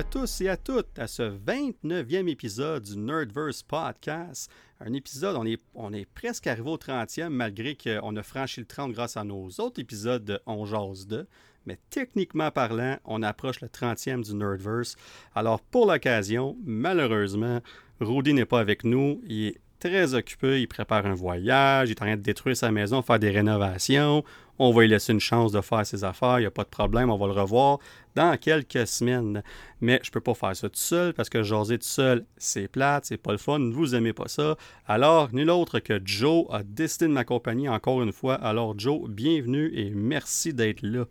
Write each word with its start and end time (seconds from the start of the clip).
À 0.00 0.02
tous 0.02 0.40
et 0.40 0.48
à 0.48 0.56
toutes 0.56 0.98
à 0.98 1.06
ce 1.06 1.30
29e 1.30 2.26
épisode 2.26 2.84
du 2.84 2.96
Nerdverse 2.96 3.62
Podcast. 3.62 4.50
Un 4.80 4.94
épisode, 4.94 5.36
on 5.36 5.44
est, 5.44 5.60
on 5.74 5.92
est 5.92 6.06
presque 6.06 6.46
arrivé 6.46 6.70
au 6.70 6.78
30e 6.78 7.28
malgré 7.28 7.76
qu'on 7.76 8.16
a 8.16 8.22
franchi 8.22 8.60
le 8.60 8.66
30 8.66 8.92
grâce 8.92 9.18
à 9.18 9.24
nos 9.24 9.48
autres 9.58 9.78
épisodes 9.78 10.24
de 10.24 10.40
On 10.46 10.64
Jase 10.64 11.06
2. 11.06 11.26
Mais 11.66 11.78
techniquement 11.90 12.50
parlant, 12.50 12.96
on 13.04 13.22
approche 13.22 13.60
le 13.60 13.68
30e 13.68 14.24
du 14.24 14.34
Nerdverse. 14.34 14.96
Alors 15.34 15.60
pour 15.60 15.84
l'occasion, 15.84 16.56
malheureusement, 16.64 17.60
Rudy 18.00 18.32
n'est 18.32 18.46
pas 18.46 18.60
avec 18.60 18.84
nous. 18.84 19.20
Il 19.26 19.48
est 19.48 19.60
très 19.80 20.14
occupé, 20.14 20.62
il 20.62 20.66
prépare 20.66 21.04
un 21.04 21.14
voyage, 21.14 21.88
il 21.88 21.92
est 21.92 22.02
en 22.02 22.06
train 22.06 22.16
de 22.16 22.22
détruire 22.22 22.56
sa 22.56 22.70
maison, 22.70 23.02
faire 23.02 23.18
des 23.18 23.30
rénovations. 23.30 24.24
On 24.58 24.72
va 24.72 24.82
lui 24.82 24.88
laisser 24.88 25.12
une 25.12 25.20
chance 25.20 25.52
de 25.52 25.60
faire 25.60 25.84
ses 25.86 26.04
affaires, 26.04 26.38
il 26.38 26.42
n'y 26.42 26.46
a 26.46 26.50
pas 26.50 26.64
de 26.64 26.68
problème, 26.68 27.10
on 27.10 27.16
va 27.16 27.26
le 27.26 27.32
revoir 27.32 27.78
dans 28.14 28.36
quelques 28.36 28.86
semaines. 28.86 29.42
Mais 29.80 30.00
je 30.02 30.08
ne 30.08 30.12
peux 30.12 30.20
pas 30.20 30.34
faire 30.34 30.56
ça 30.56 30.68
tout 30.68 30.76
seul 30.76 31.14
parce 31.14 31.28
que 31.28 31.42
jaser 31.42 31.78
tout 31.78 31.86
seul, 31.86 32.24
c'est 32.36 32.68
plate, 32.68 33.06
c'est 33.06 33.16
pas 33.16 33.32
le 33.32 33.38
fun, 33.38 33.58
vous 33.70 33.94
aimez 33.94 34.12
pas 34.12 34.28
ça. 34.28 34.56
Alors, 34.86 35.32
nul 35.32 35.50
autre 35.50 35.78
que 35.78 36.00
Joe 36.04 36.46
a 36.50 36.62
décidé 36.62 37.06
de 37.06 37.12
m'accompagner 37.12 37.68
encore 37.68 38.02
une 38.02 38.12
fois. 38.12 38.34
Alors, 38.34 38.78
Joe, 38.78 39.08
bienvenue 39.08 39.70
et 39.74 39.90
merci 39.90 40.52
d'être 40.52 40.82
là. 40.82 41.06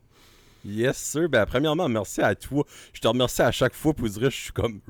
Yes, 0.66 0.98
sir. 0.98 1.30
Ben, 1.30 1.46
premièrement, 1.46 1.88
merci 1.88 2.22
à 2.22 2.36
toi. 2.36 2.66
Je 2.94 3.00
te 3.00 3.08
remercie 3.08 3.42
à 3.42 3.52
chaque 3.52 3.74
fois. 3.74 3.94
Pour 3.94 4.10
dire, 4.10 4.30
je 4.30 4.36
suis 4.36 4.52
comme 4.52 4.82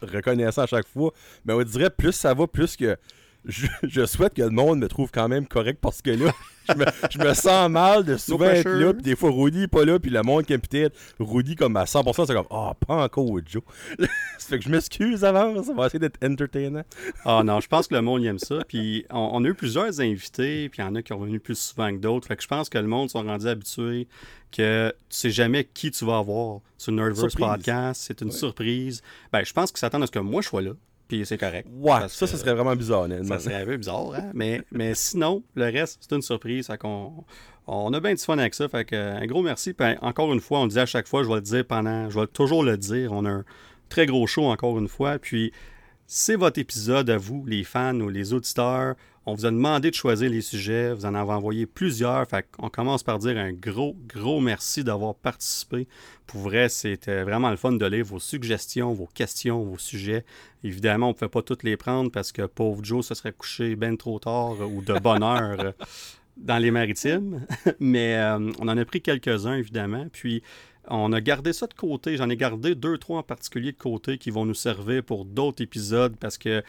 reconnaissant 0.00 0.62
à 0.62 0.66
chaque 0.66 0.88
fois. 0.88 1.12
Mais 1.44 1.52
on 1.52 1.62
dirait, 1.62 1.90
plus 1.90 2.12
ça 2.12 2.32
va, 2.32 2.46
plus 2.46 2.76
que 2.76 2.96
je, 3.44 4.06
souhaite 4.06 4.34
que 4.34 4.42
le 4.42 4.50
monde 4.50 4.80
me 4.80 4.88
trouve 4.88 5.10
quand 5.10 5.28
même 5.28 5.46
correct 5.46 5.78
parce 5.80 6.02
que 6.02 6.10
là, 6.10 6.32
je 7.10 7.18
me, 7.18 7.34
sens 7.34 7.70
mal 7.70 8.04
de 8.04 8.16
souvent 8.16 8.46
être 8.46 8.68
là, 8.68 8.92
puis 8.92 9.02
des 9.02 9.16
fois 9.16 9.30
Rudy 9.30 9.60
n'est 9.60 9.68
pas 9.68 9.84
là, 9.84 9.98
puis 9.98 10.10
le 10.10 10.22
monde 10.22 10.44
qui 10.44 10.52
est 10.52 10.58
peut-être 10.58 10.94
Rudy 11.18 11.56
comme 11.56 11.76
à 11.76 11.84
100%, 11.84 12.26
c'est 12.26 12.34
comme 12.34 12.46
Ah, 12.50 12.72
oh, 12.72 12.84
pas 12.86 13.04
encore 13.04 13.26
Joe. 13.46 13.62
ça 13.98 14.06
fait 14.38 14.58
que 14.58 14.64
je 14.64 14.68
m'excuse 14.68 15.24
avant, 15.24 15.62
ça 15.62 15.72
va 15.72 15.86
essayer 15.86 15.98
d'être 15.98 16.22
entertainant. 16.22 16.82
Ah 17.24 17.42
non, 17.44 17.60
je 17.60 17.68
pense 17.68 17.88
que 17.88 17.94
le 17.94 18.02
monde 18.02 18.24
aime 18.24 18.38
ça. 18.38 18.58
Puis 18.66 19.06
on, 19.10 19.44
a 19.44 19.48
eu 19.48 19.54
plusieurs 19.54 20.00
invités, 20.00 20.68
puis 20.68 20.82
il 20.82 20.84
y 20.84 20.88
en 20.88 20.94
a 20.94 21.02
qui 21.02 21.08
sont 21.08 21.18
revenus 21.18 21.42
plus 21.42 21.58
souvent 21.58 21.90
que 21.90 21.98
d'autres. 21.98 22.26
Fait 22.26 22.36
que 22.36 22.42
je 22.42 22.48
pense 22.48 22.68
que 22.68 22.78
le 22.78 22.86
monde 22.86 23.08
sont 23.08 23.22
rendus 23.22 23.46
habitués 23.46 24.08
que 24.50 24.90
tu 24.90 25.16
sais 25.16 25.30
jamais 25.30 25.64
qui 25.64 25.90
tu 25.90 26.04
vas 26.04 26.18
avoir 26.18 26.60
sur 26.76 26.92
Nerdverse 26.92 27.34
Podcast. 27.34 28.02
C'est 28.06 28.20
une 28.20 28.32
surprise. 28.32 29.02
Ben, 29.32 29.44
je 29.44 29.52
pense 29.52 29.70
qu'ils 29.70 29.78
s'attendent 29.78 30.02
à 30.02 30.06
ce 30.06 30.12
que 30.12 30.18
moi 30.18 30.42
je 30.42 30.48
sois 30.48 30.62
là 30.62 30.72
puis 31.08 31.24
c'est 31.24 31.38
correct. 31.38 31.66
Ouais, 31.72 32.08
ça, 32.08 32.26
ça 32.26 32.36
serait 32.36 32.54
vraiment 32.54 32.76
bizarre, 32.76 33.08
Ça 33.26 33.38
serait 33.38 33.62
un 33.62 33.64
peu 33.64 33.76
bizarre, 33.76 34.12
hein? 34.14 34.30
mais, 34.34 34.62
mais 34.70 34.94
sinon, 34.94 35.42
le 35.54 35.64
reste, 35.64 35.98
c'est 36.00 36.14
une 36.14 36.22
surprise. 36.22 36.70
qu'on 36.78 37.24
on 37.66 37.92
a 37.92 38.00
bien 38.00 38.14
du 38.14 38.22
fun 38.22 38.38
avec 38.38 38.54
ça. 38.54 38.68
Fait 38.68 38.84
que, 38.84 38.96
un 38.96 39.26
gros 39.26 39.42
merci. 39.42 39.72
Puis, 39.72 39.86
encore 40.00 40.32
une 40.32 40.40
fois, 40.40 40.60
on 40.60 40.64
le 40.64 40.70
dit 40.70 40.78
à 40.78 40.86
chaque 40.86 41.06
fois, 41.08 41.22
je 41.22 41.28
vais 41.28 41.36
le 41.36 41.40
dire 41.40 41.66
pendant, 41.66 42.08
je 42.10 42.20
vais 42.20 42.26
toujours 42.26 42.62
le 42.62 42.76
dire. 42.76 43.12
On 43.12 43.24
a 43.24 43.30
un 43.30 43.44
très 43.88 44.06
gros 44.06 44.26
show 44.26 44.44
encore 44.44 44.78
une 44.78 44.88
fois. 44.88 45.18
Puis, 45.18 45.52
c'est 46.06 46.36
votre 46.36 46.58
épisode 46.58 47.10
à 47.10 47.18
vous, 47.18 47.44
les 47.46 47.64
fans 47.64 47.98
ou 48.00 48.08
les 48.08 48.32
auditeurs. 48.32 48.94
On 49.30 49.34
vous 49.34 49.44
a 49.44 49.50
demandé 49.50 49.90
de 49.90 49.94
choisir 49.94 50.30
les 50.30 50.40
sujets. 50.40 50.94
Vous 50.94 51.04
en 51.04 51.12
avez 51.12 51.32
envoyé 51.32 51.66
plusieurs. 51.66 52.26
On 52.60 52.70
commence 52.70 53.02
par 53.02 53.18
dire 53.18 53.36
un 53.36 53.52
gros, 53.52 53.94
gros 54.06 54.40
merci 54.40 54.82
d'avoir 54.82 55.14
participé. 55.14 55.86
Pour 56.26 56.40
vrai, 56.40 56.70
c'était 56.70 57.24
vraiment 57.24 57.50
le 57.50 57.58
fun 57.58 57.72
de 57.72 57.84
lire 57.84 58.06
vos 58.06 58.20
suggestions, 58.20 58.94
vos 58.94 59.06
questions, 59.12 59.62
vos 59.62 59.76
sujets. 59.76 60.24
Évidemment, 60.64 61.08
on 61.08 61.10
ne 61.10 61.14
pouvait 61.14 61.28
pas 61.28 61.42
toutes 61.42 61.62
les 61.62 61.76
prendre 61.76 62.10
parce 62.10 62.32
que 62.32 62.46
pauvre 62.46 62.82
Joe 62.82 63.06
se 63.06 63.14
serait 63.14 63.34
couché 63.34 63.76
bien 63.76 63.96
trop 63.96 64.18
tard 64.18 64.54
ou 64.62 64.80
de 64.80 64.98
bonne 64.98 65.22
heure 65.22 65.74
dans 66.38 66.56
les 66.56 66.70
maritimes. 66.70 67.44
Mais 67.80 68.16
euh, 68.16 68.50
on 68.58 68.66
en 68.66 68.78
a 68.78 68.84
pris 68.86 69.02
quelques-uns, 69.02 69.56
évidemment. 69.56 70.06
Puis 70.10 70.42
on 70.88 71.12
a 71.12 71.20
gardé 71.20 71.52
ça 71.52 71.66
de 71.66 71.74
côté. 71.74 72.16
J'en 72.16 72.30
ai 72.30 72.36
gardé 72.38 72.74
deux, 72.74 72.96
trois 72.96 73.18
en 73.18 73.24
particulier 73.24 73.72
de 73.72 73.76
côté 73.76 74.16
qui 74.16 74.30
vont 74.30 74.46
nous 74.46 74.54
servir 74.54 75.02
pour 75.02 75.26
d'autres 75.26 75.62
épisodes 75.62 76.16
parce 76.16 76.38
que 76.38 76.62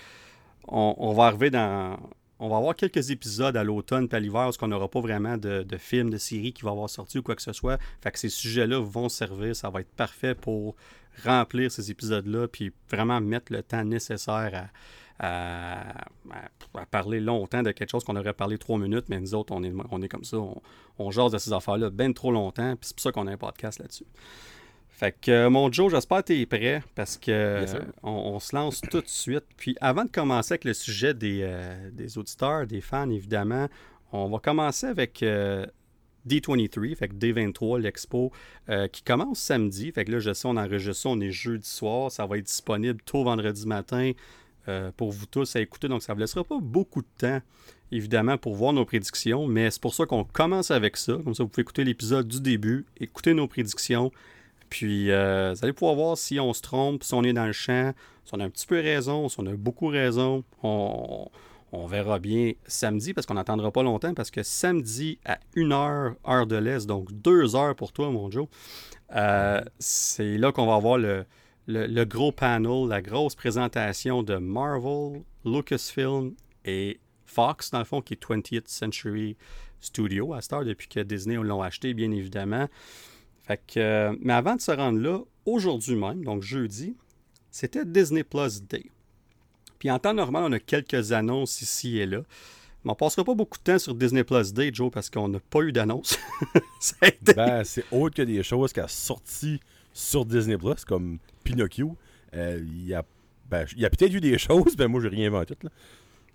on 0.72 1.14
va 1.14 1.24
arriver 1.24 1.50
dans 1.50 1.98
on 2.40 2.48
va 2.48 2.58
avoir 2.58 2.76
quelques 2.76 3.12
épisodes 3.12 3.56
à 3.58 3.64
l'automne 3.64 4.08
et 4.12 4.16
à 4.16 4.20
l'hiver 4.20 4.44
parce 4.44 4.58
qu'on 4.58 4.70
n'aura 4.70 4.88
pas 4.88 5.02
vraiment 5.02 5.38
de, 5.38 5.64
de 5.64 5.78
films, 5.78 6.10
de 6.10 6.18
séries 6.18 6.54
qui 6.54 6.64
vont 6.64 6.72
avoir 6.72 6.90
sorti 6.90 7.20
ou 7.20 7.22
quoi 7.22 7.36
que 7.36 7.42
ce 7.42 7.54
soit. 7.54 7.78
Fait 8.02 8.12
que 8.12 8.20
ces 8.20 8.30
sujets-là 8.30 8.80
vont 8.80 9.10
servir. 9.10 9.56
Ça 9.56 9.70
va 9.70 9.82
être 9.82 9.92
parfait 9.92 10.36
pour 10.36 10.76
remplir 11.26 11.72
ces 11.72 11.92
épisodes-là 11.92 12.48
puis 12.48 12.72
vraiment 12.90 13.20
mettre 13.20 13.52
le 13.52 13.62
temps 13.62 13.84
nécessaire 13.84 14.70
à, 15.20 16.06
parler 16.92 17.20
longtemps 17.20 17.62
de 17.62 17.72
quelque 17.72 17.90
chose 17.90 18.06
qu'on 18.06 18.16
aurait 18.16 18.34
parlé 18.34 18.58
trois 18.58 18.78
minutes, 18.78 19.06
mais 19.10 19.20
nous 19.20 19.36
autres, 19.36 19.54
on 19.54 20.02
est, 20.02 20.08
comme 20.08 20.24
ça. 20.24 20.38
On, 20.38 20.62
on 20.98 21.12
jase 21.12 21.34
de 21.34 21.38
ces 21.38 21.52
affaires-là 21.52 21.90
bien 21.90 22.14
trop 22.14 22.32
longtemps, 22.32 22.78
puis 22.78 22.88
c'est 22.88 22.96
pour 22.96 23.04
ça 23.04 23.12
qu'on 23.12 23.28
a 23.28 23.32
un 23.34 23.38
podcast 23.38 23.80
là-dessus. 23.80 24.06
Fait 25.00 25.16
que, 25.18 25.32
euh, 25.32 25.50
mon 25.50 25.72
Joe, 25.72 25.90
j'espère 25.90 26.18
que 26.26 26.34
tu 26.34 26.42
es 26.42 26.46
prêt 26.46 26.84
parce 26.94 27.18
que 27.18 27.64
on, 28.04 28.38
se 28.42 28.54
lance 28.54 28.82
tout 28.82 29.00
de 29.00 29.08
suite. 29.08 29.46
Puis 29.56 29.78
avant 29.80 30.04
de 30.04 30.10
commencer 30.10 30.56
avec 30.56 30.66
le 30.66 30.74
sujet 30.74 31.14
des, 31.14 31.40
euh, 31.44 31.90
des 31.94 32.18
auditeurs, 32.18 32.68
des 32.68 32.82
fans, 32.82 33.10
évidemment, 33.10 33.70
on 34.12 34.28
va 34.28 34.40
commencer 34.40 34.88
avec 34.88 35.24
euh, 35.24 35.66
D23, 36.28 36.98
fait 36.98 37.08
que 37.08 37.14
D23, 37.14 37.80
l'expo, 37.80 38.34
qui 38.92 39.02
commence 39.04 39.40
samedi. 39.40 39.90
Fait 39.94 40.04
que 40.04 40.12
là, 40.12 40.20
je 40.20 40.34
sais, 40.34 40.50
on 40.50 40.58
enregistre 40.58 41.04
ça, 41.04 41.10
on 41.10 41.22
est 41.22 41.32
jeudi 41.32 41.70
soir. 41.70 42.12
Ça 42.12 42.26
va 42.26 42.38
être 42.38 42.48
disponible 42.48 43.02
tôt 43.06 43.24
vendredi 43.24 43.66
matin 43.66 44.12
pour 44.98 45.14
vous 45.14 45.28
tous 45.28 45.56
à 45.56 45.62
écouter. 45.62 45.88
Donc, 45.88 46.04
ça 46.04 46.12
ne 46.12 46.16
vous 46.16 46.20
laissera 46.20 46.44
pas 46.44 46.60
beaucoup 46.62 47.02
de 47.02 47.08
temps, 47.18 47.42
évidemment, 47.94 48.38
pour 48.38 48.54
voir 48.54 48.74
nos 48.74 48.84
prédictions. 48.84 49.48
Mais 49.48 49.72
c'est 49.72 49.82
pour 49.82 49.94
ça 49.94 50.06
qu'on 50.06 50.26
commence 50.26 50.72
avec 50.72 50.98
ça. 50.98 51.14
Comme 51.24 51.34
ça, 51.34 51.44
vous 51.44 51.50
pouvez 51.50 51.62
écouter 51.62 51.86
l'épisode 51.86 52.28
du 52.28 52.42
début, 52.42 52.86
écouter 53.00 53.34
nos 53.34 53.48
prédictions. 53.48 54.12
Puis, 54.70 55.12
euh, 55.12 55.54
vous 55.54 55.64
allez 55.64 55.74
pouvoir 55.74 55.96
voir 55.96 56.18
si 56.18 56.40
on 56.40 56.54
se 56.54 56.62
trompe, 56.62 57.04
si 57.04 57.14
on 57.14 57.24
est 57.24 57.34
dans 57.34 57.46
le 57.46 57.52
champ, 57.52 57.94
si 58.26 58.34
on 58.34 58.40
a 58.40 58.46
un 58.46 58.50
petit 58.50 58.68
peu 58.68 58.80
raison, 58.80 59.30
si 59.30 59.40
on 59.40 59.46
a 59.48 59.54
beaucoup 59.54 59.88
raison. 59.88 60.44
On, 60.64 61.28
verra 61.88 62.20
bien 62.20 62.54
samedi 62.66 63.14
parce 63.14 63.26
qu'on 63.28 63.36
n'attendra 63.36 63.72
pas 63.72 63.84
longtemps 63.84 64.14
parce 64.14 64.32
que 64.32 64.44
samedi 64.44 65.20
à 65.26 65.40
1h, 65.56 66.16
heure 66.28 66.48
de 66.48 66.56
l'Est, 66.56 66.88
donc 66.88 67.12
2 67.12 67.56
heures 67.56 67.76
pour 67.76 67.92
toi, 67.92 68.10
mon 68.10 68.30
Joe, 68.30 68.48
euh, 69.16 69.62
c'est 69.80 70.38
là 70.38 70.52
qu'on 70.52 70.66
va 70.66 70.76
avoir 70.76 70.98
le, 70.98 71.26
le, 71.68 72.04
gros 72.06 72.32
panel, 72.32 72.88
la 72.88 73.02
grosse 73.02 73.36
présentation 73.36 74.24
de 74.24 74.38
Marvel, 74.38 75.22
Lucasfilm 75.46 76.34
et 76.66 77.00
Fox, 77.26 77.70
dans 77.72 77.80
le 77.80 77.86
fond, 77.86 78.02
qui 78.02 78.14
est 78.14 78.24
20th 78.24 78.64
Century 78.66 79.38
Studio 79.80 80.34
à 80.34 80.42
Star 80.42 80.66
depuis 80.66 80.88
que 80.88 81.00
Disney 81.00 81.36
l'ont 81.36 81.62
acheté, 81.62 81.94
bien 81.94 82.12
évidemment. 82.12 82.68
Euh, 83.78 84.16
mais 84.22 84.34
avant 84.34 84.56
de 84.56 84.62
se 84.62 84.72
rendre 84.72 85.00
là, 85.00 85.20
aujourd'hui 85.46 85.96
même, 85.96 86.24
donc 86.24 86.44
jeudi, 86.44 86.96
c'était 87.52 87.86
Disney 87.86 88.24
Plus 88.24 88.64
Day. 88.64 88.86
Puis 89.80 89.90
en 89.90 90.00
temps 90.00 90.14
normal, 90.14 90.44
on 90.48 90.52
a 90.52 90.60
quelques 90.60 91.12
annonces 91.12 91.62
ici 91.62 91.98
et 91.98 92.06
là. 92.06 92.22
Mais 92.84 92.92
on 92.92 92.94
ne 92.94 92.98
passera 92.98 93.24
pas 93.24 93.34
beaucoup 93.34 93.58
de 93.58 93.64
temps 93.64 93.80
sur 93.80 93.94
Disney 93.94 94.24
Plus 94.24 94.54
Day, 94.54 94.72
Joe, 94.74 94.92
parce 94.92 95.10
qu'on 95.10 95.28
n'a 95.28 95.40
pas 95.40 95.62
eu 95.62 95.72
d'annonce. 95.72 96.18
ben, 97.36 97.64
c'est 97.64 97.84
autre 97.92 98.16
que 98.16 98.22
des 98.22 98.42
choses 98.44 98.72
qui 98.72 98.80
a 98.80 98.88
sorti 98.88 99.60
sur 99.94 100.26
Disney 100.26 100.58
Plus, 100.58 100.86
comme 100.86 101.20
Pinocchio. 101.44 101.98
Euh, 102.36 102.62
il 102.62 102.88
y 102.88 102.94
a, 102.94 103.04
ben, 103.50 103.66
a 103.66 103.90
peut-être 103.90 104.14
eu 104.14 104.22
des 104.22 104.38
choses, 104.38 104.76
mais 104.78 104.88
moi, 104.88 105.02
j'ai 105.02 105.10
rien 105.10 105.28
inventé. 105.28 105.56
Là. 105.62 105.70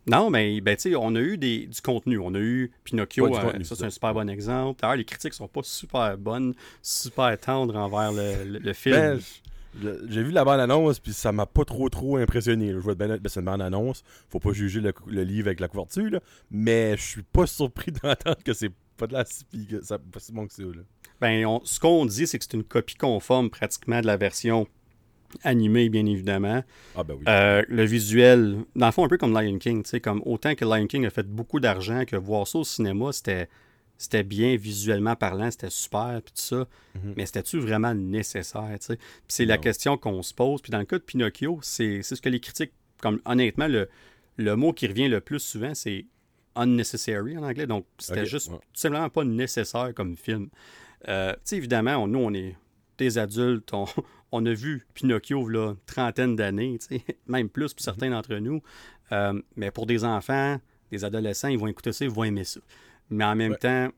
Non, 0.07 0.31
mais 0.31 0.61
ben, 0.61 0.77
on 0.99 1.15
a 1.17 1.21
eu 1.21 1.39
des, 1.39 1.67
du 1.67 1.81
contenu. 1.81 2.19
On 2.19 2.35
a 2.35 2.39
eu 2.39 2.71
Pinocchio, 2.85 3.35
euh, 3.35 3.53
ça 3.65 3.75
c'est 3.75 3.85
un 3.85 3.91
super 3.91 4.13
bon 4.13 4.29
exemple. 4.29 4.81
D'ailleurs, 4.81 4.97
les 4.97 5.05
critiques 5.05 5.35
sont 5.35 5.49
pas 5.49 5.63
super 5.63 6.19
bonnes, 6.19 6.55
super 6.83 7.39
tendres 7.39 7.77
envers 7.77 8.13
le, 8.13 8.73
film. 8.73 8.97
Ben, 8.97 9.21
j'ai 10.09 10.23
vu 10.23 10.31
la 10.31 10.45
bande-annonce, 10.45 11.01
puis 11.01 11.13
ça 11.13 11.33
m'a 11.33 11.47
pas 11.47 11.65
trop 11.65 11.89
trop 11.89 12.17
impressionné. 12.17 12.73
Je 12.73 12.79
vois 12.79 12.95
bien 12.95 13.19
c'est 13.27 13.41
une 13.41 13.47
bande-annonce. 13.47 14.05
Faut 14.29 14.41
pas 14.41 14.53
juger 14.53 14.81
le, 14.81 15.23
livre 15.23 15.49
avec 15.49 15.61
la 15.61 15.69
couverture, 15.69 16.21
mais 16.51 16.97
je 16.97 17.03
suis 17.03 17.23
pas 17.23 17.47
surpris 17.47 17.93
d'entendre 18.03 18.43
que 18.45 18.53
c'est 18.53 18.73
pas 18.97 19.07
de 19.07 19.15
la 19.15 19.25
que 19.25 19.83
ça 19.83 19.99
pas 19.99 20.21
si 20.21 20.33
bon 20.33 20.47
que 20.47 20.53
ça. 20.53 20.63
Ben, 21.21 21.61
ce 21.65 21.81
qu'on 21.81 22.05
dit, 22.07 22.27
c'est 22.27 22.39
que 22.39 22.45
c'est 22.45 22.57
une 22.57 22.65
copie 22.65 22.97
conforme 22.97 23.49
pratiquement 23.49 24.01
de 24.01 24.07
la 24.07 24.17
version 24.17 24.69
animé, 25.43 25.89
bien 25.89 26.07
évidemment. 26.07 26.63
Ah, 26.97 27.05
ben 27.05 27.15
oui. 27.15 27.25
Euh, 27.29 27.63
le 27.69 27.85
visuel, 27.85 28.59
dans 28.77 28.87
le 28.87 28.93
fond, 28.93 29.05
un 29.05 29.09
peu 29.09 29.19
comme 29.19 29.33
Lion 29.33 29.59
King. 29.59 29.85
Comme 30.03 30.23
autant 30.25 30.55
que 30.55 30.65
Lion 30.65 30.87
King 30.87 31.07
a 31.07 31.11
fait 31.11 31.27
beaucoup 31.27 31.61
d'argent, 31.61 32.05
que 32.05 32.17
voir 32.17 32.47
ça 32.47 32.59
au 32.59 32.65
cinéma, 32.65 33.13
c'était 33.13 33.49
c'était 33.97 34.25
bien 34.25 34.57
visuellement 34.57 35.15
parlant, 35.15 35.51
c'était 35.51 35.71
super, 35.71 36.21
puis 36.25 36.35
tout 36.35 36.43
ça. 36.43 36.67
Mhm. 36.95 37.15
Mais 37.17 37.27
c'était-tu 37.27 37.59
vraiment 37.59 37.95
nécessaire, 37.95 38.77
tu 38.81 38.97
Puis 38.97 38.99
c'est 39.29 39.45
la 39.45 39.59
question 39.59 39.97
qu'on 39.97 40.23
se 40.23 40.35
pose. 40.35 40.61
Puis 40.63 40.73
dans 40.73 40.79
le 40.79 40.85
cas 40.85 40.99
de 40.99 41.03
Pinocchio, 41.03 41.61
c'est 41.63 42.03
ce 42.03 42.21
que 42.21 42.29
les 42.29 42.41
critiques, 42.41 42.73
comme 43.01 43.21
honnêtement, 43.25 43.69
le, 43.69 43.89
le 44.37 44.57
mot 44.57 44.73
qui 44.73 44.87
revient 44.87 45.09
le 45.09 45.21
plus 45.21 45.39
souvent, 45.39 45.75
c'est 45.75 46.07
unnecessary 46.57 47.37
en 47.39 47.43
anglais. 47.43 47.67
Donc, 47.67 47.87
c'était 47.99 48.27
juste 48.27 48.49
tout 48.49 48.59
simplement 48.73 49.09
pas 49.09 49.25
nécessaire 49.25 49.93
comme 49.95 50.17
film. 50.17 50.49
Euh, 51.09 51.33
tu 51.33 51.41
sais, 51.45 51.57
évidemment, 51.57 52.07
nous, 52.07 52.19
on 52.19 52.33
est 52.33 52.57
des 52.99 53.19
adultes, 53.19 53.73
on, 53.73 53.87
on 54.35 54.45
a 54.47 54.53
vu 54.53 54.85
Pinocchio 54.95 55.49
là, 55.49 55.71
une 55.71 55.77
trentaine 55.87 56.35
d'années, 56.35 56.79
même 57.29 57.49
plus 57.49 57.73
pour 57.73 57.83
certains 57.83 58.07
mhm. 58.07 58.15
d'entre 58.15 58.35
nous. 58.35 58.63
Euh, 59.13 59.41
mais 59.55 59.71
pour 59.71 59.87
des 59.87 60.05
enfants, 60.05 60.59
des 60.91 61.05
adolescents, 61.05 61.49
ils 61.49 61.59
vont 61.59 61.69
écouter 61.69 61.93
ça, 61.93 62.05
ils 62.05 62.11
vont 62.11 62.25
aimer 62.25 62.43
ça. 62.43 62.61
Mais 63.11 63.25
en 63.25 63.37
même 63.37 63.57
temps, 63.57 63.91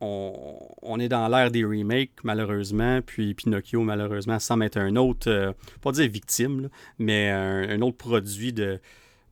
on, 0.00 0.98
est 0.98 1.08
dans 1.08 1.28
l'ère 1.28 1.50
des 1.50 1.64
remakes, 1.64 2.24
malheureusement, 2.24 3.00
puis 3.00 3.34
Pinocchio, 3.34 3.82
malheureusement, 3.82 4.38
semble 4.38 4.64
être 4.64 4.76
un 4.76 4.96
autre, 4.96 5.30
euh, 5.30 5.52
pas 5.80 5.92
dire 5.92 6.10
victime, 6.10 6.68
mais 6.98 7.30
un, 7.30 7.80
autre 7.80 7.96
produit 7.96 8.52
de, 8.52 8.80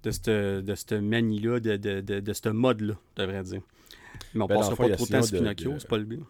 de 0.05 0.11
cette, 0.13 0.93
manie-là, 0.93 1.61
de, 1.61 1.77
de, 1.77 2.21
de, 2.21 2.33
ce 2.33 2.49
mode-là, 2.49 2.95
devrais 3.17 3.43
dire. 3.43 3.61
Mais 4.33 4.43
on 4.43 4.45
ne 4.45 4.49
ben, 4.49 4.57
passera 4.57 4.77
pas 4.77 4.91
trop 4.91 5.07
de 5.07 5.11
temps 5.11 5.23
sur 5.23 5.39
Pinocchio, 5.39 5.75
c'est 5.79 5.89
pas 5.89 5.99
le 5.99 6.05
but. 6.05 6.21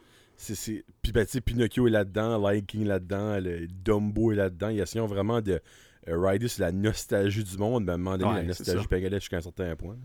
C'est, 0.41 0.85
Puis, 1.03 1.13
ben, 1.13 1.27
Pinocchio 1.27 1.87
est 1.87 1.91
là-dedans, 1.91 2.39
Lion 2.39 2.63
King 2.63 2.87
là-dedans, 2.87 3.39
le 3.41 3.67
Dumbo 3.67 4.33
est 4.33 4.37
là-dedans. 4.37 4.71
Il 4.71 4.79
y 4.79 4.81
a 4.81 5.07
vraiment 5.07 5.43
de 5.43 5.61
euh, 6.09 6.19
rider 6.19 6.49
sur 6.49 6.63
la 6.63 6.73
nostalgie 6.73 7.45
du 7.45 7.59
monde, 7.59 7.85
mais 7.85 7.93
à 7.93 7.95
un 7.97 7.99
moment 7.99 8.17
donné, 8.17 8.37
la 8.37 8.43
nostalgie 8.45 8.87
aller 8.91 9.21
jusqu'à 9.21 9.37
un 9.37 9.43
certain 9.43 9.77
point. 9.77 9.97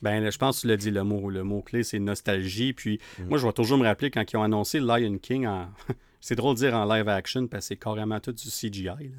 Ben, 0.00 0.30
je 0.30 0.38
pense 0.38 0.56
que 0.56 0.60
tu 0.62 0.68
l'as 0.68 0.78
dit, 0.78 0.90
le 0.90 1.04
mot, 1.04 1.28
le 1.28 1.44
mot 1.44 1.60
clé, 1.60 1.82
c'est 1.82 1.98
nostalgie. 1.98 2.72
Puis 2.72 2.98
mm. 3.18 3.24
moi, 3.28 3.38
je 3.38 3.46
vais 3.46 3.52
toujours 3.52 3.76
me 3.76 3.84
rappeler 3.84 4.10
quand 4.10 4.24
ils 4.32 4.36
ont 4.38 4.42
annoncé 4.42 4.80
Lion 4.80 5.18
King 5.18 5.46
en. 5.46 5.68
C'est 6.24 6.36
drôle 6.36 6.54
de 6.54 6.60
dire 6.60 6.72
en 6.72 6.86
live 6.86 7.06
action 7.06 7.46
parce 7.48 7.64
que 7.64 7.68
c'est 7.68 7.76
carrément 7.76 8.18
tout 8.18 8.32
du 8.32 8.48
CGI. 8.48 9.10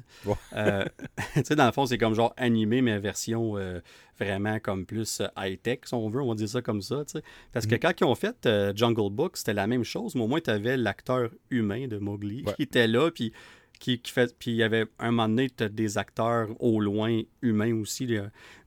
Euh, 0.56 0.84
tu 1.36 1.44
sais, 1.44 1.54
dans 1.54 1.66
le 1.66 1.70
fond, 1.70 1.86
c'est 1.86 1.98
comme 1.98 2.14
genre 2.14 2.34
animé, 2.36 2.82
mais 2.82 2.98
version 2.98 3.56
euh, 3.56 3.78
vraiment 4.18 4.58
comme 4.58 4.84
plus 4.84 5.20
euh, 5.20 5.28
high-tech, 5.36 5.82
si 5.84 5.94
on 5.94 6.08
veut, 6.08 6.20
on 6.20 6.30
va 6.30 6.34
dire 6.34 6.48
ça 6.48 6.62
comme 6.62 6.82
ça. 6.82 7.04
Parce 7.52 7.66
que 7.66 7.76
mm. 7.76 7.78
quand 7.78 8.00
ils 8.00 8.04
ont 8.04 8.14
fait 8.16 8.48
Jungle 8.74 9.12
Book, 9.12 9.36
c'était 9.36 9.54
la 9.54 9.68
même 9.68 9.84
chose, 9.84 10.16
mais 10.16 10.22
au 10.22 10.26
moins, 10.26 10.40
tu 10.40 10.50
avais 10.50 10.76
l'acteur 10.76 11.30
humain 11.50 11.86
de 11.86 11.98
Mowgli 11.98 12.44
qui 12.56 12.62
était 12.64 12.88
là, 12.88 13.12
puis 13.12 13.32
qui, 13.78 14.00
fait 14.04 14.36
puis 14.36 14.50
il 14.50 14.56
y 14.56 14.64
avait 14.64 14.86
un 14.98 15.12
moment 15.12 15.28
donné 15.28 15.48
des 15.70 15.98
acteurs 15.98 16.48
au 16.58 16.80
loin 16.80 17.20
humains 17.42 17.74
aussi 17.74 18.08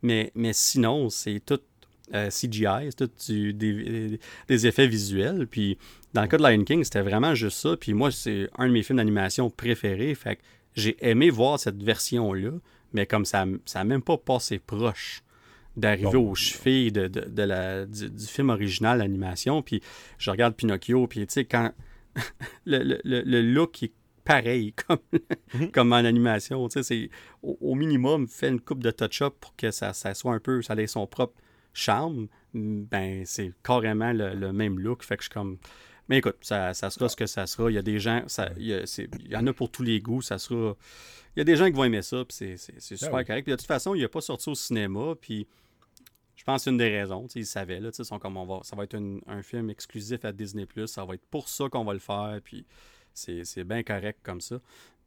mais 0.04 0.32
mais 0.36 0.54
sinon 0.54 1.10
c'est 1.10 1.40
tout 1.44 1.60
euh, 2.14 2.30
CGI, 2.30 2.90
c'est 2.90 2.98
tout 2.98 3.54
des, 3.54 4.20
effets 4.68 4.88
visuels. 4.88 5.48
Puis 5.48 5.78
dans 6.14 6.22
le 6.22 6.28
cas 6.28 6.38
de 6.38 6.44
Lion 6.44 6.64
King, 6.64 6.84
c'était 6.84 7.02
vraiment 7.02 7.36
juste 7.36 7.58
ça. 7.58 7.78
Puis 7.78 7.94
moi, 7.94 8.12
c'est 8.12 8.50
un 8.58 8.68
de 8.68 8.74
mes 8.74 8.84
films 8.84 8.98
d'animation 8.98 9.50
préférés. 9.50 10.16
Fait 10.16 10.38
que 10.38 10.42
j'ai 10.76 10.98
aimé 11.02 11.30
voir 11.30 11.60
cette 11.60 11.82
version-là, 11.82 12.52
mais 12.94 13.06
comme 13.06 13.26
ça 13.26 13.46
n'a 13.46 13.84
même 13.84 14.02
pas 14.02 14.18
passé 14.18 14.60
proche 14.60 15.24
d'arriver 15.78 16.18
aux 16.18 16.36
chevilles 16.36 16.92
de, 16.92 17.08
de, 17.08 17.44
la, 17.44 17.86
du, 17.86 18.26
film 18.26 18.50
original 18.50 19.00
d'animation. 19.00 19.62
Puis 19.62 19.82
je 20.18 20.32
regarde 20.32 20.56
Pinocchio, 20.56 21.08
puis 21.08 21.26
tu 21.26 21.34
sais, 21.34 21.46
quand 21.46 21.72
le, 22.66 23.00
le, 23.04 23.22
le, 23.22 23.42
look 23.42 23.84
est 23.84 23.94
pareil 24.26 24.74
comme, 24.88 25.00
mhm. 25.54 25.72
comme 25.72 25.94
en 25.94 25.98
animation, 25.98 26.68
tu 26.68 26.74
sais, 26.74 26.84
c'est 26.84 27.10
au, 27.42 27.76
minimum, 27.76 28.28
fait 28.28 28.50
une 28.50 28.60
coupe 28.60 28.84
de 28.84 28.92
touch-up 28.92 29.36
pour 29.40 29.56
que 29.56 29.72
ça, 29.72 29.94
ça 29.94 30.14
soit 30.14 30.34
un 30.34 30.40
peu, 30.40 30.62
ça 30.62 30.76
ait 30.76 30.88
son 30.88 31.08
propre 31.08 31.34
charme, 31.74 32.28
ben 32.54 33.24
c'est 33.26 33.54
carrément 33.64 34.12
le, 34.14 34.52
même 34.52 34.80
look. 34.80 35.04
Fait 35.04 35.18
que 35.18 35.24
je 35.24 35.30
suis 35.30 35.34
comme. 35.34 35.58
Mais 36.08 36.18
écoute, 36.18 36.38
ça, 36.42 36.74
sera 36.74 37.08
ce 37.08 37.16
que 37.16 37.28
ça 37.28 37.46
sera. 37.46 37.70
Il 37.70 37.76
y 37.76 37.78
a 37.78 37.84
des 37.84 38.00
gens, 38.00 38.24
ça, 38.28 38.50
il, 38.58 38.88
y 39.28 39.36
en 39.36 39.46
a 39.46 39.54
pour 39.54 39.70
tous 39.72 39.84
les 39.84 40.00
goûts. 40.00 40.22
Ça 40.22 40.40
sera. 40.40 40.76
Il 41.36 41.40
y 41.40 41.42
a 41.42 41.44
des 41.44 41.56
gens 41.56 41.66
qui 41.66 41.74
vont 41.74 41.84
aimer 41.84 42.02
ça, 42.02 42.26
puis 42.26 42.58
c'est 42.58 42.74
ben 42.74 42.80
super 42.80 43.26
correct. 43.26 43.44
Puis 43.44 43.52
de 43.52 43.56
toute 43.56 43.68
façon, 43.68 43.94
il 43.94 44.04
a 44.04 44.10
pas 44.10 44.22
sorti 44.22 44.50
au 44.50 44.56
cinéma, 44.56 45.14
puis 45.22 45.48
je 46.36 46.44
pense 46.44 46.62
que 46.62 46.64
c'est 46.64 46.70
une 46.72 46.78
des 46.78 46.90
raisons. 46.90 47.28
Ils 47.36 47.46
savaient, 47.46 47.80
là, 47.80 47.92
sont 47.92 48.18
comme 48.18 48.38
on 48.38 48.46
va, 48.46 48.60
ça 48.64 48.76
va 48.76 48.86
être 48.86 49.00
un 49.28 49.42
film 49.44 49.70
exclusif 49.70 50.26
à 50.26 50.32
Disney, 50.32 50.66
ça 50.88 51.06
va 51.06 51.14
être 51.14 51.26
pour 51.30 51.48
ça 51.48 51.70
qu'on 51.70 51.84
va 51.84 51.94
le 51.94 52.00
faire, 52.00 52.40
puis 52.44 52.66
c'est 53.14 53.64
bien 53.64 53.84
correct 53.84 54.20
comme 54.24 54.42
ça. 54.42 54.60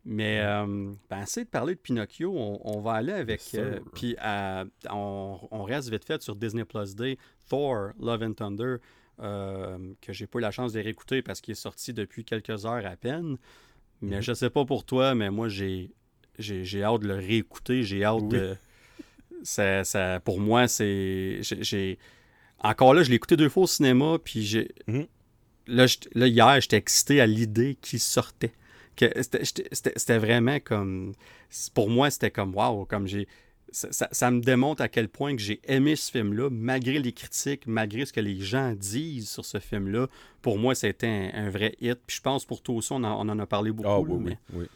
Mais 0.04 0.40
euh, 0.40 0.93
ben, 1.08 1.19
assez 1.19 1.44
de 1.44 1.49
parler 1.49 1.75
de 1.75 1.81
Pinocchio, 1.81 2.32
on, 2.34 2.81
va 2.81 2.94
aller 2.94 3.12
avec. 3.12 3.40
Euh, 3.54 3.78
puis 3.94 4.16
on, 4.90 5.64
reste 5.64 5.90
vite 5.90 6.04
fait 6.04 6.20
sur 6.22 6.34
Disney 6.34 6.64
Plus 6.64 6.96
Day, 6.96 7.19
Thor, 7.49 7.90
Love 8.00 8.22
and 8.22 8.32
Thunder, 8.32 8.76
euh, 9.20 9.78
que 10.00 10.12
j'ai 10.12 10.26
pas 10.26 10.40
eu 10.40 10.43
la 10.43 10.50
chance 10.50 10.72
de 10.72 10.81
réécouter 10.81 11.22
parce 11.22 11.40
qu'il 11.40 11.52
est 11.52 11.54
sorti 11.54 11.93
depuis 11.93 12.25
quelques 12.25 12.66
heures 12.66 12.84
à 12.84 12.96
peine. 12.96 13.37
Mais 14.00 14.16
mhm. 14.16 14.22
je 14.22 14.32
sais 14.32 14.50
pas 14.50 14.64
pour 14.64 14.84
toi, 14.84 15.14
mais 15.14 15.31
moi 15.31 15.49
j'ai 15.49 15.93
j'ai 16.38 16.82
hâte 16.82 17.02
de 17.02 17.08
le 17.08 17.14
réécouter, 17.14 17.84
j'ai 17.84 18.05
hâte 18.05 18.28
de. 18.28 18.56
Ça, 19.44 19.84
ça, 19.84 20.20
pour 20.20 20.40
moi, 20.40 20.66
c'est. 20.66 21.40
j'ai 21.43 21.98
Encore 22.60 22.94
là, 22.94 23.02
je 23.02 23.10
l'ai 23.10 23.16
écouté 23.16 23.37
deux 23.37 23.48
fois 23.48 23.64
au 23.64 23.69
cinéma, 23.69 24.19
puis 24.22 24.43
j'ai. 24.43 24.72
Mhm. 24.88 25.06
Là, 25.69 25.87
là, 26.14 26.26
hier, 26.26 26.60
j'étais 26.60 26.76
excité 26.76 27.20
à 27.20 27.26
l'idée 27.26 27.76
qu'il 27.81 28.00
sortait 28.00 28.52
c'était 28.96 30.18
vraiment 30.18 30.58
comme. 30.60 31.14
Pour 31.74 31.88
moi, 31.88 32.10
c'était 32.10 32.30
comme 32.30 32.54
waouh, 32.54 32.84
comme 32.84 33.06
j'ai. 33.06 33.28
Ça, 33.72 34.30
me 34.30 34.40
démontre 34.42 34.82
à 34.82 34.88
quel 34.88 35.08
point 35.08 35.34
que 35.34 35.40
j'ai 35.40 35.62
aimé 35.64 35.96
ce 35.96 36.10
film-là, 36.10 36.50
malgré 36.50 36.98
les 36.98 37.12
critiques, 37.12 37.66
malgré 37.66 38.04
ce 38.04 38.12
que 38.12 38.20
les 38.20 38.38
gens 38.38 38.72
disent 38.72 39.30
sur 39.30 39.46
ce 39.46 39.60
film-là. 39.60 40.08
Pour 40.42 40.58
moi, 40.58 40.74
c'était 40.74 41.30
un, 41.32 41.48
vrai 41.48 41.74
hit. 41.80 41.98
Puis 42.06 42.16
je 42.16 42.20
pense 42.20 42.44
pour 42.44 42.60
toi 42.60 42.74
aussi, 42.74 42.92
on 42.92 42.96
en, 43.02 43.38
a 43.38 43.46
parlé 43.46 43.72
beaucoup. 43.72 43.88
Ah, 43.88 44.00
oui, 44.00 44.36
oui, 44.52 44.66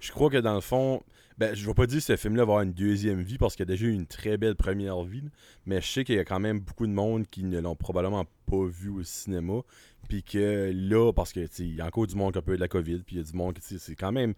Je 0.00 0.12
crois 0.12 0.30
que 0.30 0.38
dans 0.38 0.54
le 0.54 0.62
fond, 0.62 1.02
ben, 1.42 1.56
je 1.56 1.62
ne 1.62 1.66
vais 1.66 1.74
pas 1.74 1.88
dire 1.88 1.98
que 1.98 2.04
ce 2.04 2.14
film-là 2.14 2.44
va 2.44 2.52
avoir 2.52 2.60
une 2.60 2.72
deuxième 2.72 3.20
vie 3.20 3.36
parce 3.36 3.56
qu'il 3.56 3.64
a 3.64 3.66
déjà 3.66 3.86
eu 3.86 3.92
une 3.92 4.06
très 4.06 4.36
belle 4.36 4.54
première 4.54 5.02
vie. 5.02 5.24
Mais 5.66 5.80
je 5.80 5.88
sais 5.88 6.04
qu'il 6.04 6.14
y 6.14 6.20
a 6.20 6.24
quand 6.24 6.38
même 6.38 6.60
beaucoup 6.60 6.86
de 6.86 6.92
monde 6.92 7.26
qui 7.28 7.42
ne 7.42 7.58
l'ont 7.58 7.74
probablement 7.74 8.24
pas 8.46 8.64
vu 8.64 8.90
au 8.90 9.02
cinéma. 9.02 9.62
Puis 10.08 10.22
que 10.22 10.70
là, 10.72 11.12
parce 11.12 11.32
que 11.32 11.40
il 11.58 11.74
y 11.74 11.80
a 11.80 11.86
encore 11.86 12.06
du 12.06 12.14
monde 12.14 12.32
qui 12.32 12.38
a 12.38 12.42
peu 12.42 12.54
de 12.54 12.60
la 12.60 12.68
COVID, 12.68 13.00
puis 13.00 13.16
il 13.16 13.18
y 13.18 13.20
a 13.20 13.24
du 13.24 13.36
monde 13.36 13.54
qui 13.54 13.76
c'est 13.76 13.96
quand 13.96 14.12
même. 14.12 14.34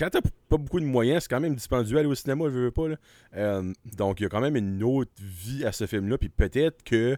Quand 0.00 0.10
t'as 0.10 0.20
pas 0.48 0.56
beaucoup 0.56 0.80
de 0.80 0.84
moyens, 0.84 1.22
c'est 1.22 1.28
quand 1.28 1.38
même 1.38 1.54
dispendieux 1.54 1.96
aller 1.96 2.08
au 2.08 2.14
cinéma, 2.16 2.46
je 2.46 2.58
veux 2.58 2.70
pas. 2.72 2.88
Là. 2.88 2.96
Euh, 3.36 3.72
donc 3.96 4.18
il 4.18 4.24
y 4.24 4.26
a 4.26 4.28
quand 4.28 4.40
même 4.40 4.56
une 4.56 4.82
autre 4.82 5.12
vie 5.20 5.64
à 5.64 5.70
ce 5.70 5.86
film-là, 5.86 6.18
puis 6.18 6.28
peut-être 6.28 6.82
que 6.82 7.16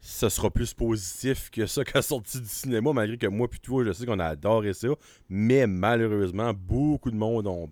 ce 0.00 0.28
sera 0.28 0.50
plus 0.50 0.72
positif 0.72 1.50
que 1.50 1.66
ça 1.66 1.82
qu'à 1.84 2.00
sorti 2.00 2.40
du 2.40 2.48
cinéma, 2.48 2.92
malgré 2.92 3.18
que 3.18 3.26
moi 3.26 3.48
puis 3.48 3.58
toi, 3.58 3.82
je 3.82 3.90
sais 3.90 4.06
qu'on 4.06 4.20
a 4.20 4.26
adoré 4.26 4.72
ça. 4.72 4.90
Mais 5.28 5.66
malheureusement, 5.66 6.52
beaucoup 6.54 7.10
de 7.10 7.16
monde 7.16 7.48
ont 7.48 7.68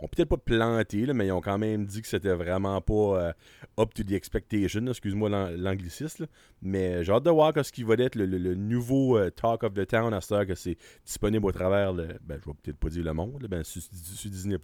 ont 0.00 0.08
peut-être 0.08 0.28
pas 0.28 0.36
planté, 0.36 1.06
mais 1.12 1.26
ils 1.26 1.32
ont 1.32 1.40
quand 1.40 1.58
même 1.58 1.86
dit 1.86 2.02
que 2.02 2.08
c'était 2.08 2.34
vraiment 2.34 2.80
pas 2.80 2.94
euh, 2.94 3.32
up 3.78 3.94
to 3.94 4.02
the 4.02 4.12
expectation. 4.12 4.86
Excuse-moi 4.86 5.28
l'anglicisme. 5.56 6.26
Mais 6.62 7.04
j'ai 7.04 7.12
hâte 7.12 7.24
de 7.24 7.30
voir 7.30 7.52
ce 7.62 7.72
qui 7.72 7.82
va 7.82 7.94
être 7.94 8.16
le, 8.16 8.54
nouveau 8.54 9.16
euh, 9.16 9.30
Talk 9.30 9.62
of 9.62 9.74
the 9.74 9.86
Town 9.86 10.12
à 10.12 10.20
ce 10.20 10.44
que 10.44 10.54
c'est 10.54 10.76
disponible 11.04 11.46
au 11.46 11.52
travers, 11.52 11.92
le, 11.92 12.08
ben, 12.22 12.38
je 12.40 12.50
vais 12.50 12.56
peut-être 12.62 12.78
pas 12.78 12.88
dire 12.88 13.04
le 13.04 13.12
monde, 13.12 13.46
ben, 13.48 13.62
sur, 13.64 13.82
Disney. 14.30 14.58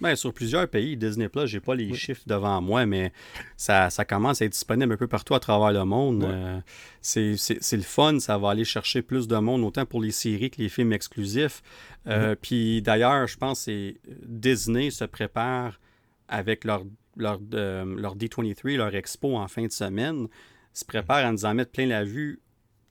Ben, 0.00 0.14
sur 0.14 0.32
plusieurs 0.32 0.68
pays, 0.68 0.96
Disney 0.96 1.28
Plus, 1.28 1.46
j'ai 1.46 1.60
pas 1.60 1.74
les 1.74 1.94
chiffres 1.94 2.22
devant 2.26 2.60
moi, 2.60 2.84
mais 2.84 3.12
ça, 3.56 3.88
commence 4.06 4.42
à 4.42 4.44
être 4.44 4.52
disponible 4.52 4.92
un 4.92 4.96
peu 4.96 5.06
partout 5.06 5.34
à 5.34 5.40
travers 5.40 5.72
le 5.72 5.84
monde. 5.86 6.24
Euh, 6.24 6.60
c'est 7.00 7.76
le 7.76 7.82
fun, 7.82 8.18
ça 8.20 8.36
va 8.36 8.50
aller 8.50 8.64
chercher 8.64 9.00
plus 9.00 9.26
de 9.26 9.36
monde, 9.36 9.62
autant 9.62 9.86
pour 9.86 10.02
les 10.02 10.10
séries 10.10 10.50
que 10.50 10.60
les 10.60 10.68
films 10.68 10.92
exclusifs. 10.92 11.62
Euh. 12.06 12.34
Puis 12.40 12.82
d'ailleurs, 12.82 13.26
je 13.26 13.38
pense 13.38 13.64
que 13.64 13.94
Disney 14.26 14.90
se 14.90 15.04
prépare 15.04 15.80
avec 16.28 16.64
leur, 16.64 16.82
leur, 17.16 17.40
leur 17.50 18.16
D23, 18.16 18.76
leur 18.76 18.94
expo 18.94 19.36
en 19.36 19.48
fin 19.48 19.64
de 19.64 19.72
semaine, 19.72 20.28
se 20.74 20.84
prépare 20.84 21.24
à 21.24 21.32
nous 21.32 21.46
en 21.46 21.54
mettre 21.54 21.72
plein 21.72 21.86
la 21.86 22.04
vue 22.04 22.40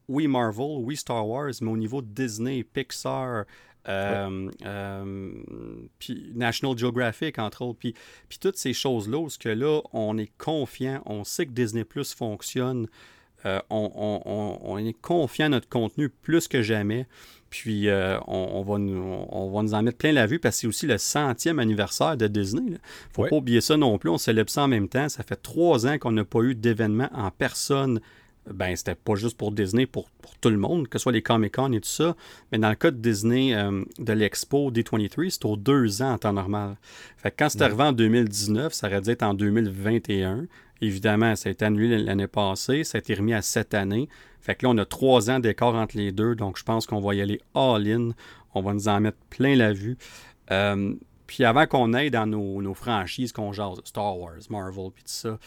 oui 0.08 0.28
Marvel, 0.28 0.78
oui 0.80 0.96
Star 0.96 1.28
Wars, 1.28 1.52
mais 1.62 1.72
au 1.72 1.78
niveau 1.78 2.02
de 2.02 2.08
Disney, 2.08 2.64
Pixar, 2.64 3.46
euh, 3.88 4.50
euh, 4.65 5.34
puis 6.00 6.32
National 6.36 6.77
Geographic, 6.77 7.39
entre 7.39 7.63
autres. 7.63 7.80
Puis, 7.80 7.94
puis 8.30 8.39
toutes 8.39 8.58
ces 8.58 8.74
choses-là, 8.74 9.18
où 9.18 9.27
que 9.39 9.50
là, 9.50 9.82
on 9.94 10.18
est 10.18 10.32
confiant, 10.38 11.01
on 11.06 11.24
sait 11.24 11.46
que 11.46 11.51
Disney 11.51 11.84
Plus 11.84 12.13
fonctionne, 12.13 12.88
euh, 13.46 13.60
on, 13.70 14.77
est 14.77 15.00
confiant 15.01 15.48
à 15.48 15.50
notre 15.50 15.70
contenu 15.70 16.10
plus 16.10 16.48
que 16.48 16.62
jamais. 16.62 17.08
Puis 17.51 17.88
on, 18.27 18.63
va 18.68 18.77
nous, 18.80 19.25
on 19.30 19.51
va 19.51 19.62
nous 19.62 19.74
en 19.74 19.84
mettre 19.84 19.98
plein 19.98 20.12
la 20.12 20.25
vue 20.25 20.39
parce 20.39 20.56
que 20.58 20.62
c'est 20.62 20.68
aussi 20.68 20.88
le 20.88 20.98
centième 20.98 21.60
anniversaire 21.60 22.18
de 22.18 22.27
Disney. 22.27 22.63
Il 22.68 22.72
ne 22.74 22.77
faut 23.13 23.27
pas 23.27 23.36
oublier 23.36 23.62
ça 23.62 23.77
non 23.77 23.98
plus. 23.98 24.10
On 24.10 24.18
célèbre 24.18 24.50
ça 24.50 24.63
en 24.63 24.68
même 24.68 24.89
temps. 24.89 25.08
Ça 25.08 25.24
fait 25.24 25.38
trois 25.38 25.88
ans 25.88 25.98
qu'on 25.98 26.12
n'a 26.12 26.25
pas 26.25 26.42
eu 26.42 26.56
d'événement 26.56 27.10
en 27.13 27.32
personne 27.32 28.01
ben 28.54 28.75
c'était 28.75 28.96
pas 28.96 29.16
juste 29.16 29.38
pour 29.38 29.52
Disney, 29.52 29.86
pour, 29.86 30.10
tout 30.42 30.50
le 30.50 30.58
monde, 30.58 30.88
que 30.88 31.00
ce 31.00 31.04
soit 31.04 31.12
les 31.12 31.22
Comic-Con 31.22 31.72
et 31.72 31.82
tout 31.82 31.90
ça. 31.90 32.16
Mais 32.52 32.58
dans 32.58 32.70
le 32.70 32.75
cas 32.75 32.92
de 32.92 32.98
Disney, 32.98 33.56
euh, 33.56 33.84
de 33.98 34.14
l'expo 34.14 34.72
D23, 34.72 35.30
c'est 35.30 35.46
aux 35.46 35.56
deux 35.56 36.02
ans 36.02 36.14
en 36.14 36.18
temps 36.18 36.34
normal. 36.34 36.75
Fait 37.18 37.32
que 37.32 37.36
quand 37.40 37.50
c'est 37.50 37.62
arrivé 37.62 37.84
en 37.84 37.94
2019, 37.94 38.74
ça 38.74 38.88
aurait 38.88 39.02
dû 39.02 39.10
être 39.10 39.24
en 39.24 39.34
2021. 39.34 40.46
Évidemment, 40.82 41.36
ça 41.36 41.50
a 41.50 41.52
été 41.52 41.66
annulé 41.66 41.98
l'année 41.98 42.28
passée, 42.28 42.84
ça 42.84 42.98
a 42.98 43.00
été 43.00 43.16
remis 43.16 43.34
à 43.34 43.42
cette 43.42 43.74
année. 43.74 44.10
Fait 44.42 44.56
que 44.56 44.66
là, 44.66 44.72
on 44.72 44.78
a 44.78 44.86
trois 44.86 45.32
ans 45.32 45.40
d'écart 45.40 45.74
entre 45.74 45.98
les 45.98 46.12
deux, 46.12 46.36
donc 46.36 46.58
je 46.60 46.64
pense 46.64 46.86
qu'on 46.86 47.00
va 47.00 47.16
y 47.16 47.22
aller 47.22 47.42
all-in. 47.56 48.10
On 48.54 48.62
va 48.62 48.74
nous 48.74 48.88
en 48.88 49.00
mettre 49.00 49.18
plein 49.30 49.56
la 49.56 49.74
vue. 49.74 49.98
Euh, 50.52 50.94
puis 51.27 51.44
avant 51.44 51.65
qu'on 51.65 51.94
aille 51.94 52.12
dans 52.12 52.27
nos, 52.27 52.74
franchises 52.74 53.32
qu'on 53.32 53.51
jase, 53.51 53.82
Star 53.84 54.17
Wars, 54.17 54.39
Marvel, 54.50 54.91
puis 54.94 55.03
tout 55.03 55.12
ça, 55.12 55.39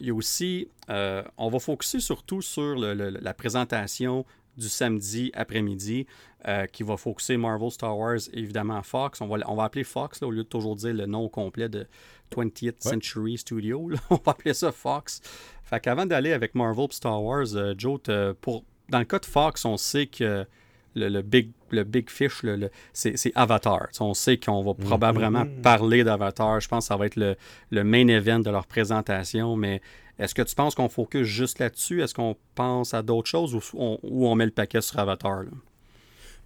il 0.00 0.06
y 0.06 0.10
a 0.10 0.14
aussi, 0.14 0.68
euh, 0.90 1.22
on 1.36 1.48
va 1.48 1.58
focuser 1.58 2.00
surtout 2.00 2.42
sur 2.42 2.76
la 2.76 3.34
présentation 3.34 4.24
du 4.56 4.68
samedi 4.68 5.32
après-midi 5.34 6.06
euh, 6.46 6.66
qui 6.66 6.82
va 6.82 6.96
focuser 6.96 7.36
Marvel, 7.36 7.70
Star 7.70 7.98
Wars 7.98 8.18
et 8.32 8.38
évidemment 8.38 8.82
Fox. 8.82 9.20
On 9.20 9.26
va, 9.26 9.38
on 9.48 9.56
va 9.56 9.64
appeler 9.64 9.84
Fox 9.84 10.22
au 10.22 10.30
lieu 10.30 10.44
de 10.44 10.48
toujours 10.48 10.76
dire 10.76 10.94
le 10.94 11.06
nom 11.06 11.28
complet 11.28 11.68
de 11.68 11.86
20th 12.34 12.76
Century 12.78 13.38
Studio. 13.38 13.90
on 14.10 14.16
va 14.16 14.32
appeler 14.32 14.54
ça 14.54 14.70
Fox. 14.70 15.20
Fait 15.64 15.80
qu'avant 15.80 16.06
d'aller 16.06 16.32
avec 16.32 16.54
Marvel 16.54 16.86
et 16.90 16.94
Star 16.94 17.22
Wars, 17.22 17.46
euh, 17.54 17.74
Joe, 17.76 18.00
pour 18.40 18.64
dans 18.90 18.98
le 18.98 19.04
cas 19.04 19.18
de 19.18 19.26
Fox, 19.26 19.64
on 19.64 19.76
sait 19.76 20.06
que 20.06 20.46
le, 20.94 21.22
big, 21.22 21.50
le 21.74 21.84
big 21.84 22.10
fish, 22.10 22.42
le, 22.42 22.70
c'est 22.92 23.32
Avatar. 23.34 23.88
on 24.00 24.14
sait 24.14 24.38
qu'on 24.38 24.62
va 24.62 24.72
mm-hmm. 24.72 24.84
probablement 24.84 25.46
parler 25.62 26.04
d'Avatar. 26.04 26.60
Je 26.60 26.68
pense 26.68 26.84
que 26.84 26.88
ça 26.88 26.96
va 26.96 27.06
être 27.06 27.16
le, 27.16 27.84
main 27.84 28.08
event 28.08 28.40
de 28.40 28.50
leur 28.50 28.66
présentation. 28.66 29.56
Mais 29.56 29.80
est-ce 30.18 30.34
que 30.34 30.42
tu 30.42 30.54
penses 30.54 30.74
qu'on 30.74 30.88
focus 30.88 31.26
juste 31.26 31.58
là-dessus? 31.58 32.02
Est-ce 32.02 32.14
qu'on 32.14 32.36
pense 32.54 32.94
à 32.94 33.02
d'autres 33.02 33.28
choses 33.28 33.54
ou 33.54 33.60
on, 33.74 34.34
met 34.34 34.46
le 34.46 34.52
paquet 34.52 34.80
sur 34.80 34.98
Avatar? 34.98 35.44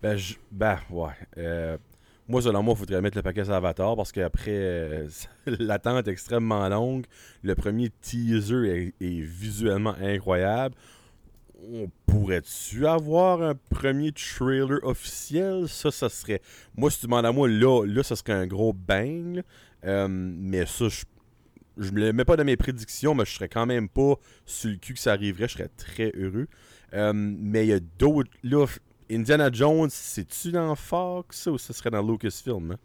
Ben, 0.02 0.16
ben, 0.50 0.78
ouais. 0.90 1.12
Euh, 1.38 1.76
moi, 2.28 2.42
selon 2.42 2.62
moi, 2.62 2.74
il 2.76 2.80
faudrait 2.80 3.00
mettre 3.00 3.16
le 3.16 3.22
paquet 3.22 3.44
sur 3.44 3.54
Avatar 3.54 3.96
parce 3.96 4.12
qu'après, 4.12 4.50
euh, 4.50 5.08
l'attente 5.46 6.06
est 6.06 6.10
extrêmement 6.10 6.68
longue. 6.68 7.06
Le 7.42 7.54
premier 7.54 7.90
teaser 8.02 8.92
est, 9.00 9.20
visuellement 9.20 9.94
incroyable. 10.00 10.74
On 11.60 11.90
pourrait-tu 12.06 12.86
avoir 12.86 13.42
un 13.42 13.54
premier 13.70 14.12
trailer 14.12 14.78
officiel? 14.84 15.68
Ça, 15.68 15.90
ça 15.90 16.08
serait. 16.08 16.40
Moi, 16.76 16.90
si 16.90 17.00
tu 17.00 17.06
demandes 17.06 17.26
à 17.26 17.32
moi, 17.32 17.48
là, 17.48 17.84
là 17.84 18.02
ça 18.02 18.14
serait 18.14 18.32
un 18.32 18.46
gros 18.46 18.72
bang. 18.72 19.42
Euh, 19.84 20.06
mais 20.08 20.66
ça, 20.66 20.88
je 20.88 21.04
je 21.78 21.92
me 21.92 22.00
le 22.00 22.12
mets 22.12 22.24
pas 22.24 22.36
dans 22.36 22.44
mes 22.44 22.56
prédictions, 22.56 23.14
mais 23.14 23.24
je 23.24 23.34
serais 23.34 23.48
quand 23.48 23.66
même 23.66 23.88
pas 23.88 24.14
sur 24.44 24.70
le 24.70 24.76
cul 24.76 24.94
que 24.94 25.00
ça 25.00 25.12
arriverait. 25.12 25.48
Je 25.48 25.54
serais 25.54 25.70
très 25.76 26.12
heureux. 26.16 26.48
Euh, 26.94 27.12
mais 27.14 27.66
il 27.66 27.68
y 27.68 27.72
a 27.72 27.80
d'autres. 27.80 28.30
Là, 28.42 28.66
Indiana 29.10 29.50
Jones, 29.52 29.90
c'est-tu 29.90 30.50
dans 30.50 30.74
Fox 30.74 31.46
ou 31.46 31.58
ce 31.58 31.72
serait 31.72 31.90
dans 31.90 32.02
Lucasfilm? 32.02 32.72
Hein? 32.72 32.78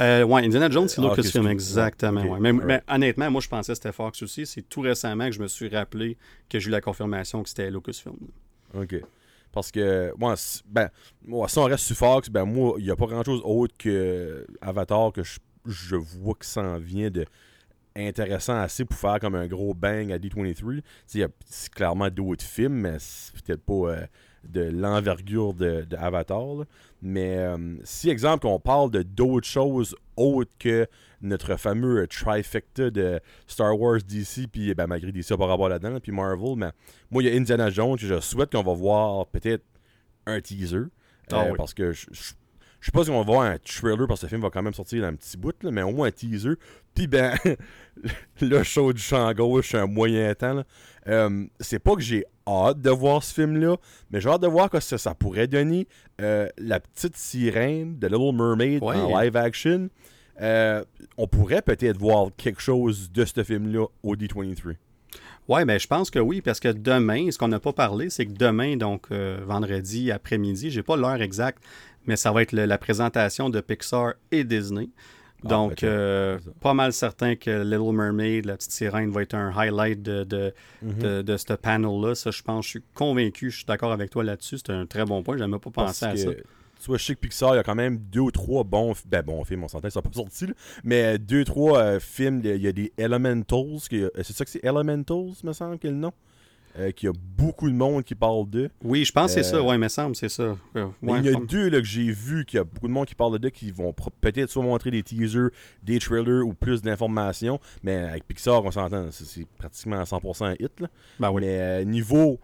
Euh, 0.00 0.22
ouais, 0.22 0.44
Indiana 0.44 0.70
Jones, 0.70 0.88
c'est 0.88 1.00
ah, 1.00 1.08
Lucasfilm, 1.08 1.48
exactement. 1.48 2.38
Mais, 2.38 2.82
honnêtement, 2.88 3.30
moi, 3.30 3.40
je 3.40 3.48
pensais 3.48 3.72
que 3.72 3.76
c'était 3.76 3.92
Fox 3.92 4.22
aussi. 4.22 4.46
C'est 4.46 4.62
tout 4.62 4.80
récemment 4.80 5.26
que 5.26 5.32
je 5.32 5.40
me 5.40 5.48
suis 5.48 5.68
rappelé 5.68 6.16
que 6.48 6.58
j'ai 6.58 6.68
eu 6.68 6.70
la 6.70 6.80
confirmation 6.80 7.42
que 7.42 7.48
c'était 7.48 7.70
Lucasfilm. 7.70 8.16
OK. 8.74 8.96
Parce 9.50 9.72
que, 9.72 10.12
moi, 10.16 10.34
ben, 10.66 10.88
moi, 11.24 11.48
si 11.48 11.58
on 11.58 11.64
reste 11.64 11.84
sur 11.84 11.96
Fox, 11.96 12.28
ben, 12.28 12.44
moi, 12.44 12.74
il 12.78 12.84
n'y 12.84 12.90
a 12.90 12.96
pas 12.96 13.06
grand-chose 13.06 13.40
autre 13.44 13.74
que 13.76 14.46
Avatar 14.60 15.12
que 15.12 15.22
je, 15.22 15.38
je 15.66 15.96
vois 15.96 16.34
que 16.34 16.46
ça 16.46 16.62
en 16.62 16.78
vient 16.78 17.10
de 17.10 17.24
intéressant 17.96 18.60
assez 18.60 18.84
pour 18.84 18.96
faire 18.96 19.18
comme 19.20 19.34
un 19.34 19.46
gros 19.46 19.74
bang 19.74 20.12
à 20.12 20.18
D23. 20.18 20.82
C'est 21.06 21.72
clairement 21.74 22.08
d'autres 22.10 22.44
films, 22.44 22.74
mais 22.74 22.96
c'est 22.98 23.42
peut-être 23.42 23.62
pas 23.62 23.90
euh, 23.90 24.06
de 24.44 24.62
l'envergure 24.62 25.54
de, 25.54 25.86
Avatar. 25.96 26.64
Mais 27.00 27.38
euh, 27.38 27.76
si, 27.84 28.10
exemple, 28.10 28.46
on 28.46 28.58
parle 28.58 28.90
de 28.90 29.02
d'autres 29.02 29.46
choses 29.46 29.94
autres 30.16 30.50
que 30.58 30.86
notre 31.20 31.56
fameux 31.56 32.06
trifecta 32.08 32.90
de 32.90 33.20
Star 33.46 33.78
Wars, 33.78 33.98
DC, 33.98 34.48
puis 34.50 34.74
ben, 34.74 34.86
malgré 34.86 35.12
DC, 35.12 35.36
par 35.36 35.48
rapport 35.48 35.68
là-dedans, 35.68 35.98
puis 36.00 36.12
Marvel, 36.12 36.56
mais 36.56 36.70
moi, 37.10 37.22
il 37.22 37.28
y 37.28 37.32
a 37.32 37.38
Indiana 37.38 37.70
Jones, 37.70 37.96
je 37.98 38.20
souhaite 38.20 38.50
qu'on 38.50 38.62
va 38.62 38.74
voir 38.74 39.26
peut-être 39.26 39.64
un 40.26 40.40
teaser. 40.40 40.86
Ah 41.30 41.44
euh, 41.44 41.54
parce 41.56 41.74
que 41.74 41.92
je, 41.92 42.06
je 42.10 42.32
sais 42.86 42.92
pas 42.92 43.04
si 43.04 43.10
on 43.10 43.18
va 43.18 43.24
voir 43.24 43.42
un 43.42 43.58
trailer 43.58 44.06
parce 44.06 44.20
que 44.20 44.26
ce 44.26 44.30
film 44.30 44.42
va 44.42 44.50
quand 44.50 44.62
même 44.62 44.74
sortir 44.74 45.02
dans 45.02 45.08
un 45.08 45.14
petit 45.14 45.36
bout, 45.36 45.54
mais 45.64 45.82
au 45.82 45.92
moins 45.92 46.08
un 46.08 46.10
teaser. 46.10 46.54
Puis 46.94 47.06
ben, 47.06 47.36
le 48.40 48.62
show 48.62 48.92
du 48.92 49.02
champ 49.02 49.32
gauche, 49.32 49.74
un 49.74 49.86
moyen 49.86 50.34
temps. 50.34 50.62
Euh, 51.08 51.44
c'est 51.60 51.78
pas 51.78 51.94
que 51.94 52.02
j'ai 52.02 52.24
hâte 52.46 52.80
de 52.80 52.90
voir 52.90 53.22
ce 53.22 53.34
film-là, 53.34 53.76
mais 54.10 54.20
j'ai 54.20 54.28
hâte 54.28 54.42
de 54.42 54.46
voir 54.46 54.70
que 54.70 54.80
ça, 54.80 54.98
ça 54.98 55.14
pourrait 55.14 55.48
donner. 55.48 55.88
Euh, 56.20 56.48
la 56.58 56.80
petite 56.80 57.16
sirène 57.16 57.98
de 57.98 58.06
Little 58.06 58.34
Mermaid 58.34 58.82
en 58.82 59.20
live 59.20 59.36
action. 59.36 59.88
Euh, 60.40 60.84
on 61.16 61.26
pourrait 61.26 61.62
peut-être 61.62 61.98
voir 61.98 62.28
quelque 62.36 62.60
chose 62.60 63.10
de 63.10 63.24
ce 63.24 63.42
film-là 63.42 63.86
au 64.02 64.14
D23. 64.14 64.76
Oui, 65.48 65.64
mais 65.64 65.78
je 65.78 65.86
pense 65.86 66.10
que 66.10 66.18
oui, 66.18 66.42
parce 66.42 66.60
que 66.60 66.68
demain, 66.68 67.30
ce 67.30 67.38
qu'on 67.38 67.48
n'a 67.48 67.58
pas 67.58 67.72
parlé, 67.72 68.10
c'est 68.10 68.26
que 68.26 68.32
demain, 68.32 68.76
donc 68.76 69.10
vendredi 69.10 70.12
après-midi, 70.12 70.70
j'ai 70.70 70.82
pas 70.82 70.96
l'heure 70.96 71.22
exacte, 71.22 71.62
mais 72.08 72.16
ça 72.16 72.32
va 72.32 72.42
être 72.42 72.52
la 72.52 72.78
présentation 72.78 73.50
de 73.50 73.60
Pixar 73.60 74.14
et 74.32 74.42
Disney. 74.42 74.88
Ah, 75.44 75.48
Donc, 75.48 75.84
euh, 75.84 76.38
pas 76.60 76.74
mal 76.74 76.92
certain 76.92 77.36
que 77.36 77.62
Little 77.62 77.94
Mermaid, 77.94 78.46
la 78.46 78.56
petite 78.56 78.72
sirène, 78.72 79.10
va 79.10 79.22
être 79.22 79.34
un 79.34 79.56
highlight 79.56 80.02
de, 80.02 80.24
de, 80.24 80.52
mhm. 80.82 81.38
ce 81.38 81.52
panel-là. 81.52 82.16
Ça, 82.16 82.32
je 82.32 82.42
pense, 82.42 82.64
je 82.64 82.70
suis 82.70 82.82
convaincu, 82.94 83.50
je 83.50 83.58
suis 83.58 83.66
d'accord 83.66 83.92
avec 83.92 84.10
toi 84.10 84.24
là-dessus. 84.24 84.58
C'est 84.58 84.72
un 84.72 84.86
très 84.86 85.04
bon 85.04 85.22
point. 85.22 85.36
Je 85.36 85.44
n'avais 85.44 85.60
pas 85.60 85.70
pensé 85.70 86.06
à 86.06 86.16
ça. 86.16 86.30
Tu 86.80 86.86
vois, 86.86 86.96
je 86.96 87.04
sais 87.04 87.14
que 87.14 87.20
Pixar, 87.20 87.54
il 87.54 87.56
y 87.56 87.60
a 87.60 87.64
quand 87.64 87.74
même 87.74 87.98
deux 87.98 88.20
ou 88.20 88.30
trois 88.30 88.62
bons, 88.62 88.94
ben, 89.06 89.20
bons 89.20 89.42
films, 89.44 89.64
on 89.64 89.68
s'entend, 89.68 89.88
ils 89.88 89.90
sont 89.90 90.00
pas 90.00 90.12
sortis, 90.12 90.46
mais 90.84 91.18
deux, 91.18 91.44
trois 91.44 91.80
euh, 91.80 92.00
films. 92.00 92.40
Il 92.44 92.62
y 92.62 92.68
a 92.68 92.72
des 92.72 92.92
Elementals. 92.96 93.80
C'est 93.80 94.32
ça 94.32 94.44
que 94.44 94.50
c'est 94.50 94.64
Elementals, 94.64 95.34
me 95.42 95.52
semble, 95.52 95.78
que 95.78 95.88
le 95.88 95.94
nom? 95.94 96.12
Euh, 96.78 96.92
qu'il 96.92 97.08
y 97.08 97.10
a 97.10 97.12
beaucoup 97.36 97.68
de 97.68 97.74
monde 97.74 98.04
qui 98.04 98.14
parle 98.14 98.48
d'eux. 98.48 98.70
Oui, 98.84 99.04
je 99.04 99.10
pense 99.10 99.34
que 99.34 99.42
c'est 99.42 99.50
ça, 99.50 99.56
euh, 99.56 99.62
oui, 99.62 99.74
il 99.74 99.78
me 99.78 99.88
semble, 99.88 100.14
c'est 100.14 100.28
ça. 100.28 100.56
Euh, 100.76 100.86
il 101.02 101.24
y 101.24 101.28
a 101.28 101.40
deux 101.40 101.68
là, 101.68 101.78
que 101.78 101.86
j'ai 101.86 102.10
vu 102.10 102.44
qu'il 102.44 102.58
y 102.58 102.60
a 102.60 102.64
beaucoup 102.64 102.86
de 102.86 102.92
monde 102.92 103.06
qui 103.06 103.14
parle 103.14 103.38
d'eux 103.38 103.50
qui 103.50 103.72
vont 103.72 103.92
peut-être 104.20 104.48
soit 104.48 104.62
montrer 104.62 104.90
des 104.90 105.02
teasers, 105.02 105.50
des 105.82 105.98
trailers 105.98 106.46
ou 106.46 106.54
plus 106.54 106.80
d'informations, 106.82 107.58
mais 107.82 107.96
avec 107.96 108.26
Pixar, 108.28 108.64
on 108.64 108.70
s'entend, 108.70 109.08
c'est 109.10 109.46
pratiquement 109.58 110.00
100% 110.02 110.56
hit. 110.60 110.80
Là. 110.80 110.88
Ben 111.18 111.30
oui. 111.30 111.42
Mais 111.42 111.84
niveau 111.84 112.38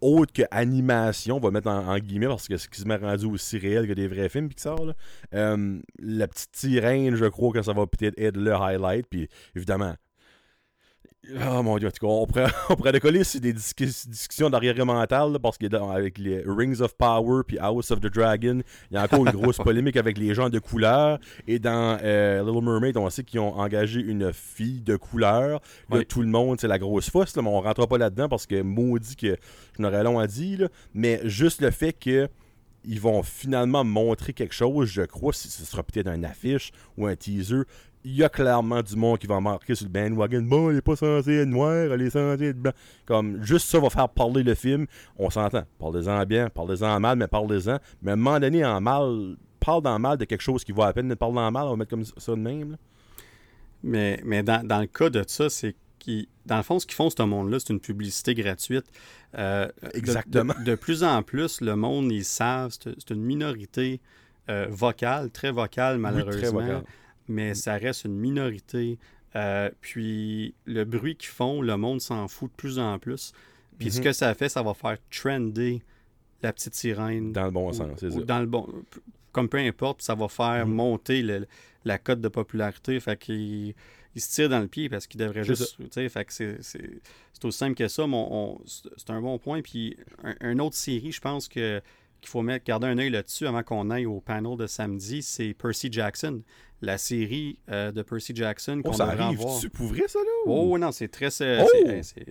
autre 0.00 0.32
que 0.32 0.42
animation, 0.50 1.36
on 1.36 1.40
va 1.40 1.50
mettre 1.50 1.68
en, 1.68 1.98
guillemets 1.98 2.26
parce 2.26 2.48
que 2.48 2.56
ce 2.56 2.68
qui 2.68 2.80
se 2.80 2.86
m'est 2.86 2.96
rendu 2.96 3.26
aussi 3.26 3.58
réel 3.58 3.86
que 3.86 3.92
des 3.92 4.08
vrais 4.08 4.28
films 4.28 4.48
Pixar. 4.48 4.78
Là. 4.82 4.94
la 5.32 6.28
petite 6.28 6.56
sirène, 6.56 7.16
je 7.16 7.26
crois 7.26 7.52
que 7.52 7.62
ça 7.62 7.72
va 7.72 7.86
peut-être 7.86 8.18
être 8.18 8.36
le 8.36 8.54
highlight. 8.54 9.06
Puis 9.08 9.28
évidemment, 9.54 9.94
Oh 11.32 11.62
mon 11.62 11.78
dieu, 11.78 11.90
on 12.02 12.26
pourrait, 12.26 12.46
on 12.68 12.76
pourrait 12.76 12.92
décoller 12.92 13.24
sur 13.24 13.40
des 13.40 13.52
discussions 13.52 14.50
d'arrière 14.50 14.84
mentale 14.84 15.38
parce 15.42 15.56
qu'avec 15.56 16.18
les 16.18 16.42
Rings 16.46 16.80
of 16.80 16.94
Power 16.96 17.42
puis 17.46 17.58
House 17.58 17.90
of 17.90 18.00
the 18.00 18.12
Dragon, 18.12 18.60
il 18.90 18.94
y 18.94 18.96
a 18.96 19.04
encore 19.04 19.26
une 19.26 19.32
grosse 19.32 19.56
polémique 19.64 19.96
avec 19.96 20.18
les 20.18 20.34
gens 20.34 20.50
de 20.50 20.58
couleur. 20.58 21.18
Et 21.46 21.58
dans 21.58 21.98
euh, 22.02 22.42
Little 22.44 22.64
Mermaid, 22.64 22.96
on 22.96 23.08
sait 23.08 23.24
qu'ils 23.24 23.40
ont 23.40 23.56
engagé 23.56 24.00
une 24.00 24.32
fille 24.32 24.80
de 24.80 24.96
couleur. 24.96 25.60
tout 26.08 26.20
le 26.20 26.28
monde, 26.28 26.60
c'est 26.60 26.68
la 26.68 26.78
grosse 26.78 27.08
fosse, 27.10 27.34
mais 27.36 27.42
on 27.48 27.60
rentre 27.60 27.86
pas 27.86 27.98
là-dedans 27.98 28.28
parce 28.28 28.46
que 28.46 28.60
maudit 28.60 29.16
que 29.16 29.36
je 29.76 29.82
n'aurais 29.82 30.04
long 30.04 30.18
à 30.18 30.26
dire. 30.26 30.68
mais 30.92 31.20
juste 31.24 31.62
le 31.62 31.70
fait 31.70 31.92
que 31.92 32.28
ils 32.86 33.00
vont 33.00 33.22
finalement 33.22 33.82
montrer 33.82 34.34
quelque 34.34 34.54
chose, 34.54 34.90
je 34.90 35.02
crois, 35.02 35.32
ce 35.32 35.48
sera 35.48 35.82
peut-être 35.82 36.06
un 36.06 36.22
affiche 36.22 36.70
ou 36.98 37.06
un 37.06 37.16
teaser 37.16 37.62
il 38.04 38.16
y 38.16 38.22
a 38.22 38.28
clairement 38.28 38.82
du 38.82 38.96
monde 38.96 39.18
qui 39.18 39.26
va 39.26 39.40
marquer 39.40 39.74
sur 39.74 39.86
le 39.86 39.90
bandwagon. 39.90 40.42
Bon, 40.42 40.70
il 40.70 40.76
est 40.76 40.82
pas 40.82 40.94
censé 40.94 41.32
être 41.32 41.48
noir, 41.48 41.94
il 41.94 42.02
est 42.02 42.10
censé 42.10 42.44
être 42.44 42.60
blanc. 42.60 42.72
Comme, 43.06 43.42
juste 43.42 43.68
ça 43.68 43.80
va 43.80 43.88
faire 43.88 44.10
parler 44.10 44.42
le 44.42 44.54
film. 44.54 44.86
On 45.16 45.30
s'entend. 45.30 45.64
Parlez-en 45.78 46.24
bien, 46.26 46.50
parlez-en 46.50 46.96
en 46.96 47.00
mal, 47.00 47.16
mais 47.16 47.28
parlez-en. 47.28 47.78
Mais 48.02 48.10
à 48.10 48.14
un 48.14 48.16
moment 48.16 48.38
donné, 48.38 48.64
en 48.64 48.80
mal, 48.80 49.36
parle 49.58 49.82
dans 49.82 49.98
mal 49.98 50.18
de 50.18 50.26
quelque 50.26 50.42
chose 50.42 50.64
qui 50.64 50.72
vaut 50.72 50.82
à 50.82 50.92
peine 50.92 51.08
de 51.08 51.14
parler 51.14 51.38
en 51.38 51.50
mal. 51.50 51.64
On 51.64 51.70
va 51.70 51.76
mettre 51.76 51.90
comme 51.90 52.04
ça 52.04 52.32
de 52.32 52.36
même. 52.36 52.76
Mais, 53.82 54.20
mais 54.22 54.42
dans, 54.42 54.66
dans, 54.66 54.80
le 54.80 54.86
cas 54.86 55.08
de 55.08 55.24
ça, 55.26 55.48
c'est 55.48 55.74
qui, 55.98 56.28
dans 56.44 56.58
le 56.58 56.62
fond, 56.62 56.78
ce 56.78 56.86
qu'ils 56.86 56.96
font, 56.96 57.08
ce 57.08 57.22
monde-là, 57.22 57.58
c'est 57.58 57.72
une 57.72 57.80
publicité 57.80 58.34
gratuite. 58.34 58.84
Euh, 59.38 59.68
Exactement. 59.94 60.54
De, 60.62 60.74
plus 60.74 61.02
en 61.02 61.22
plus, 61.22 61.62
le 61.62 61.74
monde, 61.74 62.12
ils 62.12 62.24
savent, 62.24 62.76
c'est 62.82 63.10
une 63.10 63.22
minorité 63.22 64.00
euh, 64.50 64.66
vocale, 64.68 65.30
très 65.30 65.50
vocale, 65.50 65.96
malheureusement. 65.96 66.40
très 66.40 66.50
vocale 66.50 66.84
mais 67.28 67.54
ça 67.54 67.74
reste 67.74 68.04
une 68.04 68.16
minorité. 68.16 68.98
Euh, 69.36 69.70
puis 69.80 70.54
le 70.64 70.84
bruit 70.84 71.16
qu'ils 71.16 71.30
font, 71.30 71.60
le 71.60 71.76
monde 71.76 72.00
s'en 72.00 72.28
fout 72.28 72.50
de 72.50 72.56
plus 72.56 72.78
en 72.78 72.98
plus. 72.98 73.32
Puis 73.78 73.90
ce 73.90 73.98
mhm. 73.98 74.04
que 74.04 74.12
ça 74.12 74.34
fait, 74.34 74.48
ça 74.48 74.62
va 74.62 74.74
faire 74.74 74.96
trender 75.10 75.82
la 76.42 76.52
petite 76.52 76.74
sirène. 76.74 77.32
Dans 77.32 77.46
le 77.46 77.50
bon 77.50 77.72
sens, 77.72 77.98
c'est 77.98 78.10
ça. 78.10 78.20
Dans 78.20 78.40
le 78.40 78.46
bon, 78.46 78.68
comme 79.32 79.48
peu 79.48 79.58
importe, 79.58 80.02
ça 80.02 80.14
va 80.14 80.28
faire 80.28 80.66
mhm. 80.66 80.74
monter 80.74 81.40
la 81.84 81.98
cote 81.98 82.20
de 82.20 82.28
popularité. 82.28 82.98
Fait 83.00 83.18
qu'il 83.18 83.74
il 84.14 84.20
se 84.20 84.30
tire 84.32 84.48
dans 84.48 84.60
le 84.60 84.68
pied 84.68 84.88
parce 84.88 85.06
qu'il 85.06 85.20
devrait 85.20 85.42
juste. 85.42 85.76
Fait 85.92 86.24
que 86.24 86.32
c'est, 86.32 86.58
aussi 87.42 87.58
simple 87.58 87.74
que 87.74 87.88
ça. 87.88 88.04
c'est 88.96 89.10
un 89.10 89.20
bon 89.20 89.38
point. 89.38 89.60
Puis 89.60 89.96
un, 90.22 90.52
une 90.52 90.60
autre 90.60 90.76
série, 90.76 91.10
je 91.10 91.20
pense 91.20 91.48
que 91.48 91.82
qu'il 92.24 92.30
faut 92.30 92.42
mettre, 92.42 92.64
garder 92.64 92.86
un 92.86 92.96
œil 92.96 93.10
là-dessus 93.10 93.46
avant 93.46 93.62
qu'on 93.62 93.90
aille 93.90 94.06
au 94.06 94.18
panel 94.20 94.56
de 94.56 94.66
samedi, 94.66 95.22
c'est 95.22 95.52
Percy 95.52 95.92
Jackson 95.92 96.40
la 96.84 96.98
série 96.98 97.58
euh, 97.70 97.90
de 97.92 98.02
Percy 98.02 98.34
Jackson 98.34 98.80
qu'on 98.84 98.90
oh, 98.90 98.94
ça 98.94 99.06
arrive 99.06 99.38
voir. 99.38 99.58
Tu 99.58 99.70
pour 99.70 99.86
vrai, 99.86 100.04
ça, 100.06 100.18
là? 100.18 100.30
Oh, 100.46 100.78
non, 100.78 100.92
c'est 100.92 101.08
très... 101.08 101.28
Oh! 101.60 101.66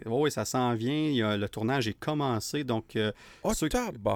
oui, 0.06 0.32
ça 0.32 0.46
s'en 0.46 0.74
vient. 0.76 1.38
le 1.38 1.48
tournage 1.48 1.88
est 1.88 2.00
commencé, 2.00 2.64
donc... 2.64 2.96
Euh, 2.96 3.12
oh, 3.44 3.54
ceux, 3.54 3.70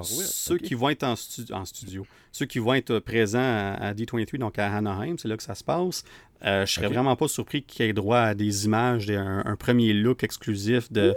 ceux 0.04 0.58
qui 0.58 0.74
vont 0.74 0.90
être 0.90 1.04
en, 1.04 1.16
en, 1.52 1.66
studio, 1.66 2.06
ceux 2.32 2.46
qui 2.46 2.60
vont 2.60 2.74
être 2.74 3.00
présents 3.00 3.40
à, 3.40 3.94
D23, 3.94 4.38
donc 4.38 4.60
à 4.60 4.74
Anaheim, 4.76 5.16
c'est 5.18 5.28
là 5.28 5.38
que 5.38 5.44
ça 5.44 5.56
se 5.56 5.64
passe, 5.64 6.04
euh, 6.46 6.66
je 6.66 6.74
serais 6.74 6.88
vraiment 6.88 7.16
pas 7.16 7.28
surpris 7.28 7.64
qu'il 7.64 7.86
y 7.86 7.90
ait 7.90 7.94
droit 7.94 8.20
à 8.20 8.36
des 8.36 8.66
images, 8.66 9.10
un, 9.10 9.56
premier 9.58 9.94
look 9.94 10.24
exclusif 10.24 10.92
de, 10.92 11.16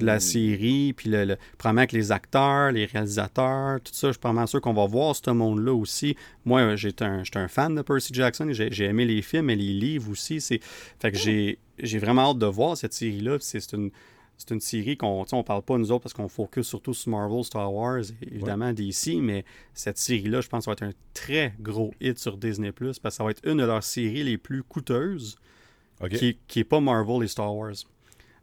la 0.00 0.18
série, 0.18 0.92
puis 0.92 1.10
le, 1.10 1.36
probablement 1.56 1.80
avec 1.80 1.92
les 1.92 2.10
acteurs, 2.10 2.72
les 2.72 2.86
réalisateurs, 2.86 3.80
tout 3.80 3.94
ça. 3.94 4.08
Je 4.08 4.12
suis 4.12 4.20
pas 4.20 4.46
sûr 4.46 4.60
qu'on 4.60 4.74
va 4.74 4.86
voir 4.86 5.14
ce 5.14 5.30
monde-là 5.30 5.72
aussi. 5.72 6.16
Moi, 6.44 6.74
j'étais 6.74 7.04
un, 7.04 7.22
un, 7.34 7.48
fan 7.48 7.74
de 7.76 7.82
Percy 7.82 8.12
Jackson, 8.12 8.48
j'ai 8.50 8.84
aimé 8.84 9.04
les 9.04 9.22
films 9.22 9.50
et 9.50 9.56
les 9.56 9.72
livres 9.72 10.10
aussi. 10.10 10.40
Fait 10.40 11.12
que 11.12 11.18
j'ai 11.18 11.98
vraiment 11.98 12.30
hâte 12.30 12.38
de 12.38 12.46
voir 12.46 12.76
cette 12.76 12.92
série-là. 12.92 13.36
C'est 13.40 13.72
une 13.72 13.90
c'est 14.38 14.52
une 14.52 14.60
série 14.60 14.96
qu'on 14.96 15.26
on 15.30 15.42
parle 15.42 15.62
pas 15.62 15.76
nous 15.76 15.90
autres 15.90 16.04
parce 16.04 16.14
qu'on 16.14 16.28
focus 16.28 16.66
surtout 16.66 16.94
sur 16.94 17.10
Marvel, 17.10 17.42
Star 17.42 17.72
Wars, 17.72 18.04
et 18.22 18.34
évidemment 18.34 18.72
DC, 18.72 19.16
mais 19.20 19.44
cette 19.74 19.98
série-là, 19.98 20.40
je 20.40 20.48
pense, 20.48 20.66
va 20.66 20.72
être 20.72 20.84
un 20.84 20.92
très 21.12 21.54
gros 21.60 21.92
hit 22.00 22.18
sur 22.18 22.36
Disney 22.36 22.70
Plus 22.70 23.00
parce 23.00 23.14
que 23.14 23.16
ça 23.18 23.24
va 23.24 23.32
être 23.32 23.44
une 23.44 23.58
de 23.58 23.64
leurs 23.64 23.82
séries 23.82 24.22
les 24.22 24.38
plus 24.38 24.62
coûteuses 24.62 25.36
qui, 26.10 26.38
qui 26.46 26.60
est 26.60 26.64
pas 26.64 26.80
Marvel 26.80 27.24
et 27.24 27.28
Star 27.28 27.54
Wars. 27.54 27.74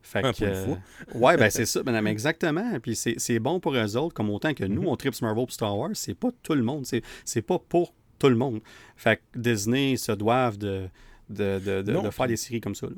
Fait 0.02 0.22
que, 0.22 0.44
euh, 0.44 0.76
ouais, 1.16 1.36
ben 1.36 1.50
c'est 1.50 1.66
ça, 1.66 1.82
madame, 1.82 2.06
exactement. 2.06 2.80
Puis 2.80 2.96
c'est 2.96 3.40
bon 3.40 3.60
pour 3.60 3.74
eux 3.74 3.98
autres, 3.98 4.14
comme 4.14 4.30
autant 4.30 4.54
que 4.54 4.64
nous, 4.64 4.84
mhm. 4.84 4.88
on 4.90 4.96
tripe 4.98 5.20
Marvel 5.22 5.46
et 5.48 5.52
Star 5.52 5.76
Wars, 5.76 5.92
c'est 5.94 6.14
pas 6.14 6.30
tout 6.44 6.54
le 6.54 6.62
monde. 6.62 6.86
C'est 7.24 7.42
pas 7.42 7.58
pour 7.58 7.94
tout 8.20 8.30
le 8.30 8.36
monde. 8.36 8.62
Fait 8.98 9.18
que 9.18 9.40
Disney 9.40 9.98
se 9.98 10.12
doivent 10.12 10.58
de, 10.58 10.90
de, 11.30 11.60
de, 11.60 11.82
de, 11.82 12.10
faire 12.12 12.28
des 12.28 12.38
séries 12.38 12.62
comme 12.62 12.76
ça. 12.76 12.88
Tu 12.88 12.96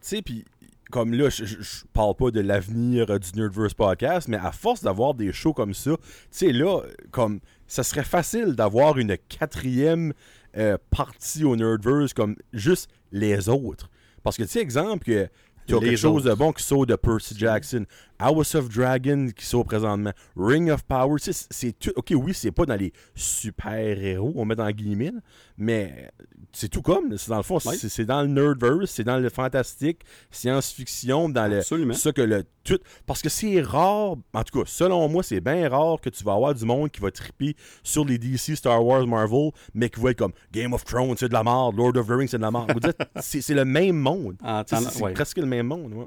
sais, 0.00 0.22
puis 0.22 0.44
comme 0.90 1.12
là, 1.12 1.28
je, 1.30 1.44
parle 1.92 2.14
pas 2.14 2.30
de 2.30 2.40
l'avenir 2.40 3.10
euh, 3.10 3.18
du 3.18 3.30
Nerdverse 3.38 3.74
podcast, 3.74 4.28
mais 4.28 4.36
à 4.36 4.52
force 4.52 4.82
d'avoir 4.82 5.14
des 5.14 5.32
shows 5.32 5.52
comme 5.52 5.74
ça, 5.74 5.92
tu 5.92 5.98
sais, 6.30 6.52
là, 6.52 6.82
comme 7.10 7.40
ça 7.66 7.82
serait 7.82 8.04
facile 8.04 8.54
d'avoir 8.54 8.98
une 8.98 9.16
quatrième 9.28 10.12
euh, 10.56 10.78
partie 10.90 11.44
au 11.44 11.56
Nerdverse 11.56 12.14
comme 12.14 12.36
juste 12.52 12.90
les 13.12 13.48
autres. 13.48 13.90
Parce 14.22 14.36
que, 14.36 14.42
tu 14.42 14.50
sais, 14.50 14.60
exemple, 14.60 15.04
que 15.04 15.28
tu 15.66 15.76
as 15.76 15.80
quelque 15.80 15.96
chose 15.96 16.24
de 16.24 16.32
bon 16.32 16.52
qui 16.52 16.62
sort 16.62 16.86
de 16.86 16.96
Percy 16.96 17.36
Jackson. 17.36 17.84
House 18.18 18.54
of 18.54 18.68
Dragon 18.68 19.28
qui 19.34 19.44
sort 19.44 19.64
présentement. 19.64 20.12
Ring 20.36 20.70
of 20.70 20.82
Power. 20.84 21.16
C'est 21.20 21.78
tout. 21.78 21.92
Ok, 21.96 22.12
oui, 22.14 22.34
c'est 22.34 22.50
pas 22.50 22.66
dans 22.66 22.76
les 22.76 22.92
super-héros, 23.14 24.32
on 24.34 24.44
met 24.44 24.56
dans 24.56 24.70
guillemets, 24.70 25.12
mais 25.56 26.10
c'est 26.52 26.68
tout 26.68 26.82
comme. 26.82 27.16
C'est 27.16 27.30
dans 27.30 27.36
le 27.36 27.42
fond, 27.42 27.58
c'est 27.60 28.04
dans 28.04 28.22
le 28.22 28.28
nerdverse, 28.28 28.90
c'est 28.90 29.04
dans 29.04 29.18
le 29.18 29.28
fantastique, 29.28 30.00
science-fiction, 30.30 31.28
dans 31.28 31.50
le. 31.50 31.62
Ça 31.94 32.12
que 32.12 32.22
le 32.22 32.44
tout. 32.64 32.78
Parce 33.06 33.22
que 33.22 33.28
c'est 33.28 33.60
rare, 33.60 34.16
en 34.32 34.44
tout 34.44 34.60
cas, 34.60 34.64
selon 34.66 35.08
moi, 35.08 35.22
c'est 35.22 35.40
bien 35.40 35.68
rare 35.68 36.00
que 36.00 36.10
tu 36.10 36.24
vas 36.24 36.34
avoir 36.34 36.54
du 36.54 36.64
monde 36.64 36.90
qui 36.90 37.00
va 37.00 37.10
triper 37.10 37.54
sur 37.82 38.04
les 38.04 38.18
DC, 38.18 38.56
Star 38.56 38.84
Wars, 38.84 39.06
Marvel, 39.06 39.50
mais 39.74 39.88
qui 39.88 40.00
va 40.00 40.10
être 40.10 40.18
comme 40.18 40.32
Game 40.52 40.72
of 40.72 40.84
Thrones, 40.84 41.16
c'est 41.16 41.28
de 41.28 41.34
la 41.34 41.44
merde, 41.44 41.76
Lord 41.76 41.96
of 41.96 42.06
the 42.06 42.10
Rings, 42.10 42.28
c'est 42.28 42.38
de 42.38 42.42
la 42.42 42.50
merde. 42.50 42.94
c'est 43.20 43.48
le 43.50 43.64
même 43.64 43.96
monde. 43.96 44.36
C'est 44.66 45.14
presque 45.14 45.38
le 45.38 45.46
même 45.46 45.66
monde. 45.66 45.92
Ouais. 45.94 46.06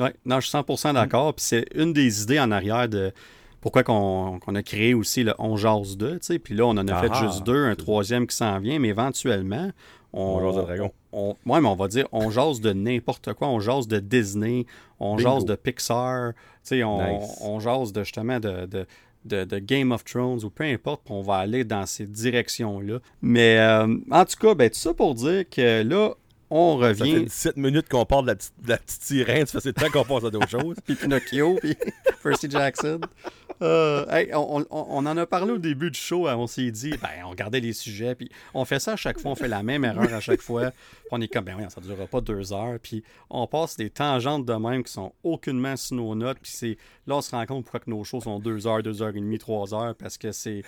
Oui, 0.00 0.08
non, 0.24 0.40
je 0.40 0.48
suis 0.48 0.56
100% 0.56 0.94
d'accord. 0.94 1.34
Puis 1.34 1.44
c'est 1.46 1.66
une 1.74 1.92
des 1.92 2.22
idées 2.22 2.40
en 2.40 2.50
arrière 2.50 2.88
de 2.88 3.12
pourquoi 3.60 3.82
qu'on 3.82 4.38
a 4.38 4.62
créé 4.62 4.92
aussi 4.92 5.22
le 5.22 5.34
On 5.38 5.56
Jase 5.56 5.96
2, 5.96 6.12
tu 6.12 6.18
sais. 6.20 6.38
Puis 6.38 6.54
là, 6.54 6.66
on 6.66 6.70
en 6.70 6.86
a 6.86 7.00
fait 7.00 7.10
ah, 7.10 7.26
juste 7.26 7.44
deux, 7.44 7.64
un 7.64 7.74
troisième 7.74 8.26
qui 8.26 8.36
s'en 8.36 8.58
vient, 8.58 8.78
mais 8.78 8.88
éventuellement, 8.88 9.70
on, 10.12 10.20
on 10.20 10.40
jase 10.40 10.56
de 10.56 10.62
dragon. 10.62 10.92
On, 11.12 11.34
mais 11.46 11.68
on 11.68 11.74
va 11.74 11.88
dire, 11.88 12.06
on 12.12 12.30
jase 12.30 12.60
de 12.60 12.72
n'importe 12.72 13.32
quoi. 13.32 13.48
On 13.48 13.60
jase 13.60 13.88
de 13.88 14.00
Disney, 14.00 14.66
on 15.00 15.16
jase 15.16 15.46
de 15.46 15.54
Pixar, 15.54 16.32
tu 16.32 16.40
sais, 16.62 16.84
on, 16.84 17.58
jase 17.60 17.92
de, 17.92 18.04
justement 18.04 18.38
de, 18.38 18.68
de 19.24 19.58
Game 19.60 19.92
of 19.92 20.04
Thrones 20.04 20.44
ou 20.44 20.50
peu 20.50 20.64
importe, 20.64 21.02
on 21.08 21.22
va 21.22 21.36
aller 21.36 21.64
dans 21.64 21.86
ces 21.86 22.06
directions-là. 22.06 22.98
Mais 23.22 23.58
euh, 23.58 23.96
en 24.10 24.24
tout 24.24 24.36
cas, 24.40 24.54
ben, 24.54 24.68
tout 24.68 24.78
ça 24.78 24.92
pour 24.92 25.14
dire 25.14 25.48
que 25.48 25.82
là, 25.82 26.12
on 26.56 26.76
revient. 26.76 26.98
Ça 26.98 27.04
fait 27.04 27.24
17 27.24 27.56
minutes 27.56 27.88
qu'on 27.88 28.06
parle 28.06 28.26
de 28.26 28.36
la, 28.68 28.76
petite 28.76 29.02
sirène, 29.02 29.46
ça 29.46 29.60
fait 29.60 29.72
temps 29.72 29.90
qu'on 29.90 30.04
passe 30.04 30.24
à 30.24 30.30
d'autres 30.30 30.48
choses. 30.48 30.76
puis 30.86 30.94
Pinocchio, 30.94 31.56
puis 31.60 31.76
Percy 32.22 32.48
Jackson. 32.48 33.00
Euh, 33.62 34.04
on, 34.34 35.06
en 35.06 35.16
a 35.16 35.26
parlé 35.26 35.52
au 35.52 35.58
début 35.58 35.90
du 35.90 35.98
show, 35.98 36.26
hein, 36.26 36.36
on 36.36 36.46
s'est 36.46 36.70
dit, 36.70 36.90
ben, 36.90 37.24
on 37.24 37.30
regardait 37.30 37.60
les 37.60 37.72
sujets, 37.72 38.14
puis 38.14 38.28
on 38.52 38.64
fait 38.64 38.78
ça 38.78 38.92
à 38.92 38.96
chaque 38.96 39.20
fois, 39.20 39.32
on 39.32 39.34
fait 39.34 39.48
la 39.48 39.62
même 39.62 39.84
erreur 39.84 40.12
à 40.12 40.20
chaque 40.20 40.40
fois. 40.40 40.72
on 41.10 41.20
est 41.20 41.28
comme, 41.28 41.44
ben 41.44 41.56
oui, 41.56 41.64
ça 41.68 41.80
ne 41.80 41.86
durera 41.86 42.06
pas 42.06 42.20
deux 42.20 42.52
heures, 42.52 42.78
puis 42.82 43.04
on 43.30 43.46
passe 43.46 43.76
des 43.76 43.90
tangentes 43.90 44.44
de 44.44 44.54
même 44.54 44.82
qui 44.82 44.92
sont 44.92 45.12
aucunement 45.22 45.76
sur 45.76 45.96
nos 45.96 46.14
notes, 46.14 46.38
puis 46.42 46.52
c'est 46.52 46.76
là, 47.06 47.16
on 47.16 47.20
se 47.20 47.30
rend 47.30 47.46
compte 47.46 47.64
pourquoi 47.64 47.80
que 47.80 47.90
nos 47.90 48.02
shows 48.04 48.20
sont 48.20 48.38
deux 48.38 48.66
heures, 48.66 48.82
deux 48.82 49.02
heures 49.02 49.10
et 49.10 49.20
demie, 49.20 49.38
trois 49.38 49.72
heures, 49.74 49.94
parce 49.94 50.18
que 50.18 50.32
c'est 50.32 50.62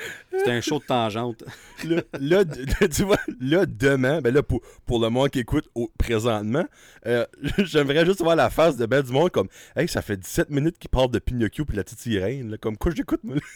un 0.46 0.60
show 0.60 0.78
de 0.78 0.84
tangente. 0.84 1.42
là, 1.84 2.44
tu 2.90 3.02
vois, 3.02 3.18
là, 3.40 3.66
demain, 3.66 4.20
ben 4.20 4.32
là, 4.32 4.42
pour, 4.42 4.60
pour 4.84 5.00
le 5.00 5.10
monde 5.10 5.30
qui 5.30 5.40
écoute 5.40 5.68
présentement, 5.98 6.64
euh, 7.06 7.26
j'aimerais 7.58 8.04
juste 8.04 8.22
voir 8.22 8.36
la 8.36 8.50
face 8.50 8.76
de 8.76 8.86
Ben 8.86 9.02
du 9.02 9.12
monde 9.12 9.30
comme, 9.30 9.48
hey, 9.76 9.88
ça 9.88 10.02
fait 10.02 10.16
17 10.16 10.50
minutes 10.50 10.78
qu'il 10.78 10.90
parle 10.90 11.10
de 11.10 11.18
Pinocchio 11.18 11.64
puis 11.64 11.76
la 11.76 11.84
petite 11.84 12.00
sirène, 12.00 12.56
comme 12.58 12.76
quoi 12.76 12.92
j'écoute, 12.94 13.20
moi. 13.24 13.36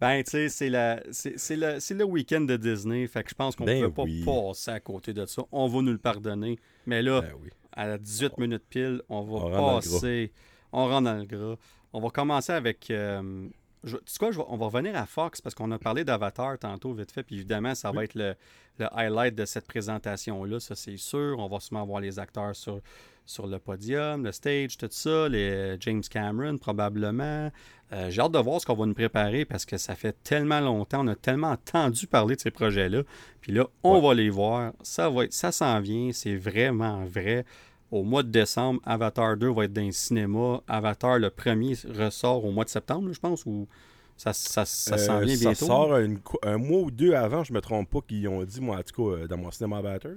Ben, 0.00 0.20
tu 0.24 0.32
sais, 0.32 0.48
c'est, 0.48 0.68
le, 0.68 1.78
c'est 1.78 1.94
le 1.94 2.02
week-end 2.02 2.40
de 2.40 2.56
Disney. 2.56 3.06
Fait 3.06 3.22
que 3.22 3.30
je 3.30 3.36
pense 3.36 3.54
qu'on 3.54 3.64
ne 3.64 3.82
ben 3.82 3.82
peut 3.82 4.02
pas 4.24 4.32
passer 4.48 4.72
à 4.72 4.80
côté 4.80 5.12
de 5.12 5.24
ça. 5.26 5.42
On 5.52 5.68
va 5.68 5.80
nous 5.80 5.92
le 5.92 5.98
pardonner. 5.98 6.58
Mais 6.86 7.02
là, 7.02 7.20
ben 7.20 7.36
à 7.70 7.98
18 7.98 8.36
minutes 8.38 8.64
pile, 8.68 9.02
on 9.08 9.22
va 9.22 9.56
passer. 9.56 10.32
On 10.72 10.88
rentre 10.88 11.04
dans 11.04 11.18
le 11.18 11.24
gras. 11.24 11.54
On 11.92 12.00
va 12.00 12.10
commencer 12.10 12.52
avec. 12.52 12.90
Euh, 12.90 13.46
tu 13.84 13.96
sais 14.06 14.18
quoi, 14.18 14.30
on 14.48 14.56
va 14.56 14.66
revenir 14.66 14.96
à 14.96 15.06
Fox 15.06 15.40
parce 15.40 15.54
qu'on 15.54 15.70
a 15.72 15.78
parlé 15.78 16.04
d'Avatar 16.04 16.58
tantôt, 16.58 16.92
vite 16.92 17.12
fait. 17.12 17.22
Puis 17.22 17.36
évidemment, 17.36 17.74
ça 17.74 17.90
va 17.90 18.04
être 18.04 18.14
le, 18.14 18.34
le, 18.78 18.86
highlight 18.92 19.34
de 19.34 19.44
cette 19.44 19.66
présentation-là, 19.66 20.60
ça 20.60 20.74
c'est 20.74 20.96
sûr. 20.96 21.36
On 21.38 21.48
va 21.48 21.60
sûrement 21.60 21.84
voir 21.84 22.00
les 22.00 22.18
acteurs 22.18 22.54
sur, 22.54 22.80
sur 23.26 23.46
le 23.46 23.58
podium, 23.58 24.24
le 24.24 24.32
stage, 24.32 24.76
tout 24.76 24.88
ça, 24.90 25.28
les 25.28 25.76
James 25.80 26.02
Cameron 26.02 26.58
probablement. 26.58 27.50
Euh, 27.92 28.08
j'ai 28.08 28.22
hâte 28.22 28.32
de 28.32 28.38
voir 28.38 28.60
ce 28.60 28.66
qu'on 28.66 28.74
va 28.74 28.86
nous 28.86 28.94
préparer 28.94 29.44
parce 29.44 29.66
que 29.66 29.76
ça 29.76 29.94
fait 29.94 30.16
tellement 30.22 30.60
longtemps, 30.60 31.04
on 31.04 31.08
a 31.08 31.14
tellement 31.14 31.50
entendu 31.50 32.06
parler 32.06 32.36
de 32.36 32.40
ces 32.40 32.50
projets-là. 32.50 33.02
Puis 33.40 33.52
là, 33.52 33.66
on 33.82 34.00
va 34.00 34.14
les 34.14 34.30
voir. 34.30 34.72
Ça 34.82 35.10
va 35.10 35.24
être, 35.24 35.32
ça 35.32 35.52
s'en 35.52 35.80
vient, 35.80 36.10
c'est 36.12 36.36
vraiment 36.36 37.04
vrai. 37.04 37.44
Au 37.92 38.02
mois 38.02 38.22
de 38.22 38.30
décembre, 38.30 38.80
Avatar 38.84 39.36
2 39.36 39.52
va 39.52 39.64
être 39.64 39.72
dans 39.72 39.84
le 39.84 39.92
cinéma. 39.92 40.62
Avatar, 40.66 41.18
le 41.18 41.30
premier, 41.30 41.74
ressort 41.96 42.44
au 42.44 42.50
mois 42.50 42.64
de 42.64 42.70
septembre, 42.70 43.12
je 43.12 43.20
pense, 43.20 43.44
ou 43.46 43.68
ça, 44.16 44.32
ça, 44.32 44.64
ça 44.64 44.98
s'en 44.98 45.18
euh, 45.18 45.24
vient 45.24 45.36
bientôt. 45.36 45.54
Ça 45.54 45.66
sort 45.66 45.98
un 46.42 46.56
mois 46.56 46.80
ou 46.80 46.90
deux 46.90 47.12
avant, 47.14 47.44
je 47.44 47.52
me 47.52 47.60
trompe 47.60 47.90
pas, 47.90 48.00
qu'ils 48.00 48.26
ont 48.28 48.42
dit, 48.44 48.60
moi, 48.60 48.78
en 48.78 48.82
tout 48.82 49.10
cas, 49.10 49.16
euh, 49.16 49.28
dans 49.28 49.36
mon 49.36 49.50
cinéma 49.50 49.78
Avatar. 49.78 50.12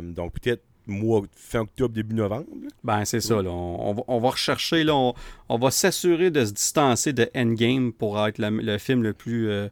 donc 0.00 0.32
peut-être 0.34 0.62
mois, 0.86 1.22
fin 1.34 1.60
octobre, 1.60 1.94
début 1.94 2.14
novembre. 2.14 2.46
Ben, 2.84 3.04
c'est 3.04 3.20
ça. 3.20 3.36
On, 3.36 4.20
va, 4.20 4.30
rechercher, 4.30 4.84
là, 4.84 4.94
on, 4.94 5.58
va 5.58 5.70
s'assurer 5.70 6.30
de 6.30 6.44
se 6.44 6.52
distancer 6.52 7.12
de 7.12 7.28
Endgame 7.34 7.92
pour 7.92 8.24
être 8.24 8.38
le, 8.38 8.78
film 8.78 9.02
le 9.02 9.12
plus. 9.12 9.48
Euh, 9.48 9.68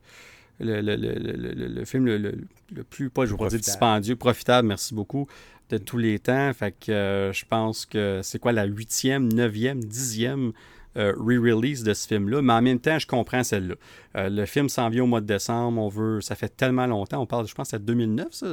le, 0.60 1.84
film 1.84 2.06
le, 2.06 2.82
plus, 2.84 3.10
pas 3.10 3.26
je 3.26 3.34
dire 3.34 3.58
dispendieux, 3.60 4.16
profitable, 4.16 4.66
merci 4.66 4.94
beaucoup, 4.94 5.28
de 5.70 5.78
tous 5.78 5.98
les 5.98 6.18
temps. 6.18 6.52
Fait 6.52 6.72
que 6.72 6.92
euh, 6.92 7.32
je 7.32 7.44
pense 7.44 7.86
que 7.86 8.20
c'est 8.22 8.38
quoi 8.38 8.52
la 8.52 8.64
huitième, 8.64 9.32
neuvième, 9.32 9.82
dixième 9.82 10.52
euh, 10.96 11.12
re-release 11.12 11.82
de 11.82 11.94
ce 11.94 12.06
film-là? 12.06 12.42
Mais 12.42 12.52
en 12.52 12.62
même 12.62 12.80
temps, 12.80 12.98
je 12.98 13.06
comprends 13.06 13.42
celle-là. 13.42 13.74
le 14.14 14.44
film 14.46 14.68
s'en 14.68 14.88
vient 14.88 15.04
au 15.04 15.06
mois 15.06 15.20
de 15.20 15.26
décembre. 15.26 15.80
On 15.80 15.88
veut. 15.88 16.20
Ça 16.20 16.34
fait 16.34 16.48
tellement 16.48 16.86
longtemps. 16.86 17.20
On 17.20 17.26
parle, 17.26 17.46
je 17.46 17.54
pense, 17.54 17.74
à 17.74 17.78
2009, 17.78 18.28
ça? 18.32 18.46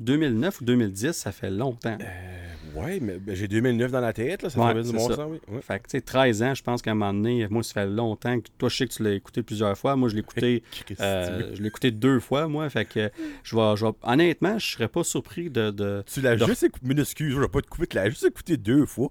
2009 0.00 0.60
ou 0.60 0.64
2010, 0.64 1.12
ça 1.12 1.32
fait 1.32 1.50
longtemps. 1.50 1.96
Euh, 2.00 2.80
ouais, 2.80 2.98
mais 3.00 3.18
ben, 3.18 3.36
j'ai 3.36 3.46
2009 3.46 3.92
dans 3.92 4.00
la 4.00 4.12
tête, 4.12 4.42
là, 4.42 4.50
ça 4.50 4.72
fait 4.72 4.82
du 4.82 4.92
bon 4.92 5.08
ça. 5.08 5.26
oui. 5.28 5.38
Fait 5.62 5.78
que, 5.78 5.84
tu 5.84 5.90
sais, 5.90 6.00
13 6.00 6.42
ans, 6.42 6.54
je 6.54 6.62
pense 6.62 6.82
qu'à 6.82 6.90
un 6.90 6.94
moment 6.94 7.14
donné, 7.14 7.46
moi, 7.48 7.62
ça 7.62 7.74
fait 7.74 7.86
longtemps 7.86 8.40
que 8.40 8.48
toi, 8.58 8.68
je 8.68 8.76
sais 8.76 8.86
que 8.86 8.92
tu 8.92 9.02
l'as 9.04 9.12
écouté 9.12 9.42
plusieurs 9.42 9.78
fois. 9.78 9.94
Moi, 9.94 10.08
je 10.08 10.14
l'ai 10.14 10.20
écouté, 10.22 10.62
euh, 11.00 11.54
je 11.54 11.62
l'ai 11.62 11.68
écouté 11.68 11.90
deux 11.90 12.18
fois, 12.18 12.48
moi. 12.48 12.68
Fait 12.70 12.84
que, 12.84 13.10
je 13.44 13.56
vais, 13.56 13.76
je 13.76 13.86
honnêtement, 14.02 14.58
je 14.58 14.72
serais 14.72 14.88
pas 14.88 15.04
surpris 15.04 15.48
de. 15.50 15.70
de 15.70 16.02
tu 16.06 16.20
l'as 16.20 16.36
juste 16.36 16.64
écouté, 16.64 17.00
excuse, 17.00 17.32
je 17.32 17.40
vais 17.40 17.48
pas 17.48 17.60
te 17.60 17.68
couper, 17.68 17.86
tu 17.86 17.96
l'as 17.96 18.10
juste 18.10 18.24
écouté 18.24 18.56
deux 18.56 18.86
fois. 18.86 19.10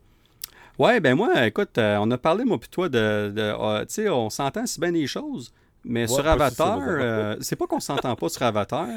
Ouais, 0.80 1.00
ben 1.00 1.15
moi, 1.15 1.46
écoute, 1.46 1.78
euh, 1.78 1.98
on 2.02 2.10
a 2.12 2.17
parlé, 2.17 2.43
moi, 2.46 2.60
puis 2.60 2.69
toi, 2.69 2.89
de. 2.89 3.32
de 3.34 3.54
ah, 3.58 3.86
tu 3.88 3.93
sais, 3.93 4.10
on 4.10 4.30
s'entend 4.30 4.65
si 4.65 4.80
bien 4.80 4.91
des 4.91 5.08
choses. 5.08 5.54
Mais 5.86 6.08
sur 6.08 6.26
Avatar, 6.26 6.80
euh, 6.82 7.36
c'est 7.41 7.56
pas 7.56 7.67
qu'on 7.67 7.80
s'entend 7.80 8.15
pas 8.15 8.30
sur 8.30 8.43
Avatar, 8.43 8.88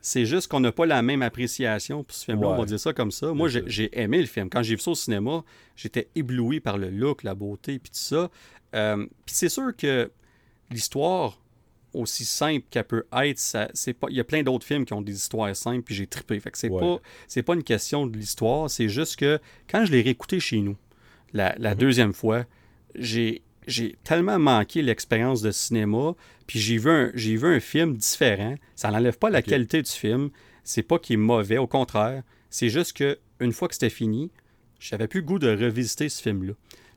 c'est 0.00 0.26
juste 0.26 0.48
qu'on 0.48 0.60
n'a 0.60 0.72
pas 0.72 0.86
la 0.86 1.00
même 1.02 1.22
appréciation 1.22 2.04
pour 2.04 2.14
ce 2.14 2.26
film-là, 2.26 2.48
on 2.48 2.56
va 2.56 2.64
dire 2.64 2.80
ça 2.80 2.92
comme 2.92 3.10
ça. 3.10 3.32
Moi, 3.32 3.48
j'ai 3.48 3.98
aimé 3.98 4.20
le 4.20 4.26
film. 4.26 4.50
Quand 4.50 4.62
j'ai 4.62 4.74
vu 4.74 4.80
ça 4.80 4.90
au 4.90 4.94
cinéma, 4.94 5.44
j'étais 5.76 6.08
ébloui 6.14 6.60
par 6.60 6.78
le 6.78 6.90
look, 6.90 7.22
la 7.22 7.34
beauté, 7.34 7.78
puis 7.78 7.90
tout 7.90 7.98
ça. 7.98 8.30
Euh, 8.74 9.06
puis 9.24 9.34
c'est 9.34 9.48
sûr 9.48 9.74
que 9.76 10.10
l'histoire, 10.70 11.38
aussi 11.94 12.26
simple 12.26 12.66
qu'elle 12.70 12.84
peut 12.84 13.06
être, 13.12 13.38
c'est 13.38 13.94
pas, 13.94 14.08
il 14.10 14.16
y 14.16 14.20
a 14.20 14.24
plein 14.24 14.42
d'autres 14.42 14.66
films 14.66 14.84
qui 14.84 14.92
ont 14.92 15.00
des 15.00 15.14
histoires 15.14 15.54
simples, 15.56 15.82
puis 15.82 15.94
j'ai 15.94 16.06
trippé. 16.06 16.38
Fait 16.40 16.50
que 16.50 16.58
c'est 16.58 16.68
pas, 16.68 16.98
c'est 17.26 17.42
pas 17.42 17.54
une 17.54 17.62
question 17.62 18.06
de 18.06 18.16
l'histoire, 18.16 18.68
c'est 18.68 18.88
juste 18.88 19.16
que 19.16 19.40
quand 19.70 19.84
je 19.86 19.92
l'ai 19.92 20.02
réécouté 20.02 20.38
chez 20.38 20.60
nous, 20.60 20.76
la, 21.32 21.54
la 21.58 21.74
mm-hmm. 21.74 21.78
deuxième 21.78 22.12
fois, 22.12 22.44
j'ai 22.94 23.42
j'ai 23.66 23.96
tellement 24.04 24.38
manqué 24.38 24.82
l'expérience 24.82 25.42
de 25.42 25.50
cinéma, 25.50 26.14
puis 26.46 26.58
j'ai 26.58 26.78
vu, 26.78 26.90
un, 26.90 27.10
j'ai 27.14 27.36
vu 27.36 27.46
un 27.46 27.60
film 27.60 27.96
différent. 27.96 28.54
Ça 28.74 28.90
n'enlève 28.90 29.18
pas 29.18 29.30
la 29.30 29.42
qualité 29.42 29.82
du 29.82 29.90
film. 29.90 30.30
C'est 30.62 30.82
pas 30.82 30.98
qu'il 30.98 31.14
est 31.14 31.16
mauvais, 31.16 31.58
au 31.58 31.66
contraire. 31.66 32.22
C'est 32.50 32.68
juste 32.68 32.92
que 32.94 33.18
une 33.40 33.52
fois 33.52 33.68
que 33.68 33.74
c'était 33.74 33.90
fini, 33.90 34.30
j'avais 34.78 35.08
plus 35.08 35.20
le 35.20 35.26
goût 35.26 35.38
de 35.38 35.48
revisiter 35.48 36.08
ce 36.08 36.22
film-là. 36.22 36.52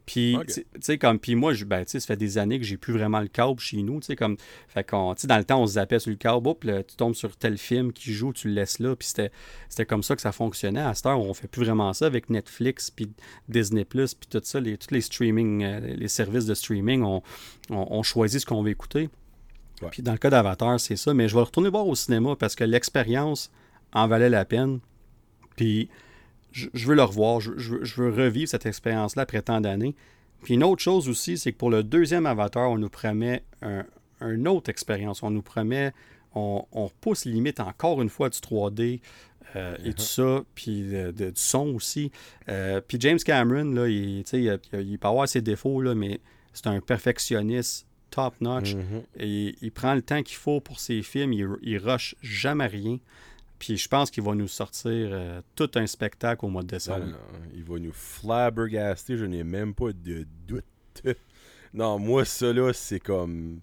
Puis, 0.09 0.35
tu 0.47 0.63
sais, 0.81 0.97
comme, 0.97 1.19
puis 1.19 1.35
moi, 1.35 1.53
je, 1.53 1.65
ben, 1.65 1.85
tu 1.85 1.91
sais, 1.91 1.99
ça 1.99 2.07
fait 2.07 2.17
des 2.17 2.39
années 2.39 2.57
que 2.57 2.65
j'ai 2.65 2.77
plus 2.77 2.93
vraiment 2.93 3.19
le 3.19 3.27
câble 3.27 3.59
chez 3.59 3.83
nous, 3.83 3.99
tu 3.99 4.07
sais, 4.07 4.15
comme, 4.15 4.37
fait 4.67 4.83
qu'on, 4.83 5.13
tu 5.13 5.21
sais, 5.21 5.27
dans 5.27 5.37
le 5.37 5.43
temps, 5.43 5.61
on 5.61 5.67
se 5.67 5.73
zappait 5.73 5.99
sur 5.99 6.09
le 6.09 6.15
câble, 6.15 6.55
tu 6.59 6.95
tombes 6.95 7.13
sur 7.13 7.37
tel 7.37 7.59
film 7.59 7.93
qui 7.93 8.11
joue, 8.11 8.33
tu 8.33 8.47
le 8.47 8.55
laisses 8.55 8.79
là, 8.79 8.95
puis 8.95 9.07
c'était, 9.07 9.31
c'était 9.69 9.85
comme 9.85 10.01
ça 10.01 10.15
que 10.15 10.23
ça 10.23 10.31
fonctionnait. 10.31 10.81
À 10.81 10.95
cette 10.95 11.05
heure, 11.05 11.19
on 11.19 11.31
fait 11.35 11.47
plus 11.47 11.63
vraiment 11.63 11.93
ça 11.93 12.07
avec 12.07 12.31
Netflix, 12.31 12.89
puis 12.89 13.11
Disney+, 13.49 13.85
puis 13.85 14.07
tout 14.27 14.41
ça, 14.43 14.59
les, 14.59 14.79
tous 14.79 14.91
les 14.95 15.01
streaming, 15.01 15.63
euh, 15.63 15.79
les 15.79 16.07
services 16.07 16.47
de 16.47 16.55
streaming, 16.55 17.03
on, 17.03 17.21
on, 17.69 17.87
on 17.91 18.01
choisit 18.01 18.41
ce 18.41 18.47
qu'on 18.47 18.63
veut 18.63 18.71
écouter. 18.71 19.09
Ouais. 19.83 19.89
Puis 19.91 20.01
dans 20.01 20.13
le 20.13 20.17
cas 20.17 20.31
d'Avatar, 20.31 20.79
c'est 20.79 20.95
ça, 20.95 21.13
mais 21.13 21.29
je 21.29 21.35
vais 21.35 21.41
retourner 21.43 21.69
voir 21.69 21.85
au 21.85 21.93
cinéma 21.93 22.35
parce 22.35 22.55
que 22.55 22.63
l'expérience 22.63 23.51
en 23.93 24.07
valait 24.07 24.29
la 24.29 24.43
peine. 24.43 24.79
Puis 25.55 25.87
je, 26.51 26.67
je 26.73 26.87
veux 26.87 26.95
le 26.95 27.03
revoir, 27.03 27.39
je, 27.39 27.51
je 27.57 27.71
veux- 27.75 27.83
je 27.85 28.01
veux 28.01 28.09
revivre 28.11 28.49
cette 28.49 28.65
expérience-là 28.65 29.23
après 29.23 29.41
tant 29.41 29.61
d'années. 29.61 29.95
Puis 30.43 30.53
une 30.53 30.63
autre 30.63 30.81
chose 30.81 31.09
aussi, 31.09 31.37
c'est 31.37 31.51
que 31.51 31.57
pour 31.57 31.69
le 31.69 31.83
deuxième 31.83 32.25
Avatar, 32.25 32.69
on 32.71 32.77
nous 32.77 32.89
promet 32.89 33.43
un, 33.61 33.85
une 34.21 34.47
autre 34.47 34.69
expérience. 34.69 35.21
On 35.23 35.29
nous 35.31 35.41
promet, 35.41 35.91
on, 36.33 36.65
on 36.71 36.85
repousse 36.87 37.25
limite 37.25 37.59
encore 37.59 38.01
une 38.01 38.09
fois 38.09 38.29
du 38.29 38.37
3D 38.39 39.01
euh, 39.55 39.75
et 39.83 39.93
tout 39.93 40.01
ça, 40.03 40.43
puis 40.55 40.83
de- 40.83 41.11
de- 41.11 41.29
du 41.31 41.41
son 41.41 41.67
aussi. 41.75 42.11
Euh, 42.47 42.79
puis 42.87 42.97
James 43.01 43.17
Cameron, 43.19 43.71
là, 43.73 43.87
il, 43.87 44.19
il, 44.33 44.97
peut 44.99 45.07
avoir 45.07 45.27
ses 45.27 45.41
défauts, 45.41 45.81
là, 45.81 45.93
mais 45.95 46.19
c'est 46.53 46.67
un 46.67 46.79
perfectionniste 46.79 47.85
top-notch. 48.11 48.75
Mhm. 48.75 49.01
Et 49.17 49.55
il 49.61 49.71
prend 49.71 49.93
le 49.93 50.01
temps 50.01 50.23
qu'il 50.23 50.37
faut 50.37 50.61
pour 50.61 50.79
ses 50.79 51.01
films, 51.01 51.33
il, 51.33 51.47
il 51.63 51.77
rush 51.79 52.15
jamais 52.21 52.67
rien. 52.67 52.97
Puis 53.59 53.77
je 53.77 53.87
pense 53.87 54.09
qu'il 54.09 54.23
va 54.23 54.33
nous 54.33 54.47
sortir 54.47 55.09
euh, 55.11 55.41
tout 55.55 55.69
un 55.75 55.85
spectacle 55.85 56.45
au 56.45 56.49
mois 56.49 56.63
de 56.63 56.67
décembre. 56.67 57.17
il 57.53 57.63
va 57.63 57.77
nous 57.77 57.91
flabbergaster, 57.91 59.17
je 59.17 59.25
n'ai 59.25 59.43
même 59.43 59.73
pas 59.75 59.91
de 59.93 60.25
doute. 60.47 60.65
Non, 61.71 61.99
moi, 61.99 62.23
là, 62.41 62.73
c'est 62.73 62.99
comme 62.99 63.61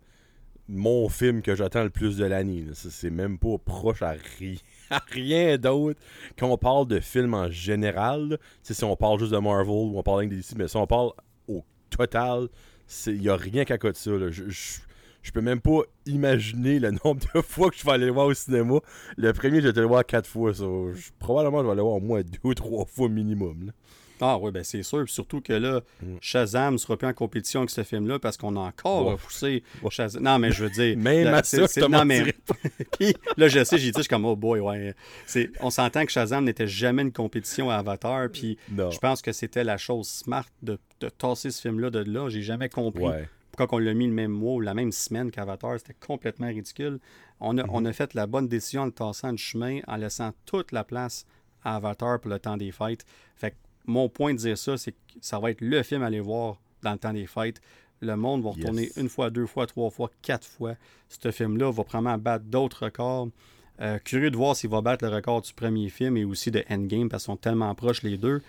mon 0.68 1.09
film 1.09 1.42
que 1.42 1.54
j'attends 1.54 1.82
le 1.82 1.90
plus 1.90 2.16
de 2.16 2.24
l'année. 2.24 2.64
C'est 2.74 3.11
même 3.11 3.38
pas 3.38 3.59
proche 3.59 4.02
à 4.02 4.14
rien, 4.38 4.54
à 4.90 5.02
rien 5.11 5.59
d'autre. 5.59 6.00
Quand 6.38 6.48
on 6.48 6.59
parle 6.59 6.87
de 6.87 7.00
films 7.00 7.35
en 7.35 7.50
général, 7.50 8.38
si 8.62 8.85
on 8.85 8.96
parle 8.96 9.18
juste 9.18 9.32
de 9.32 9.38
Marvel 9.38 9.70
ou 9.70 9.98
on 9.98 10.02
parle 10.02 10.20
rien 10.20 10.28
de 10.28 10.37
DC, 10.37 10.54
mais 10.56 10.68
si 10.68 10.76
on 10.76 10.87
parle 10.87 11.11
au 11.48 11.64
total, 11.90 12.48
il 13.06 13.20
n'y 13.20 13.28
a 13.28 13.37
rien 13.37 13.64
qu'à 13.64 13.78
côté 13.78 14.11
de 14.11 14.30
ça. 14.30 14.82
Je 15.27 15.33
peux 15.33 15.41
même 15.41 15.61
pas 15.61 15.81
imaginer 16.07 16.79
le 16.79 16.91
nombre 17.05 17.21
de 17.35 17.41
fois 17.43 17.69
que 17.71 17.77
je 17.77 17.85
vais 17.85 17.91
aller 17.93 18.07
le 18.07 18.12
voir 18.12 18.27
au 18.27 18.35
cinéma. 18.35 18.79
Le 19.17 19.33
premier, 19.33 19.61
j'ai 19.61 19.69
été 19.69 19.81
le 19.81 19.87
voir 19.87 20.07
quatre 20.07 20.29
fois. 20.29 20.55
ça. 20.55 20.62
Je- 20.65 21.11
probablement, 21.19 21.59
je 21.59 21.65
vais 21.65 21.71
aller 21.73 21.77
le 21.79 21.83
voir 21.83 21.95
au 21.97 22.01
moins 22.01 22.23
deux 22.23 22.39
ou 22.45 22.55
trois 22.55 22.85
fois 22.87 23.09
minimum. 23.09 23.67
là. 23.67 23.73
Ah 24.19 24.39
oui, 24.39 24.51
ben 24.51 24.65
c'est 24.65 24.83
sûr. 24.83 25.07
Surtout 25.11 25.43
que 25.43 25.53
là, 25.53 25.83
Mm. 26.03 26.17
Shazam 26.23 26.73
ne 26.73 26.79
sera 26.79 26.97
plus 26.97 27.07
en 27.07 27.12
compétition 27.12 27.61
avec 27.61 27.69
ce 27.71 27.83
film-là 27.83 28.19
parce 28.19 28.39
qu'on 28.39 28.57
a 28.57 28.61
encore 28.61 29.07
Ouais. 29.43 29.62
Ouais. 29.83 29.91
Shazam. 29.91 30.23
Non, 30.23 30.39
mais 30.39 30.53
je 30.53 30.65
veux 30.65 30.71
dire. 30.71 30.97
Même 30.97 31.25
là, 31.25 31.43
ça, 31.43 31.67
je 31.67 31.81
non, 31.87 32.05
mais- 32.07 32.25
là, 33.37 33.49
je 33.49 33.62
sais, 33.65 33.77
j'ai 33.77 33.91
dit, 33.91 33.97
je 33.97 34.03
suis 34.03 34.09
comme, 34.09 34.25
oh 34.25 34.35
boy, 34.37 34.61
ouais. 34.61 34.95
On 35.61 35.69
s'entend 35.69 36.07
que 36.07 36.12
Shazam 36.12 36.45
n'était 36.45 36.67
jamais 36.67 37.03
une 37.03 37.12
compétition 37.12 37.69
à 37.71 37.75
Avatar. 37.77 38.29
Puis 38.33 38.57
Non. 38.71 38.91
je 38.91 38.99
pense 38.99 39.21
que 39.21 39.33
c'était 39.33 39.65
la 39.65 39.77
chose 39.77 40.09
smart 40.09 40.47
de, 40.62 40.79
de 41.01 41.09
tasser 41.11 41.51
ce 41.51 41.61
film-là 41.61 41.91
de 41.91 41.99
là. 41.99 42.29
J'ai 42.31 42.41
jamais 42.43 42.71
compris 42.71 43.03
Ouais. 43.05 43.29
Pourquoi 43.57 43.79
on 43.79 43.81
l'a 43.81 43.95
mis 43.95 44.07
le 44.07 44.12
même 44.12 44.31
mois 44.33 44.55
ou 44.55 44.61
la 44.61 44.75
même 44.75 44.92
semaine 44.92 45.31
qu'Avatar. 45.31 45.79
C'était 45.79 45.95
complètement 45.95 46.49
ridicule. 46.49 46.99
On 47.40 47.57
a, 47.59 47.62
Mhm. 47.64 47.71
on 47.73 47.85
a 47.85 47.92
fait 47.92 48.14
la 48.14 48.27
bonne 48.27 48.49
décision 48.49 48.83
en 48.83 48.87
le 48.87 48.92
tassant 48.92 49.33
du 49.33 49.38
chemin, 49.42 49.81
en 49.87 49.97
laissant 49.97 50.33
toute 50.45 50.73
la 50.73 50.85
place 50.85 51.27
à 51.64 51.77
Avatar 51.77 52.21
pour 52.21 52.31
le 52.31 52.38
temps 52.38 52.57
des 52.57 52.73
fêtes. 52.73 53.05
Fait 53.37 53.51
que 53.53 53.57
mon 53.87 54.09
point 54.09 54.33
de 54.35 54.38
dire 54.38 54.57
ça, 54.59 54.77
c'est 54.77 54.92
que 54.92 54.97
ça 55.21 55.38
va 55.38 55.51
être 55.51 55.61
le 55.61 55.83
film 55.83 56.03
à 56.03 56.07
aller 56.07 56.21
voir 56.21 56.61
dans 56.83 56.92
le 56.92 56.99
temps 56.99 57.12
des 57.12 57.27
fêtes. 57.27 57.61
Le 58.01 58.14
monde 58.16 58.42
va 58.42 58.51
retourner 58.51 58.83
Yes. 58.83 58.97
une 58.99 59.09
fois, 59.09 59.31
deux 59.31 59.47
fois, 59.47 59.66
trois 59.66 59.90
fois, 59.90 60.11
quatre 60.23 60.47
fois. 60.47 60.75
Ce 61.09 61.31
film-là 61.31 61.71
va 61.73 61.83
probablement 61.85 62.19
battre 62.19 62.45
d'autres 62.45 62.85
records. 62.85 63.29
Euh, 63.81 63.99
curieux 63.99 64.31
de 64.31 64.37
voir 64.37 64.57
s'il 64.57 64.71
va 64.71 64.81
battre 64.81 65.05
le 65.07 65.14
record 65.14 65.42
du 65.42 65.53
premier 65.53 65.88
film 65.90 66.16
et 66.16 66.25
aussi 66.25 66.51
de 66.51 66.64
Endgame 66.71 67.09
parce 67.11 67.25
qu'ils 67.25 67.33
sont 67.33 67.37
tellement 67.37 67.75
proches 67.75 68.03
les 68.03 68.16
deux. 68.16 68.40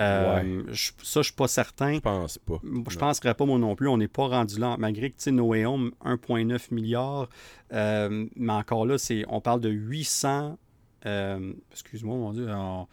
Euh, 0.00 0.62
je- 0.68 0.92
ça, 1.02 1.20
je 1.20 1.26
suis 1.26 1.34
pas 1.34 1.48
certain. 1.48 1.94
Je 1.94 2.00
pense 2.00 2.38
pas. 2.38 2.58
Je 2.62 2.68
Non. 2.68 2.82
penserais 2.98 3.34
pas 3.34 3.44
moi 3.44 3.58
non 3.58 3.76
plus. 3.76 3.88
On 3.88 3.98
n'est 3.98 4.08
pas 4.08 4.26
rendu 4.28 4.58
là. 4.58 4.76
Malgré 4.78 5.10
que 5.10 5.16
tu 5.16 5.24
sais, 5.24 5.30
No 5.30 5.44
Way 5.48 5.66
Home, 5.66 5.92
1,9 6.04 6.70
milliard. 6.70 7.28
euh, 7.72 8.26
mais 8.36 8.52
encore 8.52 8.86
là, 8.86 8.98
c'est, 8.98 9.24
on 9.28 9.40
parle 9.40 9.60
de 9.60 9.68
800. 9.70 10.58
euh, 11.06 11.52
excuse-moi, 11.72 12.14
mon 12.16 12.32
Dieu. 12.32 12.46
on- 12.50 12.86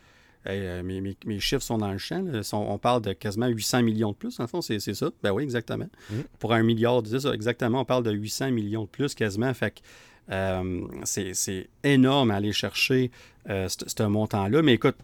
euh, 0.47 0.81
mes, 0.81 1.01
mes- 1.01 1.17
mes 1.25 1.39
chiffres 1.41 1.61
sont 1.63 1.77
dans 1.77 1.91
le 1.91 1.97
champ. 1.97 2.21
là. 2.23 2.41
Sont- 2.43 2.65
on 2.69 2.77
parle 2.77 3.01
de 3.01 3.11
quasiment 3.13 3.47
800 3.47 3.83
millions 3.83 4.11
de 4.11 4.15
plus. 4.15 4.39
En 4.39 4.47
fond, 4.47 4.61
c'est, 4.61 4.79
c'est 4.79 4.93
ça. 4.93 5.09
Ben 5.23 5.31
oui, 5.33 5.43
exactement. 5.43 5.87
Mhm. 6.09 6.23
Pour 6.39 6.53
un 6.53 6.63
milliard, 6.63 7.01
c'est 7.05 7.19
ça, 7.19 7.33
exactement. 7.33 7.81
On 7.81 7.85
parle 7.85 8.03
de 8.03 8.11
800 8.11 8.51
millions 8.51 8.83
de 8.83 8.87
plus 8.89 9.13
quasiment. 9.13 9.53
Fait 9.53 9.71
que 9.71 9.79
euh, 10.31 10.81
c'est, 11.03 11.33
c'est 11.33 11.67
énorme 11.83 12.31
à 12.31 12.35
aller 12.35 12.53
chercher 12.53 13.11
euh, 13.49 13.67
ce 13.69 14.03
montant-là. 14.03 14.61
Mais 14.61 14.73
écoute, 14.75 14.95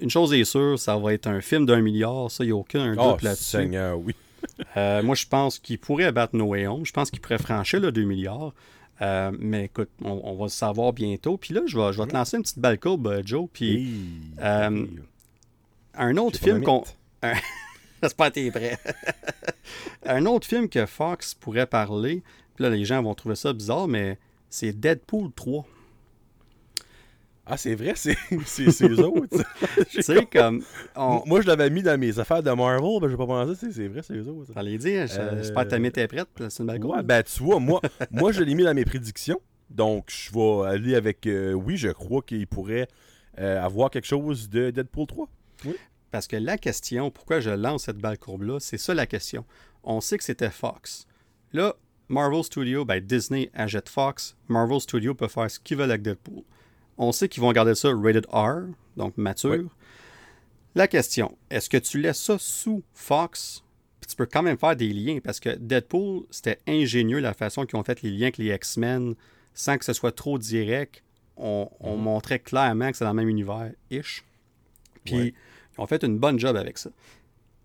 une 0.00 0.10
chose 0.10 0.32
est 0.32 0.44
sûre, 0.44 0.78
ça 0.78 0.96
va 0.96 1.12
être 1.12 1.26
un 1.26 1.40
film 1.40 1.66
d'un 1.66 1.80
milliard. 1.80 2.30
Ça, 2.30 2.44
il 2.44 2.48
n'y 2.48 2.52
a 2.52 2.56
aucun 2.56 2.94
Oh, 2.98 3.12
doute 3.12 3.22
là-dessus. 3.22 3.44
Seigneur, 3.44 3.98
oui. 3.98 4.14
Euh, 4.76 5.02
moi, 5.02 5.16
je 5.16 5.26
pense 5.26 5.58
qu'il 5.58 5.78
pourrait 5.78 6.12
battre 6.12 6.36
No 6.36 6.44
Way 6.46 6.68
Home. 6.68 6.86
Je 6.86 6.92
pense 6.92 7.10
qu'il 7.10 7.20
pourrait 7.20 7.38
franchir 7.38 7.80
le 7.80 7.90
2 7.90 8.04
milliards. 8.04 8.54
Euh, 9.02 9.32
mais 9.38 9.64
écoute, 9.64 9.90
on, 10.04 10.20
on 10.24 10.36
va 10.36 10.44
le 10.44 10.48
savoir 10.48 10.92
bientôt. 10.92 11.36
Puis 11.36 11.54
là, 11.54 11.62
je 11.66 11.76
vais, 11.76 11.92
je 11.92 12.00
vais 12.00 12.06
te 12.06 12.14
lancer 12.14 12.36
une 12.36 12.44
petite 12.44 12.58
balle 12.60 12.78
courbe, 12.78 13.06
euh, 13.08 13.22
Joe. 13.24 13.48
Puis 13.52 13.74
Hey, 13.76 13.90
euh, 14.40 14.70
hey. 14.70 14.88
un 15.94 16.16
autre 16.18 16.38
film 16.38 16.62
qu'on. 16.62 16.84
J'espère 18.02 18.28
que 18.28 18.34
t'es 18.34 18.50
prêt. 18.52 18.78
un 20.06 20.24
autre 20.26 20.46
film 20.46 20.68
que 20.68 20.86
Fox 20.86 21.34
pourrait 21.34 21.66
parler. 21.66 22.22
Puis 22.54 22.62
là, 22.64 22.70
les 22.70 22.84
gens 22.84 23.02
vont 23.02 23.14
trouver 23.14 23.34
ça 23.34 23.52
bizarre, 23.52 23.88
mais 23.88 24.18
c'est 24.50 24.72
Deadpool 24.72 25.32
3. 25.34 25.66
Ah, 27.50 27.56
c'est 27.56 27.74
vrai, 27.74 27.94
c'est 27.96 28.16
c'est 28.46 28.70
c'est 28.70 28.88
eux 28.88 29.00
autres. 29.00 29.42
Tu 29.90 30.02
sais, 30.02 30.26
comme. 30.26 30.62
On... 30.94 31.22
Moi, 31.26 31.40
je 31.40 31.46
l'avais 31.46 31.70
mis 31.70 31.82
dans 31.82 31.98
mes 31.98 32.18
affaires 32.18 32.42
de 32.42 32.50
Marvel, 32.50 33.00
ben, 33.00 33.08
j'ai 33.08 33.16
pas 33.16 33.26
pensé, 33.26 33.54
c'est- 33.54 33.72
c'est 33.72 33.88
vrai, 33.88 34.02
c'est 34.02 34.14
eux 34.14 34.28
autres. 34.28 34.52
J'allais 34.54 34.76
dire, 34.78 35.06
je- 35.06 35.18
Euh, 35.18 35.36
j'espère 35.38 35.64
que 35.64 35.70
ta 35.70 35.78
mythe 35.78 35.96
est 35.98 36.08
prête. 36.08 36.28
C'est 36.50 36.58
une 36.60 36.66
balle 36.66 36.78
courbe. 36.80 36.96
Ouais, 36.96 37.02
ben 37.02 37.22
tu 37.22 37.42
vois, 37.42 37.58
moi, 37.58 37.80
moi 38.10 38.32
je 38.32 38.42
l'ai 38.42 38.54
mis 38.54 38.64
dans 38.64 38.74
mes 38.74 38.84
prédictions. 38.84 39.40
Donc, 39.70 40.08
je 40.10 40.30
vais 40.32 40.68
aller 40.68 40.94
avec. 40.94 41.26
euh, 41.26 41.52
oui, 41.52 41.76
je 41.76 41.88
crois 41.88 42.22
qu'il 42.22 42.46
pourrait 42.46 42.86
euh, 43.38 43.62
avoir 43.64 43.90
quelque 43.90 44.06
chose 44.06 44.48
de 44.50 44.70
Deadpool 44.70 45.06
3. 45.06 45.28
Parce 46.10 46.26
que 46.26 46.36
la 46.36 46.56
question, 46.58 47.10
pourquoi 47.10 47.40
je 47.40 47.50
lance 47.50 47.84
cette 47.84 47.98
balle 47.98 48.18
courbe-là, 48.18 48.58
c'est 48.60 48.78
ça 48.78 48.94
la 48.94 49.06
question. 49.06 49.44
On 49.84 50.00
sait 50.00 50.16
que 50.18 50.24
c'était 50.24 50.50
Fox. 50.50 51.06
Là, 51.52 51.74
Marvel 52.08 52.42
Studios, 52.42 52.84
ben 52.86 53.00
Disney 53.00 53.50
achète 53.54 53.88
Fox. 53.90 54.34
Marvel 54.48 54.80
Studios 54.80 55.14
peut 55.14 55.28
faire 55.28 55.50
ce 55.50 55.60
qu'ils 55.60 55.76
veulent 55.76 55.90
avec 55.90 56.02
Deadpool. 56.02 56.42
On 56.98 57.12
sait 57.12 57.28
qu'ils 57.28 57.40
vont 57.42 57.52
garder 57.52 57.74
ça 57.74 57.90
rated 57.94 58.26
R, 58.32 58.66
donc 58.96 59.16
mature. 59.16 59.50
Oui. 59.52 59.66
La 60.74 60.86
question, 60.88 61.36
est-ce 61.50 61.68
que 61.70 61.76
tu 61.76 62.00
laisses 62.00 62.20
ça 62.20 62.36
sous 62.38 62.82
Fox? 62.92 63.64
Puis 64.00 64.08
tu 64.10 64.16
peux 64.16 64.26
quand 64.26 64.42
même 64.42 64.58
faire 64.58 64.76
des 64.76 64.92
liens, 64.92 65.18
parce 65.22 65.40
que 65.40 65.50
Deadpool, 65.56 66.24
c'était 66.30 66.58
ingénieux 66.68 67.18
la 67.20 67.34
façon 67.34 67.64
qu'ils 67.66 67.78
ont 67.78 67.82
fait 67.84 68.02
les 68.02 68.10
liens 68.10 68.26
avec 68.26 68.38
les 68.38 68.54
X-Men, 68.54 69.14
sans 69.54 69.78
que 69.78 69.84
ce 69.84 69.92
soit 69.92 70.12
trop 70.12 70.38
direct. 70.38 71.02
On, 71.36 71.68
on 71.80 71.96
Mhm. 71.96 72.02
montrait 72.02 72.38
clairement 72.40 72.90
que 72.90 72.96
c'est 72.96 73.04
dans 73.04 73.10
le 73.12 73.16
même 73.16 73.28
univers-ish. 73.28 74.24
Puis 75.04 75.14
Ouais. 75.16 75.34
ils 75.76 75.80
ont 75.80 75.86
fait 75.86 76.02
une 76.04 76.18
bonne 76.18 76.38
job 76.38 76.56
avec 76.56 76.78
ça. 76.78 76.90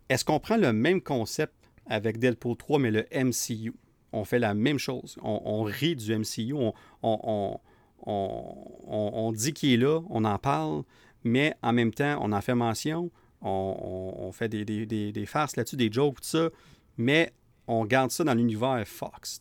Est-ce 0.09 0.23
qu'on 0.25 0.39
prend 0.39 0.57
le 0.57 0.73
même 0.73 1.01
concept 1.01 1.53
avec 1.87 2.19
Deadpool 2.19 2.55
3, 2.55 2.79
mais 2.79 2.91
le 2.91 3.05
MCU? 3.11 3.73
On 4.11 4.25
fait 4.25 4.37
la 4.39 4.53
même 4.53 4.77
chose. 4.77 5.17
On, 5.23 5.41
on 5.43 5.63
rit 5.63 5.95
du 5.95 6.13
MCU. 6.15 6.53
On, 6.53 6.73
on, 7.01 7.59
on, 8.05 9.11
on- 9.15 9.31
dit 9.31 9.53
qu'il 9.53 9.73
est 9.73 9.77
là, 9.77 10.01
on 10.09 10.23
en 10.25 10.37
parle, 10.37 10.83
mais 11.23 11.55
en 11.61 11.73
même 11.73 11.93
temps, 11.93 12.17
on 12.21 12.31
en 12.31 12.41
fait 12.41 12.55
mention. 12.55 13.09
On, 13.45 14.31
fait 14.31 14.47
des, 14.47 14.63
des, 14.63 14.85
des, 14.85 15.11
des 15.11 15.25
farces 15.25 15.57
là-dessus, 15.57 15.75
des 15.75 15.91
jokes, 15.91 16.15
tout 16.21 16.27
ça. 16.27 16.49
Mais 16.97 17.33
on 17.67 17.85
garde 17.85 18.09
ça 18.11 18.23
dans 18.23 18.33
l'univers 18.33 18.83
Fox. 18.87 19.39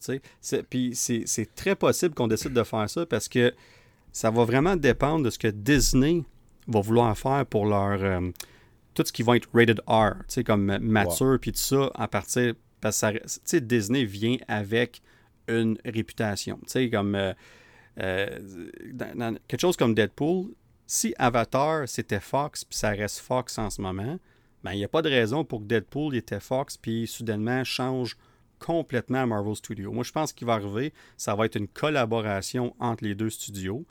Puis 0.71 0.91
c'est 0.95 1.23
c'est 1.27 1.55
très 1.55 1.77
possible 1.77 2.15
qu'on 2.15 2.27
décide 2.29 2.53
de 2.53 2.63
faire 2.65 2.89
ça 2.91 3.07
parce 3.07 3.29
que 3.29 3.53
ça 4.11 4.31
va 4.31 4.45
vraiment 4.45 4.75
dépendre 4.77 5.25
de 5.25 5.31
ce 5.31 5.39
que 5.39 5.49
Disney 5.49 6.23
va 6.67 6.81
vouloir 6.81 7.17
faire 7.17 7.47
pour 7.47 7.67
leur. 7.67 8.03
euh, 8.03 8.31
tout 8.95 9.05
ce 9.07 9.13
qui 9.13 9.23
va 9.23 9.37
être 9.37 9.49
rated 9.55 9.81
R, 9.87 10.15
comme 10.45 10.77
mature, 10.79 11.39
puis 11.41 11.53
tout 11.53 11.59
ça, 11.59 11.91
à 11.95 12.09
partir. 12.09 12.55
Parce 12.81 13.01
que 13.01 13.19
ça- 13.25 13.61
Disney 13.61 14.05
vient 14.05 14.37
avec 14.49 15.01
une 15.49 15.79
réputation. 15.85 16.57
Tu 16.65 16.73
sais, 16.73 16.91
comme. 16.91 17.15
euh, 17.15 17.33
euh, 18.01 18.39
quelque 19.49 19.61
chose 19.61 19.77
comme 19.77 19.95
Deadpool, 19.95 20.47
si 20.87 21.15
Avatar 21.19 21.89
c'était 21.89 22.21
Fox, 22.21 22.65
puis 22.65 22.77
ça 22.77 22.91
reste 22.91 23.19
Fox 23.19 23.59
en 23.59 23.71
ce 23.71 23.81
moment, 23.81 24.19
ben 24.65 24.73
il 24.73 24.79
n'y 24.79 24.85
a 24.85 24.89
pas 24.89 25.03
de 25.03 25.09
raison 25.09 25.45
pour 25.45 25.61
que 25.61 25.65
Deadpool 25.65 26.15
était 26.17 26.41
Fox, 26.41 26.77
puis 26.77 27.07
soudainement 27.07 27.65
change 27.65 28.17
complètement 28.59 29.23
à 29.23 29.27
Marvel 29.27 29.57
Studios. 29.57 29.93
Moi, 29.93 30.05
je 30.05 30.13
pense 30.13 30.33
qu'il 30.33 30.47
va 30.47 30.55
arriver, 30.55 30.93
ça 31.17 31.35
va 31.35 31.47
être 31.47 31.57
une 31.57 31.69
collaboration 31.69 32.75
entre 32.79 33.05
les 33.05 33.15
deux 33.15 33.31
studios. 33.31 33.85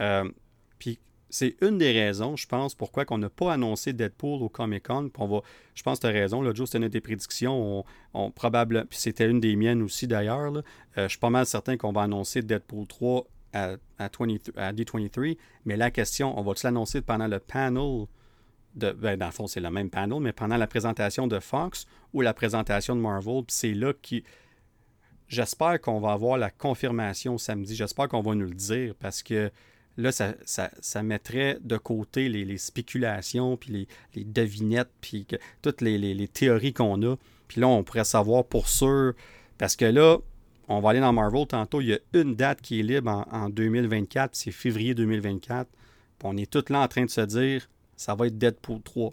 Euh, 0.00 0.30
puis 0.78 0.98
c'est 1.30 1.56
une 1.62 1.78
des 1.78 1.92
raisons, 1.92 2.36
je 2.36 2.46
pense, 2.46 2.74
pourquoi 2.74 3.04
on 3.10 3.18
n'a 3.18 3.30
pas 3.30 3.52
annoncé 3.52 3.92
Deadpool 3.92 4.42
au 4.42 4.48
Comic 4.48 4.86
Con. 4.88 5.10
On 5.16 5.26
va, 5.26 5.40
je 5.74 5.82
pense 5.82 5.98
que 5.98 6.02
tu 6.02 6.06
as 6.08 6.10
raison, 6.10 6.42
là, 6.42 6.52
Joe, 6.52 6.68
c'était 6.68 6.84
une 6.84 6.90
des 6.90 7.00
prédictions. 7.00 7.84
On, 8.12 8.30
probable, 8.30 8.86
puis 8.90 8.98
c'était 8.98 9.28
une 9.28 9.40
des 9.40 9.56
miennes 9.56 9.82
aussi 9.82 10.06
d'ailleurs. 10.06 10.52
Euh, 10.52 10.62
je 10.96 11.08
suis 11.08 11.18
pas 11.18 11.30
mal 11.30 11.46
certain 11.46 11.76
qu'on 11.76 11.92
va 11.92 12.02
annoncer 12.02 12.42
Deadpool 12.42 12.86
3 12.86 13.26
à, 13.52 13.76
à, 13.98 14.08
D23. 14.08 15.36
Mais 15.64 15.76
la 15.76 15.90
question, 15.90 16.38
on 16.38 16.42
va-tu 16.42 16.66
l'annoncer 16.66 17.00
pendant 17.02 17.26
le 17.26 17.38
panel 17.38 18.06
de, 18.74 18.92
ben, 18.92 19.16
dans 19.16 19.26
le 19.26 19.32
fond, 19.32 19.46
c'est 19.46 19.60
le 19.60 19.70
même 19.70 19.90
panel, 19.90 20.20
mais 20.20 20.32
pendant 20.32 20.56
la 20.56 20.66
présentation 20.66 21.26
de 21.26 21.40
Fox 21.40 21.86
ou 22.12 22.20
la 22.20 22.34
présentation 22.34 22.94
de 22.94 23.00
Marvel, 23.00 23.42
c'est 23.48 23.74
là 23.74 23.92
qui. 24.00 24.24
J'espère 25.28 25.80
qu'on 25.80 26.00
va 26.00 26.12
avoir 26.12 26.38
la 26.38 26.50
confirmation 26.50 27.38
samedi. 27.38 27.76
J'espère 27.76 28.08
qu'on 28.08 28.20
va 28.20 28.34
nous 28.34 28.46
le 28.46 28.54
dire 28.54 28.94
parce 28.98 29.22
que 29.22 29.50
là, 29.96 30.10
ça, 30.12 31.02
mettrait 31.02 31.58
de 31.60 31.76
côté 31.76 32.28
les, 32.28 32.58
spéculations, 32.58 33.56
puis 33.56 33.86
les, 34.14 34.24
devinettes, 34.24 34.90
puis 35.00 35.26
toutes 35.62 35.80
les, 35.82 36.28
théories 36.28 36.72
qu'on 36.72 37.00
a. 37.02 37.16
Puis 37.46 37.60
là, 37.60 37.68
on 37.68 37.84
pourrait 37.84 38.04
savoir 38.04 38.44
pour 38.44 38.68
sûr, 38.68 39.12
parce 39.58 39.76
que 39.76 39.84
là, 39.84 40.18
on 40.70 40.78
va 40.78 40.90
aller 40.90 41.00
dans 41.00 41.12
Marvel 41.12 41.48
tantôt, 41.48 41.80
il 41.80 41.88
y 41.88 41.94
a 41.94 41.98
une 42.12 42.36
date 42.36 42.60
qui 42.60 42.78
est 42.78 42.84
libre 42.84 43.26
en, 43.32 43.48
2024, 43.48 44.36
c'est 44.36 44.52
février 44.52 44.94
2024. 44.94 45.68
Puis 45.68 45.78
on 46.22 46.36
est 46.36 46.48
tous 46.48 46.72
là 46.72 46.82
en 46.82 46.86
train 46.86 47.04
de 47.04 47.10
se 47.10 47.22
dire, 47.22 47.68
ça 47.96 48.14
va 48.14 48.28
être 48.28 48.38
Deadpool 48.38 48.80
3. 48.80 49.12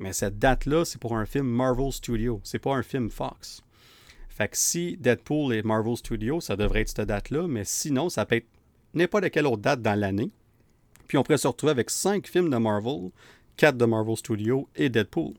Mais 0.00 0.12
cette 0.12 0.38
date-là, 0.38 0.84
c'est 0.84 1.00
pour 1.00 1.16
un 1.16 1.24
film 1.24 1.46
Marvel 1.46 1.90
Studio, 1.92 2.42
c'est 2.44 2.58
pas 2.58 2.74
un 2.74 2.82
film 2.82 3.08
Fox. 3.08 3.62
Fait 4.28 4.48
que 4.48 4.56
si 4.58 4.98
Deadpool 4.98 5.54
est 5.54 5.64
Marvel 5.64 5.96
Studio, 5.96 6.42
ça 6.42 6.56
devrait 6.56 6.82
être 6.82 6.90
cette 6.90 7.08
date-là, 7.08 7.48
mais 7.48 7.64
sinon, 7.64 8.10
ça 8.10 8.26
peut 8.26 8.36
être 8.36 8.48
n'importe 8.92 9.30
quelle 9.30 9.46
autre 9.46 9.62
date 9.62 9.80
dans 9.80 9.98
l'année. 9.98 10.30
Puis 11.06 11.16
on 11.16 11.22
pourrait 11.22 11.38
se 11.38 11.48
retrouver 11.48 11.70
avec 11.70 11.88
cinq 11.88 12.26
films 12.26 12.50
de 12.50 12.58
Marvel, 12.58 13.12
quatre 13.56 13.78
de 13.78 13.86
Marvel 13.86 14.16
Studios 14.18 14.68
et 14.76 14.90
Deadpool. 14.90 15.32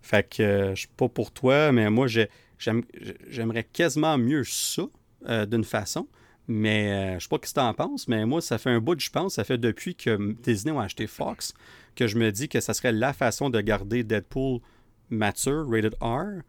Fait 0.00 0.26
que 0.26 0.42
euh, 0.42 0.74
je 0.74 0.80
suis 0.80 0.88
pas 0.96 1.10
pour 1.10 1.32
toi, 1.32 1.70
mais 1.70 1.90
moi 1.90 2.06
j'aimerais 2.08 3.64
quasiment 3.64 4.16
mieux 4.16 4.44
ça 4.44 4.84
euh, 5.28 5.46
d'une 5.46 5.64
façon. 5.64 6.08
Mais 6.48 6.92
euh, 6.92 7.18
je 7.18 7.24
sais 7.24 7.28
pas 7.28 7.36
ce 7.36 7.52
que 7.52 7.54
tu 7.54 7.60
en 7.60 7.72
penses, 7.72 8.08
mais 8.08 8.26
moi, 8.26 8.40
ça 8.40 8.58
fait 8.58 8.70
un 8.70 8.80
bout, 8.80 8.98
je 8.98 9.10
pense, 9.10 9.34
ça 9.34 9.44
fait 9.44 9.58
depuis 9.58 9.94
que 9.94 10.32
Disney 10.42 10.76
a 10.76 10.82
acheté 10.82 11.06
Fox, 11.06 11.54
que 11.94 12.08
je 12.08 12.18
me 12.18 12.32
dis 12.32 12.48
que 12.48 12.60
ça 12.60 12.74
serait 12.74 12.92
la 12.92 13.12
façon 13.12 13.48
de 13.48 13.60
garder 13.60 14.02
Deadpool 14.02 14.60
mature, 15.08 15.64
rated 15.70 15.94
R, 16.00 16.42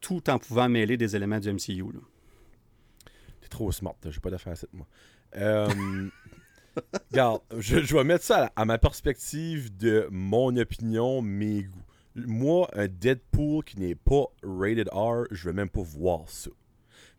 tout 0.00 0.30
en 0.30 0.38
pouvant 0.38 0.68
mêler 0.70 0.96
des 0.96 1.14
éléments 1.14 1.40
du 1.40 1.52
MCU. 1.52 1.84
T'es 3.42 3.48
trop 3.48 3.70
smart, 3.70 3.96
j'ai 4.08 4.20
pas 4.20 4.30
d'affaire 4.30 4.54
à 4.54 4.56
cette 4.56 4.72
moi. 4.72 4.86
Euh, 5.36 6.08
regarde, 7.10 7.42
je, 7.58 7.94
vais 7.94 8.04
mettre 8.04 8.24
ça 8.24 8.52
à, 8.56 8.64
ma 8.64 8.78
perspective 8.78 9.76
de 9.76 10.08
mon 10.10 10.56
opinion, 10.56 11.22
mes 11.22 11.64
goûts. 11.64 11.82
Moi, 12.14 12.68
un 12.74 12.86
Deadpool 12.86 13.64
qui 13.64 13.78
n'est 13.80 13.96
pas 13.96 14.26
rated 14.42 14.88
R, 14.92 15.24
je 15.30 15.48
veux 15.48 15.52
même 15.52 15.68
pas 15.68 15.82
voir 15.82 16.28
ça. 16.28 16.50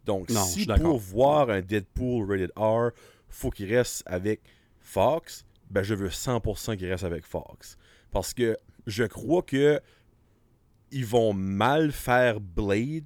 Donc, 0.05 0.29
si 0.29 0.65
pour 0.65 0.99
voir 0.99 1.49
un 1.49 1.61
Deadpool 1.61 2.29
rated 2.29 2.51
R, 2.55 2.91
faut 3.29 3.49
qu'il 3.49 3.73
reste 3.73 4.03
avec 4.05 4.41
Fox, 4.79 5.45
ben 5.69 5.83
je 5.83 5.95
veux 5.95 6.09
100% 6.09 6.77
qu'il 6.77 6.89
reste 6.89 7.03
avec 7.03 7.25
Fox. 7.25 7.77
Parce 8.11 8.33
que 8.33 8.57
je 8.85 9.03
crois 9.03 9.41
que 9.41 9.81
ils 10.91 11.05
vont 11.05 11.33
mal 11.33 11.91
faire 11.91 12.39
Blade 12.39 13.03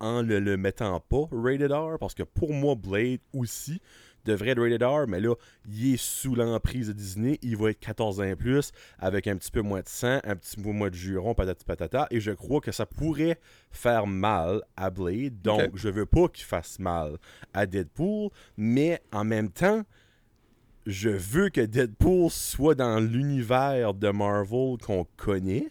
en 0.00 0.22
le, 0.22 0.38
le 0.38 0.56
mettant 0.56 1.00
pas 1.00 1.28
rated 1.32 1.72
R. 1.72 1.98
Parce 1.98 2.14
que 2.14 2.22
pour 2.22 2.52
moi, 2.52 2.74
Blade 2.74 3.20
aussi, 3.34 3.80
devrait 4.28 4.50
être 4.50 4.60
rated 4.60 4.82
R, 4.82 5.06
mais 5.08 5.20
là, 5.20 5.34
il 5.68 5.94
est 5.94 5.96
sous 5.96 6.34
l'emprise 6.34 6.88
de 6.88 6.92
Disney. 6.92 7.38
Il 7.42 7.56
va 7.56 7.70
être 7.70 7.80
14 7.80 8.20
ans 8.20 8.24
et 8.24 8.36
plus, 8.36 8.72
avec 8.98 9.26
un 9.26 9.36
petit 9.36 9.50
peu 9.50 9.62
moins 9.62 9.80
de 9.80 9.88
sang, 9.88 10.20
un 10.24 10.36
petit 10.36 10.56
peu 10.56 10.70
moins 10.70 10.90
de 10.90 10.94
juron, 10.94 11.34
patati 11.34 11.64
patata. 11.64 12.06
Et 12.10 12.20
je 12.20 12.30
crois 12.30 12.60
que 12.60 12.72
ça 12.72 12.86
pourrait 12.86 13.38
faire 13.70 14.06
mal 14.06 14.62
à 14.76 14.90
Blade. 14.90 15.40
Donc, 15.42 15.70
je 15.74 15.88
veux 15.88 16.06
pas 16.06 16.28
qu'il 16.28 16.44
fasse 16.44 16.78
mal 16.78 17.16
à 17.52 17.66
Deadpool, 17.66 18.30
mais 18.56 19.00
en 19.12 19.24
même 19.24 19.50
temps, 19.50 19.82
je 20.86 21.10
veux 21.10 21.50
que 21.50 21.60
Deadpool 21.60 22.30
soit 22.30 22.74
dans 22.74 22.98
l'univers 22.98 23.94
de 23.94 24.10
Marvel 24.10 24.76
qu'on 24.82 25.06
connaît 25.16 25.68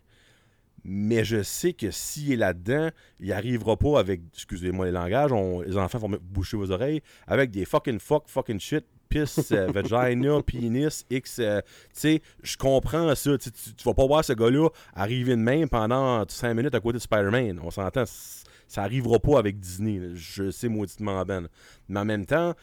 mais 0.90 1.26
je 1.26 1.44
sais 1.44 1.74
que 1.74 1.92
s'il 1.92 2.32
est 2.32 2.38
là-dedans, 2.38 2.90
il 3.20 3.34
arrivera 3.34 3.76
pas 3.76 4.00
avec, 4.00 4.22
excusez-moi 4.34 4.86
les 4.86 4.94
langages, 4.94 5.32
les 5.66 5.78
enfants 5.78 5.98
vont 5.98 6.18
boucher 6.22 6.56
vos 6.56 6.72
oreilles, 6.72 7.02
avec 7.28 7.52
des 7.52 7.66
fucking 7.66 8.00
fuck, 8.00 8.24
fucking 8.28 8.58
shit, 8.58 8.86
piss, 9.10 9.52
euh, 9.52 9.68
vagina, 9.74 10.42
penis, 10.42 11.06
X. 11.10 11.40
Euh, 11.40 11.60
tu 11.62 11.68
sais, 11.92 12.22
je 12.42 12.56
comprends 12.56 13.14
ça. 13.16 13.38
Tu, 13.38 13.52
tu, 13.52 13.84
vas 13.84 13.94
pas 13.94 14.08
voir 14.08 14.24
ce 14.24 14.32
gars-là 14.32 14.70
arriver 14.96 15.36
de 15.36 15.42
même 15.42 15.68
pendant 15.68 16.24
5 16.26 16.54
minutes 16.54 16.74
à 16.74 16.80
côté 16.80 17.00
de 17.00 17.04
Spider-Man. 17.04 17.60
On 17.62 17.70
s'entend, 17.70 18.06
ça 18.06 18.84
arrivera 18.84 19.20
pas 19.20 19.40
avec 19.40 19.60
Disney. 19.60 20.00
Je 20.14 20.52
sais 20.52 20.70
mauditement 20.70 21.26
ben. 21.26 21.50
Mais 21.90 22.00
en 22.00 22.06
même 22.06 22.26
temps, 22.26 22.54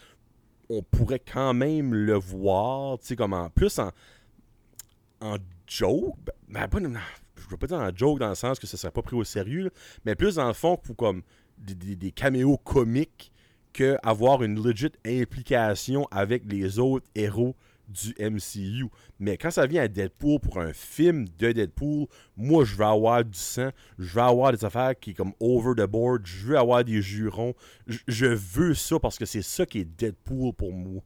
on 0.70 0.82
pourrait 0.82 1.20
quand 1.20 1.52
même 1.52 1.92
le 1.92 2.14
voir, 2.14 2.98
tu 2.98 3.08
sais, 3.08 3.16
comme 3.16 3.34
en 3.34 3.50
plus 3.50 3.78
en, 3.78 3.90
en 5.20 5.36
joke. 5.66 6.16
Ben, 6.48 6.68
ben 6.68 6.68
pas, 6.68 6.80
je 7.44 7.50
veux 7.50 7.56
pas 7.56 7.66
dire 7.66 7.80
un 7.80 7.92
joke 7.94 8.18
dans 8.18 8.28
le 8.28 8.34
sens 8.34 8.58
que 8.58 8.66
ça 8.66 8.76
serait 8.76 8.92
pas 8.92 9.02
pris 9.02 9.16
au 9.16 9.24
sérieux, 9.24 9.70
mais 10.04 10.14
plus 10.14 10.36
dans 10.36 10.48
le 10.48 10.54
fond 10.54 10.76
pour 10.76 10.96
comme 10.96 11.22
des, 11.58 12.10
caméos 12.10 12.56
comiques 12.58 13.32
que 13.72 13.96
avoir 14.02 14.42
une 14.42 14.62
legit 14.62 14.92
implication 15.04 16.06
avec 16.10 16.44
les 16.46 16.78
autres 16.78 17.06
héros 17.14 17.56
du 17.88 18.14
MCU. 18.18 18.86
Mais 19.18 19.36
quand 19.36 19.50
ça 19.50 19.66
vient 19.66 19.82
à 19.82 19.88
Deadpool 19.88 20.40
pour 20.40 20.58
un 20.58 20.72
film 20.72 21.26
de 21.38 21.52
Deadpool, 21.52 22.06
moi 22.36 22.64
je 22.64 22.76
veux 22.76 22.84
avoir 22.84 23.24
du 23.24 23.38
sang, 23.38 23.70
je 23.98 24.14
veux 24.14 24.22
avoir 24.22 24.52
des 24.52 24.64
affaires 24.64 24.98
qui 24.98 25.10
sont 25.10 25.16
comme 25.16 25.32
over 25.40 25.74
the 25.76 25.86
board, 25.86 26.22
je 26.24 26.46
veux 26.46 26.58
avoir 26.58 26.84
des 26.84 27.02
jurons, 27.02 27.54
je, 27.86 28.26
veux 28.26 28.74
ça 28.74 28.98
parce 28.98 29.18
que 29.18 29.26
c'est 29.26 29.42
ça 29.42 29.66
qui 29.66 29.80
est 29.80 29.84
Deadpool 29.84 30.54
pour 30.54 30.72
moi. 30.72 31.02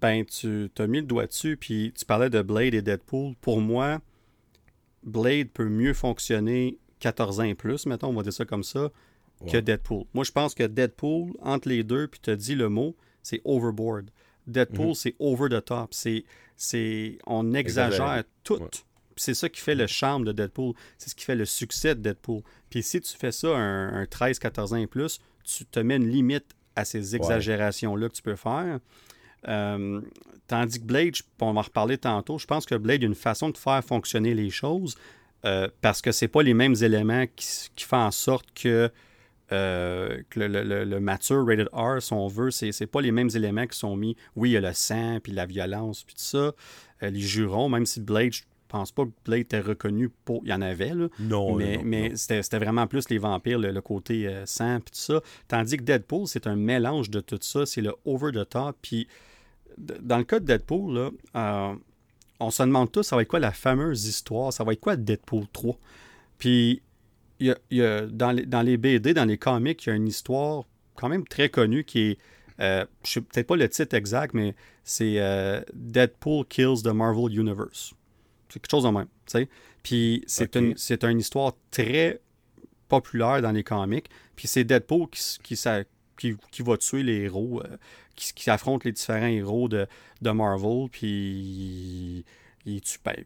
Ben, 0.00 0.24
tu 0.24 0.70
as 0.78 0.86
mis 0.86 1.00
le 1.00 1.06
doigt 1.06 1.26
dessus, 1.26 1.58
puis 1.58 1.92
tu 1.96 2.06
parlais 2.06 2.30
de 2.30 2.40
Blade 2.40 2.72
et 2.72 2.80
Deadpool. 2.80 3.34
Pour 3.42 3.60
moi, 3.60 4.00
Blade 5.02 5.48
peut 5.48 5.68
mieux 5.68 5.94
fonctionner 5.94 6.78
14 7.00 7.40
ans 7.40 7.44
et 7.44 7.54
plus, 7.54 7.86
mettons, 7.86 8.08
on 8.08 8.12
va 8.12 8.22
dire 8.22 8.32
ça 8.32 8.44
comme 8.44 8.64
ça, 8.64 8.90
que 9.50 9.56
Deadpool. 9.56 10.04
Moi, 10.12 10.24
je 10.24 10.32
pense 10.32 10.54
que 10.54 10.64
Deadpool, 10.64 11.32
entre 11.40 11.68
les 11.68 11.82
deux, 11.82 12.08
puis 12.08 12.20
tu 12.22 12.30
as 12.30 12.36
dit 12.36 12.54
le 12.54 12.68
mot, 12.68 12.94
c'est 13.22 13.40
overboard. 13.44 14.10
Deadpool, 14.46 14.88
mhm. 14.88 14.94
c'est 14.94 15.14
over 15.18 15.48
the 15.48 15.64
top. 15.64 15.94
C'est, 15.94 16.24
c'est, 16.56 17.18
on 17.26 17.54
exagère 17.54 18.24
tout. 18.44 18.60
C'est 19.16 19.34
ça 19.34 19.48
qui 19.48 19.60
fait 19.60 19.74
le 19.74 19.86
charme 19.86 20.24
de 20.24 20.32
Deadpool. 20.32 20.74
C'est 20.98 21.10
ce 21.10 21.14
qui 21.14 21.24
fait 21.24 21.34
le 21.34 21.44
succès 21.44 21.94
de 21.94 22.00
Deadpool. 22.00 22.42
Puis 22.70 22.82
si 22.82 23.00
tu 23.00 23.16
fais 23.16 23.32
ça 23.32 23.48
un, 23.48 24.04
13-14 24.04 24.74
ans 24.74 24.76
et 24.76 24.86
plus, 24.86 25.20
tu 25.44 25.64
te 25.66 25.80
mets 25.80 25.96
une 25.96 26.08
limite 26.08 26.46
à 26.76 26.84
ces 26.84 27.16
exagérations-là 27.16 28.08
que 28.08 28.14
tu 28.14 28.22
peux 28.22 28.36
faire. 28.36 28.78
Euh, 29.48 30.00
tandis 30.46 30.80
que 30.80 30.84
Blade, 30.84 31.14
on 31.40 31.52
va 31.52 31.60
en 31.60 31.62
reparler 31.62 31.98
tantôt, 31.98 32.38
je 32.38 32.46
pense 32.46 32.66
que 32.66 32.74
Blade 32.74 33.02
a 33.02 33.06
une 33.06 33.14
façon 33.14 33.50
de 33.50 33.56
faire 33.56 33.82
fonctionner 33.82 34.34
les 34.34 34.50
choses 34.50 34.96
euh, 35.44 35.68
parce 35.80 36.02
que 36.02 36.12
c'est 36.12 36.28
pas 36.28 36.42
les 36.42 36.54
mêmes 36.54 36.74
éléments 36.82 37.24
qui, 37.34 37.84
font 37.84 37.96
en 37.96 38.10
sorte 38.10 38.46
que, 38.54 38.90
euh, 39.52 40.22
le, 40.36 40.98
mature 40.98 41.46
rated 41.46 41.68
R, 41.72 42.00
si 42.00 42.12
on 42.12 42.28
veut, 42.28 42.50
c'est, 42.50 42.86
pas 42.86 43.00
les 43.00 43.12
mêmes 43.12 43.30
éléments 43.34 43.66
qui 43.66 43.78
sont 43.78 43.96
mis. 43.96 44.16
Oui, 44.36 44.50
il 44.50 44.52
y 44.52 44.56
a 44.56 44.60
le 44.60 44.72
sang, 44.72 45.18
puis 45.22 45.32
la 45.32 45.46
violence, 45.46 46.04
puis 46.04 46.14
tout 46.14 46.22
ça. 46.22 46.52
les 47.00 47.20
jurons, 47.20 47.68
même 47.68 47.86
si 47.86 48.00
Blade, 48.00 48.32
je 48.32 48.42
pense 48.68 48.92
pas 48.92 49.04
que 49.04 49.10
Blade 49.24 49.40
était 49.40 49.60
reconnu 49.60 50.10
pour. 50.24 50.42
Il 50.44 50.50
y 50.50 50.52
en 50.52 50.62
avait, 50.62 50.94
là. 50.94 51.08
Non, 51.18 51.56
mais, 51.56 51.80
mais 51.82 52.12
C'était, 52.14 52.58
vraiment 52.58 52.86
plus 52.86 53.08
les 53.08 53.18
vampires, 53.18 53.58
le, 53.58 53.80
côté 53.80 54.30
sang, 54.44 54.78
puis 54.80 54.92
tout 54.92 55.14
ça. 55.14 55.20
Tandis 55.48 55.78
que 55.78 55.82
Deadpool, 55.82 56.28
c'est 56.28 56.46
un 56.46 56.54
mélange 56.54 57.10
de 57.10 57.20
tout 57.20 57.38
ça. 57.40 57.66
C'est 57.66 57.80
le 57.80 57.94
over 58.04 58.30
the 58.32 58.48
top, 58.48 58.76
puis 58.82 59.08
dans 59.80 60.18
le 60.18 60.24
cas 60.24 60.40
de 60.40 60.44
Deadpool, 60.44 61.12
euh, 61.36 61.74
on 62.38 62.50
se 62.50 62.62
demande 62.62 62.90
tous, 62.90 63.02
ça 63.02 63.16
va 63.16 63.22
être 63.22 63.28
quoi 63.28 63.40
la 63.40 63.52
fameuse 63.52 64.06
histoire, 64.06 64.52
ça 64.52 64.64
va 64.64 64.72
être 64.72 64.80
quoi 64.80 64.96
Deadpool 64.96 65.44
3. 65.52 65.76
Puis, 66.38 66.82
y 67.38 67.50
a, 67.50 68.06
dans, 68.06 68.32
les, 68.32 68.46
dans 68.46 68.62
les 68.62 68.76
BD, 68.76 69.14
dans 69.14 69.24
les 69.24 69.38
comics, 69.38 69.84
il 69.84 69.88
y 69.88 69.92
a 69.92 69.96
une 69.96 70.08
histoire 70.08 70.64
quand 70.94 71.08
même 71.08 71.26
très 71.26 71.48
connue 71.48 71.84
qui 71.84 72.00
est, 72.00 72.18
euh, 72.60 72.84
je 73.04 73.12
sais 73.12 73.20
peut-être 73.20 73.46
pas 73.46 73.56
le 73.56 73.68
titre 73.68 73.94
exact, 73.94 74.34
mais 74.34 74.54
c'est 74.84 75.14
euh, 75.18 75.62
Deadpool 75.72 76.46
Kills 76.46 76.82
the 76.82 76.88
Marvel 76.88 77.38
Universe. 77.38 77.94
C'est 78.48 78.60
quelque 78.60 78.70
chose 78.70 78.84
de 78.84 78.90
même, 78.90 79.06
tu 79.26 79.32
sais. 79.32 79.48
Puis 79.82 80.24
c'est 80.26 80.56
une, 80.56 80.74
une 81.02 81.20
histoire 81.20 81.54
très 81.70 82.20
populaire 82.88 83.40
dans 83.40 83.52
les 83.52 83.64
comics. 83.64 84.10
Puis 84.36 84.48
c'est 84.48 84.64
Deadpool 84.64 85.08
qui, 85.08 85.38
qui, 85.42 85.56
qui, 86.20 86.36
qui, 86.50 86.62
va 86.62 86.76
tuer 86.76 87.02
les 87.02 87.22
héros 87.22 87.62
qui, 88.34 88.50
affronte 88.50 88.84
les 88.84 88.92
différents 88.92 89.26
héros 89.26 89.68
de, 89.68 89.86
de 90.20 90.30
Marvel, 90.30 90.88
puis 90.90 92.24
il, 92.66 92.80
tue. 92.82 92.98
Ben, 93.04 93.16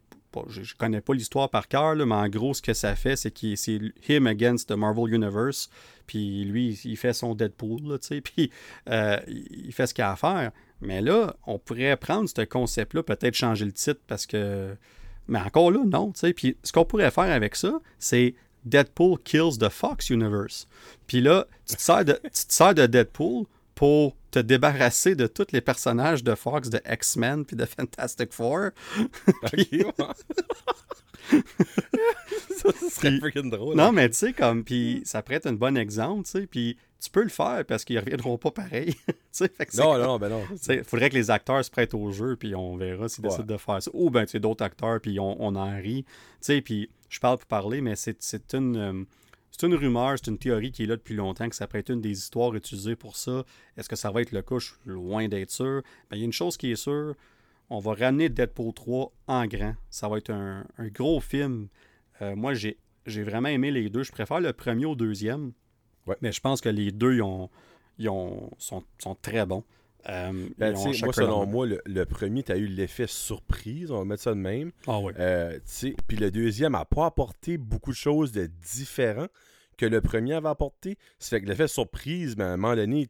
je, 0.49 0.61
ne 0.61 0.65
connais 0.77 1.01
pas 1.01 1.13
l'histoire 1.13 1.49
par 1.49 1.67
cœur, 1.67 1.95
mais 1.95 2.15
en 2.15 2.27
gros, 2.27 2.53
ce 2.53 2.61
que 2.61 2.73
ça 2.73 2.95
fait, 2.95 3.15
c'est 3.15 3.31
qu'il 3.31 3.57
c'est 3.57 3.79
him 4.09 4.27
against 4.27 4.69
the 4.69 4.73
Marvel 4.73 5.13
Universe. 5.13 5.69
Puis 6.07 6.43
lui, 6.43 6.79
il 6.83 6.97
fait 6.97 7.13
son 7.13 7.35
Deadpool, 7.35 7.99
tu 7.99 8.21
puis 8.21 8.51
euh, 8.89 9.17
il 9.27 9.71
fait 9.71 9.87
ce 9.87 9.93
qu'il 9.93 10.03
a 10.03 10.11
à 10.11 10.15
faire. 10.15 10.51
Mais 10.81 11.01
là, 11.01 11.35
on 11.47 11.57
pourrait 11.57 11.95
prendre 11.97 12.27
ce 12.29 12.41
concept-là, 12.43 13.03
peut-être 13.03 13.33
changer 13.33 13.65
le 13.65 13.73
titre 13.73 14.01
parce 14.07 14.25
que. 14.25 14.75
Mais 15.27 15.39
encore 15.39 15.71
là, 15.71 15.79
non. 15.85 16.11
Puis 16.35 16.57
ce 16.61 16.71
qu'on 16.71 16.85
pourrait 16.85 17.09
faire 17.09 17.31
avec 17.31 17.55
ça, 17.55 17.79
c'est 17.97 18.35
Deadpool 18.65 19.17
kills 19.23 19.57
the 19.59 19.69
Fox 19.69 20.09
Universe. 20.09 20.67
Puis 21.07 21.21
là, 21.21 21.45
tu 21.67 21.75
te 21.75 21.81
sers 21.81 22.03
de, 22.05 22.13
tu 22.23 22.45
te 22.47 22.53
sers 22.53 22.73
de 22.73 22.85
Deadpool 22.85 23.45
pour 23.75 24.15
te 24.31 24.39
débarrasser 24.39 25.15
de 25.15 25.27
tous 25.27 25.47
les 25.51 25.61
personnages 25.61 26.23
de 26.23 26.33
Fox, 26.35 26.69
de 26.69 26.81
X-Men 26.89 27.45
puis 27.45 27.55
de 27.55 27.65
Fantastic 27.65 28.33
Four. 28.33 28.69
Ça, 32.55 32.71
ça 32.71 32.89
serait 32.89 33.17
freaking 33.19 33.49
drôle. 33.49 33.75
non, 33.75 33.91
mais 33.91 34.09
tu 34.09 34.15
sais, 34.15 34.33
comme, 34.33 34.63
puis 34.63 35.01
ça 35.05 35.21
pourrait 35.21 35.37
être 35.37 35.47
un 35.47 35.53
bon 35.53 35.75
exemple, 35.77 36.23
tu 36.25 36.31
sais, 36.31 36.47
puis 36.47 36.77
tu 37.03 37.09
peux 37.09 37.23
le 37.23 37.29
faire 37.29 37.63
parce 37.67 37.83
qu'ils 37.83 37.99
reviendront 37.99 38.37
pas 38.37 38.51
pareil. 38.51 38.95
fait 39.33 39.49
que 39.49 39.77
non, 39.77 39.97
non, 39.97 40.05
non, 40.05 40.19
ben 40.19 40.29
non. 40.29 40.43
Il 40.69 40.83
faudrait 40.83 41.09
que 41.09 41.15
les 41.15 41.29
acteurs 41.31 41.63
se 41.65 41.69
prêtent 41.69 41.93
au 41.93 42.11
jeu, 42.11 42.35
puis 42.35 42.55
on 42.55 42.77
verra 42.77 43.09
s'ils 43.09 43.23
Ouais. 43.23 43.29
décident 43.29 43.53
de 43.53 43.57
faire 43.57 43.81
ça. 43.83 43.91
Ou 43.93 44.09
ben, 44.09 44.25
tu 44.25 44.31
sais, 44.31 44.39
d'autres 44.39 44.63
acteurs, 44.63 44.99
puis 45.01 45.19
on, 45.19 45.35
on 45.43 45.55
en 45.55 45.75
rit. 45.75 46.03
Tu 46.05 46.11
sais, 46.41 46.61
puis 46.61 46.89
je 47.15 47.19
parle 47.19 47.37
pour 47.37 47.47
parler, 47.47 47.81
mais 47.81 47.95
c'est 47.95 48.53
une, 48.53 48.75
euh, 48.77 49.03
c'est 49.51 49.65
une 49.65 49.73
rumeur, 49.75 50.17
c'est 50.17 50.27
une 50.29 50.37
théorie 50.37 50.71
qui 50.71 50.83
est 50.83 50.85
là 50.85 50.97
depuis 50.97 51.15
longtemps, 51.15 51.47
que 51.49 51.55
ça 51.55 51.65
pourrait 51.67 51.79
être 51.79 51.91
une 51.91 52.01
des 52.01 52.11
histoires 52.11 52.53
utilisées 52.55 52.95
pour 52.97 53.15
ça. 53.15 53.43
Est-ce 53.77 53.87
que 53.87 53.95
ça 53.95 54.11
va 54.11 54.21
être 54.21 54.31
le 54.31 54.41
cas? 54.41 54.57
Je 54.59 54.65
suis 54.65 54.75
loin 54.85 55.27
d'être 55.27 55.51
sûr. 55.51 55.81
Mais 56.11 56.17
il 56.17 56.19
y 56.19 56.23
a 56.23 56.25
une 56.25 56.33
chose 56.33 56.57
qui 56.57 56.71
est 56.71 56.75
sûre, 56.75 57.15
on 57.69 57.79
va 57.79 57.93
ramener 57.93 58.27
Deadpool 58.29 58.73
3 58.73 59.11
en 59.27 59.45
grand. 59.47 59.75
Ça 59.89 60.07
va 60.09 60.17
être 60.17 60.29
un, 60.29 60.65
un 60.77 60.87
gros 60.89 61.19
film. 61.21 61.67
Euh, 62.21 62.35
moi, 62.35 62.53
j'ai 62.53 62.77
j'ai 63.05 63.21
vraiment 63.23 63.49
aimé 63.49 63.69
les 63.71 63.89
deux. 63.89 64.01
Je 64.03 64.11
préfère 64.11 64.39
le 64.39 64.51
premier 64.51 64.85
au 64.85 64.95
deuxième. 64.95 65.53
Ouais. 66.07 66.17
Mais 66.21 66.31
je 66.31 66.41
pense 66.41 66.59
que 66.59 66.69
les 66.69 66.91
deux 66.91 67.15
ils 67.15 67.21
ont, 67.21 67.49
ils 67.99 68.09
ont- 68.09 68.49
sont, 68.57 68.83
sont 68.97 69.15
très 69.21 69.45
bons. 69.45 69.63
Euh, 70.09 70.47
Ben, 70.57 70.73
moi, 70.73 71.13
selon 71.13 71.45
moi, 71.45 71.65
le, 71.65 71.81
le 71.85 72.05
premier, 72.05 72.43
tu 72.43 72.51
as 72.51 72.57
eu 72.57 72.67
l'effet 72.67 73.07
surprise, 73.07 73.91
on 73.91 73.99
va 73.99 74.05
mettre 74.05 74.23
ça 74.23 74.31
de 74.31 74.39
même. 74.39 74.71
Ah 74.87 74.99
ouais. 74.99 75.13
Euh, 75.19 75.59
Puis 76.07 76.17
le 76.17 76.31
deuxième 76.31 76.73
n'a 76.73 76.85
pas 76.85 77.07
apporté 77.07 77.57
beaucoup 77.57 77.91
de 77.91 77.95
choses 77.97 78.31
de 78.31 78.49
différents 78.61 79.27
que 79.77 79.85
le 79.85 80.01
premier 80.01 80.33
avait 80.33 80.49
apporté. 80.49 80.97
Ça 81.19 81.31
fait 81.31 81.41
que 81.41 81.47
l'effet 81.47 81.67
surprise, 81.67 82.35
ben, 82.35 82.45
à 82.45 82.53
un 82.53 82.57
moment 82.57 82.75
donné, 82.75 83.07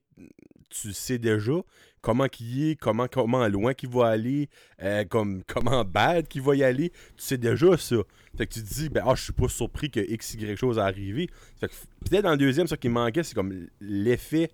tu 0.69 0.93
sais 0.93 1.17
déjà 1.19 1.53
comment 2.01 2.27
qu'il 2.27 2.69
est, 2.69 2.75
comment, 2.75 3.07
comment 3.07 3.47
loin 3.47 3.73
qu'il 3.73 3.89
va 3.89 4.07
aller, 4.07 4.47
euh, 4.81 5.03
comme, 5.05 5.43
comment 5.47 5.83
bad 5.83 6.27
qu'il 6.27 6.41
va 6.43 6.55
y 6.55 6.63
aller. 6.63 6.89
Tu 6.89 6.97
sais 7.17 7.37
déjà 7.37 7.77
ça. 7.77 7.97
Fait 8.37 8.45
que 8.47 8.53
tu 8.53 8.63
te 8.63 8.73
dis, 8.73 8.89
ben, 8.89 9.03
ah, 9.05 9.15
je 9.15 9.23
suis 9.23 9.33
pas 9.33 9.47
surpris 9.47 9.89
que 9.89 9.99
X, 9.99 10.35
Y 10.35 10.55
chose 10.57 10.79
a 10.79 10.85
arrivé. 10.85 11.29
Fait 11.59 11.67
que 11.67 11.73
peut-être 12.09 12.23
dans 12.23 12.31
le 12.31 12.37
deuxième, 12.37 12.67
ce 12.67 12.75
qui 12.75 12.89
manquait, 12.89 13.23
c'est 13.23 13.33
comme 13.35 13.67
l'effet 13.81 14.51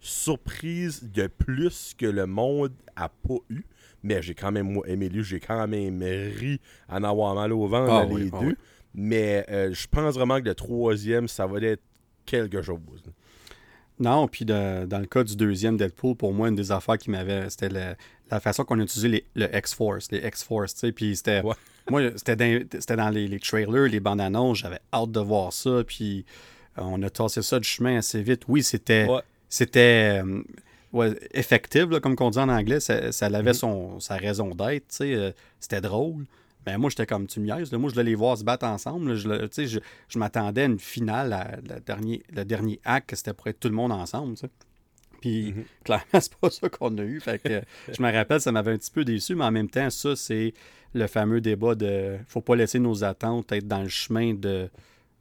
surprise 0.00 1.02
de 1.12 1.26
plus 1.26 1.94
que 1.96 2.06
le 2.06 2.26
monde 2.26 2.72
a 2.96 3.08
pas 3.08 3.36
eu. 3.50 3.62
Mais 4.02 4.22
j'ai 4.22 4.34
quand 4.34 4.50
même 4.50 4.72
moi, 4.72 4.88
aimé 4.88 5.08
lui, 5.08 5.22
j'ai 5.22 5.40
quand 5.40 5.66
même 5.68 6.02
ri 6.02 6.60
à 6.88 6.96
en 6.98 7.04
avoir 7.04 7.34
mal 7.34 7.52
au 7.52 7.66
ventre 7.66 7.92
Ah 7.92 8.06
oui, 8.06 8.22
les 8.24 8.30
ah 8.32 8.40
deux. 8.40 8.46
oui. 8.48 8.54
Mais 8.94 9.44
euh, 9.50 9.72
je 9.72 9.86
pense 9.86 10.14
vraiment 10.14 10.40
que 10.40 10.46
le 10.46 10.54
troisième, 10.54 11.28
ça 11.28 11.46
va 11.46 11.58
être 11.60 11.82
quelque 12.26 12.62
chose. 12.62 13.02
Non, 13.98 14.26
puis 14.28 14.46
de- 14.46 14.86
dans 14.86 14.98
le 14.98 15.06
cas 15.06 15.22
du 15.22 15.36
deuxième 15.36 15.76
Deadpool, 15.76 16.16
pour 16.16 16.32
moi, 16.32 16.48
une 16.48 16.54
des 16.54 16.72
affaires 16.72 16.96
qui 16.96 17.10
m'avait, 17.10 17.50
c'était 17.50 17.68
le- 17.68 17.94
la 18.30 18.40
façon 18.40 18.64
qu'on 18.64 18.80
utilisait 18.80 19.08
les, 19.08 19.24
le 19.34 19.54
X-Force, 19.54 20.10
les 20.10 20.26
X-Force, 20.26 20.72
tu 20.74 20.80
sais, 20.80 20.92
puis 20.92 21.14
c'était, 21.16 21.42
Ouais. 21.42 21.54
moi, 21.90 22.00
c'était 22.16 22.36
dans, 22.36 22.64
c'était 22.80 22.96
dans 22.96 23.10
les, 23.10 23.28
les 23.28 23.38
trailers, 23.38 23.88
les 23.90 24.00
bandes 24.00 24.20
annonces, 24.22 24.58
j'avais 24.58 24.80
hâte 24.94 25.10
de 25.12 25.20
voir 25.20 25.52
ça, 25.52 25.82
puis 25.86 26.24
euh, 26.78 26.82
on 26.82 27.02
a 27.02 27.10
tassé 27.10 27.42
ça 27.42 27.60
du 27.60 27.68
chemin 27.68 27.98
assez 27.98 28.22
vite. 28.22 28.44
Oui, 28.48 28.62
c'était, 28.62 29.06
Ouais. 29.06 29.20
C'était 29.50 30.22
euh, 30.24 30.42
ouais, 30.94 31.14
effective, 31.34 31.90
là, 31.90 32.00
comme 32.00 32.16
on 32.18 32.30
dit 32.30 32.38
en 32.38 32.48
anglais, 32.48 32.80
ça, 32.80 33.12
ça 33.12 33.26
avait 33.26 33.42
Mhm. 33.50 33.52
son, 33.52 34.00
sa 34.00 34.16
raison 34.16 34.54
d'être, 34.54 34.96
euh, 35.02 35.32
c'était 35.58 35.82
drôle. 35.82 36.24
Mais 36.66 36.76
moi, 36.78 36.90
j'étais 36.90 37.06
comme, 37.06 37.26
tu 37.26 37.40
me 37.40 37.46
niaises, 37.46 37.72
là. 37.72 37.78
moi, 37.78 37.88
je 37.90 37.94
voulais 37.94 38.04
les 38.10 38.14
voir 38.14 38.36
se 38.38 38.44
battre 38.44 38.66
ensemble. 38.66 39.08
là. 39.14 39.46
Je, 39.50 39.64
je, 39.66 39.78
je 40.08 40.18
m'attendais 40.18 40.62
à 40.62 40.66
une 40.66 40.78
finale, 40.78 41.32
à, 41.32 41.56
le, 41.56 41.80
dernier, 41.80 42.22
le 42.34 42.44
dernier 42.44 42.78
acte, 42.84 43.14
c'était 43.14 43.32
pour 43.32 43.46
être 43.48 43.58
tout 43.60 43.68
le 43.68 43.74
monde 43.74 43.92
ensemble. 43.92 44.34
Puis, 45.20 45.52
Mhm. 45.52 45.64
clairement, 45.84 46.04
c'est 46.20 46.34
pas 46.36 46.50
ça 46.50 46.68
qu'on 46.68 46.96
a 46.98 47.02
eu. 47.02 47.18
Fait 47.20 47.38
que, 47.42 47.62
je 47.92 48.02
me 48.02 48.12
rappelle, 48.12 48.40
ça 48.40 48.52
m'avait 48.52 48.72
un 48.72 48.78
petit 48.78 48.90
peu 48.90 49.04
déçu, 49.04 49.34
mais 49.34 49.44
en 49.44 49.50
même 49.50 49.68
temps, 49.70 49.88
ça, 49.90 50.14
c'est 50.16 50.52
le 50.92 51.06
fameux 51.06 51.40
débat 51.40 51.74
de 51.74 52.18
faut 52.26 52.40
pas 52.40 52.56
laisser 52.56 52.78
nos 52.78 53.04
attentes 53.04 53.52
être 53.52 53.66
dans 53.68 53.82
le 53.82 53.88
chemin 53.88 54.34
de, 54.34 54.68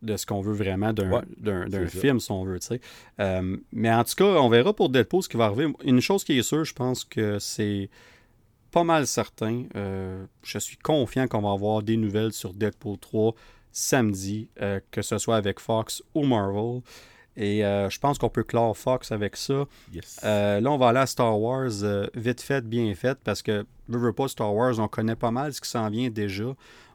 de 0.01 0.15
ce 0.17 0.25
qu'on 0.25 0.41
veut 0.41 0.53
vraiment 0.53 0.93
d'un 0.93 1.09
Ouais, 1.11 1.87
film, 1.87 2.19
si 2.19 2.31
on 2.31 2.43
veut. 2.45 2.59
Euh, 3.19 3.57
mais 3.73 3.91
en 3.91 4.03
tout 4.03 4.15
cas, 4.15 4.25
on 4.25 4.49
verra 4.49 4.73
pour 4.73 4.89
Deadpool 4.89 5.23
ce 5.23 5.29
qui 5.29 5.37
va 5.37 5.45
arriver. 5.45 5.67
Une 5.83 5.99
chose 6.01 6.23
qui 6.23 6.37
est 6.37 6.43
sûre, 6.43 6.63
je 6.63 6.73
pense 6.73 7.03
que 7.03 7.37
c'est 7.39 7.89
pas 8.71 8.83
mal 8.83 9.07
certain. 9.07 9.65
euh, 9.75 10.25
je 10.43 10.57
suis 10.59 10.77
confiant 10.77 11.27
qu'on 11.27 11.41
va 11.41 11.51
avoir 11.51 11.81
des 11.83 11.97
nouvelles 11.97 12.33
sur 12.33 12.53
Deadpool 12.53 12.97
3 12.99 13.33
samedi, 13.71 14.49
euh, 14.61 14.79
que 14.91 15.01
ce 15.01 15.17
soit 15.17 15.35
avec 15.35 15.59
Fox 15.59 16.01
ou 16.13 16.23
Marvel. 16.25 16.81
Et 17.37 17.63
euh, 17.63 17.89
je 17.89 17.99
pense 17.99 18.17
qu'on 18.17 18.29
peut 18.29 18.43
clore 18.43 18.75
Fox 18.77 19.11
avec 19.11 19.35
ça. 19.37 19.65
Yes. 19.93 20.19
Euh, 20.23 20.59
là, 20.59 20.71
on 20.71 20.77
va 20.77 20.89
aller 20.89 20.99
à 20.99 21.05
Star 21.05 21.39
Wars 21.39 21.69
euh, 21.83 22.07
vite 22.15 22.41
fait, 22.41 22.61
bien 22.67 22.93
fait, 22.95 23.17
parce 23.23 23.41
que, 23.41 23.65
veux, 23.87 23.99
veux 23.99 24.13
pas, 24.13 24.27
Star 24.27 24.53
Wars, 24.53 24.77
on 24.79 24.87
connaît 24.87 25.15
pas 25.15 25.31
mal 25.31 25.53
ce 25.53 25.61
qui 25.61 25.69
s'en 25.69 25.89
vient 25.89 26.09
déjà. 26.09 26.53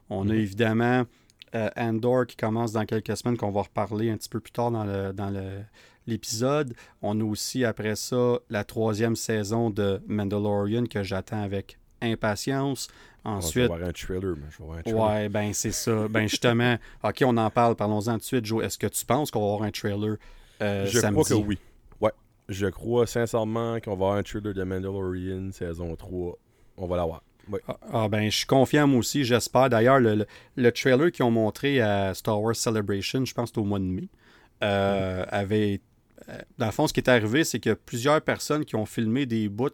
On 0.09 0.29
a 0.29 0.33
Mhm. 0.33 0.39
évidemment 0.39 1.03
euh, 1.53 1.69
Andor 1.77 2.25
qui 2.25 2.35
commence 2.35 2.71
dans 2.71 2.85
quelques 2.85 3.15
semaines, 3.15 3.37
qu'on 3.37 3.51
va 3.51 3.61
reparler 3.61 4.09
un 4.09 4.17
petit 4.17 4.29
peu 4.29 4.39
plus 4.39 4.51
tard 4.51 4.71
dans 4.71 4.83
le- 4.83 5.13
dans 5.13 5.29
le- 5.29 5.61
l'épisode. 6.07 6.73
On 7.01 7.19
a 7.19 7.23
aussi, 7.23 7.65
après 7.65 7.95
ça, 7.95 8.37
la 8.49 8.63
troisième 8.63 9.15
saison 9.15 9.69
de 9.69 10.01
Mandalorian 10.07 10.85
que 10.85 11.03
j'attends 11.03 11.41
avec 11.41 11.77
impatience. 12.01 12.87
On 13.23 13.31
va 13.31 13.37
Ensuite, 13.37 13.67
voir 13.67 13.81
un 13.83 13.91
trailer, 13.91 14.35
mais 14.35 14.45
je 14.51 14.57
vais 14.59 14.63
voir 14.65 14.77
un 14.77 14.81
trailer. 14.83 15.01
Ouais, 15.03 15.29
ben 15.29 15.51
c'est 15.53 15.71
ça. 15.71 16.07
Ben 16.07 16.27
justement, 16.27 16.77
ok, 17.03 17.23
on 17.25 17.37
en 17.37 17.49
parle, 17.49 17.75
parlons-en 17.75 18.13
tout 18.13 18.19
de 18.19 18.23
suite, 18.23 18.45
Joe. 18.45 18.63
Est-ce 18.63 18.77
que 18.77 18.87
tu 18.87 19.03
penses 19.05 19.31
qu'on 19.31 19.39
va 19.39 19.45
avoir 19.53 19.63
un 19.63 19.71
trailer 19.71 20.17
euh, 20.61 20.85
je 20.85 20.99
samedi? 20.99 21.23
crois 21.23 21.37
que 21.39 21.43
oui. 21.43 21.57
Ouais. 22.01 22.11
Je 22.49 22.67
crois 22.67 23.07
sincèrement 23.07 23.79
qu'on 23.79 23.91
va 23.91 24.05
avoir 24.05 24.13
un 24.17 24.23
trailer 24.23 24.53
de 24.53 24.63
Mandalorian 24.63 25.49
saison 25.51 25.95
3. 25.95 26.37
On 26.77 26.85
va 26.87 26.97
l'avoir. 26.97 27.23
Ah, 27.67 27.77
ah, 27.93 28.07
ben 28.09 28.29
je 28.29 28.37
suis 28.37 28.45
confiant 28.45 28.87
moi 28.87 28.99
aussi, 28.99 29.23
j'espère. 29.23 29.69
D'ailleurs, 29.69 29.99
le, 29.99 30.15
le- 30.15 30.27
le 30.55 30.71
trailer 30.71 31.11
qu'ils 31.11 31.25
ont 31.25 31.31
montré 31.31 31.81
à 31.81 32.13
Star 32.13 32.41
Wars 32.41 32.55
Celebration, 32.55 33.23
je 33.25 33.33
pense 33.33 33.43
que 33.45 33.47
c'était 33.55 33.59
au 33.59 33.65
mois 33.65 33.79
de 33.79 33.83
mai, 33.85 34.09
euh, 34.63 35.25
avait... 35.29 35.81
euh, 36.29 36.37
Dans 36.57 36.65
le 36.67 36.71
fond, 36.71 36.87
ce 36.87 36.93
qui 36.93 36.99
est 37.01 37.09
arrivé, 37.09 37.43
c'est 37.43 37.59
qu'il 37.59 37.69
y 37.69 37.73
a 37.73 37.75
plusieurs 37.75 38.21
personnes 38.21 38.65
qui 38.65 38.75
ont 38.75 38.85
filmé 38.85 39.25
des 39.25 39.47
bouts 39.49 39.69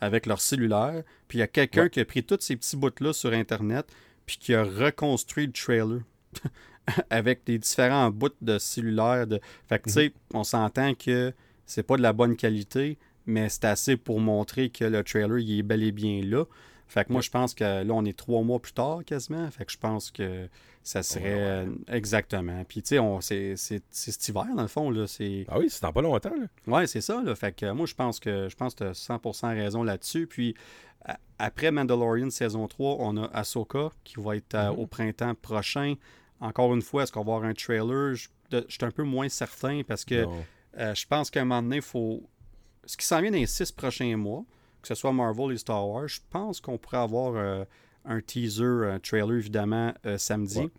avec 0.00 0.26
leur 0.26 0.40
cellulaire, 0.40 1.02
puis 1.28 1.38
il 1.38 1.40
y 1.40 1.44
a 1.44 1.46
quelqu'un 1.46 1.84
Ouais. 1.84 1.90
qui 1.90 2.00
a 2.00 2.04
pris 2.04 2.22
tous 2.22 2.38
ces 2.40 2.56
petits 2.56 2.76
bouts-là 2.76 3.12
sur 3.14 3.32
Internet, 3.32 3.86
puis 4.26 4.36
qui 4.38 4.54
a 4.54 4.62
reconstruit 4.64 5.46
le 5.46 5.52
trailer. 5.52 6.00
avec 7.10 7.44
des 7.44 7.58
différents 7.58 8.10
bouts 8.10 8.28
de 8.40 8.58
cellulaire. 8.58 9.26
De... 9.26 9.40
Fait 9.68 9.78
que, 9.78 9.84
tu 9.84 9.92
sais, 9.92 10.12
on 10.34 10.44
s'entend 10.44 10.94
que 10.94 11.32
c'est 11.64 11.82
pas 11.82 11.96
de 11.96 12.02
la 12.02 12.12
bonne 12.12 12.36
qualité, 12.36 12.98
mais 13.26 13.48
c'est 13.48 13.64
assez 13.64 13.96
pour 13.96 14.20
montrer 14.20 14.70
que 14.70 14.84
le 14.84 15.02
trailer, 15.02 15.38
il 15.38 15.58
est 15.58 15.62
bel 15.62 15.82
et 15.82 15.92
bien 15.92 16.20
là. 16.22 16.44
Fait 16.88 17.04
que 17.04 17.12
moi, 17.12 17.20
je 17.20 17.30
pense 17.30 17.52
que 17.54 17.64
là, 17.82 17.92
on 17.94 18.04
est 18.04 18.16
trois 18.16 18.42
mois 18.42 18.58
plus 18.60 18.72
tard 18.72 19.00
quasiment. 19.04 19.50
Fait 19.50 19.64
que 19.64 19.72
je 19.72 19.78
pense 19.78 20.10
que 20.10 20.48
ça 20.82 21.02
serait. 21.02 21.66
Exactement. 21.88 22.64
Puis, 22.64 22.82
tu 22.82 22.96
sais, 22.96 23.00
c'est 23.20 23.56
c'est- 23.56 23.82
c'est 23.90 24.12
cet 24.12 24.28
hiver, 24.28 24.46
dans 24.54 24.62
le 24.62 24.68
fond. 24.68 24.90
là. 24.90 25.06
C'est 25.06 25.44
Ah 25.48 25.58
oui, 25.58 25.66
c'est 25.68 25.82
dans 25.82 25.92
pas 25.92 26.02
longtemps. 26.02 26.30
Là. 26.34 26.46
Ouais, 26.72 26.86
c'est 26.86 27.00
ça. 27.00 27.20
Là. 27.24 27.34
Fait 27.34 27.52
que 27.52 27.66
euh, 27.66 27.74
moi, 27.74 27.86
je 27.86 27.94
pense 27.94 28.20
que 28.20 28.48
je 28.48 28.54
pense 28.56 28.74
que 28.74 28.84
tu 28.84 28.90
as 28.90 28.94
100% 28.94 29.48
raison 29.54 29.82
là-dessus. 29.82 30.26
Puis 30.28 30.54
après 31.38 31.70
Mandalorian 31.70 32.30
saison 32.30 32.66
3, 32.66 32.96
on 33.00 33.16
a 33.16 33.26
Ahsoka 33.32 33.90
qui 34.04 34.14
va 34.20 34.36
être 34.36 34.54
euh, 34.54 34.72
Mhm. 34.72 34.78
au 34.78 34.86
printemps 34.86 35.34
prochain. 35.34 35.94
Encore 36.40 36.74
une 36.74 36.82
fois, 36.82 37.02
est-ce 37.02 37.12
qu'on 37.12 37.24
va 37.24 37.34
avoir 37.34 37.44
un 37.48 37.54
trailer? 37.54 38.14
Je, 38.14 38.28
de- 38.50 38.64
je 38.68 38.74
suis 38.74 38.84
un 38.84 38.90
peu 38.90 39.02
moins 39.02 39.28
certain 39.28 39.82
parce 39.86 40.04
que 40.04 40.26
euh, 40.78 40.94
je 40.94 41.06
pense 41.06 41.30
qu'à 41.30 41.40
un 41.42 41.44
moment 41.44 41.62
donné, 41.62 41.76
il 41.76 41.82
faut. 41.82 42.22
Ce 42.84 42.96
qui 42.96 43.04
s'en 43.06 43.20
vient 43.20 43.30
dans 43.30 43.38
les 43.38 43.46
six 43.46 43.72
prochains 43.72 44.16
mois, 44.16 44.44
que 44.88 44.94
ce 44.94 45.00
soit 45.00 45.12
Marvel 45.12 45.52
et 45.52 45.58
Star 45.58 45.88
Wars, 45.88 46.06
je 46.06 46.20
pense 46.30 46.60
qu'on 46.60 46.78
pourrait 46.78 46.98
avoir 46.98 47.34
euh, 47.34 47.64
un 48.04 48.20
teaser, 48.20 48.64
un 48.92 49.00
trailer 49.00 49.32
évidemment 49.36 49.92
euh, 50.06 50.16
samedi. 50.16 50.58
Ouais. 50.60 50.70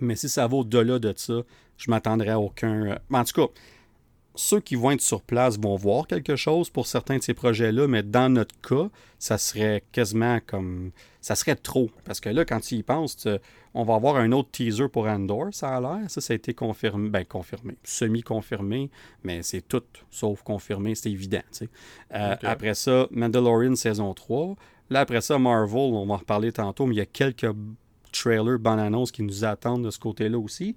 Mais 0.00 0.14
si 0.16 0.28
ça 0.28 0.46
va 0.46 0.56
au-delà 0.58 0.98
de 0.98 1.12
ça, 1.16 1.34
je 1.76 1.90
m'attendrai 1.90 2.30
à 2.30 2.38
aucun. 2.38 2.86
euh, 2.86 2.96
En 3.12 3.24
tout 3.24 3.32
cas, 3.48 3.52
ceux 4.34 4.60
qui 4.60 4.76
vont 4.76 4.90
être 4.92 5.00
sur 5.00 5.20
place 5.22 5.58
vont 5.58 5.76
voir 5.76 6.06
quelque 6.06 6.36
chose 6.36 6.70
pour 6.70 6.86
certains 6.86 7.18
de 7.18 7.22
ces 7.22 7.34
projets-là, 7.34 7.86
mais 7.86 8.02
dans 8.02 8.28
notre 8.32 8.58
cas, 8.60 8.88
ça 9.18 9.38
serait 9.38 9.82
quasiment 9.92 10.38
comme. 10.46 10.90
Ça 11.20 11.34
serait 11.36 11.54
trop. 11.54 11.90
Parce 12.04 12.18
que 12.20 12.28
là, 12.28 12.44
quand 12.44 12.60
tu 12.60 12.74
y 12.76 12.82
penses, 12.82 13.16
tu- 13.16 13.28
on 13.74 13.84
va 13.84 13.94
avoir 13.94 14.16
un 14.16 14.32
autre 14.32 14.50
teaser 14.50 14.88
pour 14.88 15.06
Andor, 15.06 15.46
ça 15.52 15.76
a 15.76 15.80
l'air. 15.80 16.10
Ça, 16.10 16.20
ça 16.20 16.32
a 16.32 16.36
été 16.36 16.52
confirmé. 16.54 17.08
Ben, 17.10 17.24
confirmé. 17.24 17.76
Semi-confirmé, 17.84 18.90
mais 19.22 19.42
c'est 19.42 19.62
tout 19.66 19.82
sauf 20.10 20.42
confirmé, 20.42 20.94
c'est 20.94 21.10
évident. 21.10 21.42
tu 21.52 21.58
sais. 21.58 21.68
Euh. 22.14 22.36
Après 22.42 22.74
ça, 22.74 23.06
Mandalorian 23.10 23.74
saison 23.76 24.12
3. 24.14 24.56
Là, 24.90 25.00
après 25.00 25.20
ça, 25.20 25.38
Marvel, 25.38 25.76
on 25.94 26.06
va 26.06 26.14
en 26.14 26.16
reparler 26.18 26.52
tantôt, 26.52 26.86
mais 26.86 26.94
il 26.96 26.98
y 26.98 27.02
a 27.02 27.06
quelques 27.06 27.46
trailer, 28.12 28.58
bonne 28.58 28.78
annonce 28.78 29.10
qui 29.10 29.22
nous 29.22 29.44
attendent 29.44 29.84
de 29.84 29.90
ce 29.90 29.98
côté-là 29.98 30.38
aussi. 30.38 30.76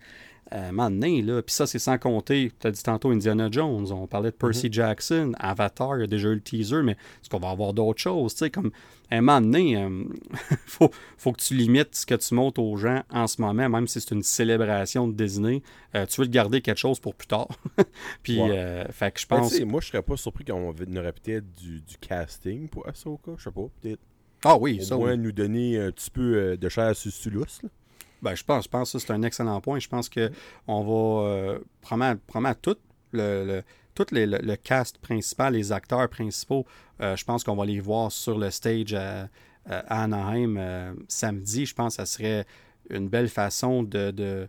Euh, 0.54 0.72
maintenant, 0.72 1.08
là, 1.24 1.42
puis 1.42 1.56
ça, 1.56 1.66
c'est 1.66 1.80
sans 1.80 1.98
compter, 1.98 2.52
tu 2.60 2.68
as 2.68 2.72
dit 2.72 2.84
tantôt 2.84 3.10
Indiana 3.10 3.48
Jones, 3.52 3.92
on 3.92 4.06
parlait 4.06 4.30
de 4.30 4.36
Percy 4.36 4.70
Jackson, 4.72 5.32
Avatar, 5.40 5.98
il 5.98 6.02
y 6.02 6.04
a 6.04 6.08
déjà 6.08 6.30
eu 6.30 6.36
le 6.36 6.42
teaser, 6.42 6.84
mais 6.84 6.92
est-ce 6.92 7.30
qu'on 7.30 7.40
va 7.40 7.50
avoir 7.50 7.74
d'autres 7.74 8.00
choses, 8.00 8.34
tu 8.34 8.40
sais, 8.40 8.52
comme, 8.52 8.70
un 9.10 9.22
moment 9.22 9.42
donné, 9.42 9.76
euh, 9.78 10.04
faut, 10.68 10.92
faut 11.18 11.32
que 11.32 11.42
tu 11.42 11.56
limites 11.56 11.96
ce 11.96 12.06
que 12.06 12.14
tu 12.14 12.36
montres 12.36 12.62
aux 12.62 12.78
gens 12.78 13.02
en 13.10 13.26
ce 13.26 13.42
moment, 13.42 13.68
même 13.70 13.88
si 13.88 14.00
c'est 14.00 14.12
une 14.14 14.22
célébration 14.22 15.08
de 15.08 15.14
Disney, 15.14 15.64
euh, 15.96 16.06
tu 16.06 16.22
veux 16.22 16.28
te 16.28 16.32
garder 16.32 16.62
quelque 16.62 16.78
chose 16.78 17.00
pour 17.00 17.16
plus 17.16 17.28
tard. 17.28 17.48
puis, 18.24 18.40
Ouais. 18.40 18.86
fait 18.92 19.12
que 19.12 19.20
je 19.20 19.26
pense... 19.26 19.60
moi, 19.62 19.82
je 19.82 19.88
serais 19.88 20.04
pas 20.04 20.16
surpris 20.16 20.46
qu'on 20.46 20.70
aurait 20.70 21.14
peut-être 21.14 21.52
du, 21.56 21.82
du 21.82 21.98
casting 22.00 22.68
pour 22.70 22.88
Ahsoka. 22.88 23.32
Je 23.38 23.44
sais 23.46 23.52
pas, 23.52 23.66
peut-être. 23.82 24.02
Ah 24.44 24.58
oui, 24.60 24.78
Au 24.80 24.84
ça, 24.84 24.96
moins 24.96 25.14
oui. 25.14 25.18
nous 25.18 25.32
donner 25.32 25.80
un 25.80 25.92
petit 25.92 26.12
peu 26.12 26.36
euh, 26.36 26.58
de 26.58 26.70
chair 26.70 26.96
sur 26.96 27.32
l'os, 27.32 27.64
là. 27.64 27.70
Ben, 28.26 28.36
je 28.36 28.44
pense, 28.44 28.66
je 28.66 28.70
pense 28.70 28.92
que 28.92 29.00
c'est 29.00 29.12
un 29.12 29.22
excellent 29.24 29.62
point. 29.62 29.80
Je 29.80 29.88
pense 29.88 30.10
que 30.10 30.30
on 30.68 30.82
va 30.84 31.28
euh, 31.30 31.60
probablement, 31.82 32.20
probablement 32.28 32.60
tout 32.62 32.78
le, 33.14 33.46
le- 33.46 33.64
tout 33.94 34.06
les- 34.12 34.26
le, 34.26 34.40
le 34.40 34.56
cast 34.58 34.98
principal, 34.98 35.54
les 35.54 35.72
acteurs 35.72 36.10
principaux, 36.10 36.66
euh, 37.02 37.16
je 37.16 37.24
pense 37.24 37.44
qu'on 37.46 37.56
va 37.56 37.66
les 37.66 37.80
voir 37.80 38.12
sur 38.12 38.38
le 38.38 38.50
stage 38.52 38.94
à, 38.94 39.30
à 39.70 40.04
Anaheim 40.04 40.58
euh, 40.58 40.94
samedi. 41.08 41.66
Je 41.66 41.74
pense 41.74 41.94
que 41.96 42.04
ça 42.04 42.06
serait 42.06 42.46
une 42.90 43.08
belle 43.08 43.30
façon 43.30 43.84
de, 43.84 44.12
de, 44.12 44.48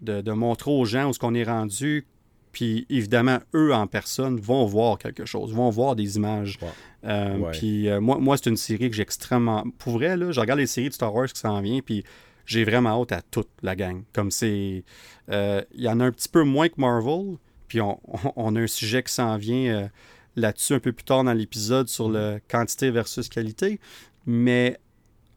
de, 0.00 0.22
de 0.22 0.32
montrer 0.32 0.70
aux 0.70 0.84
gens 0.86 1.08
où 1.10 1.12
ce 1.12 1.18
qu'on 1.18 1.34
est 1.34 1.44
rendu. 1.44 2.06
Puis 2.52 2.86
évidemment, 2.88 3.38
eux 3.54 3.74
en 3.74 3.86
personne 3.86 4.40
vont 4.40 4.64
voir 4.64 4.96
quelque 4.96 5.26
chose, 5.26 5.52
vont 5.52 5.68
voir 5.68 5.94
des 5.94 6.16
images. 6.16 6.58
Euh, 7.04 7.36
Ouais. 7.36 7.50
Puis 7.52 7.88
euh, 7.90 8.00
moi, 8.00 8.16
moi 8.18 8.36
c'est 8.38 8.48
une 8.48 8.56
série 8.56 8.88
que 8.88 8.96
j'ai 8.96 9.02
extrêmement. 9.02 9.62
Pour 9.78 9.92
vrai, 9.98 10.16
là, 10.16 10.32
je 10.32 10.40
regarde 10.40 10.58
les 10.60 10.66
séries 10.66 10.88
de 10.88 10.94
Star 10.94 11.14
Wars 11.14 11.26
qui 11.26 11.38
s'en 11.38 11.60
viennent, 11.60 11.82
puis 11.82 12.02
j'ai 12.46 12.64
vraiment 12.64 13.02
hâte 13.02 13.12
à 13.12 13.22
toute 13.22 13.48
la 13.62 13.76
gang. 13.76 14.02
Comme 14.12 14.30
c'est. 14.30 14.84
euh, 15.30 15.62
Il 15.74 15.82
y 15.82 15.88
en 15.88 16.00
a 16.00 16.04
un 16.04 16.12
petit 16.12 16.28
peu 16.28 16.42
moins 16.44 16.68
que 16.68 16.80
Marvel, 16.80 17.36
puis 17.68 17.80
on, 17.80 18.00
on- 18.06 18.32
on 18.36 18.56
a 18.56 18.60
un 18.60 18.66
sujet 18.66 19.02
qui 19.02 19.12
s'en 19.12 19.36
vient 19.36 19.74
euh, 19.74 19.88
là-dessus 20.36 20.74
un 20.74 20.80
peu 20.80 20.92
plus 20.92 21.04
tard 21.04 21.24
dans 21.24 21.32
l'épisode 21.32 21.88
sur 21.88 22.08
le 22.08 22.40
quantité 22.48 22.90
versus 22.90 23.28
qualité. 23.28 23.80
Mais 24.26 24.78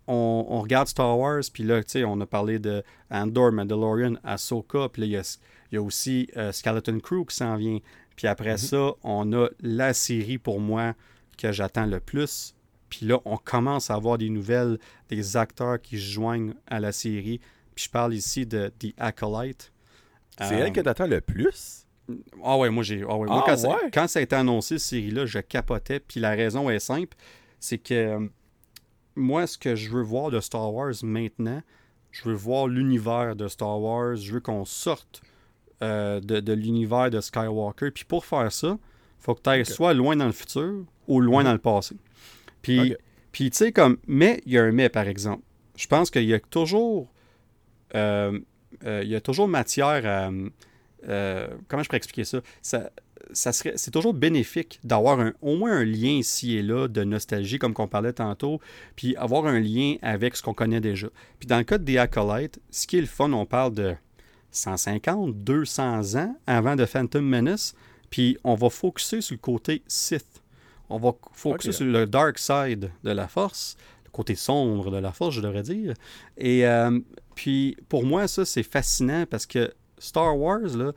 on, 0.07 0.45
on 0.49 0.61
regarde 0.61 0.87
Star 0.87 1.17
Wars, 1.17 1.41
puis 1.53 1.63
là, 1.63 1.83
tu 1.83 1.91
sais, 1.91 2.03
on 2.03 2.19
a 2.21 2.25
parlé 2.25 2.57
de 2.59 2.83
Andor, 3.11 3.51
Mandalorian, 3.51 4.15
Ahsoka, 4.23 4.89
puis 4.89 5.01
là, 5.03 5.05
il 5.07 5.11
y 5.11 5.17
a, 5.17 5.37
il 5.71 5.75
y 5.75 5.77
a 5.77 5.81
aussi 5.81 6.27
euh, 6.37 6.51
Skeleton 6.51 6.99
Crew 6.99 7.25
qui 7.27 7.35
s'en 7.35 7.55
vient. 7.57 7.79
Puis 8.15 8.27
après 8.27 8.57
ça, 8.57 8.91
on 9.03 9.31
a 9.33 9.47
la 9.61 9.93
série 9.93 10.37
pour 10.39 10.59
moi 10.59 10.93
que 11.37 11.51
j'attends 11.51 11.85
le 11.85 11.99
plus. 11.99 12.53
Puis 12.89 13.05
là, 13.05 13.19
on 13.25 13.37
commence 13.37 13.89
à 13.89 13.95
avoir 13.95 14.17
des 14.17 14.29
nouvelles 14.29 14.77
des 15.09 15.37
acteurs 15.37 15.79
qui 15.81 15.97
se 15.97 16.11
joignent 16.11 16.53
à 16.67 16.79
la 16.79 16.91
série. 16.91 17.39
Puis 17.75 17.85
je 17.85 17.89
parle 17.89 18.13
ici 18.13 18.45
de 18.45 18.71
The 18.79 18.93
Acolyte. 18.97 19.71
C'est 20.41 20.55
Euh, 20.55 20.65
elle 20.65 20.73
que 20.73 20.81
t'attends 20.81 21.07
le 21.07 21.21
plus? 21.21 21.85
ah 22.43 22.57
ouais, 22.57 22.69
moi 22.69 22.83
j'ai. 22.83 23.03
ah 23.07 23.15
ouais, 23.17 23.27
moi, 23.27 23.43
Ah 23.45 23.49
quand, 23.51 23.57
ça, 23.57 23.69
ouais? 23.69 23.91
quand 23.93 24.07
ça 24.07 24.19
a 24.19 24.21
été 24.23 24.35
annoncé, 24.35 24.79
cette 24.79 24.89
série-là, 24.89 25.25
je 25.25 25.39
capotais. 25.39 25.99
Puis 25.99 26.19
la 26.19 26.31
raison 26.31 26.69
est 26.69 26.79
simple, 26.79 27.15
c'est 27.59 27.77
que 27.77 27.93
euh, 27.93 28.27
moi, 29.15 29.45
ce 29.47 29.57
que 29.57 29.75
je 29.75 29.89
veux 29.91 30.01
voir 30.01 30.31
de 30.31 30.39
Star 30.39 30.73
Wars 30.73 30.93
maintenant, 31.03 31.61
je 32.11 32.23
veux 32.23 32.33
voir 32.33 32.67
l'univers 32.67 33.35
de 33.35 33.47
Star 33.47 33.79
Wars. 33.79 34.15
Je 34.15 34.33
veux 34.33 34.39
qu'on 34.39 34.65
sorte 34.65 35.21
euh, 35.83 36.19
de, 36.19 36.39
de 36.39 36.53
l'univers 36.53 37.09
de 37.11 37.21
Skywalker. 37.21 37.91
Puis 37.91 38.05
pour 38.05 38.25
faire 38.25 38.51
ça, 38.51 38.77
faut 39.19 39.35
que 39.35 39.41
tu 39.41 39.49
ailles 39.49 39.65
soit 39.65 39.93
loin 39.93 40.15
dans 40.15 40.25
le 40.25 40.31
futur 40.31 40.85
ou 41.07 41.19
loin 41.21 41.41
Mhm. 41.41 41.45
dans 41.47 41.53
le 41.53 41.59
passé. 41.59 41.95
Puis, 43.31 43.49
tu 43.51 43.57
sais, 43.57 43.71
comme. 43.71 43.97
Mais 44.07 44.41
il 44.45 44.53
y 44.53 44.57
a 44.57 44.63
un 44.63 44.71
mais, 44.71 44.89
par 44.89 45.07
exemple. 45.07 45.43
Je 45.77 45.87
pense 45.87 46.09
qu'il 46.09 46.25
y 46.25 46.33
a 46.33 46.39
toujours. 46.39 47.11
euh, 47.95 48.39
euh, 48.85 49.01
il 49.03 49.09
y 49.09 49.15
a 49.15 49.21
toujours 49.21 49.47
matière 49.47 50.05
à. 50.05 50.31
euh, 51.07 51.47
comment 51.67 51.83
je 51.83 51.87
pourrais 51.89 51.97
expliquer 51.97 52.23
ça? 52.25 52.41
Ça, 52.61 52.91
ça 53.31 53.51
serait, 53.51 53.73
c'est 53.75 53.91
toujours 53.91 54.13
bénéfique 54.13 54.79
d'avoir 54.83 55.19
un, 55.19 55.33
au 55.41 55.55
moins 55.55 55.71
un 55.77 55.83
lien 55.85 56.09
ici 56.11 56.57
et 56.57 56.61
là 56.63 56.87
de 56.87 57.03
nostalgie, 57.03 57.59
comme 57.59 57.73
qu'on 57.73 57.87
parlait 57.87 58.13
tantôt, 58.13 58.59
puis 58.95 59.15
avoir 59.15 59.45
un 59.45 59.59
lien 59.59 59.95
avec 60.01 60.35
ce 60.35 60.41
qu'on 60.43 60.53
connaît 60.53 60.81
déjà. 60.81 61.07
Puis 61.39 61.47
dans 61.47 61.57
le 61.57 61.63
cas 61.63 61.77
des 61.77 61.97
Acolytes, 61.97 62.59
ce 62.71 62.87
qui 62.87 62.97
est 62.97 63.01
le 63.01 63.07
fun, 63.07 63.31
on 63.33 63.45
parle 63.45 63.73
de 63.73 63.95
150, 64.51 65.43
200 65.43 66.15
ans 66.15 66.35
avant 66.47 66.75
de 66.75 66.85
Phantom 66.85 67.23
Menace, 67.23 67.75
puis 68.09 68.37
on 68.43 68.55
va 68.55 68.69
focuser 68.69 69.21
sur 69.21 69.35
le 69.35 69.39
côté 69.39 69.83
Sith. 69.87 70.38
On 70.89 70.97
va 70.97 71.13
focuser 71.33 71.71
sur 71.71 71.85
le 71.85 72.05
dark 72.05 72.37
side 72.39 72.91
de 73.03 73.11
la 73.11 73.27
force, 73.27 73.77
le 74.05 74.09
côté 74.11 74.35
sombre 74.35 74.89
de 74.91 74.97
la 74.97 75.11
force, 75.11 75.35
je 75.35 75.41
devrais 75.41 75.61
dire. 75.63 75.93
Et 76.37 76.65
euh, 76.67 76.99
puis 77.35 77.77
pour 77.87 78.03
moi, 78.05 78.27
ça, 78.27 78.43
c'est 78.45 78.63
fascinant 78.63 79.25
parce 79.29 79.45
que 79.45 79.71
Star 79.99 80.37
Wars, 80.37 80.75
là, 80.75 80.91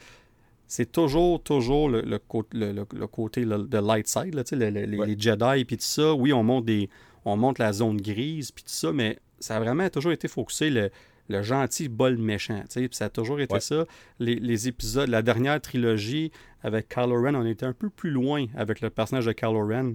c'est 0.66 0.90
toujours, 0.90 1.42
toujours 1.42 1.88
le, 1.90 2.00
le, 2.00 2.18
le- 2.52 3.06
côté 3.06 3.44
le- 3.44 3.64
de 3.64 3.78
light 3.78 4.08
side, 4.08 4.34
là, 4.34 4.42
les, 4.52 4.96
Ouais. 4.96 5.06
les 5.06 5.18
Jedi, 5.18 5.64
puis 5.66 5.76
tout 5.76 5.82
ça. 5.84 6.14
Oui, 6.14 6.32
on 6.32 6.42
monte, 6.42 6.64
des, 6.64 6.88
on 7.26 7.36
monte 7.36 7.58
la 7.58 7.72
zone 7.74 8.00
grise, 8.00 8.50
puis 8.50 8.64
tout 8.64 8.70
ça, 8.70 8.90
mais 8.92 9.18
ça 9.38 9.56
a 9.56 9.60
vraiment 9.60 9.88
toujours 9.90 10.12
été 10.12 10.28
focusé 10.28 10.70
le, 10.70 10.90
le 11.28 11.42
gentil 11.42 11.88
bol 11.88 12.16
méchant, 12.18 12.60
tu 12.62 12.80
sais, 12.80 12.88
puis 12.88 12.96
ça 12.96 13.06
a 13.06 13.10
toujours 13.10 13.40
été 13.40 13.54
Ouais. 13.54 13.60
ça. 13.60 13.86
Les, 14.18 14.34
les 14.36 14.68
épisodes, 14.68 15.08
la 15.08 15.22
dernière 15.22 15.60
trilogie 15.60 16.30
avec 16.62 16.88
Kylo 16.88 17.22
Ren, 17.22 17.34
on 17.36 17.46
était 17.46 17.66
un 17.66 17.72
peu 17.72 17.88
plus 17.90 18.10
loin 18.10 18.46
avec 18.54 18.80
le 18.80 18.90
personnage 18.90 19.26
de 19.26 19.32
Kylo 19.32 19.66
Ren 19.66 19.94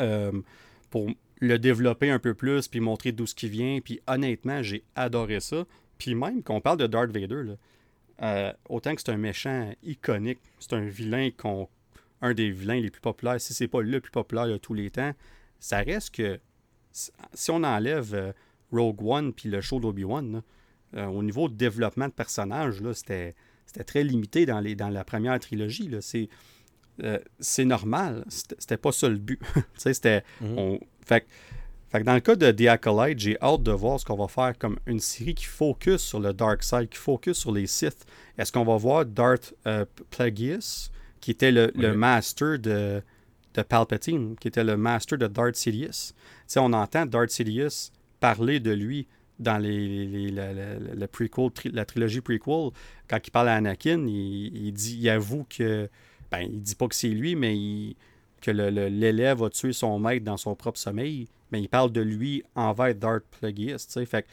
euh, 0.00 0.32
pour 0.90 1.08
le 1.40 1.58
développer 1.58 2.10
un 2.10 2.18
peu 2.18 2.34
plus, 2.34 2.68
puis 2.68 2.80
montrer 2.80 3.12
d'où 3.12 3.26
ce 3.26 3.34
qui 3.34 3.48
vient, 3.48 3.80
puis 3.82 4.00
honnêtement, 4.06 4.62
j'ai 4.62 4.82
adoré 4.96 5.40
ça. 5.40 5.64
Puis 5.98 6.14
même 6.14 6.42
qu'on 6.42 6.60
parle 6.60 6.78
de 6.78 6.86
Darth 6.86 7.10
Vader, 7.10 7.42
là, 7.44 7.54
euh, 8.22 8.52
autant 8.68 8.94
que 8.94 9.00
c'est 9.04 9.10
un 9.12 9.16
méchant 9.16 9.72
iconique, 9.82 10.38
c'est 10.58 10.72
un 10.74 10.84
vilain 10.86 11.30
qu'on 11.36 11.68
un 12.22 12.32
des 12.32 12.50
vilains 12.50 12.80
les 12.80 12.90
plus 12.90 13.00
populaires, 13.02 13.38
si 13.40 13.52
c'est 13.52 13.68
pas 13.68 13.82
le 13.82 14.00
plus 14.00 14.10
populaire 14.12 14.46
de 14.46 14.56
tous 14.56 14.72
les 14.72 14.88
temps, 14.90 15.12
ça 15.60 15.78
reste 15.80 16.14
que 16.14 16.38
si- 16.90 17.10
si 17.34 17.50
on 17.50 17.62
enlève 17.64 18.14
euh, 18.14 18.32
Rogue 18.74 19.02
One 19.02 19.32
puis 19.32 19.48
le 19.48 19.60
show 19.60 19.80
d'Obi-Wan, 19.80 20.42
euh, 20.96 21.06
au 21.06 21.22
niveau 21.22 21.48
de 21.48 21.54
développement 21.54 22.08
de 22.08 22.12
personnages, 22.12 22.80
là, 22.80 22.94
c'était, 22.94 23.34
c'était 23.66 23.84
très 23.84 24.04
limité 24.04 24.46
dans, 24.46 24.60
les, 24.60 24.74
dans 24.74 24.88
la 24.90 25.04
première 25.04 25.38
trilogie. 25.40 25.88
Là. 25.88 26.00
C'est, 26.00 26.28
euh, 27.02 27.18
c'est 27.40 27.64
normal. 27.64 28.24
C'était, 28.28 28.76
pas 28.76 28.92
ça 28.92 29.08
le 29.08 29.16
but. 29.18 29.40
C'était, 29.76 30.22
Mhm. 30.40 30.58
on- 30.58 30.80
fait, 31.04 31.22
que- 31.22 31.26
fait 31.90 32.00
que 32.00 32.04
dans 32.04 32.14
le 32.14 32.20
cas 32.20 32.36
de 32.36 32.50
The 32.52 32.68
Acolyte, 32.68 33.18
j'ai 33.18 33.36
hâte 33.42 33.62
de 33.62 33.72
voir 33.72 33.98
ce 34.00 34.04
qu'on 34.04 34.16
va 34.16 34.28
faire 34.28 34.56
comme 34.58 34.78
une 34.86 35.00
série 35.00 35.34
qui 35.34 35.44
focus 35.46 36.00
sur 36.02 36.20
le 36.20 36.32
Dark 36.32 36.62
Side, 36.62 36.88
qui 36.88 36.98
focus 36.98 37.36
sur 37.38 37.52
les 37.52 37.66
Sith. 37.66 38.06
Est-ce 38.38 38.52
qu'on 38.52 38.64
va 38.64 38.76
voir 38.76 39.04
Darth 39.04 39.54
euh, 39.66 39.84
Plagueis, 40.10 40.90
qui 41.20 41.30
était 41.32 41.50
le, 41.52 41.72
le 41.74 41.94
master 41.94 42.58
de, 42.58 43.02
de 43.54 43.62
Palpatine, 43.62 44.36
qui 44.36 44.48
était 44.48 44.64
le 44.64 44.76
master 44.76 45.18
de 45.18 45.26
Darth 45.26 45.56
Sidious? 45.56 46.12
On 46.56 46.72
entend 46.72 47.06
Darth 47.06 47.30
Sidious 47.30 47.90
parler 48.28 48.58
de 48.60 48.70
lui 48.72 49.06
dans 49.38 49.58
les, 49.58 50.06
les- 50.06 50.30
la, 50.30 50.52
la- 50.54 50.78
la- 50.78 50.94
le 50.94 51.06
prequel, 51.06 51.50
tri- 51.50 51.70
la 51.72 51.84
trilogie 51.84 52.20
prequel. 52.22 52.70
Quand 53.08 53.18
il 53.26 53.30
parle 53.30 53.48
à 53.50 53.56
Anakin, 53.56 54.06
il, 54.06 54.66
il 54.66 54.72
dit, 54.72 54.96
il 54.98 55.08
avoue 55.10 55.44
que, 55.48 55.90
ben, 56.30 56.40
il 56.40 56.62
dit 56.62 56.74
pas 56.74 56.88
que 56.88 56.94
c'est 56.94 57.08
lui, 57.08 57.34
mais 57.36 57.54
il- 57.56 57.96
que 58.40 58.50
l'élève 58.50 59.42
a 59.42 59.50
tué 59.50 59.72
son 59.72 59.98
maître 59.98 60.24
dans 60.24 60.36
son 60.38 60.54
propre 60.54 60.78
sommeil. 60.78 61.28
Mais 61.50 61.60
il 61.60 61.68
parle 61.68 61.92
de 61.92 62.00
lui 62.00 62.42
envers 62.54 62.94
Darth 62.94 63.24
Plagueis. 63.40 63.76
Fait 64.06 64.26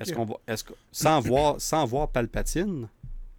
est-ce 0.00 0.12
qu'on 0.14 0.24
va, 0.24 0.36
est-ce 0.46 0.64
que, 0.64 0.72
sans 0.92 1.20
voir, 1.20 1.60
sans 1.60 1.84
voir 1.84 2.08
Palpatine, 2.08 2.88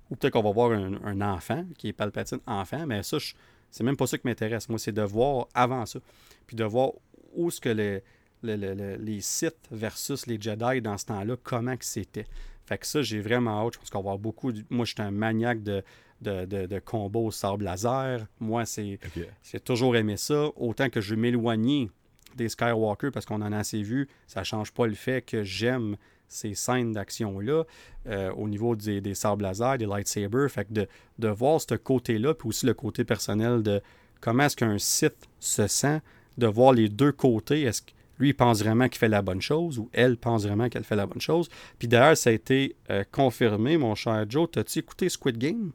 ou 0.09 0.15
peut-être 0.15 0.33
qu'on 0.33 0.43
va 0.43 0.51
voir 0.51 0.71
un, 0.71 0.93
un 1.03 1.21
enfant 1.21 1.65
qui 1.77 1.87
est 1.89 1.93
Palpatine 1.93 2.39
enfant, 2.45 2.85
mais 2.85 3.01
ça, 3.03 3.17
je- 3.17 3.33
c'est 3.71 3.83
même 3.83 3.97
pas 3.97 4.05
ça 4.07 4.17
qui 4.19 4.27
m'intéresse. 4.27 4.69
Moi, 4.69 4.77
c'est 4.79 4.91
de 4.91 5.01
voir 5.01 5.47
avant 5.53 5.85
ça, 5.87 5.99
puis 6.47 6.55
de 6.55 6.63
voir 6.63 6.91
où 7.35 7.47
est-ce 7.49 7.59
que 7.59 7.69
les, 7.69 8.01
le- 8.43 8.55
le- 8.55 8.73
le- 8.73 8.95
les 8.95 9.21
Sith 9.21 9.55
versus 9.71 10.27
les 10.27 10.39
Jedi 10.39 10.81
dans 10.81 10.97
ce 10.97 11.05
temps-là, 11.05 11.35
comment 11.43 11.75
que 11.77 11.85
c'était. 11.85 12.25
Fait 12.65 12.77
que 12.77 12.87
ça, 12.87 13.01
j'ai 13.01 13.19
vraiment 13.19 13.65
hâte. 13.65 13.73
Je 13.75 13.79
pense 13.79 13.89
qu'on 13.89 13.99
va 13.99 14.11
avoir 14.11 14.17
beaucoup. 14.19 14.51
de- 14.51 14.63
Moi, 14.69 14.85
je 14.85 14.93
suis 14.93 15.01
un 15.01 15.11
maniaque 15.11 15.61
de, 15.63 15.83
de, 16.21 16.45
de, 16.45 16.65
de 16.65 16.79
combos 16.79 17.25
au 17.27 17.31
sable 17.31 17.63
laser. 17.65 18.25
Moi, 18.39 18.65
c'est 18.65 18.97
j'ai 19.43 19.59
toujours 19.59 19.95
aimé 19.95 20.17
ça. 20.17 20.47
Autant 20.55 20.89
que 20.89 21.01
je 21.01 21.13
veux 21.15 21.21
m'éloigner 21.21 21.89
des 22.35 22.49
Skywalker 22.49 23.11
parce 23.11 23.25
qu'on 23.25 23.41
en 23.41 23.51
a 23.51 23.57
assez 23.59 23.81
vu, 23.81 24.07
ça 24.27 24.43
change 24.43 24.71
pas 24.71 24.87
le 24.87 24.93
fait 24.95 25.21
que 25.23 25.43
j'aime 25.43 25.95
ces 26.27 26.55
scènes 26.55 26.91
d'action-là 26.91 27.63
euh, 28.07 28.31
au 28.33 28.49
niveau 28.49 28.75
des, 28.75 28.99
des 28.99 29.13
sables 29.13 29.43
laser, 29.43 29.77
des 29.77 29.85
lightsabers. 29.85 30.49
Fait 30.49 30.65
que 30.65 30.73
de, 30.73 30.87
de 31.19 31.27
voir 31.27 31.61
ce 31.61 31.75
côté-là, 31.75 32.33
puis 32.33 32.49
aussi 32.49 32.65
le 32.65 32.73
côté 32.73 33.03
personnel 33.03 33.61
de 33.61 33.79
comment 34.21 34.43
est-ce 34.43 34.55
qu'un 34.55 34.79
Sith 34.79 35.29
se 35.39 35.67
sent, 35.67 36.01
de 36.39 36.47
voir 36.47 36.73
les 36.73 36.89
deux 36.89 37.11
côtés. 37.11 37.61
Est-ce 37.61 37.83
que 37.83 37.91
lui, 38.19 38.29
il 38.29 38.33
pense 38.33 38.59
vraiment 38.61 38.87
qu'il 38.87 38.97
fait 38.97 39.07
la 39.09 39.21
bonne 39.21 39.41
chose 39.41 39.79
ou 39.79 39.89
elle 39.93 40.17
pense 40.17 40.45
vraiment 40.45 40.69
qu'elle 40.69 40.83
fait 40.83 40.95
la 40.95 41.05
bonne 41.05 41.21
chose. 41.21 41.49
Puis 41.79 41.87
d'ailleurs, 41.87 42.17
ça 42.17 42.29
a 42.29 42.33
été 42.33 42.75
euh, 42.89 43.03
confirmé, 43.11 43.77
mon 43.77 43.95
cher 43.95 44.25
Joe. 44.29 44.49
T'as-tu 44.51 44.79
écouté 44.79 45.09
Squid 45.09 45.37
Game? 45.37 45.71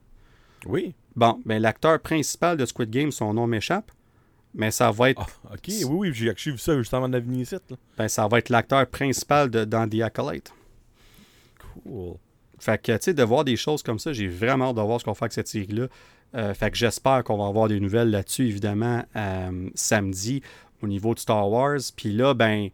Oui. 0.66 0.94
Bon, 1.16 1.40
ben 1.44 1.60
l'acteur 1.60 2.00
principal 2.00 2.56
de 2.56 2.64
Squid 2.64 2.90
Game, 2.90 3.10
son 3.10 3.34
nom 3.34 3.46
m'échappe, 3.46 3.90
mais 4.54 4.70
ça 4.70 4.90
va 4.90 5.10
être, 5.10 5.26
Ah, 5.44 5.54
ok. 5.54 5.68
Oui, 5.68 6.10
oui, 6.10 6.14
j'ai 6.14 6.32
vu 6.52 6.58
ça 6.58 6.76
juste 6.76 6.94
avant 6.94 7.08
de 7.08 7.18
venir 7.18 7.42
ici. 7.42 7.54
Là. 7.54 7.76
ben, 7.96 8.08
ça 8.08 8.26
va 8.28 8.38
être 8.38 8.48
l'acteur 8.48 8.86
principal 8.86 9.50
de, 9.50 9.64
dans 9.64 9.88
The 9.88 10.02
Acolyte. 10.02 10.52
Cool. 11.84 12.14
Fait 12.58 12.80
que, 12.80 12.92
tu 12.92 12.98
sais, 13.02 13.14
de 13.14 13.22
voir 13.22 13.44
des 13.44 13.56
choses 13.56 13.82
comme 13.82 13.98
ça, 13.98 14.12
j'ai 14.12 14.28
vraiment 14.28 14.70
hâte 14.70 14.76
de 14.76 14.82
voir 14.82 15.00
ce 15.00 15.04
qu'on 15.04 15.14
faire 15.14 15.24
avec 15.24 15.32
cette 15.32 15.48
série-là. 15.48 15.88
Euh, 16.34 16.54
fait 16.54 16.70
que 16.70 16.76
j'espère 16.76 17.24
qu'on 17.24 17.38
va 17.38 17.46
avoir 17.46 17.68
des 17.68 17.80
nouvelles 17.80 18.10
là-dessus, 18.10 18.46
évidemment, 18.46 19.02
euh, 19.16 19.70
samedi, 19.74 20.42
au 20.82 20.86
niveau 20.86 21.14
de 21.14 21.18
Star 21.18 21.48
Wars. 21.50 21.78
Puis 21.96 22.12
là, 22.12 22.34
ben, 22.34 22.68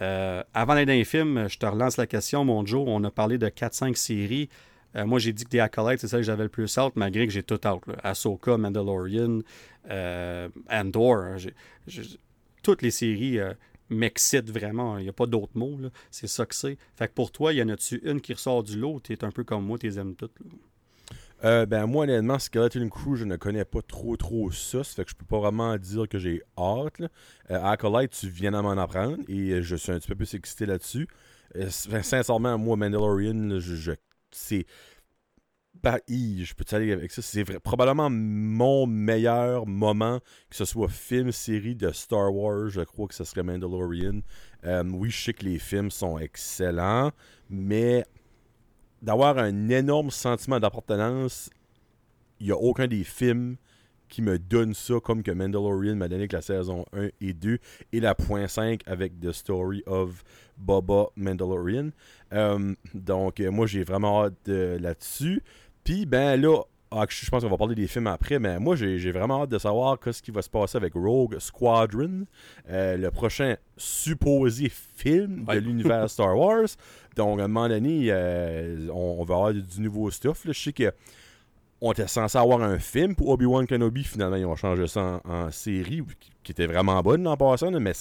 euh, 0.00 0.42
avant 0.54 0.74
d'aller 0.74 0.86
dans 0.86 0.92
les 0.92 1.04
films, 1.04 1.48
je 1.48 1.58
te 1.58 1.66
relance 1.66 1.96
la 1.96 2.06
question, 2.06 2.44
mon 2.44 2.64
Joe. 2.64 2.84
On 2.86 3.02
a 3.04 3.10
parlé 3.10 3.38
de 3.38 3.48
4-5 3.48 3.96
séries. 3.96 4.48
Euh, 4.96 5.04
moi, 5.04 5.18
j'ai 5.18 5.32
dit 5.32 5.44
que 5.44 5.50
The 5.50 5.60
Acolyte, 5.60 6.00
c'est 6.00 6.08
ça 6.08 6.16
que 6.16 6.22
j'avais 6.22 6.44
le 6.44 6.48
plus 6.48 6.78
out, 6.78 6.92
malgré 6.96 7.26
que 7.26 7.32
j'ai 7.32 7.42
tout 7.42 7.66
out. 7.66 7.86
Là. 7.86 7.94
Ahsoka, 8.02 8.56
Mandalorian, 8.56 9.40
euh, 9.90 10.48
Andor. 10.70 11.16
hein. 11.16 11.36
Toutes 12.62 12.82
les 12.82 12.90
séries 12.90 13.38
m'excitent 13.90 14.50
vraiment. 14.50 14.98
Il 14.98 15.04
n'y 15.04 15.08
a 15.08 15.12
pas 15.12 15.26
d'autres 15.26 15.56
mots. 15.56 15.78
C'est 16.10 16.26
ça 16.26 16.44
que 16.46 16.54
c'est. 16.54 16.76
Fait 16.96 17.08
que 17.08 17.12
pour 17.14 17.30
toi, 17.30 17.52
y 17.52 17.62
en 17.62 17.68
a-tu 17.68 18.00
une 18.04 18.20
qui 18.20 18.32
ressort 18.34 18.62
du 18.62 18.78
lot? 18.78 19.00
T'es 19.00 19.24
un 19.24 19.30
peu 19.30 19.44
comme 19.44 19.64
moi, 19.64 19.78
t'es 19.78 19.98
aimes 19.98 20.14
toutes. 20.14 20.38
là? 20.40 20.46
Euh, 21.44 21.66
ben 21.66 21.86
moi 21.86 22.02
honnêtement 22.02 22.36
Skeleton 22.40 22.88
Crew 22.88 23.14
je 23.14 23.24
ne 23.24 23.36
connais 23.36 23.64
pas 23.64 23.80
trop 23.80 24.16
trop 24.16 24.50
ça, 24.50 24.82
ça 24.82 24.94
fait 24.96 25.04
que 25.04 25.10
je 25.12 25.14
peux 25.14 25.24
pas 25.24 25.38
vraiment 25.38 25.76
dire 25.76 26.08
que 26.08 26.18
j'ai 26.18 26.42
hâte. 26.58 26.98
là. 26.98 27.08
Euh, 27.52 27.62
Acolyte 27.62 28.10
tu 28.10 28.28
viens 28.28 28.50
de 28.50 28.58
m'en 28.60 28.70
apprendre 28.72 29.18
et 29.28 29.50
euh, 29.52 29.62
je 29.62 29.76
suis 29.76 29.92
un 29.92 29.98
petit 30.00 30.08
peu 30.08 30.16
plus 30.16 30.34
excité 30.34 30.66
là-dessus. 30.66 31.06
Euh, 31.54 31.66
enfin, 31.68 32.02
sincèrement 32.02 32.58
moi 32.58 32.76
Mandalorian 32.76 33.60
je, 33.60 33.76
je- 33.76 33.92
c'est 34.32 34.66
bah, 35.82 36.00
je 36.08 36.54
peux 36.54 36.64
aller 36.74 36.90
avec 36.92 37.12
ça, 37.12 37.22
c'est 37.22 37.44
probablement 37.60 38.10
mon 38.10 38.86
meilleur 38.86 39.64
moment 39.66 40.18
que 40.50 40.56
ce 40.56 40.64
soit 40.64 40.88
film 40.88 41.30
série 41.30 41.76
de 41.76 41.92
Star 41.92 42.34
Wars, 42.34 42.68
je 42.68 42.80
crois 42.80 43.06
que 43.06 43.14
ce 43.14 43.22
serait 43.22 43.44
Mandalorian. 43.44 44.20
Euh, 44.64 44.82
oui, 44.92 45.10
je 45.10 45.22
sais 45.24 45.32
que 45.34 45.44
les 45.44 45.58
films 45.60 45.92
sont 45.92 46.18
excellents, 46.18 47.12
mais 47.48 48.04
d'avoir 49.02 49.38
un 49.38 49.68
énorme 49.68 50.10
sentiment 50.10 50.58
d'appartenance, 50.60 51.50
il 52.40 52.46
n'y 52.46 52.52
a 52.52 52.56
aucun 52.56 52.86
des 52.86 53.04
films 53.04 53.56
qui 54.08 54.22
me 54.22 54.38
donne 54.38 54.72
ça 54.72 54.94
comme 55.02 55.22
que 55.22 55.30
Mandalorian 55.30 55.94
m'a 55.96 56.08
donné 56.08 56.28
que 56.28 56.36
la 56.36 56.42
saison 56.42 56.86
1 56.94 57.08
et 57.20 57.34
2 57.34 57.58
et 57.92 58.00
la 58.00 58.14
point 58.14 58.48
5 58.48 58.80
avec 58.86 59.20
The 59.20 59.32
Story 59.32 59.82
of 59.86 60.24
Boba 60.56 61.08
Mandalorian. 61.16 61.90
Euh, 62.32 62.74
donc, 62.94 63.40
euh, 63.40 63.50
moi, 63.50 63.66
j'ai 63.66 63.84
vraiment 63.84 64.24
hâte 64.24 64.48
euh, 64.48 64.78
là-dessus. 64.78 65.42
Puis, 65.84 66.06
ben 66.06 66.40
là, 66.40 66.62
ah, 66.90 67.04
je 67.06 67.28
pense 67.28 67.44
qu'on 67.44 67.50
va 67.50 67.58
parler 67.58 67.74
des 67.74 67.86
films 67.86 68.06
après, 68.06 68.38
mais 68.38 68.58
moi, 68.58 68.74
j'ai 68.74 69.12
vraiment 69.12 69.42
hâte 69.42 69.50
de 69.50 69.58
savoir 69.58 69.98
ce 70.10 70.22
qui 70.22 70.30
va 70.30 70.40
se 70.40 70.48
passer 70.48 70.76
avec 70.78 70.94
Rogue 70.94 71.38
Squadron, 71.38 72.24
euh, 72.70 72.96
le 72.96 73.10
prochain 73.10 73.56
supposé 73.76 74.70
film 74.70 75.44
Ouais. 75.46 75.56
de 75.56 75.60
l'univers 75.60 76.08
Star 76.08 76.36
Wars. 76.38 76.66
Donc, 77.18 77.40
à 77.40 77.44
un 77.44 77.48
moment 77.48 77.68
donné, 77.68 78.06
euh, 78.10 78.88
on, 78.90 79.16
on 79.20 79.24
va 79.24 79.34
avoir 79.34 79.52
du, 79.52 79.60
du 79.62 79.80
nouveau 79.82 80.10
stuff. 80.10 80.44
là. 80.46 80.52
Je 80.52 80.60
sais 80.60 80.72
que 80.72 80.92
on 81.80 81.92
était 81.92 82.08
censé 82.08 82.36
avoir 82.36 82.60
un 82.62 82.78
film 82.80 83.14
pour 83.14 83.28
Obi-Wan 83.28 83.64
Kenobi. 83.66 84.02
Finalement, 84.02 84.34
ils 84.36 84.44
ont 84.46 84.56
changé 84.56 84.86
ça 84.88 85.20
en, 85.24 85.30
en 85.32 85.50
série, 85.52 86.02
qui, 86.18 86.30
qui 86.42 86.52
était 86.52 86.66
vraiment 86.66 87.00
bonne 87.02 87.24
en 87.28 87.36
passant. 87.36 87.70
là, 87.70 87.78
mais 87.78 87.92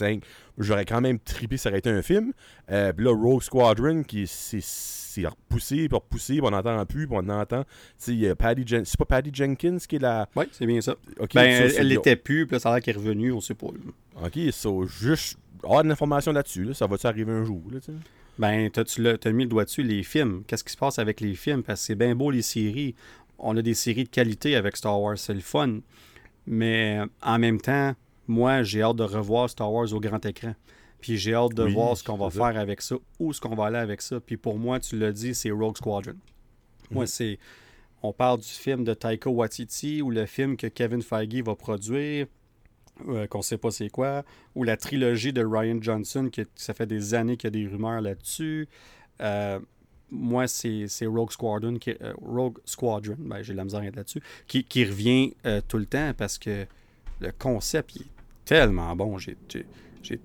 j'aurais 0.58 0.86
quand 0.86 1.00
même 1.02 1.20
trippé 1.20 1.58
ça 1.58 1.70
aurait 1.70 1.78
été 1.80 1.90
un 1.92 2.02
film. 2.02 2.32
Euh, 2.72 2.92
puis 2.94 3.06
là, 3.06 3.12
Rogue 3.16 3.44
Squadron, 3.44 4.04
qui 4.04 4.26
c'est 4.26 4.62
c'est 4.64 5.26
repoussé, 5.28 5.88
puis 5.90 5.96
repoussé, 5.96 6.34
puis 6.34 6.42
on 6.44 6.52
n'entend 6.52 6.86
plus, 6.86 7.08
puis 7.08 7.18
on 7.20 7.28
entend. 7.30 7.64
C'est 7.98 8.34
pas 9.00 9.06
Patty 9.06 9.32
Jenkins 9.34 9.78
qui 9.88 9.96
est 9.98 10.00
la. 10.00 10.28
Oui, 10.36 10.46
c'est 10.52 10.66
bien 10.68 10.80
ça. 10.82 10.96
Ben, 11.34 11.70
ça, 11.70 11.80
elle- 11.82 11.88
l'était 11.88 12.16
plus, 12.16 12.46
puis 12.46 12.54
là, 12.56 12.60
ça 12.60 12.70
a 12.70 12.74
l'air 12.76 12.84
qu'elle 12.84 12.96
est 12.96 13.00
revenue, 13.00 13.32
on 13.32 13.42
sait 13.42 13.56
pas. 13.56 13.68
là. 13.68 14.26
Ok, 14.28 14.40
so, 14.52 14.86
juste 14.86 15.38
avoir 15.64 15.84
de 15.84 15.90
l'information 15.90 16.32
là-dessus. 16.32 16.64
là. 16.66 16.74
Ça 16.76 16.86
va-tu 16.88 17.06
arriver 17.08 17.32
un 17.32 17.44
jour? 17.44 17.62
Là, 17.72 17.80
tu 17.80 17.88
sais? 17.92 17.98
Ben, 18.40 18.70
tu 18.70 19.02
l'as- 19.02 19.18
t'as 19.18 19.32
mis 19.32 19.44
le 19.44 19.50
doigt 19.50 19.66
dessus, 19.66 19.84
les 19.84 20.04
films. 20.04 20.44
Qu'est-ce 20.46 20.64
qui 20.64 20.72
se 20.72 20.78
passe 20.78 21.00
avec 21.00 21.22
les 21.22 21.34
films? 21.34 21.64
Parce 21.64 21.82
que 21.82 21.86
c'est 21.88 21.96
bien 21.96 22.16
beau, 22.16 22.30
les 22.32 22.42
séries. 22.44 22.94
On 23.40 23.56
a 23.58 23.62
des 23.62 23.74
séries 23.74 24.04
de 24.04 24.10
qualité 24.10 24.56
avec 24.56 24.78
Star 24.78 25.00
Wars, 25.02 25.18
c'est 25.18 25.34
le 25.34 25.40
fun. 25.40 25.80
Mais 26.46 27.00
en 27.22 27.40
même 27.40 27.60
temps, 27.60 27.94
moi, 28.28 28.64
j'ai 28.64 28.82
hâte 28.82 28.96
de 28.98 29.04
revoir 29.04 29.50
Star 29.50 29.72
Wars 29.72 29.92
au 29.94 30.00
grand 30.00 30.24
écran. 30.26 30.54
Puis 31.02 31.18
j'ai 31.18 31.34
hâte 31.34 31.54
de 31.54 31.64
Oui, 31.64 31.74
voir 31.74 31.96
ce 31.98 32.04
qu'on 32.04 32.18
va 32.18 32.30
faire 32.30 32.58
avec 32.60 32.82
ça, 32.82 32.96
où 33.20 33.32
est-ce 33.32 33.40
qu'on 33.42 33.56
va 33.56 33.66
aller 33.68 33.78
avec 33.78 34.02
ça. 34.02 34.20
Puis 34.20 34.38
pour 34.38 34.58
moi, 34.58 34.80
tu 34.80 34.98
l'as 34.98 35.12
dit, 35.12 35.36
c'est 35.36 35.52
Rogue 35.52 35.78
Squadron. 35.78 36.16
Moi, 36.90 37.04
Mhm. 37.04 37.08
c'est. 37.08 37.40
On 38.04 38.14
parle 38.14 38.40
du 38.40 38.48
film 38.48 38.84
de 38.84 38.94
Taika 38.94 39.30
Waititi 39.30 40.02
ou 40.02 40.12
le 40.12 40.26
film 40.28 40.56
que 40.58 40.68
Kevin 40.68 41.02
Feige 41.02 41.42
va 41.44 41.56
produire, 41.56 42.28
euh, 43.10 43.28
qu'on 43.28 43.42
sait 43.42 43.58
pas 43.58 43.72
c'est 43.72 43.90
quoi, 43.90 44.24
ou 44.56 44.64
la 44.64 44.78
trilogie 44.78 45.34
de 45.34 45.44
Ryan 45.44 45.78
Johnson, 45.82 46.30
que 46.32 46.42
ça 46.56 46.74
fait 46.74 46.88
des 46.88 47.14
années 47.14 47.38
qu'il 47.38 47.48
y 47.48 47.64
a 47.64 47.66
des 47.66 47.68
rumeurs 47.68 48.02
là-dessus. 48.02 48.68
Euh, 49.22 49.60
moi, 50.10 50.48
c'est 50.48 50.88
Rogue 51.06 51.32
Squadron, 51.32 51.78
qui, 51.78 51.92
euh, 52.02 52.14
Rogue 52.22 52.60
Squadron, 52.66 53.16
ben, 53.20 53.42
j'ai 53.42 53.54
la 53.54 53.64
misère 53.64 53.82
là-dessus, 53.82 54.22
qui, 54.48 54.64
qui 54.64 54.86
revient 54.86 55.34
euh, 55.46 55.62
tout 55.68 55.78
le 55.78 55.86
temps 55.86 56.14
parce 56.18 56.38
que 56.38 56.66
le 57.20 57.32
concept 57.38 57.96
il 57.96 58.04
est 58.04 58.12
tellement 58.46 58.96
bon. 58.96 59.18
J'ai 59.18 59.36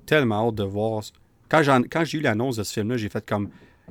tellement 0.07 0.49
hâte 0.49 0.55
de 0.55 0.65
voir. 0.65 1.03
Quand, 1.49 2.05
j'ai 2.05 2.19
eu 2.19 2.21
l'annonce 2.21 2.57
de 2.57 2.63
ce 2.63 2.73
film-là, 2.75 2.97
j'ai 2.97 3.09
fait 3.09 3.25
comme 3.27 3.51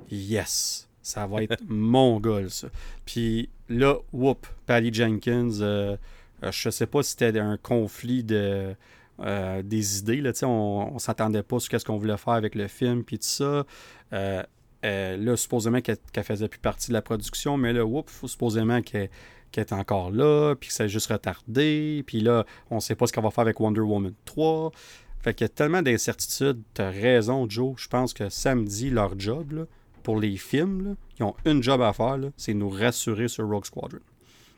Yes, 0.09 0.87
ça 1.01 1.27
va 1.27 1.43
être 1.43 1.61
mon 1.67 2.19
goal, 2.19 2.49
ça. 2.49 2.69
Puis 3.05 3.49
là, 3.69 3.97
whoop, 4.13 4.47
Patty 4.65 4.93
Jenkins, 4.93 5.97
je 6.43 6.69
sais 6.69 6.87
pas 6.87 7.03
si 7.03 7.11
c'était 7.11 7.39
un 7.39 7.57
conflit 7.57 8.23
de. 8.23 8.75
euh, 9.19 9.61
des 9.61 9.99
idées, 9.99 10.21
là, 10.21 10.31
on, 10.43 10.93
on 10.95 10.99
s'attendait 10.99 11.43
pas 11.43 11.59
sur 11.59 11.79
ce 11.79 11.85
qu'on 11.85 11.97
voulait 11.97 12.17
faire 12.17 12.33
avec 12.33 12.55
le 12.55 12.67
film, 12.67 13.03
puis 13.03 13.19
tout 13.19 13.25
ça. 13.25 13.65
Euh, 14.13 14.43
euh, 14.83 15.17
là, 15.17 15.37
supposément 15.37 15.81
qu'elle 15.81 15.97
qu'elle 16.11 16.23
faisait 16.23 16.47
plus 16.47 16.59
partie 16.59 16.87
de 16.89 16.93
la 16.93 17.01
production, 17.03 17.55
mais 17.57 17.71
là, 17.73 17.85
whoop, 17.85 18.09
supposément 18.25 18.81
qu'elle 18.81 19.09
est 19.55 19.73
encore 19.73 20.09
là, 20.11 20.55
puis 20.59 20.69
que 20.69 20.73
ça 20.73 20.85
a 20.85 20.87
juste 20.87 21.07
retardé, 21.11 22.03
puis 22.07 22.19
là, 22.21 22.45
on 22.71 22.79
sait 22.79 22.95
pas 22.95 23.05
ce 23.05 23.13
qu'on 23.13 23.21
va 23.21 23.29
faire 23.29 23.43
avec 23.43 23.59
Wonder 23.59 23.81
Woman 23.81 24.13
3. 24.25 24.71
Fait 25.19 25.35
qu'il 25.35 25.45
y 25.45 25.45
a 25.45 25.49
tellement 25.49 25.83
d'incertitudes. 25.83 26.63
T'as 26.73 26.89
raison, 26.89 27.47
Joe. 27.47 27.75
Je 27.77 27.87
pense 27.87 28.11
que 28.13 28.29
samedi, 28.29 28.89
leur 28.89 29.19
job, 29.19 29.67
pour 30.01 30.19
les 30.19 30.35
films, 30.35 30.95
ils 31.19 31.23
ont 31.23 31.35
une 31.45 31.61
job 31.61 31.79
à 31.83 31.93
faire, 31.93 32.17
c'est 32.37 32.55
nous 32.55 32.69
rassurer 32.69 33.27
sur 33.27 33.47
Rogue 33.47 33.65
Squadron. 33.65 33.99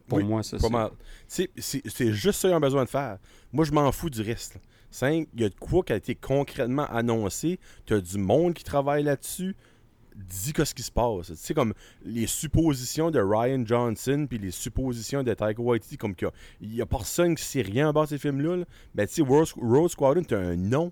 Pour 0.08 0.18
Oui, 0.20 0.24
moi, 0.26 0.44
c'est 0.44 0.60
ça. 0.60 0.70
mal. 0.70 0.92
C'est 1.28 1.50
c'est- 1.58 1.82
c'est 1.88 2.12
juste 2.14 2.40
ça 2.40 2.48
qu'ils 2.50 2.58
ont 2.58 2.60
besoin 2.60 2.84
de 2.84 2.90
faire. 2.90 3.18
Moi, 3.52 3.66
je 3.66 3.72
m'en 3.72 3.92
fous 3.92 4.10
du 4.10 4.22
reste. 4.22 4.56
là. 4.56 4.62
Cinq, 4.92 5.28
il 5.34 5.42
y 5.42 5.46
a 5.46 5.50
de 5.50 5.56
quoi 5.56 5.84
qui 5.84 5.94
a 5.94 5.96
été 5.96 6.14
concrètement 6.14 6.86
annoncé. 6.88 7.60
Tu 7.86 7.94
as 7.94 8.02
du 8.02 8.18
monde 8.18 8.54
qui 8.54 8.64
travaille 8.64 9.04
là-dessus. 9.04 9.56
Dis 10.16 10.54
que 10.54 10.64
ce 10.64 10.76
qui 10.76 10.84
se 10.84 10.92
passe. 10.92 11.28
Tu 11.28 11.36
sais, 11.38 11.54
comme 11.56 11.74
les 12.06 12.28
suppositions 12.28 13.10
de 13.10 13.20
Ryan 13.20 13.64
Johnson 13.66 14.28
puis 14.30 14.38
les 14.38 14.52
suppositions 14.52 15.24
de 15.24 15.34
Taika 15.34 15.60
Waititi, 15.60 15.98
comme 15.98 16.14
qu'il 16.14 16.30
y 16.62 16.82
a- 16.82 16.86
personne 16.86 17.34
qui 17.34 17.44
sait 17.44 17.64
rien 17.64 17.90
about 17.90 18.06
ces 18.06 18.20
films-là. 18.20 18.58
là. 18.58 18.66
Ben, 18.94 19.08
tu 19.08 19.16
sais, 19.16 19.22
Rogue 19.24 19.90
Squadron, 19.90 20.22
tu 20.24 20.36
as 20.36 20.40
un 20.40 20.56
nom. 20.56 20.92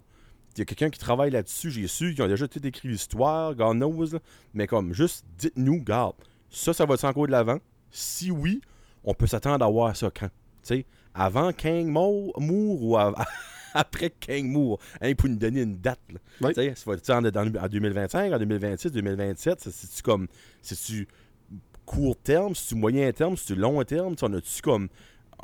Il 0.55 0.59
y 0.59 0.61
a 0.63 0.65
quelqu'un 0.65 0.89
qui 0.89 0.97
travaille 0.97 1.29
là-dessus. 1.29 1.69
J'ai 1.69 1.85
su 1.87 2.15
qu'ils 2.15 2.23
ont 2.23 2.27
déjà 2.27 2.47
tout 2.47 2.65
écrit 2.65 2.87
l'histoire, 2.87 3.53
God 3.53 3.75
knows. 3.77 4.11
là. 4.13 4.19
Mais 4.55 4.65
comme, 4.65 4.91
juste 4.93 5.23
dites-nous, 5.37 5.83
garde, 5.83 6.15
ça, 6.49 6.73
ça 6.73 6.85
va-tu 6.87 7.05
encore 7.05 7.27
de 7.27 7.31
l'avant? 7.31 7.59
Si 7.91 8.31
oui, 8.31 8.59
on 9.03 9.13
peut 9.13 9.27
s'attendre 9.27 9.65
à 9.65 9.69
voir 9.69 9.95
ça 9.95 10.09
quand? 10.17 10.27
Tu 10.27 10.31
sais, 10.75 10.85
avant 11.13 11.51
Kang 11.53 11.85
Mo- 11.87 12.33
moure 12.37 12.83
ou 12.83 12.97
après 13.73 14.09
Kang 14.11 14.43
moure? 14.45 14.79
Hein, 15.01 15.13
pour 15.15 15.29
nous 15.29 15.35
donner 15.37 15.61
une 15.61 15.77
date. 15.77 15.99
Oui. 16.41 16.53
Tu 16.53 16.73
sais, 16.73 17.11
en, 17.13 17.25
en 17.25 17.67
2025, 17.67 18.33
en 18.33 18.37
2026, 18.37 18.91
2027? 18.91 19.59
Ça, 19.61 19.71
C'est-tu 19.71 20.01
comme. 20.03 20.27
C'est-tu 20.61 21.07
court 21.85 22.15
terme? 22.17 22.55
C'est-tu 22.55 22.75
moyen 22.75 23.11
terme? 23.11 23.35
C'est-tu 23.37 23.55
long 23.59 23.83
terme? 23.83 24.15
On 24.21 24.33
a-tu 24.33 24.61
comme 24.61 24.87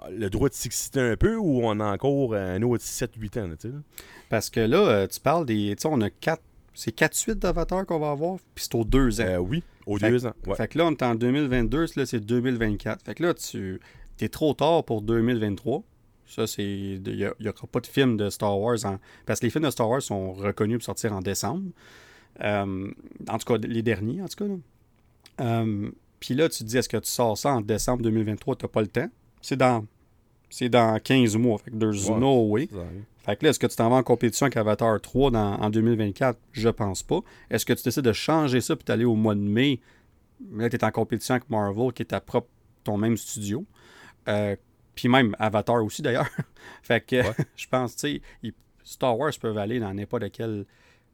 euh, 0.04 0.10
le 0.12 0.30
droit 0.30 0.50
de 0.50 0.54
s'exciter 0.54 1.00
un 1.02 1.18
peu 1.18 1.36
ou 1.36 1.62
on 1.64 1.80
a 1.80 1.92
encore 1.94 2.36
un 2.36 2.62
autre 2.62 2.84
7-8 2.84 3.40
ans? 3.40 3.48
là, 3.48 3.56
là? 3.64 3.70
Parce 4.30 4.50
que 4.50 4.60
là, 4.60 4.78
euh, 4.78 5.08
tu 5.08 5.20
parles 5.20 5.46
des. 5.46 5.76
Tu 5.76 5.82
sais, 5.82 5.88
on 5.92 6.02
a 6.02 6.10
quatre. 6.10 6.44
C'est 6.74 6.92
quatre 6.92 7.16
suites 7.16 7.40
d'Avatar 7.40 7.88
qu'on 7.88 7.98
va 7.98 8.12
avoir, 8.12 8.38
puis 8.54 8.64
c'est 8.64 8.76
aux 8.76 8.84
deux 8.84 9.20
ans. 9.20 9.24
Euh, 9.26 9.38
oui, 9.38 9.64
aux 9.88 9.98
Fait- 9.98 10.10
deux 10.12 10.26
ans. 10.28 10.34
Ouais. 10.46 10.56
Fait 10.56 10.68
que 10.68 10.78
là, 10.78 10.86
on 10.86 10.92
est 10.92 11.02
en 11.04 11.16
2022, 11.16 11.86
là, 11.96 12.06
c'est 12.06 12.20
2024. 12.20 13.04
Fait 13.04 13.16
que 13.16 13.24
là, 13.24 13.34
tu 13.34 13.80
es 14.22 14.30
trop 14.30 14.54
tard 14.54 14.84
pour 14.84 15.02
2023. 15.02 15.84
Ça, 16.28 16.46
c'est. 16.46 16.64
Il 16.64 17.02
n'y 17.40 17.48
aura 17.48 17.68
pas 17.72 17.80
de 17.80 17.88
film 17.88 18.18
de 18.18 18.30
Star 18.30 18.60
Wars. 18.60 18.78
en- 18.86 18.98
Parce 19.26 19.40
que 19.40 19.46
les 19.46 19.50
films 19.50 19.64
de 19.64 19.70
Star 19.72 19.90
Wars 19.90 20.02
sont 20.02 20.34
reconnus 20.34 20.78
pour 20.80 20.84
sortir 20.86 21.14
en 21.14 21.22
décembre. 21.22 21.64
Euh, 22.42 22.92
en 23.30 23.38
tout 23.38 23.46
cas, 23.54 23.58
les 23.66 23.82
derniers, 23.82 24.22
en 24.22 24.28
tout 24.28 24.44
cas. 24.46 24.48
là. 24.48 24.58
Euh, 25.42 25.90
Puis 26.20 26.34
là, 26.34 26.50
tu 26.50 26.60
te 26.60 26.64
dis, 26.64 26.78
est-ce 26.78 26.90
que 26.90 26.98
tu 26.98 27.10
sors 27.12 27.38
ça 27.38 27.54
en 27.54 27.62
décembre 27.62 28.02
2023 28.04 28.56
Tu 28.56 28.68
pas 28.68 28.82
le 28.82 28.88
temps? 28.88 29.10
C'est 29.42 29.56
dans. 29.56 29.86
C'est 30.50 30.70
dans 30.70 31.00
15 31.00 31.36
mois. 31.38 31.58
Fait 31.60 31.72
que 31.72 31.76
there's 31.78 32.10
Ouais. 32.10 32.20
no 32.20 32.48
way. 32.48 32.68
Fait 33.28 33.36
que 33.36 33.44
là, 33.46 33.50
est-ce 33.52 33.60
que 33.60 33.68
tu 33.68 33.76
t'en 33.76 33.90
vas 33.90 33.98
en 33.98 34.04
compétition 34.04 34.46
avec 34.46 34.58
Avatar 34.58 35.00
3 35.00 35.30
dans- 35.32 35.56
en 35.60 35.70
2024? 35.70 36.40
Je 36.54 36.70
pense 36.70 37.04
pas. 37.04 37.20
Est-ce 37.52 37.66
que 37.66 37.74
tu 37.74 37.84
décides 37.84 38.04
de 38.06 38.14
changer 38.14 38.60
ça 38.62 38.76
puis 38.76 38.86
d'aller 38.86 39.06
au 39.06 39.14
mois 39.16 39.36
de 39.36 39.42
mai? 39.42 39.80
Là, 40.54 40.70
tu 40.70 40.76
es 40.78 40.84
en 40.84 40.92
compétition 40.92 41.36
avec 41.36 41.50
Marvel, 41.50 41.92
qui 41.94 42.02
est 42.04 42.08
ta 42.08 42.22
propre, 42.22 42.48
ton 42.84 42.98
même 42.98 43.18
studio. 43.18 43.66
Euh, 44.28 44.56
puis 44.96 45.10
même 45.10 45.36
Avatar 45.38 45.84
aussi, 45.84 46.02
d'ailleurs. 46.02 46.30
fait 46.82 47.02
que 47.06 47.18
Ouais. 47.18 47.36
je 47.56 47.68
pense, 47.68 47.96
tu 47.96 48.22
sais, 48.44 48.54
Star 48.84 49.18
Wars 49.20 49.34
peuvent 49.40 49.58
aller 49.58 49.80
dans 49.80 49.94
n'importe 49.94 50.32
quel 50.32 50.66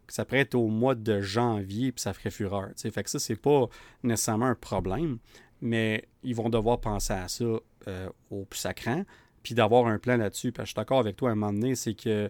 ça 0.07 0.25
pourrait 0.25 0.41
être 0.41 0.55
au 0.55 0.67
mois 0.67 0.95
de 0.95 1.21
janvier, 1.21 1.91
puis 1.91 2.01
ça 2.01 2.13
ferait 2.13 2.29
fureur. 2.29 2.67
sais. 2.75 2.91
Fait 2.91 3.03
que 3.03 3.09
ça, 3.09 3.17
c'est 3.19 3.35
pas 3.37 3.67
nécessairement 4.03 4.45
un 4.47 4.55
problème, 4.55 5.17
mais 5.61 6.07
ils 6.23 6.35
vont 6.35 6.49
devoir 6.49 6.79
penser 6.81 7.13
à 7.13 7.27
ça 7.27 7.45
euh, 7.87 8.09
au 8.29 8.43
plus 8.45 8.59
sacrant, 8.59 9.03
puis 9.43 9.53
d'avoir 9.53 9.87
un 9.87 9.99
plan 9.99 10.17
là-dessus. 10.17 10.53
Je 10.57 10.65
suis 10.65 10.73
d'accord 10.73 10.99
avec 10.99 11.17
toi 11.17 11.29
à 11.29 11.33
un 11.33 11.35
moment 11.35 11.53
donné, 11.53 11.75
c'est 11.75 11.93
que 11.93 12.29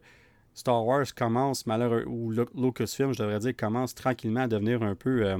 Star 0.54 0.86
Wars 0.86 1.06
commence, 1.16 1.66
malheureusement, 1.66 2.12
ou 2.12 2.32
Lucasfilm, 2.32 3.14
je 3.14 3.20
devrais 3.20 3.40
dire, 3.40 3.56
commence 3.56 3.96
tranquillement 3.96 4.42
à 4.42 4.48
devenir 4.48 4.84
un 4.84 4.96
peu, 4.96 5.26
euh, 5.26 5.38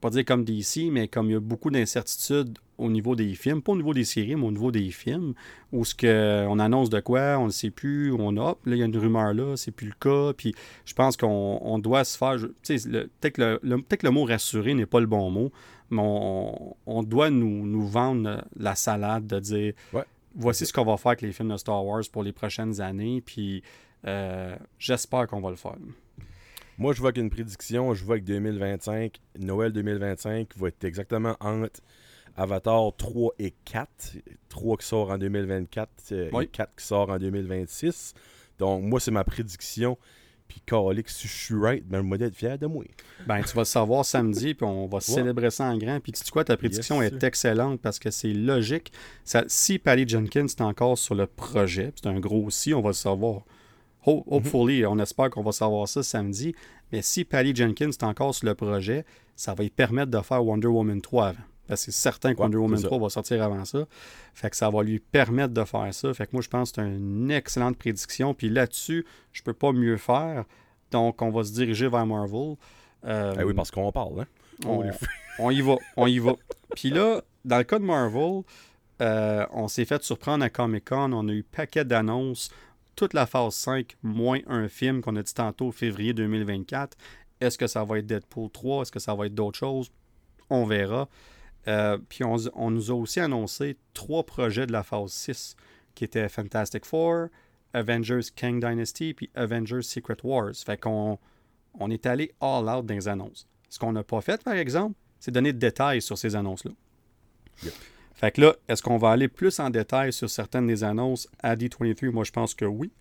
pas 0.00 0.10
dire 0.10 0.24
comme 0.24 0.44
DC, 0.44 0.90
mais 0.90 1.06
comme 1.06 1.26
il 1.26 1.32
y 1.32 1.36
a 1.36 1.40
beaucoup 1.40 1.70
d'incertitudes 1.70 2.58
au 2.78 2.90
niveau 2.90 3.14
des 3.14 3.34
films, 3.34 3.62
pas 3.62 3.72
au 3.72 3.76
niveau 3.76 3.94
des 3.94 4.04
séries, 4.04 4.34
mais 4.34 4.46
au 4.46 4.50
niveau 4.50 4.72
des 4.72 4.90
films, 4.90 5.34
où 5.70 5.84
ce 5.84 5.94
que 5.94 6.44
on 6.48 6.58
annonce 6.58 6.90
de 6.90 6.98
quoi, 6.98 7.38
on 7.38 7.46
ne 7.46 7.50
sait 7.50 7.70
plus, 7.70 8.12
on 8.12 8.36
a, 8.36 8.50
là, 8.50 8.56
il 8.66 8.76
y 8.76 8.82
a 8.82 8.86
une 8.86 8.96
rumeur 8.96 9.32
là, 9.32 9.56
c'est 9.56 9.70
plus 9.70 9.86
le 9.86 9.94
cas, 10.00 10.32
puis 10.32 10.54
je 10.84 10.94
pense 10.94 11.16
qu'on 11.16 11.78
doit 11.78 12.02
se 12.02 12.18
faire, 12.18 12.36
peut-être 12.38 13.34
que 13.34 13.60
le, 13.62 13.84
le 14.02 14.10
mot 14.10 14.24
rassurer 14.24 14.74
n'est 14.74 14.86
pas 14.86 14.98
le 14.98 15.06
bon 15.06 15.30
mot, 15.30 15.52
mais 15.90 16.02
on, 16.86 17.02
doit 17.02 17.30
nous, 17.30 17.66
nous, 17.66 17.86
vendre 17.86 18.44
la 18.56 18.74
salade 18.74 19.26
de 19.26 19.38
dire, 19.38 19.74
voici 20.34 20.66
ce 20.66 20.72
qu'on 20.72 20.84
va 20.84 20.96
faire 20.96 21.10
avec 21.10 21.22
les 21.22 21.32
films 21.32 21.50
de 21.50 21.56
Star 21.56 21.84
Wars 21.84 22.02
pour 22.10 22.22
les 22.22 22.32
prochaines 22.32 22.80
années, 22.80 23.20
puis 23.20 23.62
euh, 24.06 24.56
j'espère 24.78 25.26
qu'on 25.26 25.40
va 25.40 25.50
le 25.50 25.56
faire. 25.56 25.76
Moi, 26.78 26.94
je 26.94 27.00
vois 27.00 27.12
qu'une 27.12 27.30
prédiction, 27.30 27.94
je 27.94 28.04
vois 28.04 28.18
que 28.18 28.24
2025, 28.24 29.20
Noël 29.38 29.72
2025 29.72 30.56
va 30.56 30.68
être 30.68 30.84
exactement 30.84 31.36
entre 31.40 31.80
Avatar 32.36 32.92
3 32.96 33.34
et 33.38 33.54
4. 33.64 34.16
3 34.48 34.76
qui 34.78 34.86
sort 34.86 35.10
en 35.10 35.18
2024 35.18 35.90
euh, 36.12 36.40
et 36.40 36.46
4 36.46 36.74
qui 36.76 36.84
sort 36.84 37.10
en 37.10 37.18
2026. 37.18 38.14
Donc, 38.58 38.84
moi, 38.84 39.00
c'est 39.00 39.10
ma 39.10 39.24
prédiction. 39.24 39.98
Puis, 40.48 40.60
Calix, 40.66 41.16
si 41.16 41.28
je 41.28 41.32
suis 41.32 41.54
right, 41.54 41.86
ben, 41.86 42.08
le 42.08 42.22
être 42.22 42.36
fier 42.36 42.58
de 42.58 42.66
moi. 42.66 42.84
Ben, 43.26 43.42
tu 43.42 43.54
vas 43.54 43.62
le 43.62 43.66
savoir 43.66 44.04
samedi, 44.04 44.54
puis 44.54 44.66
on 44.66 44.86
va 44.86 45.00
célébrer 45.00 45.50
ça 45.50 45.64
en 45.64 45.78
grand. 45.78 46.00
Puis, 46.00 46.12
tu 46.12 46.24
sais 46.24 46.30
quoi, 46.30 46.44
ta 46.44 46.56
prédiction 46.56 47.00
est 47.00 47.22
excellente 47.22 47.80
parce 47.80 47.98
que 47.98 48.10
c'est 48.10 48.32
logique. 48.32 48.92
Ça, 49.24 49.44
si 49.46 49.78
Patty 49.78 50.06
Jenkins 50.06 50.46
est 50.46 50.60
encore 50.60 50.98
sur 50.98 51.14
le 51.14 51.26
projet, 51.26 51.92
c'est 51.94 52.08
un 52.08 52.20
gros 52.20 52.50
si, 52.50 52.74
on 52.74 52.80
va 52.80 52.90
le 52.90 52.94
savoir. 52.94 53.42
Mhm. 54.06 54.22
hopefully, 54.26 54.84
on 54.84 54.98
espère 54.98 55.30
qu'on 55.30 55.42
va 55.42 55.52
savoir 55.52 55.86
ça 55.88 56.02
samedi. 56.02 56.54
Mais 56.90 57.02
si 57.02 57.24
Patty 57.24 57.54
Jenkins 57.54 57.90
est 57.90 58.02
encore 58.02 58.34
sur 58.34 58.46
le 58.46 58.54
projet, 58.54 59.04
ça 59.36 59.54
va 59.54 59.62
lui 59.62 59.70
permettre 59.70 60.10
de 60.10 60.20
faire 60.20 60.44
Wonder 60.44 60.66
Woman 60.66 61.00
3 61.00 61.28
avant. 61.28 61.38
Parce 61.68 61.86
que 61.86 61.92
c'est 61.92 62.00
certain 62.00 62.34
que 62.34 62.40
Wonder 62.40 62.56
Woman 62.56 62.82
3 62.82 62.98
va 62.98 63.08
sortir 63.08 63.42
avant 63.42 63.64
ça. 63.64 63.86
Fait 64.34 64.50
que 64.50 64.56
ça 64.56 64.68
va 64.68 64.82
lui 64.82 64.98
permettre 64.98 65.54
de 65.54 65.64
faire 65.64 65.92
ça. 65.94 66.12
Fait 66.12 66.26
que 66.26 66.30
moi, 66.32 66.42
je 66.42 66.48
pense 66.48 66.72
que 66.72 66.82
c'est 66.82 66.88
une 66.88 67.30
excellente 67.30 67.76
prédiction. 67.76 68.34
Puis 68.34 68.48
là-dessus, 68.48 69.06
je 69.32 69.42
peux 69.42 69.52
pas 69.52 69.72
mieux 69.72 69.96
faire. 69.96 70.44
Donc, 70.90 71.22
on 71.22 71.30
va 71.30 71.44
se 71.44 71.52
diriger 71.52 71.88
vers 71.88 72.04
Marvel. 72.04 72.56
Euh, 73.04 73.34
eh 73.38 73.44
oui, 73.44 73.54
parce 73.54 73.70
qu'on 73.70 73.90
parle, 73.92 74.20
hein? 74.20 74.26
On, 75.38 75.50
y 75.50 75.60
va, 75.60 75.76
on 75.96 76.06
y 76.06 76.18
va. 76.18 76.34
Puis 76.76 76.90
là, 76.90 77.22
dans 77.44 77.58
le 77.58 77.64
cas 77.64 77.78
de 77.78 77.84
Marvel, 77.84 78.42
euh, 79.00 79.46
on 79.50 79.66
s'est 79.68 79.84
fait 79.84 80.02
surprendre 80.02 80.44
à 80.44 80.50
Comic-Con. 80.50 81.12
On 81.12 81.28
a 81.28 81.32
eu 81.32 81.42
paquet 81.42 81.84
d'annonces. 81.84 82.50
Toute 82.94 83.14
la 83.14 83.26
phase 83.26 83.54
5, 83.54 83.96
moins 84.02 84.40
un 84.46 84.68
film 84.68 85.00
qu'on 85.00 85.16
a 85.16 85.22
dit 85.22 85.32
tantôt, 85.32 85.72
février 85.72 86.12
2024. 86.12 86.96
Est-ce 87.40 87.56
que 87.56 87.66
ça 87.66 87.84
va 87.84 87.98
être 87.98 88.06
Deadpool 88.06 88.50
3? 88.50 88.82
Est-ce 88.82 88.92
que 88.92 89.00
ça 89.00 89.14
va 89.14 89.26
être 89.26 89.34
d'autres 89.34 89.58
choses? 89.58 89.90
On 90.50 90.66
verra. 90.66 91.08
Euh, 91.68 91.98
puis 92.08 92.24
on, 92.24 92.70
nous 92.70 92.90
a 92.90 92.94
aussi 92.94 93.20
annoncé 93.20 93.76
trois 93.94 94.24
projets 94.24 94.66
de 94.66 94.72
la 94.72 94.82
phase 94.82 95.12
6 95.12 95.56
qui 95.94 96.04
étaient 96.04 96.28
Fantastic 96.28 96.84
Four, 96.84 97.28
Avengers 97.72 98.22
King 98.34 98.60
Dynasty 98.60 99.14
puis 99.14 99.30
Avengers 99.34 99.82
Secret 99.82 100.16
Wars. 100.24 100.54
Fait 100.66 100.76
qu'on 100.76 101.18
on 101.78 101.90
est 101.90 102.06
allé 102.06 102.32
all 102.40 102.68
out 102.68 102.84
dans 102.84 102.94
les 102.94 103.08
annonces. 103.08 103.46
Ce 103.68 103.78
qu'on 103.78 103.92
n'a 103.92 104.02
pas 104.02 104.20
fait, 104.20 104.42
par 104.42 104.54
exemple, 104.54 104.96
c'est 105.20 105.30
donner 105.30 105.52
de 105.52 105.58
détails 105.58 106.02
sur 106.02 106.18
ces 106.18 106.34
annonces-là. 106.36 106.72
Fait 108.14 108.32
que 108.32 108.40
là, 108.40 108.54
est-ce 108.68 108.82
qu'on 108.82 108.98
va 108.98 109.10
aller 109.10 109.28
plus 109.28 109.58
en 109.60 109.70
détail 109.70 110.12
sur 110.12 110.28
certaines 110.28 110.66
des 110.66 110.84
annonces 110.84 111.28
à 111.42 111.56
D23? 111.56 112.10
Moi, 112.10 112.24
je 112.24 112.32
pense 112.32 112.54
que 112.54 112.64
oui. 112.64 112.92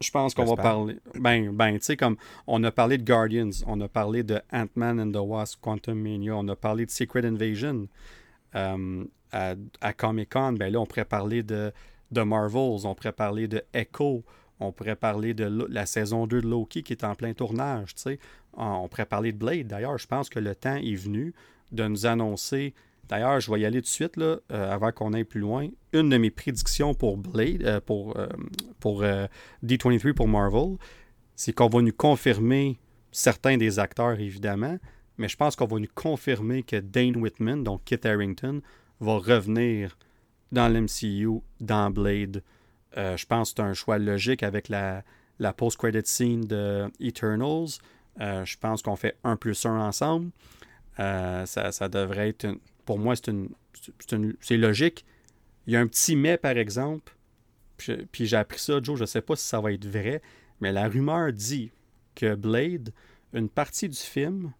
Je 0.00 0.10
pense 0.10 0.34
qu'on 0.34 0.44
va 0.44 0.56
parler. 0.56 0.96
Ben, 1.14 1.50
ben 1.52 1.78
tu 1.78 1.84
sais, 1.84 1.96
comme 1.96 2.16
on 2.46 2.62
a 2.62 2.70
parlé 2.70 2.98
de 2.98 3.04
Guardians, 3.04 3.50
on 3.66 3.80
a 3.80 3.88
parlé 3.88 4.22
de 4.22 4.40
Ant-Man 4.52 5.00
and 5.00 5.12
the 5.12 5.24
Wasp, 5.24 5.60
Quantum 5.60 6.00
Mania, 6.00 6.36
on 6.36 6.46
a 6.48 6.56
parlé 6.56 6.86
de 6.86 6.90
Secret 6.90 7.24
Invasion 7.24 7.88
euh, 8.54 9.04
à, 9.32 9.92
Comic-Con. 9.92 10.52
Ben 10.52 10.72
là, 10.72 10.80
on 10.80 10.86
pourrait 10.86 11.04
parler 11.04 11.42
de, 11.42 11.72
de 12.12 12.22
Marvels, 12.22 12.86
on 12.86 12.94
pourrait 12.94 13.12
parler 13.12 13.48
de 13.48 13.62
Echo, 13.74 14.24
on 14.60 14.72
pourrait 14.72 14.96
parler 14.96 15.34
de 15.34 15.66
la 15.68 15.86
saison 15.86 16.26
2 16.26 16.42
de 16.42 16.48
Loki 16.48 16.82
qui 16.82 16.92
est 16.92 17.04
en 17.04 17.14
plein 17.14 17.32
tournage, 17.32 17.94
tu 17.94 18.02
sais. 18.02 18.18
On 18.54 18.88
pourrait 18.88 19.06
parler 19.06 19.32
de 19.32 19.38
Blade. 19.38 19.68
D'ailleurs, 19.68 19.98
je 19.98 20.06
pense 20.06 20.28
que 20.28 20.40
le 20.40 20.54
temps 20.54 20.76
est 20.76 20.96
venu 20.96 21.32
de 21.70 21.86
nous 21.86 22.06
annoncer 22.06 22.74
D'ailleurs, 23.08 23.40
je 23.40 23.50
vais 23.50 23.60
y 23.60 23.64
aller 23.64 23.80
tout 23.80 23.86
de 23.86 23.90
suite, 23.90 24.16
là, 24.16 24.38
euh, 24.52 24.72
avant 24.72 24.92
qu'on 24.92 25.12
aille 25.14 25.24
plus 25.24 25.40
loin. 25.40 25.68
Une 25.92 26.10
de 26.10 26.18
mes 26.18 26.30
prédictions 26.30 26.94
pour 26.94 27.16
Blade, 27.16 27.62
euh, 27.62 27.80
pour, 27.80 28.18
euh, 28.18 28.26
pour 28.80 29.02
D23 29.62 30.12
pour 30.12 30.28
Marvel, 30.28 30.76
c'est 31.34 31.52
qu'on 31.52 31.68
va 31.68 31.80
nous 31.80 31.92
confirmer 31.92 32.78
certains 33.10 33.56
des 33.56 33.78
acteurs, 33.78 34.20
évidemment, 34.20 34.78
mais 35.16 35.28
je 35.28 35.36
pense 35.36 35.56
qu'on 35.56 35.66
va 35.66 35.78
nous 35.78 35.88
confirmer 35.94 36.62
que 36.62 36.76
Dane 36.76 37.16
Whitman, 37.16 37.64
donc 37.64 37.84
Kit 37.84 38.06
Harrington, 38.06 38.60
va 39.00 39.16
revenir 39.16 39.96
dans 40.52 40.68
l'MCU, 40.68 41.40
dans 41.60 41.90
Blade. 41.90 42.42
je 42.96 43.26
pense 43.26 43.52
que 43.52 43.56
c'est 43.56 43.68
un 43.68 43.74
choix 43.74 43.98
logique 43.98 44.42
avec 44.42 44.68
la, 44.68 45.02
la 45.38 45.52
post-credit 45.52 46.02
scene 46.04 46.42
de 46.42 46.90
Eternals. 47.00 47.78
je 48.18 48.56
pense 48.58 48.82
qu'on 48.82 48.96
fait 48.96 49.16
un 49.24 49.36
plus 49.36 49.64
un 49.66 49.78
ensemble. 49.78 50.30
ça, 50.96 51.72
ça 51.72 51.88
devrait 51.88 52.30
être 52.30 52.44
une 52.44 52.58
pour 52.88 52.98
moi, 52.98 53.14
c'est 53.16 53.26
une, 53.26 53.50
c'est 54.40 54.56
logique. 54.56 55.04
Il 55.66 55.74
y 55.74 55.76
a 55.76 55.80
un 55.80 55.86
petit 55.86 56.16
mais, 56.16 56.38
par 56.38 56.56
exemple, 56.56 57.14
puis, 57.76 58.26
j'ai 58.26 58.36
appris 58.38 58.58
ça, 58.58 58.80
Joe, 58.82 58.96
je 58.96 59.02
ne 59.02 59.06
sais 59.06 59.20
pas 59.20 59.36
si 59.36 59.44
ça 59.44 59.60
va 59.60 59.72
être 59.72 59.84
vrai, 59.86 60.22
mais 60.62 60.72
la 60.72 60.88
rumeur 60.88 61.30
dit 61.30 61.70
que 62.14 62.34
Blade, 62.34 62.94
une 63.34 63.50
partie 63.50 63.90
du 63.90 63.98
film, 63.98 64.52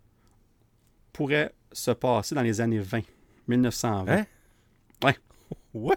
pourrait 1.15 1.55
se 1.73 1.91
passer 1.91 2.35
dans 2.35 2.43
les 2.43 2.61
années 2.61 2.81
20, 2.81 3.01
1920. 3.47 4.13
Hein? 4.13 4.27
Ouais. 5.03 5.17
What? 5.73 5.97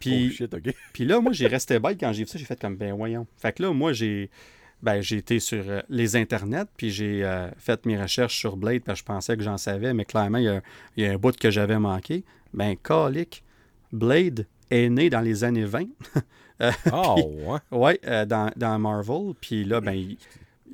Puis, 0.00 0.36
oh 0.40 0.56
puis 0.92 1.04
là, 1.04 1.20
moi, 1.20 1.32
j'ai 1.32 1.46
resté 1.46 1.78
bête 1.78 2.00
quand 2.00 2.12
j'ai 2.12 2.24
vu 2.24 2.28
ça. 2.28 2.40
J'ai 2.40 2.44
fait 2.44 2.60
comme, 2.60 2.74
ben 2.74 2.92
voyons. 2.92 3.28
Fait 3.36 3.52
que 3.52 3.62
là, 3.62 3.72
moi, 3.72 3.92
j'ai 3.92 4.30
ben, 4.82 5.00
j'ai 5.00 5.16
été 5.16 5.40
sur 5.40 5.64
euh, 5.66 5.80
les 5.88 6.16
internets, 6.16 6.66
puis 6.76 6.90
j'ai 6.90 7.24
euh, 7.24 7.50
fait 7.58 7.84
mes 7.86 8.00
recherches 8.00 8.36
sur 8.36 8.56
Blade, 8.56 8.82
parce 8.84 9.00
que 9.00 9.06
je 9.06 9.12
pensais 9.12 9.36
que 9.36 9.42
j'en 9.42 9.56
savais, 9.56 9.94
mais 9.94 10.04
clairement, 10.04 10.38
il 10.38 10.62
y 10.96 11.04
a, 11.04 11.12
un 11.12 11.16
bout 11.16 11.36
que 11.36 11.50
j'avais 11.50 11.78
manqué. 11.78 12.24
Ben, 12.52 12.76
calique, 12.76 13.42
Blade 13.92 14.46
est 14.70 14.88
né 14.88 15.10
dans 15.10 15.20
les 15.20 15.44
années 15.44 15.64
20. 15.64 15.86
Euh, 16.62 16.72
oh, 16.90 17.34
ouais. 17.70 17.98
Ouais, 18.00 18.24
dans, 18.24 18.50
dans, 18.56 18.78
Marvel. 18.78 19.34
Puis 19.38 19.62
là, 19.64 19.82
ben, 19.82 19.92
il, 19.92 20.16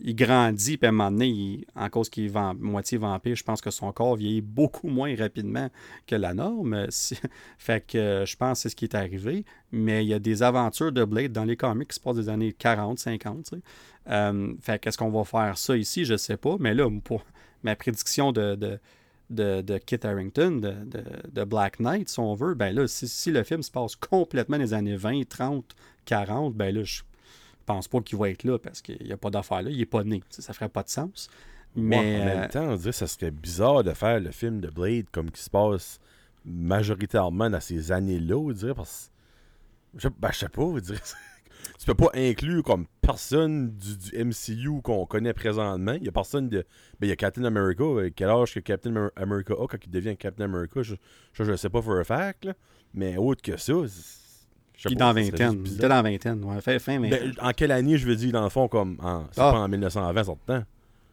il 0.01 0.17
grandit, 0.17 0.77
puis 0.77 0.87
à 0.87 0.89
un 0.89 0.93
moment 0.93 1.11
donné, 1.11 1.65
en 1.75 1.89
cause 1.89 2.09
qu'il 2.09 2.25
est 2.25 2.55
moitié 2.59 2.99
vampire, 2.99 3.37
je 3.37 3.45
pense 3.45 3.61
que 3.61 3.71
son 3.71 3.93
corps 3.93 4.17
vieillit 4.17 4.41
beaucoup 4.41 4.89
moins 4.89 5.15
rapidement 5.17 5.69
que 6.07 6.17
la 6.17 6.35
norme. 6.35 6.87
fait 7.59 7.87
que 7.87 7.99
euh, 7.99 8.27
je 8.27 8.37
pense 8.37 8.59
que 8.59 8.63
c'est 8.63 8.69
ce 8.71 8.77
qui 8.77 8.85
est 8.85 8.95
arrivé. 8.95 9.45
Mais 9.71 10.05
il 10.05 10.09
y 10.09 10.15
a 10.15 10.19
des 10.19 10.43
aventures 10.43 10.93
de 10.93 11.05
Blade 11.05 11.33
dans 11.33 11.45
les 11.45 11.57
comics 11.57 11.89
qui 11.89 11.95
se 11.95 12.01
passent 12.01 12.17
des 12.17 12.29
années 12.29 12.53
40, 12.53 12.99
50. 12.99 13.55
Euh, 14.09 14.55
fait 14.61 14.79
qu'est-ce 14.79 14.99
qu'on 14.99 15.11
va 15.11 15.25
faire 15.25 15.57
ça 15.59 15.77
ici, 15.77 16.05
je 16.05 16.17
sais 16.17 16.37
pas. 16.37 16.57
Mais 16.59 16.75
là, 16.75 16.89
ma 17.63 17.77
prédiction 17.77 18.33
de, 18.33 18.79
de, 19.31 19.79
Kit 19.79 20.01
Harrington, 20.03 20.61
de, 20.61 21.45
Black 21.45 21.81
Knight, 21.81 22.09
si 22.09 22.19
on 22.19 22.35
veut, 22.35 22.55
ben 22.55 22.75
là, 22.75 22.87
si, 22.89 23.07
si, 23.09 23.31
le 23.31 23.45
film 23.45 23.63
se 23.63 23.71
passe 23.71 23.97
complètement 23.97 24.57
les 24.57 24.75
années 24.75 24.97
20, 24.97 25.29
30, 25.29 25.65
40, 26.05 26.55
ben 26.55 26.75
là, 26.75 26.83
je 26.83 27.03
pense 27.63 27.89
pas 27.89 28.01
qu'il 28.01 28.19
va 28.19 28.31
être 28.31 28.45
là 28.45 28.59
parce 28.59 28.83
qu'il 28.83 29.05
n'y 29.05 29.13
a 29.13 29.17
pas 29.17 29.31
d'affaire 29.31 29.63
là. 29.63 29.71
Il 29.71 29.79
n'est 29.79 29.87
pas 29.87 30.05
né. 30.05 30.23
Ça 30.31 30.53
ferait 30.53 30.69
pas 30.69 30.83
de 30.83 30.89
sens. 30.89 31.29
Mais, 31.75 31.97
en 31.97 32.25
même 32.25 32.49
temps, 32.49 32.69
on 32.69 32.77
dirait 32.77 32.91
que 32.91 32.97
ça 32.97 33.07
serait 33.07 33.31
bizarre 33.31 33.83
de 33.83 33.93
faire 33.93 34.21
le 34.21 34.31
film 34.31 34.61
de 34.61 34.69
Blade 34.69 35.07
comme 35.11 35.31
qui 35.31 35.43
se 35.43 35.49
passe 35.49 36.01
majoritairement 36.45 37.49
dans 37.49 37.61
ces 37.61 37.93
années-là, 37.93 38.37
on 38.37 38.51
dirait, 38.51 38.75
parce 38.75 39.11
je, 39.97 40.09
ben, 40.09 40.31
je 40.33 40.39
sais 40.39 40.49
pas, 40.49 40.63
on 40.63 40.79
dirait. 40.79 40.99
tu 41.79 41.87
peux 41.87 41.95
pas 41.95 42.11
inclure 42.15 42.63
comme 42.63 42.87
personne 43.01 43.77
du, 43.77 44.25
MCU 44.25 44.81
qu'on 44.83 45.07
connaît 45.07 45.35
présentement. 45.35 45.93
Il 45.93 46.05
y 46.05 46.09
a 46.09 46.13
personne 46.13 46.49
de. 46.49 46.65
Ben, 46.99 47.07
il 47.07 47.09
y 47.09 47.13
a 47.13 47.17
Captain 47.17 47.45
America. 47.45 47.85
Euh, 47.85 48.11
quel 48.15 48.29
âge 48.29 48.55
que 48.55 48.61
Captain 48.61 49.11
America 49.17 49.55
a 49.55 49.67
quand 49.67 49.79
il 49.85 49.91
devient 49.91 50.17
Captain 50.17 50.45
America 50.45 50.83
Je, 50.83 50.95
je, 51.33 51.57
sais 51.57 51.69
pas 51.69 51.83
for 51.83 51.99
a 51.99 52.05
fact, 52.05 52.49
mais 52.95 53.17
autre 53.17 53.43
que 53.43 53.57
ça, 53.57 53.75
puis 54.85 54.97
dans 54.97 55.13
vingtaine. 55.13 55.63
Il 55.65 55.75
était 55.75 55.89
dans 55.89 56.03
vingtaine, 56.03 56.45
ouais. 56.45 56.61
Fin, 56.61 56.79
fin 56.79 57.01
ben, 57.01 57.33
en 57.41 57.53
quelle 57.53 57.73
année, 57.73 57.99
je 57.99 58.07
veux 58.07 58.17
dire, 58.17 58.33
dans 58.33 58.43
le 58.43 58.49
fond, 58.49 58.69
comme. 58.69 58.97
C'est 59.33 59.41
ah. 59.41 59.53
pas 59.53 59.59
en 59.59 59.69
1920, 59.69 60.25
ça 60.25 60.33
temps? 60.47 60.65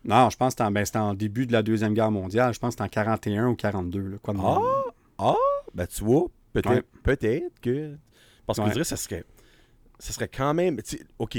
Non, 0.05 0.29
je 0.29 0.37
pense 0.37 0.55
que 0.55 0.63
c'était 0.63 0.97
en, 0.97 1.11
ben, 1.11 1.17
début 1.17 1.45
de 1.45 1.51
la 1.51 1.61
Deuxième 1.61 1.93
Guerre 1.93 2.11
mondiale. 2.11 2.53
Je 2.53 2.59
pense 2.59 2.75
que 2.75 2.83
c'était 2.83 2.99
en 2.99 3.03
41 3.03 3.47
ou 3.47 3.55
42. 3.55 3.99
Là, 3.99 4.17
quoi 4.21 4.33
ah! 4.39 4.91
Ah! 5.17 5.33
Ben, 5.73 5.87
tu 5.87 6.03
vois, 6.03 6.27
peut-être 6.53 6.85
peut 7.03 7.17
que. 7.61 7.95
Parce 8.45 8.59
que 8.59 8.65
je 8.65 8.71
dirais, 8.71 8.83
ça 8.83 8.97
serait. 8.97 9.23
Ça 9.99 10.13
serait 10.13 10.29
quand 10.29 10.53
même. 10.53 10.79
OK. 11.19 11.37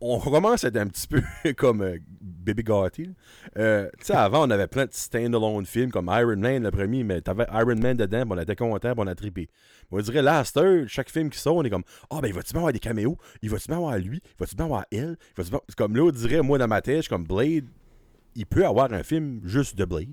On 0.00 0.18
commence 0.18 0.64
à 0.64 0.68
être 0.68 0.76
un 0.76 0.86
petit 0.86 1.06
peu 1.06 1.22
comme 1.56 1.82
euh, 1.82 1.98
Baby 2.20 2.62
Gotti. 2.62 3.10
Euh, 3.56 3.88
tu 3.98 4.06
sais, 4.06 4.14
avant, 4.14 4.46
on 4.46 4.50
avait 4.50 4.66
plein 4.66 4.86
de 4.86 4.92
stand-alone 4.92 5.66
films 5.66 5.90
comme 5.90 6.10
Iron 6.12 6.36
Man, 6.36 6.62
le 6.62 6.70
premier, 6.70 7.04
mais 7.04 7.20
t'avais 7.20 7.46
Iron 7.52 7.76
Man 7.76 7.96
dedans, 7.96 8.24
pis 8.24 8.32
on 8.32 8.38
était 8.38 8.56
content, 8.56 8.94
on 8.96 9.06
a 9.06 9.14
trippé. 9.14 9.48
On 9.90 10.00
dirait, 10.00 10.22
là, 10.22 10.42
chaque 10.86 11.10
film 11.10 11.30
qui 11.30 11.38
sort, 11.38 11.56
on 11.56 11.62
est 11.64 11.70
comme, 11.70 11.84
ah, 12.04 12.16
oh, 12.16 12.20
ben, 12.20 12.28
il 12.28 12.34
va-tu 12.34 12.52
bien 12.52 12.60
avoir 12.60 12.72
des 12.72 12.78
caméos? 12.78 13.16
Il 13.42 13.50
va-tu 13.50 13.68
bien 13.68 13.76
avoir 13.76 13.98
lui? 13.98 14.20
Il 14.24 14.40
va-tu 14.40 14.56
bien 14.56 14.64
avoir 14.66 14.84
elle? 14.90 15.16
Il 15.36 15.44
va 15.44 15.60
comme 15.76 15.96
là, 15.96 16.02
on 16.02 16.10
dirait, 16.10 16.42
moi, 16.42 16.58
dans 16.58 16.68
ma 16.68 16.82
tête, 16.82 16.96
je 16.96 17.02
suis 17.02 17.08
comme 17.10 17.24
Blade, 17.24 17.66
il 18.34 18.46
peut 18.46 18.66
avoir 18.66 18.92
un 18.92 19.02
film 19.02 19.40
juste 19.44 19.76
de 19.76 19.84
Blade. 19.84 20.12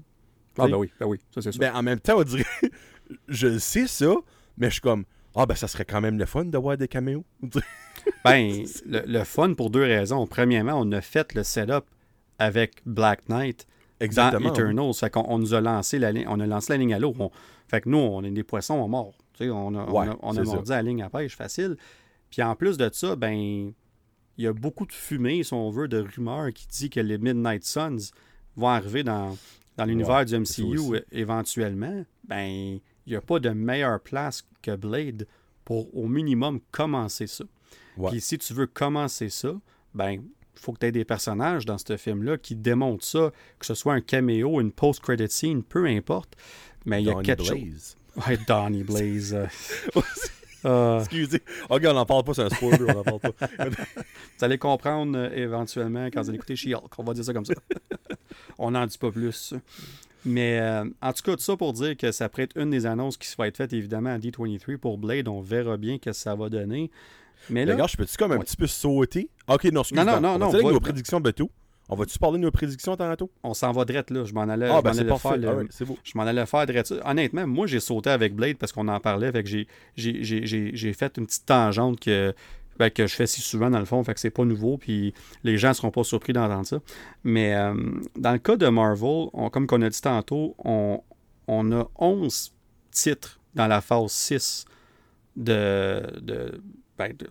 Ah, 0.57 0.67
ben 0.67 0.77
oui, 0.77 0.89
ben 0.99 1.05
oui, 1.05 1.19
ça 1.33 1.41
c'est 1.41 1.51
sûr. 1.51 1.59
Mais 1.59 1.69
en 1.69 1.83
même 1.83 1.99
temps, 1.99 2.17
on 2.17 2.23
dirait, 2.23 2.45
je 3.27 3.57
sais 3.57 3.87
ça, 3.87 4.13
mais 4.57 4.67
je 4.67 4.73
suis 4.73 4.81
comme, 4.81 5.03
ah, 5.35 5.45
ben, 5.45 5.55
ça 5.55 5.67
serait 5.67 5.83
quand 5.83 5.99
même 5.99 6.17
le 6.17 6.25
fun 6.25 6.45
d'avoir 6.45 6.77
des 6.77 6.87
caméos. 6.87 7.25
Ben, 8.23 8.65
le, 8.85 9.23
fun 9.23 9.53
pour 9.53 9.69
deux 9.69 9.83
raisons. 9.83 10.25
Premièrement, 10.27 10.73
on 10.75 10.91
a 10.91 11.01
fait 11.01 11.33
le 11.33 11.43
setup 11.43 11.85
avec 12.39 12.81
Black 12.85 13.29
Knight 13.29 13.67
Exactement, 13.99 14.49
dans 14.49 14.53
Eternals. 14.53 14.93
Fait 14.93 15.09
qu'on 15.09 15.25
on 15.27 15.39
nous 15.39 15.53
a 15.53 15.61
lancé 15.61 15.99
la 15.99 16.11
ligne, 16.11 16.25
on 16.27 16.39
a 16.39 16.45
lancé 16.45 16.73
la 16.73 16.77
ligne 16.77 16.93
à 16.93 16.99
l'eau. 16.99 17.13
fait 17.67 17.81
que 17.81 17.89
nous, 17.89 17.97
on 17.97 18.23
est 18.23 18.31
des 18.31 18.43
poissons 18.43 18.83
à 18.83 18.87
mort. 18.87 19.13
on 19.39 19.75
a, 19.75 20.15
on 20.21 20.37
a, 20.37 20.43
mordu 20.43 20.71
la 20.71 20.81
ligne 20.81 21.03
à 21.03 21.09
pêche 21.09 21.35
facile. 21.35 21.77
Puis 22.29 22.41
en 22.41 22.55
plus 22.55 22.77
de 22.77 22.89
ça, 22.91 23.15
ben, 23.15 23.33
il 24.37 24.43
y 24.43 24.47
a 24.47 24.53
beaucoup 24.53 24.85
de 24.85 24.91
fumée, 24.91 25.43
si 25.43 25.53
on 25.53 25.69
veut, 25.69 25.87
de 25.87 25.99
rumeurs 26.15 26.51
qui 26.53 26.67
dit 26.67 26.89
que 26.89 26.99
les 26.99 27.17
Midnight 27.17 27.63
Suns 27.63 28.11
vont 28.57 28.67
arriver 28.67 29.03
dans, 29.03 29.37
dans 29.77 29.85
l'univers 29.85 30.25
du 30.25 30.37
MCU 30.37 30.99
éventuellement. 31.11 32.05
Ben, 32.27 32.79
il 33.05 33.09
n'y 33.09 33.15
a 33.15 33.21
pas 33.21 33.39
de 33.39 33.49
meilleure 33.49 33.99
place 33.99 34.45
que 34.61 34.75
Blade 34.75 35.27
pour 35.63 35.95
au 35.95 36.07
minimum 36.07 36.59
commencer 36.71 37.27
ça. 37.27 37.45
Puis 38.09 38.21
si 38.21 38.37
tu 38.37 38.53
veux 38.53 38.67
commencer 38.67 39.29
ça, 39.29 39.53
ben 39.93 40.11
il 40.11 40.61
faut 40.61 40.73
que 40.73 40.79
tu 40.79 40.85
aies 40.87 40.91
des 40.91 41.05
personnages 41.05 41.65
dans 41.65 41.77
ce 41.77 41.97
film-là 41.97 42.37
qui 42.37 42.55
démontrent 42.55 43.05
ça, 43.05 43.31
que 43.59 43.65
ce 43.65 43.73
soit 43.73 43.93
un 43.93 44.01
caméo, 44.01 44.61
une 44.61 44.71
post-credit 44.71 45.29
scene, 45.29 45.63
peu 45.63 45.85
importe. 45.85 46.35
Mais 46.85 47.01
il 47.01 47.07
y 47.07 47.09
a 47.09 47.21
quelque 47.21 47.43
chose. 47.43 47.97
Ouais, 48.15 48.37
Donnie 48.47 48.83
Blaze. 48.83 49.33
Euh. 49.33 50.01
Euh. 50.67 50.97
Excusez. 50.97 51.43
Ok, 51.69 51.83
on 51.85 51.93
n'en 51.93 52.07
parle 52.07 52.23
pas, 52.23 52.33
c'est 52.33 52.41
un 52.41 52.49
spoiler, 52.49 52.85
on 52.87 52.93
n'en 52.95 53.03
parle 53.03 53.19
pas. 53.19 53.47
vous 53.69 54.43
allez 54.43 54.57
comprendre 54.57 55.15
euh, 55.15 55.29
éventuellement 55.35 56.07
quand 56.07 56.23
vous 56.23 56.29
allez 56.29 56.37
écouter 56.37 56.55
She-Hulk, 56.55 56.91
on 56.97 57.03
va 57.03 57.13
dire 57.13 57.23
ça 57.23 57.33
comme 57.33 57.45
ça. 57.45 57.53
on 58.57 58.71
n'en 58.71 58.87
dit 58.87 58.97
pas 58.97 59.11
plus. 59.11 59.53
Mais 60.25 60.59
en 61.03 61.13
tout 61.13 61.21
cas, 61.21 61.35
tout 61.35 61.43
ça 61.43 61.55
pour 61.55 61.71
dire 61.73 61.95
que 61.95 62.11
ça 62.11 62.29
pourrait 62.29 62.45
être 62.45 62.57
une 62.57 62.71
des 62.71 62.87
annonces 62.87 63.15
qui 63.15 63.31
va 63.37 63.47
être 63.47 63.57
faite 63.57 63.73
évidemment 63.73 64.09
à 64.09 64.17
D23 64.17 64.77
pour 64.77 64.97
Blade. 64.97 65.27
On 65.27 65.39
verra 65.39 65.77
bien 65.77 65.97
ce 65.97 66.09
que 66.09 66.13
ça 66.13 66.33
va 66.33 66.49
donner. 66.49 66.89
Mais 67.49 67.65
là. 67.65 67.85
je 67.87 67.97
peux-tu 67.97 68.17
comme 68.17 68.31
un 68.31 68.39
petit 68.39 68.57
peu 68.57 68.67
sauter? 68.67 69.29
Ok, 69.47 69.65
non, 69.65 69.81
excuse-moi. 69.81 70.05
Non, 70.05 70.21
non, 70.21 70.39
non. 70.39 70.47
On 70.47 70.51
va 70.51 70.71
nos 70.71 70.79
prédictions 70.79 71.19
de 71.19 71.31
tout. 71.31 71.49
On 71.87 71.95
va-tu 71.95 72.17
parler 72.17 72.39
de 72.39 72.43
nos 72.43 72.51
prédictions 72.51 72.95
tantôt? 72.95 73.29
On 73.43 73.53
s'en 73.53 73.71
va 73.71 73.85
direct 73.85 74.09
là. 74.09 74.23
Je 74.23 74.33
m'en 74.33 74.41
allais, 74.41 74.67
ah, 74.69 74.81
ben 74.81 74.93
c'est 74.93 75.05
faire. 75.05 75.37
Le... 75.37 75.47
Ah, 75.47 75.83
beau. 75.85 75.97
Je 76.03 76.11
m'en 76.15 76.23
allais 76.23 76.45
faire 76.47 76.65
direct. 76.65 76.93
Honnêtement, 77.03 77.45
moi, 77.45 77.67
j'ai 77.67 77.79
sauté 77.79 78.09
avec 78.09 78.35
Blade 78.35 78.57
parce 78.57 78.71
qu'on 78.71 78.87
en 78.87 78.99
parlait. 78.99 79.31
Fait 79.31 79.43
que 79.43 79.49
j'ai 79.95 80.93
fait 80.93 81.17
une 81.17 81.27
petite 81.27 81.45
tangente 81.45 81.99
que, 81.99 82.33
ben, 82.79 82.89
que 82.89 83.05
je 83.05 83.15
fais 83.15 83.27
si 83.27 83.41
souvent 83.41 83.69
dans 83.69 83.77
le 83.79 83.85
fond. 83.85 84.03
Fait 84.03 84.15
que 84.15 84.19
c'est 84.19 84.31
pas 84.31 84.45
nouveau. 84.45 84.77
Puis 84.77 85.13
les 85.43 85.57
gens 85.59 85.69
ne 85.69 85.73
seront 85.73 85.91
pas 85.91 86.03
surpris 86.03 86.33
d'entendre 86.33 86.65
ça. 86.65 86.79
Mais 87.23 87.53
euh, 87.53 87.75
dans 88.17 88.31
le 88.31 88.39
cas 88.39 88.57
de 88.57 88.67
Marvel, 88.67 89.27
comme 89.51 89.67
on 89.71 89.81
a 89.83 89.89
dit 89.89 90.01
tantôt, 90.01 90.55
on, 90.57 91.01
on 91.47 91.71
a 91.71 91.87
11 91.99 92.51
titres 92.89 93.39
dans 93.53 93.67
la 93.67 93.81
phase 93.81 94.11
6 94.11 94.65
de, 95.35 96.01
de 96.19 96.61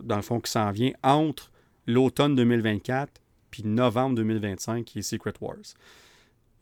dans 0.03 0.15
le 0.15 0.21
fond, 0.21 0.39
qui 0.39 0.51
s'en 0.51 0.71
vient 0.71 0.91
entre 1.03 1.51
l'automne 1.87 2.35
2024 2.35 3.21
puis 3.51 3.63
novembre 3.63 4.15
2025, 4.15 4.83
qui 4.83 4.99
est 4.99 5.01
Secret 5.01 5.33
Wars. 5.39 5.55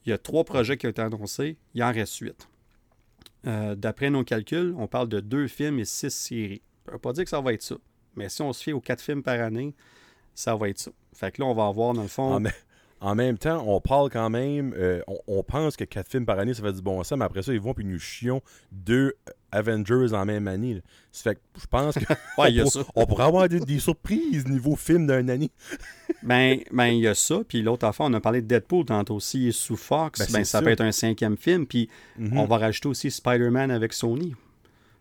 Il 0.06 0.10
y 0.10 0.14
a 0.14 0.18
trois 0.18 0.43
projets 0.43 0.78
qui 0.78 0.86
ont 0.86 0.91
été 0.91 1.01
annoncés, 1.01 1.58
il 1.74 1.84
en 1.84 1.91
reste 1.91 2.18
huit. 2.18 2.47
Euh, 3.47 3.76
d'après 3.76 4.10
nos 4.10 4.24
calculs, 4.24 4.76
on 4.78 4.88
parle 4.88 5.10
de 5.10 5.20
deux 5.20 5.47
films 5.47 5.80
et 5.80 5.86
six 5.86 6.12
séries. 6.12 6.62
On 6.88 6.93
ne 6.93 6.97
pas 6.97 7.14
dire 7.14 7.24
que 7.24 7.30
ça 7.30 7.41
va 7.41 7.54
être 7.54 7.64
ça. 7.64 7.76
Mais 8.16 8.30
si 8.30 8.41
on 8.41 8.54
se 8.54 8.62
fie 8.62 8.74
aux 8.74 8.80
quatre 8.80 9.01
films 9.01 9.24
par 9.24 9.39
année, 9.39 9.74
ça 10.36 10.56
va 10.56 10.70
être 10.70 10.80
ça. 10.80 10.91
Fait 11.14 11.32
que 11.32 11.41
là, 11.41 11.47
on 11.47 11.54
va 11.54 11.66
avoir, 11.66 11.93
dans 11.93 12.04
le 12.04 12.08
fond. 12.08 12.43
Ah, 12.45 12.49
en 13.04 13.16
même 13.16 13.38
temps, 13.38 13.62
on 13.68 13.82
parle 13.82 14.10
quand 14.10 14.30
même, 14.30 14.74
euh, 14.78 15.01
on, 15.28 15.43
pense 15.43 15.76
que 15.76 15.84
quatre 15.84 16.10
films 16.10 16.26
par 16.26 16.39
année, 16.39 16.54
ça 16.54 16.64
fait 16.64 16.72
du 16.72 16.82
bon 16.82 17.04
sens, 17.04 17.18
mais 17.18 17.26
après 17.26 17.43
ça, 17.43 17.51
ils 17.51 17.60
vont 17.60 17.74
puis 17.74 17.84
nous 17.84 17.99
chions 17.99 18.41
deux 18.72 19.14
Avengers 19.51 20.14
en 20.14 20.26
même 20.26 20.47
année. 20.47 20.82
Ça 21.12 21.24
fait 21.24 21.36
que 21.36 21.41
je 21.62 21.68
pense 21.68 21.95
que 21.95 22.06
on, 22.95 23.06
pourrait 23.06 23.26
avoir 23.26 23.49
des, 23.49 23.80
surprises 23.80 24.47
niveau 24.47 24.78
film 24.78 25.06
d'un 25.06 25.28
année. 25.28 25.51
ben, 26.24 26.62
ben, 26.72 26.86
il 26.86 27.01
y 27.01 27.08
a 27.08 27.14
ça. 27.14 27.41
Puis 27.45 27.62
l'autre 27.62 27.86
affaire, 27.86 28.06
on 28.06 28.14
a 28.14 28.22
parlé 28.22 28.41
de 28.41 28.47
Deadpool 28.47 28.86
tantôt 28.86 29.16
aussi, 29.16 29.51
sous 29.51 29.76
Fox. 29.76 30.20
Ben, 30.22 30.28
ben 30.32 30.45
ça, 30.45 30.62
peut 30.62 30.70
être 30.70 30.82
un 30.82 30.93
cinquième 30.93 31.36
film. 31.36 31.68
Puis 31.68 31.89
mhm. 32.18 32.38
on 32.38 32.45
va 32.45 32.58
rajouter 32.58 32.88
aussi 32.88 33.12
Spider-Man 33.12 33.70
avec 33.70 33.91
Sony. 33.91 34.34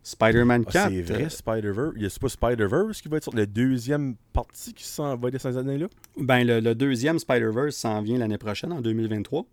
Spider-Man 0.03 0.65
4. 0.65 0.77
Ah, 0.77 0.89
c'est 0.91 1.03
vrai, 1.03 1.31
Spider-Verse. 1.31 1.93
Il 1.97 2.03
y 2.03 2.07
a 2.07 2.11
pas 2.21 2.29
Spider-Verse 2.29 3.01
qui 3.01 3.09
va 3.09 3.19
être 3.19 3.23
sur 3.23 3.35
la 3.35 3.47
deuxième 3.47 4.17
partie 4.33 4.75
qui 4.75 4.85
s'en 4.85 5.17
va 5.17 5.31
de 5.31 5.39
ces 5.39 5.57
années-là? 5.57 5.87
Ben, 6.17 6.45
le, 6.45 6.75
deuxième 6.75 7.19
Spider-Verse 7.19 7.77
s'en 7.77 8.03
vient 8.03 8.19
l'année 8.19 8.39
prochaine, 8.39 8.73
en 8.73 8.81
2023. 8.81 9.47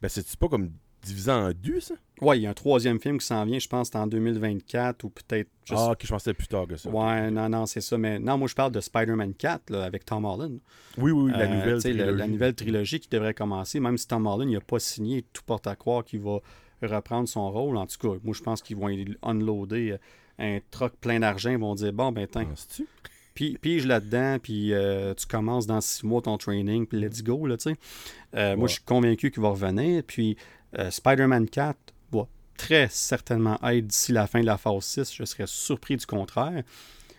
Ben, 0.00 0.08
c'est-tu 0.08 0.36
pas 0.36 0.48
comme 0.48 0.70
divisé 1.02 1.30
en 1.30 1.50
deux, 1.52 1.80
ça? 1.80 1.94
Ouais, 2.20 2.38
il 2.38 2.42
y 2.42 2.46
a 2.46 2.50
un 2.50 2.54
troisième 2.54 2.98
film 2.98 3.18
qui 3.18 3.26
s'en 3.26 3.44
vient, 3.44 3.58
je 3.58 3.68
pense, 3.68 3.94
en 3.94 4.06
2024 4.06 5.04
ou 5.04 5.10
peut-être. 5.10 5.50
Ah, 5.70 5.90
ok, 5.92 5.98
je 6.02 6.08
pensais 6.08 6.34
plus 6.34 6.48
tard 6.48 6.66
que 6.66 6.76
ça. 6.76 6.88
Ouais, 6.88 7.30
non, 7.30 7.48
non, 7.48 7.66
c'est 7.66 7.80
ça. 7.80 7.98
Mais 7.98 8.18
non, 8.18 8.38
moi, 8.38 8.48
je 8.48 8.54
parle 8.54 8.72
de 8.72 8.80
Spider-Man 8.80 9.34
4 9.34 9.70
là, 9.70 9.84
avec 9.84 10.04
Tom 10.04 10.24
Holland. 10.24 10.58
Oui, 10.96 11.10
oui, 11.10 11.30
la 11.30 11.40
euh, 11.40 11.48
nouvelle 11.48 11.80
trilogie. 11.80 12.16
La, 12.16 12.26
nouvelle 12.26 12.54
trilogie 12.54 13.00
qui 13.00 13.08
devrait 13.08 13.34
commencer, 13.34 13.80
même 13.80 13.98
si 13.98 14.08
Tom 14.08 14.26
Holland 14.26 14.50
n'a 14.50 14.60
pas 14.60 14.78
signé, 14.78 15.24
tout 15.32 15.42
porte 15.44 15.66
à 15.66 15.76
croire 15.76 16.04
qu'il 16.04 16.20
va 16.20 16.40
reprendre 16.86 17.28
son 17.28 17.50
rôle. 17.50 17.76
En 17.76 17.86
tout 17.86 17.98
cas, 17.98 18.18
moi, 18.22 18.34
je 18.34 18.42
pense 18.42 18.62
qu'ils 18.62 18.76
vont 18.76 18.88
unloader 19.22 19.92
euh, 19.92 19.98
un 20.38 20.60
truck 20.70 20.94
plein 21.00 21.20
d'argent. 21.20 21.50
Ils 21.50 21.58
vont 21.58 21.74
dire 21.74 21.92
Bon, 21.92 22.12
ben, 22.12 22.26
tiens. 22.30 22.46
Puis, 23.34 23.56
puis 23.60 23.80
je 23.80 23.86
là-dedans, 23.86 24.38
puis 24.42 24.72
euh, 24.72 25.14
tu 25.14 25.26
commences 25.26 25.66
dans 25.66 25.80
six 25.80 26.04
mois 26.04 26.20
ton 26.20 26.38
training, 26.38 26.86
puis 26.86 27.00
let's 27.00 27.22
go, 27.22 27.46
là, 27.46 27.56
tu 27.56 27.70
sais. 27.70 27.76
Euh, 28.34 28.56
moi, 28.56 28.66
je 28.66 28.74
suis 28.74 28.82
convaincu 28.82 29.30
qu'il 29.30 29.42
va 29.42 29.50
revenir. 29.50 30.02
Puis 30.04 30.36
Spider-Man 30.90 31.48
4 31.48 31.78
va 32.12 32.26
très 32.56 32.88
certainement 32.90 33.58
être 33.62 33.86
d'ici 33.86 34.12
la 34.12 34.26
fin 34.26 34.40
de 34.40 34.46
la 34.46 34.58
phase 34.58 34.84
6. 34.84 35.14
Je 35.14 35.24
serais 35.24 35.46
surpris 35.46 35.96
du 35.96 36.06
contraire. 36.06 36.62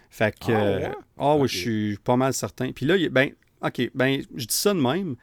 Fait 0.09 0.37
que. 0.37 0.85
Ah, 0.85 0.91
ah 1.17 1.35
oui, 1.35 1.47
je 1.47 1.57
suis 1.57 1.97
pas 1.97 2.17
mal 2.17 2.33
certain. 2.33 2.71
Puis 2.71 2.85
là, 2.85 2.97
ben, 3.09 3.31
OK, 3.61 3.91
ben, 3.95 4.21
je 4.35 4.45
dis 4.45 4.55
ça 4.55 4.73
de 4.73 4.79
même 4.79 5.15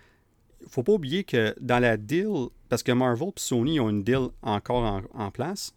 faut 0.69 0.83
pas 0.83 0.93
oublier 0.93 1.25
que 1.25 1.55
dans 1.61 1.79
la 1.79 1.97
deal, 1.97 2.49
parce 2.69 2.83
que 2.83 2.93
Marvel 2.93 3.29
et 3.29 3.41
Sony 3.41 3.81
ont 3.81 3.91
une 3.91 4.03
deal 4.03 4.29
encore 4.43 5.03
en, 5.13 5.31
place, 5.31 5.75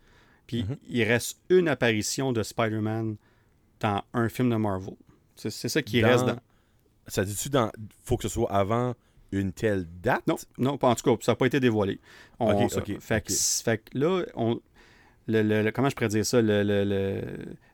puis 0.48 0.64
mhm. 0.64 0.78
il 0.88 1.04
reste 1.04 1.40
une 1.50 1.68
apparition 1.68 2.32
de 2.34 2.44
Spider-Man 2.44 3.18
dans 3.80 4.04
un 4.14 4.30
film 4.30 4.50
de 4.50 4.56
Marvel. 4.56 4.96
C'est 5.36 5.70
ça 5.70 5.82
qui 5.82 6.04
reste 6.04 6.26
dans. 6.26 6.40
Ça 7.08 7.24
dit-tu 7.24 7.50
dans. 7.50 7.72
faut 8.04 8.18
que 8.18 8.24
ce 8.24 8.30
soit 8.30 8.52
avant 8.52 8.94
une 9.32 9.54
telle 9.54 9.86
date? 10.02 10.26
Non, 10.28 10.36
non, 10.58 10.78
en 10.82 10.96
tout 10.96 11.16
cas, 11.16 11.22
ça 11.24 11.32
n'a 11.32 11.36
pas 11.36 11.46
été 11.46 11.60
dévoilé. 11.60 12.00
On, 12.40 12.68
fait, 13.00 13.22
Que, 13.22 13.98
là, 13.98 14.26
on, 14.36 14.60
le, 15.28 15.70
comment 15.72 15.90
je 15.90 15.96
pourrais 15.96 16.10
dire 16.10 16.26
ça? 16.26 16.42
Le, 16.42 16.64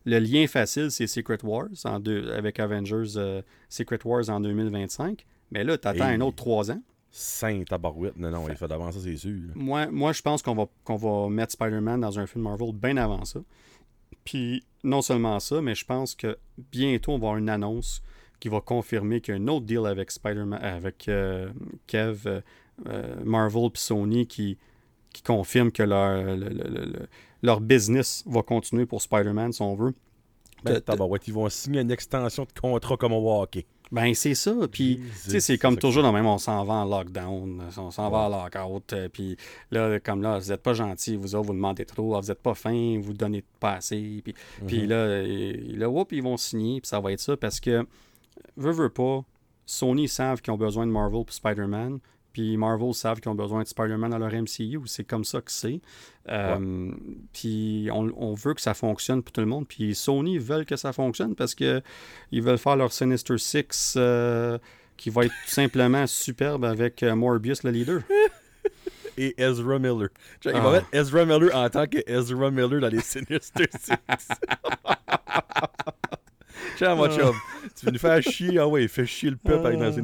le 0.06 0.20
lien 0.20 0.48
facile, 0.48 0.92
c'est 0.92 1.08
Secret 1.08 1.40
Wars 1.44 1.70
en 1.84 2.00
deux, 2.00 2.32
avec 2.32 2.60
Avengers 2.60 3.18
euh, 3.18 3.42
Secret 3.70 4.00
Wars 4.06 4.30
en 4.30 4.40
2025. 4.40 5.26
Mais 5.52 5.64
là, 5.64 5.78
tu 5.78 5.88
attends 5.88 6.06
un 6.06 6.22
autre 6.22 6.38
trois 6.38 6.72
ans. 6.72 6.82
Saint 7.18 7.64
tabarouette. 7.64 8.18
Non, 8.18 8.30
non, 8.30 8.50
il 8.50 8.58
fait 8.58 8.68
d'avant 8.68 8.92
ça, 8.92 9.00
c'est 9.02 9.16
sûr. 9.16 9.40
Moi, 9.56 9.88
moi 9.88 10.12
je 10.12 10.22
pense 10.22 10.42
qu'on 10.42 10.54
va, 10.54 10.68
qu'on 10.84 10.98
va 10.98 11.30
mettre 11.30 11.54
Spider-Man 11.54 12.02
dans 12.02 12.20
un 12.20 12.28
film 12.28 12.44
Marvel 12.44 12.74
bien 12.74 12.98
avant 12.98 13.24
ça. 13.24 13.40
Puis, 14.26 14.66
non 14.84 15.02
seulement 15.02 15.40
ça, 15.40 15.62
mais 15.62 15.76
je 15.76 15.86
pense 15.86 16.14
que 16.14 16.38
bientôt, 16.74 17.14
on 17.14 17.18
va 17.18 17.28
avoir 17.28 17.38
une 17.38 17.48
annonce 17.48 18.02
qui 18.42 18.50
va 18.50 18.60
confirmer 18.60 19.22
qu'il 19.22 19.34
y 19.34 19.38
a 19.38 19.40
un 19.40 19.48
autre 19.48 19.66
deal 19.66 19.86
avec 19.86 20.12
Spider-Man, 20.12 20.62
avec 20.62 21.08
euh, 21.08 21.54
Kev, 21.88 22.24
euh, 22.26 22.42
euh, 22.88 23.16
Marvel 23.24 23.72
puis 23.72 23.82
Sony 23.82 24.28
qui, 24.28 24.58
qui 25.14 25.24
confirme 25.24 25.72
que 25.72 25.84
leur, 25.84 26.38
leur 27.42 27.62
business 27.62 28.26
va 28.28 28.44
continuer 28.44 28.86
pour 28.86 29.02
Spider-Man, 29.02 29.54
si 29.54 29.62
on 29.62 29.74
veut. 29.74 29.94
Ben, 30.66 30.82
tabarouette, 30.82 31.26
ils 31.30 31.34
vont 31.34 31.48
signer 31.48 31.80
une 31.80 31.92
extension 31.92 32.44
de 32.44 32.60
contrat 32.60 32.98
comme 32.98 33.14
au 33.14 33.42
hockey. 33.42 33.66
Ben, 33.92 34.14
c'est 34.14 34.36
ça. 34.36 34.54
Puis, 34.72 35.00
tu 35.24 35.30
sais, 35.32 35.40
c'est 35.40 35.58
comme 35.58 35.78
toujours, 35.78 36.04
dans 36.04 36.12
même, 36.12 36.26
on 36.26 36.38
s'en 36.38 36.64
va 36.64 36.74
en 36.74 36.86
lockdown, 36.86 37.62
on 37.78 37.92
s'en 37.92 38.10
va 38.10 38.18
en 38.18 38.30
lockout. 38.30 38.94
Euh, 38.94 39.10
puis 39.10 39.38
là, 39.72 40.00
comme 40.00 40.22
là, 40.22 40.40
vous 40.40 40.50
n'êtes 40.50 40.64
pas 40.64 40.74
gentil, 40.74 41.16
vous 41.16 41.36
autres, 41.36 41.48
vous 41.48 41.54
demandez 41.54 41.86
trop, 41.86 42.20
vous 42.20 42.28
n'êtes 42.28 42.42
pas 42.42 42.56
fin, 42.56 43.00
vous 43.00 43.14
donnez 43.14 43.44
pas 43.60 43.74
assez. 43.74 44.22
Puis, 44.24 44.34
puis 44.66 44.82
mhm. 44.84 44.90
là, 44.90 45.24
là 45.78 45.90
whoop, 45.90 46.12
ils 46.12 46.24
vont 46.24 46.38
signer, 46.38 46.82
puis 46.82 46.88
ça 46.88 47.00
va 47.00 47.12
être 47.12 47.20
ça 47.20 47.38
parce 47.38 47.60
que, 47.60 47.86
veux, 48.58 48.72
veux 48.72 48.90
pas, 48.90 49.24
Sony 49.66 50.08
savent 50.08 50.42
qu'ils 50.42 50.54
ont 50.54 50.58
besoin 50.58 50.86
de 50.86 50.92
Marvel 50.92 51.22
et 51.22 51.32
Spider-Man. 51.32 52.00
Puis 52.36 52.58
Marvel 52.58 52.94
savent 52.94 53.22
qu'ils 53.22 53.32
ont 53.32 53.36
besoin 53.36 53.64
de 53.64 53.68
Spider-Man 53.70 54.12
dans 54.12 54.18
leur 54.18 54.34
MCU, 54.34 54.82
c'est 54.88 55.06
comme 55.06 55.24
ça 55.24 55.40
que 55.40 55.50
c'est. 55.54 55.80
Euh, 56.28 56.92
Puis 57.32 57.88
on, 57.94 58.12
on 58.18 58.34
veut 58.34 58.54
que 58.54 58.60
ça 58.60 58.74
fonctionne 58.74 59.24
pour 59.24 59.32
tout 59.32 59.40
le 59.40 59.48
monde. 59.48 59.66
Puis 59.66 59.96
Sony 59.96 60.38
veulent 60.38 60.66
que 60.66 60.76
ça 60.76 60.92
fonctionne 60.92 61.34
parce 61.34 61.56
que 61.56 61.82
ils 62.34 62.42
veulent 62.42 62.58
faire 62.58 62.76
leur 62.76 62.92
Sinister 62.92 63.38
Six 63.38 63.94
euh, 63.96 64.58
qui 64.98 65.10
va 65.10 65.24
être 65.24 65.32
tout 65.46 65.52
simplement 65.52 66.06
superbe 66.08 66.66
avec 66.66 67.04
euh, 67.04 67.16
Morbius 67.16 67.64
le 67.64 67.72
leader. 67.72 68.02
Et 69.18 69.34
Ezra 69.42 69.80
Miller. 69.80 70.10
Il 70.44 70.52
Ah. 70.54 70.60
va 70.60 70.72
mettre 70.74 70.88
Ezra 70.92 71.24
Miller 71.24 71.56
en 71.56 71.70
tant 71.70 71.88
que 71.88 72.00
Ezra 72.06 72.52
Miller 72.52 72.82
dans 72.82 72.90
les 72.90 73.00
Sinister 73.02 73.70
Six. 73.80 74.28
Tiens, 76.76 76.96
mon 76.96 77.10
chum, 77.10 77.34
tu 77.76 77.86
veux 77.86 77.92
nous 77.92 78.00
faire 78.00 78.22
chier? 78.22 78.58
Ah 78.60 78.68
ouais, 78.68 78.88
fais 78.88 79.06
chier 79.06 79.30
le 79.30 79.38
peuple 79.38 79.68
avec 79.68 79.80
dans 79.80 79.92
Six. 79.92 80.02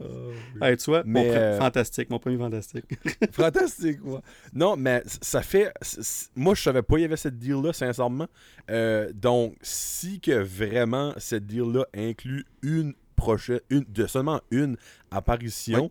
Oh, 0.00 0.32
Hey, 0.62 0.76
tu 0.76 0.90
vois, 0.90 1.02
Mais, 1.04 1.24
mon 1.24 1.34
euh, 1.34 1.58
fantastique, 1.58 2.08
mon 2.10 2.18
premier 2.20 2.38
fantastique. 2.38 2.84
Fantastique, 3.32 4.00
moi. 4.00 4.22
Non, 4.52 4.76
mais 4.76 5.02
ça 5.04 5.42
fait. 5.42 5.72
Moi, 6.36 6.54
je 6.54 6.62
savais 6.62 6.82
pas 6.82 6.94
qu'il 6.94 7.02
y 7.02 7.04
avait 7.04 7.16
cette 7.16 7.38
deal-là, 7.38 7.72
sincèrement. 7.72 8.28
Euh, 8.70 9.12
donc, 9.12 9.56
si 9.60 10.20
que 10.20 10.40
vraiment 10.40 11.14
cette 11.16 11.46
deal-là 11.46 11.84
inclut 11.94 12.46
une 12.62 12.94
prochaine. 13.16 13.60
Une, 13.70 13.84
de 13.88 14.06
seulement 14.06 14.40
une 14.52 14.76
apparition, 15.10 15.90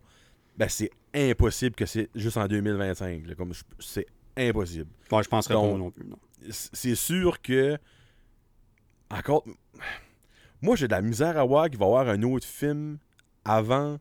ben 0.58 0.70
c'est 0.70 0.92
impossible 1.14 1.76
que 1.76 1.86
c'est 1.86 2.10
juste 2.16 2.38
en 2.38 2.48
2025. 2.48 3.28
là, 3.28 3.36
comme 3.36 3.52
c'est 3.80 4.06
impossible. 4.38 4.90
Ouais, 5.12 5.24
je 5.24 5.30
penserais 5.30 5.56
Donc, 5.56 5.74
pas 5.74 5.78
non 5.78 5.92
plus. 5.92 6.06
C'est 6.50 6.96
sûr 6.96 7.42
que. 7.42 7.78
Encore. 9.10 9.44
Moi, 10.62 10.76
j'ai 10.76 10.88
de 10.88 10.94
la 10.94 11.02
misère 11.02 11.38
à 11.38 11.46
voir 11.46 11.70
qu'il 11.70 11.78
va 11.78 11.86
y 11.86 11.88
avoir 11.88 12.10
un 12.10 12.22
autre 12.24 12.46
film 12.46 12.98
avant 13.46 14.00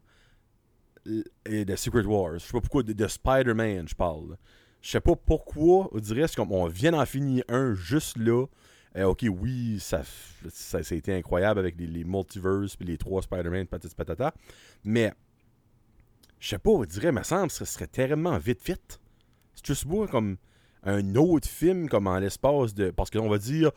et 1.44 1.64
de 1.64 1.76
Secret 1.76 2.04
Wars. 2.04 2.34
Je 2.34 2.46
sais 2.46 2.52
pas 2.52 2.60
pourquoi, 2.60 2.82
de, 2.82 2.92
de 2.92 3.06
Spider-Man, 3.06 3.88
je 3.88 3.94
parle. 3.94 4.36
Je 4.80 4.90
sais 4.90 5.00
pas 5.00 5.16
pourquoi, 5.16 5.88
on 5.92 5.98
dirait, 5.98 6.26
comme 6.34 6.52
on 6.52 6.66
vient 6.66 6.92
d'en 6.92 7.06
finir 7.06 7.44
un 7.48 7.74
juste 7.74 8.16
là. 8.18 8.46
Euh, 8.96 9.04
ok, 9.04 9.26
oui, 9.28 9.78
ça, 9.78 10.02
ça, 10.48 10.82
ça 10.82 10.94
a 10.94 10.98
été 10.98 11.14
incroyable 11.14 11.60
avec 11.60 11.74
les, 11.78 12.04
multiverses 12.04 12.76
puis 12.76 12.86
les 12.86 12.96
trois 12.96 13.22
Spider-Man, 13.22 13.66
patati 13.66 13.94
patata. 13.94 14.32
Mais, 14.84 15.12
je 16.40 16.48
sais 16.48 16.58
pas, 16.58 16.70
on 16.70 16.84
dirait, 16.84 17.12
me 17.12 17.22
semble, 17.22 17.50
ce 17.50 17.64
serait 17.64 17.86
tellement 17.86 18.38
vite, 18.38 18.64
vite. 18.64 19.00
C'est 19.54 19.66
juste 19.66 19.86
beau 19.86 20.06
comme 20.06 20.36
un 20.82 21.14
autre 21.16 21.48
film, 21.48 21.88
comme 21.88 22.06
en 22.06 22.18
l'espace 22.18 22.74
de. 22.74 22.90
Parce 22.90 23.10
qu'on 23.10 23.28
va 23.28 23.38
dire, 23.38 23.72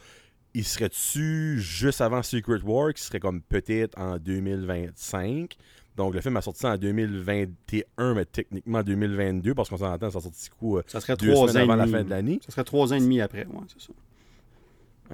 il 0.53 0.63
serait-tu 0.65 1.59
juste 1.59 2.01
avant 2.01 2.23
Secret 2.23 2.61
War, 2.63 2.93
qui 2.93 3.01
serait 3.03 3.19
comme 3.19 3.41
peut-être 3.41 3.97
en 3.99 4.17
2025. 4.17 5.55
Donc 5.95 6.13
le 6.13 6.21
film 6.21 6.37
a 6.37 6.41
sorti 6.41 6.65
en 6.65 6.77
2021, 6.77 8.13
mais 8.13 8.25
techniquement 8.25 8.81
2022, 8.83 9.53
parce 9.53 9.69
qu'on 9.69 9.77
s'entend, 9.77 10.09
ça 10.09 10.17
a 10.19 10.21
sorti 10.21 10.49
coup 10.49 10.79
Ça 10.87 11.01
serait 11.01 11.15
deux 11.17 11.33
trois 11.33 11.51
ans 11.55 11.59
et 11.59 11.63
avant 11.63 11.75
la 11.75 11.85
demi. 11.85 11.97
fin 11.97 12.03
de 12.03 12.09
l'année. 12.09 12.39
Ça 12.45 12.51
serait 12.51 12.63
trois 12.63 12.93
ans 12.93 12.95
et 12.95 12.99
demi 13.01 13.19
après, 13.21 13.45
ouais, 13.45 13.59
c'est 13.67 13.81
ça. 13.87 13.93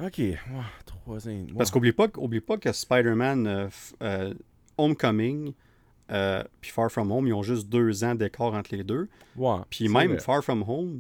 Ok, 0.06 0.22
trois 0.86 1.28
ans. 1.28 1.32
ouais. 1.32 1.46
Parce 1.58 1.72
qu'oublie 1.72 1.92
pas, 1.94 2.08
que- 2.08 2.20
oublie 2.20 2.42
pas 2.42 2.58
que 2.58 2.72
Spider-Man 2.72 3.48
euh, 3.48 3.68
euh, 4.04 4.34
Homecoming 4.78 5.54
euh, 6.12 6.44
puis 6.62 6.70
Far 6.72 6.92
From 6.92 7.12
Home, 7.12 7.28
ils 7.28 7.34
ont 7.34 7.42
juste 7.44 7.68
deux 7.70 8.04
ans 8.04 8.14
d'écart 8.14 8.54
entre 8.54 8.76
les 8.76 8.84
deux. 8.84 9.08
Ouais, 9.36 9.56
Puis 9.70 9.88
même 9.90 10.12
vrai. 10.12 10.20
Far 10.20 10.44
From 10.44 10.64
Home 10.68 11.00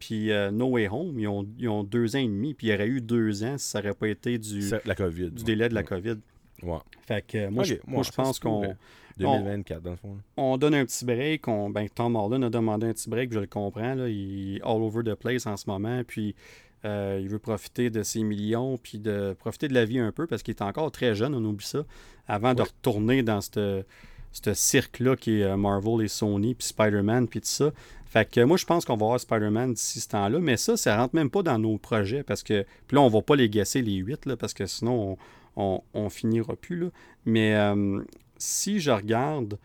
puis 0.00 0.32
euh, 0.32 0.50
No 0.50 0.66
Way 0.70 0.88
Home, 0.88 1.20
ils 1.20 1.28
ont, 1.28 1.46
ils 1.58 1.68
ont 1.68 1.84
deux 1.84 2.16
ans 2.16 2.20
et 2.20 2.26
demi. 2.26 2.54
Puis 2.54 2.66
il 2.66 2.70
y 2.70 2.74
aurait 2.74 2.88
eu 2.88 3.00
deux 3.00 3.44
ans 3.44 3.58
si 3.58 3.68
ça 3.68 3.80
n'aurait 3.80 3.94
pas 3.94 4.08
été 4.08 4.38
du, 4.38 4.68
la 4.84 4.94
COVID. 4.94 5.30
du 5.30 5.44
délai 5.44 5.68
de 5.68 5.74
la. 5.74 5.84
COVID. 5.84 6.16
Ouais. 6.62 6.78
Fait 7.06 7.24
que 7.24 7.38
euh, 7.38 7.50
moi, 7.50 7.64
je, 7.64 7.74
moi, 7.86 8.02
je 8.02 8.10
pense 8.10 8.40
qu'on 8.40 8.62
cool, 8.62 8.76
2024, 9.18 9.82
dans 9.82 9.90
le 9.90 9.96
fond. 9.96 10.14
là. 10.14 10.20
on 10.38 10.56
donne 10.56 10.74
un 10.74 10.84
petit 10.86 11.04
break. 11.04 11.46
On, 11.48 11.68
ben, 11.70 11.86
Tom 11.88 12.16
Holland 12.16 12.42
a 12.42 12.50
demandé 12.50 12.86
un 12.86 12.92
petit 12.94 13.10
break, 13.10 13.28
puis 13.28 13.36
je 13.36 13.40
le 13.40 13.46
comprends. 13.46 13.94
Là, 13.94 14.08
il 14.08 14.56
est 14.56 14.62
all 14.62 14.82
over 14.82 15.02
the 15.04 15.14
place 15.14 15.46
en 15.46 15.58
ce 15.58 15.68
moment. 15.68 16.02
Puis 16.06 16.34
euh, 16.86 17.18
il 17.20 17.28
veut 17.28 17.38
profiter 17.38 17.90
de 17.90 18.02
ses 18.02 18.22
millions, 18.22 18.78
puis 18.78 18.98
de 18.98 19.36
profiter 19.38 19.68
de 19.68 19.74
la 19.74 19.84
vie 19.84 19.98
un 19.98 20.12
peu, 20.12 20.26
parce 20.26 20.42
qu'il 20.42 20.54
est 20.54 20.62
encore 20.62 20.90
très 20.90 21.14
jeune, 21.14 21.34
on 21.34 21.44
oublie 21.44 21.66
ça, 21.66 21.84
avant 22.26 22.54
de 22.54 22.62
retourner 22.62 23.22
dans 23.22 23.40
ce 24.32 24.54
cirque-là 24.54 25.16
qui 25.16 25.40
est 25.40 25.44
euh, 25.44 25.56
Marvel 25.56 26.04
et 26.04 26.08
Sony, 26.08 26.54
puis 26.54 26.68
Spider-Man, 26.68 27.28
puis 27.28 27.40
tout 27.40 27.48
ça. 27.48 27.72
Fait 28.06 28.28
que 28.28 28.40
euh, 28.40 28.46
moi, 28.46 28.56
je 28.56 28.64
pense 28.64 28.84
qu'on 28.84 28.96
va 28.96 29.06
avoir 29.06 29.20
Spider-Man 29.20 29.74
d'ici 29.74 30.00
ce 30.00 30.08
temps-là, 30.08 30.38
mais 30.40 30.56
ça, 30.56 30.76
ça 30.76 30.96
rentre 30.96 31.14
même 31.14 31.30
pas 31.30 31.42
dans 31.42 31.58
nos 31.58 31.78
projets, 31.78 32.22
parce 32.22 32.42
que, 32.42 32.64
puis 32.86 32.96
là, 32.96 33.02
on 33.02 33.08
va 33.08 33.22
pas 33.22 33.36
les 33.36 33.48
gasser 33.48 33.82
les 33.82 33.96
8, 33.96 34.26
là, 34.26 34.36
parce 34.36 34.54
que 34.54 34.66
sinon, 34.66 35.16
on, 35.56 35.82
on, 35.94 36.08
finira 36.08 36.56
plus, 36.56 36.78
là. 36.78 36.86
Mais 37.24 37.54
euh, 37.54 38.02
si 38.36 38.80
je 38.80 38.90
regarde 38.90 39.58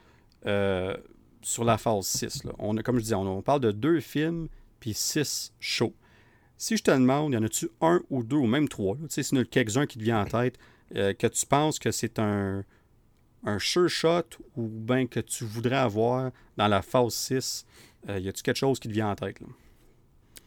sur 1.41 1.63
la 1.63 1.77
phase 1.77 2.05
6, 2.05 2.43
là, 2.43 2.53
comme 2.83 2.97
je 2.97 3.03
disais, 3.03 3.15
on, 3.15 3.41
parle 3.41 3.61
de 3.61 3.71
deux 3.71 3.99
films 3.99 4.47
puis 4.79 4.93
six 4.93 5.53
shows. 5.59 5.95
Si 6.57 6.77
je 6.77 6.83
te 6.83 6.91
demande, 6.91 7.33
y 7.33 7.37
en 7.37 7.43
a-tu 7.43 7.69
un 7.81 8.01
ou 8.11 8.21
deux 8.21 8.37
ou 8.37 8.45
même 8.45 8.69
trois, 8.69 8.95
tu 8.95 9.03
sais, 9.09 9.23
s'il 9.23 9.37
y 9.37 9.41
en 9.41 9.43
a 9.43 9.45
quelques-uns 9.45 9.87
qui 9.87 9.97
te 9.97 10.03
vient 10.03 10.21
en 10.21 10.25
tête, 10.25 10.59
que 10.93 11.27
tu 11.27 11.45
penses 11.47 11.79
que 11.79 11.89
c'est 11.89 12.19
un, 12.19 12.63
un 13.45 13.59
sure 13.59 13.87
shot 13.89 14.23
ou 14.55 14.67
bien 14.67 15.05
que 15.07 15.19
tu 15.19 15.45
voudrais 15.45 15.77
avoir 15.77 16.31
dans 16.57 16.67
la 16.67 16.81
phase 16.81 17.13
6, 17.13 17.65
euh, 18.09 18.19
y 18.19 18.27
a-tu 18.27 18.41
quelque 18.43 18.57
chose 18.57 18.79
qui 18.79 18.87
te 18.87 18.93
vient 18.93 19.09
en 19.11 19.15
tête? 19.15 19.39
Là? 19.39 19.47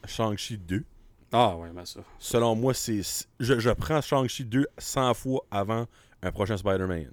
Shang-Chi 0.05 0.57
2. 0.57 0.83
Ah 1.31 1.55
ouais, 1.57 1.69
ben 1.71 1.85
ça. 1.85 2.01
Selon 2.17 2.55
moi, 2.55 2.73
c'est. 2.73 3.01
Je, 3.39 3.59
je 3.59 3.69
prends 3.69 4.01
Shang-Chi 4.01 4.45
2 4.45 4.65
100 4.77 5.13
fois 5.13 5.41
avant 5.51 5.85
un 6.21 6.31
prochain 6.31 6.57
Spider-Man. 6.57 7.11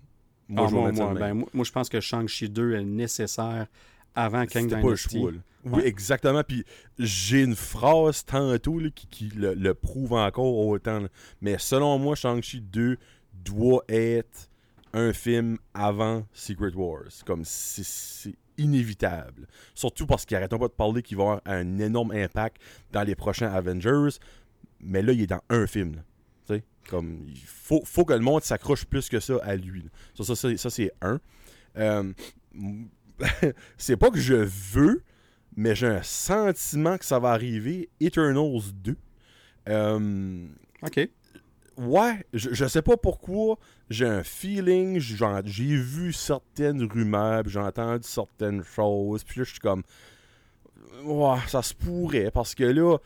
Ah, 0.56 0.68
moi, 0.70 0.90
de 0.92 0.96
ben, 0.96 1.14
même. 1.14 1.38
moi, 1.38 1.48
moi, 1.52 1.64
je 1.64 1.72
pense 1.72 1.88
que 1.88 2.00
Shang-Chi 2.00 2.48
2 2.48 2.74
est 2.74 2.84
nécessaire 2.84 3.66
avant 4.14 4.46
Kang 4.46 4.62
C'était 4.62 4.68
pas 4.68 4.76
le 4.76 4.82
Dynasty. 4.82 5.18
choix. 5.20 5.32
là. 5.32 5.38
Oui, 5.64 5.72
Ouais. 5.82 5.86
exactement. 5.88 6.42
Puis 6.44 6.64
j'ai 6.98 7.42
une 7.42 7.56
phrase 7.56 8.24
tantôt 8.24 8.78
là, 8.78 8.88
qui, 8.94 9.08
qui 9.08 9.28
le, 9.30 9.54
le 9.54 9.74
prouve 9.74 10.12
encore 10.12 10.56
autant. 10.56 11.00
là. 11.00 11.08
Mais 11.40 11.58
selon 11.58 11.98
moi, 11.98 12.14
Shang-Chi 12.14 12.60
2 12.60 12.96
doit 13.34 13.82
être 13.88 14.48
un 14.96 15.12
film 15.12 15.58
avant 15.74 16.26
Secret 16.32 16.74
Wars. 16.74 17.22
Comme 17.24 17.44
c'est- 17.44 18.34
inévitable. 18.58 19.46
Surtout 19.74 20.06
parce 20.06 20.24
qu'il 20.24 20.36
arrête 20.36 20.50
pas 20.50 20.56
de 20.56 20.66
parler 20.68 21.02
qu'il 21.02 21.18
va 21.18 21.22
avoir 21.22 21.40
un 21.44 21.78
énorme 21.78 22.10
impact 22.12 22.56
dans 22.90 23.02
les 23.02 23.14
prochains 23.14 23.52
Avengers. 23.52 24.18
Mais 24.80 25.02
là, 25.02 25.12
il 25.12 25.20
est 25.20 25.26
dans 25.26 25.42
un 25.50 25.66
film. 25.66 26.02
Comme, 26.88 27.26
il 27.26 27.36
faut, 27.44 28.04
que 28.04 28.12
le 28.12 28.20
monde 28.20 28.44
s'accroche 28.44 28.84
plus 28.84 29.08
que 29.08 29.18
ça 29.18 29.38
à 29.42 29.56
lui. 29.56 29.90
ça, 30.14 30.70
c'est 30.70 30.92
un. 31.02 31.20
Euh, 31.76 32.12
c'est 33.76 33.96
pas 33.96 34.08
que 34.10 34.20
je 34.20 34.34
veux, 34.34 35.02
mais 35.56 35.74
j'ai 35.74 35.88
un 35.88 36.02
sentiment 36.04 36.96
que 36.96 37.04
ça 37.04 37.18
va 37.18 37.30
arriver. 37.30 37.88
Eternals 38.00 38.72
2. 38.72 38.96
Euh, 39.68 40.46
OK. 40.82 41.08
Ouais, 41.78 42.26
je, 42.32 42.50
je 42.52 42.66
sais 42.66 42.82
pas 42.82 42.96
pourquoi. 42.96 43.58
J'ai 43.90 44.06
un 44.06 44.22
feeling, 44.22 44.98
j'ai 44.98 45.76
vu 45.76 46.12
certaines 46.12 46.82
rumeurs, 46.82 47.42
j'ai 47.46 47.60
entendu 47.60 48.06
certaines 48.06 48.62
choses, 48.62 49.24
puis 49.24 49.40
là, 49.40 49.44
je 49.44 49.50
suis 49.50 49.60
comme. 49.60 49.82
Ouais, 51.04 51.38
ça 51.48 51.62
se 51.62 51.74
pourrait, 51.74 52.30
parce 52.30 52.54
que 52.54 52.64
là, 52.64 52.96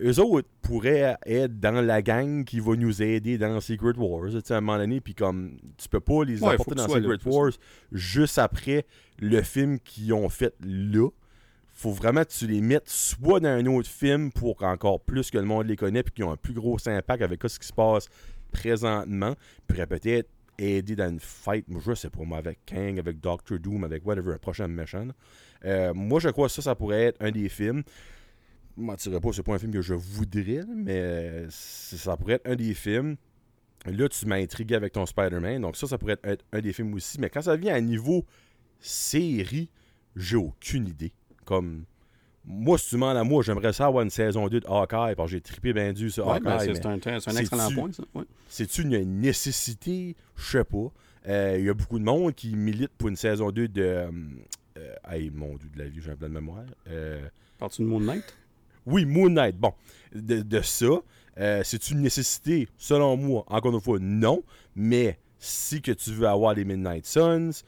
eux 0.00 0.18
autres 0.20 0.48
pourraient 0.62 1.16
être 1.24 1.58
dans 1.58 1.80
la 1.84 2.02
gang 2.02 2.44
qui 2.44 2.60
va 2.60 2.74
nous 2.76 3.02
aider 3.02 3.38
dans 3.38 3.60
Secret 3.60 3.96
Wars, 3.96 4.30
tu 4.30 4.40
sais, 4.44 4.54
à 4.54 4.58
un 4.58 4.60
moment 4.60 4.78
donné, 4.78 5.00
puis 5.00 5.14
comme, 5.14 5.56
tu 5.78 5.88
peux 5.88 6.00
pas 6.00 6.24
les 6.24 6.42
Ouais, 6.42 6.54
apporter 6.54 6.74
dans 6.74 6.86
là, 6.86 6.94
Secret. 6.94 7.18
Wars 7.30 7.52
juste 7.92 8.38
après 8.38 8.86
le 9.18 9.40
film 9.42 9.78
qu'ils 9.78 10.12
ont 10.12 10.28
fait 10.28 10.54
là. 10.60 11.08
Faut 11.74 11.90
vraiment 11.90 12.22
que 12.22 12.30
tu 12.30 12.46
les 12.46 12.60
mettes 12.60 12.88
soit 12.88 13.40
dans 13.40 13.48
un 13.48 13.66
autre 13.66 13.88
film 13.88 14.30
pour 14.30 14.62
encore 14.62 15.00
plus 15.00 15.30
que 15.30 15.38
le 15.38 15.44
monde 15.44 15.66
les 15.66 15.76
connaît, 15.76 16.04
puis 16.04 16.14
qu'ils 16.14 16.24
ont 16.24 16.30
un 16.32 16.36
plus 16.36 16.54
gros 16.54 16.78
impact 16.86 17.22
avec 17.22 17.42
ce 17.46 17.58
qui 17.58 17.66
se 17.66 17.72
passe 17.72 18.08
présentement, 18.52 19.34
pourrait 19.66 19.88
peut-être 19.88 20.30
aider 20.56 20.94
dans 20.94 21.10
une 21.10 21.18
fight, 21.18 21.66
je 21.68 21.94
sais 21.94 22.10
pas 22.10 22.22
moi, 22.22 22.38
avec 22.38 22.60
Kang, 22.64 22.98
avec 22.98 23.20
Doctor 23.20 23.58
Doom, 23.58 23.82
avec 23.82 24.06
whatever, 24.06 24.34
un 24.34 24.38
prochain 24.38 24.68
méchant. 24.68 25.08
Euh, 25.64 25.92
moi 25.92 26.20
je 26.20 26.28
crois 26.28 26.46
que 26.46 26.52
ça, 26.52 26.62
ça 26.62 26.74
pourrait 26.76 27.02
être 27.02 27.20
un 27.20 27.32
des 27.32 27.48
films. 27.48 27.82
Je 28.76 28.82
mentirais 28.82 29.20
pas, 29.20 29.32
c'est 29.32 29.42
pas 29.42 29.54
un 29.54 29.58
film 29.58 29.72
que 29.72 29.82
je 29.82 29.94
voudrais, 29.94 30.64
mais 30.68 31.00
euh, 31.00 31.46
ça 31.50 32.16
pourrait 32.16 32.34
être 32.34 32.48
un 32.48 32.56
des 32.56 32.74
films. 32.74 33.16
Là, 33.86 34.08
tu 34.08 34.26
m'as 34.26 34.36
intrigué 34.36 34.74
avec 34.76 34.92
ton 34.92 35.04
Spider-Man, 35.04 35.60
donc 35.60 35.76
ça, 35.76 35.86
ça 35.86 35.98
pourrait 35.98 36.18
être 36.22 36.44
un 36.52 36.60
des 36.60 36.72
films 36.72 36.94
aussi. 36.94 37.20
Mais 37.20 37.28
quand 37.28 37.42
ça 37.42 37.56
vient 37.56 37.74
à 37.74 37.80
niveau 37.80 38.24
série, 38.80 39.68
j'ai 40.16 40.36
aucune 40.36 40.88
idée. 40.88 41.12
Comme, 41.44 41.84
moi, 42.44 42.76
si 42.78 42.90
tu 42.96 43.02
à 43.02 43.24
moi, 43.24 43.42
j'aimerais 43.42 43.72
ça 43.72 43.86
avoir 43.86 44.02
une 44.02 44.10
saison 44.10 44.48
2 44.48 44.60
de 44.60 44.66
Hawkeye, 44.66 45.14
parce 45.16 45.30
que 45.30 45.36
j'ai 45.36 45.40
trippé 45.40 45.72
bien 45.72 45.92
du 45.92 46.10
sur 46.10 46.26
Ouais, 46.26 46.34
Hawkeye. 46.34 46.44
ben, 46.44 46.58
c'est 46.58 46.86
un, 46.86 47.20
c'est-tu- 47.20 47.38
excellent 47.40 47.70
point, 47.72 47.92
ça. 47.92 48.02
Ouais. 48.14 48.24
c'est 48.48 48.78
une 48.78 49.20
nécessité? 49.20 50.14
Je 50.36 50.58
sais 50.58 50.64
pas. 50.64 50.92
Euh, 51.26 51.56
Il 51.58 51.64
y 51.64 51.70
a 51.70 51.74
beaucoup 51.74 51.98
de 51.98 52.04
monde 52.04 52.34
qui 52.34 52.54
milite 52.54 52.92
pour 52.98 53.08
une 53.08 53.16
saison 53.16 53.50
2 53.50 53.68
de. 53.68 53.82
Euh, 53.82 54.10
euh, 54.76 54.94
hey, 55.10 55.30
mon 55.30 55.54
dieu 55.56 55.68
de 55.74 55.78
la 55.78 55.88
vie, 55.88 56.00
j'ai 56.04 56.10
un 56.10 56.16
plan 56.16 56.28
de 56.28 56.34
mémoire. 56.34 56.64
Euh, 56.88 57.26
Parles-tu 57.58 57.82
de 57.82 57.86
Moon 57.86 58.00
Knight? 58.00 58.34
oui, 58.86 59.04
Moon 59.06 59.30
Knight. 59.30 59.56
Bon, 59.56 59.72
de, 60.14 60.42
de 60.42 60.60
ça, 60.60 60.86
euh, 61.38 61.62
c'est 61.64 61.90
une 61.90 62.00
nécessité, 62.02 62.68
selon 62.76 63.16
moi. 63.16 63.44
Encore 63.46 63.72
une 63.74 63.80
fois, 63.80 63.98
non. 64.00 64.42
Mais 64.76 65.18
si 65.38 65.80
que 65.80 65.92
tu 65.92 66.10
veux 66.10 66.26
avoir 66.28 66.52
les 66.54 66.64
Midnight 66.66 67.06
Suns, 67.06 67.62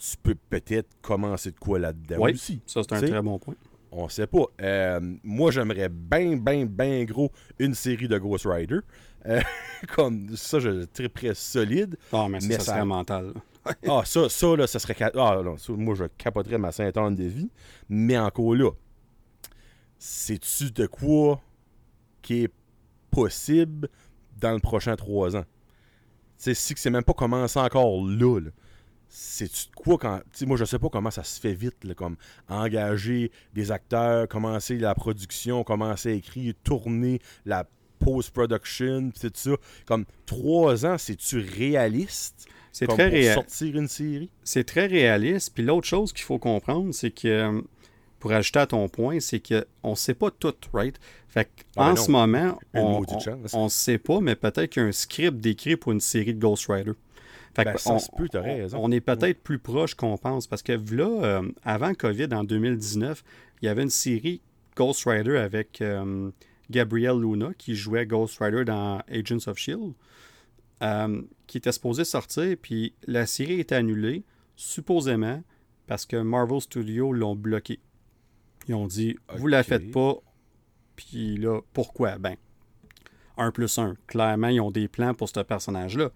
tu 0.00 0.16
peux 0.22 0.34
peut-être 0.34 0.88
commencer 1.02 1.50
de 1.50 1.58
quoi 1.58 1.78
là-dedans 1.78 2.16
Oui, 2.18 2.32
aussi. 2.32 2.62
Ça, 2.66 2.80
c'est 2.82 2.94
un 2.94 3.00
très 3.02 3.20
bon 3.22 3.38
point. 3.38 3.54
On 3.92 4.08
sait 4.08 4.26
pas. 4.26 4.44
Euh, 4.62 5.00
moi, 5.22 5.50
j'aimerais 5.50 5.88
bien, 5.90 6.36
bien, 6.36 6.64
bien 6.64 7.04
gros 7.04 7.30
une 7.58 7.74
série 7.74 8.08
de 8.08 8.16
Ghost 8.18 8.46
Rider. 8.46 8.78
Euh, 9.26 9.40
comme 9.94 10.34
ça, 10.36 10.58
je 10.58 10.84
très 10.84 11.34
solide. 11.34 11.98
Ah, 12.12 12.26
mais, 12.30 12.40
ça, 12.40 12.48
Mais 12.48 12.54
ça 12.54 12.60
ça- 12.60 12.72
serait 12.72 12.84
mental. 12.84 13.34
Ah, 13.86 14.00
ça, 14.06 14.26
ça, 14.30 14.56
là, 14.56 14.66
ça 14.66 14.78
serait. 14.78 14.96
Ah, 15.14 15.42
non, 15.44 15.58
ça, 15.58 15.72
moi, 15.74 15.94
je 15.94 16.04
capoterais 16.16 16.56
ma 16.56 16.72
sainte 16.72 16.96
anne 16.96 17.14
de 17.14 17.24
vie. 17.24 17.50
Mais 17.90 18.16
encore 18.16 18.54
là, 18.54 18.70
c'est-tu 19.98 20.70
de 20.70 20.86
quoi 20.86 21.42
qui 22.22 22.44
est 22.44 22.52
possible 23.10 23.88
dans 24.38 24.52
le 24.52 24.60
prochain 24.60 24.96
trois 24.96 25.36
ans? 25.36 25.42
Tu 26.38 26.44
sais, 26.44 26.54
si 26.54 26.72
que 26.72 26.80
c'est 26.80 26.88
même 26.88 27.04
pas 27.04 27.12
commencé 27.12 27.58
encore 27.58 28.02
là, 28.06 28.40
là. 28.40 28.50
C'est-tu 29.12 29.66
de 29.68 29.74
quoi 29.74 29.98
quand. 29.98 30.20
Tu 30.32 30.46
moi, 30.46 30.56
je 30.56 30.64
sais 30.64 30.78
pas 30.78 30.88
comment 30.88 31.10
ça 31.10 31.24
se 31.24 31.38
fait 31.40 31.52
vite, 31.52 31.82
là, 31.84 31.94
comme 31.94 32.16
engager 32.48 33.30
des 33.52 33.70
acteurs, 33.72 34.28
commencer 34.28 34.78
la 34.78 34.94
production, 34.94 35.64
commencer 35.64 36.10
à 36.10 36.12
écrire, 36.12 36.54
tourner 36.64 37.20
la 37.44 37.66
post-production, 37.98 39.10
pis 39.10 39.20
tout 39.20 39.30
ça. 39.34 39.50
Comme 39.86 40.04
trois 40.26 40.86
ans, 40.86 40.96
c'est-tu 40.98 41.38
réaliste? 41.40 42.46
C'est 42.72 42.86
très, 42.86 43.08
pour 43.10 43.18
réa- 43.18 43.34
sortir 43.34 43.76
une 43.76 43.88
série? 43.88 44.30
c'est 44.44 44.64
très 44.64 44.86
réaliste. 44.86 45.52
Puis 45.54 45.64
l'autre 45.64 45.86
chose 45.88 46.12
qu'il 46.12 46.24
faut 46.24 46.38
comprendre, 46.38 46.92
c'est 46.94 47.10
que, 47.10 47.26
euh, 47.28 47.60
pour 48.20 48.30
ajouter 48.32 48.60
à 48.60 48.66
ton 48.66 48.88
point, 48.88 49.18
c'est 49.18 49.40
qu'on 49.40 49.90
ne 49.90 49.94
sait 49.96 50.14
pas 50.14 50.30
tout, 50.30 50.54
right? 50.72 50.94
Fait 51.28 51.46
que, 51.46 51.50
Ah, 51.76 51.80
ben 51.80 51.84
en 51.86 51.88
non. 51.90 51.96
ce 51.96 52.10
moment, 52.10 52.58
Une 52.74 52.80
on 53.54 53.64
ne 53.64 53.68
sait 53.68 53.98
pas, 53.98 54.20
mais 54.20 54.36
peut-être 54.36 54.66
qu'il 54.66 54.82
y 54.82 54.84
a 54.84 54.88
un 54.88 54.92
script 54.92 55.38
décrit 55.38 55.76
pour 55.76 55.90
une 55.92 56.00
série 56.00 56.34
de 56.34 56.38
Ghost 56.40 56.66
Rider. 56.68 56.92
Fait 57.64 57.72
Ben, 57.72 57.78
ça 57.78 57.92
on, 57.94 57.98
se 57.98 58.08
peut, 58.16 58.28
t'as 58.28 58.40
on- 58.40 58.44
raison. 58.44 58.78
on 58.82 58.90
est 58.90 59.00
peut-être 59.00 59.42
plus 59.42 59.58
proche 59.58 59.94
qu'on 59.94 60.16
pense. 60.18 60.46
Parce 60.46 60.62
que 60.62 60.72
là, 60.72 61.22
euh, 61.24 61.50
avant 61.64 61.94
COVID, 61.94 62.28
en 62.32 62.44
2019, 62.44 63.22
il 63.62 63.66
y 63.66 63.68
avait 63.68 63.82
une 63.82 63.90
série 63.90 64.40
Ghost 64.76 65.04
Rider 65.06 65.36
avec 65.36 65.80
euh, 65.82 66.30
Gabrielle 66.70 67.18
Luna 67.20 67.50
qui 67.58 67.74
jouait 67.74 68.06
Ghost 68.06 68.38
Rider 68.40 68.64
dans 68.64 69.00
Agents 69.10 69.46
of 69.48 69.58
Shield, 69.58 69.92
euh, 70.82 71.22
qui 71.46 71.58
était 71.58 71.72
supposée 71.72 72.04
sortir, 72.04 72.56
puis 72.60 72.94
la 73.06 73.26
série 73.26 73.60
est 73.60 73.72
annulée, 73.72 74.24
supposément 74.56 75.42
parce 75.86 76.06
que 76.06 76.16
Marvel 76.16 76.60
Studios 76.60 77.12
l'ont 77.12 77.34
bloqué. 77.34 77.80
Ils 78.68 78.74
ont 78.74 78.86
dit, 78.86 79.16
vous 79.36 79.46
la 79.48 79.62
faites 79.62 79.90
pas, 79.90 80.16
puis 80.96 81.36
là, 81.36 81.60
pourquoi? 81.72 82.18
Ben, 82.18 82.36
1 83.36 83.50
plus 83.50 83.76
1. 83.78 83.94
Clairement, 84.06 84.48
ils 84.48 84.60
ont 84.60 84.70
des 84.70 84.86
plans 84.86 85.14
pour 85.14 85.28
ce 85.28 85.40
personnage-là. 85.40 86.10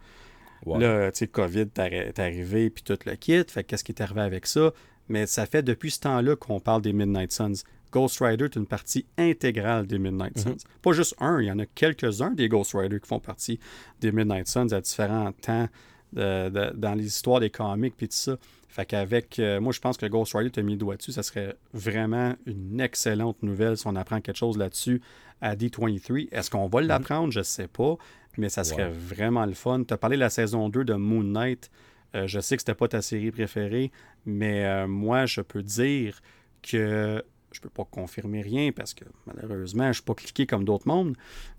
Là, 0.79 1.13
tu 1.13 1.19
sais, 1.19 1.27
COVID 1.29 1.61
est 1.61 1.79
arri- 1.79 2.09
est 2.09 2.19
arrivé, 2.19 2.71
puis 2.71 2.83
tout 2.83 2.99
le 3.07 3.15
kit. 3.17 3.43
Fait 3.49 3.63
que 3.65 3.69
qu'est-ce 3.69 3.85
qui 3.85 3.93
est 3.93 4.01
arrivé 4.01 4.21
avec 4.23 4.47
ça? 4.47 4.73
Mais 5.09 5.27
ça 5.27 5.47
fait 5.47 5.63
depuis 5.63 5.91
ce 5.91 6.01
temps-là 6.01 6.35
qu'on 6.37 6.61
parle 6.61 6.81
des 6.83 6.93
Midnight 6.93 7.33
Suns. 7.33 7.63
Ghost 7.93 8.19
Rider 8.21 8.47
est 8.47 8.57
une 8.57 8.67
partie 8.67 9.07
intégrale 9.19 9.87
des 9.87 9.99
Midnight 9.99 10.39
Suns. 10.39 10.57
Pas 10.83 10.93
juste 10.93 11.15
un, 11.21 11.41
il 11.41 11.47
y 11.47 11.51
en 11.53 11.59
a 11.59 11.67
quelques-uns 11.67 12.31
des 12.33 12.49
Ghost 12.49 12.73
Rider 12.75 12.99
qui 12.99 13.07
font 13.07 13.21
partie 13.21 13.61
des 14.01 14.11
Midnight 14.13 14.49
Suns 14.49 14.73
à 14.73 14.81
différents 14.81 15.31
temps 15.33 15.69
de- 16.13 16.49
de- 16.49 16.73
dans 16.75 16.95
les 16.95 17.07
histoires 17.07 17.41
des 17.41 17.51
comics 17.51 17.95
puis 17.97 18.09
tout 18.09 18.17
ça. 18.17 18.37
Fait 18.69 18.87
qu'avec, 18.87 19.39
euh, 19.39 19.61
moi 19.61 19.73
je 19.73 19.79
pense 19.81 19.97
que 19.97 20.07
Ghost 20.07 20.35
Rider 20.35 20.51
t'a 20.51 20.63
mis 20.63 20.73
le 20.73 20.79
doigt 20.79 20.97
dessus, 20.97 21.13
ça 21.13 21.23
serait 21.23 21.55
vraiment 21.73 22.35
une 22.47 22.81
excellente 22.81 23.41
nouvelle 23.43 23.77
si 23.77 23.87
on 23.87 23.95
apprend 23.95 24.21
quelque 24.21 24.37
chose 24.37 24.59
là-dessus 24.59 25.01
à 25.41 25.55
D23. 25.55 26.29
Est-ce 26.33 26.51
qu'on 26.51 26.67
va 26.67 26.81
l'apprendre? 26.81 27.31
Je 27.33 27.43
sais 27.43 27.69
pas, 27.69 27.97
mais 28.39 28.49
ça 28.49 28.65
serait 28.65 28.85
Ouais. 28.85 28.91
vraiment 28.93 29.47
le 29.47 29.55
fun. 29.55 29.83
Tu 29.87 29.93
as 29.95 29.97
parlé 29.99 30.17
de 30.17 30.21
la 30.21 30.31
saison 30.31 30.69
2 30.69 30.85
de 30.85 30.95
Moon 30.95 31.23
Knight. 31.23 31.71
Euh, 32.15 32.27
je 32.27 32.39
sais 32.41 32.57
que 32.57 32.63
c'était 32.63 32.75
pas 32.75 32.89
ta 32.89 33.03
série 33.03 33.31
préférée, 33.33 33.91
mais 34.25 34.65
euh, 34.65 34.87
moi, 34.87 35.27
je 35.27 35.41
peux 35.41 35.63
dire 35.63 36.21
que 36.63 37.23
je 37.53 37.61
peux 37.61 37.69
pas 37.69 37.85
confirmer 37.85 38.41
rien 38.43 38.73
parce 38.73 38.95
que 38.95 39.05
malheureusement, 39.27 39.89
je 39.89 39.95
suis 39.95 40.03
pas 40.03 40.15
cliqué 40.15 40.47
comme 40.47 40.65
d'autres 40.65 40.89
mondes. 40.89 41.17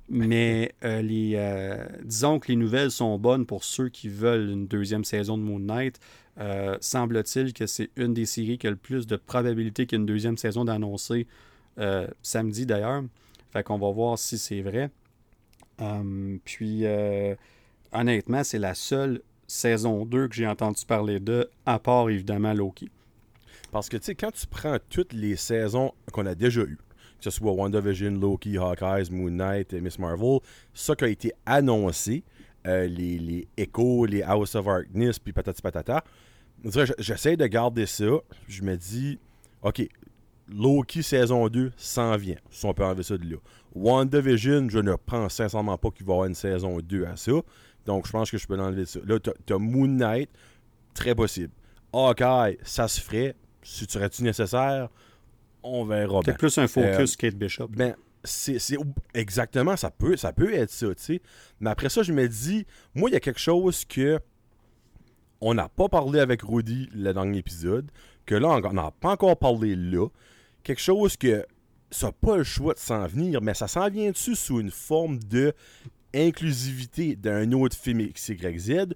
Mais 0.10 0.74
euh, 0.84 1.02
les, 1.02 1.78
disons 2.04 2.40
que 2.40 2.50
les 2.50 2.56
nouvelles 2.56 2.92
sont 2.92 3.18
bonnes 3.18 3.46
pour 3.46 3.64
ceux 3.64 3.90
qui 3.90 4.08
veulent 4.08 4.50
une 4.50 4.68
deuxième 4.68 5.04
saison 5.04 5.38
de 5.38 5.44
Moon 5.44 5.60
Knight. 5.60 6.00
Semble-t-il 6.82 7.54
que 7.54 7.66
c'est 7.66 7.90
une 7.96 8.14
des 8.14 8.26
séries 8.26 8.58
qui 8.58 8.68
a 8.68 8.70
le 8.70 8.76
plus 8.76 9.08
de 9.08 9.16
probabilité 9.16 9.86
qu'il 9.86 9.98
y 9.98 10.00
ait 10.00 10.02
une 10.02 10.06
deuxième 10.06 10.38
saison 10.38 10.66
d'annoncer 10.66 11.28
samedi 12.22 12.66
d'ailleurs. 12.66 13.04
Fait 13.52 13.64
qu'on 13.64 13.78
va 13.78 13.90
voir 13.92 14.20
si 14.20 14.38
c'est 14.38 14.62
vrai. 14.62 14.90
Hum, 15.80 16.40
puis 16.46 16.86
euh, 16.86 17.36
honnêtement, 17.92 18.44
c'est 18.44 18.60
la 18.60 18.74
seule 18.74 19.22
saison 19.48 20.06
2 20.06 20.28
que 20.28 20.36
j'ai 20.36 20.48
entendu 20.48 20.86
parler 20.86 21.20
de, 21.20 21.50
à 21.66 21.80
part 21.80 22.10
évidemment 22.10 22.54
Loki. 22.54 22.90
Parce 23.72 23.90
que, 23.90 23.98
tu 23.98 24.06
sais, 24.06 24.16
quand 24.16 24.32
tu 24.32 24.48
prends 24.48 24.78
toutes 24.90 25.14
les 25.14 25.36
saisons 25.36 25.92
qu'on 26.12 26.26
a 26.26 26.36
déjà 26.36 26.62
eues, 26.62 26.78
que 27.18 27.24
ce 27.24 27.30
soit 27.30 27.52
WandaVision, 27.52 28.12
Loki, 28.12 28.58
Hawkeyes, 28.58 29.12
Moon 29.12 29.32
Knight, 29.32 29.74
et 29.74 29.82
Miss 29.82 30.00
Marvel, 30.00 30.40
ça 30.74 30.96
qui 30.96 31.04
a 31.04 31.08
été 31.08 31.34
annoncé, 31.46 32.24
euh, 32.68 32.88
les, 32.88 33.18
les 33.20 33.48
Echo, 33.58 34.06
les 34.06 34.24
House 34.24 34.56
of 34.56 34.66
Darkness, 34.66 35.20
puis 35.20 35.34
patati 35.34 35.62
patata, 35.62 36.04
j'essaie 37.00 37.38
de 37.38 37.46
garder 37.48 37.86
ça. 37.86 38.06
Je 38.48 38.64
me 38.64 38.76
dis, 38.76 39.20
OK, 39.62 39.88
Loki 40.48 41.04
saison 41.04 41.48
2 41.48 41.72
s'en 41.78 42.16
vient, 42.18 42.38
si 42.50 42.66
on 42.66 42.74
peut 42.74 42.86
enlever 42.86 43.04
ça 43.04 43.18
de 43.18 43.30
là. 43.30 43.38
WandaVision, 43.76 44.70
je 44.70 44.80
ne 44.80 44.96
pense 44.96 45.34
sincèrement 45.36 45.78
pas 45.78 45.92
qu'il 45.92 46.06
va 46.06 46.14
y 46.14 46.16
avoir 46.16 46.28
une 46.28 46.36
saison 46.36 46.80
2 46.80 47.06
à 47.06 47.16
ça. 47.18 47.34
Donc, 47.86 48.08
je 48.08 48.12
pense 48.12 48.32
que 48.32 48.38
je 48.38 48.48
peux 48.48 48.56
l'enlever 48.56 48.82
de 48.82 48.86
ça. 48.88 49.00
Là, 49.06 49.20
t'as- 49.20 49.34
t'as 49.46 49.58
Moon 49.58 49.88
Knight, 49.88 50.30
très 50.94 51.14
possible. 51.14 51.52
Hawkeye, 51.94 52.58
ça 52.64 52.88
se 52.88 53.00
ferait. 53.02 53.36
Si 53.62 53.86
tu 53.86 53.98
tu 54.10 54.24
nécessaire, 54.24 54.90
on 55.64 55.86
verra 55.86 56.22
bien. 56.22 56.22
Peut-être 56.22 56.38
plus 56.38 56.58
un 56.58 56.68
focus 56.68 57.14
Euh, 57.14 57.16
Kate 57.18 57.36
Bishop. 57.36 57.68
Ben, 57.70 57.96
c'est 58.24 58.60
c'est- 58.60 58.78
exactement, 59.14 59.76
ça 59.76 59.92
peut, 59.92 60.16
ça 60.18 60.32
peut 60.34 60.54
être 60.54 60.72
ça, 60.72 60.88
tu 60.96 61.04
sais. 61.04 61.22
Mais 61.60 61.70
après 61.70 61.90
ça, 61.90 62.02
je 62.04 62.12
me 62.14 62.28
dis, 62.28 62.66
moi, 62.94 63.10
il 63.10 63.14
y 63.14 63.16
a 63.16 63.20
quelque 63.20 63.40
chose 63.40 63.86
que 63.86 64.20
on 65.42 65.54
n'a 65.54 65.70
pas 65.70 65.90
parlé 65.90 66.20
avec 66.20 66.42
Rudy 66.44 66.90
le 66.94 67.14
dernier 67.14 67.40
épisode, 67.40 67.92
que 68.26 68.36
là, 68.36 68.48
on 68.50 68.74
n'a 68.74 68.92
pas 68.92 69.12
encore 69.12 69.38
parlé 69.38 69.76
là. 69.76 70.08
Quelque 70.64 70.82
chose 70.82 71.18
que 71.18 71.46
ça 71.96 72.08
n'a 72.08 72.12
pas 72.12 72.38
le 72.38 72.44
choix 72.44 72.74
de 72.74 72.80
s'en 72.80 73.06
venir, 73.08 73.42
mais 73.42 73.54
ça 73.54 73.68
s'en 73.68 73.90
vient 73.90 74.12
dessus 74.12 74.36
sous 74.36 74.60
une 74.60 74.72
forme 74.72 75.18
de 75.20 75.54
inclusivité 76.14 77.16
d'un 77.16 77.52
autre 77.52 77.76
film 77.78 78.06
XYZ, 78.08 78.88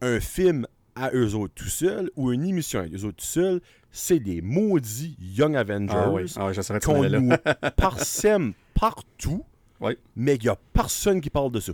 un 0.00 0.20
film 0.20 0.66
à 0.94 1.10
eux 1.14 1.34
autres 1.34 1.54
tout 1.54 1.68
seuls 1.68 2.10
ou 2.16 2.32
une 2.32 2.44
émission 2.44 2.80
à 2.80 2.86
eux 2.86 3.04
autres 3.04 3.16
tout 3.18 3.24
seuls, 3.24 3.60
c'est 3.90 4.18
des 4.18 4.40
maudits 4.40 5.16
Young 5.20 5.56
Avengers 5.56 5.94
ah 5.96 6.10
oui, 6.10 6.32
ah 6.36 6.46
oui, 6.48 6.78
qu'on 6.82 7.08
nous 7.08 7.32
parsème 7.76 8.52
partout, 8.74 9.44
Oui. 9.80 9.96
mais 10.16 10.36
il 10.36 10.42
n'y 10.42 10.48
a 10.48 10.56
personne 10.72 11.20
qui 11.20 11.30
parle 11.30 11.52
de 11.52 11.60
ça. 11.60 11.72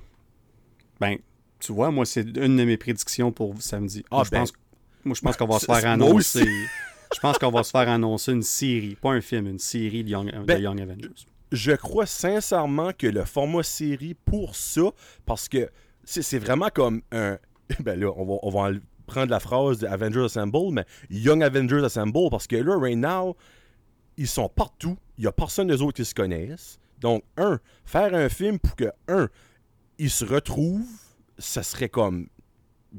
Ben, 1.01 1.17
tu 1.61 1.73
vois, 1.73 1.91
moi, 1.91 2.05
c'est 2.07 2.23
une 2.23 2.57
de 2.57 2.65
mes 2.65 2.77
prédictions 2.77 3.31
pour 3.33 3.61
samedi. 3.61 4.05
Ah, 4.11 4.17
moi, 4.17 4.25
je 4.25 4.31
ben, 4.31 4.39
pense, 4.41 4.53
moi, 5.05 5.15
je 5.17 5.21
pense 5.21 5.37
qu'on 5.37 5.47
va 5.47 5.59
se 5.59 5.67
c'est- 5.67 5.81
faire 5.81 5.91
annoncer. 5.91 6.49
je 7.15 7.21
pense 7.21 7.39
qu'on 7.39 7.51
va 7.51 7.63
se 7.63 7.71
faire 7.71 7.89
annoncer 7.89 8.33
une 8.33 8.43
série, 8.43 8.97
pas 8.97 9.13
un 9.13 9.21
film, 9.21 9.47
une 9.47 9.59
série 9.59 10.05
de 10.05 10.11
Young, 10.11 10.31
de 10.31 10.45
Ben, 10.45 10.63
Young 10.63 10.81
Avengers. 10.81 11.27
Je 11.53 11.73
crois 11.73 12.07
sincèrement 12.07 12.93
que 12.97 13.07
le 13.07 13.25
format 13.25 13.63
série 13.63 14.15
pour 14.15 14.55
ça, 14.55 14.91
parce 15.25 15.49
que 15.49 15.71
c'est 16.05 16.39
vraiment 16.39 16.69
comme 16.73 17.03
un. 17.13 17.39
Ben 17.81 18.01
là, 18.01 18.11
on 18.17 18.25
va, 18.25 18.35
on 18.43 18.51
va 18.51 18.61
en 18.71 18.79
prendre 19.07 19.31
la 19.31 19.41
phrase 19.41 19.79
de 19.79 19.87
Avengers 19.87 20.25
Assemble, 20.25 20.73
mais 20.73 20.85
Young 21.11 21.43
Avengers 21.43 21.85
Assemble, 21.85 22.31
parce 22.31 22.47
que 22.47 22.57
là, 22.57 22.79
right 22.79 22.97
now, 22.97 23.37
ils 24.17 24.29
sont 24.29 24.49
partout. 24.49 24.97
Il 25.17 25.23
n'y 25.23 25.27
a 25.27 25.33
personne 25.33 25.67
des 25.67 25.83
autres 25.83 25.97
qui 25.97 26.05
se 26.05 26.15
connaissent. 26.15 26.79
Donc, 27.01 27.25
un, 27.37 27.59
faire 27.85 28.15
un 28.15 28.29
film 28.29 28.59
pour 28.59 28.77
que, 28.77 28.91
un, 29.09 29.29
ils 29.99 30.11
se 30.11 30.25
retrouvent, 30.25 30.87
ça 31.39 31.63
serait 31.63 31.89
comme 31.89 32.29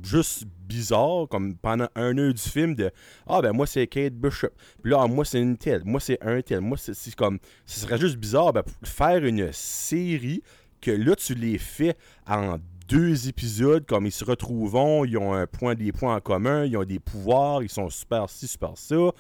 juste 0.04 0.46
bizarre, 0.68 1.28
comme 1.30 1.56
pendant 1.56 1.88
un 1.96 2.18
heure 2.18 2.34
du 2.34 2.42
film, 2.42 2.76
de 2.76 2.92
Ah, 3.28 3.42
ben 3.42 3.52
moi, 3.52 3.66
c'est 3.68 3.88
Kate 3.88 4.14
Bishop. 4.14 4.50
Puis 4.82 4.92
là, 4.92 5.00
ah, 5.02 5.08
moi, 5.08 5.26
c'est 5.26 5.40
une 5.40 5.58
telle. 5.58 5.84
Moi, 5.86 6.00
c'est 6.00 6.22
un 6.22 6.42
tel. 6.42 6.62
Moi, 6.62 6.78
c'est 6.78 7.16
comme. 7.16 7.40
Ce 7.66 7.80
serait 7.80 7.98
juste 7.98 8.18
bizarre, 8.18 8.54
ben, 8.54 8.64
faire 8.84 9.24
une 9.24 9.52
série 9.52 10.42
que 10.82 10.92
là, 10.92 11.16
tu 11.16 11.34
les 11.36 11.58
fais 11.58 11.96
en 12.28 12.58
deux 12.90 13.30
épisodes, 13.30 13.86
comme 13.86 14.08
ils 14.08 14.12
se 14.12 14.26
retrouvent, 14.26 15.06
ils 15.08 15.16
ont 15.18 15.34
un 15.34 15.46
point, 15.46 15.76
des 15.76 15.92
points 15.92 16.16
en 16.16 16.20
commun, 16.20 16.66
ils 16.66 16.76
ont 16.76 16.84
des 16.84 16.98
pouvoirs, 16.98 17.62
ils 17.62 17.70
sont 17.70 17.88
super 17.90 18.28
ci, 18.30 18.48
super 18.48 18.72
ça. 18.76 19.12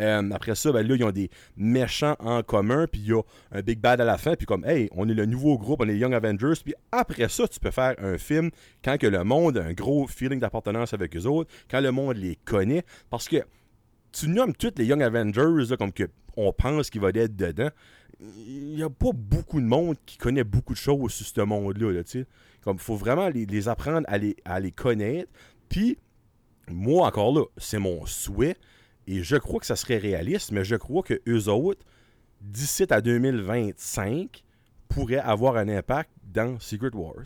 Euh, 0.00 0.30
après 0.32 0.54
ça, 0.54 0.72
ben 0.72 0.86
là, 0.86 0.94
ils 0.96 1.04
ont 1.04 1.12
des 1.12 1.30
méchants 1.54 2.16
en 2.20 2.42
commun, 2.42 2.86
puis 2.90 3.02
il 3.02 3.08
y 3.08 3.12
a 3.12 3.20
un 3.52 3.60
Big 3.60 3.80
Bad 3.80 4.00
à 4.00 4.04
la 4.04 4.16
fin, 4.16 4.34
puis 4.34 4.46
comme, 4.46 4.64
hey, 4.64 4.88
on 4.92 5.06
est 5.10 5.14
le 5.14 5.26
nouveau 5.26 5.58
groupe, 5.58 5.82
on 5.82 5.88
est 5.88 5.98
Young 5.98 6.14
Avengers, 6.14 6.54
puis 6.64 6.74
après 6.90 7.28
ça, 7.28 7.46
tu 7.46 7.60
peux 7.60 7.70
faire 7.70 7.94
un 7.98 8.16
film 8.16 8.50
quand 8.82 8.96
que 8.96 9.06
le 9.06 9.22
monde 9.24 9.58
a 9.58 9.64
un 9.64 9.74
gros 9.74 10.06
feeling 10.06 10.40
d'appartenance 10.40 10.94
avec 10.94 11.14
eux 11.14 11.26
autres, 11.26 11.50
quand 11.70 11.80
le 11.80 11.92
monde 11.92 12.16
les 12.16 12.36
connaît, 12.36 12.84
parce 13.10 13.28
que 13.28 13.44
tu 14.10 14.28
nommes 14.28 14.54
tous 14.54 14.72
les 14.78 14.86
Young 14.86 15.02
Avengers, 15.02 15.76
comme 15.78 15.92
que 15.92 16.04
on 16.36 16.52
pense 16.52 16.88
qu'il 16.88 17.02
va 17.02 17.10
être 17.10 17.36
dedans, 17.36 17.68
il 18.20 18.74
n'y 18.74 18.82
a 18.82 18.88
pas 18.88 19.10
beaucoup 19.12 19.60
de 19.60 19.66
monde 19.66 19.96
qui 20.06 20.16
connaît 20.16 20.44
beaucoup 20.44 20.72
de 20.72 20.78
choses 20.78 21.12
sur 21.12 21.26
ce 21.26 21.40
monde-là, 21.42 21.92
là, 21.92 22.04
tu 22.04 22.20
sais. 22.20 22.26
Comme, 22.68 22.76
il 22.76 22.82
faut 22.82 22.96
vraiment 22.96 23.30
les, 23.30 23.46
les 23.46 23.66
apprendre 23.66 24.06
à 24.10 24.18
les, 24.18 24.36
à 24.44 24.60
les 24.60 24.72
connaître, 24.72 25.30
puis 25.70 25.96
moi, 26.70 27.06
encore 27.06 27.32
là, 27.32 27.46
c'est 27.56 27.78
mon 27.78 28.04
souhait. 28.04 28.56
Et 29.06 29.22
je 29.22 29.36
crois 29.36 29.58
que 29.58 29.64
ça 29.64 29.74
serait 29.74 29.96
réaliste, 29.96 30.52
mais 30.52 30.64
je 30.64 30.76
crois 30.76 31.02
que 31.02 31.22
eux 31.26 31.48
autres, 31.48 31.80
d'ici 32.42 32.84
à 32.90 33.00
2025, 33.00 34.44
pourraient 34.90 35.16
avoir 35.16 35.56
un 35.56 35.66
impact 35.70 36.10
dans 36.22 36.60
Secret 36.60 36.90
Wars. 36.92 37.24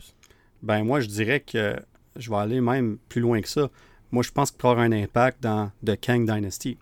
Ben 0.61 0.85
moi, 0.85 1.01
je 1.01 1.07
dirais 1.07 1.41
que 1.41 1.75
je 2.15 2.29
vais 2.29 2.37
aller 2.37 2.61
même 2.61 2.97
plus 3.09 3.19
loin 3.19 3.41
que 3.41 3.49
ça. 3.49 3.69
Moi, 4.13 4.23
je 4.23 4.31
pense 4.31 4.49
qu'il 4.49 4.59
pourra 4.59 4.71
avoir 4.71 4.85
un 4.85 4.93
impact 4.93 5.43
dans 5.43 5.73
The 5.85 5.99
Kang 5.99 6.25
Dynasty. 6.25 6.77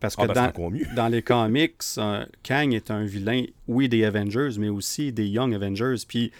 Parce 0.00 0.16
que 0.16 0.22
Ah, 0.28 0.52
ben, 0.52 0.52
dans 0.94 1.08
les 1.08 1.22
comics, 1.22 1.80
euh, 1.96 2.26
Kang 2.42 2.74
est 2.74 2.90
un 2.90 3.04
vilain, 3.06 3.44
oui, 3.68 3.88
des 3.88 4.04
Avengers, 4.04 4.50
mais 4.58 4.68
aussi 4.68 5.14
des 5.14 5.28
Young 5.28 5.54
Avengers. 5.54 6.04
Puis 6.06 6.30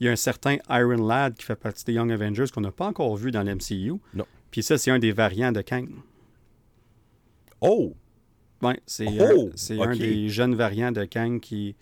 il 0.00 0.06
y 0.06 0.08
a 0.08 0.12
un 0.12 0.16
certain 0.16 0.56
Iron 0.68 1.06
Lad 1.06 1.34
qui 1.34 1.44
fait 1.44 1.56
partie 1.56 1.84
des 1.84 1.92
Young 1.94 2.10
Avengers 2.12 2.46
qu'on 2.52 2.60
n'a 2.60 2.72
pas 2.72 2.86
encore 2.86 3.16
vu 3.16 3.30
dans 3.30 3.42
l'MCU. 3.42 3.92
Non. 4.14 4.26
Puis 4.50 4.62
ça, 4.62 4.76
c'est 4.78 4.90
un 4.90 4.98
des 4.98 5.12
variants 5.12 5.52
de 5.52 5.62
Kang. 5.62 5.88
Oh! 7.60 7.94
Ouais, 8.62 8.80
c'est 8.86 9.06
Oh, 9.20 9.48
un, 9.48 9.52
c'est 9.54 9.80
un 9.80 9.92
ok. 9.92 9.98
des 9.98 10.28
jeunes 10.28 10.54
variants 10.54 10.92
de 10.92 11.04
Kang 11.04 11.40
qui, 11.40 11.76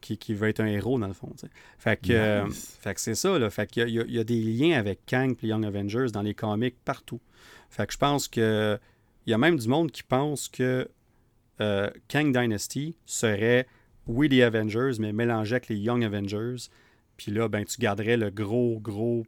qui, 0.00 0.16
qui 0.16 0.34
veut 0.34 0.48
être 0.48 0.60
un 0.60 0.66
héros, 0.66 0.98
dans 0.98 1.08
le 1.08 1.12
fond. 1.12 1.32
Fait 1.78 2.00
que, 2.00 2.46
Nice. 2.46 2.76
fait 2.80 2.94
que 2.94 3.00
c'est 3.00 3.14
ça. 3.14 3.38
Là. 3.38 3.50
Fait 3.50 3.66
qu'il 3.68 3.82
y 3.82 3.84
a, 3.84 3.88
il 3.88 3.94
y 3.94 4.00
a- 4.00 4.04
il 4.06 4.14
y 4.14 4.18
a 4.18 4.24
des 4.24 4.40
liens 4.40 4.78
avec 4.78 5.00
Kang 5.06 5.34
et 5.42 5.46
Young 5.48 5.64
Avengers 5.64 6.06
dans 6.12 6.22
les 6.22 6.34
comics 6.34 6.76
partout. 6.84 7.20
Fait 7.68 7.86
que 7.86 7.92
je 7.92 7.98
pense 7.98 8.28
que 8.28 8.78
il 9.26 9.30
y 9.30 9.34
a 9.34 9.38
même 9.38 9.56
du 9.58 9.68
monde 9.68 9.90
qui 9.90 10.02
pense 10.02 10.48
que 10.48 10.88
euh, 11.60 11.90
Kang 12.08 12.32
Dynasty 12.32 12.96
serait, 13.06 13.66
oui, 14.06 14.28
les 14.28 14.42
Avengers, 14.42 14.92
mais 14.98 15.12
mélangé 15.12 15.56
avec 15.56 15.68
les 15.68 15.76
Young 15.76 16.02
Avengers. 16.04 16.56
Puis 17.22 17.32
là, 17.32 17.48
ben, 17.48 17.66
tu 17.66 17.78
garderais 17.78 18.16
le 18.16 18.30
gros, 18.30 18.80
gros 18.80 19.26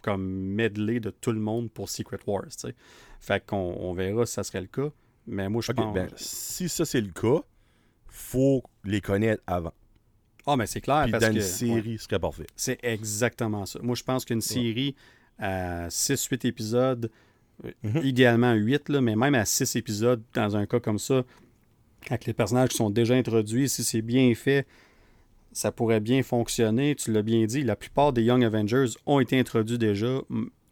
comme 0.00 0.24
medley 0.26 1.00
de 1.00 1.10
tout 1.10 1.32
le 1.32 1.38
monde 1.38 1.70
pour 1.70 1.90
Secret 1.90 2.20
Wars. 2.26 2.46
Fait 3.20 3.44
qu'on 3.44 3.76
on 3.78 3.92
verra 3.92 4.24
si 4.24 4.32
ça 4.32 4.42
serait 4.42 4.62
le 4.62 4.68
cas. 4.68 4.88
Mais 5.26 5.50
moi, 5.50 5.60
je 5.60 5.70
Ok, 5.70 5.76
pense. 5.76 5.94
ben, 5.94 6.08
si 6.16 6.66
ça 6.70 6.86
c'est 6.86 7.02
le 7.02 7.10
cas, 7.12 7.42
faut 8.06 8.62
les 8.84 9.02
connaître 9.02 9.42
avant. 9.46 9.74
Ah, 10.46 10.56
mais 10.56 10.66
c'est 10.66 10.80
clair 10.80 11.02
Puis 11.02 11.12
parce 11.12 11.24
dans 11.24 11.28
que 11.28 11.32
une 11.34 11.38
ouais, 11.40 11.44
série, 11.44 11.98
ce 11.98 12.04
serait 12.04 12.18
parfait. 12.18 12.46
c'est 12.56 12.78
exactement 12.82 13.66
ça. 13.66 13.80
Moi, 13.82 13.96
je 13.96 14.02
pense 14.02 14.24
qu'une 14.24 14.40
série 14.40 14.94
à 15.38 15.88
6-8 15.90 16.46
épisodes, 16.46 17.10
euh, 17.66 17.70
Mhm. 17.82 18.00
idéalement 18.02 18.54
8, 18.54 18.88
là, 18.88 19.02
mais 19.02 19.14
même 19.14 19.34
à 19.34 19.44
6 19.44 19.76
épisodes, 19.76 20.22
dans 20.32 20.56
un 20.56 20.64
cas 20.64 20.80
comme 20.80 20.98
ça, 20.98 21.22
avec 22.08 22.24
les 22.24 22.32
personnages 22.32 22.70
qui 22.70 22.76
sont 22.76 22.88
déjà 22.88 23.14
introduits, 23.14 23.68
si 23.68 23.84
c'est 23.84 24.00
bien 24.02 24.32
fait, 24.34 24.66
ça 25.56 25.72
pourrait 25.72 26.00
bien 26.00 26.22
fonctionner. 26.22 26.94
Tu 26.94 27.10
l'as 27.12 27.22
bien 27.22 27.46
dit, 27.46 27.62
la 27.62 27.76
plupart 27.76 28.12
des 28.12 28.22
Young 28.22 28.44
Avengers 28.44 28.88
ont 29.06 29.20
été 29.20 29.38
introduits 29.40 29.78
déjà. 29.78 30.20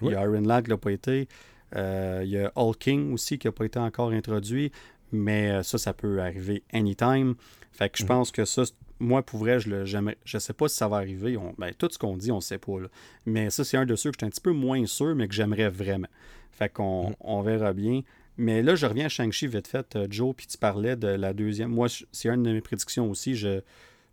Il 0.02 0.08
y 0.10 0.14
a 0.14 0.22
Iron 0.24 0.42
Lad 0.42 0.64
qui 0.64 0.70
l'a 0.70 0.76
pas 0.76 0.92
été. 0.92 1.26
Euh, 1.74 2.20
il 2.22 2.30
y 2.30 2.38
a 2.38 2.52
Hulking 2.54 3.14
aussi 3.14 3.38
qui 3.38 3.46
n'a 3.46 3.52
pas 3.52 3.64
été 3.64 3.78
encore 3.78 4.10
introduit. 4.10 4.70
Mais 5.10 5.50
euh, 5.50 5.62
ça, 5.62 5.78
ça 5.78 5.94
peut 5.94 6.20
arriver 6.20 6.62
anytime. 6.72 7.34
Fait 7.72 7.88
que 7.88 7.96
je 7.98 8.02
Mhm. 8.02 8.08
pense 8.08 8.30
que 8.30 8.44
ça, 8.44 8.62
moi, 8.98 9.22
pour 9.22 9.38
vrai, 9.38 9.58
je 9.58 9.70
le 9.70 9.84
Je 9.86 10.38
sais 10.38 10.52
pas 10.52 10.68
si 10.68 10.76
ça 10.76 10.86
va 10.86 10.96
arriver. 10.98 11.36
On- 11.38 11.54
ben, 11.56 11.72
tout 11.78 11.88
ce 11.90 11.98
qu'on 11.98 12.16
dit, 12.18 12.30
on 12.30 12.40
sait 12.42 12.58
pas. 12.58 12.80
là. 12.80 12.88
Mais 13.24 13.48
ça, 13.48 13.64
c'est 13.64 13.78
un 13.78 13.86
de 13.86 13.96
ceux 13.96 14.10
que 14.10 14.16
je 14.16 14.24
suis 14.24 14.26
un 14.26 14.30
petit 14.30 14.40
peu 14.42 14.52
moins 14.52 14.84
sûr, 14.84 15.14
mais 15.14 15.28
que 15.28 15.34
j'aimerais 15.34 15.70
vraiment. 15.70 16.08
Fait 16.52 16.68
qu'on 16.68 17.08
Mhm. 17.08 17.14
on 17.20 17.40
verra 17.42 17.72
bien. 17.72 18.02
Mais 18.36 18.62
là, 18.62 18.74
je 18.74 18.84
reviens 18.84 19.06
à 19.06 19.08
Shang-Chi 19.08 19.46
vite 19.46 19.66
fait, 19.68 19.96
euh, 19.96 20.06
Joe, 20.10 20.34
puis 20.36 20.46
tu 20.46 20.58
parlais 20.58 20.96
de 20.96 21.06
la 21.08 21.32
deuxième. 21.32 21.70
Moi, 21.70 21.86
c'est 22.12 22.28
une 22.28 22.42
de 22.42 22.52
mes 22.52 22.60
prédictions 22.60 23.08
aussi. 23.08 23.34
Je, 23.36 23.60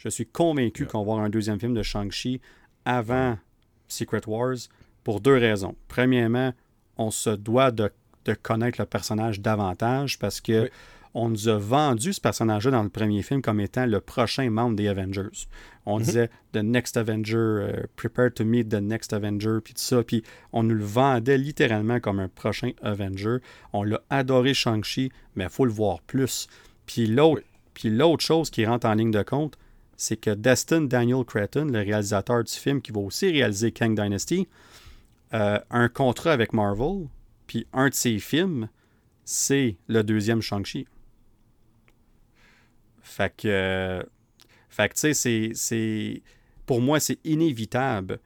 je 0.04 0.10
suis 0.10 0.26
convaincu 0.26 0.86
qu'on 0.86 0.99
va 1.04 1.12
avoir 1.14 1.20
un 1.26 1.30
deuxième 1.30 1.60
film 1.60 1.74
de 1.74 1.84
Shang-Chi 1.84 2.41
avant 2.86 3.38
Secret 3.88 4.22
Wars 4.28 4.56
pour 5.04 5.22
deux 5.22 5.38
raisons. 5.38 5.76
Premièrement, 5.88 6.54
on 6.97 7.12
se 7.12 7.30
doit 7.30 7.72
de, 7.72 7.91
de 8.26 8.34
connaître 8.34 8.80
le 8.82 8.86
personnage 8.86 9.39
davantage 9.41 10.18
parce 10.18 10.41
que 10.41 10.64
Oui. 10.64 10.70
on 11.14 11.30
nous 11.30 11.47
a 11.49 11.58
vendu 11.58 12.14
ce 12.14 12.22
personnage-là 12.22 12.72
dans 12.72 12.84
le 12.84 12.89
premier 12.89 13.22
film 13.22 13.41
comme 13.43 13.60
étant 13.60 13.86
le 13.86 13.99
prochain 13.99 14.49
membre 14.49 14.76
des 14.76 14.88
Avengers. 14.88 15.30
On 15.86 15.97
Mhm. 15.99 16.04
disait 16.06 16.30
The 16.54 16.58
Next 16.64 16.97
Avenger, 16.97 17.36
euh, 17.38 17.84
Prepare 17.95 18.34
to 18.34 18.43
meet 18.45 18.70
the 18.70 18.76
Next 18.82 19.14
Avenger, 19.14 19.58
puis 19.64 19.74
tout 19.76 19.82
ça. 19.82 20.04
Puis 20.04 20.24
on 20.52 20.64
nous 20.64 20.76
le 20.76 20.84
vendait 20.86 21.38
littéralement 21.38 21.99
comme 21.99 22.20
un 22.20 22.28
prochain 22.30 22.72
Avenger. 22.82 23.38
On 23.74 23.84
l'a 23.84 24.02
adoré 24.10 24.54
Shang-Chi, 24.56 25.12
mais 25.36 25.43
il 25.43 25.49
faut 25.49 25.66
le 25.66 25.72
voir 25.72 26.02
plus. 26.02 26.47
Puis 26.88 27.06
l'autre, 27.08 27.43
puis 27.76 27.89
l'autre 27.89 28.24
chose 28.24 28.49
qui 28.49 28.66
rentre 28.66 28.88
en 28.88 28.93
ligne 28.95 29.12
de 29.12 29.22
compte, 29.24 29.58
c'est 30.02 30.18
que 30.18 30.32
Destin 30.32 30.82
Daniel 30.82 31.24
Cretton, 31.24 31.66
le 31.66 31.78
réalisateur 31.78 32.43
du 32.43 32.52
film 32.52 32.82
qui 32.82 32.91
va 32.91 33.02
aussi 33.02 33.30
réaliser 33.30 33.72
Kang 33.72 33.95
Dynasty, 33.95 34.47
euh, 35.36 35.60
a 35.70 35.78
un 35.78 35.89
contrat 35.89 36.32
avec 36.32 36.54
Marvel, 36.54 37.08
puis 37.45 37.68
un 37.72 37.89
de 37.89 37.93
ses 37.93 38.18
films, 38.18 38.68
c'est 39.26 39.78
le 39.88 40.04
deuxième 40.04 40.41
Shang-Chi. 40.41 40.88
Fait 43.04 43.32
que, 43.38 43.47
euh, 43.47 44.04
fait 44.70 44.89
que 44.89 44.95
tu 44.95 45.14
sais, 45.14 45.52
c'est, 45.54 46.24
pour 46.66 46.82
moi, 46.82 46.99
c'est 46.99 47.20
inévitable 47.24 48.18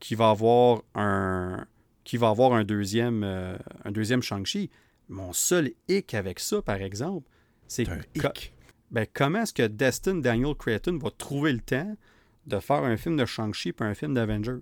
qu'il 0.00 0.16
va 0.16 0.30
avoir 0.30 0.82
un, 0.96 1.66
qu'il 2.02 2.18
va 2.18 2.30
avoir 2.30 2.52
un 2.52 2.64
deuxième, 2.64 3.22
euh, 3.22 3.56
un 3.84 3.92
deuxième 3.92 4.22
Shang-Chi. 4.22 4.70
Mon 5.08 5.32
seul 5.32 5.70
hic 5.86 6.14
avec 6.14 6.40
ça, 6.40 6.62
par 6.62 6.82
exemple, 6.82 7.30
c'est 7.68 7.86
hic. 8.16 8.55
Ben, 8.90 9.06
comment 9.12 9.42
est-ce 9.42 9.52
que 9.52 9.66
Destin 9.66 10.16
Daniel 10.16 10.54
Cretton 10.54 10.98
va 10.98 11.10
trouver 11.10 11.52
le 11.52 11.60
temps 11.60 11.96
de 12.46 12.58
faire 12.60 12.84
un 12.84 12.96
film 12.96 13.16
de 13.16 13.24
Shang-Chi 13.24 13.70
et 13.70 13.74
un 13.82 13.94
film 13.94 14.14
d'Avengers? 14.14 14.58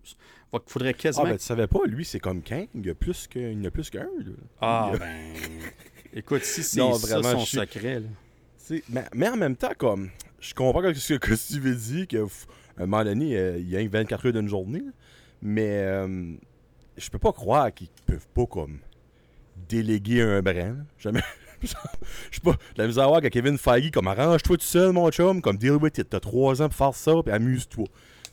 Il 0.53 0.61
faudrait 0.67 0.91
Ah, 0.91 0.93
quasiment... 0.95 1.25
ben 1.27 1.37
tu 1.37 1.45
savais 1.45 1.67
pas, 1.67 1.81
lui, 1.87 2.05
c'est 2.05 2.21
comme 2.21 2.41
Kang. 2.43 2.69
Il 2.75 2.87
y 2.87 2.91
a 2.91 2.95
plus 2.95 3.27
que- 3.27 3.39
il 3.39 3.59
y 3.59 3.63
en 3.63 3.65
a 3.65 3.71
plus 3.71 3.91
qu'un. 3.91 4.07
Ah, 4.61 4.91
a- 4.95 4.97
ben... 4.97 5.33
Écoute, 6.15 6.45
si 6.45 6.63
c'est 6.63 6.79
ça 6.81 7.23
son 7.33 7.39
je 7.41 7.45
suis- 7.47 7.59
secret, 7.59 8.01
là. 8.01 8.07
Mais, 8.89 9.05
mais 9.15 9.29
en 9.29 9.37
même 9.37 9.57
temps, 9.57 9.73
comme, 9.77 10.11
je 10.41 10.55
comprends 10.55 10.81
ce 10.95 11.15
que 11.15 11.35
tu 11.55 11.61
veux 11.61 11.75
dire, 11.75 12.07
qu'à 12.07 12.19
un 12.79 12.87
moment 12.87 13.05
donné, 13.05 13.37
euh, 13.37 13.59
il 13.59 13.69
y 13.69 13.77
a 13.77 13.81
que 13.81 13.89
24 13.89 14.27
heures 14.27 14.33
d'une 14.33 14.49
journée, 14.49 14.83
mais 15.43 15.81
euh, 15.83 16.35
je 16.97 17.11
peux 17.11 17.19
pas 17.19 17.33
croire 17.33 17.75
qu'ils 17.75 17.89
peuvent 18.07 18.29
pas, 18.33 18.47
comme, 18.47 18.79
déléguer 19.69 20.23
un 20.23 20.41
brin. 20.41 20.77
Jamais. 20.99 21.21
Je 22.31 22.37
sais 22.37 22.41
pas, 22.43 22.57
la 22.77 22.87
misère 22.87 23.05
à 23.05 23.07
voir 23.09 23.21
que 23.21 23.29
Kevin 23.29 23.59
Feige, 23.59 23.91
comme, 23.91 24.07
arrange-toi 24.09 24.57
tout 24.57 24.65
seul, 24.65 24.93
mon 24.93 25.11
chum, 25.11 25.41
comme, 25.41 25.57
deal 25.57 25.73
with 25.77 25.99
it, 25.99 26.09
t'as 26.11 26.21
trois 26.21 26.61
ans 26.63 26.69
pour 26.69 26.77
faire 26.77 26.95
ça, 26.95 27.13
puis 27.25 27.33
amuse-toi. 27.33 27.87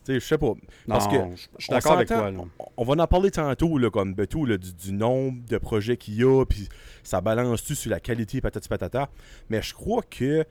Tu 0.03 0.13
sais, 0.13 0.19
je 0.19 0.25
sais 0.25 0.37
pas. 0.37 0.53
Parce 0.87 1.05
Non, 1.13 1.29
que 1.29 1.35
je 1.59 1.63
suis 1.63 1.69
d'accord 1.71 1.93
avec 1.93 2.07
toi, 2.07 2.31
là. 2.31 2.39
on 2.75 2.83
va 2.83 3.03
en 3.03 3.07
parler 3.07 3.29
tantôt, 3.29 3.77
là, 3.77 3.89
comme 3.91 4.15
de 4.15 4.25
tout, 4.25 4.45
là, 4.45 4.57
du, 4.57 4.73
du 4.73 4.93
nombre 4.93 5.45
de 5.47 5.57
projets 5.59 5.95
qu'il 5.97 6.15
y 6.15 6.23
a, 6.23 6.43
puis 6.45 6.67
ça 7.03 7.21
balance-tu 7.21 7.75
sur 7.75 7.91
la 7.91 7.99
qualité 7.99 8.41
patati 8.41 8.67
patata. 8.67 9.09
Mais 9.49 9.61
je 9.61 9.73
crois 9.75 10.01
que 10.01 10.43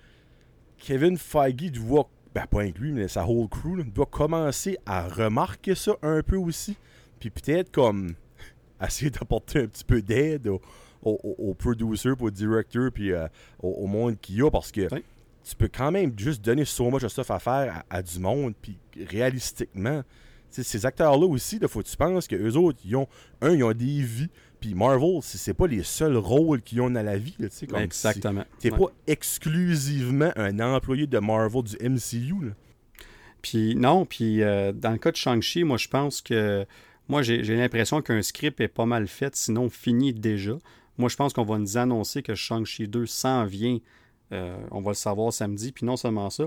Kevin 0.78 1.18
Feige 1.18 1.72
doit, 1.72 2.08
ben 2.32 2.46
pas 2.46 2.62
inclus, 2.62 2.92
mais 2.92 3.08
sa 3.08 3.26
whole 3.26 3.48
crew, 3.48 3.76
là, 3.76 3.84
doit 3.84 4.06
commencer 4.06 4.78
à 4.86 5.08
remarquer 5.08 5.74
ça 5.74 5.92
un 6.02 6.22
peu 6.22 6.36
aussi. 6.36 6.76
Puis 7.18 7.30
peut-être 7.30 7.72
comme 7.72 8.14
essayer 8.82 9.10
d'apporter 9.10 9.60
un 9.62 9.66
petit 9.66 9.84
peu 9.84 10.00
d'aide 10.00 10.46
aux 10.46 10.60
au, 11.03 11.18
au, 11.22 11.51
au 11.51 11.55
producers, 11.55 12.14
aux 12.20 12.30
directeurs, 12.30 12.90
puis 12.92 13.12
euh, 13.12 13.26
au, 13.62 13.68
au 13.70 13.86
monde 13.86 14.16
qu'il 14.20 14.36
y 14.36 14.42
a, 14.42 14.51
parce 14.51 14.70
que 14.72 14.88
Oui. 14.92 15.03
tu 15.44 15.57
peux 15.57 15.68
quand 15.68 15.90
même 15.90 16.12
juste 16.18 16.44
donner 16.44 16.64
so 16.64 16.90
much 16.90 17.03
of 17.05 17.11
stuff 17.12 17.30
à 17.30 17.38
faire 17.38 17.84
à, 17.90 17.96
à 17.98 18.03
du 18.03 18.18
monde, 18.18 18.55
puis 18.61 18.76
réalistiquement, 19.09 20.03
ces 20.51 20.84
acteurs-là 20.84 21.26
aussi, 21.26 21.59
il 21.62 21.68
faut 21.68 21.80
que 21.82 21.88
tu 21.88 21.96
penses 21.96 22.26
qu'eux 22.26 22.55
autres, 22.55 22.80
ils 22.84 22.96
ont, 22.96 23.07
un, 23.40 23.55
ils 23.55 23.62
ont 23.62 23.72
des 23.72 24.03
vies, 24.03 24.28
puis 24.59 24.74
Marvel, 24.74 25.20
c'est 25.22 25.55
pas 25.55 25.66
les 25.68 25.82
seuls 25.84 26.16
rôles 26.16 26.61
qu'ils 26.61 26.80
ont 26.80 26.90
dans 26.90 27.03
la 27.05 27.16
vie, 27.16 27.36
là, 27.38 27.48
tu 27.48 27.57
sais, 27.57 27.66
comme 27.66 27.80
Exactement. 27.80 28.44
si- 28.59 28.68
T'es 28.68 28.72
Ouais. 28.72 28.78
pas 28.86 28.92
exclusivement 29.07 30.30
un 30.37 30.58
employé 30.61 31.07
de 31.07 31.18
Marvel 31.18 31.62
du 31.62 31.76
MCU, 31.80 32.46
là. 32.46 32.53
Puis 33.42 33.74
non, 33.74 34.04
puis 34.04 34.42
euh, 34.42 34.72
dans 34.72 34.91
le 34.91 34.99
cas 34.99 35.11
de 35.12 35.16
Shang-Chi, 35.16 35.64
moi 35.64 35.79
je 35.79 35.88
pense 35.88 36.20
que 36.20 36.66
moi 37.08 37.22
j'ai 37.22 37.42
j'ai 37.42 37.57
l'impression 37.57 38.03
qu'un 38.03 38.20
script 38.20 38.61
est 38.61 38.68
pas 38.68 38.84
mal 38.84 39.08
fait, 39.08 39.34
sinon 39.34 39.70
fini 39.70 40.12
déjà. 40.12 40.58
Moi 41.00 41.08
je 41.08 41.16
pense 41.16 41.32
qu'on 41.32 41.44
va 41.44 41.58
nous 41.58 41.78
annoncer 41.78 42.22
que 42.22 42.34
Shang-Chi 42.34 42.86
2 42.86 43.06
s'en 43.06 43.46
vient. 43.46 43.78
Euh, 44.32 44.56
on 44.70 44.80
va 44.82 44.90
le 44.90 44.96
savoir 44.96 45.32
samedi. 45.32 45.72
Puis 45.72 45.86
non 45.86 45.96
seulement 45.96 46.28
ça, 46.30 46.44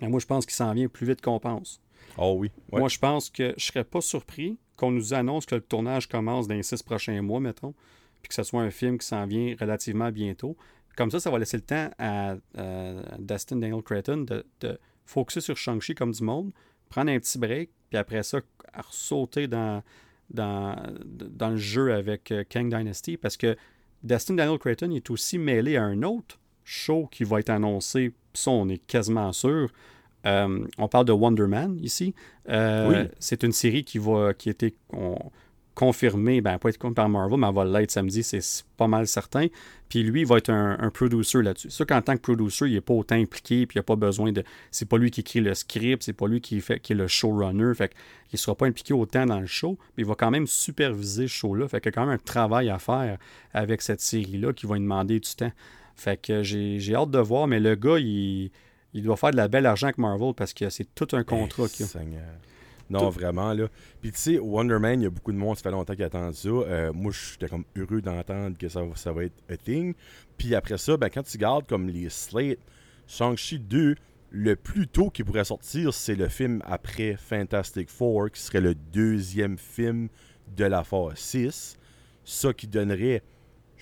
mais 0.00 0.08
moi 0.08 0.20
je 0.20 0.26
pense 0.26 0.46
qu'il 0.46 0.54
s'en 0.54 0.72
vient 0.72 0.88
plus 0.88 1.06
vite 1.06 1.20
qu'on 1.20 1.38
pense. 1.38 1.80
Oh 2.16 2.34
oui. 2.38 2.50
ouais. 2.72 2.80
Moi 2.80 2.88
je 2.88 2.98
pense 2.98 3.28
que 3.28 3.54
je 3.56 3.64
serais 3.64 3.84
pas 3.84 4.00
surpris 4.00 4.58
qu'on 4.76 4.90
nous 4.90 5.12
annonce 5.14 5.46
que 5.46 5.54
le 5.54 5.60
tournage 5.60 6.08
commence 6.08 6.48
dans 6.48 6.54
les 6.54 6.62
six 6.62 6.82
prochains 6.82 7.20
mois, 7.22 7.40
mettons, 7.40 7.74
puis 8.22 8.30
que 8.30 8.34
ce 8.34 8.42
soit 8.42 8.62
un 8.62 8.70
film 8.70 8.98
qui 8.98 9.06
s'en 9.06 9.26
vient 9.26 9.54
relativement 9.60 10.10
bientôt. 10.10 10.56
Comme 10.96 11.10
ça, 11.10 11.20
ça 11.20 11.30
va 11.30 11.38
laisser 11.38 11.58
le 11.58 11.62
temps 11.64 11.90
à, 11.98 12.36
à 12.56 13.18
Dustin 13.18 13.56
Daniel 13.56 13.82
Cretton 13.82 14.18
de, 14.18 14.46
de 14.60 14.78
focuser 15.04 15.40
sur 15.40 15.56
Shang-Chi 15.56 15.94
comme 15.94 16.12
du 16.12 16.22
monde, 16.22 16.52
prendre 16.88 17.10
un 17.10 17.18
petit 17.18 17.38
break, 17.38 17.70
puis 17.90 17.98
après 17.98 18.22
ça, 18.22 18.40
à 18.72 18.82
sauter 18.90 19.46
dans, 19.46 19.82
dans, 20.30 20.76
dans 21.04 21.50
le 21.50 21.56
jeu 21.56 21.92
avec 21.92 22.30
euh, 22.32 22.44
Kang 22.48 22.74
Dynasty, 22.74 23.16
parce 23.16 23.36
que 23.36 23.56
Dustin 24.04 24.34
Daniel 24.34 24.58
Cretton 24.58 24.90
est 24.92 25.10
aussi 25.10 25.38
mêlé 25.38 25.76
à 25.76 25.82
un 25.84 26.02
autre 26.02 26.38
show 26.62 27.08
qui 27.10 27.24
va 27.24 27.40
être 27.40 27.50
annoncé, 27.50 28.12
ça, 28.34 28.50
on 28.50 28.68
est 28.68 28.78
quasiment 28.86 29.32
sûr. 29.32 29.68
Euh, 30.26 30.66
on 30.78 30.88
parle 30.88 31.04
de 31.06 31.12
Wonder 31.12 31.46
Man 31.46 31.78
ici. 31.82 32.14
Euh, 32.48 32.88
Oui. 32.88 33.10
C'est 33.18 33.42
une 33.42 33.52
série 33.52 33.84
qui 33.84 33.98
va 33.98 34.32
qui 34.34 34.48
était 34.48 34.74
on- 34.92 35.18
confirmée, 35.74 36.40
ben 36.40 36.58
pas 36.58 36.68
être 36.68 36.78
confirmée 36.78 36.94
par 36.94 37.08
Marvel, 37.08 37.38
mais 37.38 37.48
elle 37.48 37.54
va 37.54 37.64
l'être 37.64 37.90
samedi, 37.90 38.22
c'est 38.22 38.64
pas 38.76 38.86
mal 38.86 39.06
certain. 39.06 39.46
Puis 39.88 40.02
lui, 40.02 40.22
il 40.22 40.26
va 40.26 40.38
être 40.38 40.50
un, 40.50 40.90
producer 40.90 41.42
là-dessus. 41.42 41.70
C'est 41.70 41.76
sûr 41.76 41.86
qu'en 41.86 42.02
tant 42.02 42.16
que 42.16 42.22
producer, 42.22 42.66
il 42.66 42.74
n'est 42.74 42.80
pas 42.80 42.94
autant 42.94 43.16
impliqué, 43.16 43.66
puis 43.66 43.76
il 43.76 43.78
n'a 43.78 43.82
pas 43.82 43.96
besoin 43.96 44.32
de. 44.32 44.42
C'est 44.70 44.88
pas 44.88 44.98
lui 44.98 45.10
qui 45.10 45.20
écrit 45.20 45.40
le 45.40 45.54
script, 45.54 46.02
c'est 46.02 46.12
pas 46.12 46.26
lui 46.26 46.40
qui, 46.40 46.60
fait, 46.60 46.80
qui 46.80 46.92
est 46.92 46.96
le 46.96 47.06
showrunner. 47.06 47.74
Fait 47.74 47.88
qu'il 47.88 48.34
ne 48.34 48.38
sera 48.38 48.56
pas 48.56 48.66
impliqué 48.66 48.94
autant 48.94 49.26
dans 49.26 49.40
le 49.40 49.46
show, 49.46 49.78
mais 49.96 50.02
il 50.02 50.06
va 50.06 50.14
quand 50.14 50.30
même 50.30 50.46
superviser 50.46 51.28
ce 51.28 51.32
show-là. 51.32 51.68
Fait 51.68 51.80
qu'il 51.80 51.90
y 51.90 51.92
a 51.92 51.92
quand 51.92 52.06
même 52.06 52.14
un 52.14 52.18
travail 52.18 52.70
à 52.70 52.78
faire 52.78 53.18
avec 53.52 53.82
cette 53.82 54.00
série-là 54.00 54.52
qui 54.52 54.66
va 54.66 54.74
lui 54.74 54.82
demander 54.82 55.20
du 55.20 55.30
temps. 55.34 55.52
Fait 55.96 56.20
que 56.20 56.42
j'ai 56.42 56.94
hâte 56.94 57.10
de 57.10 57.20
voir, 57.20 57.46
mais 57.46 57.60
le 57.60 57.74
gars, 57.76 57.98
il, 57.98 58.50
doit 58.94 59.16
faire 59.16 59.30
de 59.30 59.36
la 59.36 59.48
belle 59.48 59.66
argent 59.66 59.86
avec 59.88 59.98
Marvel 59.98 60.34
parce 60.34 60.52
que 60.52 60.70
c'est 60.70 60.92
tout 60.94 61.08
un 61.12 61.22
contrat 61.24 61.68
qu'il 61.68 61.86
a. 61.86 61.88
Non, 62.90 63.08
vraiment, 63.08 63.52
là. 63.52 63.68
Puis 64.00 64.12
tu 64.12 64.18
sais, 64.18 64.38
Wonder 64.38 64.78
Man, 64.78 65.00
il 65.00 65.04
y 65.04 65.06
a 65.06 65.10
beaucoup 65.10 65.32
de 65.32 65.38
monde, 65.38 65.56
ça 65.56 65.62
fait 65.62 65.70
longtemps 65.70 65.94
qu'il 65.94 66.04
attend 66.04 66.32
ça. 66.32 66.48
Euh, 66.48 66.92
moi, 66.92 67.12
j'étais 67.12 67.48
comme 67.48 67.64
heureux 67.76 68.02
d'entendre 68.02 68.58
que 68.58 68.68
ça, 68.68 68.82
ça 68.94 69.12
va 69.12 69.24
être 69.24 69.42
un 69.48 69.56
thing. 69.56 69.94
Puis 70.36 70.54
après 70.54 70.78
ça, 70.78 70.96
ben, 70.96 71.08
quand 71.08 71.22
tu 71.22 71.38
gardes 71.38 71.66
comme 71.66 71.88
les 71.88 72.10
slates, 72.10 72.58
Shang-Chi 73.06 73.58
2, 73.58 73.94
le 74.30 74.56
plus 74.56 74.88
tôt 74.88 75.10
qui 75.10 75.22
pourrait 75.22 75.44
sortir, 75.44 75.94
c'est 75.94 76.16
le 76.16 76.28
film 76.28 76.60
après 76.64 77.16
Fantastic 77.16 77.88
Four, 77.88 78.30
qui 78.30 78.40
serait 78.40 78.60
le 78.60 78.74
deuxième 78.74 79.58
film 79.58 80.08
de 80.56 80.64
la 80.64 80.82
phase 80.84 81.16
6. 81.16 81.78
Ça 82.24 82.52
qui 82.52 82.66
donnerait, 82.66 83.22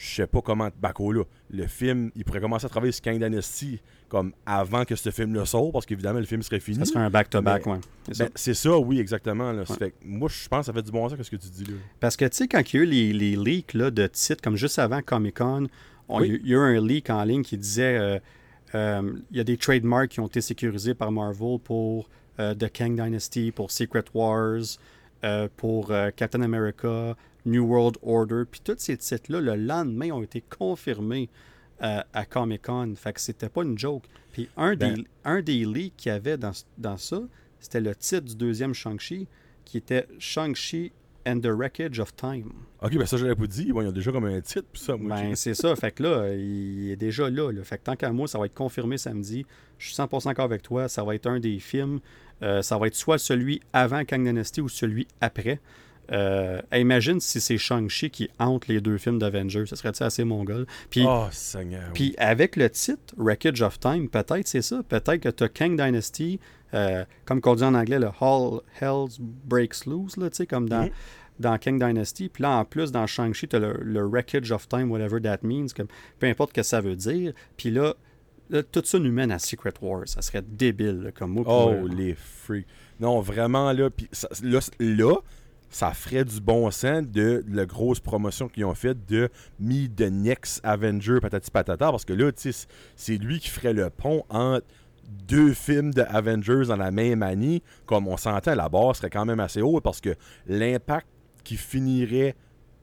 je 0.02 0.16
sais 0.16 0.26
pas 0.26 0.40
comment, 0.40 0.68
Baco 0.80 1.12
là, 1.12 1.22
le 1.50 1.66
film, 1.66 2.10
il 2.16 2.24
pourrait 2.24 2.40
commencer 2.40 2.66
à 2.66 2.68
travailler 2.68 2.92
sur 2.92 3.02
Kang 3.02 3.22
Dynasty 3.22 3.80
comme 4.08 4.32
avant 4.44 4.84
que 4.84 4.96
ce 4.96 5.10
film-là 5.10 5.46
sorte, 5.46 5.72
parce 5.72 5.86
qu'évidemment, 5.86 6.18
le 6.18 6.26
film 6.26 6.42
serait 6.42 6.60
fini. 6.60 6.78
Ça 6.78 6.84
serait 6.84 7.04
un 7.04 7.08
back-to-back, 7.08 7.66
ouais. 7.66 7.78
C'est 8.34 8.54
ça. 8.54 8.78
oui, 8.78 8.98
exactement. 8.98 9.54
moi, 10.04 10.28
je 10.28 10.48
pense 10.48 10.60
que 10.60 10.66
ça 10.66 10.72
fait 10.72 10.82
du 10.82 10.90
bon 10.90 11.08
sens, 11.08 11.18
ce 11.22 11.30
que 11.30 11.36
tu 11.36 11.48
dis 11.48 11.64
là. 11.64 11.76
Parce 12.00 12.16
que, 12.16 12.24
tu 12.26 12.36
sais, 12.36 12.48
quand 12.48 12.60
il 12.72 12.76
y 12.76 12.80
a 12.80 12.82
eu 12.82 12.86
les, 12.86 13.12
les 13.12 13.36
leaks 13.36 13.74
là, 13.74 13.90
de 13.90 14.06
titres, 14.08 14.42
comme 14.42 14.56
juste 14.56 14.78
avant 14.78 15.00
Comic-Con, 15.00 15.68
il 16.20 16.46
y 16.46 16.54
a 16.54 16.56
eu 16.56 16.76
un 16.76 16.80
leak 16.80 17.10
en 17.10 17.24
ligne 17.24 17.42
qui 17.42 17.56
disait 17.56 17.96
euh, 17.96 18.18
euh, 18.74 19.12
il 19.30 19.36
y 19.36 19.40
a 19.40 19.44
des 19.44 19.56
trademarks 19.56 20.10
qui 20.10 20.20
ont 20.20 20.26
été 20.26 20.40
sécurisés 20.40 20.94
par 20.94 21.12
Marvel 21.12 21.58
pour 21.62 22.08
euh, 22.40 22.54
The 22.54 22.70
Kang 22.72 22.94
Dynasty, 22.94 23.52
pour 23.52 23.70
Secret 23.70 24.04
Wars, 24.14 24.62
pour 25.56 25.92
Captain 26.16 26.42
America, 26.42 27.16
New 27.44 27.64
World 27.64 27.98
Order. 28.02 28.44
Puis 28.50 28.60
tous 28.62 28.76
ces 28.78 28.96
titres-là, 28.96 29.40
le 29.40 29.56
lendemain, 29.56 30.10
ont 30.12 30.22
été 30.22 30.42
confirmés 30.42 31.28
à, 31.80 32.24
Comic 32.24 32.62
Con. 32.62 32.94
Fait 32.96 33.12
que 33.12 33.20
c'était 33.20 33.48
pas 33.48 33.62
une 33.62 33.76
joke. 33.76 34.04
Puis 34.32 34.48
un, 34.56 34.76
des, 34.76 34.92
ben- 34.92 35.04
un 35.24 35.42
des 35.42 35.64
leaks 35.64 35.96
qu'il 35.96 36.12
y 36.12 36.14
avait 36.14 36.36
dans, 36.36 36.52
dans 36.78 36.96
ça, 36.96 37.20
c'était 37.58 37.80
le 37.80 37.94
titre 37.94 38.22
du 38.22 38.36
deuxième 38.36 38.72
Shang-Chi, 38.72 39.26
qui 39.64 39.78
était 39.78 40.06
Shang-Chi 40.18 40.92
and 41.26 41.40
the 41.40 41.48
Wreckage 41.48 42.00
of 42.00 42.14
Time. 42.16 42.52
Ok, 42.82 42.96
ben 42.96 43.06
ça, 43.06 43.16
j'avais 43.16 43.34
pas 43.34 43.46
dit. 43.46 43.72
Bon, 43.72 43.80
il 43.80 43.86
y 43.86 43.88
a 43.88 43.92
déjà 43.92 44.10
comme 44.12 44.24
un 44.24 44.40
titre, 44.40 44.66
puis 44.72 44.82
ça, 44.82 44.96
moi. 44.96 45.16
Ben, 45.16 45.36
c'est 45.36 45.54
ça. 45.54 45.74
Fait 45.76 45.92
que 45.92 46.02
là, 46.02 46.34
il 46.34 46.90
est 46.90 46.96
déjà 46.96 47.30
là, 47.30 47.50
Fait 47.64 47.78
que 47.78 47.84
tant 47.84 47.96
qu'à 47.96 48.12
moi, 48.12 48.26
ça 48.28 48.38
va 48.38 48.46
être 48.46 48.54
confirmé 48.54 48.98
samedi. 48.98 49.46
Je 49.78 49.86
suis 49.86 49.96
100% 49.96 50.26
d'accord 50.26 50.44
avec 50.44 50.62
toi. 50.62 50.88
Ça 50.88 51.04
va 51.04 51.14
être 51.14 51.26
un 51.26 51.40
des 51.40 51.58
films. 51.58 52.00
Euh, 52.42 52.62
ça 52.62 52.78
va 52.78 52.88
être 52.88 52.96
soit 52.96 53.18
celui 53.18 53.60
avant 53.72 54.04
Kang 54.04 54.24
Dynasty 54.24 54.60
ou 54.60 54.68
celui 54.68 55.06
après. 55.20 55.60
Euh, 56.12 56.60
imagine 56.74 57.20
si 57.20 57.40
c'est 57.40 57.56
Shang-Chi 57.56 58.10
qui 58.10 58.28
hante 58.38 58.68
les 58.68 58.80
deux 58.80 58.98
films 58.98 59.18
d'Avengers. 59.18 59.66
Ça 59.66 59.76
serait 59.76 60.02
assez 60.02 60.24
mongol? 60.24 60.66
Puis, 60.90 61.04
oh, 61.06 61.26
puis 61.94 62.14
avec 62.18 62.56
le 62.56 62.68
titre 62.68 63.14
Wreckage 63.16 63.62
of 63.62 63.80
Time, 63.80 64.08
peut-être 64.08 64.46
c'est 64.46 64.62
ça. 64.62 64.82
Peut-être 64.88 65.18
que 65.18 65.28
tu 65.30 65.44
as 65.44 65.48
Kang 65.48 65.76
Dynasty, 65.76 66.38
euh, 66.74 67.04
comme 67.24 67.40
qu'on 67.40 67.54
dit 67.54 67.64
en 67.64 67.74
anglais, 67.74 67.98
le 67.98 68.10
Hall 68.20 68.60
Hells 68.80 69.18
Breaks 69.20 69.86
Loose, 69.86 70.16
là, 70.18 70.28
comme 70.48 70.68
dans, 70.68 70.84
mm-hmm. 70.84 70.92
dans 71.40 71.58
Kang 71.58 71.78
Dynasty. 71.78 72.28
Puis 72.28 72.42
là, 72.42 72.58
en 72.58 72.64
plus, 72.64 72.92
dans 72.92 73.06
Shang-Chi, 73.06 73.48
tu 73.48 73.56
as 73.56 73.58
le, 73.58 74.06
Wreckage 74.06 74.52
of 74.52 74.68
Time, 74.68 74.90
whatever 74.90 75.20
that 75.20 75.38
means. 75.42 75.68
Comme, 75.74 75.88
peu 76.18 76.26
importe 76.26 76.50
ce 76.50 76.54
que 76.54 76.62
ça 76.62 76.80
veut 76.82 76.96
dire. 76.96 77.32
Puis 77.56 77.70
là, 77.70 77.94
tout 78.70 78.82
ça 78.84 78.98
nous 78.98 79.12
mène 79.12 79.32
à 79.32 79.38
Secret 79.38 79.72
Wars. 79.80 80.06
Ça 80.06 80.20
serait 80.20 80.42
débile, 80.46 81.10
comme 81.14 81.32
moi. 81.32 81.44
Oh, 81.46 81.86
les 81.86 82.14
freaks. 82.14 82.66
Non, 83.00 83.20
vraiment, 83.20 83.72
là, 83.72 83.88
puis 83.88 84.10
là, 84.42 84.60
là 84.78 85.14
ça 85.72 85.92
ferait 85.92 86.24
du 86.24 86.40
bon 86.40 86.70
sens 86.70 87.02
de 87.02 87.42
la 87.48 87.64
grosse 87.64 87.98
promotion 87.98 88.48
qu'ils 88.48 88.66
ont 88.66 88.74
faite 88.74 89.06
de 89.08 89.30
Me 89.58 89.88
the 89.88 90.12
Next 90.12 90.60
Avenger 90.62 91.18
patati 91.20 91.50
patata 91.50 91.90
parce 91.90 92.04
que 92.04 92.12
là, 92.12 92.30
c'est 92.94 93.16
lui 93.16 93.40
qui 93.40 93.48
ferait 93.48 93.72
le 93.72 93.88
pont 93.88 94.22
entre 94.28 94.66
deux 95.26 95.54
films 95.54 95.92
de 95.92 96.02
Avengers 96.02 96.66
dans 96.68 96.76
la 96.76 96.90
même 96.90 97.22
année. 97.22 97.62
Comme 97.86 98.06
on 98.06 98.18
s'entend, 98.18 98.54
la 98.54 98.68
barre 98.68 98.94
serait 98.94 99.10
quand 99.10 99.24
même 99.24 99.40
assez 99.40 99.62
haute 99.62 99.82
parce 99.82 100.00
que 100.00 100.14
l'impact 100.46 101.06
qui 101.42 101.56
finirait 101.56 102.36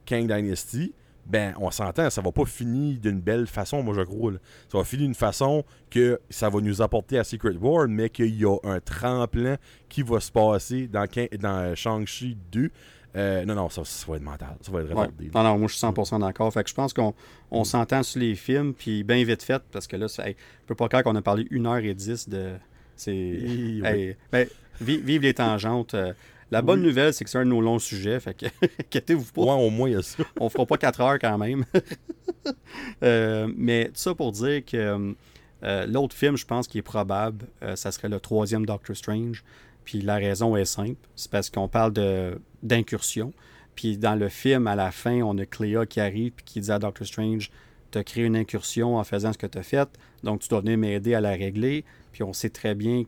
Kang 0.05 0.27
Dynasty 0.27 0.93
ben 1.29 1.53
on 1.59 1.69
s'entend, 1.69 2.09
ça 2.09 2.21
va 2.21 2.31
pas 2.31 2.45
finir 2.45 2.99
d'une 2.99 3.21
belle 3.21 3.47
façon, 3.47 3.83
moi 3.83 3.93
je 3.93 4.01
crois. 4.01 4.33
Ça 4.71 4.77
va 4.79 4.83
finir 4.83 5.05
d'une 5.05 5.15
façon 5.15 5.63
que 5.89 6.19
ça 6.29 6.49
va 6.49 6.59
nous 6.59 6.81
apporter 6.81 7.19
à 7.19 7.23
Secret 7.23 7.55
War, 7.55 7.87
mais 7.87 8.09
qu'il 8.09 8.35
y 8.35 8.45
a 8.45 8.57
un 8.63 8.79
tremplin 8.79 9.57
qui 9.87 10.01
va 10.01 10.19
se 10.19 10.31
passer 10.31 10.87
dans, 10.87 11.07
dans 11.39 11.75
Shang-Chi 11.75 12.37
2. 12.51 12.71
Euh, 13.15 13.43
non, 13.45 13.55
non, 13.55 13.69
ça, 13.69 13.81
va 14.07 14.17
être 14.17 14.23
mental. 14.23 14.55
Ça 14.61 14.71
va 14.71 14.81
être 14.81 14.87
vraiment 14.87 15.07
Non, 15.33 15.43
non, 15.43 15.57
moi 15.59 15.67
je 15.67 15.75
suis 15.75 15.85
100% 15.85 16.19
d'accord. 16.21 16.51
Fait 16.53 16.63
que 16.63 16.69
je 16.69 16.75
pense 16.75 16.93
qu'on 16.93 17.13
on, 17.51 17.63
s'entend 17.63 18.03
sur 18.03 18.19
les 18.19 18.35
films, 18.35 18.73
puis 18.73 19.03
bien 19.03 19.23
vite 19.23 19.43
fait, 19.43 19.61
parce 19.71 19.87
que 19.87 19.95
là, 19.95 20.07
je 20.07 20.33
peux 20.67 20.75
pas 20.75 20.87
croire 20.87 21.03
qu'on 21.03 21.15
a 21.15 21.21
parlé 21.21 21.43
1h10 21.45 22.29
de. 22.29 22.51
C'est. 22.95 24.15
ben, 24.31 24.47
vive, 24.81 25.21
les 25.21 25.33
tangentes. 25.33 25.93
Euh, 25.93 26.13
la 26.51 26.61
bonne 26.61 26.81
nouvelle, 26.81 27.13
c'est 27.13 27.23
que 27.23 27.29
c'est 27.29 27.37
un 27.37 27.45
de 27.45 27.49
nos 27.49 27.61
longs 27.61 27.79
sujets, 27.79 28.19
fait 28.19 28.33
que 28.33 28.45
inquiétez-vous 28.79 29.31
pas. 29.33 29.41
Ouais, 29.41 29.65
au 29.65 29.69
moins, 29.69 29.89
il 29.89 29.93
y 29.93 29.95
a 29.95 30.01
ça. 30.01 30.23
On 30.39 30.49
fera 30.49 30.65
pas 30.65 30.77
4 30.77 31.01
heures 31.01 31.19
quand 31.19 31.37
même. 31.37 31.65
Euh, 33.03 33.51
mais 33.57 33.85
tout 33.85 33.95
ça 33.95 34.15
pour 34.15 34.31
dire 34.31 34.63
que 34.63 35.15
euh, 35.63 35.85
l'autre 35.87 36.15
film, 36.15 36.37
je 36.37 36.45
pense, 36.45 36.67
qui 36.67 36.77
est 36.77 36.83
probable, 36.83 37.47
euh, 37.63 37.75
ça 37.75 37.91
serait 37.91 38.07
le 38.07 38.19
troisième 38.19 38.65
Doctor 38.65 38.95
Strange. 38.95 39.43
Puis 39.83 40.01
la 40.01 40.15
raison 40.15 40.55
est 40.55 40.65
simple, 40.65 40.99
c'est 41.15 41.29
parce 41.29 41.49
qu'on 41.49 41.67
parle 41.67 41.93
d'incursion. 42.63 43.33
Puis 43.75 43.97
dans 43.97 44.15
le 44.15 44.29
film, 44.29 44.67
à 44.67 44.75
la 44.75 44.91
fin, 44.91 45.21
on 45.21 45.37
a 45.37 45.45
Cléa 45.45 45.85
qui 45.85 45.99
arrive 45.99 46.33
et 46.39 46.43
qui 46.45 46.61
dit 46.61 46.71
à 46.71 46.79
Doctor 46.79 47.05
Strange 47.05 47.51
Tu 47.91 47.97
as 47.97 48.03
créé 48.03 48.25
une 48.25 48.37
incursion 48.37 48.97
en 48.97 49.03
faisant 49.03 49.33
ce 49.33 49.37
que 49.37 49.47
tu 49.47 49.57
as 49.57 49.63
fait, 49.63 49.89
donc 50.23 50.41
tu 50.41 50.49
dois 50.49 50.61
venir 50.61 50.77
m'aider 50.77 51.13
à 51.13 51.21
la 51.21 51.31
régler. 51.31 51.83
Puis 52.11 52.23
on 52.23 52.31
sait 52.31 52.49
très 52.49 52.75
bien 52.75 53.03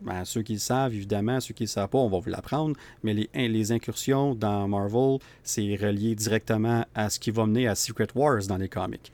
ben, 0.00 0.24
ceux 0.24 0.42
qui 0.42 0.54
le 0.54 0.58
savent, 0.58 0.94
évidemment, 0.94 1.40
ceux 1.40 1.54
qui 1.54 1.64
ne 1.64 1.66
le 1.66 1.70
savent 1.70 1.88
pas, 1.88 1.98
on 1.98 2.08
va 2.08 2.18
vous 2.18 2.30
l'apprendre, 2.30 2.76
mais 3.02 3.14
les, 3.14 3.28
les, 3.34 3.72
incursions 3.72 4.34
dans 4.34 4.66
Marvel, 4.66 5.18
c'est 5.42 5.76
relié 5.76 6.14
directement 6.14 6.84
à 6.94 7.10
ce 7.10 7.18
qui 7.18 7.30
va 7.30 7.46
mener 7.46 7.68
à 7.68 7.74
Secret 7.74 8.08
Wars 8.14 8.46
dans 8.48 8.56
les 8.56 8.68
comics. 8.68 9.12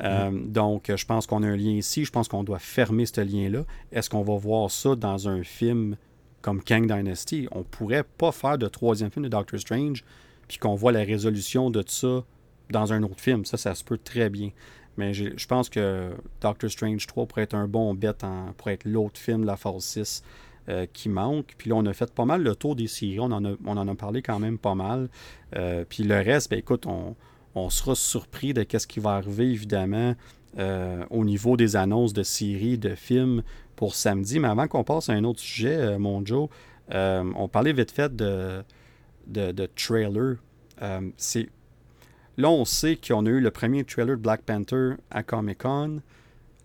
Euh, 0.00 0.30
mm. 0.30 0.52
donc, 0.52 0.92
je 0.94 1.04
pense 1.04 1.26
qu'on 1.26 1.42
a 1.42 1.46
un 1.48 1.56
lien 1.56 1.72
ici. 1.72 2.04
Je 2.04 2.10
pense 2.10 2.28
qu'on 2.28 2.44
doit 2.44 2.58
fermer 2.58 3.06
ce 3.06 3.20
lien-là. 3.20 3.64
Est-ce 3.92 4.08
qu'on 4.08 4.22
va 4.22 4.36
voir 4.36 4.70
ça 4.70 4.94
dans 4.94 5.28
un 5.28 5.42
film 5.42 5.96
comme 6.40 6.62
Kang 6.62 6.86
Dynasty? 6.86 7.48
On 7.52 7.64
pourrait 7.64 8.04
pas 8.04 8.32
faire 8.32 8.58
de 8.58 8.68
troisième 8.68 9.10
film 9.10 9.24
de 9.24 9.30
Doctor 9.30 9.58
Strange, 9.58 10.04
puis 10.46 10.58
qu'on 10.58 10.74
voit 10.74 10.92
la 10.92 11.02
résolution 11.02 11.70
de 11.70 11.82
ça 11.86 12.24
dans 12.70 12.92
un 12.92 13.02
autre 13.02 13.20
film. 13.20 13.44
Ça, 13.44 13.56
ça 13.56 13.74
se 13.74 13.84
peut 13.84 13.98
très 13.98 14.30
bien. 14.30 14.50
Mais 14.98 15.14
je 15.14 15.46
pense 15.46 15.68
que 15.68 16.10
Doctor 16.40 16.68
Strange 16.68 17.06
3 17.06 17.26
pourrait 17.26 17.42
être 17.42 17.54
un 17.54 17.68
bon 17.68 17.94
bet 17.94 18.12
pour 18.56 18.68
être 18.68 18.84
l'autre 18.84 19.18
film 19.18 19.44
la 19.44 19.56
phase 19.56 19.84
6 19.84 20.24
euh, 20.68 20.86
qui 20.92 21.08
manque. 21.08 21.54
Puis 21.56 21.70
là, 21.70 21.76
on 21.76 21.86
a 21.86 21.92
fait 21.92 22.12
pas 22.12 22.24
mal 22.24 22.42
le 22.42 22.56
tour 22.56 22.74
des 22.74 22.88
séries. 22.88 23.20
On 23.20 23.30
en 23.30 23.44
a, 23.44 23.52
on 23.64 23.76
en 23.76 23.86
a 23.86 23.94
parlé 23.94 24.22
quand 24.22 24.40
même 24.40 24.58
pas 24.58 24.74
mal. 24.74 25.08
Euh, 25.56 25.84
puis 25.88 26.02
le 26.02 26.16
reste, 26.16 26.50
ben 26.50 26.58
écoute, 26.58 26.84
on, 26.86 27.14
sera 27.70 27.94
surpris 27.94 28.54
de 28.54 28.64
ce 28.76 28.86
qui 28.86 28.98
va 29.00 29.10
arriver, 29.10 29.44
évidemment, 29.50 30.14
euh, 30.58 31.04
au 31.10 31.24
niveau 31.24 31.56
des 31.56 31.74
annonces 31.76 32.12
de 32.12 32.22
séries, 32.24 32.76
de 32.76 32.96
films 32.96 33.42
pour 33.76 33.94
samedi. 33.94 34.40
Mais 34.40 34.48
avant 34.48 34.66
qu'on 34.66 34.84
passe 34.84 35.08
à 35.08 35.12
un 35.12 35.22
autre 35.22 35.40
sujet, 35.40 35.96
mon 35.96 36.26
Joe, 36.26 36.48
on 36.90 37.48
parlait 37.48 37.72
vite 37.72 37.92
fait 37.92 38.14
de, 38.14 38.64
de, 39.28 39.52
de 39.52 39.66
trailer. 39.74 40.36
c'est 41.16 41.48
Là, 42.38 42.48
on 42.48 42.64
sait 42.64 42.96
qu'on 42.96 43.26
a 43.26 43.30
eu 43.30 43.40
le 43.40 43.50
premier 43.50 43.82
trailer 43.82 44.16
de 44.16 44.22
Black 44.22 44.42
Panther 44.42 44.92
à 45.10 45.24
Comic 45.24 45.58
Con. 45.58 46.00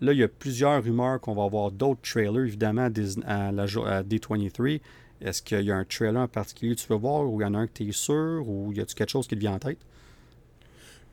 Là, 0.02 0.14
il 0.14 0.20
y 0.20 0.24
a 0.24 0.28
plusieurs 0.28 0.84
rumeurs 0.84 1.20
qu'on 1.20 1.34
va 1.34 1.46
avoir 1.46 1.72
d'autres 1.72 2.02
trailers, 2.04 2.46
évidemment, 2.46 2.90
à, 3.26 3.52
la, 3.52 3.66
D23. 4.04 4.82
Est-ce 5.20 5.42
qu'il 5.42 5.62
y 5.62 5.72
a 5.72 5.76
un 5.76 5.84
trailer 5.84 6.22
en 6.22 6.28
particulier 6.28 6.76
que 6.76 6.82
tu 6.82 6.88
veux 6.90 7.00
voir, 7.00 7.28
ou 7.28 7.42
il 7.42 7.44
y 7.44 7.48
en 7.48 7.56
a 7.56 7.58
un 7.58 7.66
que 7.66 7.74
tu 7.74 7.90
es 7.90 7.92
sûr, 7.92 8.48
ou 8.48 8.72
y 8.72 8.82
a-tu 8.82 8.94
quelque 8.94 9.10
chose 9.10 9.26
qui 9.26 9.34
te 9.34 9.40
vient 9.40 9.54
en 9.54 9.60
tête? 9.60 9.80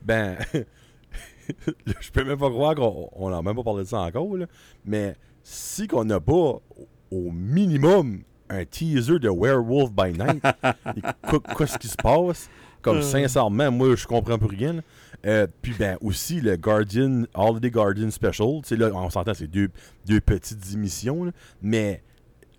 Ben, 0.03 0.37
je 0.53 2.11
peux 2.11 2.23
même 2.23 2.37
pas 2.37 2.49
croire 2.51 2.75
qu'on 2.75 3.29
n'a 3.31 3.41
même 3.41 3.55
pas 3.55 3.63
parlé 3.63 3.83
de 3.83 3.89
ça 3.89 4.01
encore, 4.01 4.37
mais 4.85 5.15
si 5.43 5.87
qu'on 5.87 6.05
n'a 6.05 6.19
pas 6.19 6.61
au 7.09 7.31
minimum 7.31 8.21
un 8.49 8.65
teaser 8.65 9.17
de 9.17 9.29
Werewolf 9.29 9.91
by 9.91 10.11
Night, 10.11 10.43
qu'est-ce 11.57 11.79
qui 11.79 11.87
se 11.87 11.95
passe? 11.95 12.47
Comme 12.81 12.97
euh. 12.97 13.01
sincèrement, 13.01 13.71
moi, 13.71 13.95
je 13.95 14.07
comprends 14.07 14.37
plus 14.37 14.47
rien. 14.47 14.81
Euh, 15.25 15.45
puis 15.61 15.73
ben 15.77 15.97
aussi 16.01 16.41
le 16.41 16.55
Guardian, 16.55 17.23
Holiday 17.35 17.69
Guardian 17.69 18.09
Special. 18.09 18.61
Là, 18.71 18.91
on 18.93 19.09
s'entend, 19.09 19.33
c'est 19.33 19.47
deux, 19.47 19.69
deux 20.05 20.19
petites 20.19 20.73
émissions. 20.73 21.31
mais 21.61 22.01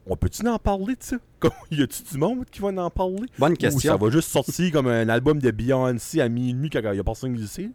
on 0.06 0.16
peut-tu 0.16 0.46
en 0.48 0.58
parler 0.58 0.94
de 0.96 1.02
ça? 1.02 1.16
y 1.70 1.82
a-tu 1.82 2.02
du 2.02 2.18
monde 2.18 2.44
qui 2.50 2.60
va 2.60 2.68
en 2.68 2.90
parler? 2.90 3.26
Bonne 3.38 3.56
question. 3.56 3.92
Ou 3.94 3.98
ça 3.98 4.04
va 4.04 4.10
juste 4.10 4.28
sortir 4.30 4.72
comme 4.72 4.88
un 4.88 5.08
album 5.08 5.38
de 5.38 5.50
Beyoncé 5.50 6.20
à 6.20 6.28
minuit 6.28 6.70
quand 6.70 6.80
il 6.82 6.90
n'y 6.90 6.98
a 6.98 7.04
personne 7.04 7.34
qui 7.34 7.42
le 7.42 7.46
sait? 7.46 7.70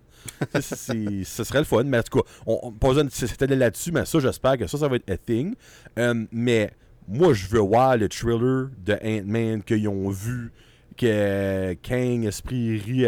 ce 0.61 1.43
serait 1.43 1.59
le 1.59 1.65
fun, 1.65 1.83
mais 1.85 1.99
en 1.99 2.03
tout 2.03 2.19
cas, 2.19 2.29
on, 2.45 2.59
on 2.63 2.71
pas 2.71 2.89
besoin 2.89 3.05
de 3.05 3.09
s'étaler 3.09 3.55
là-dessus, 3.55 3.91
mais 3.93 4.05
ça, 4.05 4.19
j'espère 4.19 4.57
que 4.57 4.67
ça, 4.67 4.77
ça 4.77 4.87
va 4.87 4.97
être 4.97 5.09
a 5.09 5.17
thing. 5.17 5.55
Euh, 5.97 6.25
mais 6.31 6.71
moi, 7.07 7.33
je 7.33 7.47
veux 7.47 7.59
voir 7.59 7.95
le 7.95 8.09
thriller 8.09 8.69
de 8.85 8.93
Ant-Man 9.03 9.63
qu'ils 9.63 9.87
ont 9.87 10.09
vu, 10.09 10.51
que 10.97 11.73
Kang, 11.83 12.25
Esprit 12.25 12.77
rit 12.77 13.05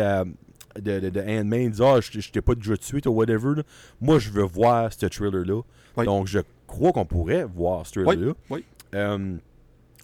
de, 0.80 1.10
de, 1.10 1.20
Ant-Man, 1.20 1.72
dit 1.72 1.82
Ah, 1.84 1.99
je 2.02 2.30
t'ai 2.30 2.41
pas 2.41 2.56
déjà 2.56 2.78
tué, 2.78 3.02
ou 3.06 3.11
whatever. 3.11 3.61
Moi, 3.99 4.20
je 4.20 4.30
veux 4.30 4.44
voir 4.44 4.91
ce 4.94 5.06
thriller-là. 5.06 5.61
Donc, 6.03 6.28
je 6.28 6.40
crois 6.68 6.91
qu'on 6.91 7.06
pourrait 7.06 7.44
voir 7.44 7.86
ce 7.86 7.99
thriller-là. 7.99 8.34
Oui. 8.49 8.64
Euh, 8.95 9.38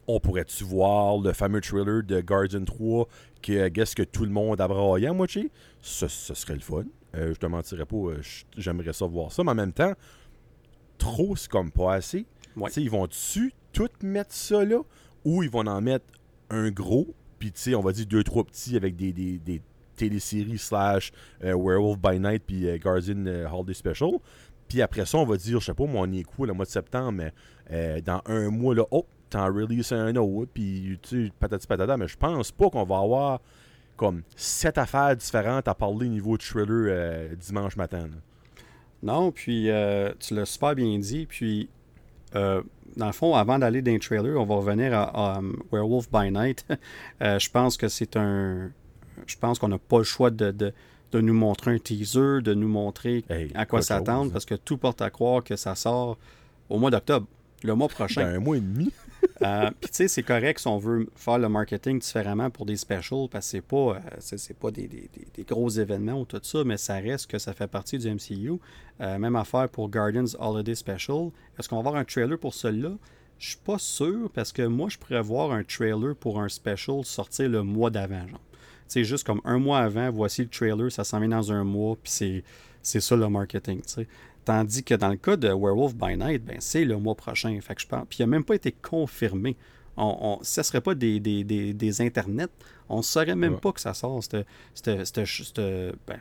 on 0.07 0.19
pourrait-tu 0.19 0.63
voir 0.63 1.17
le 1.17 1.33
fameux 1.33 1.61
thriller 1.61 2.03
de 2.03 2.21
Guardian 2.21 2.63
3 2.63 3.07
que 3.41 3.67
qu'est-ce 3.69 3.95
que 3.95 4.03
tout 4.03 4.25
le 4.25 4.31
monde 4.31 4.61
a 4.61 4.67
braillé 4.67 5.07
à 5.07 5.13
moitié? 5.13 5.51
Ce, 5.81 6.07
ce 6.07 6.33
serait 6.33 6.55
le 6.55 6.59
fun. 6.59 6.83
Euh, 7.15 7.33
je 7.33 7.39
te 7.39 7.45
mentirais 7.45 7.85
pas, 7.85 7.95
euh, 7.95 8.21
j'aimerais 8.57 8.93
ça 8.93 9.05
voir 9.05 9.31
ça, 9.31 9.43
mais 9.43 9.51
en 9.51 9.55
même 9.55 9.73
temps, 9.73 9.93
trop, 10.97 11.35
c'est 11.35 11.49
comme 11.49 11.71
pas 11.71 11.95
assez. 11.95 12.25
Ils 12.77 12.89
vont-tu 12.89 13.53
tout 13.73 13.89
mettre 14.01 14.33
ça 14.33 14.63
là 14.63 14.79
ou 15.23 15.43
ils 15.43 15.49
vont 15.49 15.65
en 15.65 15.81
mettre 15.81 16.05
un 16.49 16.69
gros, 16.71 17.07
puis 17.39 17.53
on 17.75 17.81
va 17.81 17.91
dire 17.91 18.05
deux, 18.05 18.23
trois 18.23 18.43
petits 18.43 18.75
avec 18.75 18.95
des, 18.95 19.13
des, 19.13 19.37
des 19.37 19.61
téléséries 19.95 20.57
slash 20.57 21.11
Werewolf 21.41 21.99
by 21.99 22.19
Night 22.19 22.43
puis 22.45 22.77
Guardian 22.79 23.25
Holiday 23.51 23.73
Special. 23.73 24.11
Puis 24.67 24.81
après 24.81 25.05
ça, 25.05 25.17
on 25.19 25.25
va 25.25 25.37
dire, 25.37 25.59
je 25.59 25.65
sais 25.65 25.73
pas, 25.73 25.85
mon 25.85 26.01
on 26.01 26.11
est 26.11 26.25
le 26.39 26.53
mois 26.53 26.65
de 26.65 26.69
septembre, 26.71 27.11
mais 27.69 28.01
dans 28.01 28.21
un 28.25 28.49
mois, 28.49 28.75
là, 28.75 28.83
oh, 28.91 29.05
t'en 29.29 29.45
release 29.47 29.91
un 29.91 30.15
autre, 30.15 30.51
puis 30.53 30.99
tu 31.01 31.25
sais, 31.25 31.31
patati 31.39 31.67
patata, 31.67 31.97
mais 31.97 32.07
je 32.07 32.17
pense 32.17 32.51
pas 32.51 32.69
qu'on 32.69 32.83
va 32.83 32.99
avoir 32.99 33.41
comme 33.95 34.23
sept 34.35 34.77
affaires 34.77 35.15
différentes 35.15 35.67
à 35.67 35.73
parler 35.73 36.09
niveau 36.09 36.37
de 36.37 36.43
thriller 36.43 36.87
euh, 36.89 37.35
dimanche 37.35 37.75
matin. 37.75 38.09
Non, 39.01 39.31
puis 39.31 39.69
euh, 39.69 40.11
tu 40.19 40.35
l'as 40.35 40.45
super 40.45 40.75
bien 40.75 40.97
dit, 40.99 41.25
puis 41.25 41.69
euh, 42.35 42.61
dans 42.97 43.07
le 43.07 43.11
fond, 43.11 43.35
avant 43.35 43.59
d'aller 43.59 43.81
dans 43.81 43.91
les 43.91 43.99
trailer, 43.99 44.39
on 44.39 44.45
va 44.45 44.55
revenir 44.55 44.93
à, 44.93 45.41
Werewolf 45.71 46.09
by 46.11 46.31
Night. 46.31 46.65
je 47.21 47.49
pense 47.49 47.77
que 47.77 47.87
c'est 47.87 48.15
un. 48.15 48.71
Je 49.27 49.35
pense 49.37 49.59
qu'on 49.59 49.69
n'a 49.69 49.77
pas 49.77 49.99
le 49.99 50.03
choix 50.03 50.29
de, 50.29 50.51
de, 50.51 50.73
nous 51.13 51.33
montrer 51.33 51.71
un 51.75 51.79
teaser, 51.79 52.41
de 52.41 52.53
nous 52.53 52.67
montrer 52.67 53.23
à 53.53 53.65
quoi 53.65 53.81
s'attendre, 53.81 54.31
parce 54.31 54.45
que 54.45 54.55
tout 54.55 54.77
porte 54.77 55.01
à 55.01 55.09
croire 55.09 55.43
que 55.43 55.55
ça 55.55 55.75
sort 55.75 56.17
au 56.69 56.77
mois 56.77 56.91
d'octobre, 56.91 57.27
le 57.63 57.75
mois 57.75 57.87
prochain. 57.87 58.23
Dans 58.23 58.35
un 58.35 58.39
mois 58.39 58.57
et 58.57 58.61
demi. 58.61 58.91
Euh, 59.41 59.69
puis 59.79 59.89
tu 59.89 59.95
sais, 59.97 60.07
c'est 60.07 60.23
correct 60.23 60.59
si 60.59 60.67
on 60.67 60.77
veut 60.77 61.07
faire 61.15 61.37
le 61.37 61.49
marketing 61.49 61.99
différemment 61.99 62.49
pour 62.49 62.65
des 62.65 62.77
specials, 62.77 63.27
parce 63.29 63.45
que 63.45 63.51
c'est 63.51 63.61
pas, 63.61 63.95
euh, 63.95 63.99
c'est, 64.19 64.57
pas 64.57 64.71
des, 64.71 65.09
gros 65.47 65.69
événements 65.69 66.19
ou 66.21 66.25
tout 66.25 66.39
ça, 66.41 66.63
mais 66.63 66.77
ça 66.77 66.95
reste 66.95 67.29
que 67.29 67.37
ça 67.37 67.53
fait 67.53 67.67
partie 67.67 67.97
du 67.97 68.09
MCU. 68.09 68.53
Euh, 69.01 69.17
même 69.17 69.35
affaire 69.35 69.67
pour 69.69 69.89
Guardians 69.89 70.25
Holiday 70.39 70.75
Special. 70.75 71.31
Est-ce 71.59 71.67
qu'on 71.67 71.75
va 71.75 71.89
avoir 71.89 71.95
un 71.95 72.05
trailer 72.05 72.39
pour 72.39 72.53
celui-là? 72.53 72.93
Je 73.37 73.49
suis 73.49 73.57
pas 73.57 73.77
sûr, 73.77 74.29
parce 74.33 74.53
que 74.53 74.61
moi, 74.61 74.87
je 74.89 74.97
pourrais 74.97 75.21
voir 75.21 75.51
un 75.51 75.63
trailer 75.63 76.15
pour 76.15 76.39
un 76.39 76.47
special 76.47 77.03
sortir 77.03 77.49
le 77.49 77.63
mois 77.63 77.89
d'avant, 77.89 78.27
genre. 78.27 78.39
C'est 78.87 79.03
juste 79.03 79.25
comme 79.25 79.41
un 79.45 79.57
mois 79.57 79.79
avant, 79.79 80.11
voici 80.11 80.43
le 80.43 80.47
trailer, 80.47 80.91
ça 80.91 81.03
s'en 81.03 81.19
vient 81.19 81.29
dans 81.29 81.51
un 81.51 81.63
mois, 81.63 81.97
puis 82.01 82.11
c'est, 82.11 82.43
c'est 82.81 83.01
ça 83.01 83.15
le 83.15 83.27
marketing, 83.27 83.81
tu 83.81 83.93
sais. 83.93 84.07
Tandis 84.45 84.83
que 84.83 84.93
dans 84.93 85.09
le 85.09 85.17
cas 85.17 85.35
de 85.35 85.47
Werewolf 85.47 85.95
by 85.95 86.15
Night, 86.15 86.45
ben, 86.45 86.57
c'est 86.59 86.85
le 86.85 86.97
mois 86.97 87.15
prochain. 87.15 87.59
Fait 87.61 87.73
que 87.73 87.81
je 87.81 87.87
pense. 87.87 88.05
Puis 88.07 88.19
il 88.19 88.21
n'a 88.21 88.27
même 88.27 88.43
pas 88.43 88.55
été 88.55 88.71
confirmé. 88.71 89.57
On, 89.97 90.39
ça 90.41 90.61
ne 90.61 90.63
serait 90.63 90.81
pas 90.81 90.93
des, 90.93 91.19
des, 91.19 91.43
des, 91.43 92.01
internets. 92.01 92.51
On 92.89 92.97
ne 92.97 93.01
saurait 93.01 93.35
même 93.35 93.59
pas 93.59 93.71
que 93.71 93.79
ça 93.79 93.93
sort, 93.93 94.21
ce 94.23 94.43
ben, 96.05 96.19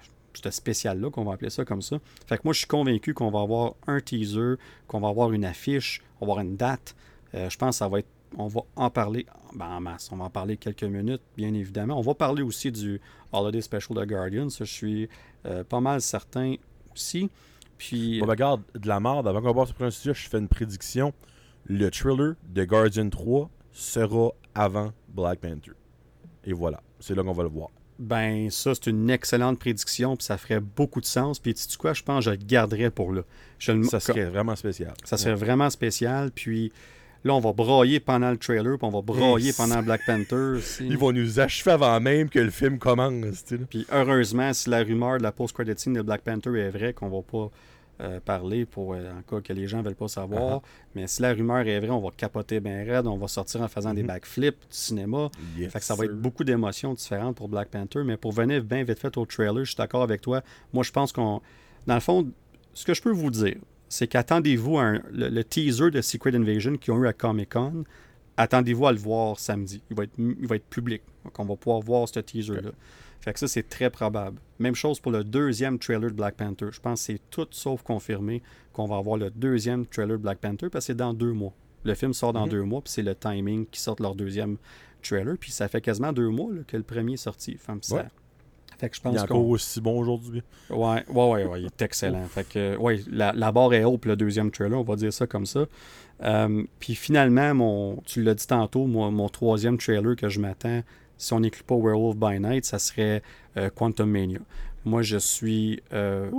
spécial-là, 0.51 1.11
qu'on 1.11 1.25
va 1.25 1.35
appeler 1.35 1.51
ça 1.51 1.65
comme 1.65 1.83
ça. 1.83 1.99
Fait 2.27 2.37
que 2.37 2.43
moi, 2.45 2.53
je 2.53 2.59
suis 2.59 2.69
convaincu 2.69 3.15
qu'on 3.15 3.31
va 3.31 3.41
avoir 3.41 3.75
un 3.87 4.01
teaser, 4.01 4.55
qu'on 4.87 5.01
va 5.01 5.09
avoir 5.09 5.33
une 5.33 5.45
affiche, 5.45 6.03
on 6.21 6.27
va 6.27 6.33
avoir 6.33 6.47
une 6.47 6.57
date. 6.57 6.95
Euh, 7.35 7.51
je 7.51 7.59
pense 7.59 7.71
que 7.71 7.79
ça 7.79 7.89
va 7.89 7.99
être. 7.99 8.09
On 8.37 8.49
va 8.49 8.63
en 8.75 8.91
parler 8.91 9.27
ben, 9.55 9.67
en 9.67 9.81
masse. 9.81 10.11
On 10.13 10.17
va 10.17 10.25
en 10.25 10.31
parler 10.31 10.57
quelques 10.57 10.85
minutes, 10.85 11.23
bien 11.37 11.53
évidemment. 11.55 11.99
On 11.99 12.03
va 12.03 12.15
parler 12.15 12.43
aussi 12.43 12.73
du 12.73 13.01
Holiday 13.33 13.61
Special 13.61 13.97
de 13.97 14.05
Guardian. 14.05 14.49
Ça, 14.51 14.65
je 14.65 14.73
suis 14.73 15.09
euh, 15.47 15.63
pas 15.63 15.81
mal 15.81 16.01
certain 16.01 16.55
aussi. 16.93 17.31
Puis. 17.89 18.21
Bon, 18.21 18.27
ben, 18.27 18.31
regarde, 18.33 18.63
de 18.75 18.89
la 18.89 19.01
merde, 19.01 19.29
avant 19.29 19.43
qu'on 19.43 19.55
passe 19.55 19.75
sur 19.75 19.83
un 19.83 19.91
sujet, 19.91 20.15
je 20.15 20.29
fais 20.29 20.39
une 20.39 20.49
prédiction. 20.49 21.13
Le 21.67 21.91
thriller 21.91 22.35
de 22.49 22.65
Guardian 22.65 23.09
3 23.09 23.51
sera 23.73 24.31
avant 24.55 24.93
Black 25.09 25.41
Panther. 25.41 25.73
Et 26.45 26.53
voilà, 26.53 26.83
c'est 27.01 27.15
là 27.15 27.23
qu'on 27.23 27.33
va 27.33 27.43
le 27.43 27.49
voir. 27.49 27.69
Ben, 27.99 28.51
ça, 28.51 28.75
c'est 28.75 28.89
une 28.91 29.09
excellente 29.09 29.59
prédiction, 29.59 30.17
puis 30.17 30.25
ça 30.25 30.37
ferait 30.37 30.61
beaucoup 30.61 31.01
de 31.01 31.07
sens. 31.07 31.39
Puis, 31.39 31.55
tu 31.55 31.63
sais 31.63 31.77
quoi, 31.77 31.93
je 31.93 32.03
pense 32.03 32.25
que 32.25 32.31
je 32.31 32.31
le 32.31 32.45
garderais 32.45 32.91
pour 32.91 33.13
là. 33.13 33.23
Ça 33.59 34.01
serait 34.01 34.25
vraiment 34.25 34.57
spécial. 34.57 34.95
Ça 35.05 35.17
serait 35.17 35.35
vraiment 35.35 35.71
spécial, 35.71 36.31
puis 36.33 36.73
Là, 37.27 37.33
on 37.33 37.41
va 37.41 37.55
brailler 37.55 38.01
pendant 38.01 38.31
le 38.31 38.37
trailer, 38.37 38.77
puis 38.77 38.87
on 38.87 38.91
va 38.91 39.01
brailler 39.01 39.55
pendant 39.55 39.83
Black 39.83 40.03
Panther. 40.05 40.59
Ils 40.81 40.99
vont 40.99 41.11
nous 41.11 41.41
achever 41.41 41.71
avant 41.71 41.99
même 41.99 42.29
que 42.29 42.39
le 42.39 42.51
film 42.51 42.79
commence. 42.79 43.47
Puis 43.71 43.87
heureusement, 43.91 44.53
si 44.53 44.69
la 44.69 44.83
rumeur 44.83 45.17
de 45.17 45.23
la 45.23 45.33
post-credit 45.33 45.73
scene 45.79 45.95
de 45.95 46.03
Black 46.03 46.21
Panther 46.21 46.51
est 46.51 46.69
vraie, 46.69 46.93
qu'on 46.93 47.09
va 47.09 47.23
pas 47.23 47.51
euh, 48.01 48.19
parler 48.19 48.67
pour 48.67 48.95
euh, 48.95 49.13
en 49.13 49.23
cas 49.23 49.41
que 49.41 49.53
les 49.53 49.69
gens 49.69 49.81
veulent 49.81 49.95
pas 49.95 50.09
savoir. 50.09 50.59
Uh-huh. 50.59 50.63
Mais 50.97 51.07
si 51.07 51.23
la 51.23 51.33
rumeur 51.33 51.67
est 51.67 51.79
vraie, 51.79 51.91
on 51.91 52.01
va 52.01 52.11
capoter 52.17 52.59
bien 52.59 52.85
raide, 52.85 53.07
on 53.07 53.17
va 53.17 53.29
sortir 53.29 53.63
en 53.63 53.69
faisant 53.69 53.95
des 53.95 54.03
mm-hmm. 54.03 54.07
backflips 54.07 54.61
du 54.61 54.67
cinéma. 54.77 55.31
fait 55.57 55.79
que 55.79 55.85
ça 55.85 55.95
va 55.95 56.07
être 56.07 56.21
beaucoup 56.21 56.43
d'émotions 56.43 56.95
différentes 56.95 57.37
pour 57.37 57.49
Black 57.49 57.69
Panther. 57.69 58.03
Mais 58.05 58.17
pour 58.17 58.33
venir 58.33 58.65
bien 58.65 58.83
vite 58.83 58.99
fait 58.99 59.17
au 59.17 59.27
trailer, 59.27 59.65
je 59.65 59.71
suis 59.71 59.77
d'accord 59.77 60.03
avec 60.03 60.21
toi. 60.21 60.43
Moi, 60.73 60.83
je 60.83 60.91
pense 60.91 61.13
qu'on. 61.13 61.41
Dans 61.87 61.95
le 61.95 62.01
fond, 62.01 62.29
ce 62.73 62.85
que 62.85 62.95
je 62.95 63.03
peux 63.03 63.13
vous 63.13 63.31
dire, 63.31 63.59
c'est 63.89 64.09
qu'attendez-vous 64.09 64.79
le, 65.13 65.43
teaser 65.43 65.93
de 65.93 66.01
Secret 66.01 66.35
Invasion 66.35 66.77
qu'ils 66.77 66.93
ont 66.95 67.03
eu 67.03 67.07
à 67.07 67.13
Comic 67.13 67.53
Con. 67.53 67.85
Attendez-vous 68.37 68.89
à 68.89 68.93
le 68.93 68.99
voir 68.99 69.39
samedi. 69.39 69.83
Il 69.91 69.97
va 69.97 70.03
être, 70.03 70.19
il 70.19 70.47
va 70.49 70.57
être 70.57 70.67
public. 70.67 71.03
Donc, 71.25 71.39
on 71.39 71.45
va 71.45 71.55
pouvoir 71.55 71.81
voir 71.81 72.09
ce 72.09 72.19
teaser-là. 72.19 72.71
Fait 73.25 73.33
que 73.33 73.39
ça, 73.39 73.49
c'est 73.49 73.67
très 73.67 73.89
probable. 73.89 74.39
Même 74.59 74.75
chose 74.75 75.01
pour 75.01 75.11
le 75.11 75.25
deuxième 75.25 75.79
trailer 75.79 76.11
de 76.11 76.15
Black 76.15 76.35
Panther. 76.35 76.67
Je 76.71 76.79
pense 76.79 77.01
que 77.01 77.07
c'est 77.07 77.21
tout 77.31 77.47
sauf 77.53 77.83
confirmé 77.83 78.43
qu'on 78.75 78.85
va 78.85 78.99
avoir 78.99 79.17
le 79.17 79.31
deuxième 79.31 79.87
trailer 79.87 80.19
de 80.19 80.23
Black 80.23 80.41
Panther 80.41 80.69
parce 80.69 80.85
que 80.85 80.87
c'est 80.89 80.95
dans 80.95 81.15
deux 81.15 81.33
mois. 81.33 81.55
Le 81.85 81.95
film 81.95 82.13
sort 82.13 82.35
dans 82.35 82.45
mhm. 82.45 82.51
deux 82.51 82.63
mois, 82.65 82.83
puis 82.83 82.93
c'est 82.93 83.03
le 83.03 83.15
timing 83.15 83.65
qui 83.65 83.81
sort 83.81 83.97
leur 83.99 84.15
deuxième 84.15 84.59
trailer. 85.03 85.37
Puis 85.41 85.53
ça 85.53 85.69
fait 85.69 85.81
quasiment 85.81 86.13
deux 86.13 86.29
mois 86.29 86.51
que 86.69 86.77
le 86.77 86.83
premier 86.83 87.15
est 87.15 87.17
sorti. 87.17 87.57
Enfin, 87.59 87.79
ça, 87.81 88.05
je 88.79 89.01
pense 89.01 89.15
il 89.15 89.17
est 89.17 89.23
encore 89.23 89.49
aussi 89.49 89.81
bon 89.81 89.99
aujourd'hui. 89.99 90.43
Ouais, 90.69 91.03
ouais, 91.09 91.45
ouais, 91.47 91.63
il 91.63 91.67
est 91.67 91.83
excellent. 91.83 92.27
fait 92.27 92.47
que, 92.47 92.77
ouais, 92.77 93.01
la, 93.11 93.33
la, 93.33 93.53
barre 93.53 93.73
est 93.73 93.85
haute 93.85 94.03
pour 94.03 94.11
le 94.11 94.17
deuxième 94.17 94.51
trailer, 94.51 94.79
on 94.79 94.83
va 94.83 94.97
dire 94.97 95.15
ça 95.15 95.27
comme 95.27 95.47
ça. 95.47 95.65
Euh, 96.23 96.63
puis 96.79 96.95
finalement, 96.95 97.55
mon, 97.55 98.03
tu 98.05 98.23
l'as 98.23 98.35
dit 98.35 98.47
tantôt, 98.47 98.85
mon 98.87 99.29
troisième 99.31 99.79
trailer 99.79 100.15
que 100.15 100.29
je 100.29 100.41
m'attends, 100.41 100.83
si 101.19 101.33
on 101.33 101.41
n'inclut 101.41 101.65
pas 101.65 101.77
Werewolf 101.77 102.17
by 102.17 102.41
Night, 102.41 102.65
ça 102.65 102.79
serait 102.79 103.23
euh, 103.57 103.71
Quantum 103.71 104.11
Mania. 104.11 104.41
Moi, 104.85 105.03
je 105.03 105.17
suis. 105.17 105.83
Euh, 105.93 106.31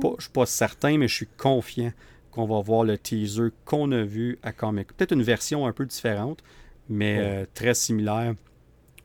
pas, 0.00 0.14
je 0.18 0.22
suis 0.22 0.32
pas 0.32 0.46
certain, 0.46 0.98
mais 0.98 1.08
je 1.08 1.14
suis 1.14 1.28
confiant 1.36 1.92
qu'on 2.32 2.46
va 2.46 2.60
voir 2.60 2.84
le 2.84 2.98
teaser 2.98 3.50
qu'on 3.64 3.90
a 3.92 4.02
vu 4.02 4.38
à 4.42 4.52
Comic. 4.52 4.88
Peut-être 4.96 5.12
une 5.12 5.22
version 5.22 5.66
un 5.66 5.72
peu 5.72 5.86
différente, 5.86 6.42
mais 6.88 7.46
très 7.54 7.74
similaire 7.74 8.34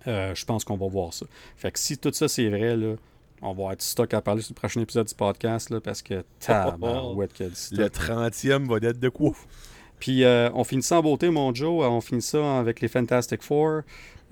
euh, 0.07 0.35
je 0.35 0.45
pense 0.45 0.63
qu'on 0.63 0.77
va 0.77 0.87
voir 0.87 1.13
ça. 1.13 1.25
Fait 1.57 1.71
que 1.71 1.79
si 1.79 1.97
tout 1.97 2.11
ça 2.13 2.27
c'est 2.27 2.47
vrai, 2.49 2.75
là, 2.75 2.95
on 3.41 3.53
va 3.53 3.73
être 3.73 3.81
stock 3.81 4.13
à 4.13 4.21
parler 4.21 4.41
sur 4.41 4.53
le 4.53 4.59
prochain 4.59 4.81
épisode 4.81 5.07
du 5.07 5.15
podcast 5.15 5.69
là, 5.69 5.79
parce 5.79 6.01
que 6.01 6.23
tabarouette 6.39 7.33
qu'il 7.33 7.47
Le 7.47 7.87
30e 7.87 8.67
va 8.67 8.87
être 8.87 8.99
de 8.99 9.09
quoi? 9.09 9.31
Puis 9.99 10.23
euh, 10.23 10.49
on 10.53 10.63
finit 10.63 10.83
ça 10.83 10.99
en 10.99 11.01
beauté, 11.01 11.29
mon 11.29 11.53
Joe. 11.53 11.85
On 11.85 12.01
finit 12.01 12.21
ça 12.21 12.59
avec 12.59 12.81
les 12.81 12.87
Fantastic 12.87 13.41
Four. 13.41 13.81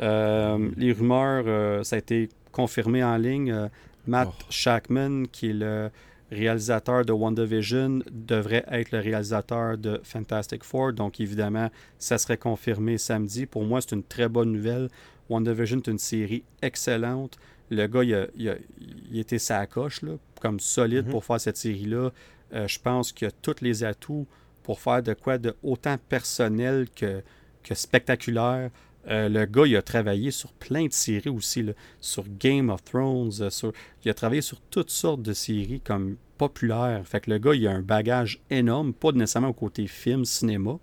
Euh, 0.02 0.70
les 0.78 0.92
rumeurs, 0.92 1.86
ça 1.86 1.96
a 1.96 2.00
été 2.00 2.30
confirmé 2.52 3.04
en 3.04 3.18
ligne. 3.18 3.70
Matt 4.08 4.30
oh. 4.32 4.46
Shackman, 4.50 5.26
qui 5.32 5.50
est 5.50 5.54
le 5.54 5.90
réalisateur 6.32 7.06
de 7.06 7.14
WandaVision, 7.14 8.02
devrait 8.12 8.66
être 8.70 8.92
le 8.92 9.00
réalisateur 9.00 9.78
de 9.78 10.00
Fantastic 10.04 10.64
Four. 10.64 10.94
Donc 10.94 11.20
évidemment, 11.20 11.70
ça 11.98 12.18
serait 12.18 12.38
confirmé 12.38 12.98
samedi. 12.98 13.46
Pour 13.46 13.64
moi, 13.64 13.82
c'est 13.82 13.96
une 13.96 14.04
très 14.04 14.28
bonne 14.28 14.52
nouvelle. 14.52 14.90
WandaVision 15.30 15.78
est 15.78 15.88
une 15.88 16.00
série 16.00 16.44
excellente. 16.62 17.38
Le 17.70 17.88
gars, 17.88 18.04
il, 18.04 18.16
a, 18.16 18.28
il, 18.38 19.20
était 19.20 19.40
sa 19.40 19.66
coche, 19.66 20.02
là, 20.02 20.14
comme 20.42 20.60
solide 20.60 21.06
mhm. 21.06 21.12
pour 21.12 21.26
faire 21.26 21.40
cette 21.40 21.58
série-là. 21.58 22.12
Euh, 22.54 22.68
je 22.68 22.80
pense 22.80 23.12
qu'il 23.12 23.28
a 23.28 23.32
tous 23.32 23.62
les 23.62 23.84
atouts 23.84 24.28
pour 24.64 24.80
faire 24.80 25.02
de 25.02 25.14
quoi 25.14 25.38
de 25.38 25.56
autant 25.64 25.98
personnel 26.10 26.88
que, 26.96 27.22
que 27.64 27.74
spectaculaire. 27.74 28.70
Euh, 29.10 29.28
le 29.28 29.46
gars, 29.46 29.66
il 29.66 29.76
a 29.76 29.82
travaillé 29.82 30.32
sur 30.32 30.54
plein 30.54 30.86
de 30.86 30.94
séries 30.94 31.30
aussi, 31.30 31.66
sur 32.00 32.24
Game 32.40 32.70
of 32.70 32.84
Thrones, 32.84 33.32
euh, 33.42 33.50
sur... 33.50 33.74
il 34.06 34.10
a 34.10 34.14
travaillé 34.14 34.42
sur 34.42 34.62
toutes 34.62 34.92
sortes 34.92 35.22
de 35.22 35.34
séries 35.34 35.82
comme 35.82 36.16
populaires. 36.38 37.02
Fait 37.06 37.20
que 37.20 37.30
le 37.30 37.38
gars, 37.38 37.54
il 37.54 37.68
a 37.68 37.72
un 37.72 37.82
bagage 37.82 38.42
énorme, 38.50 38.94
pas 38.94 39.12
nécessairement 39.12 39.50
au 39.50 39.54
côté 39.54 39.88
film, 39.88 40.24
cinéma, 40.24 40.78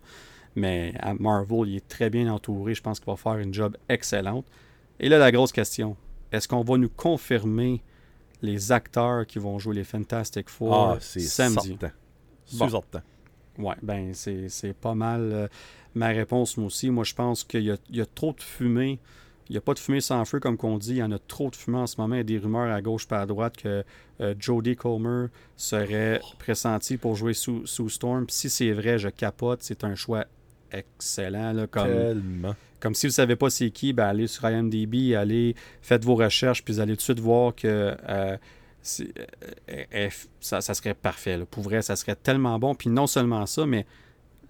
Mais 0.54 0.92
à 1.00 1.14
Marvel, 1.14 1.68
il 1.68 1.76
est 1.76 1.88
très 1.88 2.10
bien 2.10 2.30
entouré. 2.32 2.74
Je 2.74 2.82
pense 2.82 3.00
qu'il 3.00 3.10
va 3.10 3.16
faire 3.16 3.38
une 3.38 3.54
job 3.54 3.76
excellente. 3.88 4.44
Et 4.98 5.08
là, 5.08 5.18
la 5.18 5.32
grosse 5.32 5.52
question 5.52 5.96
est-ce 6.32 6.46
qu'on 6.46 6.62
va 6.62 6.76
nous 6.76 6.88
confirmer 6.88 7.82
les 8.42 8.72
acteurs 8.72 9.26
qui 9.26 9.38
vont 9.38 9.58
jouer 9.58 9.74
les 9.76 9.84
Fantastic 9.84 10.48
Four 10.48 10.74
Ah, 10.74 10.98
c'est 11.00 11.20
samedi? 11.20 11.76
certain. 11.78 11.92
Bon. 12.52 12.68
Ouais, 13.60 13.76
ben 13.82 14.12
c'est 14.14 14.74
pas 14.80 14.94
mal 14.94 15.30
euh, 15.32 15.48
ma 15.94 16.08
réponse 16.08 16.56
moi 16.56 16.66
aussi. 16.66 16.90
Moi 16.90 17.04
je 17.04 17.14
pense 17.14 17.44
qu'il 17.44 17.62
y 17.62 17.96
y 17.96 18.00
a 18.00 18.06
trop 18.06 18.32
de 18.32 18.42
fumée. 18.42 18.98
Il 19.48 19.54
n'y 19.54 19.58
a 19.58 19.60
pas 19.60 19.74
de 19.74 19.80
fumée 19.80 20.00
sans 20.00 20.24
feu 20.24 20.38
comme 20.38 20.56
qu'on 20.56 20.78
dit. 20.78 20.90
Il 20.90 20.96
y 20.98 21.02
en 21.02 21.10
a 21.10 21.18
trop 21.18 21.50
de 21.50 21.56
fumée 21.56 21.78
en 21.78 21.88
ce 21.88 22.00
moment. 22.00 22.14
Il 22.14 22.18
y 22.18 22.20
a 22.20 22.24
des 22.24 22.38
rumeurs 22.38 22.72
à 22.72 22.80
gauche 22.80 23.08
pas 23.08 23.20
à 23.20 23.26
droite 23.26 23.56
que 23.56 23.84
euh, 24.20 24.34
Jodie 24.38 24.76
Comer 24.76 25.26
serait 25.56 26.20
pressenti 26.38 26.96
pour 26.96 27.16
jouer 27.16 27.34
sous, 27.34 27.66
sous 27.66 27.88
Storm. 27.88 28.26
Puis 28.26 28.36
si 28.36 28.48
c'est 28.50 28.70
vrai, 28.70 28.98
je 28.98 29.08
capote. 29.08 29.62
C'est 29.62 29.82
un 29.82 29.96
choix 29.96 30.24
excellent. 30.70 31.52
là, 31.52 31.66
comme, 31.66 31.88
Tellement. 31.88 32.54
comme 32.78 32.94
si 32.94 33.06
vous 33.06 33.10
ne 33.10 33.14
savez 33.14 33.34
pas 33.34 33.50
c'est 33.50 33.70
qui, 33.70 33.92
ben 33.92 34.06
allez 34.06 34.28
sur 34.28 34.48
IMDb, 34.48 35.14
allez, 35.14 35.56
faites 35.82 36.04
vos 36.04 36.14
recherches, 36.14 36.64
puis 36.64 36.74
vous 36.74 36.80
allez 36.80 36.92
tout 36.92 36.98
de 36.98 37.02
suite 37.02 37.20
voir 37.20 37.52
que 37.54 37.96
euh, 38.08 38.36
ça, 38.82 40.60
ça 40.60 40.74
serait 40.74 40.94
parfait. 40.94 41.36
là. 41.36 41.46
Pour 41.46 41.62
vrai, 41.62 41.82
ça 41.82 41.96
serait 41.96 42.16
tellement 42.16 42.58
bon. 42.58 42.74
Puis 42.74 42.88
non 42.90 43.06
seulement 43.06 43.46
ça, 43.46 43.66
mais 43.66 43.86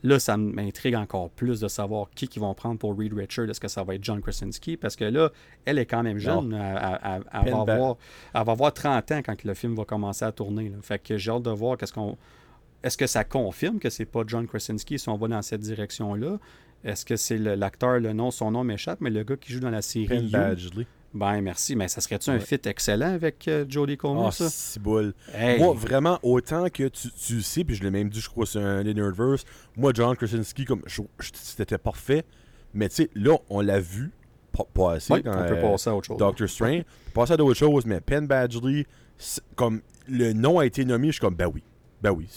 là, 0.02 0.18
ça 0.18 0.36
m'intrigue 0.36 0.94
encore 0.94 1.30
plus 1.30 1.60
de 1.60 1.68
savoir 1.68 2.08
qui 2.14 2.28
qu'ils 2.28 2.40
vont 2.40 2.54
prendre 2.54 2.78
pour 2.78 2.96
Reed 2.98 3.12
Richard. 3.12 3.48
Est-ce 3.50 3.60
que 3.60 3.68
ça 3.68 3.82
va 3.84 3.94
être 3.96 4.04
John 4.04 4.20
Krasinski? 4.22 4.76
Parce 4.76 4.96
que 4.96 5.04
là, 5.04 5.30
elle 5.64 5.78
est 5.78 5.86
quand 5.86 6.02
même 6.02 6.18
jeune. 6.18 6.52
Elle, 6.54 6.60
elle- 6.82 6.98
elle- 7.02 7.22
elle 7.32 7.44
Penn 7.44 7.52
va 7.52 7.72
avoir, 7.74 7.96
elle 8.34 8.44
va 8.44 8.52
avoir 8.52 8.72
30 8.72 9.12
ans 9.12 9.20
quand 9.24 9.44
le 9.44 9.54
film 9.54 9.74
va 9.74 9.84
commencer 9.84 10.24
à 10.24 10.32
tourner. 10.32 10.68
là. 10.68 10.76
Fait 10.82 10.98
que 11.02 11.16
j'ai 11.16 11.30
hâte 11.30 11.42
de 11.42 11.50
voir 11.50 11.76
qu'est-ce 11.76 11.92
qu'on... 11.92 12.16
Est-ce 12.82 12.96
que 12.96 13.06
ça 13.06 13.24
confirme 13.24 13.78
que 13.78 13.90
c'est 13.90 14.06
pas 14.06 14.22
John 14.26 14.46
Krasinski 14.46 14.98
si 14.98 15.08
on 15.10 15.16
va 15.18 15.28
dans 15.28 15.42
cette 15.42 15.60
direction-là? 15.60 16.38
Est-ce 16.82 17.04
que 17.04 17.16
c'est 17.16 17.36
l'acteur, 17.36 18.00
le 18.00 18.14
nom, 18.14 18.30
son 18.30 18.52
nom 18.52 18.64
m'échappe, 18.64 19.02
mais 19.02 19.10
le 19.10 19.22
gars 19.22 19.36
qui 19.36 19.52
joue 19.52 19.60
dans 19.60 19.68
la 19.68 19.82
série. 19.82 20.06
Ben 21.12 21.40
merci, 21.40 21.74
mais 21.74 21.88
ça 21.88 22.00
serait-tu 22.00 22.30
un 22.30 22.38
fit 22.38 22.60
excellent 22.64 23.12
avec 23.14 23.48
euh, 23.48 23.64
Jodie 23.68 23.96
Comer, 23.96 24.26
Ah, 24.28 24.30
ça? 24.30 24.48
c'est 24.48 24.80
boule. 24.80 25.12
Hey! 25.34 25.58
Moi, 25.58 25.74
vraiment, 25.74 26.20
autant 26.22 26.68
que 26.68 26.86
tu, 26.86 27.10
tu 27.10 27.34
le 27.36 27.40
sais, 27.42 27.64
puis 27.64 27.74
je 27.74 27.82
l'ai 27.82 27.90
même 27.90 28.08
dit, 28.08 28.20
je 28.20 28.28
crois, 28.28 28.46
sur 28.46 28.60
un 28.60 28.84
des 28.84 28.94
Nerdverse, 28.94 29.44
moi, 29.76 29.90
John 29.92 30.14
Krasinski, 30.16 30.64
comme, 30.64 30.82
c'était 31.34 31.78
parfait, 31.78 32.24
mais 32.72 32.88
tu 32.88 32.94
sais, 32.96 33.10
là, 33.16 33.36
on 33.48 33.60
l'a 33.60 33.80
vu, 33.80 34.12
pas, 34.52 34.64
pas 34.72 34.92
assez, 34.94 35.12
Ouais, 35.12 35.22
dans 35.22 35.32
on 35.32 35.46
peut 35.48 35.56
euh, 35.56 35.60
passer 35.72 35.90
à 35.90 35.96
autre 35.96 36.06
chose. 36.06 36.16
Doctor 36.16 36.48
Strange, 36.48 36.84
passer 37.12 37.32
à 37.32 37.36
d'autres 37.36 37.58
choses, 37.58 37.86
mais 37.86 38.00
Penn 38.00 38.28
Badgley, 38.28 38.86
c'est- 39.18 39.42
comme, 39.56 39.80
le 40.06 40.32
nom 40.32 40.60
a 40.60 40.66
été 40.66 40.84
nommé, 40.84 41.08
je 41.08 41.12
suis 41.14 41.20
comme, 41.20 41.34
ben 41.34 41.50
oui, 41.52 41.64
ben 42.00 42.12
oui, 42.12 42.28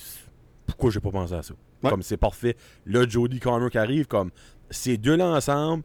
pourquoi 0.65 0.89
j'ai 0.89 0.99
pas 0.99 1.11
pensé 1.11 1.33
à 1.35 1.43
ça? 1.43 1.53
Ouais. 1.83 1.91
Comme, 1.91 2.01
c'est 2.01 2.17
parfait. 2.17 2.55
Là, 2.87 3.05
Jodie 3.07 3.39
Comer 3.39 3.69
qui 3.69 3.77
arrive, 3.77 4.07
comme, 4.07 4.31
ces 4.71 4.97
deux-là 4.97 5.27
ensemble, 5.27 5.83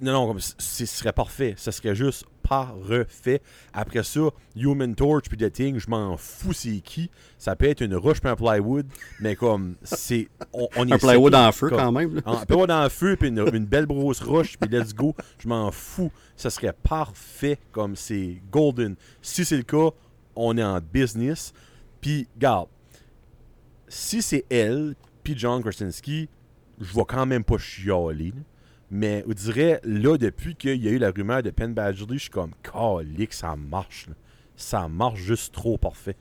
non, 0.00 0.12
non, 0.12 0.26
comme, 0.28 0.40
ce 0.40 0.86
serait 0.86 1.12
parfait. 1.12 1.54
Ça 1.56 1.72
serait 1.72 1.94
juste 1.94 2.24
parfait. 2.42 3.40
Après 3.72 4.02
ça, 4.02 4.20
Human 4.56 4.94
Torch 4.94 5.24
puis 5.28 5.36
The 5.36 5.52
Thing, 5.52 5.78
je 5.78 5.88
m'en 5.88 6.16
fous 6.16 6.52
c'est 6.52 6.80
qui. 6.80 7.10
Ça 7.38 7.56
peut 7.56 7.66
être 7.66 7.80
une 7.80 7.94
roche 7.96 8.20
puis 8.20 8.30
un 8.30 8.36
plywood, 8.36 8.86
mais 9.20 9.34
comme, 9.36 9.76
c'est... 9.82 10.28
On, 10.52 10.68
on 10.76 10.90
un 10.90 10.98
plywood 10.98 11.34
en 11.34 11.50
feu 11.52 11.68
comme- 11.68 11.78
quand 11.78 11.92
même. 11.92 12.14
là. 12.16 12.22
un 12.26 12.66
dans 12.66 12.82
le 12.84 12.88
feu, 12.88 13.16
puis 13.16 13.28
une, 13.28 13.38
une 13.54 13.64
belle 13.66 13.86
brosse 13.86 14.20
roche, 14.20 14.56
puis 14.58 14.70
let's 14.70 14.94
go. 14.94 15.14
Je 15.38 15.48
m'en 15.48 15.70
fous. 15.70 16.12
Ça 16.36 16.50
serait 16.50 16.74
parfait 16.74 17.58
comme 17.72 17.96
c'est 17.96 18.40
golden. 18.50 18.96
Si 19.20 19.44
c'est 19.44 19.56
le 19.56 19.62
cas, 19.62 19.90
on 20.36 20.56
est 20.58 20.62
en 20.62 20.80
business. 20.80 21.52
Puis, 22.00 22.28
garde, 22.38 22.68
si 23.88 24.22
c'est 24.22 24.44
elle, 24.50 24.94
puis 25.22 25.34
John 25.36 25.62
Krasinski, 25.62 26.28
je 26.80 26.94
vais 26.94 27.04
quand 27.06 27.26
même 27.26 27.44
pas 27.44 27.58
chialer. 27.58 28.32
Mais 28.94 29.24
on 29.26 29.32
dirait, 29.32 29.80
là, 29.84 30.18
depuis 30.18 30.54
qu'il 30.54 30.84
y 30.84 30.86
a 30.86 30.90
eu 30.90 30.98
la 30.98 31.10
rumeur 31.10 31.42
de 31.42 31.48
Penn 31.50 31.72
Badgley, 31.72 32.18
je 32.18 32.22
suis 32.24 32.30
comme, 32.30 32.52
calique, 32.62 33.32
ça 33.32 33.56
marche. 33.56 34.06
là. 34.08 34.14
Ça 34.54 34.86
marche 34.86 35.18
juste 35.20 35.54
trop 35.54 35.78
parfait. 35.78 36.14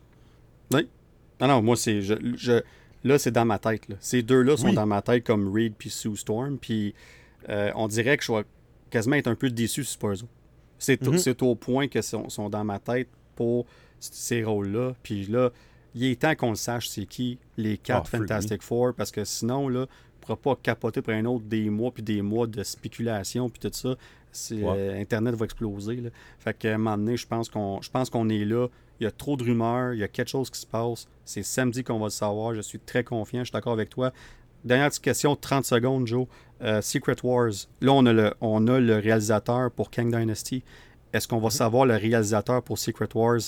Non, 0.72 1.48
non, 1.48 1.62
moi, 1.62 1.76
c'est. 1.76 2.02
Je, 2.04 2.14
je- 2.38 2.62
là, 3.04 3.18
c'est 3.18 3.32
dans 3.32 3.46
ma 3.46 3.58
tête. 3.60 3.90
là. 3.90 3.96
Ces 4.00 4.22
deux-là 4.22 4.56
sont 4.58 4.68
Oui. 4.68 4.76
dans 4.76 4.86
ma 4.86 5.02
tête 5.02 5.26
comme 5.26 5.52
Reed 5.54 5.74
puis 5.78 5.90
Sue 5.90 6.16
Storm. 6.16 6.58
Puis 6.60 6.94
euh, 7.50 7.72
on 7.76 7.88
dirait 7.88 8.16
que 8.18 8.24
je 8.24 8.32
vais 8.32 8.44
quasiment 8.92 9.16
être 9.16 9.28
un 9.28 9.34
peu 9.36 9.50
déçu 9.50 9.84
sur 9.84 9.94
Spurzo. 9.94 10.28
C'est 10.78 11.02
Mhm. 11.02 11.18
c'est 11.18 11.42
au 11.42 11.56
point 11.56 11.88
que 11.88 12.02
sont, 12.04 12.30
sont 12.30 12.50
dans 12.50 12.64
ma 12.64 12.78
tête 12.78 13.10
pour 13.36 13.66
ces 14.00 14.44
rôles-là. 14.44 14.94
Puis 15.02 15.26
là, 15.26 15.50
il 15.96 16.04
est 16.06 16.22
temps 16.22 16.36
qu'on 16.36 16.52
le 16.52 16.56
sache 16.56 16.88
c'est 16.90 17.06
qui 17.08 17.40
les 17.58 17.78
quatre 17.80 18.12
Ah, 18.14 18.18
Fantastic 18.20 18.62
Four. 18.62 18.94
Parce 18.94 19.10
que 19.12 19.26
sinon, 19.26 19.68
là, 19.68 19.88
pourra 20.22 20.38
pas 20.38 20.56
capoter 20.62 21.02
pour 21.02 21.14
un 21.14 21.26
autre 21.26 21.44
des 21.46 21.70
mois 21.70 21.92
puis 21.92 22.04
des 22.04 22.22
mois 22.22 22.48
de 22.48 22.64
spéculation 22.64 23.50
puis 23.50 23.60
tout 23.60 23.76
ça. 23.76 23.96
C'est, 24.32 24.56
Ouais. 24.64 24.76
euh, 24.78 25.02
Internet 25.02 25.36
va 25.36 25.44
exploser. 25.46 25.98
Là. 25.98 26.10
Fait 26.40 26.58
qu'à 26.58 26.76
un 26.76 26.78
moment 26.78 26.98
donné, 26.98 27.18
je 27.18 27.28
pense 27.28 27.50
qu'on 27.50 27.82
je 27.82 27.90
pense 27.90 28.10
qu'on 28.10 28.30
est 28.30 28.46
là. 28.46 28.68
Il 29.00 29.04
y 29.04 29.08
a 29.08 29.12
trop 29.12 29.36
de 29.36 29.44
rumeurs, 29.44 29.94
il 29.94 30.00
y 30.00 30.04
a 30.04 30.08
quelque 30.08 30.30
chose 30.30 30.50
qui 30.50 30.60
se 30.60 30.66
passe. 30.68 31.08
C'est 31.26 31.44
samedi 31.44 31.84
qu'on 31.84 31.98
va 32.00 32.06
le 32.06 32.10
savoir. 32.12 32.54
Je 32.54 32.62
suis 32.62 32.80
très 32.80 33.04
confiant, 33.04 33.40
je 33.42 33.46
suis 33.46 33.52
d'accord 33.54 33.74
avec 33.74 33.90
toi. 33.90 34.14
Dernière 34.64 34.90
petite 34.90 35.04
question, 35.04 35.36
30 35.36 35.66
secondes, 35.66 36.06
Joe. 36.06 36.28
Euh, 36.62 36.82
Secret 36.82 37.16
Wars. 37.24 37.50
Là, 37.82 37.94
on 37.94 38.06
a, 38.06 38.14
le, 38.14 38.34
on 38.42 38.68
a 38.68 38.80
le 38.80 38.98
réalisateur 39.00 39.72
pour 39.72 39.90
Kang 39.90 40.16
Dynasty. 40.16 40.64
Est-ce 41.14 41.28
qu'on 41.28 41.40
va 41.40 41.50
savoir 41.50 41.88
le 41.88 41.96
réalisateur 41.96 42.62
pour 42.62 42.78
Secret 42.78 43.10
Wars 43.16 43.40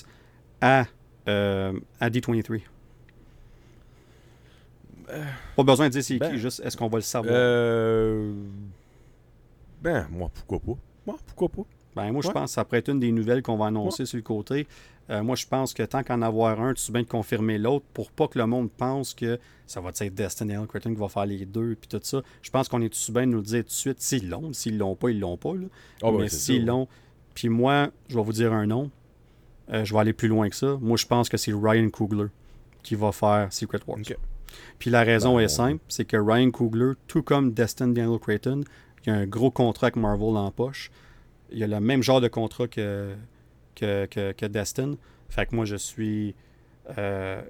à, 0.59 0.85
euh, 1.27 1.71
à 1.99 2.09
D23? 2.09 2.61
Pas 5.55 5.63
besoin 5.63 5.87
de 5.87 5.93
dire 5.93 6.03
c'est 6.03 6.17
ben, 6.17 6.31
qui, 6.31 6.37
juste 6.37 6.61
est-ce 6.63 6.77
qu'on 6.77 6.87
va 6.87 6.97
le 6.97 7.03
savoir? 7.03 7.33
Euh... 7.35 8.33
Ben, 9.81 10.07
moi, 10.11 10.29
pourquoi 10.33 10.59
pas? 10.59 10.79
Moi, 11.05 11.17
pourquoi 11.25 11.49
pas? 11.49 11.69
Ben, 11.95 12.11
moi, 12.11 12.21
je 12.23 12.29
pense 12.29 12.51
que 12.51 12.53
ça 12.55 12.65
pourrait 12.65 12.79
être 12.79 12.89
une 12.89 12.99
des 12.99 13.11
nouvelles 13.11 13.43
qu'on 13.43 13.57
va 13.57 13.67
annoncer 13.67 14.05
sur 14.05 14.17
le 14.17 14.23
côté. 14.23 14.67
Euh, 15.09 15.21
moi, 15.21 15.35
je 15.35 15.45
pense 15.45 15.73
que 15.73 15.83
tant 15.83 16.01
qu'en 16.01 16.21
avoir 16.21 16.61
un, 16.61 16.73
tu 16.73 16.81
sais 16.81 16.91
bien 16.91 17.01
de 17.01 17.07
confirmer 17.07 17.57
l'autre 17.57 17.85
pour 17.93 18.09
pas 18.11 18.27
que 18.27 18.39
le 18.39 18.45
monde 18.45 18.71
pense 18.71 19.13
que 19.13 19.37
ça 19.67 19.81
va 19.81 19.89
être 19.89 20.15
Destin 20.15 20.47
et 20.49 20.55
Al 20.55 20.65
Creighton 20.65 20.93
qui 20.93 20.99
va 20.99 21.09
faire 21.09 21.25
les 21.25 21.45
deux 21.45 21.75
puis 21.75 21.89
tout 21.89 21.99
ça. 22.01 22.21
Je 22.41 22.49
pense 22.49 22.69
qu'on 22.69 22.81
est 22.81 22.89
tout 22.89 23.11
bien 23.11 23.27
de 23.27 23.31
nous 23.31 23.37
le 23.39 23.43
dire 23.43 23.63
tout 23.63 23.69
de 23.69 23.71
suite? 23.71 24.01
S'ils 24.01 24.29
l'ont. 24.29 24.53
S'ils 24.53 24.77
l'ont 24.77 24.95
pas, 24.95 25.09
ils 25.09 25.19
l'ont 25.19 25.37
pas. 25.37 25.53
là. 25.53 25.67
Ah, 26.01 26.11
ben, 26.11 26.19
Mais 26.19 26.29
s'ils 26.29 26.65
l'ont. 26.65 26.87
Puis 27.35 27.49
moi, 27.49 27.89
je 28.07 28.15
vais 28.15 28.23
vous 28.23 28.31
dire 28.31 28.53
un 28.53 28.65
nom. 28.65 28.89
Euh, 29.71 29.83
je 29.83 29.93
vais 29.93 29.99
aller 29.99 30.13
plus 30.13 30.27
loin 30.29 30.49
que 30.49 30.55
ça. 30.55 30.77
Moi, 30.81 30.97
je 30.97 31.05
pense 31.05 31.27
que 31.27 31.37
c'est 31.37 31.53
Ryan 31.53 31.89
Coogler 31.89 32.27
qui 32.81 32.95
va 32.95 33.11
faire 33.11 33.51
Secret 33.51 33.79
Wars. 33.87 33.99
Puis 34.79 34.89
la 34.89 35.03
raison 35.03 35.37
Ben, 35.37 35.43
est 35.43 35.47
simple, 35.49 35.81
c'est 35.87 36.05
que 36.05 36.17
Ryan 36.17 36.51
Coogler, 36.51 36.93
tout 37.07 37.23
comme 37.23 37.53
Destin 37.53 37.87
Daniel 37.89 38.19
Creighton, 38.19 38.61
il 39.05 39.11
a 39.11 39.15
un 39.15 39.25
gros 39.25 39.51
contrat 39.51 39.87
avec 39.87 39.95
Marvel 39.95 40.37
en 40.37 40.51
poche. 40.51 40.91
Il 41.51 41.63
a 41.63 41.67
le 41.67 41.79
même 41.79 42.01
genre 42.03 42.21
de 42.21 42.27
contrat 42.27 42.67
que, 42.67 43.13
que, 43.75 44.05
que, 44.05 44.31
que 44.31 44.45
Destin. 44.45 44.95
Fait 45.29 45.45
que 45.45 45.55
moi, 45.55 45.65
je 45.65 45.75
suis 45.75 46.35
euh, 46.97 47.41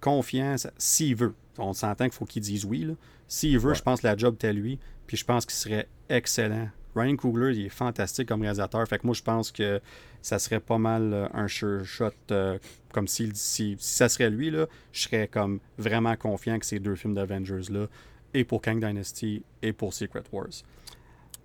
confiant. 0.00 0.56
S'il 0.78 1.14
veut, 1.16 1.34
on 1.58 1.72
s'entend 1.72 2.04
qu'il 2.04 2.12
faut 2.14 2.24
qu'il 2.24 2.42
dise 2.42 2.64
oui. 2.64 2.88
S'il 3.28 3.58
veut, 3.58 3.70
Ouais. 3.70 3.74
je 3.74 3.82
pense 3.82 4.00
que 4.00 4.06
la 4.06 4.16
job 4.16 4.36
est 4.42 4.46
à 4.46 4.52
lui. 4.52 4.78
Puis 5.06 5.16
je 5.16 5.24
pense 5.24 5.46
qu'il 5.46 5.54
serait 5.54 5.86
excellent. 6.08 6.68
Ryan 6.96 7.16
Coogler, 7.16 7.54
il 7.56 7.66
est 7.66 7.68
fantastique 7.68 8.28
comme 8.28 8.42
réalisateur. 8.42 8.86
Fait 8.88 8.98
que 8.98 9.06
moi, 9.06 9.14
je 9.14 9.22
pense 9.22 9.52
que 9.52 9.80
ça 10.22 10.38
serait 10.38 10.60
pas 10.60 10.78
mal 10.78 11.12
euh, 11.12 11.28
un 11.34 11.46
sure 11.48 11.84
shot. 11.84 12.10
euh, 12.30 12.58
comme 12.92 13.06
si, 13.08 13.30
si 13.34 13.76
ça 13.78 14.08
serait 14.08 14.30
lui, 14.30 14.50
là, 14.50 14.66
je 14.92 15.02
serais 15.02 15.28
comme 15.28 15.60
vraiment 15.78 16.16
confiant 16.16 16.58
que 16.58 16.64
ces 16.66 16.78
deux 16.78 16.94
films 16.96 17.14
d'Avengers-là, 17.14 17.86
et 18.34 18.44
pour 18.44 18.60
Kang 18.62 18.78
Dynasty 18.84 19.42
et 19.62 19.72
pour 19.72 19.92
Secret 19.94 20.22
Wars. 20.32 20.48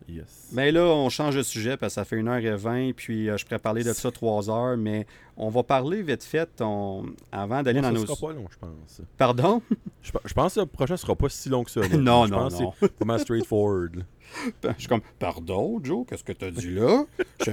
Yes. 0.09 0.49
Mais 0.51 0.71
là, 0.71 0.81
on 0.87 1.09
change 1.09 1.35
de 1.35 1.43
sujet 1.43 1.77
parce 1.77 1.91
que 1.93 1.95
ça 1.95 2.05
fait 2.05 2.17
1h20, 2.21 2.93
puis 2.93 3.29
euh, 3.29 3.37
je 3.37 3.45
pourrais 3.45 3.59
parler 3.59 3.83
de 3.83 3.93
ça 3.93 4.11
3 4.11 4.49
heures, 4.49 4.75
mais 4.75 5.05
on 5.37 5.49
va 5.49 5.61
parler 5.63 6.01
vite 6.01 6.23
fait 6.23 6.49
on- 6.59 7.05
avant 7.31 7.61
d'aller 7.63 7.81
dans 7.81 7.89
ça 7.89 7.93
nos. 7.93 8.05
sera 8.07 8.27
pas 8.27 8.33
long, 8.33 8.45
je 8.51 8.57
pense. 8.57 9.01
Pardon? 9.17 9.61
Je, 10.01 10.11
pe- 10.11 10.19
je 10.25 10.33
pense 10.33 10.55
que 10.55 10.61
le 10.61 10.65
prochain 10.65 10.97
sera 10.97 11.15
pas 11.15 11.29
si 11.29 11.47
long 11.49 11.63
que 11.63 11.69
ça. 11.71 11.81
Non, 11.97 12.25
je 12.25 12.31
non, 12.31 12.37
pense 12.39 12.59
non. 12.59 12.73
c'est 12.79 12.91
pas 12.93 13.05
mal 13.05 13.19
straightforward. 13.19 14.03
Je 14.63 14.69
suis 14.79 14.87
comme, 14.87 15.01
pardon, 15.19 15.79
Joe, 15.83 16.05
qu'est-ce 16.07 16.23
que 16.23 16.31
t'as 16.33 16.51
dit 16.51 16.71
là? 16.71 17.03
Je 17.45 17.51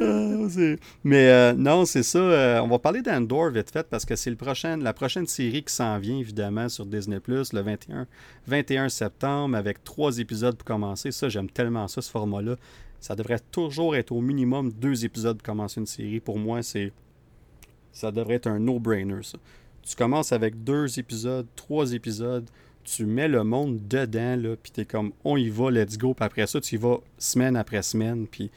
Ah, 0.00 0.48
c'est- 0.48 0.78
Mais 1.04 1.28
euh, 1.28 1.52
non, 1.52 1.84
c'est 1.84 2.02
ça. 2.02 2.18
euh, 2.18 2.60
on 2.60 2.68
va 2.68 2.78
parler 2.78 3.02
d'Andor 3.02 3.50
vite 3.50 3.70
fait 3.70 3.86
parce 3.88 4.04
que 4.04 4.16
c'est 4.16 4.30
la 4.30 4.92
prochaine 4.92 5.26
série 5.26 5.62
qui 5.62 5.72
s'en 5.74 5.98
vient 5.98 6.18
évidemment 6.18 6.68
sur 6.68 6.86
Disney 6.86 7.18
le 7.28 7.60
21, 7.60 8.06
21 8.46 8.88
septembre 8.88 9.56
avec 9.56 9.84
trois 9.84 10.18
épisodes 10.18 10.56
pour 10.56 10.64
commencer. 10.64 11.12
Ça, 11.12 11.28
j'aime 11.28 11.50
tellement 11.50 11.86
ça, 11.88 12.00
ce 12.02 12.10
format-là. 12.10 12.56
Ça 13.00 13.14
devrait 13.14 13.40
toujours 13.50 13.96
être 13.96 14.12
au 14.12 14.20
minimum 14.20 14.72
deux 14.72 15.04
épisodes 15.04 15.36
pour 15.38 15.46
commencer 15.46 15.80
une 15.80 15.86
série. 15.86 16.20
Pour 16.20 16.38
moi, 16.38 16.62
c'est 16.62 16.92
ça 17.92 18.10
devrait 18.12 18.34
être 18.34 18.46
un 18.46 18.58
no-brainer. 18.58 19.20
Tu 19.82 19.96
commences 19.96 20.32
avec 20.32 20.62
deux 20.62 20.98
épisodes, 20.98 21.46
trois 21.56 21.92
épisodes, 21.92 22.48
tu 22.84 23.06
mets 23.06 23.28
le 23.28 23.44
monde 23.44 23.78
dedans, 23.88 24.36
là, 24.36 24.56
puis 24.60 24.72
t'es 24.72 24.84
comme, 24.84 25.12
on 25.24 25.36
y 25.36 25.48
va, 25.48 25.70
let's 25.70 25.98
go, 25.98 26.14
puis 26.14 26.24
après 26.24 26.46
ça, 26.46 26.60
tu 26.60 26.74
y 26.74 26.78
vas 26.78 26.98
semaine 27.18 27.56
après 27.56 27.82
semaine, 27.82 28.26
puis 28.26 28.50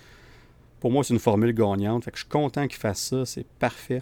pour 0.80 0.92
moi, 0.92 1.04
c'est 1.04 1.14
une 1.14 1.20
formule 1.20 1.54
gagnante, 1.54 2.06
fait 2.06 2.12
que 2.12 2.18
je 2.18 2.24
suis 2.24 2.30
content 2.30 2.68
qu'il 2.68 2.80
fasse 2.80 3.02
ça, 3.02 3.26
c'est 3.26 3.46
parfait. 3.60 4.02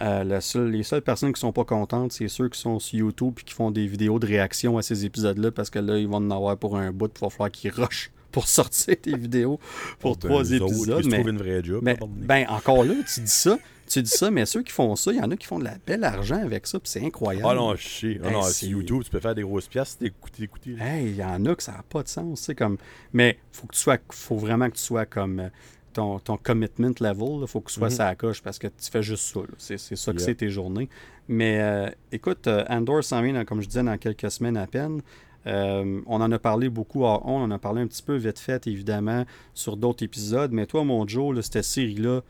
Euh, 0.00 0.40
les 0.70 0.82
seules 0.82 1.02
personnes 1.02 1.32
qui 1.32 1.40
sont 1.40 1.52
pas 1.52 1.64
contentes, 1.64 2.12
c'est 2.12 2.28
ceux 2.28 2.48
qui 2.48 2.58
sont 2.58 2.78
sur 2.78 2.98
YouTube 2.98 3.34
et 3.40 3.42
qui 3.42 3.52
font 3.52 3.70
des 3.70 3.86
vidéos 3.86 4.18
de 4.18 4.26
réaction 4.26 4.78
à 4.78 4.82
ces 4.82 5.04
épisodes-là 5.04 5.50
parce 5.50 5.68
que 5.68 5.78
là, 5.78 5.98
ils 5.98 6.08
vont 6.08 6.18
en 6.18 6.30
avoir 6.30 6.56
pour 6.56 6.76
un 6.76 6.92
bout, 6.92 7.10
il 7.14 7.20
va 7.20 7.28
falloir 7.28 7.50
qu'ils 7.50 7.70
rushent 7.72 8.10
pour 8.32 8.48
sortir 8.48 8.96
des 9.02 9.16
vidéos 9.16 9.58
pour 9.98 10.16
Ben, 10.16 10.28
trois 10.28 10.50
épisodes. 10.52 11.06
Mais, 11.06 11.20
une 11.22 11.38
vraie 11.38 11.62
job. 11.62 11.80
mais 11.82 11.98
ben, 12.08 12.46
encore 12.48 12.84
là, 12.84 12.94
tu 13.12 13.20
dis 13.20 13.30
ça, 13.30 13.58
tu 13.88 14.02
dis 14.02 14.10
ça, 14.10 14.30
mais 14.30 14.46
ceux 14.46 14.62
qui 14.62 14.70
font 14.72 14.94
ça, 14.94 15.10
il 15.12 15.18
y 15.18 15.20
en 15.20 15.30
a 15.30 15.36
qui 15.36 15.46
font 15.46 15.58
de 15.58 15.64
la 15.64 15.74
belle 15.86 16.04
argent 16.04 16.40
avec 16.42 16.66
ça, 16.66 16.78
puis 16.78 16.88
c'est 16.88 17.04
incroyable. 17.04 17.46
Ah 17.50 17.54
non, 17.54 17.74
je 17.74 17.88
sais. 17.88 18.20
Ah 18.22 18.28
Hey, 18.28 18.32
non, 18.32 18.42
c'est- 18.42 18.66
YouTube, 18.66 19.02
tu 19.04 19.10
peux 19.10 19.18
faire 19.20 19.34
des 19.34 19.42
grosses 19.42 19.66
pièces, 19.66 19.98
t'écoutes, 19.98 20.38
écouter. 20.40 20.76
Hey, 20.80 21.06
il 21.10 21.16
y 21.16 21.24
en 21.24 21.44
a 21.46 21.54
que 21.54 21.62
ça 21.62 21.72
n'a 21.72 21.82
pas 21.88 22.02
de 22.04 22.08
sens, 22.08 22.40
c'est 22.40 22.54
comme. 22.54 22.76
Mais 23.12 23.38
faut 23.52 23.66
que 23.66 23.74
tu 23.74 23.80
sois, 23.80 23.98
faut 24.12 24.36
vraiment 24.36 24.68
que 24.70 24.76
tu 24.76 24.82
sois 24.82 25.06
comme 25.06 25.40
euh, 25.40 25.48
ton, 25.92 26.20
ton 26.20 26.36
commitment 26.36 26.92
level, 27.00 27.40
il 27.42 27.46
faut 27.48 27.60
que 27.60 27.68
tu 27.72 27.74
sois 27.80 27.88
Mhm. 27.88 27.94
ça 27.96 28.06
à 28.06 28.14
coche 28.14 28.40
parce 28.42 28.60
que 28.60 28.68
tu 28.68 28.90
fais 28.92 29.02
juste 29.02 29.24
ça. 29.34 29.40
là. 29.40 29.46
C'est, 29.58 29.76
c'est 29.78 29.96
ça 29.96 30.12
que 30.12 30.18
Yeah. 30.18 30.26
c'est 30.26 30.34
tes 30.36 30.50
journées. 30.50 30.88
Mais 31.26 31.60
euh, 31.60 31.88
écoute, 32.12 32.46
euh, 32.46 32.64
Andor 32.68 33.02
s'en 33.02 33.22
vient, 33.22 33.32
dans- 33.32 33.44
comme 33.44 33.60
je 33.60 33.66
disais, 33.66 33.82
dans 33.82 33.98
quelques 33.98 34.30
semaines 34.30 34.56
à 34.56 34.68
peine. 34.68 35.00
Euh, 35.46 36.00
on 36.06 36.20
en 36.20 36.30
a 36.30 36.38
parlé 36.38 36.68
beaucoup 36.68 37.04
hors 37.04 37.26
on, 37.26 37.40
on 37.40 37.44
en 37.44 37.50
a 37.50 37.58
parlé 37.58 37.82
un 37.82 37.86
petit 37.86 38.02
peu 38.02 38.16
vite 38.16 38.38
fait, 38.38 38.66
évidemment, 38.66 39.24
sur 39.54 39.76
d'autres 39.76 40.04
épisodes. 40.04 40.52
Mais 40.52 40.66
toi, 40.66 40.84
mon 40.84 41.06
Joe, 41.06 41.40
cette 41.40 41.64
série-là, 41.64 42.20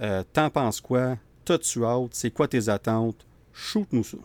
euh, 0.00 0.22
t'en 0.32 0.50
penses 0.50 0.80
quoi? 0.80 1.16
T'as-tu 1.44 1.84
hâte? 1.84 2.10
C'est 2.12 2.30
quoi 2.30 2.48
tes 2.48 2.68
attentes? 2.68 3.26
Shoot-nous 3.52 4.04
ça. 4.04 4.18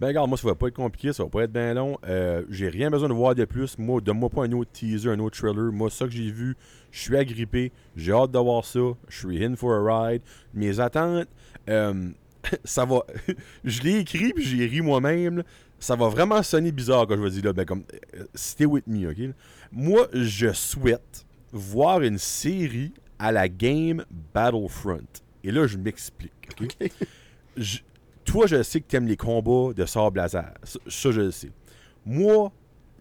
Ben 0.00 0.08
regarde, 0.08 0.28
moi 0.28 0.36
ça 0.36 0.48
va 0.48 0.56
pas 0.56 0.66
être 0.66 0.74
compliqué, 0.74 1.12
ça 1.12 1.22
va 1.22 1.28
pas 1.28 1.44
être 1.44 1.52
bien 1.52 1.72
long. 1.72 1.96
Euh, 2.04 2.42
j'ai 2.50 2.68
rien 2.68 2.90
besoin 2.90 3.08
de 3.08 3.14
voir 3.14 3.36
de 3.36 3.44
plus. 3.44 3.78
Moi, 3.78 4.00
donne-moi 4.00 4.28
pas 4.28 4.44
un 4.44 4.50
autre 4.50 4.72
teaser, 4.72 5.08
un 5.08 5.20
autre 5.20 5.38
trailer. 5.38 5.70
Moi, 5.72 5.88
ça 5.88 6.06
que 6.06 6.10
j'ai 6.10 6.32
vu, 6.32 6.56
je 6.90 7.00
suis 7.00 7.16
agrippé. 7.16 7.70
J'ai 7.94 8.10
hâte 8.10 8.32
de 8.32 8.38
voir 8.38 8.64
ça. 8.64 8.80
Je 9.08 9.16
suis 9.16 9.44
in 9.44 9.54
for 9.54 9.72
a 9.72 10.08
ride. 10.08 10.22
Mes 10.52 10.80
attentes, 10.80 11.28
ça 12.64 12.84
va. 12.84 13.06
je 13.64 13.82
l'ai 13.82 13.98
écrit 13.98 14.32
puis 14.32 14.44
j'ai 14.44 14.66
ri 14.66 14.80
moi-même. 14.80 15.44
Ça 15.84 15.96
va 15.96 16.08
vraiment 16.08 16.42
sonner 16.42 16.72
bizarre 16.72 17.06
quand 17.06 17.14
je 17.14 17.20
vais 17.20 17.28
dire 17.28 17.44
là. 17.44 17.52
Ben 17.52 17.66
comme 17.66 17.84
euh, 18.14 18.24
stay 18.34 18.64
with 18.64 18.86
me, 18.86 19.06
ok? 19.10 19.34
Moi, 19.70 20.08
je 20.14 20.50
souhaite 20.54 21.26
voir 21.52 22.00
une 22.00 22.16
série 22.16 22.94
à 23.18 23.30
la 23.32 23.50
game 23.50 24.02
Battlefront. 24.32 25.04
Et 25.42 25.50
là, 25.52 25.66
je 25.66 25.76
m'explique. 25.76 26.32
ok? 26.58 26.90
Je- 27.58 27.80
toi, 28.24 28.46
je 28.46 28.62
sais 28.62 28.80
que 28.80 28.86
tu 28.88 28.96
aimes 28.96 29.06
les 29.06 29.18
combats 29.18 29.74
de 29.74 29.84
sable 29.84 30.16
laser. 30.16 30.54
Ça, 30.62 30.78
ça, 30.88 31.10
je 31.12 31.20
le 31.20 31.30
sais. 31.30 31.50
Moi, 32.06 32.50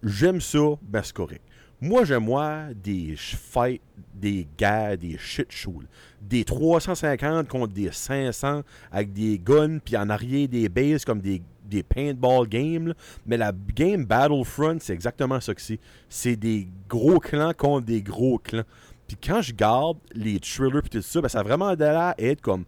j'aime 0.04 0.42
ça, 0.42 0.74
ben 0.82 1.02
c'est 1.02 1.16
correct. 1.16 1.42
Moi, 1.86 2.06
j'aime 2.06 2.28
voir 2.28 2.70
des 2.74 3.14
fights, 3.18 3.82
des 4.14 4.48
guerres, 4.58 4.98
des 4.98 5.18
shit 5.18 5.52
shows. 5.52 5.84
Des 6.22 6.46
350 6.46 7.50
contre 7.50 7.74
des 7.74 7.92
500 7.92 8.62
avec 8.90 9.12
des 9.12 9.38
guns, 9.38 9.80
puis 9.84 9.98
en 9.98 10.08
arrière 10.10 10.48
des 10.48 10.70
bases 10.70 11.04
comme 11.04 11.20
des, 11.20 11.42
des 11.66 11.84
paintball 11.84 12.48
games. 12.48 12.94
Mais 13.26 13.36
la 13.36 13.52
game 13.76 14.06
Battlefront, 14.06 14.78
c'est 14.80 14.94
exactement 14.94 15.42
ça 15.42 15.54
que 15.54 15.60
c'est. 15.60 15.82
C'est 16.08 16.38
des 16.38 16.70
gros 16.88 17.20
clans 17.20 17.52
contre 17.52 17.86
des 17.86 18.02
gros 18.02 18.38
clans. 18.38 18.64
Puis 19.06 19.18
quand 19.22 19.42
je 19.42 19.54
garde 19.54 19.98
les 20.14 20.40
thrillers 20.40 20.84
puis 20.84 20.90
tout 20.90 21.02
ça, 21.02 21.20
ben 21.20 21.28
ça 21.28 21.42
a 21.42 21.44
vraiment 21.44 21.74
l'air 21.74 22.14
être 22.18 22.40
comme 22.40 22.64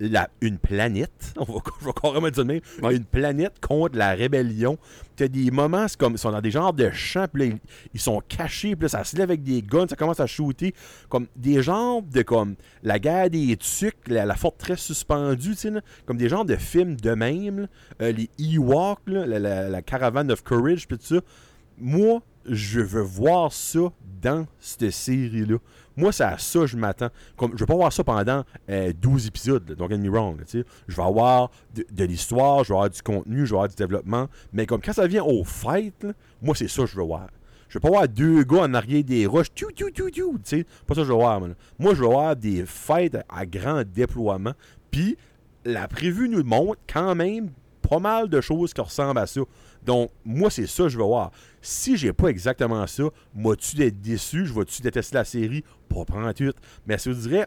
la, 0.00 0.28
une 0.40 0.58
planète, 0.58 1.34
on 1.36 1.44
va, 1.44 1.60
je 1.80 1.86
vais 1.86 1.92
carrément 2.00 2.28
dire 2.30 2.44
de 2.44 2.52
même, 2.52 2.60
Ouais. 2.82 2.96
une 2.96 3.04
planète 3.04 3.54
contre 3.60 3.96
la 3.96 4.10
rébellion. 4.14 4.78
Tu 5.16 5.24
as 5.24 5.28
des 5.28 5.50
moments, 5.50 5.88
c'est 5.88 5.98
comme, 5.98 6.12
ils 6.12 6.18
sont 6.18 6.30
dans 6.30 6.40
des 6.40 6.50
genres 6.52 6.72
de 6.72 6.90
champs, 6.90 7.26
puis 7.32 7.48
là, 7.48 7.54
ils, 7.54 7.58
ils 7.94 8.00
sont 8.00 8.20
cachés, 8.28 8.76
puis 8.76 8.84
là, 8.84 8.88
ça 8.88 9.04
se 9.04 9.16
lève 9.16 9.30
avec 9.30 9.42
des 9.42 9.62
guns, 9.62 9.86
ça 9.88 9.96
commence 9.96 10.20
à 10.20 10.26
shooter, 10.26 10.74
comme 11.08 11.26
des 11.34 11.62
genres 11.62 12.02
de, 12.02 12.22
comme, 12.22 12.54
la 12.82 12.98
guerre 12.98 13.28
des 13.30 13.56
tucs, 13.56 14.06
la, 14.06 14.24
la 14.24 14.36
forteresse 14.36 14.80
suspendue, 14.80 15.50
tu 15.50 15.56
sais, 15.56 15.70
là, 15.70 15.80
comme 16.06 16.16
des 16.16 16.28
genres 16.28 16.44
de 16.44 16.56
films 16.56 16.94
de 16.96 17.10
même. 17.14 17.66
Euh, 18.00 18.12
les 18.12 18.30
Ewoks, 18.38 19.00
la, 19.08 19.26
la, 19.26 19.68
la 19.68 19.82
Caravan 19.82 20.28
of 20.30 20.42
Courage, 20.44 20.86
puis 20.86 20.96
tout 20.98 21.16
ça. 21.16 21.20
Moi, 21.78 22.20
je 22.46 22.80
veux 22.80 23.02
voir 23.02 23.52
ça 23.52 23.80
dans 24.22 24.46
cette 24.60 24.90
série-là. 24.90 25.56
Moi, 25.98 26.12
c'est 26.12 26.22
à 26.22 26.38
ça 26.38 26.60
que 26.60 26.66
je 26.66 26.76
m'attends. 26.76 27.08
Comme, 27.36 27.54
je 27.54 27.58
veux 27.58 27.66
pas 27.66 27.74
voir 27.74 27.92
ça 27.92 28.04
pendant 28.04 28.44
euh, 28.70 28.92
12 29.00 29.26
épisodes, 29.26 29.68
là, 29.68 29.74
don't 29.74 29.88
get 29.88 29.98
me 29.98 30.08
wrong. 30.08 30.40
je 30.46 30.62
vais 30.96 31.02
avoir 31.02 31.50
de, 31.74 32.04
l'histoire, 32.04 32.62
je 32.62 32.68
vais 32.68 32.76
avoir 32.76 32.88
du 32.88 33.02
contenu, 33.02 33.44
je 33.44 33.50
vais 33.50 33.56
avoir 33.56 33.68
du 33.68 33.74
développement. 33.74 34.28
Mais 34.52 34.64
comme 34.64 34.80
quand 34.80 34.92
ça 34.92 35.08
vient 35.08 35.24
au 35.24 35.42
fight, 35.42 36.04
là, 36.04 36.12
moi, 36.40 36.54
c'est 36.54 36.68
ça 36.68 36.82
que 36.82 36.88
je 36.88 36.96
veux 36.96 37.02
voir. 37.02 37.26
Je 37.68 37.74
veux 37.74 37.80
pas 37.80 37.88
voir 37.88 38.06
deux 38.08 38.44
gars 38.44 38.60
en 38.60 38.74
arrière 38.74 39.02
des 39.02 39.26
roches, 39.26 39.52
tu 39.52 39.66
tu 39.74 39.92
tu 39.92 40.04
tu, 40.12 40.12
tu 40.12 40.38
sais. 40.44 40.64
Pas 40.86 40.94
ça 40.94 41.00
que 41.00 41.08
je 41.08 41.12
veux 41.12 41.18
voir, 41.18 41.40
moi. 41.40 41.48
Moi, 41.80 41.94
je 41.94 42.00
veux 42.00 42.06
voir 42.06 42.36
des 42.36 42.64
fights 42.64 43.18
à 43.28 43.44
grand 43.44 43.82
déploiement. 43.82 44.52
Puis, 44.92 45.16
la 45.64 45.88
prévue 45.88 46.28
nous 46.28 46.44
montre 46.44 46.80
quand 46.86 47.16
même 47.16 47.50
pas 47.88 47.98
mal 47.98 48.28
de 48.28 48.40
choses 48.40 48.72
qui 48.74 48.80
ressemblent 48.80 49.18
à 49.18 49.26
ça. 49.26 49.40
Donc, 49.84 50.10
moi, 50.24 50.50
c'est 50.50 50.66
ça 50.66 50.84
que 50.84 50.88
je 50.90 50.98
veux 50.98 51.04
voir. 51.04 51.30
Si 51.62 51.96
j'ai 51.96 52.12
pas 52.12 52.28
exactement 52.28 52.86
ça, 52.86 53.04
moi-tu 53.34 53.76
d'être 53.76 54.00
déçu, 54.00 54.46
je 54.46 54.52
vais-tu 54.52 54.82
détester 54.82 55.14
la 55.16 55.24
série? 55.24 55.64
Pas 55.88 56.04
prendre 56.04 56.32
tout. 56.32 56.52
Mais 56.86 56.98
si 56.98 57.10
je 57.12 57.16
dirais 57.16 57.46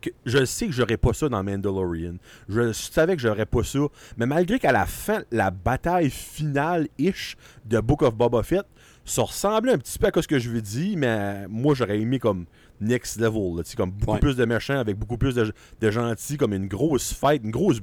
que 0.00 0.10
je 0.24 0.44
sais 0.44 0.66
que 0.66 0.72
j'aurais 0.72 0.96
pas 0.96 1.12
ça 1.12 1.28
dans 1.28 1.42
Mandalorian. 1.42 2.14
Je 2.48 2.72
savais 2.72 3.16
que 3.16 3.22
j'aurais 3.22 3.46
pas 3.46 3.64
ça. 3.64 3.80
Mais 4.16 4.26
malgré 4.26 4.58
qu'à 4.60 4.70
la 4.70 4.86
fin, 4.86 5.22
la 5.32 5.50
bataille 5.50 6.10
finale-ish 6.10 7.36
de 7.64 7.80
Book 7.80 8.02
of 8.02 8.14
Boba 8.14 8.42
Fett, 8.42 8.64
ça 9.04 9.22
ressemblait 9.22 9.72
un 9.72 9.78
petit 9.78 9.98
peu 9.98 10.08
à 10.14 10.22
ce 10.22 10.28
que 10.28 10.38
je 10.38 10.50
veux 10.50 10.60
dire, 10.62 10.96
mais 10.98 11.48
moi, 11.48 11.74
j'aurais 11.74 11.98
aimé 11.98 12.18
comme 12.18 12.44
next 12.80 13.18
level. 13.18 13.56
là, 13.56 13.62
tu 13.64 13.74
comme 13.76 13.90
beaucoup 13.90 14.12
Ouais. 14.12 14.20
plus 14.20 14.36
de 14.36 14.44
méchants 14.44 14.78
avec 14.78 14.96
beaucoup 14.96 15.18
plus 15.18 15.34
de, 15.34 15.52
de 15.80 15.90
gentils, 15.90 16.36
comme 16.36 16.52
une 16.52 16.68
grosse 16.68 17.12
fight, 17.12 17.42
une 17.42 17.50
grosse 17.50 17.80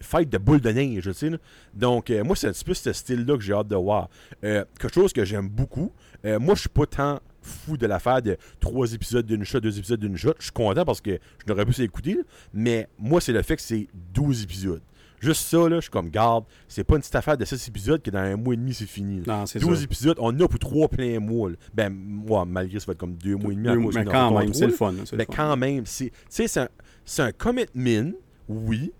fight 0.00 0.28
de 0.30 0.38
boule 0.38 0.60
de 0.60 0.70
neige, 0.70 1.04
tu 1.04 1.12
sais. 1.14 1.30
là. 1.30 1.38
Donc, 1.74 2.10
euh, 2.10 2.24
moi, 2.24 2.36
c'est 2.36 2.48
un 2.48 2.52
petit 2.52 2.64
peu 2.64 2.74
ce 2.74 2.92
style-là 2.92 3.36
que 3.36 3.42
j'ai 3.42 3.52
hâte 3.52 3.68
de 3.68 3.76
voir. 3.76 4.08
Euh, 4.44 4.64
quelque 4.78 4.94
chose 4.94 5.12
que 5.12 5.24
j'aime 5.24 5.48
beaucoup. 5.48 5.92
Euh, 6.24 6.38
moi, 6.38 6.54
je 6.54 6.60
suis 6.60 6.68
pas 6.68 6.86
tant 6.86 7.20
fou 7.40 7.76
de 7.76 7.86
l'affaire 7.86 8.20
de 8.20 8.36
trois 8.60 8.92
épisodes 8.92 9.24
d'une 9.24 9.44
shot, 9.44 9.60
deux 9.60 9.78
épisodes 9.78 10.00
d'une 10.00 10.16
shot. 10.16 10.34
Je 10.38 10.44
suis 10.44 10.52
content 10.52 10.84
parce 10.84 11.00
que 11.00 11.12
je 11.46 11.50
n'aurais 11.52 11.64
pu 11.64 11.72
s'écouter, 11.72 12.14
là. 12.14 12.22
mais 12.52 12.88
moi, 12.98 13.20
c'est 13.20 13.32
le 13.32 13.42
fait 13.42 13.56
que 13.56 13.62
c'est 13.62 13.86
12 14.14 14.42
épisodes. 14.42 14.82
Juste 15.20 15.48
ça, 15.48 15.68
là, 15.68 15.76
je 15.76 15.80
suis 15.82 15.90
comme, 15.90 16.10
garde, 16.10 16.44
c'est 16.68 16.84
pas 16.84 16.94
une 16.94 17.00
petite 17.00 17.14
affaire 17.16 17.36
de 17.36 17.44
6 17.44 17.66
épisodes 17.68 18.00
que 18.00 18.10
dans 18.10 18.18
un 18.20 18.36
mois 18.36 18.54
et 18.54 18.56
demi, 18.56 18.72
c'est 18.72 18.86
fini. 18.86 19.22
là. 19.24 19.38
Non, 19.38 19.46
c'est 19.46 19.58
12 19.58 19.78
ça. 19.78 19.84
épisodes, 19.84 20.16
on 20.20 20.38
a 20.38 20.46
pour 20.46 20.60
trois 20.60 20.86
pleins 20.88 21.18
mois. 21.18 21.50
là. 21.50 21.56
Ben, 21.74 21.90
moi, 21.92 22.44
malgré 22.44 22.78
ça 22.78 22.86
va 22.86 22.92
être 22.92 22.98
comme 22.98 23.14
deux 23.14 23.34
mois 23.34 23.52
et 23.52 23.56
demi. 23.56 23.66
Deux- 23.66 23.80
cause 23.82 23.94
mais 23.96 24.04
quand 24.04 24.30
même, 24.38 24.48
le 24.48 24.68
fun. 24.70 24.92
le 24.92 24.98
Mais 25.16 25.24
fun. 25.24 25.32
quand 25.34 25.56
même, 25.56 25.86
c'est, 25.86 26.10
tu 26.10 26.12
sais, 26.28 26.46
c'est 26.46 26.60
un, 26.60 26.68
c'est 27.04 27.22
un 27.22 27.32
commitment, 27.32 28.12
oui, 28.48 28.92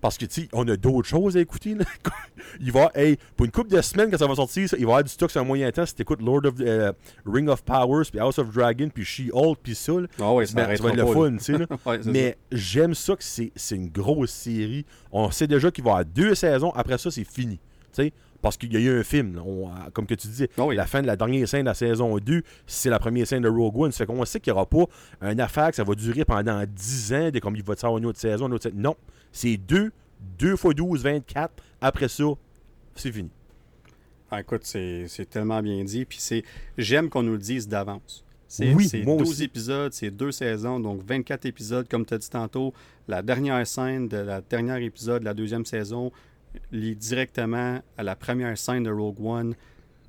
parce 0.00 0.16
que, 0.16 0.26
tu 0.26 0.42
sais, 0.42 0.48
on 0.52 0.66
a 0.68 0.76
d'autres 0.76 1.08
choses 1.08 1.36
à 1.36 1.40
écouter. 1.40 1.74
là. 1.74 1.84
il 2.60 2.70
va, 2.70 2.90
hey, 2.94 3.18
pour 3.36 3.46
une 3.46 3.52
couple 3.52 3.70
de 3.70 3.80
semaines, 3.80 4.10
quand 4.10 4.18
ça 4.18 4.26
va 4.26 4.34
sortir, 4.34 4.68
ça, 4.68 4.76
il 4.76 4.84
va 4.84 4.90
y 4.90 4.92
avoir 4.92 5.04
du 5.04 5.10
stock 5.10 5.30
sur 5.30 5.40
un 5.40 5.44
moyen 5.44 5.70
temps. 5.72 5.86
Si 5.86 5.94
t'écoutes 5.94 6.22
Lord 6.22 6.44
of 6.44 6.54
euh, 6.60 6.92
Ring 7.26 7.48
of 7.48 7.62
Powers, 7.62 8.04
puis 8.10 8.20
House 8.20 8.38
of 8.38 8.52
Dragon, 8.52 8.88
puis 8.92 9.04
She-Hulk, 9.04 9.58
puis 9.62 9.74
ça, 9.74 9.92
là, 9.92 10.06
Ah 10.20 10.32
ouais, 10.32 10.46
ça, 10.46 10.54
ben, 10.54 10.76
ça 10.76 10.82
va 10.82 10.90
être 10.90 10.96
le 10.96 11.06
fun, 11.06 11.36
tu 11.36 11.44
sais. 11.44 11.54
Ouais, 11.86 12.00
Mais 12.04 12.36
j'aime 12.52 12.94
ça 12.94 13.16
que 13.16 13.24
c'est, 13.24 13.50
c'est 13.56 13.76
une 13.76 13.88
grosse 13.88 14.30
série. 14.30 14.84
On 15.10 15.30
sait 15.30 15.46
déjà 15.46 15.70
qu'il 15.70 15.84
va 15.84 15.90
y 15.90 15.92
avoir 15.94 16.04
deux 16.04 16.34
saisons. 16.34 16.70
Après 16.74 16.98
ça, 16.98 17.10
c'est 17.10 17.24
fini. 17.24 17.58
Tu 17.92 18.04
sais, 18.04 18.12
parce 18.42 18.56
qu'il 18.56 18.72
y 18.72 18.76
a 18.76 18.80
eu 18.80 19.00
un 19.00 19.02
film. 19.02 19.40
On- 19.44 19.70
comme 19.92 20.06
que 20.06 20.14
tu 20.14 20.28
disais, 20.28 20.48
Ah 20.56 20.64
oui. 20.66 20.76
la 20.76 20.86
fin 20.86 21.02
de 21.02 21.06
la 21.06 21.16
dernière 21.16 21.48
scène 21.48 21.62
de 21.62 21.66
la 21.66 21.74
saison 21.74 22.16
2, 22.18 22.42
c'est 22.66 22.90
la 22.90 22.98
première 22.98 23.26
scène 23.26 23.42
de 23.42 23.48
Rogue 23.48 23.76
One. 23.78 23.92
Ça 23.92 23.98
fait 23.98 24.06
qu'on 24.06 24.24
sait 24.24 24.40
qu'il 24.40 24.52
n'y 24.52 24.56
aura 24.58 24.66
pas 24.66 24.84
une 25.22 25.40
affaire 25.40 25.70
que 25.70 25.76
ça 25.76 25.84
va 25.84 25.94
durer 25.94 26.24
pendant 26.24 26.64
10 26.66 27.12
ans, 27.14 27.30
de 27.30 27.38
comme 27.40 27.56
il 27.56 27.62
va 27.64 27.74
te 27.74 27.84
avoir 27.84 27.98
une 27.98 28.06
autre 28.06 28.18
saison, 28.20 28.46
une 28.46 28.54
autre 28.54 28.64
saison. 28.64 28.76
Non. 28.78 28.96
C'est 29.32 29.56
2, 29.56 29.90
2 30.38 30.52
x 30.54 30.62
12, 30.74 31.02
24. 31.02 31.52
Après 31.80 32.08
ça, 32.08 32.24
c'est 32.94 33.12
fini. 33.12 33.30
Ah, 34.30 34.40
écoute, 34.40 34.60
c'est 34.64 35.06
c'est 35.08 35.28
tellement 35.28 35.62
bien 35.62 35.82
dit. 35.84 36.04
Puis 36.04 36.18
c'est 36.20 36.44
j'aime 36.76 37.08
qu'on 37.08 37.22
nous 37.22 37.32
le 37.32 37.38
dise 37.38 37.66
d'avance. 37.66 38.24
C'est 38.46 38.72
Oui, 38.72 38.88
c'est 38.88 39.02
moi 39.02 39.16
12 39.18 39.28
aussi. 39.30 39.44
épisodes, 39.44 39.92
c'est 39.92 40.10
deux 40.10 40.32
saisons, 40.32 40.80
donc 40.80 41.02
24 41.06 41.44
épisodes, 41.44 41.86
comme 41.88 42.06
tu 42.06 42.14
as 42.14 42.18
dit 42.18 42.30
tantôt. 42.30 42.72
La 43.06 43.20
dernière 43.22 43.66
scène 43.66 44.08
de 44.08 44.16
la 44.18 44.40
dernière 44.40 44.76
épisode 44.78 45.20
de 45.20 45.24
la 45.26 45.34
deuxième 45.34 45.64
saison 45.66 46.10
lie 46.72 46.96
directement 46.96 47.80
à 47.96 48.02
la 48.02 48.16
première 48.16 48.56
scène 48.56 48.82
de 48.84 48.90
Rogue 48.90 49.20
One. 49.24 49.54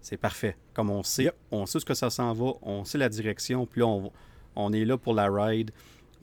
C'est 0.01 0.17
parfait. 0.17 0.55
Comme 0.73 0.89
on 0.89 1.03
sait, 1.03 1.23
Yep. 1.25 1.35
on 1.51 1.65
sait 1.65 1.79
ce 1.79 1.85
que 1.85 1.93
ça 1.93 2.09
s'en 2.09 2.33
va, 2.33 2.53
on 2.61 2.85
sait 2.85 2.97
la 2.97 3.09
direction, 3.09 3.65
puis 3.65 3.81
là, 3.81 3.87
on, 3.87 4.11
on 4.55 4.71
est 4.73 4.85
là 4.85 4.97
pour 4.97 5.13
la 5.13 5.29
ride. 5.29 5.71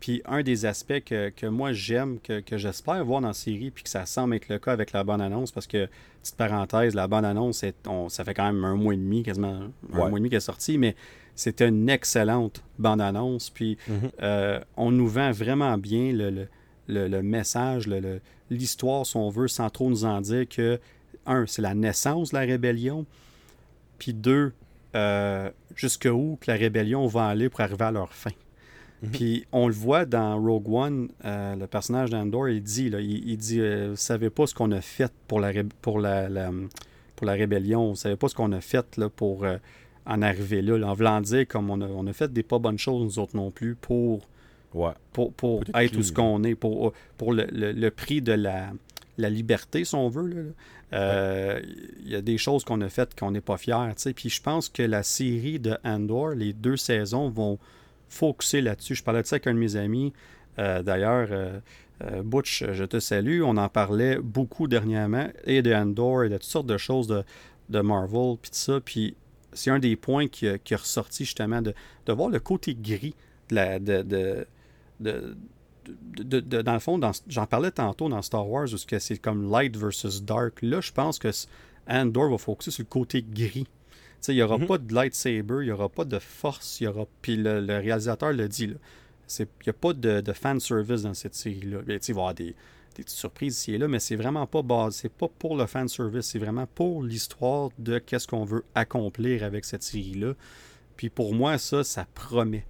Puis 0.01 0.23
un 0.27 0.43
des 0.43 0.67
aspects 0.67 1.01
que, 1.05 1.31
que 1.31 1.47
moi 1.47 1.73
j'aime, 1.73 2.19
que, 2.21 2.41
que 2.41 2.59
j'espère 2.59 3.03
voir 3.05 3.21
dans 3.23 3.29
la 3.29 3.35
série, 3.35 3.71
puis 3.71 3.83
que 3.85 3.89
ça 3.91 4.05
semble 4.07 4.35
être 4.37 4.49
le 4.49 4.59
cas 4.59 4.73
avec 4.73 4.93
la 4.93 5.05
bande-annonce, 5.05 5.53
parce 5.53 5.67
que, 5.67 5.89
petite 6.23 6.37
parenthèse, 6.37 6.95
la 6.95 7.09
bande-annonce, 7.09 7.63
est- 7.63 7.87
on- 7.87 8.09
ça 8.11 8.23
fait 8.25 8.35
quand 8.35 8.45
même 8.53 8.63
un 8.65 8.75
mois 8.77 8.93
et 8.95 8.99
demi, 8.99 9.23
quasiment 9.23 9.49
un 9.93 9.99
Ouais. 9.99 10.09
mois 10.09 10.09
et 10.11 10.13
demi 10.21 10.29
qu'elle 10.29 10.37
est 10.39 10.41
sortie, 10.41 10.77
mais 10.77 10.95
c'était 11.35 11.69
une 11.69 11.89
excellente 11.89 12.63
bande-annonce. 12.79 13.49
Puis 13.51 13.79
euh, 14.23 14.61
on 14.77 14.91
nous 14.91 15.09
vend 15.09 15.33
vraiment 15.33 15.77
bien 15.79 16.13
le, 16.13 16.31
le- 16.31 16.49
le- 16.89 17.09
le 17.09 17.23
message, 17.23 17.87
le- 17.87 18.21
l'histoire, 18.51 19.05
si 19.07 19.17
on 19.17 19.29
veut, 19.29 19.49
sans 19.49 19.71
trop 19.71 19.89
nous 19.91 20.05
en 20.05 20.21
dire 20.21 20.49
que, 20.49 20.79
un, 21.27 21.47
c'est 21.47 21.63
la 21.63 21.75
naissance 21.75 22.31
de 22.31 22.37
la 22.37 22.43
rébellion, 22.43 23.05
puis 23.99 24.13
deux, 24.13 24.53
euh, 24.95 25.51
jusqu'où 25.75 26.39
que 26.41 26.51
la 26.51 26.57
rébellion 26.57 27.07
va 27.07 27.27
aller 27.27 27.49
pour 27.49 27.61
arriver 27.61 27.85
à 27.85 27.91
leur 27.91 28.13
fin. 28.13 28.31
Mhm. 29.03 29.11
Puis 29.11 29.47
on 29.53 29.67
le 29.69 29.75
voit 29.75 30.05
dans 30.07 30.41
Rogue 30.41 30.69
One, 30.73 31.09
euh, 31.25 31.55
le 31.57 31.67
personnage 31.67 32.11
d'Andor, 32.11 32.49
il 32.49 32.63
dit, 32.63 32.89
là, 32.89 33.01
il, 33.01 33.29
il 33.29 33.37
dit 33.37 33.61
euh, 33.61 33.89
Vous 33.91 33.97
savez 33.97 34.31
pas 34.31 34.47
ce 34.47 34.55
qu'on 34.55 34.71
a 34.73 34.81
fait 34.81 35.13
pour 35.29 35.41
la, 35.41 35.49
ré- 35.49 35.67
pour 35.83 35.99
la, 36.01 36.29
la- 36.29 36.51
pour 37.15 37.27
la 37.27 37.33
rébellion, 37.33 37.91
vous 37.91 37.97
savez 37.97 38.17
pas 38.17 38.29
ce 38.29 38.35
qu'on 38.35 38.53
a 38.53 38.61
fait 38.61 38.97
là, 38.97 39.09
pour 39.09 39.45
euh, 39.45 39.57
en 40.07 40.23
arriver 40.23 40.63
là, 40.63 40.79
là. 40.79 40.89
En 40.89 40.95
voulant 40.95 41.21
dire 41.21 41.47
comme 41.49 41.69
on 41.71 41.81
a, 41.81 41.87
on 41.87 42.07
a 42.07 42.13
fait 42.13 42.33
des 42.33 42.43
pas 42.43 42.59
bonnes 42.59 42.79
choses, 42.79 43.03
nous 43.03 43.19
autres 43.23 43.37
non 43.37 43.51
plus, 43.51 43.75
pour, 43.75 44.21
Ouais. 44.77 44.93
pour, 45.13 45.33
pour 45.33 45.63
être 45.75 45.97
où 45.97 46.03
ce 46.03 46.13
qu'on 46.13 46.43
est, 46.45 46.55
pour, 46.55 46.93
pour 47.17 47.33
le, 47.33 47.47
le- 47.51 47.73
le 47.73 47.91
prix 47.91 48.21
de 48.23 48.33
la, 48.33 48.71
la 49.19 49.31
liberté, 49.31 49.85
si 49.85 49.95
on 49.95 50.09
veut. 50.09 50.27
là, 50.29 50.43
là. 50.43 50.51
Euh, 50.93 51.61
Il 52.05 52.11
y 52.11 52.15
a 52.15 52.21
des 52.21 52.39
choses 52.39 52.63
qu'on 52.65 52.81
a 52.81 52.89
faites 52.89 53.19
qu'on 53.19 53.33
n'est 53.33 53.41
pas 53.41 53.57
fiers. 53.57 53.93
Puis 54.15 54.29
je 54.29 54.41
pense 54.41 54.69
que 54.69 54.83
la 54.83 55.03
série 55.03 55.59
de 55.59 55.77
Andor, 55.85 56.31
les 56.31 56.53
deux 56.53 56.77
saisons, 56.77 57.29
vont 57.29 57.59
focuser 58.09 58.61
là-dessus. 58.61 58.95
Je 58.95 59.03
parlais 59.03 59.23
de 59.23 59.27
ça 59.27 59.35
avec 59.37 59.47
un 59.49 59.55
de 59.55 59.59
mes 59.59 59.75
amis. 59.77 60.13
Euh, 60.59 60.83
D'ailleurs, 60.83 61.29
euh, 61.33 61.59
Butch, 62.23 62.65
je 62.73 62.85
te 62.85 63.01
salue. 63.01 63.43
On 63.43 63.57
en 63.57 63.69
parlait 63.69 64.19
beaucoup 64.23 64.69
dernièrement, 64.69 65.29
et 65.45 65.63
de 65.63 65.73
Andor, 65.73 66.25
et 66.25 66.29
de 66.29 66.35
toutes 66.37 66.45
sortes 66.45 66.67
de 66.69 66.77
choses 66.79 67.07
de, 67.09 67.25
de 67.71 67.81
Marvel, 67.81 68.37
puis 68.41 68.51
tout 68.51 68.59
ça. 68.59 68.79
Puis 68.81 69.17
c'est 69.53 69.71
un 69.71 69.79
des 69.81 69.97
points 69.97 70.29
qui, 70.29 70.47
qui 70.63 70.75
est 70.75 70.77
ressorti 70.77 71.25
justement 71.25 71.63
de, 71.63 71.75
de 72.07 72.13
voir 72.13 72.29
le 72.29 72.39
côté 72.39 72.77
gris 72.79 73.15
de 73.49 73.55
la, 73.57 73.79
de, 73.81 74.47
de, 75.01 75.37
de- 75.87 76.23
de- 76.23 76.23
de- 76.23 76.41
de- 76.41 76.63
dans 76.63 76.73
le 76.75 76.79
fond, 76.81 77.01
j'en 77.29 77.47
parlais 77.47 77.71
tantôt 77.71 78.09
dans 78.09 78.23
Star 78.23 78.49
Wars, 78.49 78.67
où 78.73 78.77
c'est 78.77 79.19
comme 79.19 79.51
light 79.51 79.77
versus 79.77 80.23
dark. 80.23 80.61
Là, 80.63 80.81
je 80.81 80.93
pense 80.93 81.19
que 81.19 81.29
Andor 81.89 82.31
va 82.31 82.39
focuser 82.39 82.71
sur 82.71 82.83
le 82.83 82.89
côté 82.89 83.25
gris. 83.29 83.67
Il 84.29 84.35
n'y 84.35 84.43
aura 84.43 84.59
Mhm. 84.59 84.67
pas 84.67 84.79
de 84.79 84.93
lightsaber, 84.93 85.59
il 85.61 85.67
n'y 85.67 85.71
aura 85.71 85.89
pas 85.89 86.05
de 86.05 86.19
force, 86.19 86.81
il 86.81 86.85
y 86.85 86.87
aura. 86.89 87.05
Puis 87.23 87.37
le, 87.37 87.61
le 87.61 87.77
réalisateur 87.79 88.33
le 88.33 88.49
dit, 88.49 88.75
Il 89.39 89.47
n'y 89.67 89.71
a 89.71 89.73
pas 89.73 89.93
de, 89.93 90.21
de 90.21 90.33
fan 90.33 90.59
service 90.61 91.03
dans 91.03 91.15
cette 91.15 91.35
série-là. 91.35 91.79
Sais, 92.01 92.13
Il 92.13 92.15
va 92.15 92.21
y 92.21 92.23
avoir 92.23 92.35
des, 92.35 92.45
des 92.45 92.55
petites 93.05 93.11
surprises 93.11 93.55
ici 93.59 93.75
et 93.75 93.79
là, 93.79 93.87
mais 93.89 93.99
c'est 94.01 94.17
vraiment 94.17 94.47
pas 94.47 94.63
base, 94.63 94.97
c'est 94.97 95.13
pas 95.13 95.29
pour 95.39 95.57
le 95.57 95.67
fan 95.67 95.87
service, 95.89 96.27
c'est 96.27 96.39
vraiment 96.39 96.67
pour 96.75 97.03
l'histoire 97.05 97.71
de 97.79 97.99
qu'est-ce 97.99 98.27
qu'on 98.27 98.45
veut 98.45 98.65
accomplir 98.75 99.45
avec 99.45 99.65
cette 99.65 99.83
série-là. 99.85 100.33
Puis 100.97 101.09
pour 101.11 101.35
moi, 101.35 101.59
ça, 101.59 101.85
ça 101.85 102.07
promet. 102.15 102.65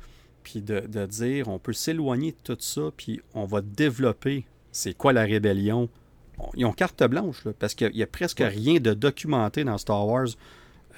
Puis 0.47 0.63
de, 0.63 0.79
de 0.79 1.07
dire, 1.07 1.49
on 1.49 1.59
peut 1.59 1.73
s'éloigner 1.73 2.31
de 2.31 2.37
tout 2.55 2.57
ça, 2.61 2.83
puis 2.97 3.21
on 3.35 3.47
va 3.47 3.63
développer 3.63 4.47
c'est 4.71 4.95
quoi 4.97 5.13
la 5.13 5.23
rébellion. 5.23 5.89
On- 6.39 6.51
Ils 6.55 6.65
ont 6.67 6.73
carte 6.73 7.03
blanche, 7.03 7.45
là, 7.45 7.53
parce 7.59 7.75
qu'il 7.75 7.91
n'y 7.91 8.03
a 8.05 8.07
presque 8.07 8.39
rien 8.47 8.79
de 8.79 8.95
documenté 8.95 9.65
dans 9.65 9.77
Star 9.77 10.07
Wars, 10.07 10.29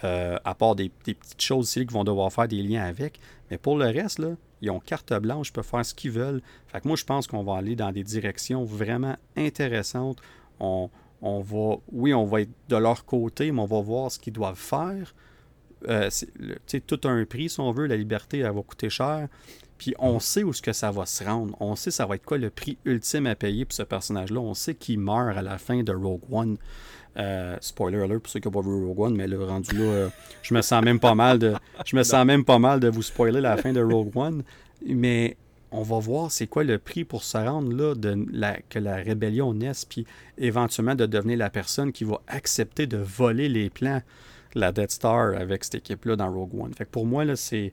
euh, 0.04 0.36
à 0.44 0.54
part 0.54 0.74
des, 0.76 0.90
des 1.06 1.14
petites 1.14 1.40
choses 1.40 1.68
ici 1.70 1.80
qu'ils 1.80 1.92
vont 1.92 2.04
devoir 2.04 2.30
faire 2.30 2.46
des 2.46 2.62
liens 2.62 2.84
avec. 2.84 3.20
Mais 3.50 3.56
pour 3.56 3.78
le 3.78 3.86
reste, 3.86 4.18
là, 4.18 4.32
ils 4.60 4.70
ont 4.70 4.80
carte 4.80 5.14
blanche, 5.14 5.48
ils 5.48 5.52
peuvent 5.52 5.64
faire 5.64 5.86
ce 5.86 5.94
qu'ils 5.94 6.10
veulent. 6.10 6.42
Fait 6.66 6.82
que 6.82 6.86
moi, 6.86 6.96
je 6.98 7.04
pense 7.04 7.26
qu'on 7.26 7.42
va 7.42 7.56
aller 7.56 7.74
dans 7.74 7.90
des 7.90 8.04
directions 8.04 8.64
vraiment 8.64 9.16
intéressantes. 9.34 10.18
On, 10.60 10.90
on 11.22 11.40
va, 11.40 11.76
oui, 11.90 12.12
on 12.12 12.26
va 12.26 12.42
être 12.42 12.50
de 12.68 12.76
leur 12.76 13.06
côté, 13.06 13.50
mais 13.50 13.62
on 13.62 13.66
va 13.66 13.80
voir 13.80 14.10
ce 14.12 14.18
qu'ils 14.18 14.34
doivent 14.34 14.58
faire. 14.58 15.14
Euh, 15.88 16.10
c'est 16.66 16.86
tout 16.86 17.00
un 17.04 17.24
prix, 17.24 17.48
si 17.48 17.60
on 17.60 17.72
veut. 17.72 17.86
La 17.86 17.96
liberté, 17.96 18.38
elle 18.38 18.52
va 18.52 18.62
coûter 18.62 18.90
cher. 18.90 19.28
Puis 19.78 19.94
on 19.98 20.18
sait 20.18 20.42
où 20.42 20.52
ce 20.52 20.60
que 20.60 20.72
ça 20.72 20.90
va 20.90 21.06
se 21.06 21.22
rendre. 21.22 21.56
On 21.60 21.76
sait 21.76 21.92
ça 21.92 22.04
va 22.04 22.16
être 22.16 22.24
quoi 22.24 22.36
le 22.36 22.50
prix 22.50 22.76
ultime 22.84 23.26
à 23.26 23.36
payer 23.36 23.64
pour 23.64 23.74
ce 23.74 23.84
personnage-là. 23.84 24.40
On 24.40 24.54
sait 24.54 24.74
qu'il 24.74 24.98
meurt 24.98 25.36
à 25.36 25.42
la 25.42 25.56
fin 25.56 25.82
de 25.82 25.92
Rogue 25.92 26.22
One. 26.30 26.56
Euh, 27.16 27.56
spoiler 27.60 28.00
alert 28.00 28.20
pour 28.20 28.30
ceux 28.30 28.40
qui 28.40 28.48
n'ont 28.48 28.52
pas 28.52 28.60
vu 28.60 28.86
Rogue 28.86 29.00
One, 29.00 29.16
mais 29.16 29.26
le 29.26 29.42
rendu 29.42 29.76
là, 29.76 29.84
euh, 29.84 30.08
je 30.42 30.54
me 30.54 30.62
sens 30.62 30.82
même 30.82 30.98
pas 30.98 31.14
mal 31.14 31.38
de. 31.38 32.88
Vous 32.88 33.02
spoiler 33.02 33.40
la 33.40 33.56
fin 33.56 33.72
de 33.72 33.80
Rogue 33.80 34.16
One. 34.16 34.42
Mais 34.84 35.36
on 35.70 35.82
va 35.82 35.98
voir 35.98 36.30
c'est 36.30 36.46
quoi 36.46 36.64
le 36.64 36.78
prix 36.78 37.04
pour 37.04 37.22
se 37.22 37.36
rendre 37.36 37.72
là, 37.72 38.56
que 38.68 38.78
la 38.78 38.96
rébellion 38.96 39.54
naisse, 39.54 39.84
puis 39.84 40.06
éventuellement 40.38 40.94
de 40.94 41.06
devenir 41.06 41.38
la 41.38 41.50
personne 41.50 41.92
qui 41.92 42.04
va 42.04 42.20
accepter 42.26 42.86
de 42.86 42.96
voler 42.96 43.48
les 43.48 43.70
plans 43.70 44.02
la 44.54 44.72
Death 44.72 44.90
Star 44.92 45.34
avec 45.36 45.64
cette 45.64 45.76
équipe-là 45.76 46.16
dans 46.16 46.32
Rogue 46.32 46.54
One. 46.60 46.74
Fait 46.74 46.84
que 46.84 46.90
pour 46.90 47.06
moi, 47.06 47.24
là, 47.24 47.36
c'est. 47.36 47.72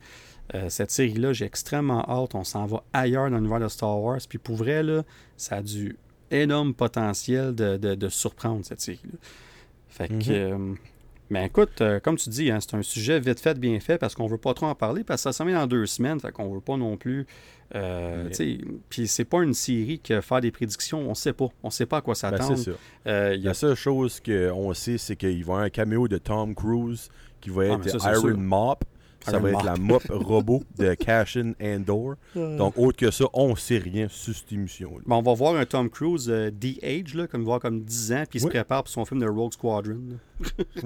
euh, 0.53 0.69
cette 0.69 0.91
série-là, 0.91 1.33
j'ai 1.33 1.45
extrêmement 1.45 2.03
hâte. 2.09 2.35
On 2.35 2.43
s'en 2.43 2.65
va 2.65 2.83
ailleurs 2.93 3.29
dans 3.31 3.37
l'univers 3.37 3.59
de 3.59 3.67
Star 3.67 3.99
Wars. 3.99 4.19
Puis 4.29 4.37
pour 4.37 4.55
vrai, 4.55 4.83
là, 4.83 5.03
ça 5.37 5.57
a 5.57 5.61
du 5.61 5.97
énorme 6.31 6.73
potentiel 6.73 7.53
de, 7.55 7.77
de- 7.77 7.95
de 7.95 8.09
surprendre 8.09 8.63
cette 8.65 8.81
série-là. 8.81 9.17
Fait 9.89 10.07
que. 10.07 10.13
Mhm. 10.13 10.23
euh, 10.29 10.75
mais 11.31 11.45
écoute, 11.47 11.81
euh, 11.81 11.99
comme 11.99 12.17
tu 12.17 12.29
dis, 12.29 12.51
hein, 12.51 12.59
c'est 12.61 12.75
un 12.75 12.83
sujet 12.83 13.19
vite 13.19 13.39
fait, 13.39 13.59
bien 13.59 13.79
fait, 13.79 13.97
parce 13.97 14.13
qu'on 14.13 14.27
veut 14.27 14.37
pas 14.37 14.53
trop 14.53 14.67
en 14.67 14.75
parler, 14.75 15.03
parce 15.03 15.21
que 15.23 15.29
ça 15.31 15.33
s'en 15.33 15.45
vient 15.45 15.59
dans 15.59 15.65
deux 15.67 15.87
semaines, 15.87 16.19
fait 16.19 16.31
qu'on 16.31 16.53
veut 16.53 16.61
pas 16.61 16.77
non 16.77 16.97
plus. 16.97 17.25
Euh, 17.73 18.29
sais, 18.31 18.59
Puis 18.89 19.07
c'est 19.07 19.25
pas 19.25 19.41
une 19.43 19.53
série 19.55 19.99
qui 19.99 20.13
faire 20.21 20.39
des 20.41 20.51
prédictions, 20.51 20.99
on 21.09 21.15
sait 21.15 21.33
pas. 21.33 21.47
On 21.63 21.69
sait 21.69 21.85
pas 21.85 21.97
à 21.97 22.01
quoi 22.01 22.13
Ben, 22.13 22.15
s'attendre. 22.37 22.59
Euh, 23.07 23.33
il 23.35 23.41
y 23.41 23.45
a- 23.45 23.49
La 23.49 23.53
seule 23.55 23.75
chose 23.75 24.19
qu'on 24.19 24.73
sait, 24.73 24.97
c'est 24.97 25.15
qu'il 25.15 25.29
va 25.31 25.35
y 25.37 25.41
avoir 25.41 25.59
un 25.61 25.69
caméo 25.69 26.07
de 26.07 26.17
Tom 26.17 26.53
Cruise 26.53 27.09
qui 27.41 27.49
va 27.49 27.63
Ah, 27.63 27.65
être 27.85 27.99
ça, 27.99 28.11
Iron 28.13 28.21
sûr. 28.21 28.37
Mop. 28.37 28.83
Ça 29.23 29.31
Iron 29.31 29.41
va 29.41 29.51
être 29.53 29.63
la 29.63 29.75
mop 29.77 30.03
robot 30.09 30.63
de 30.77 30.93
Cashin 30.93 31.53
Andor. 31.59 32.13
Donc, 32.35 32.77
autre 32.77 32.97
que 32.97 33.09
ça, 33.09 33.25
on 33.33 33.55
sait 33.55 33.79
rien 33.79 34.07
sur 34.07 34.35
cette 34.35 34.51
émission-là. 34.51 35.01
Bon, 35.07 35.15
on 35.17 35.21
va 35.23 35.33
voir 35.33 35.55
un 35.55 35.65
Tom 35.65 35.89
Cruise 35.89 36.27
euh, 36.29 36.51
D-Age, 36.51 37.15
là, 37.15 37.25
comme 37.25 37.43
voir 37.43 37.59
comme 37.59 37.81
10 37.81 38.13
ans, 38.13 38.23
puis 38.29 38.37
il 38.37 38.41
se 38.43 38.47
prépare 38.47 38.83
pour 38.83 38.91
son 38.91 39.03
film 39.03 39.19
de 39.21 39.27
Rogue 39.27 39.51
Squadron. 39.53 39.97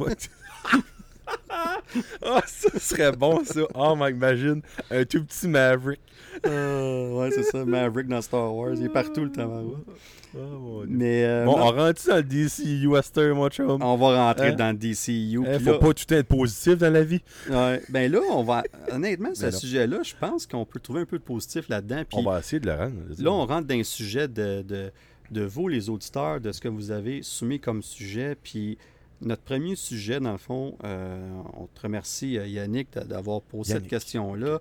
Ah, 1.50 2.42
ça 2.46 2.80
serait 2.80 3.12
bon, 3.12 3.44
ça. 3.44 3.62
Oh, 3.74 3.96
my, 3.98 4.12
imagine 4.12 4.62
un 4.92 5.04
tout 5.06 5.24
petit 5.26 5.48
Maverick. 5.48 6.00
Euh, 6.46 7.12
ouais, 7.14 7.32
c'est 7.32 7.44
ça, 7.44 7.66
Maverick 7.66 8.08
dans 8.08 8.22
Star 8.22 8.54
Wars, 8.54 8.74
il 8.76 8.86
est 8.86 8.90
partout 8.90 9.26
le. 9.26 9.32
Oh, 9.38 10.38
mon 10.38 10.80
Dieu. 10.86 10.96
Mais 10.96 11.24
euh, 11.26 11.46
Bon, 11.46 11.54
on 11.58 11.72
rentre 11.72 12.08
dans 12.08 12.18
le 12.18 12.24
DCU 12.24 12.86
Western, 12.88 13.32
mon 13.36 13.50
chum? 13.50 13.82
on 13.82 13.96
va 13.98 14.28
rentrer 14.28 14.50
Hein? 14.50 14.54
dans 14.56 14.70
le 14.72 14.78
DCU. 14.78 15.42
Eh, 15.46 15.56
puis 15.58 15.66
faut 15.66 15.72
là, 15.72 15.80
pas 15.80 15.94
tout 15.94 16.14
être 16.14 16.28
positif 16.28 16.78
dans 16.78 16.94
la 16.94 17.04
vie. 17.04 17.22
ouais, 17.50 17.82
ben 17.90 18.12
là, 18.12 18.20
on 18.32 18.44
va. 18.44 18.64
Honnêtement, 18.92 19.30
ce 19.34 19.42
Ben 19.44 19.52
sujet-là, 19.52 20.04
je 20.04 20.14
pense 20.20 20.46
qu'on 20.46 20.66
peut 20.66 20.80
trouver 20.80 21.02
un 21.02 21.06
peu 21.06 21.18
de 21.18 21.24
positif 21.24 21.68
là-dedans. 21.68 22.04
Puis 22.08 22.20
On 22.20 22.24
va 22.30 22.40
essayer 22.40 22.60
de 22.60 22.68
le 22.68 22.74
rendre. 22.76 22.94
là, 23.18 23.32
on 23.32 23.46
rentre 23.48 23.68
dans 23.68 23.76
un 23.76 23.84
sujet 23.84 24.28
de, 24.28 24.62
de, 24.62 24.92
de 25.32 25.42
vous, 25.46 25.68
les 25.68 25.90
auditeurs, 25.90 26.40
de 26.40 26.52
ce 26.52 26.62
que 26.62 26.68
vous 26.68 26.92
avez 26.92 27.22
soumis 27.24 27.60
comme 27.60 27.82
sujet. 27.82 28.38
Puis 28.42 28.78
notre 29.22 29.42
premier 29.44 29.76
sujet, 29.76 30.20
dans 30.20 30.32
le 30.32 30.38
fond, 30.38 30.78
euh, 30.84 31.42
on 31.54 31.68
te 31.68 31.82
remercie, 31.82 32.38
euh, 32.38 32.48
Yannick, 32.48 32.94
d'a- 32.94 33.04
d'avoir 33.04 33.42
posé 33.42 33.74
Yannick. 33.74 33.84
cette 33.84 33.90
question-là. 33.90 34.60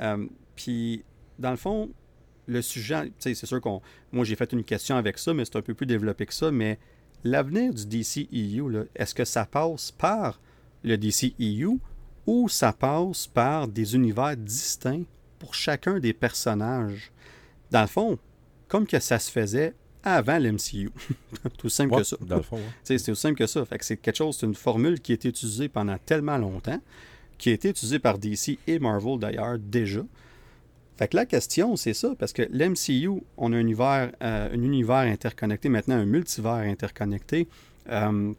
Euh, 0.00 0.26
puis, 0.56 1.04
dans 1.38 1.50
le 1.50 1.56
fond, 1.56 1.90
le 2.46 2.60
sujet, 2.62 3.12
c'est 3.18 3.34
sûr 3.34 3.60
qu'on. 3.60 3.80
Moi, 4.10 4.24
j'ai 4.24 4.34
fait 4.36 4.52
une 4.52 4.64
question 4.64 4.96
avec 4.96 5.18
ça, 5.18 5.32
mais 5.32 5.44
c'est 5.44 5.56
un 5.56 5.62
peu 5.62 5.74
plus 5.74 5.86
développé 5.86 6.26
que 6.26 6.34
ça. 6.34 6.50
Mais 6.50 6.78
l'avenir 7.24 7.72
du 7.72 7.86
DCEU, 7.86 8.88
est-ce 8.96 9.14
que 9.14 9.24
ça 9.24 9.46
passe 9.46 9.92
par 9.92 10.40
le 10.82 10.96
DCEU 10.98 11.78
ou 12.26 12.48
ça 12.48 12.72
passe 12.72 13.26
par 13.28 13.68
des 13.68 13.94
univers 13.94 14.36
distincts 14.36 15.04
pour 15.38 15.54
chacun 15.54 16.00
des 16.00 16.12
personnages? 16.12 17.12
Dans 17.70 17.82
le 17.82 17.86
fond, 17.86 18.18
comme 18.68 18.86
que 18.86 18.98
ça 18.98 19.18
se 19.20 19.30
faisait 19.30 19.74
avant 20.04 20.38
l'MCU. 20.38 20.90
Tout 21.58 21.68
simple 21.70 21.92
Ouais, 21.94 21.98
que 22.00 22.04
ça. 22.04 22.16
Dans 22.20 22.36
le 22.36 22.42
fond, 22.42 22.56
ouais. 22.56 22.62
C'est 22.84 22.94
aussi 22.96 23.14
simple 23.16 23.36
que 23.36 23.46
ça. 23.46 23.64
Fait 23.64 23.78
que 23.78 23.84
c'est 23.84 23.96
quelque 23.96 24.16
chose, 24.16 24.36
c'est 24.38 24.46
une 24.46 24.54
formule 24.54 25.00
qui 25.00 25.12
a 25.12 25.14
été 25.14 25.28
utilisée 25.28 25.68
pendant 25.68 25.96
tellement 25.98 26.38
longtemps, 26.38 26.80
qui 27.38 27.50
a 27.50 27.52
été 27.52 27.70
utilisée 27.70 27.98
par 27.98 28.18
DC 28.18 28.58
et 28.66 28.78
Marvel 28.78 29.18
d'ailleurs 29.18 29.58
déjà. 29.58 30.02
Fait 30.96 31.08
que 31.08 31.16
la 31.16 31.24
question, 31.26 31.74
c'est 31.76 31.94
ça, 31.94 32.14
parce 32.18 32.32
que 32.32 32.42
l'MCU, 32.50 33.22
on 33.36 33.52
a 33.52 33.56
un 33.56 33.60
univers, 33.60 34.12
euh, 34.22 34.50
un 34.52 34.62
univers 34.62 34.96
interconnecté, 34.98 35.68
maintenant 35.68 35.96
un 35.96 36.04
multivers 36.04 36.52
interconnecté. 36.52 37.48
Euh, 37.88 38.32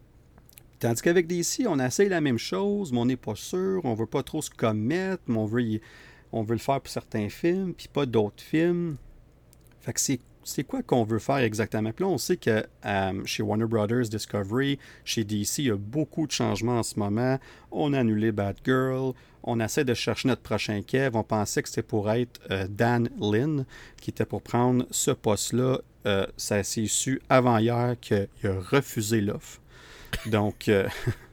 tandis 0.79 1.01
qu'avec 1.01 1.27
DC, 1.27 1.65
on 1.67 1.79
essaye 1.79 2.09
la 2.09 2.21
même 2.21 2.37
chose, 2.37 2.91
mais 2.93 2.99
on 2.99 3.05
n'est 3.07 3.15
pas 3.17 3.35
sûr, 3.35 3.81
on 3.83 3.93
veut 3.95 4.05
pas 4.05 4.21
trop 4.23 4.41
se 4.41 4.49
commettre, 4.51 5.23
mais 5.27 5.37
on 5.37 5.45
veut, 5.45 5.63
y- 5.63 5.81
on 6.31 6.43
veut 6.43 6.53
le 6.53 6.59
faire 6.59 6.79
pour 6.79 6.91
certains 6.91 7.27
films, 7.29 7.73
puis 7.73 7.87
pas 7.91 8.05
d'autres 8.05 8.41
films. 8.43 8.97
Fait 9.81 9.91
que 9.93 9.99
c'est 9.99 10.19
c'est 10.43 10.63
quoi 10.63 10.83
qu'on 10.83 11.03
veut 11.03 11.19
faire 11.19 11.37
exactement? 11.37 11.91
Puis 11.91 12.03
là, 12.03 12.09
on 12.09 12.17
sait 12.17 12.37
que 12.37 12.65
euh, 12.85 13.21
chez 13.25 13.43
Warner 13.43 13.65
Brothers 13.65 14.09
Discovery, 14.09 14.79
chez 15.05 15.23
DC, 15.23 15.59
il 15.59 15.65
y 15.65 15.71
a 15.71 15.77
beaucoup 15.77 16.27
de 16.27 16.31
changements 16.31 16.79
en 16.79 16.83
ce 16.83 16.97
moment. 16.99 17.39
On 17.71 17.93
a 17.93 17.99
annulé 17.99 18.31
Batgirl. 18.31 19.13
On 19.43 19.59
essaie 19.59 19.83
de 19.83 19.93
chercher 19.93 20.29
notre 20.29 20.41
prochain 20.41 20.81
Kev. 20.81 21.17
On 21.17 21.23
pensait 21.23 21.61
que 21.63 21.69
c'était 21.69 21.81
pour 21.83 22.09
être 22.11 22.39
euh, 22.51 22.67
Dan 22.69 23.09
Lynn, 23.19 23.65
qui 23.99 24.09
était 24.09 24.25
pour 24.25 24.41
prendre 24.41 24.85
ce 24.91 25.11
poste-là. 25.11 25.79
Euh, 26.05 26.25
ça 26.37 26.63
s'est 26.63 26.87
su 26.87 27.21
avant 27.29 27.57
hier 27.57 27.95
qu'il 28.01 28.27
a 28.43 28.59
refusé 28.59 29.21
l'offre. 29.21 29.59
Donc, 30.27 30.69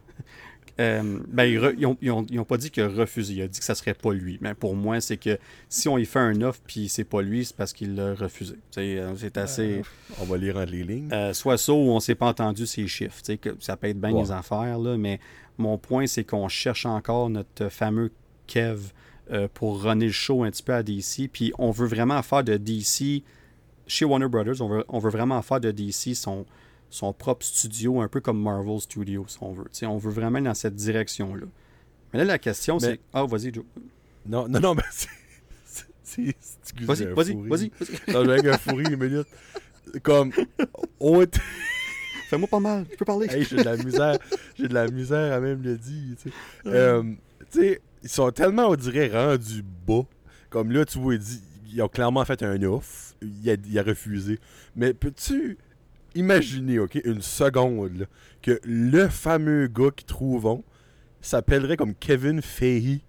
euh, 0.81 1.03
euh, 1.03 1.19
ben, 1.29 1.45
ils, 1.45 1.59
re- 1.59 1.75
ils 1.79 1.87
ont, 1.87 1.97
ils 2.01 2.11
ont- 2.11 2.27
ils 2.31 2.41
ont 2.41 2.45
pas 2.45 2.57
dit 2.57 2.71
qu'il 2.71 2.83
a 2.83 2.89
refusé. 2.89 3.35
Il 3.35 3.43
a 3.43 3.49
dit 3.49 3.59
que 3.59 3.65
ça 3.65 3.75
serait 3.75 3.95
pas 3.95 4.13
lui. 4.13 4.39
Mais 4.41 4.55
pour 4.55 4.75
moi, 4.75 5.01
c'est 5.01 5.17
que 5.19 5.39
si 5.69 5.89
on 5.89 5.99
y 5.99 6.05
fait 6.07 6.19
un 6.19 6.41
offre 6.43 6.61
puis 6.67 6.89
c'est 6.89 7.05
pas 7.05 7.23
lui, 7.23 7.45
c'est 7.45 7.55
parce 7.57 7.73
qu'il 7.73 7.95
l'a 7.95 8.15
refusé. 8.15 8.55
Euh, 8.79 9.13
C'est 9.17 9.37
assez. 9.37 9.83
On 10.21 10.25
va 10.25 10.37
lire 10.37 10.57
entre 10.57 10.73
les 10.73 10.83
lignes. 10.83 11.09
Euh, 11.13 11.33
soit 11.35 11.59
ça 11.59 11.73
ou 11.73 11.91
on 11.91 12.01
s'est 12.01 12.15
pas 12.15 12.27
entendu 12.29 12.67
ses 12.67 12.87
chiffres. 12.89 13.21
Que 13.41 13.57
ça 13.61 13.77
peut 13.77 13.89
être 13.89 14.01
bien 14.01 14.13
Ouais. 14.13 14.23
les 14.23 14.31
affaires, 14.33 14.79
là, 14.79 14.97
mais 14.97 15.21
mon 15.59 15.77
point, 15.79 16.07
c'est 16.07 16.25
qu'on 16.25 16.49
cherche 16.49 16.87
encore 16.87 17.29
notre 17.31 17.69
fameux 17.69 18.11
Kev 18.47 18.81
euh, 19.31 19.47
pour 19.53 19.83
runner 19.83 20.07
le 20.07 20.13
show 20.13 20.43
un 20.45 20.51
petit 20.51 20.63
peu 20.63 20.75
à 20.75 20.83
DC. 20.83 21.29
Puis 21.33 21.53
on 21.59 21.71
veut 21.71 21.87
vraiment 21.87 22.21
faire 22.23 22.43
de 22.43 22.57
DC, 22.57 23.23
chez 23.87 24.05
Warner 24.05 24.29
Brothers, 24.29 24.61
on 24.61 24.69
veut, 24.69 24.85
on 24.89 24.99
veut 24.99 25.11
vraiment 25.11 25.41
faire 25.43 25.61
de 25.61 25.71
DC 25.71 26.15
son, 26.15 26.47
son 26.91 27.13
propre 27.13 27.47
studio, 27.47 28.01
un 28.01 28.09
peu 28.09 28.21
comme 28.21 28.43
Marvel 28.43 28.81
Studios, 28.81 29.25
si 29.29 29.39
on 29.41 29.53
veut. 29.53 29.65
sais, 29.73 29.87
on 29.87 29.97
veut 29.97 30.11
vraiment 30.11 30.41
dans 30.41 30.55
cette 30.55 30.75
direction-là. 30.75 31.47
Mais 32.13 32.19
là, 32.19 32.25
la 32.25 32.39
question, 32.39 32.77
Mais- 32.81 32.87
c'est. 32.87 33.01
Ah, 33.13 33.25
vas-y, 33.25 33.55
Joe. 33.55 33.65
Non, 34.27 34.49
non, 34.49 34.61
non, 34.61 34.75
mais 34.77 34.83
c'est. 34.91 35.09
Vas-y, 36.83 37.05
vas-y, 37.07 37.35
vas-y. 37.49 37.71
Non, 38.13 38.25
j'ai 38.25 38.51
un 38.51 38.59
fou 38.59 38.75
rire, 38.75 38.89
une 38.91 38.97
minute. 39.03 39.27
Comme, 40.03 40.33
on 40.99 41.25
Fais-moi 42.29 42.49
pas 42.49 42.61
mal, 42.61 42.87
je 42.91 42.97
peux 42.97 43.05
parler. 43.05 43.27
Hey, 43.29 43.45
j'ai 43.45 43.57
de 43.57 43.63
la 43.63 43.77
misère. 43.77 44.19
J'ai 44.57 44.69
de 44.69 44.75
la 44.75 44.87
misère 44.89 45.33
à 45.33 45.41
même 45.41 45.63
le 45.63 45.77
dire, 45.77 46.17
tu 46.23 46.31
sais. 46.31 46.35
Euh, 46.67 47.03
ils 48.03 48.09
sont 48.09 48.31
tellement, 48.31 48.69
on 48.69 48.77
dirait, 48.77 49.09
rendus 49.09 49.65
bas. 49.87 50.03
Comme 50.49 50.71
là, 50.71 50.85
tu 50.85 50.99
vois, 50.99 51.15
ils 51.73 51.83
ont 51.83 51.89
clairement 51.89 52.25
fait 52.25 52.43
un 52.43 52.63
off. 52.63 53.15
Il 53.23 53.51
a, 53.51 53.55
il 53.55 53.79
a 53.79 53.83
refusé. 53.83 54.39
Mais 54.77 54.95
peux-tu 54.95 55.59
imaginer, 56.15 56.79
OK, 56.79 57.01
une 57.05 57.23
seconde, 57.23 58.07
que 58.43 58.61
le 58.65 59.09
fameux 59.09 59.67
gars 59.67 59.91
qu'ils 59.95 60.07
trouvent 60.07 60.63
s'appellerait 61.21 61.77
comme 61.77 61.95
Kevin 61.95 62.43
Feige, 62.43 63.01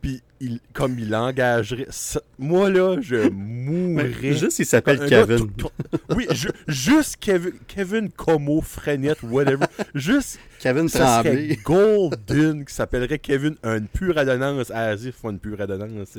puis 0.00 0.22
il, 0.40 0.60
comme 0.72 0.98
il 0.98 1.14
engagerait... 1.14 1.86
ça- 1.90 2.20
Moi, 2.38 2.68
là, 2.70 2.96
je 3.00 3.28
mourrais... 3.32 4.34
juste, 4.34 4.58
il 4.58 4.66
s'appelle 4.66 5.00
Kevin. 5.08 5.38
tout- 5.38 5.50
tout- 5.56 5.98
oui, 6.14 6.26
ju- 6.32 6.50
juste 6.68 7.16
Kevin, 7.20 7.52
Kevin 7.66 8.10
Como, 8.10 8.60
Frenette, 8.60 9.22
whatever. 9.22 9.66
juste, 9.94 10.38
Kevin 10.60 10.88
ça 10.88 11.22
Tremblay. 11.22 11.56
Golden 11.64 12.64
qui 12.64 12.74
s'appellerait 12.74 13.18
Kevin 13.18 13.56
une 13.64 13.86
pure 13.88 14.16
adonnance. 14.18 14.70
Ah, 14.74 14.94
vas-y, 14.94 15.12
faut 15.12 15.30
une 15.30 15.38
pure 15.38 15.60
adonnance. 15.60 16.18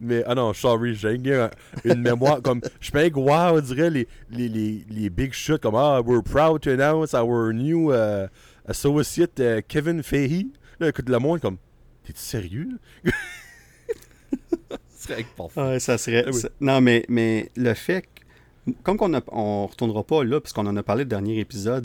Mais, 0.00 0.24
ah 0.26 0.34
non, 0.34 0.52
sorry, 0.52 0.94
j'ai 0.94 1.14
une, 1.14 1.48
une 1.84 2.00
mémoire 2.02 2.42
comme. 2.42 2.60
Je 2.80 2.90
pense 2.90 3.10
que, 3.10 3.18
wow, 3.18 3.56
on 3.56 3.60
dirait 3.60 3.90
les, 3.90 4.08
les, 4.30 4.48
les, 4.48 4.84
les 4.90 5.10
big 5.10 5.32
shots 5.32 5.58
comme, 5.58 5.74
ah, 5.76 6.00
we're 6.04 6.22
proud 6.22 6.60
to 6.62 6.70
announce 6.70 7.14
our 7.14 7.52
new 7.52 7.92
uh, 7.92 8.26
associate 8.66 9.38
uh, 9.40 9.62
Kevin 9.66 10.02
Feige. 10.02 10.46
Là, 10.80 10.88
écoute, 10.88 11.08
le 11.08 11.18
monde 11.18 11.40
comme, 11.40 11.58
t'es-tu 12.04 12.20
sérieux? 12.20 12.68
là? 13.04 13.12
Ce 14.96 15.08
serait. 15.08 15.26
Ouais, 15.56 15.80
ça 15.80 15.98
serait. 15.98 16.24
Ah 16.26 16.30
oui. 16.32 16.40
ça- 16.40 16.48
Non, 16.60 16.80
mais, 16.80 17.04
mais 17.08 17.50
le 17.56 17.74
fait 17.74 18.02
que. 18.02 18.72
Comme 18.84 18.96
qu'on 18.96 19.12
on 19.32 19.66
retournera 19.66 20.04
pas 20.04 20.22
là, 20.22 20.40
puisqu'on 20.40 20.66
en 20.66 20.76
a 20.76 20.82
parlé 20.84 21.02
le 21.02 21.08
dernier 21.08 21.40
épisode, 21.40 21.84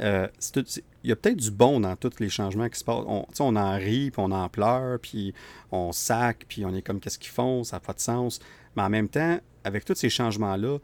euh, 0.00 0.28
il 1.02 1.08
y 1.08 1.12
a 1.12 1.16
peut-être 1.16 1.38
du 1.38 1.50
bon 1.50 1.80
dans 1.80 1.96
tous 1.96 2.20
les 2.20 2.28
changements 2.28 2.68
qui 2.68 2.78
se 2.78 2.84
passent. 2.84 3.04
On, 3.06 3.22
tu 3.30 3.36
sais, 3.36 3.42
on 3.42 3.56
en 3.56 3.74
rit, 3.78 4.10
puis 4.10 4.20
on 4.22 4.30
en 4.30 4.46
pleure, 4.50 4.98
puis 5.00 5.32
on 5.72 5.90
sac, 5.92 6.44
puis 6.46 6.66
on 6.66 6.74
est 6.74 6.82
comme 6.82 7.00
qu'est-ce 7.00 7.18
qu'ils 7.18 7.32
font, 7.32 7.64
ça 7.64 7.76
n'a 7.76 7.80
pas 7.80 7.94
de 7.94 8.00
sens. 8.00 8.40
Mais 8.76 8.82
en 8.82 8.90
même 8.90 9.08
temps, 9.08 9.40
avec 9.64 9.86
tous 9.86 9.94
ces 9.94 10.10
changements-là, 10.10 10.78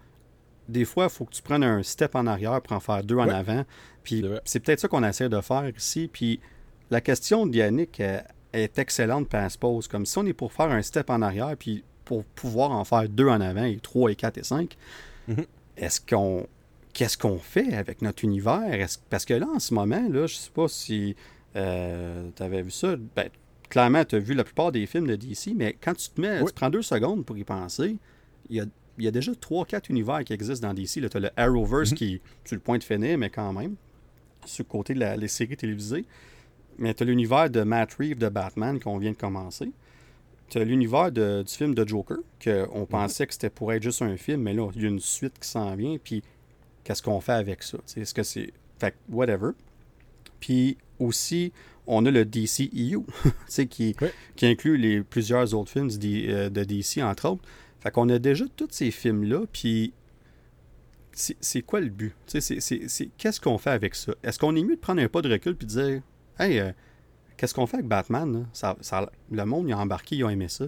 des 0.66 0.86
fois, 0.86 1.04
il 1.04 1.10
faut 1.10 1.26
que 1.26 1.34
tu 1.34 1.42
prennes 1.42 1.62
un 1.62 1.82
step 1.82 2.14
en 2.14 2.26
arrière 2.26 2.62
pour 2.62 2.72
en 2.74 2.80
faire 2.80 3.04
deux 3.04 3.16
en 3.18 3.28
avant. 3.28 3.66
Puis 4.02 4.24
c'est 4.46 4.60
peut-être 4.60 4.80
ça 4.80 4.88
qu'on 4.88 5.04
essaie 5.04 5.28
de 5.28 5.40
faire 5.42 5.70
ici. 5.76 6.08
Puis 6.10 6.40
la 6.90 7.02
question 7.02 7.46
de 7.46 7.54
Yannick 7.54 8.00
euh, 8.00 8.18
est 8.54 8.78
excellente, 8.78 9.28
puis 9.28 9.38
elle 9.38 9.50
se 9.50 9.58
pose. 9.58 9.88
Comme 9.88 10.06
si 10.06 10.16
on 10.18 10.26
est 10.26 10.32
pour 10.32 10.52
faire 10.52 10.70
un 10.70 10.82
step 10.82 11.10
en 11.10 11.22
arrière, 11.22 11.54
puis 11.58 11.84
pour 12.04 12.24
pouvoir 12.24 12.70
en 12.72 12.84
faire 12.84 13.08
deux 13.08 13.28
en 13.28 13.40
avant, 13.40 13.64
et 13.64 13.78
trois, 13.78 14.10
et 14.10 14.14
quatre, 14.16 14.38
et 14.38 14.44
cinq, 14.44 14.76
Mhm. 15.28 15.44
est-ce 15.76 16.00
qu'on. 16.00 16.46
Qu'est-ce 16.92 17.18
qu'on 17.18 17.38
fait 17.38 17.74
avec 17.74 18.02
notre 18.02 18.22
univers? 18.24 18.62
Est-ce- 18.72 18.98
Parce 19.10 19.24
que 19.24 19.34
là, 19.34 19.46
en 19.52 19.58
ce 19.58 19.74
moment, 19.74 20.06
là, 20.10 20.26
je 20.28 20.34
sais 20.36 20.50
pas 20.52 20.68
si 20.68 21.16
tu 21.52 21.58
avais 22.42 22.62
vu 22.62 22.70
ça. 22.70 22.94
Ben, 23.16 23.28
clairement, 23.68 24.04
tu 24.04 24.16
as 24.16 24.18
vu 24.20 24.34
la 24.34 24.44
plupart 24.44 24.70
des 24.72 24.86
films 24.86 25.06
de 25.06 25.16
DC, 25.16 25.54
mais 25.56 25.72
quand 25.80 25.94
tu 25.94 26.08
te 26.10 26.20
mets, 26.20 26.40
Oui. 26.40 26.46
tu 26.46 26.52
prends 26.52 26.70
deux 26.70 26.82
secondes 26.82 27.24
pour 27.24 27.36
y 27.36 27.44
penser, 27.44 27.96
il 28.48 28.56
y 28.56 28.60
a, 28.60 28.64
il 28.98 29.04
y 29.04 29.08
a 29.08 29.10
déjà 29.10 29.32
trois, 29.34 29.64
quatre 29.64 29.88
univers 29.90 30.22
qui 30.24 30.32
existent 30.32 30.68
dans 30.68 30.74
DC. 30.74 31.00
Tu 31.08 31.16
as 31.16 31.20
le 31.20 31.30
Arrowverse 31.36 31.90
Mhm. 31.92 31.96
qui 31.96 32.14
est 32.14 32.20
sur 32.44 32.54
le 32.56 32.60
point 32.60 32.78
de 32.78 32.84
finir, 32.84 33.18
mais 33.18 33.30
quand 33.30 33.52
même, 33.52 33.74
sur 34.44 34.64
le 34.64 34.68
côté 34.70 34.94
de 34.94 35.00
la- 35.00 35.16
les 35.16 35.26
séries 35.28 35.56
télévisées. 35.56 36.04
Mais 36.78 36.94
tu 36.94 37.02
as 37.02 37.06
l'univers 37.06 37.50
de 37.50 37.62
Matt 37.62 37.94
Reeves 37.94 38.18
de 38.18 38.28
Batman 38.28 38.80
qu'on 38.80 38.98
vient 38.98 39.12
de 39.12 39.16
commencer. 39.16 39.70
Tu 40.48 40.58
as 40.58 40.64
l'univers 40.64 41.10
du 41.10 41.44
film 41.46 41.74
de 41.74 41.86
Joker, 41.86 42.18
qu'on 42.42 42.86
pensait 42.86 43.26
que 43.26 43.32
c'était 43.32 43.50
pour 43.50 43.72
être 43.72 43.82
juste 43.82 44.02
un 44.02 44.16
film, 44.16 44.42
mais 44.42 44.52
là, 44.52 44.70
il 44.74 44.82
y 44.82 44.84
a 44.84 44.88
une 44.88 45.00
suite 45.00 45.38
qui 45.40 45.48
s'en 45.48 45.74
vient, 45.74 45.96
puis 46.02 46.22
qu'est-ce 46.84 47.02
qu'on 47.02 47.20
fait 47.20 47.32
avec 47.32 47.62
ça? 47.62 47.78
Est-ce 47.96 48.14
que 48.14 48.22
c'est. 48.22 48.52
Fait 48.78 48.90
que, 48.90 48.96
whatever. 49.08 49.52
Puis 50.40 50.76
aussi, 50.98 51.52
on 51.86 52.04
a 52.06 52.10
le 52.10 52.24
DCEU, 52.24 53.04
qui, 53.70 53.96
qui 54.36 54.46
inclut 54.46 54.76
les, 54.76 55.02
plusieurs 55.02 55.54
autres 55.54 55.70
films 55.70 55.90
euh, 56.04 56.50
de 56.50 56.64
DC, 56.64 56.98
entre 57.02 57.30
autres. 57.30 57.42
Fait 57.80 57.90
qu'on 57.90 58.08
a 58.08 58.18
déjà 58.18 58.44
tous 58.56 58.68
ces 58.70 58.90
films-là, 58.90 59.42
puis 59.52 59.92
c'est 61.12 61.62
quoi 61.62 61.80
le 61.80 61.88
but? 61.88 62.14
Qu'est-ce 62.26 63.40
qu'on 63.40 63.58
fait 63.58 63.70
avec 63.70 63.94
ça? 63.94 64.14
Est-ce 64.22 64.38
qu'on 64.38 64.56
est 64.56 64.62
mieux 64.62 64.76
de 64.76 64.80
prendre 64.80 65.02
un 65.02 65.08
pas 65.08 65.22
de 65.22 65.30
recul 65.30 65.54
puis 65.54 65.66
de 65.66 65.72
dire 65.72 66.02
Hey, 66.38 66.58
euh, 66.58 66.72
qu'est-ce 67.36 67.54
qu'on 67.54 67.66
fait 67.66 67.76
avec 67.76 67.88
Batman? 67.88 68.46
Ça, 68.52 68.76
le 69.30 69.44
monde, 69.44 69.68
il 69.68 69.72
a 69.72 69.78
embarqué, 69.78 70.16
il 70.16 70.24
a 70.24 70.30
aimé 70.30 70.48
ça. 70.48 70.66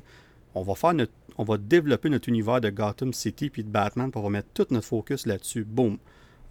On 0.54 0.62
va 0.62 0.74
faire 0.74 0.94
notre, 0.94 1.12
on 1.38 1.44
va 1.44 1.58
développer 1.58 2.08
notre 2.08 2.28
univers 2.28 2.60
de 2.60 2.70
Gotham 2.70 3.12
City 3.12 3.50
puis 3.50 3.64
de 3.64 3.68
Batman, 3.68 4.10
puis 4.10 4.18
on 4.20 4.24
va 4.24 4.30
mettre 4.30 4.48
tout 4.54 4.66
notre 4.70 4.86
focus 4.86 5.26
là-dessus. 5.26 5.64
Boum. 5.64 5.98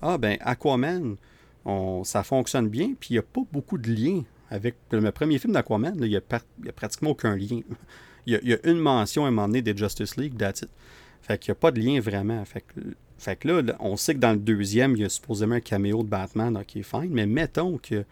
Ah 0.01 0.17
ben 0.17 0.37
Aquaman, 0.41 1.15
ça 2.03 2.23
fonctionne 2.23 2.69
bien, 2.69 2.93
puis 2.99 3.09
il 3.11 3.13
n'y 3.13 3.19
a 3.19 3.23
pas 3.23 3.41
beaucoup 3.51 3.77
de 3.77 3.91
liens 3.91 4.23
avec 4.51 4.75
le 4.91 5.11
premier 5.11 5.39
film 5.39 5.53
d'Aquaman. 5.53 5.95
Il 6.01 6.09
n'y 6.09 6.15
a, 6.15 6.21
pratiquement 6.21 7.11
aucun 7.11 7.35
lien. 7.35 7.61
Il 8.27 8.39
y, 8.43 8.53
a, 8.53 8.57
une 8.67 8.79
mention 8.79 9.25
à 9.25 9.27
un 9.27 9.31
moment 9.31 9.47
donné 9.47 9.61
des 9.61 9.77
Justice 9.77 10.17
League, 10.17 10.35
that's 10.35 10.63
it. 10.63 10.69
Fait 11.21 11.37
qu'il 11.37 11.51
n'y 11.51 11.57
a 11.57 11.59
pas 11.59 11.69
de 11.69 11.79
lien 11.79 11.99
vraiment. 11.99 12.43
Fait 12.43 12.61
que, 12.61 12.81
fait 13.19 13.35
que 13.35 13.47
là, 13.47 13.75
on 13.79 13.97
sait 13.97 14.15
que 14.15 14.19
dans 14.19 14.31
le 14.31 14.39
deuxième, 14.39 14.95
il 14.95 15.03
y 15.03 15.05
a 15.05 15.09
supposément 15.09 15.53
un 15.55 15.59
caméo 15.59 16.01
de 16.01 16.07
Batman, 16.07 16.57
ok, 16.57 16.81
fine, 16.81 17.11
mais 17.11 17.27
mettons 17.27 17.77
que, 17.77 18.03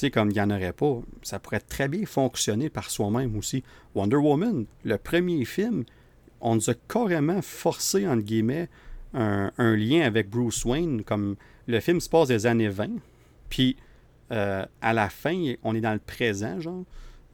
sais, 0.00 0.10
comme 0.10 0.30
il 0.30 0.34
n'y 0.34 0.40
en 0.40 0.50
aurait 0.50 0.72
pas, 0.72 1.00
ça 1.22 1.38
pourrait 1.38 1.60
très 1.60 1.88
bien 1.88 2.04
fonctionner 2.06 2.68
par 2.70 2.90
soi-même 2.90 3.36
aussi. 3.36 3.62
Wonder 3.94 4.16
Woman, 4.16 4.66
le 4.84 4.98
premier 4.98 5.44
film, 5.44 5.84
on 6.40 6.54
nous 6.56 6.70
a 6.70 6.74
carrément 6.88 7.40
forcé, 7.42 8.06
entre 8.06 8.22
guillemets, 8.22 8.68
un, 9.14 9.50
un 9.58 9.76
lien 9.76 10.02
avec 10.02 10.28
Bruce 10.28 10.64
Wayne, 10.64 11.02
comme 11.04 11.36
le 11.66 11.80
film 11.80 12.00
se 12.00 12.08
passe 12.08 12.28
des 12.28 12.46
années 12.46 12.68
20, 12.68 12.90
puis 13.48 13.76
euh, 14.32 14.64
à 14.82 14.92
la 14.92 15.08
fin, 15.08 15.54
on 15.62 15.74
est 15.74 15.80
dans 15.80 15.92
le 15.94 15.98
présent, 16.00 16.60
genre, 16.60 16.84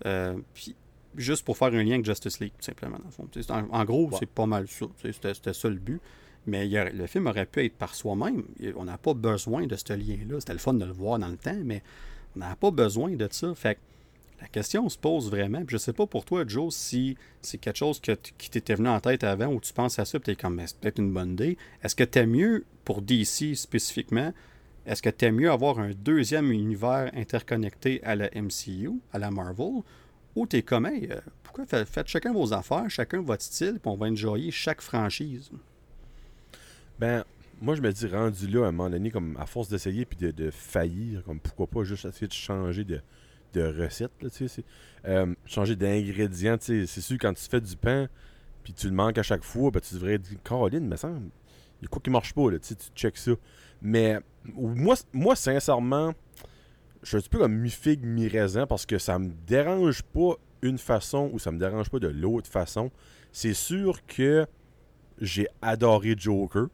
euh, 0.06 0.36
puis 0.54 0.76
juste 1.16 1.44
pour 1.44 1.56
faire 1.56 1.68
un 1.68 1.82
lien 1.82 1.94
avec 1.94 2.04
Justice 2.04 2.38
League, 2.40 2.52
tout 2.58 2.64
simplement, 2.64 2.98
dans 2.98 3.04
le 3.04 3.10
fond. 3.10 3.28
En, 3.72 3.80
en 3.80 3.84
gros, 3.84 4.08
Ouais. 4.10 4.16
c'est 4.20 4.28
pas 4.28 4.46
mal 4.46 4.68
ça. 4.68 4.86
C'était 5.02 5.34
c'était 5.34 5.52
ça 5.52 5.68
le 5.68 5.76
but. 5.76 6.00
Mais 6.46 6.66
il 6.66 6.72
y 6.72 6.76
a- 6.78 6.90
le 6.90 7.06
film 7.06 7.26
aurait 7.28 7.46
pu 7.46 7.64
être 7.64 7.74
par 7.76 7.94
soi-même. 7.94 8.42
On 8.76 8.84
n'a 8.84 8.98
pas 8.98 9.14
besoin 9.14 9.66
de 9.66 9.76
ce 9.76 9.92
lien-là. 9.92 10.40
C'était 10.40 10.54
le 10.54 10.58
fun 10.58 10.74
de 10.74 10.84
le 10.84 10.90
voir 10.92 11.18
dans 11.20 11.28
le 11.28 11.36
temps, 11.36 11.56
mais 11.64 11.82
on 12.36 12.40
n'a 12.40 12.56
pas 12.56 12.70
besoin 12.70 13.10
de 13.10 13.28
ça. 13.30 13.54
Fait 13.54 13.78
la 14.40 14.48
question 14.48 14.88
se 14.88 14.98
pose 14.98 15.30
vraiment. 15.30 15.60
Puis 15.64 15.74
je 15.74 15.78
sais 15.78 15.92
pas 15.92 16.06
pour 16.06 16.24
toi, 16.24 16.44
Joe, 16.46 16.74
si 16.74 17.16
c'est 17.42 17.58
quelque 17.58 17.76
chose 17.78 18.00
qui 18.00 18.50
t'était 18.50 18.74
venu 18.74 18.88
en 18.88 18.98
tête 19.00 19.22
avant 19.22 19.46
ou 19.46 19.60
tu 19.60 19.72
penses 19.72 19.98
à 20.00 20.04
ça 20.04 20.18
et 20.18 20.20
tu 20.20 20.30
es 20.32 20.36
comme, 20.36 20.56
peut-être 20.56 20.98
une 20.98 21.12
bonne 21.12 21.32
idée. 21.32 21.56
Est-ce 21.82 21.94
que 21.94 22.02
tu 22.04 22.18
es 22.18 22.26
mieux, 22.26 22.64
pour 22.84 23.02
DC 23.02 23.54
spécifiquement, 23.54 24.32
est-ce 24.84 25.00
que 25.00 25.10
tu 25.10 25.30
mieux 25.30 25.50
avoir 25.50 25.78
un 25.78 25.92
deuxième 25.92 26.50
univers 26.50 27.10
interconnecté 27.14 28.02
à 28.02 28.16
la 28.16 28.30
MCU, 28.34 28.90
à 29.12 29.20
la 29.20 29.30
Marvel, 29.30 29.82
ou 30.34 30.46
tu 30.48 30.56
es 30.56 30.62
comme, 30.62 30.86
hey, 30.86 31.08
euh, 31.12 31.20
pourquoi 31.44 31.64
fa- 31.66 31.84
faites 31.84 32.08
chacun 32.08 32.32
vos 32.32 32.52
affaires, 32.52 32.90
chacun 32.90 33.20
votre 33.20 33.44
style, 33.44 33.78
puis 33.80 33.90
on 33.92 33.96
va 33.96 34.06
enjoyer 34.06 34.50
chaque 34.50 34.80
franchise? 34.80 35.50
Ben, 36.98 37.24
moi, 37.62 37.76
je 37.76 37.80
me 37.80 37.92
dis, 37.92 38.06
rendu 38.08 38.48
là, 38.48 38.64
à 38.64 38.68
un 38.68 38.72
moment 38.72 38.90
donné, 38.90 39.10
comme 39.10 39.36
à 39.38 39.46
force 39.46 39.68
d'essayer 39.68 40.04
puis 40.04 40.18
de, 40.18 40.32
de 40.32 40.50
faillir, 40.50 41.22
comme 41.22 41.38
pourquoi 41.38 41.68
pas 41.68 41.84
juste 41.84 42.04
essayer 42.04 42.26
de 42.26 42.32
changer 42.32 42.82
de, 42.82 43.00
de 43.54 43.62
recette, 43.62 44.10
là, 44.20 44.28
euh, 45.06 45.34
changer 45.46 45.76
d'ingrédients, 45.76 46.56
c'est 46.60 46.86
sûr, 46.86 47.18
quand 47.20 47.32
tu 47.34 47.44
fais 47.48 47.60
du 47.60 47.76
pain, 47.76 48.08
puis 48.64 48.72
tu 48.72 48.88
le 48.88 48.94
manques 48.94 49.16
à 49.18 49.22
chaque 49.22 49.44
fois, 49.44 49.70
ben, 49.70 49.80
tu 49.80 49.94
devrais 49.94 50.18
dire, 50.18 50.38
Caroline, 50.42 50.88
me 50.88 50.96
semble, 50.96 51.28
il 51.80 51.84
y 51.84 51.86
a 51.86 51.88
quoi 51.88 52.02
qui 52.02 52.10
marche 52.10 52.34
pas, 52.34 52.50
là, 52.50 52.58
tu 52.58 52.74
checkes 52.96 53.16
ça. 53.16 53.32
Mais, 53.80 54.18
moi, 54.44 54.96
moi, 55.12 55.36
sincèrement, 55.36 56.14
je 57.02 57.08
suis 57.08 57.16
un 57.16 57.20
petit 57.20 57.28
peu 57.28 57.38
comme 57.38 57.54
mi-figue, 57.54 58.04
mi-raisin, 58.04 58.66
parce 58.66 58.86
que 58.86 58.98
ça 58.98 59.20
me 59.20 59.30
dérange 59.46 60.02
pas 60.02 60.34
une 60.62 60.78
façon 60.78 61.30
ou 61.32 61.38
ça 61.38 61.52
me 61.52 61.58
dérange 61.58 61.90
pas 61.90 62.00
de 62.00 62.08
l'autre 62.08 62.50
façon. 62.50 62.90
C'est 63.30 63.54
sûr 63.54 64.04
que 64.06 64.46
j'ai 65.20 65.46
adoré 65.60 66.14
Joker, 66.16 66.66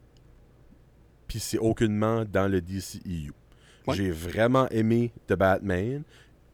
puis 1.29 1.39
c'est 1.39 1.59
aucunement 1.59 2.25
dans 2.25 2.51
le 2.51 2.59
DCEU. 2.59 3.31
Ouais. 3.87 3.95
J'ai 3.95 4.11
vraiment 4.11 4.67
aimé 4.69 5.13
The 5.27 5.33
Batman, 5.33 6.03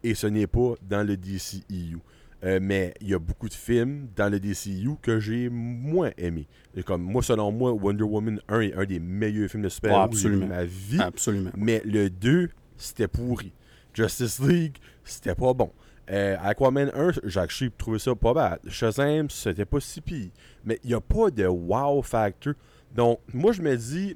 et 0.03 0.13
ce 0.13 0.27
n'est 0.27 0.45
pas 0.45 0.75
dans 0.87 1.01
le 1.01 1.17
DCEU. 1.17 1.97
Euh, 2.43 2.59
mais 2.61 2.93
il 3.01 3.09
y 3.09 3.13
a 3.15 3.19
beaucoup 3.19 3.49
de 3.49 3.53
films 3.53 4.09
dans 4.15 4.29
le 4.29 4.39
DCU 4.39 4.91
que 5.01 5.19
j'ai 5.19 5.49
moins 5.49 6.11
aimé. 6.17 6.47
Et 6.75 6.83
comme 6.83 7.01
moi, 7.01 7.23
selon 7.23 7.51
moi, 7.51 7.71
Wonder 7.71 8.03
Woman 8.03 8.39
1 8.49 8.59
est 8.59 8.73
un 8.75 8.85
des 8.85 8.99
meilleurs 8.99 9.49
films 9.49 9.63
de 9.63 9.69
super-héros 9.69 10.09
de 10.09 10.45
ma 10.45 10.63
vie. 10.63 11.01
Absolument. 11.01 11.49
Mais 11.57 11.81
le 11.85 12.09
2, 12.09 12.49
c'était 12.77 13.07
pourri. 13.07 13.51
Justice 13.93 14.39
League, 14.39 14.75
c'était 15.03 15.33
pas 15.33 15.53
bon. 15.53 15.71
Euh, 16.11 16.35
Aquaman 16.39 16.91
1, 16.93 17.11
j'ai 17.23 17.39
actually 17.39 17.71
trouvé 17.71 17.97
ça 17.97 18.13
pas 18.13 18.33
bad. 18.33 18.59
Shazam, 18.67 19.29
c'était 19.29 19.65
pas 19.65 19.79
si 19.79 20.01
pire. 20.01 20.29
Mais 20.63 20.79
il 20.83 20.89
n'y 20.89 20.93
a 20.93 21.01
pas 21.01 21.31
de 21.31 21.47
wow 21.47 22.03
factor. 22.03 22.53
Donc, 22.93 23.19
moi, 23.33 23.53
je 23.53 23.61
me 23.61 23.75
dis, 23.75 24.15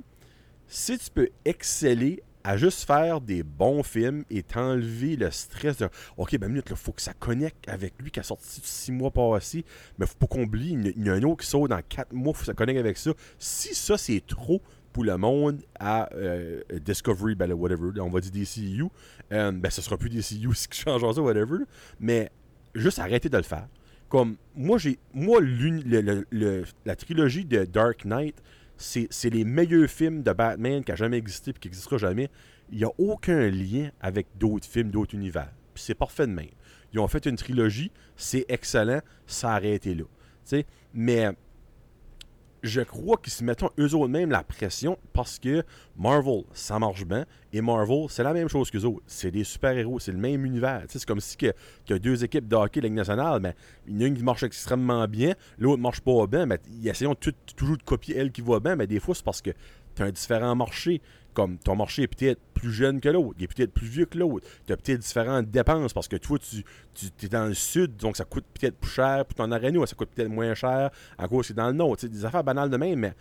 si 0.69 0.97
tu 0.97 1.09
peux 1.09 1.29
exceller 1.43 2.23
à 2.43 2.55
juste 2.55 2.85
faire 2.85 3.19
des 3.19 3.43
bons 3.43 3.83
films 3.83 4.23
et 4.29 4.43
t'enlever 4.43 5.15
le 5.15 5.29
stress 5.29 5.77
de 5.77 5.89
OK, 6.15 6.37
ben 6.37 6.47
minute, 6.47 6.67
il 6.69 6.75
faut 6.75 6.93
que 6.93 7.01
ça 7.01 7.13
connecte 7.13 7.67
avec 7.67 7.93
lui 7.99 8.11
qui 8.11 8.19
a 8.19 8.23
sorti 8.23 8.61
six 8.63 8.91
mois 8.91 9.11
passés, 9.11 9.65
mais 9.97 10.05
faut 10.05 10.15
pas 10.17 10.27
qu'on 10.27 10.43
oublie, 10.43 10.77
il 10.95 11.05
y 11.05 11.09
a 11.09 11.13
un 11.13 11.23
autre 11.23 11.43
qui 11.43 11.47
sort 11.49 11.67
dans 11.67 11.81
quatre 11.81 12.13
mois, 12.13 12.33
faut 12.33 12.41
que 12.41 12.45
ça 12.45 12.53
connecte 12.53 12.79
avec 12.79 12.97
ça. 12.97 13.11
Si 13.37 13.75
ça, 13.75 13.97
c'est 13.97 14.23
trop 14.25 14.61
pour 14.93 15.03
le 15.03 15.17
monde 15.17 15.61
à 15.79 16.09
euh, 16.13 16.61
Discovery, 16.81 17.35
ben 17.35 17.51
whatever, 17.51 17.99
on 17.99 18.09
va 18.09 18.21
dire 18.21 18.31
DCU, 18.31 18.85
euh, 19.31 19.51
ben 19.51 19.69
ce 19.69 19.81
sera 19.81 19.97
plus 19.97 20.09
DCU 20.09 20.53
si 20.53 20.67
qui 20.69 20.79
change 20.79 21.01
ça, 21.01 21.21
whatever, 21.21 21.57
mais 21.99 22.31
juste 22.73 22.99
arrêter 22.99 23.29
de 23.29 23.37
le 23.37 23.43
faire. 23.43 23.67
Comme, 24.07 24.37
moi, 24.55 24.79
j'ai 24.79 24.97
moi 25.13 25.39
la 25.41 26.95
trilogie 26.95 27.45
de 27.45 27.65
Dark 27.65 28.05
Knight, 28.05 28.41
c'est 28.79 29.29
les 29.29 29.43
meilleurs 29.43 29.89
films 29.89 30.23
de 30.23 30.31
Batman 30.31 30.83
qui 30.83 30.91
a 30.91 30.95
jamais 30.95 31.17
existé 31.17 31.51
et 31.51 31.53
qui 31.53 31.67
n'existera 31.67 31.97
jamais. 31.97 32.29
Il 32.71 32.77
n'y 32.77 32.85
a 32.85 32.91
aucun 32.97 33.49
lien 33.49 33.91
avec 33.99 34.27
d'autres 34.37 34.67
films, 34.67 34.89
d'autres 34.89 35.13
univers. 35.13 35.51
C'est 35.75 35.95
parfait 35.95 36.27
de 36.27 36.31
même. 36.31 36.49
Ils 36.93 36.99
ont 36.99 37.07
fait 37.07 37.25
une 37.25 37.35
trilogie, 37.35 37.91
c'est 38.15 38.45
excellent, 38.47 39.01
ça 39.27 39.51
a 39.51 39.55
arrêté 39.55 39.93
là. 39.93 40.05
Mais 40.93 41.29
je 42.61 42.81
crois 42.81 43.17
qu'ils 43.17 43.33
se 43.33 43.43
mettent 43.43 43.63
eux 43.79 43.95
autres 43.95 44.07
même 44.07 44.31
la 44.31 44.43
pression 44.43 44.97
parce 45.13 45.39
que 45.39 45.63
Marvel, 45.97 46.43
ça 46.53 46.79
marche 46.79 47.05
bien. 47.05 47.25
Et 47.53 47.61
Marvel, 47.61 48.05
c'est 48.09 48.23
la 48.23 48.33
même 48.33 48.47
chose 48.47 48.69
qu'eux 48.69 48.83
autres. 48.83 49.01
C'est 49.07 49.31
des 49.31 49.43
super-héros, 49.43 49.99
c'est 49.99 50.11
le 50.11 50.17
même 50.17 50.45
univers. 50.45 50.83
C'est 50.87 51.03
comme 51.05 51.19
si 51.19 51.37
tu 51.37 51.49
as 51.93 51.99
deux 51.99 52.23
équipes 52.23 52.47
de 52.47 52.55
hockey 52.55 52.81
Ligue 52.81 52.93
nationale, 52.93 53.39
mais 53.41 53.49
a 53.49 54.07
une 54.07 54.15
qui 54.15 54.23
marche 54.23 54.43
extrêmement 54.43 55.07
bien, 55.07 55.33
l'autre 55.57 55.81
marche 55.81 56.01
pas 56.01 56.27
bien, 56.27 56.45
mais 56.45 56.59
ils 56.69 56.87
essayent 56.87 57.07
toujours 57.55 57.77
de 57.77 57.83
copier 57.83 58.17
elle 58.17 58.31
qui 58.31 58.41
va 58.41 58.59
bien, 58.59 58.75
mais 58.75 58.87
des 58.87 58.99
fois, 58.99 59.15
c'est 59.15 59.23
parce 59.23 59.41
que 59.41 59.51
tu 59.95 60.03
as 60.03 60.05
un 60.05 60.11
différent 60.11 60.55
marché. 60.55 61.01
Comme 61.33 61.57
ton 61.57 61.75
marché 61.75 62.03
est 62.03 62.07
peut-être 62.07 62.41
plus 62.53 62.71
jeune 62.71 62.99
que 62.99 63.09
l'autre, 63.09 63.35
il 63.37 63.43
est 63.43 63.47
peut-être 63.47 63.71
plus 63.71 63.87
vieux 63.87 64.05
que 64.05 64.17
l'autre. 64.17 64.45
Tu 64.65 64.73
as 64.73 64.77
peut-être 64.77 64.99
différentes 64.99 65.49
dépenses 65.49 65.93
parce 65.93 66.07
que 66.07 66.17
toi, 66.17 66.37
tu, 66.39 66.63
tu 66.93 67.25
es 67.25 67.29
dans 67.29 67.45
le 67.45 67.53
sud, 67.53 67.95
donc 67.97 68.17
ça 68.17 68.25
coûte 68.25 68.45
peut-être 68.53 68.75
plus 68.75 68.91
cher. 68.91 69.25
Puis 69.25 69.35
ton 69.35 69.51
aréno, 69.51 69.85
ça 69.85 69.95
coûte 69.95 70.09
peut-être 70.13 70.29
moins 70.29 70.53
cher 70.55 70.89
à 71.17 71.27
cause 71.27 71.47
c'est 71.47 71.53
dans 71.53 71.67
le 71.67 71.73
nord. 71.73 71.95
des 71.97 72.25
affaires 72.25 72.43
banales 72.43 72.69
de 72.69 72.77
même, 72.77 72.99
mais 72.99 73.13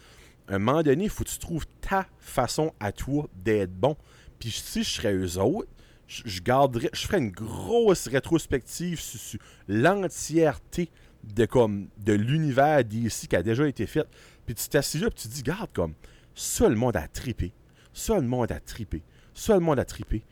à 0.49 0.55
un 0.55 0.59
moment 0.59 0.83
donné, 0.83 1.05
il 1.05 1.11
faut 1.11 1.25
que 1.25 1.29
tu 1.29 1.39
trouves 1.39 1.67
ta 1.81 2.07
façon 2.19 2.73
à 2.81 2.93
toi 2.93 3.29
d'être 3.37 3.73
bon. 3.73 3.97
Puis 4.39 4.51
si 4.51 4.83
je 4.83 4.91
serais 4.91 5.15
eux 5.15 5.39
autres, 5.39 5.69
je, 6.07 6.41
garderais, 6.41 6.91
je 6.93 7.07
ferais 7.07 7.19
une 7.19 7.31
grosse 7.31 8.09
rétrospective 8.09 8.99
sur, 8.99 9.39
l'entièreté 9.69 10.91
de 11.23 11.45
comme 11.45 11.89
de 11.99 12.15
l'univers 12.15 12.83
d'ici 12.85 13.29
qui 13.29 13.37
a 13.37 13.43
déjà 13.43 13.69
été 13.69 13.87
fait. 13.87 14.07
Puis 14.47 14.55
tu 14.55 14.69
t'assises 14.69 15.03
là 15.03 15.09
et 15.09 15.11
tu 15.11 15.29
te 15.29 15.35
dis, 15.35 15.43
garde 15.43 15.71
comme 15.73 15.95
ça 16.35 16.69
le 16.69 16.77
monde 16.77 16.97
a 16.97 17.07
trippé. 17.09 17.53
Ça 17.99 18.15
le 18.15 18.29
monde 18.29 18.53
a 18.53 18.61
trippé. 18.61 19.03
Ça 19.35 19.55
le 19.55 19.61
monde 19.61 19.81
a 19.81 19.85
trippé. 19.85 20.23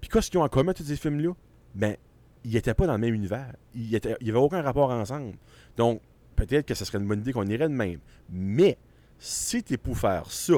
Puis 0.00 0.10
qu'est-ce 0.10 0.28
qu'ils 0.28 0.40
ont 0.40 0.42
en 0.42 0.48
commun 0.48 0.72
tous 0.72 0.82
ces 0.82 0.96
films-là? 0.96 1.34
Ben, 1.72 1.96
ils 2.44 2.54
n'étaient 2.54 2.74
pas 2.74 2.88
dans 2.88 2.94
le 2.94 2.98
même 2.98 3.14
univers. 3.14 3.54
Il 3.76 3.88
n'y 3.88 3.96
avait 3.96 4.38
aucun 4.38 4.60
rapport 4.60 4.90
ensemble. 4.90 5.36
Donc, 5.76 6.02
peut-être 6.34 6.66
que 6.66 6.74
ce 6.74 6.84
serait 6.84 6.98
une 6.98 7.06
bonne 7.06 7.20
idée 7.20 7.32
qu'on 7.32 7.46
irait 7.46 7.68
de 7.68 7.74
même. 7.74 8.00
Mais, 8.28 8.76
si 9.20 9.62
tu 9.62 9.74
es 9.74 9.76
pour 9.76 9.96
faire 9.96 10.32
ça, 10.32 10.54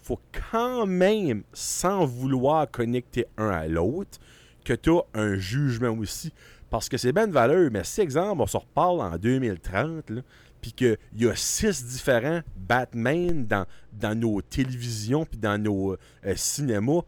faut 0.00 0.20
quand 0.52 0.86
même, 0.86 1.42
sans 1.52 2.06
vouloir 2.06 2.70
connecter 2.70 3.26
un 3.36 3.48
à 3.48 3.66
l'autre, 3.66 4.20
que 4.64 4.74
tu 4.74 4.90
as 4.90 5.02
un 5.14 5.34
jugement 5.34 5.90
aussi. 5.98 6.32
Parce 6.70 6.88
que 6.88 6.96
c'est 6.96 7.12
bien 7.12 7.26
de 7.26 7.32
valeur, 7.32 7.70
mais 7.72 7.82
si, 7.82 8.02
exemple, 8.02 8.40
on 8.40 8.46
se 8.46 8.56
reparle 8.56 9.00
en 9.00 9.16
2030, 9.16 10.12
puis 10.60 10.72
qu'il 10.72 10.98
y 11.16 11.26
a 11.26 11.34
six 11.36 11.84
différents 11.84 12.40
Batman 12.56 13.46
dans, 13.46 13.66
dans 13.92 14.18
nos 14.18 14.42
télévisions 14.42 15.24
puis 15.24 15.38
dans 15.38 15.60
nos 15.60 15.92
euh, 15.92 16.34
cinémas, 16.36 17.02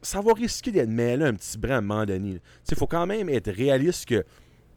ça 0.00 0.20
va 0.20 0.32
risquer 0.32 0.70
d'être 0.70 0.88
mêlé 0.88 1.24
un 1.24 1.34
petit 1.34 1.58
brin 1.58 1.74
à 1.74 1.78
un 1.78 1.80
moment 1.80 2.06
donné. 2.06 2.40
Il 2.70 2.76
faut 2.76 2.86
quand 2.86 3.06
même 3.06 3.28
être 3.28 3.50
réaliste 3.50 4.06
que, 4.06 4.24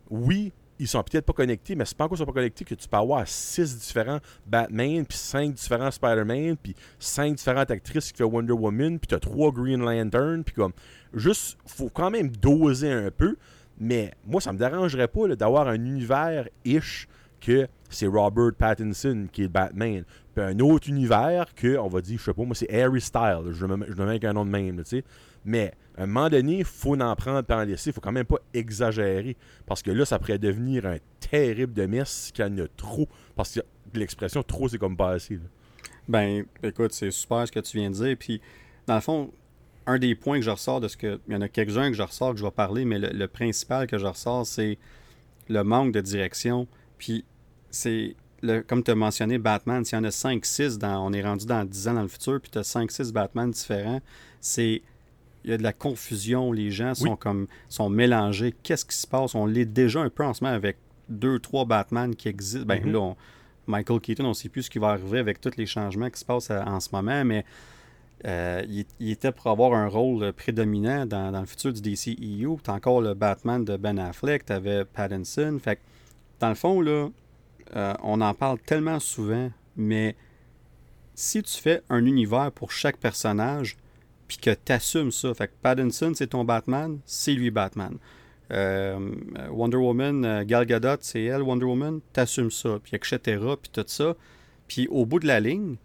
oui, 0.10 0.52
ils 0.80 0.88
sont 0.88 1.02
peut-être 1.04 1.26
pas 1.26 1.34
connectés, 1.34 1.76
mais 1.76 1.86
c'est 1.86 1.96
pas 1.98 2.06
encore 2.06 2.18
sont 2.18 2.26
pas 2.26 2.34
connectés 2.34 2.66
que 2.66 2.76
tu 2.76 2.88
peux 2.88 2.98
avoir 2.98 3.26
six 3.28 3.78
différents 3.78 4.20
Batman, 4.46 5.06
puis 5.06 5.18
cinq 5.18 5.54
différents 5.54 5.92
Spider-Man, 5.92 6.58
puis 6.58 6.76
cinq 7.00 7.36
différentes 7.36 7.72
actrices 7.72 8.12
qui 8.12 8.22
font 8.22 8.30
Wonder 8.30 8.54
Woman, 8.54 9.00
puis 9.00 9.08
tu 9.08 9.16
as 9.16 9.20
trois 9.20 9.52
Green 9.52 9.80
Lantern, 9.80 10.44
puis 10.44 10.54
comme 10.54 10.74
juste 11.14 11.58
faut 11.66 11.90
quand 11.90 12.12
même 12.12 12.30
doser 12.30 12.92
un 12.92 13.10
peu, 13.10 13.38
mais 13.80 14.14
moi 14.26 14.42
ça 14.42 14.52
me 14.52 14.58
dérangerait 14.58 15.08
pas 15.08 15.28
d'avoir 15.36 15.68
un 15.68 15.76
univers 15.76 16.48
ish 16.66 17.08
que 17.46 17.68
c'est 17.90 18.08
Robert 18.08 18.54
Pattinson 18.58 19.28
qui 19.32 19.44
est 19.44 19.48
Batman, 19.48 20.04
puis 20.34 20.44
un 20.44 20.60
autre 20.60 20.90
univers 20.90 21.54
que 21.56 21.78
on 21.78 21.88
va 21.88 22.02
dire 22.02 22.18
je 22.20 22.24
sais 22.24 22.34
pas 22.34 22.44
moi 22.44 22.56
c'est 22.56 22.74
Harry 22.74 23.02
Styles, 23.02 23.52
je 23.52 23.66
me 23.66 23.76
mets 23.78 23.86
avec 24.02 24.24
un 24.24 24.34
nom 24.34 24.46
de 24.46 24.52
même, 24.52 24.78
tu 24.78 24.86
sais. 24.86 25.04
Mais 25.46 25.74
à 25.98 26.04
un 26.04 26.06
moment 26.08 26.30
donné, 26.30 26.58
il 26.60 26.66
faut 26.66 27.00
en 27.00 27.16
prendre 27.16 27.46
et 27.48 27.54
en 27.54 27.64
laisser. 27.64 27.92
Il 27.92 27.94
faut 27.94 28.02
quand 28.02 28.12
même 28.12 28.26
pas 28.26 28.40
exagérer. 28.54 29.38
Parce 29.66 29.82
que 29.82 29.92
là, 29.92 30.04
ça 30.04 30.20
pourrait 30.20 30.40
devenir 30.40 30.86
un 30.86 30.98
terrible 31.20 31.74
de 31.74 31.86
messe 31.86 32.32
qu'il 32.34 32.46
y 32.46 32.48
en 32.48 32.58
a 32.58 32.68
trop. 32.76 33.08
Parce 33.36 33.54
que 33.54 33.62
l'expression 33.94 34.44
trop, 34.44 34.68
c'est 34.68 34.80
comme 34.80 34.98
pas 34.98 35.12
assez. 35.12 35.40
Ben, 36.08 36.46
écoute, 36.64 36.92
c'est 36.92 37.12
super 37.12 37.48
ce 37.48 37.52
que 37.52 37.60
tu 37.60 37.78
viens 37.78 37.92
de 37.92 37.96
dire. 37.96 38.18
Puis, 38.20 38.42
dans 38.88 38.96
le 38.96 39.02
fond, 39.02 39.32
un 39.86 40.00
des 40.00 40.16
points 40.16 40.40
que 40.40 40.46
je 40.46 40.50
ressors 40.50 40.82
de 40.82 40.88
ce 40.88 40.98
que. 40.98 41.20
Il 41.28 41.34
y 41.34 41.36
en 41.38 41.42
a 41.42 41.48
quelques-uns 41.48 41.92
que 41.92 41.98
je 41.98 42.04
ressors 42.04 42.34
que 42.34 42.40
je 42.40 42.44
vais 42.44 42.52
parler, 42.52 42.84
mais 42.84 43.00
le, 43.00 43.28
principal 43.28 43.88
que 43.88 43.98
je 43.98 44.06
ressors, 44.06 44.46
c'est 44.46 44.78
le 45.48 45.64
manque 45.64 45.94
de 45.94 46.02
direction. 46.02 46.68
Puis, 46.98 47.24
c'est. 47.76 48.16
Le, 48.42 48.62
comme 48.62 48.84
tu 48.84 48.92
as 48.92 48.96
mentionné, 48.96 49.38
Batman, 49.40 49.84
s'il 49.86 49.98
y 49.98 50.02
en 50.02 50.04
a 50.04 50.10
5-6, 50.10 50.86
on 50.86 51.14
est 51.14 51.24
rendu 51.24 51.46
dans 51.46 51.66
10 51.66 51.88
ans 51.88 51.94
dans 51.96 52.02
le 52.04 52.08
futur, 52.08 52.40
puis 52.40 52.52
tu 52.52 52.60
as 52.60 52.62
5-6 52.62 53.12
Batman 53.12 53.50
différents, 53.50 54.02
c'est 54.40 54.84
il 55.46 55.52
y 55.52 55.54
a 55.54 55.58
de 55.58 55.64
la 55.64 55.74
confusion, 55.74 56.52
les 56.52 56.70
gens 56.70 56.96
sont 56.96 57.16
comme 57.16 57.48
sont 57.70 57.90
mélangés. 57.90 58.54
Qu'est-ce 58.64 58.84
qui 58.86 58.96
se 58.96 59.08
passe? 59.08 59.36
On 59.36 59.46
l'est 59.46 59.66
déjà 59.66 60.02
un 60.02 60.10
peu 60.10 60.24
en 60.24 60.34
ce 60.34 60.44
moment 60.44 60.56
avec 60.56 60.78
deux, 61.08 61.40
trois 61.40 61.66
Batman 61.66 62.16
qui 62.16 62.28
existent. 62.28 62.66
Ben 62.66 62.84
mm-hmm. 62.84 62.92
là, 62.92 63.14
Michael 63.68 64.00
Keaton, 64.00 64.26
on 64.26 64.30
ne 64.30 64.34
sait 64.34 64.50
plus 64.50 64.64
ce 64.64 64.70
qui 64.70 64.80
va 64.80 64.90
arriver 64.90 65.20
avec 65.20 65.40
tous 65.40 65.56
les 65.58 65.66
changements 65.66 66.10
qui 66.10 66.20
se 66.20 66.26
passent 66.26 66.50
euh, 66.50 66.62
en 66.64 66.80
ce 66.80 66.90
moment, 66.92 67.24
mais 67.24 67.46
euh, 68.26 68.64
il, 69.00 69.12
était 69.12 69.32
pour 69.32 69.48
avoir 69.48 69.74
un 69.74 69.88
rôle 69.88 70.34
prédominant 70.34 71.06
dans, 71.06 71.40
le 71.40 71.46
futur 71.46 71.74
du 71.74 71.82
DCEU. 71.82 72.58
Tu 72.64 72.70
as 72.70 72.74
encore 72.74 73.02
le 73.02 73.14
Batman 73.14 73.64
de 73.64 73.78
Ben 73.78 74.00
Affleck, 74.00 74.46
tu 74.46 74.54
avais 74.54 74.84
Pattinson. 74.84 75.60
Fait 75.62 75.80
dans 76.40 76.50
le 76.50 76.56
fond, 76.56 76.82
là, 76.82 77.10
euh, 77.76 77.94
on 78.04 78.22
en 78.22 78.34
parle 78.34 78.60
tellement 78.60 79.00
souvent, 79.00 79.52
mais 79.76 80.16
si 81.14 81.42
tu 81.44 81.62
fais 81.62 81.82
un 81.90 82.06
univers 82.06 82.52
pour 82.52 82.72
chaque 82.72 82.98
personnage, 82.98 83.78
puis 84.28 84.38
que 84.38 84.52
tu 84.52 84.72
assumes 84.72 85.12
ça. 85.12 85.34
Fait 85.34 85.48
que 85.48 85.54
Pattinson, 85.62 86.14
c'est 86.16 86.28
ton 86.28 86.44
Batman, 86.44 87.00
c'est 87.06 87.34
lui 87.34 87.52
Batman. 87.52 87.98
Euh, 88.52 89.12
Wonder 89.50 89.78
Woman, 89.78 90.24
euh, 90.26 90.44
Gal 90.44 90.66
Gadot, 90.66 90.98
c'est 91.02 91.24
elle, 91.24 91.42
Wonder 91.42 91.66
Woman, 91.66 92.00
t'assumes 92.14 92.52
ça, 92.52 92.80
puis 92.84 92.96
etc., 92.96 93.20
puis 93.62 93.72
tout 93.72 93.86
ça. 93.88 94.16
Puis 94.68 94.88
au 94.90 95.06
bout 95.06 95.20
de 95.20 95.28
la 95.28 95.40
ligne, 95.40 95.76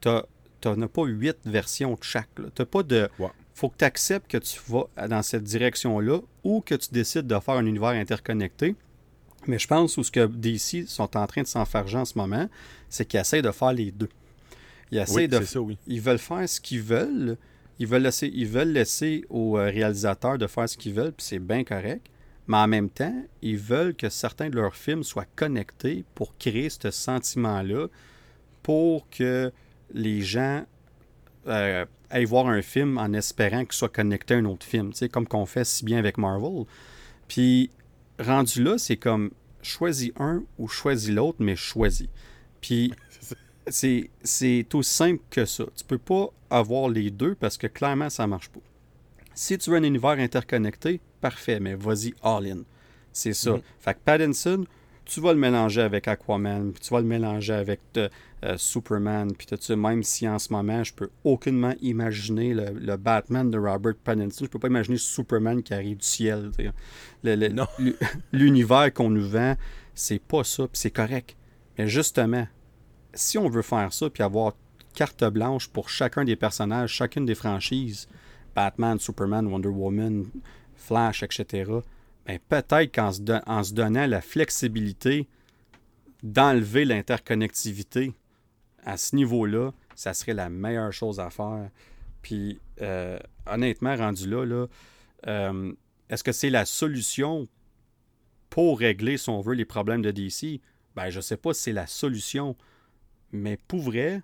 t'as 0.00 0.24
n'as 0.64 0.88
pas 0.88 1.04
huit 1.04 1.36
versions 1.44 1.94
de 1.94 2.02
chaque. 2.02 2.28
T'as 2.54 2.64
pas 2.64 2.82
de... 2.82 3.08
faut 3.54 3.68
que 3.68 3.76
tu 3.78 3.84
acceptes 3.84 4.28
que 4.30 4.38
tu 4.38 4.60
vas 4.68 4.88
dans 5.08 5.22
cette 5.22 5.44
direction-là 5.44 6.20
ou 6.42 6.60
que 6.60 6.74
tu 6.74 6.88
décides 6.92 7.26
de 7.26 7.38
faire 7.38 7.54
un 7.54 7.66
univers 7.66 7.90
interconnecté. 7.90 8.74
Mais 9.46 9.58
je 9.58 9.66
pense 9.66 9.96
où 9.96 10.02
ce 10.02 10.10
que 10.10 10.26
DC 10.26 10.86
sont 10.86 11.16
en 11.16 11.26
train 11.26 11.42
de 11.42 11.46
s'enfarger 11.46 11.98
en 11.98 12.04
ce 12.04 12.18
moment, 12.18 12.48
c'est 12.88 13.06
qu'ils 13.06 13.20
essaient 13.20 13.42
de 13.42 13.50
faire 13.50 13.72
les 13.72 13.90
deux. 13.90 14.08
Ils 14.90 14.98
essaient 14.98 15.28
de... 15.28 15.42
Ça, 15.42 15.60
oui. 15.60 15.78
Ils 15.86 16.00
veulent 16.00 16.18
faire 16.18 16.48
ce 16.48 16.60
qu'ils 16.60 16.82
veulent, 16.82 17.36
ils 17.78 17.86
veulent 17.86 18.02
laisser, 18.02 18.30
ils 18.34 18.46
veulent 18.46 18.72
laisser 18.72 19.24
aux 19.30 19.58
euh, 19.58 19.70
réalisateurs 19.70 20.38
de 20.38 20.46
faire 20.46 20.68
ce 20.68 20.76
qu'ils 20.76 20.94
veulent, 20.94 21.12
puis 21.12 21.26
c'est 21.26 21.38
bien 21.38 21.64
correct. 21.64 22.06
Mais 22.46 22.56
en 22.56 22.66
même 22.66 22.88
temps, 22.88 23.14
ils 23.42 23.58
veulent 23.58 23.94
que 23.94 24.08
certains 24.08 24.48
de 24.48 24.56
leurs 24.56 24.74
films 24.74 25.04
soient 25.04 25.26
connectés 25.36 26.04
pour 26.14 26.36
créer 26.38 26.70
ce 26.70 26.90
sentiment-là, 26.90 27.88
pour 28.62 29.08
que 29.10 29.52
les 29.92 30.22
gens 30.22 30.64
euh, 31.46 31.84
aillent 32.10 32.24
voir 32.24 32.46
un 32.46 32.62
film 32.62 32.96
en 32.96 33.12
espérant 33.12 33.64
qu'il 33.64 33.74
soit 33.74 33.92
connecté 33.92 34.34
à 34.34 34.38
un 34.38 34.46
autre 34.46 34.64
film, 34.64 34.92
comme 35.12 35.26
qu'on 35.26 35.46
fait 35.46 35.64
si 35.64 35.84
bien 35.84 35.98
avec 35.98 36.16
Marvel. 36.16 36.64
Puis, 37.28 37.70
rendu 38.18 38.62
là, 38.62 38.78
c'est 38.78 38.96
comme 38.96 39.30
choisis 39.62 40.12
un 40.18 40.42
ou 40.58 40.68
choisis 40.68 41.10
l'autre, 41.10 41.38
mais 41.40 41.56
choisis. 41.56 42.08
Puis, 42.60 42.92
c'est 43.66 44.10
aussi 44.74 44.90
simple 44.90 45.22
que 45.30 45.44
ça. 45.44 45.64
Tu 45.76 45.84
peux 45.84 45.98
pas 45.98 46.28
avoir 46.50 46.88
les 46.88 47.10
deux 47.10 47.34
parce 47.34 47.56
que 47.56 47.66
clairement, 47.66 48.10
ça 48.10 48.26
marche 48.26 48.48
pas. 48.48 48.60
Si 49.34 49.56
tu 49.58 49.70
veux 49.70 49.76
un 49.76 49.82
univers 49.82 50.18
interconnecté, 50.18 51.00
parfait, 51.20 51.60
mais 51.60 51.74
vas-y 51.74 52.14
all-in. 52.22 52.62
C'est 53.12 53.34
ça. 53.34 53.52
Mhm. 53.52 53.62
Fait 53.78 53.94
que 53.94 53.98
Pattinson, 54.04 54.64
tu 55.08 55.20
vas 55.20 55.32
le 55.32 55.38
mélanger 55.38 55.80
avec 55.80 56.06
Aquaman, 56.06 56.72
puis 56.72 56.82
tu 56.82 56.90
vas 56.92 57.00
le 57.00 57.06
mélanger 57.06 57.54
avec 57.54 57.80
euh, 57.96 58.08
Superman, 58.58 59.32
puis 59.32 59.46
tout 59.46 59.56
ça, 59.58 59.74
même 59.74 60.02
si 60.02 60.28
en 60.28 60.38
ce 60.38 60.52
moment, 60.52 60.84
je 60.84 60.92
peux 60.92 61.08
aucunement 61.24 61.74
imaginer 61.80 62.52
le, 62.52 62.96
Batman 62.96 63.50
de 63.50 63.58
Robert 63.58 63.94
Pattinson. 64.04 64.44
Je 64.44 64.50
peux 64.50 64.58
pas 64.58 64.68
imaginer 64.68 64.98
Superman 64.98 65.62
qui 65.62 65.72
arrive 65.72 65.96
du 65.96 66.06
ciel. 66.06 66.50
L'univers 68.32 68.92
qu'on 68.92 69.08
nous 69.08 69.26
vend, 69.26 69.56
c'est 69.94 70.20
pas 70.20 70.44
ça, 70.44 70.64
puis 70.64 70.78
c'est 70.78 70.90
correct. 70.90 71.36
Mais 71.78 71.88
justement, 71.88 72.46
si 73.14 73.38
on 73.38 73.48
veut 73.48 73.62
faire 73.62 73.92
ça, 73.94 74.10
puis 74.10 74.22
avoir 74.22 74.52
carte 74.94 75.24
blanche 75.24 75.68
pour 75.68 75.88
chacun 75.88 76.24
des 76.24 76.36
personnages, 76.36 76.90
chacune 76.90 77.24
des 77.24 77.34
franchises, 77.34 78.08
Batman, 78.54 78.98
Superman, 78.98 79.46
Wonder 79.46 79.68
Woman, 79.68 80.26
Flash, 80.76 81.22
etc., 81.22 81.80
ben 82.28 82.38
peut-être 82.48 82.94
qu'en 82.94 83.12
se, 83.12 83.72
donnant 83.72 84.06
la 84.06 84.20
flexibilité 84.20 85.26
d'enlever 86.22 86.84
l'interconnectivité 86.84 88.12
à 88.84 88.96
ce 88.96 89.16
niveau-là, 89.16 89.72
ça 89.94 90.12
serait 90.12 90.34
la 90.34 90.50
meilleure 90.50 90.92
chose 90.92 91.20
à 91.20 91.30
faire. 91.30 91.70
Puis, 92.22 92.60
euh, 92.82 93.18
honnêtement, 93.46 93.96
rendu 93.96 94.28
là, 94.28 94.44
là 94.44 94.66
euh, 95.26 95.72
est-ce 96.10 96.22
que 96.22 96.32
c'est 96.32 96.50
la 96.50 96.66
solution 96.66 97.48
pour 98.50 98.78
régler, 98.78 99.16
si 99.16 99.30
on 99.30 99.40
veut, 99.40 99.54
les 99.54 99.64
problèmes 99.64 100.02
de 100.02 100.10
DC? 100.10 100.60
Ben, 100.96 101.10
je 101.10 101.20
sais 101.20 101.36
pas 101.36 101.54
si 101.54 101.62
c'est 101.62 101.72
la 101.72 101.86
solution. 101.86 102.56
Mais 103.32 103.58
pour 103.68 103.80
vrai, 103.80 104.22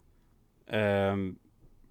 euh, 0.72 1.32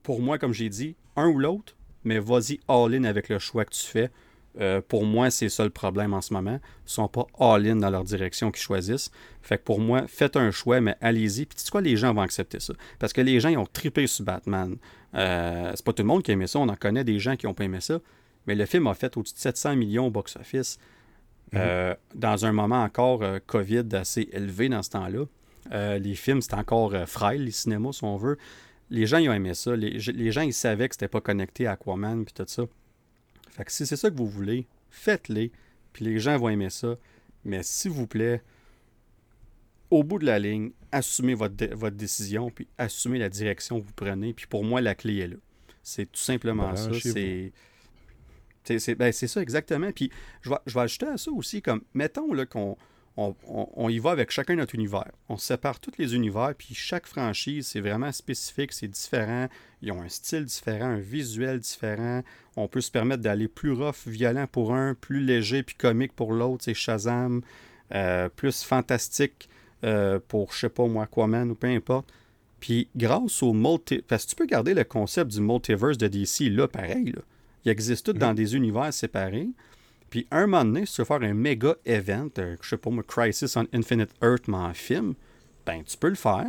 pour 0.04 0.22
moi, 0.22 0.38
comme 0.38 0.54
j'ai 0.54 0.70
dit, 0.70 0.96
un 1.16 1.28
ou 1.28 1.40
l'autre, 1.40 1.76
mais 2.04 2.20
vas-y 2.20 2.60
all-in 2.68 3.04
avec 3.04 3.30
le 3.30 3.40
choix 3.40 3.66
que 3.66 3.74
tu 3.74 3.86
fais. 3.86 4.12
Euh, 4.60 4.82
pour 4.88 5.06
moi, 5.06 5.32
c'est 5.32 5.50
ça 5.50 5.64
le 5.64 5.70
problème 5.70 6.14
en 6.14 6.22
ce 6.22 6.34
moment. 6.34 6.60
Ils 6.86 6.92
sont 6.92 7.08
pas 7.08 7.26
all-in 7.40 7.78
dans 7.78 7.90
leur 7.90 8.04
direction 8.04 8.52
qu'ils 8.52 8.62
choisissent. 8.62 9.12
Fait 9.42 9.58
que 9.58 9.64
pour 9.64 9.80
moi, 9.80 10.04
faites 10.08 10.36
un 10.36 10.52
choix, 10.52 10.80
mais 10.80 10.96
allez-y. 11.02 11.46
Puis 11.46 11.58
tu 11.58 11.64
sais 11.64 11.72
quoi, 11.72 11.82
les 11.82 11.98
gens 11.98 12.14
vont 12.14 12.22
accepter 12.22 12.60
ça. 12.60 12.74
Parce 13.00 13.14
que 13.14 13.22
les 13.22 13.40
gens, 13.40 13.50
ils 13.50 13.58
ont 13.58 13.66
trippé 13.66 14.06
sur 14.08 14.26
Batman. 14.26 14.78
Euh, 15.16 15.72
c'est 15.74 15.86
pas 15.86 15.94
tout 15.94 16.04
le 16.04 16.08
monde 16.08 16.24
qui 16.24 16.32
a 16.32 16.34
aimé 16.34 16.48
ça. 16.48 16.60
On 16.60 16.70
en 16.70 16.76
connaît 16.76 17.04
des 17.04 17.20
gens 17.20 17.36
qui 17.36 17.48
ont 17.48 17.54
pas 17.54 17.64
aimé 17.64 17.82
ça. 17.82 18.00
Mais 18.46 18.56
le 18.56 18.66
film 18.66 18.88
a 18.88 18.94
fait 18.94 19.16
au-dessus 19.18 19.36
de 19.36 19.40
700 19.40 19.76
millions 19.76 20.08
au 20.08 20.12
box-office. 20.12 20.78
Mhm. 21.52 21.60
Euh, 21.62 21.96
dans 22.14 22.46
un 22.46 22.52
moment 22.52 22.84
encore 22.84 23.24
COVID 23.48 23.86
assez 23.94 24.30
élevé 24.32 24.70
dans 24.70 24.84
ce 24.84 24.92
temps-là. 24.92 25.26
les 25.98 26.16
films, 26.16 26.42
c'était 26.42 26.56
encore 26.56 26.94
frêle, 27.08 27.46
les 27.46 27.52
cinémas, 27.52 27.94
si 27.94 28.04
on 28.04 28.18
veut. 28.18 28.38
Les 28.90 29.08
gens, 29.08 29.18
ils 29.18 29.30
ont 29.30 29.34
aimé 29.34 29.56
ça. 29.56 29.76
Les, 29.76 29.98
les 29.98 30.32
gens, 30.32 30.42
ils 30.42 30.54
savaient 30.54 30.88
que 30.90 30.94
c'était 30.94 31.08
pas 31.08 31.22
connecté 31.22 31.66
à 31.66 31.72
Aquaman, 31.72 32.26
puis 32.26 32.34
tout 32.34 32.44
ça. 32.46 32.64
Fait 33.56 33.66
que 33.66 33.72
si 33.72 33.86
c'est 33.86 33.96
ça 33.96 34.10
que 34.10 34.16
vous 34.16 34.28
voulez, 34.28 34.68
faites-les, 34.90 35.52
puis 35.92 36.06
les 36.06 36.20
gens 36.20 36.38
vont 36.38 36.50
aimer 36.50 36.70
ça. 36.70 36.98
Mais 37.46 37.62
s'il 37.62 37.92
vous 37.92 38.08
plaît, 38.08 38.42
au 39.92 40.04
bout 40.04 40.18
de 40.18 40.26
la 40.26 40.40
ligne, 40.40 40.72
assumez 40.92 41.36
votre, 41.36 41.66
votre 41.76 41.96
décision, 41.96 42.50
puis 42.50 42.68
assumez 42.78 43.20
la 43.20 43.30
direction 43.30 43.80
que 43.80 43.86
vous 43.86 43.94
prenez. 43.94 44.34
Puis 44.34 44.48
pour 44.48 44.64
moi, 44.64 44.82
la 44.82 44.96
clé 44.96 45.20
est 45.20 45.28
là. 45.28 45.36
C'est 45.84 46.12
tout 46.12 46.22
simplement 46.22 46.76
ça. 46.76 46.90
C'est 47.04 48.96
ben, 48.96 49.12
ça 49.12 49.42
exactement. 49.42 49.92
Puis 49.92 50.10
je 50.42 50.50
vais, 50.50 50.56
je 50.66 50.74
vais 50.74 50.82
ajouter 50.82 51.08
à 51.08 51.18
ça 51.18 51.32
aussi, 51.32 51.62
comme, 51.62 51.84
mettons 51.94 52.30
qu'on 52.46 52.78
on, 53.16 53.90
y 53.90 54.00
va 54.00 54.12
avec 54.12 54.32
chacun 54.32 54.56
notre 54.56 54.74
univers. 54.74 55.12
On 55.30 55.38
sépare 55.38 55.80
tous 55.80 55.92
les 56.00 56.16
univers, 56.16 56.54
puis 56.58 56.74
chaque 56.74 57.06
franchise, 57.06 57.68
c'est 57.68 57.80
vraiment 57.80 58.12
spécifique, 58.12 58.74
c'est 58.74 58.88
différent. 58.88 59.48
Ils 59.82 59.92
ont 59.92 60.02
un 60.02 60.10
style 60.10 60.46
différent, 60.46 60.86
un 60.86 61.00
visuel 61.00 61.60
différent. 61.60 62.24
On 62.56 62.68
peut 62.68 62.82
se 62.82 62.90
permettre 62.90 63.22
d'aller 63.22 63.48
plus 63.48 63.72
rough, 63.72 64.08
violent 64.08 64.48
pour 64.48 64.74
un, 64.74 64.96
plus 64.96 65.20
léger 65.20 65.62
puis 65.62 65.76
comique 65.76 66.14
pour 66.14 66.34
l'autre, 66.34 66.64
c'est 66.64 66.74
Shazam, 66.74 67.42
euh, 67.94 68.30
plus 68.30 68.64
fantastique 68.64 69.48
euh, 69.84 70.20
pour, 70.28 70.52
je 70.54 70.60
sais 70.60 70.70
pas 70.70 70.88
moi, 70.88 71.04
Aquaman 71.04 71.52
ou 71.52 71.56
peu 71.56 71.68
importe. 71.68 72.12
Puis 72.60 72.88
grâce 72.96 73.44
au 73.44 73.54
multi... 73.54 74.02
Parce 74.08 74.26
que 74.26 74.30
tu 74.32 74.36
peux 74.36 74.46
garder 74.46 74.74
le 74.74 74.86
concept 74.86 75.32
du 75.32 75.42
multiverse 75.42 75.98
de 75.98 76.08
DC 76.08 76.50
là, 76.50 76.68
pareil. 76.68 77.12
Là. 77.12 77.22
Il 77.66 77.72
existe 77.72 78.06
tout 78.06 78.14
dans 78.14 78.32
mm-hmm. 78.32 78.36
des 78.36 78.56
univers 78.56 78.94
séparés. 78.94 79.50
Puis 80.14 80.28
un 80.30 80.46
moment 80.46 80.64
donné, 80.64 80.86
si 80.86 80.94
tu 80.94 81.02
veux 81.02 81.06
faire 81.06 81.24
un 81.24 81.34
méga 81.34 81.76
event, 81.86 82.30
euh, 82.38 82.56
je 82.62 82.70
sais 82.70 82.78
pas 82.78 82.92
moi, 82.92 83.02
Crisis 83.02 83.58
on 83.58 83.66
Infinite 83.74 84.12
Earth, 84.22 84.48
mais 84.48 84.58
en 84.58 84.72
film, 84.72 85.16
ben 85.66 85.84
tu 85.84 85.98
peux 85.98 86.10
le 86.10 86.14
faire. 86.14 86.46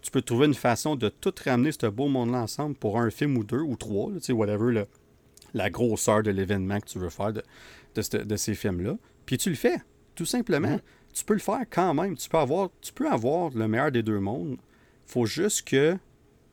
Tu 0.00 0.10
peux 0.10 0.22
trouver 0.22 0.46
une 0.46 0.54
façon 0.54 0.96
de 0.96 1.10
tout 1.10 1.34
ramener 1.44 1.72
ce 1.72 1.88
beau 1.88 2.08
monde-là 2.08 2.38
ensemble 2.38 2.74
pour 2.74 2.98
un 2.98 3.10
film 3.10 3.36
ou 3.36 3.44
deux 3.44 3.60
ou 3.60 3.76
trois, 3.76 4.10
tu 4.14 4.20
sais, 4.20 4.32
whatever, 4.32 4.86
la 5.52 5.68
grosseur 5.68 6.22
de 6.22 6.30
l'événement 6.30 6.80
que 6.80 6.86
tu 6.86 6.98
veux 6.98 7.10
faire 7.10 7.34
de, 7.34 7.42
de, 7.94 8.36
ces 8.36 8.54
films-là. 8.54 8.96
Puis 9.26 9.36
tu 9.36 9.50
le 9.50 9.56
fais, 9.56 9.76
tout 10.14 10.24
simplement. 10.24 10.80
Tu 11.12 11.22
peux 11.22 11.34
le 11.34 11.40
faire 11.40 11.66
quand 11.68 11.92
même. 11.92 12.16
Tu 12.16 12.30
peux 12.30 12.38
avoir, 12.38 12.70
tu 12.80 12.94
peux 12.94 13.10
avoir 13.10 13.50
le 13.50 13.68
meilleur 13.68 13.92
des 13.92 14.02
deux 14.02 14.20
mondes. 14.20 14.56
faut 15.04 15.26
juste 15.26 15.68
que 15.68 15.98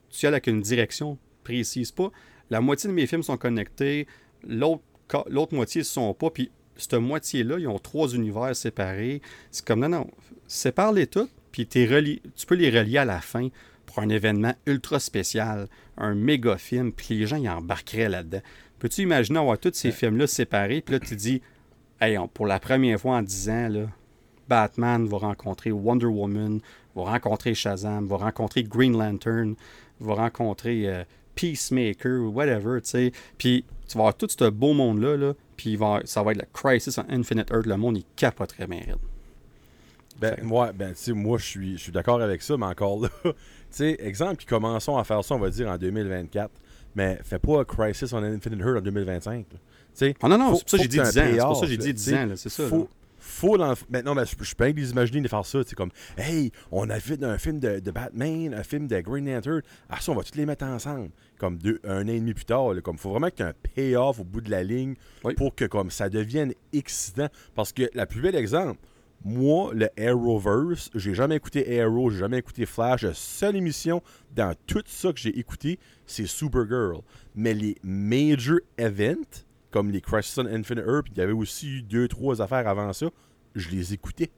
tu 0.09 0.25
ailles 0.25 0.33
avec 0.33 0.47
une 0.47 0.59
direction 0.59 1.17
précise. 1.45 1.93
Pas 1.93 2.11
la 2.49 2.59
moitié 2.59 2.89
de 2.89 2.93
mes 2.93 3.07
films 3.07 3.23
sont 3.23 3.37
connectés, 3.37 4.07
l'autre 4.45 4.83
l'autre 5.29 5.53
moitié 5.53 5.81
ne 5.81 5.85
sont 5.85 6.13
pas. 6.13 6.29
Puis 6.29 6.51
cette 6.75 6.93
moitié-là, 6.93 7.57
ils 7.59 7.67
ont 7.67 7.79
trois 7.79 8.09
univers 8.09 8.55
séparés. 8.55 9.21
C'est 9.51 9.65
comme, 9.65 9.81
non, 9.81 9.89
non, 9.89 10.07
sépare-les 10.47 11.07
toutes, 11.07 11.31
puis 11.51 11.67
tu 11.67 12.45
peux 12.47 12.55
les 12.55 12.69
relier 12.69 12.99
à 12.99 13.05
la 13.05 13.21
fin 13.21 13.49
pour 13.85 13.99
un 13.99 14.09
événement 14.09 14.53
ultra 14.65 14.99
spécial, 14.99 15.67
un 15.97 16.13
méga 16.15 16.57
film, 16.57 16.91
puis 16.91 17.17
les 17.17 17.27
gens 17.27 17.37
y 17.37 17.49
embarqueraient 17.49 18.09
là-dedans. 18.09 18.41
Peux-tu 18.77 19.01
imaginer 19.01 19.39
avoir 19.39 19.57
tous 19.57 19.73
ces 19.73 19.91
films-là 19.91 20.27
séparés, 20.27 20.81
puis 20.81 20.93
là, 20.93 20.99
tu 20.99 21.15
dis, 21.15 21.41
hey, 21.99 22.17
pour 22.33 22.45
la 22.45 22.59
première 22.59 22.99
fois 22.99 23.17
en 23.17 23.21
10 23.21 23.49
ans, 23.49 23.69
là, 23.69 23.87
Batman 24.47 25.05
va 25.07 25.17
rencontrer 25.17 25.71
Wonder 25.71 26.05
Woman, 26.05 26.61
va 26.95 27.03
rencontrer 27.03 27.53
Shazam, 27.53 28.07
va 28.07 28.17
rencontrer 28.17 28.63
Green 28.63 28.97
Lantern, 28.97 29.55
va 29.99 30.13
rencontrer 30.15 30.87
euh, 30.87 31.03
Peacemaker, 31.35 32.33
whatever, 32.33 32.81
tu 32.81 32.89
sais. 32.89 33.11
Puis 33.37 33.65
tu 33.89 33.97
vas 33.97 34.03
avoir 34.03 34.15
tout 34.15 34.27
ce 34.29 34.49
beau 34.49 34.73
monde-là, 34.73 35.17
là, 35.17 35.33
puis 35.57 35.77
ça 36.05 36.23
va 36.23 36.31
être 36.31 36.37
la 36.37 36.45
Crisis 36.45 36.97
on 36.99 37.05
Infinite 37.09 37.49
Earth. 37.51 37.65
Le 37.65 37.75
monde, 37.75 37.97
il 37.97 38.05
capoterait 38.15 38.67
bien 38.67 38.81
Ben, 40.19 40.37
moi, 40.43 40.71
ben, 40.73 40.93
moi 41.15 41.37
je 41.37 41.45
suis, 41.45 41.77
je 41.77 41.83
suis 41.83 41.91
d'accord 41.91 42.21
avec 42.21 42.41
ça, 42.41 42.55
mais 42.55 42.67
encore 42.67 43.01
là, 43.01 43.09
tu 43.23 43.31
sais, 43.71 43.97
exemple, 43.99 44.37
puis 44.37 44.45
commençons 44.45 44.97
à 44.97 45.03
faire 45.03 45.23
ça, 45.23 45.35
on 45.35 45.39
va 45.39 45.49
dire, 45.49 45.67
en 45.69 45.77
2024, 45.77 46.51
mais 46.95 47.19
fais 47.23 47.39
pas 47.39 47.65
Crisis 47.65 48.13
on 48.13 48.17
Infinite 48.17 48.59
Earth 48.59 48.77
en 48.77 48.81
2025. 48.81 49.45
Ah 50.21 50.27
non, 50.29 50.37
non, 50.37 50.55
c'est 50.55 50.61
pour 50.61 50.69
ça 50.69 50.77
que 50.77 50.83
j'ai 50.83 50.89
dit 50.89 50.99
10 50.99 51.01
ans. 51.01 51.11
C'est 51.11 51.37
pour 51.37 51.55
ça 51.55 51.65
que 51.65 51.71
j'ai 51.71 51.77
dit 51.77 51.93
10 51.93 52.13
ans, 52.13 52.27
c'est 52.35 52.49
ça 52.49 52.67
faut 52.67 52.87
dans 53.47 53.73
Maintenant, 53.89 54.15
ben, 54.15 54.25
je, 54.25 54.35
peux 54.35 54.45
pas 54.57 54.69
imaginer 54.69 55.21
de 55.21 55.27
faire 55.27 55.45
ça. 55.45 55.59
C'est 55.65 55.75
comme, 55.75 55.91
hey, 56.17 56.51
on 56.71 56.89
a 56.89 56.99
fait 56.99 57.21
un 57.23 57.37
film 57.37 57.59
de, 57.59 57.79
Batman, 57.91 58.53
un 58.53 58.63
film 58.63 58.87
de 58.87 58.99
Green 58.99 59.25
Lantern. 59.25 59.61
Ah, 59.89 59.99
ça, 59.99 60.11
on 60.11 60.15
va 60.15 60.23
tous 60.23 60.35
les 60.35 60.45
mettre 60.45 60.65
ensemble. 60.65 61.11
Comme 61.37 61.57
deux, 61.57 61.79
un 61.83 62.03
an 62.03 62.09
et 62.09 62.19
demi 62.19 62.33
plus 62.33 62.45
tard. 62.45 62.73
Il 62.73 62.81
comme, 62.81 62.97
faut 62.97 63.11
vraiment 63.11 63.29
qu'il 63.29 63.45
y 63.45 63.47
ait 63.47 63.51
un 63.51 63.55
payoff 63.75 64.19
au 64.19 64.23
bout 64.23 64.41
de 64.41 64.51
la 64.51 64.63
ligne 64.63 64.95
pour 65.37 65.55
que 65.55 65.65
comme 65.65 65.89
ça 65.89 66.09
devienne 66.09 66.53
excitant. 66.73 67.27
Parce 67.55 67.71
que 67.73 67.89
la 67.93 68.05
plus 68.05 68.21
belle 68.21 68.35
exemple, 68.35 68.79
moi, 69.23 69.73
le 69.73 69.89
Arrowverse, 69.99 70.89
j'ai 70.95 71.13
jamais 71.13 71.35
écouté 71.35 71.81
Arrow, 71.81 72.09
j'ai 72.09 72.19
jamais 72.19 72.37
écouté 72.37 72.65
Flash. 72.65 73.03
La 73.03 73.13
seule 73.13 73.55
émission 73.57 74.01
dans 74.33 74.55
tout 74.65 74.83
ça 74.85 75.11
que 75.11 75.19
j'ai 75.19 75.37
écouté, 75.37 75.79
c'est 76.05 76.25
Supergirl. 76.25 77.01
Mais 77.35 77.53
les 77.53 77.75
major 77.83 78.59
events, 78.77 79.43
comme 79.71 79.91
les 79.91 80.01
Crisis 80.01 80.37
on 80.37 80.45
Infinite 80.45 80.85
Earth, 80.87 81.07
il 81.11 81.17
y 81.17 81.21
avait 81.21 81.33
aussi 81.33 81.67
eu 81.67 81.81
deux, 81.81 82.07
trois 82.07 82.41
affaires 82.41 82.67
avant 82.67 82.93
ça, 82.93 83.07
je 83.59 83.69
les 83.69 83.93
écoutais. 83.93 84.31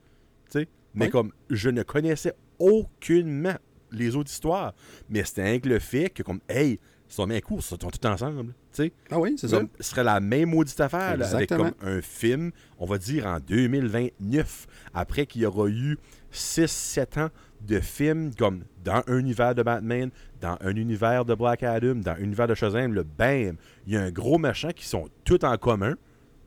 sais 0.50 0.68
Mais 0.94 1.10
comme 1.10 1.32
je 1.50 1.70
ne 1.70 1.84
connaissais 1.84 2.34
aucunement 2.60 3.56
les 3.92 4.16
autres 4.16 4.32
histoires. 4.32 4.74
Mais 5.10 5.24
c'était 5.24 5.42
avec 5.42 5.66
le 5.66 5.80
fait 5.80 6.10
que, 6.10 6.24
comme, 6.24 6.40
hey, 6.50 6.80
ils 7.10 7.14
sont 7.14 7.28
bien 7.28 7.42
courts, 7.42 7.60
ils 7.60 7.64
sont 7.64 7.78
tous 7.78 8.08
ensemble. 8.08 8.54
sais 8.72 8.94
Ah 9.10 9.20
oui, 9.20 9.36
c'est 9.38 9.50
ça. 9.50 9.62
Ce 9.80 9.90
serait 9.90 10.04
la 10.04 10.20
même 10.20 10.50
maudite 10.50 10.80
affaire 10.80 11.18
avec 11.34 11.50
comme 11.50 11.74
un 11.82 12.02
film, 12.02 12.52
on 12.80 12.86
va 12.86 12.98
dire 12.98 13.26
en 13.26 13.40
2029, 13.40 14.68
après 14.94 15.26
qu'il 15.26 15.42
y 15.42 15.46
aura 15.46 15.68
eu 15.68 15.98
6-7 16.32 17.20
ans 17.20 17.30
de 17.60 17.80
films 17.82 18.34
comme 18.34 18.64
dans 18.84 19.04
un 19.08 19.20
univers 19.20 19.54
de 19.54 19.62
Batman, 19.62 20.10
dans 20.40 20.58
un 20.62 20.76
univers 20.76 21.26
de 21.26 21.36
Black 21.36 21.64
Adam, 21.64 21.96
dans 21.96 22.12
un 22.12 22.18
univers 22.18 22.48
de 22.48 22.56
Shazam, 22.56 22.94
le 22.94 23.04
bam, 23.04 23.58
il 23.86 23.94
y 23.94 23.98
a 23.98 24.02
un 24.02 24.12
gros 24.12 24.38
machin 24.38 24.72
qui 24.72 24.86
sont 24.86 25.10
tous 25.26 25.44
en 25.44 25.58
commun, 25.58 25.96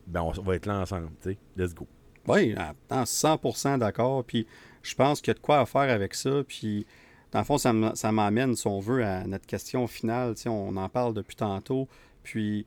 ben 0.07 0.23
on 0.23 0.31
va 0.43 0.57
être 0.57 0.67
là 0.67 0.81
ensemble, 0.81 1.11
tu 1.21 1.33
sais, 1.33 1.39
let's 1.57 1.75
go. 1.75 1.87
Oui, 2.27 2.55
100% 2.91 3.79
d'accord, 3.79 4.25
puis 4.25 4.47
je 4.83 4.95
pense 4.95 5.21
qu'il 5.21 5.29
y 5.29 5.33
a 5.33 5.35
de 5.35 5.41
quoi 5.41 5.65
faire 5.67 5.91
avec 5.93 6.15
ça, 6.15 6.43
puis 6.47 6.87
dans 7.33 7.41
le 7.41 7.45
fond, 7.45 7.59
ça 7.59 7.73
m'amène, 8.13 8.55
si 8.55 8.67
on 8.67 8.79
veut, 8.79 9.05
à 9.05 9.25
notre 9.25 9.47
question 9.47 9.87
finale, 9.87 10.35
tu 10.35 10.43
sais, 10.43 10.49
on 10.49 10.77
en 10.77 10.89
parle 10.89 11.15
depuis 11.15 11.37
tantôt, 11.37 11.89
puis 12.23 12.67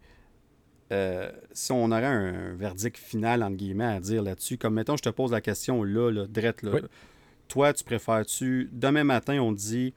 euh, 0.91 1.31
si 1.51 1.71
on 1.71 1.85
aurait 1.85 2.05
un, 2.05 2.53
verdict 2.55 2.97
final, 2.97 3.43
entre 3.43 3.57
guillemets, 3.57 3.85
à 3.85 3.99
dire 3.99 4.23
là-dessus, 4.23 4.57
comme 4.57 4.75
mettons, 4.75 4.97
je 4.97 5.03
te 5.03 5.09
pose 5.09 5.31
la 5.31 5.41
question 5.41 5.83
là, 5.83 6.11
là 6.11 6.27
drette, 6.27 6.63
là, 6.63 6.79
toi, 7.47 7.73
tu 7.73 7.83
préfères-tu, 7.83 8.69
demain 8.71 9.03
matin, 9.03 9.39
on 9.39 9.53
te 9.53 9.59
dit, 9.59 9.93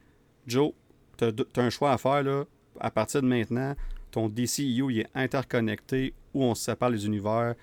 Joe, 0.46 0.72
tu 1.16 1.24
as, 1.24 1.60
un 1.60 1.70
choix 1.70 1.92
à 1.92 1.98
faire, 1.98 2.22
là, 2.22 2.44
à 2.78 2.90
partir 2.90 3.22
de 3.22 3.26
maintenant, 3.26 3.74
ton 4.10 4.28
DCU 4.28 4.92
il 4.92 5.00
est 5.00 5.08
interconnecté, 5.14 6.14
où 6.32 6.44
on 6.44 6.54
se 6.54 6.64
sépare 6.64 6.90
les 6.90 7.06
univers, 7.06 7.54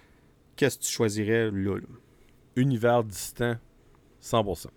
qu'est-ce 0.58 0.78
que 0.80 0.84
tu 0.84 0.92
choisirais 0.92 1.52
là? 1.52 1.80
Univers 2.58 3.04
distant, 3.04 3.56
100%. 4.22 4.68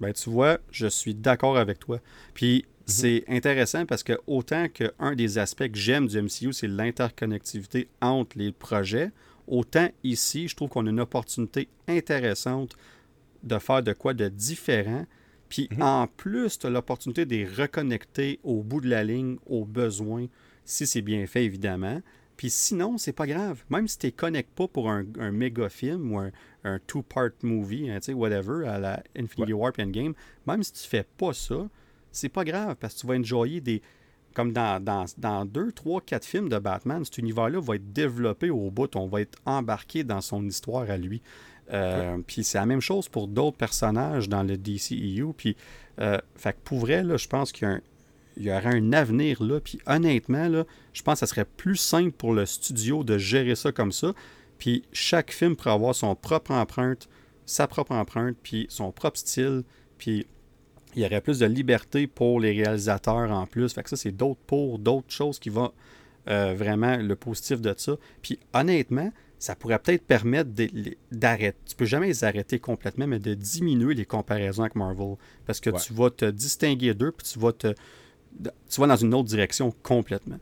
Ben, 0.00 0.12
tu 0.12 0.30
vois, 0.30 0.58
je 0.70 0.86
suis 0.86 1.14
d'accord 1.14 1.56
avec 1.56 1.78
toi. 1.78 2.00
Puis, 2.34 2.64
mhm. 2.66 2.72
c'est 2.86 3.24
intéressant 3.28 3.86
parce 3.86 4.02
que 4.02 4.14
autant 4.26 4.68
qu'un 4.68 5.14
des 5.14 5.38
aspects 5.38 5.70
que 5.70 5.78
j'aime 5.78 6.06
du 6.06 6.20
MCU, 6.20 6.52
c'est 6.52 6.66
l'interconnectivité 6.66 7.88
entre 8.00 8.38
les 8.38 8.52
projets, 8.52 9.10
autant 9.46 9.88
ici, 10.02 10.48
je 10.48 10.56
trouve 10.56 10.68
qu'on 10.68 10.86
a 10.86 10.90
une 10.90 11.00
opportunité 11.00 11.68
intéressante 11.88 12.76
de 13.42 13.58
faire 13.58 13.82
de 13.82 13.92
quoi 13.92 14.12
de 14.12 14.28
différent. 14.28 15.06
Puis, 15.48 15.68
mhm. 15.70 15.82
en 15.82 16.06
plus, 16.08 16.58
tu 16.58 16.66
as 16.66 16.70
l'opportunité 16.70 17.24
de 17.24 17.34
les 17.34 17.46
reconnecter 17.46 18.40
au 18.42 18.62
bout 18.62 18.80
de 18.80 18.88
la 18.88 19.04
ligne, 19.04 19.36
aux 19.46 19.64
besoins, 19.64 20.26
si 20.64 20.86
c'est 20.86 21.02
bien 21.02 21.26
fait, 21.26 21.44
évidemment. 21.44 22.02
Puis 22.36 22.50
sinon, 22.50 22.98
c'est 22.98 23.12
pas 23.12 23.26
grave. 23.26 23.62
Même 23.70 23.88
si 23.88 23.98
tu 23.98 24.06
ne 24.06 24.10
connectes 24.10 24.54
pas 24.54 24.68
pour 24.68 24.90
un, 24.90 25.04
méga 25.32 25.68
film 25.68 26.12
ou 26.12 26.18
un, 26.18 26.78
two-part 26.86 27.30
movie, 27.42 27.90
hein, 27.90 27.98
sais, 28.00 28.12
whatever, 28.12 28.66
à 28.66 28.78
la 28.78 29.02
Infinity 29.16 29.52
Warp 29.52 29.78
Endgame, 29.78 30.14
même 30.46 30.62
si 30.62 30.72
tu 30.72 30.86
fais 30.86 31.06
pas 31.16 31.32
ça, 31.32 31.68
c'est 32.12 32.28
pas 32.28 32.44
grave 32.44 32.76
parce 32.78 32.94
que 32.94 33.00
tu 33.00 33.06
vas 33.06 33.14
enjoyer 33.14 33.60
des. 33.60 33.82
Comme 34.34 34.52
dans, 34.52 34.84
dans, 34.84 35.06
dans 35.16 35.46
deux, 35.46 35.72
trois, 35.72 36.02
quatre 36.02 36.26
films 36.26 36.50
de 36.50 36.58
Batman, 36.58 37.02
cet 37.06 37.16
univers-là 37.16 37.58
va 37.58 37.76
être 37.76 37.92
développé 37.94 38.50
au 38.50 38.70
bout. 38.70 38.94
On 38.94 39.06
va 39.06 39.22
être 39.22 39.38
embarqué 39.46 40.04
dans 40.04 40.20
son 40.20 40.44
histoire 40.44 40.90
à 40.90 40.98
lui. 40.98 41.22
Euh, 41.72 42.18
puis 42.26 42.44
c'est 42.44 42.58
la 42.58 42.66
même 42.66 42.82
chose 42.82 43.08
pour 43.08 43.28
d'autres 43.28 43.56
personnages 43.56 44.28
dans 44.28 44.42
le 44.42 44.58
DCEU. 44.58 45.32
Puis, 45.34 45.56
euh, 46.00 46.18
fait 46.36 46.52
que 46.52 46.58
pour 46.64 46.80
vrai, 46.80 47.02
là, 47.02 47.16
je 47.16 47.26
pense 47.28 47.50
qu'il 47.50 47.66
y 47.66 47.70
a 47.70 47.74
un, 47.74 47.80
il 48.36 48.44
y 48.44 48.50
aurait 48.50 48.76
un 48.76 48.92
avenir 48.92 49.42
là. 49.42 49.60
Puis 49.60 49.78
honnêtement, 49.86 50.48
là, 50.48 50.64
je 50.92 51.02
pense 51.02 51.14
que 51.14 51.20
ça 51.20 51.26
serait 51.26 51.44
plus 51.44 51.76
simple 51.76 52.12
pour 52.12 52.32
le 52.32 52.46
studio 52.46 53.04
de 53.04 53.18
gérer 53.18 53.54
ça 53.54 53.72
comme 53.72 53.92
ça. 53.92 54.12
Puis 54.58 54.84
chaque 54.92 55.32
film 55.32 55.56
pourrait 55.56 55.72
avoir 55.72 55.94
son 55.94 56.14
propre 56.14 56.52
empreinte, 56.52 57.08
sa 57.44 57.66
propre 57.66 57.92
empreinte, 57.92 58.36
puis 58.42 58.66
son 58.68 58.92
propre 58.92 59.18
style. 59.18 59.62
Puis 59.98 60.26
il 60.94 61.02
y 61.02 61.06
aurait 61.06 61.20
plus 61.20 61.38
de 61.38 61.46
liberté 61.46 62.06
pour 62.06 62.40
les 62.40 62.52
réalisateurs 62.52 63.30
en 63.30 63.46
plus. 63.46 63.72
Fait 63.72 63.82
que 63.82 63.90
ça, 63.90 63.96
c'est 63.96 64.12
d'autres 64.12 64.40
pour, 64.46 64.78
d'autres 64.78 65.10
choses 65.10 65.38
qui 65.38 65.50
vont 65.50 65.72
euh, 66.28 66.54
vraiment 66.56 66.96
le 66.96 67.16
positif 67.16 67.60
de 67.60 67.74
ça. 67.76 67.96
Puis 68.22 68.38
honnêtement, 68.54 69.12
ça 69.38 69.54
pourrait 69.54 69.78
peut-être 69.78 70.06
permettre 70.06 70.50
d'arrêter. 71.12 71.58
Tu 71.66 71.76
peux 71.76 71.84
jamais 71.84 72.06
les 72.06 72.24
arrêter 72.24 72.58
complètement, 72.58 73.06
mais 73.06 73.18
de 73.18 73.34
diminuer 73.34 73.94
les 73.94 74.06
comparaisons 74.06 74.62
avec 74.62 74.74
Marvel. 74.74 75.16
Parce 75.44 75.60
que 75.60 75.70
tu 75.70 75.92
vas 75.92 76.10
te 76.10 76.24
distinguer 76.24 76.94
d'eux, 76.94 77.12
puis 77.12 77.26
tu 77.26 77.38
vas 77.38 77.52
te 77.52 77.74
tu 78.68 78.80
vas 78.80 78.86
dans 78.86 78.96
une 78.96 79.14
autre 79.14 79.28
direction 79.28 79.72
complètement. 79.82 80.38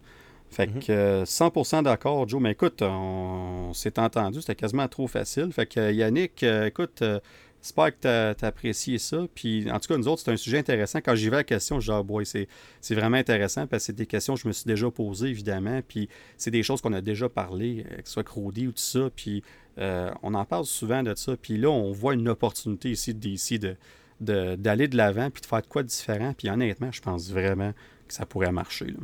Fait 0.54 0.68
mhm. 0.68 0.80
que 0.80 1.24
100% 1.24 1.82
d'accord, 1.82 2.28
Joe. 2.28 2.40
Mais 2.40 2.52
écoute, 2.52 2.80
on, 2.82 3.72
s'est 3.74 3.98
entendu, 3.98 4.40
c'était 4.40 4.54
quasiment 4.54 4.86
trop 4.86 5.08
facile. 5.08 5.52
Fait 5.52 5.66
que 5.66 5.92
Yannick, 5.92 6.44
euh, 6.44 6.66
écoute, 6.66 7.02
euh, 7.02 7.18
j'espère 7.60 7.90
que 7.90 8.02
tu 8.02 8.44
as, 8.44 8.46
apprécié 8.46 8.98
ça. 8.98 9.26
Puis 9.34 9.68
en 9.70 9.80
tout 9.80 9.88
cas, 9.88 9.96
nous 9.96 10.06
autres, 10.06 10.22
c'est 10.24 10.30
un 10.30 10.36
sujet 10.36 10.58
intéressant. 10.58 11.00
Quand 11.00 11.16
j'y 11.16 11.28
vais 11.28 11.36
à 11.36 11.38
la 11.40 11.44
question, 11.44 11.80
je 11.80 11.90
dis, 11.90 11.98
ah, 11.98 12.04
boy, 12.04 12.24
c'est, 12.24 12.46
vraiment 12.94 13.16
intéressant 13.16 13.66
parce 13.66 13.82
que 13.82 13.86
c'est 13.86 13.96
des 13.96 14.06
questions 14.06 14.34
que 14.34 14.42
je 14.42 14.46
me 14.46 14.52
suis 14.52 14.66
déjà 14.66 14.88
posées, 14.92 15.28
évidemment. 15.28 15.80
Puis 15.86 16.08
c'est 16.36 16.52
des 16.52 16.62
choses 16.62 16.80
qu'on 16.80 16.92
a 16.92 17.00
déjà 17.00 17.28
parlé, 17.28 17.84
euh, 17.90 17.96
que 17.96 18.06
ce 18.06 18.12
soit 18.12 18.24
Crody 18.24 18.68
ou 18.68 18.72
tout 18.72 18.78
ça. 18.78 19.10
Puis 19.14 19.42
on 19.76 20.34
en 20.34 20.44
parle 20.44 20.66
souvent 20.66 21.02
de 21.02 21.16
ça. 21.16 21.36
Puis 21.36 21.56
là, 21.58 21.68
on 21.68 21.90
voit 21.90 22.14
une 22.14 22.28
opportunité 22.28 22.92
ici 22.92 23.12
de 23.58 23.76
d'aller 24.20 24.88
de 24.88 24.96
l'avant 24.96 25.30
puis 25.30 25.42
de 25.42 25.46
faire 25.46 25.62
de 25.62 25.66
quoi 25.66 25.82
de 25.82 25.88
différent. 25.88 26.34
Puis 26.36 26.48
honnêtement, 26.48 26.92
je 26.92 27.00
pense 27.00 27.30
vraiment 27.30 27.72
que 28.06 28.14
ça 28.14 28.26
pourrait 28.26 28.52
marcher. 28.52 28.86
Là. 28.86 29.00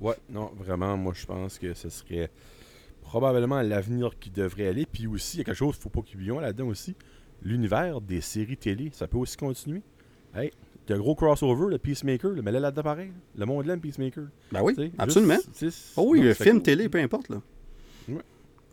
Ouais, 0.00 0.16
non, 0.30 0.50
vraiment, 0.56 0.96
moi 0.96 1.12
je 1.14 1.24
pense 1.26 1.58
que 1.58 1.74
ce 1.74 1.88
serait 1.88 2.30
probablement 3.02 3.62
l'avenir 3.62 4.18
qui 4.18 4.30
devrait 4.30 4.68
aller. 4.68 4.86
Puis 4.86 5.06
aussi, 5.06 5.36
il 5.36 5.38
y 5.38 5.40
a 5.42 5.44
quelque 5.44 5.56
chose 5.56 5.76
qu'il 5.76 5.80
ne 5.80 5.82
faut 5.82 6.00
pas 6.00 6.02
qu'il 6.02 6.22
y 6.22 6.28
là-dedans 6.28 6.66
aussi. 6.66 6.94
L'univers 7.42 8.00
des 8.00 8.20
séries 8.20 8.56
télé, 8.56 8.90
ça 8.92 9.06
peut 9.06 9.18
aussi 9.18 9.36
continuer. 9.36 9.82
Hey, 10.34 10.52
il 10.86 10.90
y 10.90 10.92
a 10.92 10.96
un 10.96 10.98
gros 10.98 11.14
crossover, 11.14 11.70
le 11.70 11.78
Peacemaker, 11.78 12.32
mais 12.42 12.50
là, 12.50 12.58
là-dedans, 12.58 12.82
pareil. 12.82 13.12
Le 13.36 13.46
monde 13.46 13.66
l'aime, 13.66 13.80
Peacemaker. 13.80 14.24
Ben 14.50 14.62
oui, 14.62 14.92
absolument. 14.98 15.38
oh 15.96 16.06
oui, 16.08 16.20
le 16.20 16.34
film 16.34 16.62
télé, 16.62 16.88
peu 16.88 16.98
importe. 16.98 17.28
Là. 17.28 17.40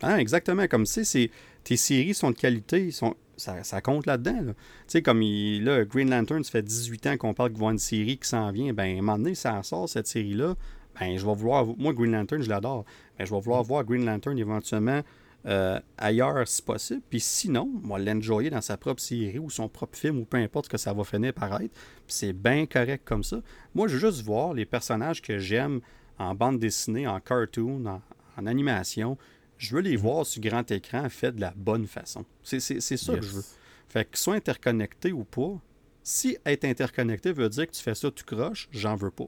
Ah, 0.02 0.20
exactement. 0.20 0.68
Comme 0.68 0.86
sais, 0.86 1.30
tes 1.64 1.78
séries 1.78 2.14
sont 2.14 2.32
de 2.32 2.38
qualité, 2.38 2.86
ils 2.86 2.94
sont 2.94 3.16
ça, 3.40 3.82
compte 3.82 4.06
là-dedans. 4.06 4.40
Tu 4.48 4.54
sais, 4.88 5.02
comme 5.02 5.22
il, 5.22 5.64
Green 5.90 6.10
Lantern, 6.10 6.44
ça 6.44 6.52
fait 6.52 6.62
18 6.62 7.08
ans 7.08 7.18
qu'on 7.18 7.34
parle 7.34 7.52
qu'il 7.52 7.62
va 7.62 7.72
une 7.72 7.80
série 7.80 8.18
qui 8.18 8.28
s'en 8.28 8.52
vient. 8.52 8.74
Ben, 8.74 8.84
à 8.84 9.00
un 9.00 9.02
moment 9.02 9.18
donné, 9.18 9.36
ça 9.36 9.62
sort, 9.64 9.90
cette 9.90 10.08
série-là. 10.08 10.56
Ben, 11.00 11.18
je 11.18 11.26
vais 11.26 11.34
vouloir. 11.34 11.66
Moi, 11.78 11.94
Green 11.94 12.12
Lantern, 12.12 12.42
je 12.42 12.50
l'adore. 12.50 12.86
Ben, 13.18 13.26
je 13.26 13.34
vais 13.34 13.40
vouloir 13.40 13.64
voir 13.64 13.84
Green 13.84 14.06
Lantern 14.06 14.38
éventuellement 14.38 15.02
euh, 15.46 15.80
ailleurs 15.98 16.48
si 16.48 16.62
possible. 16.62 17.02
Puis 17.10 17.22
sinon, 17.22 17.70
moi, 17.82 18.00
l'enjoyer 18.00 18.50
dans 18.50 18.62
sa 18.62 18.78
propre 18.78 19.02
série 19.02 19.40
ou 19.40 19.50
son 19.50 19.70
propre 19.70 19.98
film 19.98 20.20
ou 20.20 20.26
peu 20.26 20.38
importe 20.38 20.68
que 20.68 20.78
ça 20.78 20.94
va 20.94 21.04
finir 21.04 21.34
par 21.34 21.62
être. 21.62 21.72
C'est 22.08 22.34
bien 22.34 22.66
correct 22.66 23.04
comme 23.06 23.24
ça. 23.24 23.38
Moi, 23.74 23.88
je 23.88 23.94
veux 23.96 24.12
juste 24.12 24.24
voir 24.24 24.54
les 24.54 24.66
personnages 24.66 25.22
que 25.22 25.38
j'aime 25.38 25.80
en 26.18 26.36
bande 26.36 26.60
dessinée, 26.60 27.08
en 27.08 27.20
cartoon, 27.22 28.02
en 28.38 28.46
animation 28.46 29.18
je 29.60 29.76
veux 29.76 29.82
les 29.82 29.98
mhm. 29.98 30.02
voir 30.02 30.26
sur 30.26 30.42
grand 30.42 30.70
écran 30.72 31.08
fait 31.10 31.34
de 31.34 31.42
la 31.42 31.54
bonne 31.56 31.86
façon. 31.86 32.26
C'est 32.42 32.60
ça 32.60 33.16
que 33.16 33.22
je 33.22 33.36
veux. 33.36 33.44
Fait 33.90 34.10
que 34.10 34.18
soit 34.18 34.36
interconnecté 34.36 35.12
ou 35.12 35.24
pas, 35.24 35.60
si 36.04 36.38
être 36.46 36.66
interconnecté 36.66 37.32
veut 37.32 37.50
dire 37.50 37.68
que 37.68 37.72
tu 37.72 37.82
fais 37.82 37.94
ça, 37.94 38.10
tu 38.10 38.24
croches, 38.24 38.70
j'en 38.72 38.96
veux 38.96 39.12
pas. 39.12 39.28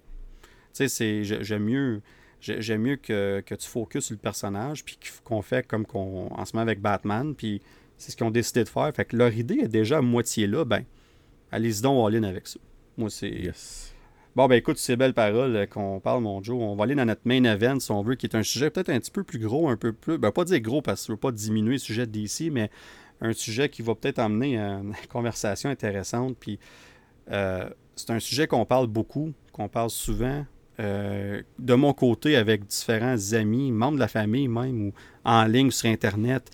Tu 0.73 0.87
sais, 0.87 1.23
j'aime 1.23 1.65
mieux, 1.65 2.01
j'aime 2.39 2.81
mieux 2.81 2.95
que, 2.95 3.43
tu 3.47 3.67
focuses 3.67 4.05
sur 4.05 4.13
le 4.13 4.19
personnage, 4.19 4.85
puis 4.85 4.97
qu'on 5.23 5.41
fait 5.41 5.67
comme 5.67 5.85
qu'on, 5.85 6.27
en 6.31 6.45
ce 6.45 6.55
moment 6.55 6.63
avec 6.63 6.79
Batman, 6.79 7.35
puis 7.35 7.61
c'est 7.97 8.11
ce 8.11 8.17
qu'ils 8.17 8.25
ont 8.25 8.31
décidé 8.31 8.63
de 8.63 8.69
faire. 8.69 8.91
Fait 8.95 9.05
que 9.05 9.17
leur 9.17 9.33
idée 9.33 9.59
est 9.63 9.67
déjà 9.67 9.97
à 9.97 10.01
moitié 10.01 10.47
là, 10.47 10.63
ben, 10.63 10.85
allez-y 11.51 11.81
donc 11.81 12.07
all-in 12.07 12.23
avec 12.23 12.47
ça. 12.47 12.59
Moi, 12.97 13.09
c'est. 13.09 13.51
Bon, 14.33 14.47
ben 14.47 14.55
écoute, 14.55 14.77
ces 14.77 14.95
belles 14.95 15.13
paroles 15.13 15.55
euh, 15.57 15.65
qu'on 15.65 15.99
parle, 15.99 16.23
mon 16.23 16.41
Joe, 16.41 16.55
on 16.57 16.73
va 16.75 16.85
aller 16.85 16.95
dans 16.95 17.03
notre 17.03 17.21
main 17.25 17.43
event, 17.43 17.81
si 17.81 17.91
on 17.91 18.01
veut, 18.01 18.15
qui 18.15 18.27
est 18.27 18.35
un 18.35 18.43
sujet 18.43 18.69
peut-être 18.69 18.87
un 18.87 18.97
petit 18.97 19.11
peu 19.11 19.23
plus 19.25 19.39
gros, 19.39 19.67
un 19.67 19.75
peu 19.75 19.91
plus. 19.91 20.17
Ben, 20.17 20.31
pas 20.31 20.45
dire 20.45 20.61
gros 20.61 20.81
parce 20.81 21.01
que 21.01 21.07
je 21.07 21.11
veux 21.11 21.17
pas 21.17 21.33
diminuer 21.33 21.73
le 21.73 21.79
sujet 21.79 22.07
d'ici, 22.07 22.49
mais 22.49 22.69
un 23.19 23.33
sujet 23.33 23.67
qui 23.67 23.81
va 23.81 23.93
peut-être 23.93 24.19
amener 24.19 24.57
une 24.57 24.93
conversation 25.09 25.69
intéressante. 25.69 26.37
Puis, 26.39 26.59
euh, 27.29 27.69
c'est 27.97 28.09
un 28.11 28.21
sujet 28.21 28.47
qu'on 28.47 28.65
parle 28.65 28.87
beaucoup, 28.87 29.33
qu'on 29.51 29.67
parle 29.67 29.89
souvent. 29.89 30.45
Euh, 30.79 31.41
de 31.59 31.73
mon 31.73 31.91
côté, 31.91 32.37
avec 32.37 32.65
différents 32.65 33.33
amis, 33.33 33.73
membres 33.73 33.95
de 33.95 33.99
la 33.99 34.07
famille 34.07 34.47
même, 34.47 34.87
ou 34.87 34.93
en 35.25 35.43
ligne 35.43 35.71
sur 35.71 35.89
Internet, 35.89 36.49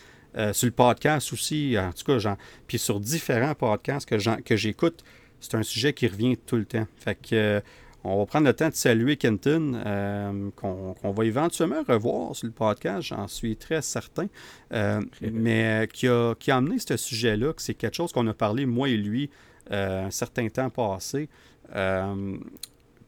sur 0.51 0.67
le 0.67 0.71
podcast 0.71 1.33
aussi, 1.33 1.75
en 1.79 1.91
tout 1.93 2.03
cas, 2.03 2.19
genre, 2.19 2.37
puis 2.67 2.77
sur 2.77 2.99
différents 2.99 3.55
podcasts 3.55 4.07
que 4.07 4.55
j'écoute 4.55 5.03
c'est 5.39 5.55
un 5.55 5.63
sujet 5.63 5.93
qui 5.93 6.07
revient 6.07 6.37
tout 6.37 6.55
le 6.55 6.65
temps. 6.65 6.87
Fait 6.97 7.15
que 7.15 7.35
euh, 7.35 7.61
on 8.03 8.17
va 8.19 8.25
prendre 8.25 8.47
le 8.47 8.53
temps 8.53 8.69
de 8.69 8.73
saluer 8.73 9.17
Kenton, 9.17 9.73
euh, 9.85 10.49
qu'on 10.55 11.11
va 11.11 11.25
éventuellement 11.25 11.83
revoir 11.87 12.35
sur 12.35 12.47
le 12.47 12.53
podcast, 12.53 13.07
j'en 13.07 13.27
suis 13.27 13.57
très 13.57 13.81
certain, 13.81 14.27
euh, 14.71 15.01
mais 15.21 15.89
qui 15.91 16.07
a, 16.07 16.33
qui 16.35 16.51
a 16.51 16.57
amené 16.57 16.79
ce 16.79 16.95
sujet-là, 16.95 17.51
que 17.53 17.61
c'est 17.61 17.73
quelque 17.73 17.95
chose 17.95 18.13
qu'on 18.13 18.25
a 18.27 18.33
parlé, 18.33 18.65
moi 18.65 18.87
et 18.87 18.97
lui, 18.97 19.29
un 19.69 20.11
certain 20.11 20.47
temps 20.47 20.69
passé. 20.69 21.27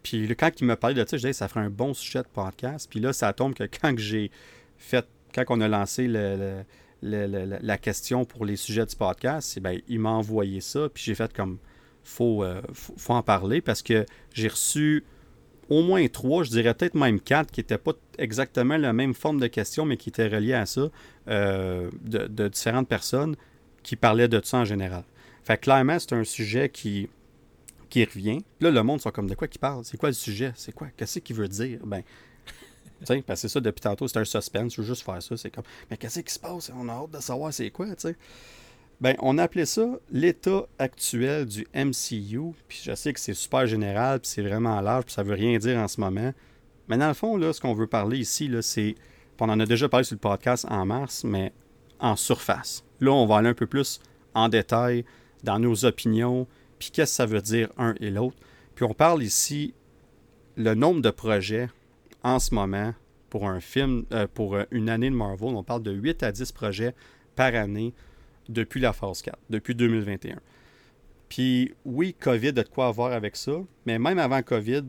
puis 0.04 0.36
quand 0.36 0.52
il 0.60 0.66
m'a 0.66 0.76
parlé 0.76 0.96
de 1.02 1.08
ça, 1.08 1.16
je 1.16 1.22
disais 1.22 1.34
ça 1.34 1.48
ferait 1.48 1.62
un 1.62 1.70
bon 1.70 1.94
sujet 1.94 2.20
de 2.20 2.28
podcast. 2.28 2.88
Puis 2.90 3.00
là, 3.00 3.14
ça 3.14 3.32
tombe 3.32 3.54
que 3.54 3.64
quand 3.64 3.98
j'ai 3.98 4.32
fait, 4.78 5.08
quand 5.34 5.46
on 5.48 5.62
a 5.62 5.70
lancé 5.70 6.10
la 7.02 7.78
question 7.78 8.26
pour 8.26 8.44
les 8.44 8.58
sujets 8.58 8.86
du 8.86 8.98
podcast, 8.98 9.58
ben, 9.62 9.80
il 9.88 10.00
m'a 10.00 10.10
envoyé 10.10 10.60
ça, 10.60 10.90
puis 10.94 11.04
j'ai 11.06 11.16
fait 11.16 11.32
comme 11.32 11.58
faut, 12.10 12.44
euh, 12.44 12.62
faut, 12.74 13.14
en 13.14 13.22
parler 13.22 13.62
parce 13.62 13.82
que 13.82 14.06
j'ai 14.34 14.48
reçu 14.48 15.04
au 15.70 15.84
moins 15.84 16.06
trois, 16.08 16.44
je 16.44 16.50
dirais 16.50 16.74
peut-être 16.74 16.96
même 16.96 17.20
quatre, 17.20 17.52
qui 17.52 17.60
n'étaient 17.60 17.78
pas 17.78 17.94
exactement 18.18 18.78
la 18.78 18.92
même 18.92 19.14
forme 19.14 19.40
de 19.40 19.48
questions, 19.48 19.86
mais 19.86 19.98
qui 19.98 20.10
étaient 20.10 20.28
reliées 20.28 20.56
à 20.56 20.66
ça, 20.66 20.90
euh, 21.28 21.92
de, 22.02 22.48
différentes 22.48 22.88
personnes 22.88 23.36
qui 23.84 23.96
parlaient 23.96 24.28
de 24.28 24.42
ça 24.44 24.58
en 24.58 24.66
général. 24.66 25.04
Fait 25.44 25.58
clairement, 25.58 26.00
c'est 26.00 26.14
un 26.14 26.24
sujet 26.24 26.70
qui, 26.70 27.08
qui 27.90 28.04
revient. 28.04 28.40
Là, 28.60 28.72
le 28.72 28.82
monde 28.82 29.00
sont 29.00 29.12
comme 29.12 29.30
de 29.30 29.36
quoi 29.36 29.48
qui 29.48 29.60
parle? 29.60 29.86
C'est 29.86 29.98
quoi 29.98 30.10
le 30.10 30.14
sujet? 30.14 30.52
C'est 30.56 30.74
quoi? 30.74 30.88
Qu'est-ce 30.98 31.20
qu'il 31.20 31.36
veut 31.36 31.48
dire? 31.48 31.80
Ben, 31.86 32.02
tu 33.02 33.06
sais, 33.06 33.22
parce 33.22 33.42
que 33.42 33.48
c'est 33.48 33.54
ça, 33.54 33.62
depuis 33.62 33.82
tantôt, 33.82 34.08
c'est 34.08 34.18
un 34.18 34.26
suspense, 34.26 34.74
je 34.76 34.82
veux 34.82 34.88
juste 34.88 35.04
faire 35.04 35.22
ça. 35.22 35.38
C'est 35.38 35.52
comme, 35.52 35.64
mais 35.92 35.98
qu'est-ce 35.98 36.20
qui 36.22 36.34
se 36.34 36.40
passe? 36.40 36.72
On 36.76 36.90
a 36.90 36.94
hâte 36.94 37.12
de 37.12 37.20
savoir 37.20 37.54
c'est 37.54 37.70
quoi, 37.70 37.86
tu 37.88 37.94
sais. 38.00 38.16
Ben, 39.02 39.16
on 39.20 39.38
appelait 39.38 39.66
ça 39.66 39.88
l'état 40.12 40.66
actuel 40.78 41.46
du 41.46 41.66
MCU. 41.74 42.54
Puis 42.68 42.82
je 42.84 42.94
sais 42.96 43.14
que 43.14 43.20
c'est 43.20 43.34
super 43.34 43.66
général, 43.66 44.20
puis 44.20 44.30
c'est 44.30 44.42
vraiment 44.42 44.80
large, 44.82 45.06
puis 45.06 45.14
ça 45.14 45.24
veut 45.24 45.36
rien 45.36 45.58
dire 45.58 45.78
en 45.78 45.88
ce 45.88 46.02
moment. 46.02 46.34
Mais 46.90 46.98
dans 46.98 47.08
le 47.08 47.14
fond, 47.14 47.38
là, 47.38 47.54
ce 47.54 47.62
qu'on 47.62 47.74
veut 47.74 47.88
parler 47.88 48.18
ici, 48.18 48.52
c'est. 48.62 48.96
On 49.42 49.48
en 49.48 49.60
a 49.62 49.66
déjà 49.66 49.88
parlé 49.88 50.04
sur 50.04 50.16
le 50.16 50.20
podcast 50.20 50.66
en 50.70 50.86
mars, 50.86 51.24
mais 51.24 51.54
en 52.00 52.18
surface. 52.18 52.84
Là, 53.00 53.12
on 53.14 53.26
va 53.26 53.38
aller 53.38 53.48
un 53.48 53.54
peu 53.54 53.68
plus 53.68 54.02
en 54.34 54.50
détail 54.50 55.06
dans 55.44 55.60
nos 55.60 55.86
opinions, 55.86 56.46
puis 56.78 56.92
qu'est-ce 56.92 57.12
que 57.12 57.16
ça 57.16 57.26
veut 57.26 57.42
dire 57.42 57.70
un 57.78 57.96
et 58.02 58.10
l'autre. 58.10 58.36
Puis 58.76 58.84
on 58.84 58.94
parle 58.94 59.24
ici 59.24 59.74
le 60.58 60.76
nombre 60.76 61.02
de 61.02 61.10
projets 61.10 61.70
en 62.22 62.40
ce 62.40 62.54
moment 62.54 62.94
pour 63.30 63.48
un 63.48 63.62
film, 63.62 64.04
euh, 64.12 64.28
pour 64.28 64.58
une 64.72 64.90
année 64.90 65.10
de 65.10 65.16
Marvel. 65.16 65.56
On 65.56 65.64
parle 65.64 65.84
de 65.84 65.92
8 65.92 66.22
à 66.24 66.34
10 66.34 66.52
projets 66.52 66.94
par 67.36 67.56
année 67.56 67.94
depuis 68.50 68.82
la 68.82 68.92
phase 68.92 69.22
4, 69.22 69.38
depuis 69.50 69.76
2021. 69.76 70.40
Puis 71.30 71.74
oui, 71.86 72.16
COVID 72.20 72.50
a 72.50 72.52
de 72.52 72.64
quoi 72.64 72.88
avoir 72.88 73.14
avec 73.14 73.36
ça, 73.36 73.54
mais 73.86 74.00
même 74.00 74.20
avant 74.20 74.42
COVID, 74.42 74.84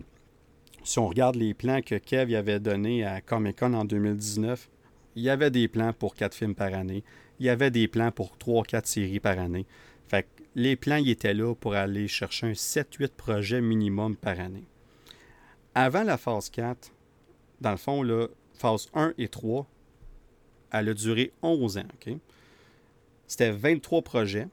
si 0.83 0.99
on 0.99 1.07
regarde 1.07 1.37
les 1.37 1.55
plans 1.55 1.83
que 1.83 1.95
Kev 1.97 2.35
avait 2.35 2.59
donnés 2.59 3.05
à 3.05 3.21
Comic 3.21 3.59
Con 3.59 3.75
en 3.75 3.85
2019, 3.85 4.69
il 5.17 5.23
y 5.23 5.31
avait 5.31 5.51
des 5.51 5.69
plans 5.69 5.93
pour 5.93 6.15
quatre 6.15 6.35
films 6.35 6.55
par 6.55 6.73
année. 6.73 7.05
Il 7.39 7.47
y 7.47 7.51
avait 7.51 7.71
des 7.71 7.89
plans 7.89 8.11
pour 8.11 8.37
3-4 8.39 8.87
séries 8.87 9.21
par 9.21 9.39
année. 9.39 9.67
Fait 10.09 10.23
que 10.23 10.29
les 10.55 10.77
plans 10.77 10.97
ils 10.97 11.11
étaient 11.11 11.35
là 11.35 11.55
pour 11.55 11.75
aller 11.75 12.09
chercher 12.09 12.47
un 12.47 12.53
7-8 12.53 13.09
projets 13.17 13.61
minimum 13.61 14.17
par 14.17 14.41
année. 14.41 14.65
Avant 15.75 16.03
la 16.03 16.17
phase 16.17 16.49
4, 16.51 16.91
dans 17.61 17.71
le 17.71 17.77
fond, 17.77 18.03
là, 18.03 18.29
phase 18.55 18.89
1 18.95 19.15
et 19.19 19.29
3, 19.29 19.67
elle 20.73 20.89
a 20.89 20.95
duré 20.95 21.33
11 21.43 21.79
ans. 21.79 21.85
ok? 21.95 22.15
C'était 23.31 23.53
23 23.53 24.03
projets. 24.03 24.49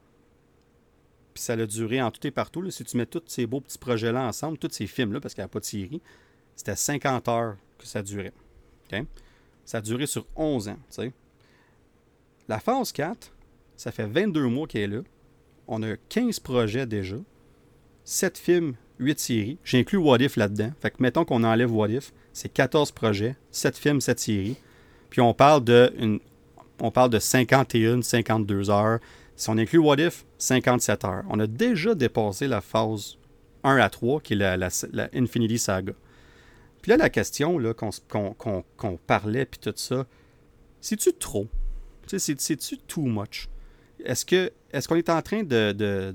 Puis 1.34 1.42
ça 1.42 1.54
a 1.54 1.66
duré 1.66 2.00
en 2.00 2.12
tout 2.12 2.24
et 2.24 2.30
partout. 2.30 2.70
Si 2.70 2.84
tu 2.84 2.96
mets 2.96 3.06
tous 3.06 3.24
ces 3.26 3.44
beaux 3.44 3.60
petits 3.60 3.76
projets-là 3.76 4.24
ensemble, 4.24 4.56
tous 4.56 4.70
ces 4.70 4.86
films-là, 4.86 5.18
parce 5.18 5.34
qu'il 5.34 5.42
n'y 5.42 5.46
a 5.46 5.48
pas 5.48 5.58
de 5.58 5.64
série, 5.64 6.00
c'était 6.54 6.76
50 6.76 7.26
heures 7.26 7.56
que 7.76 7.88
ça 7.88 8.04
durait. 8.04 8.32
Ça 9.64 9.78
a 9.78 9.80
duré 9.80 10.06
sur 10.06 10.26
11 10.36 10.68
ans. 10.68 10.78
La 12.46 12.60
phase 12.60 12.92
4, 12.92 13.32
ça 13.76 13.90
fait 13.90 14.06
22 14.06 14.46
mois 14.46 14.68
qu'elle 14.68 14.92
est 14.92 14.96
là. 14.98 15.02
On 15.66 15.82
a 15.82 15.96
15 15.96 16.38
projets 16.38 16.86
déjà. 16.86 17.16
7 18.04 18.38
films, 18.38 18.74
8 19.00 19.18
séries. 19.18 19.58
J'inclus 19.64 19.98
What 19.98 20.18
If 20.18 20.36
là-dedans. 20.36 20.70
Fait 20.80 20.92
que 20.92 21.02
mettons 21.02 21.24
qu'on 21.24 21.42
enlève 21.42 21.74
What 21.74 21.88
If, 21.88 22.12
c'est 22.32 22.48
14 22.48 22.92
projets, 22.92 23.34
7 23.50 23.76
films, 23.76 24.00
7 24.00 24.20
séries. 24.20 24.56
Puis 25.10 25.20
on 25.20 25.34
parle 25.34 25.64
de 25.64 25.92
une, 25.98 26.20
on 26.80 26.90
parle 26.90 27.10
de 27.10 27.18
51, 27.18 28.02
52 28.02 28.70
heures. 28.70 28.98
Si 29.36 29.48
on 29.50 29.58
inclut 29.58 29.78
What 29.78 29.96
If, 29.98 30.24
57 30.38 31.04
heures. 31.04 31.24
On 31.28 31.38
a 31.40 31.46
déjà 31.46 31.94
dépassé 31.94 32.48
la 32.48 32.60
phase 32.60 33.16
1 33.64 33.76
à 33.76 33.88
3, 33.90 34.20
qui 34.20 34.32
est 34.34 34.36
la, 34.36 34.68
Infinity 35.14 35.58
Saga. 35.58 35.92
Puis 36.82 36.90
là, 36.90 36.96
la 36.96 37.10
question 37.10 37.58
qu'on, 37.74 37.90
qu'on- 38.08 38.32
qu'on- 38.34 38.64
qu'on 38.76 38.96
parlait, 38.96 39.44
puis 39.44 39.60
tout 39.60 39.72
ça, 39.76 40.06
c'est-tu 40.80 41.12
trop? 41.12 41.46
C'est-tu 42.06 42.78
too 42.78 43.02
much? 43.02 43.48
Est-ce, 44.04 44.24
que, 44.24 44.50
est-ce 44.72 44.88
qu'on 44.88 44.94
est 44.96 45.10
en 45.10 45.20
train 45.22 45.42
de, 45.42 45.72
de, 45.72 46.12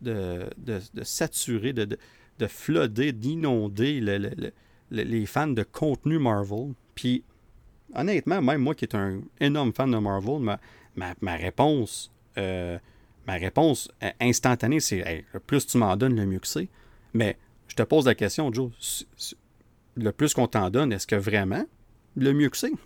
de, 0.00 1.02
saturer, 1.02 1.72
de, 1.72 1.84
de, 1.84 2.46
flooder, 2.46 3.12
d'inonder 3.12 4.00
le- 4.00 4.18
le- 4.18 4.30
le- 4.36 4.52
le- 4.90 5.02
les 5.02 5.26
fans 5.26 5.48
de 5.48 5.62
contenu 5.64 6.18
Marvel? 6.18 6.72
Puis, 6.94 7.24
honnêtement, 7.94 8.42
même 8.42 8.60
moi 8.60 8.74
qui 8.74 8.84
est 8.84 8.94
un 8.94 9.20
énorme 9.40 9.72
fan 9.72 9.90
de 9.90 9.98
Marvel, 9.98 10.40
ma, 10.40 10.58
ma, 10.94 11.14
ma 11.20 11.36
réponse, 11.36 12.12
euh, 12.38 12.78
ma 13.26 13.34
réponse 13.34 13.90
euh, 14.02 14.10
instantanée, 14.20 14.80
c'est 14.80 14.98
Hey, 14.98 15.24
le 15.32 15.40
plus 15.40 15.66
tu 15.66 15.78
m'en 15.78 15.96
donnes, 15.96 16.16
le 16.16 16.26
mieux 16.26 16.38
que 16.38 16.46
c'est. 16.46 16.68
Mais 17.14 17.36
je 17.68 17.74
te 17.74 17.82
pose 17.82 18.06
la 18.06 18.14
question, 18.14 18.52
Joe, 18.52 18.70
le 19.96 20.12
plus 20.12 20.34
qu'on 20.34 20.46
t'en 20.46 20.70
donne, 20.70 20.92
est-ce 20.92 21.06
que 21.06 21.16
vraiment 21.16 21.64
le 22.16 22.32
mieux 22.32 22.48
que 22.48 22.56
c'est? 22.56 22.72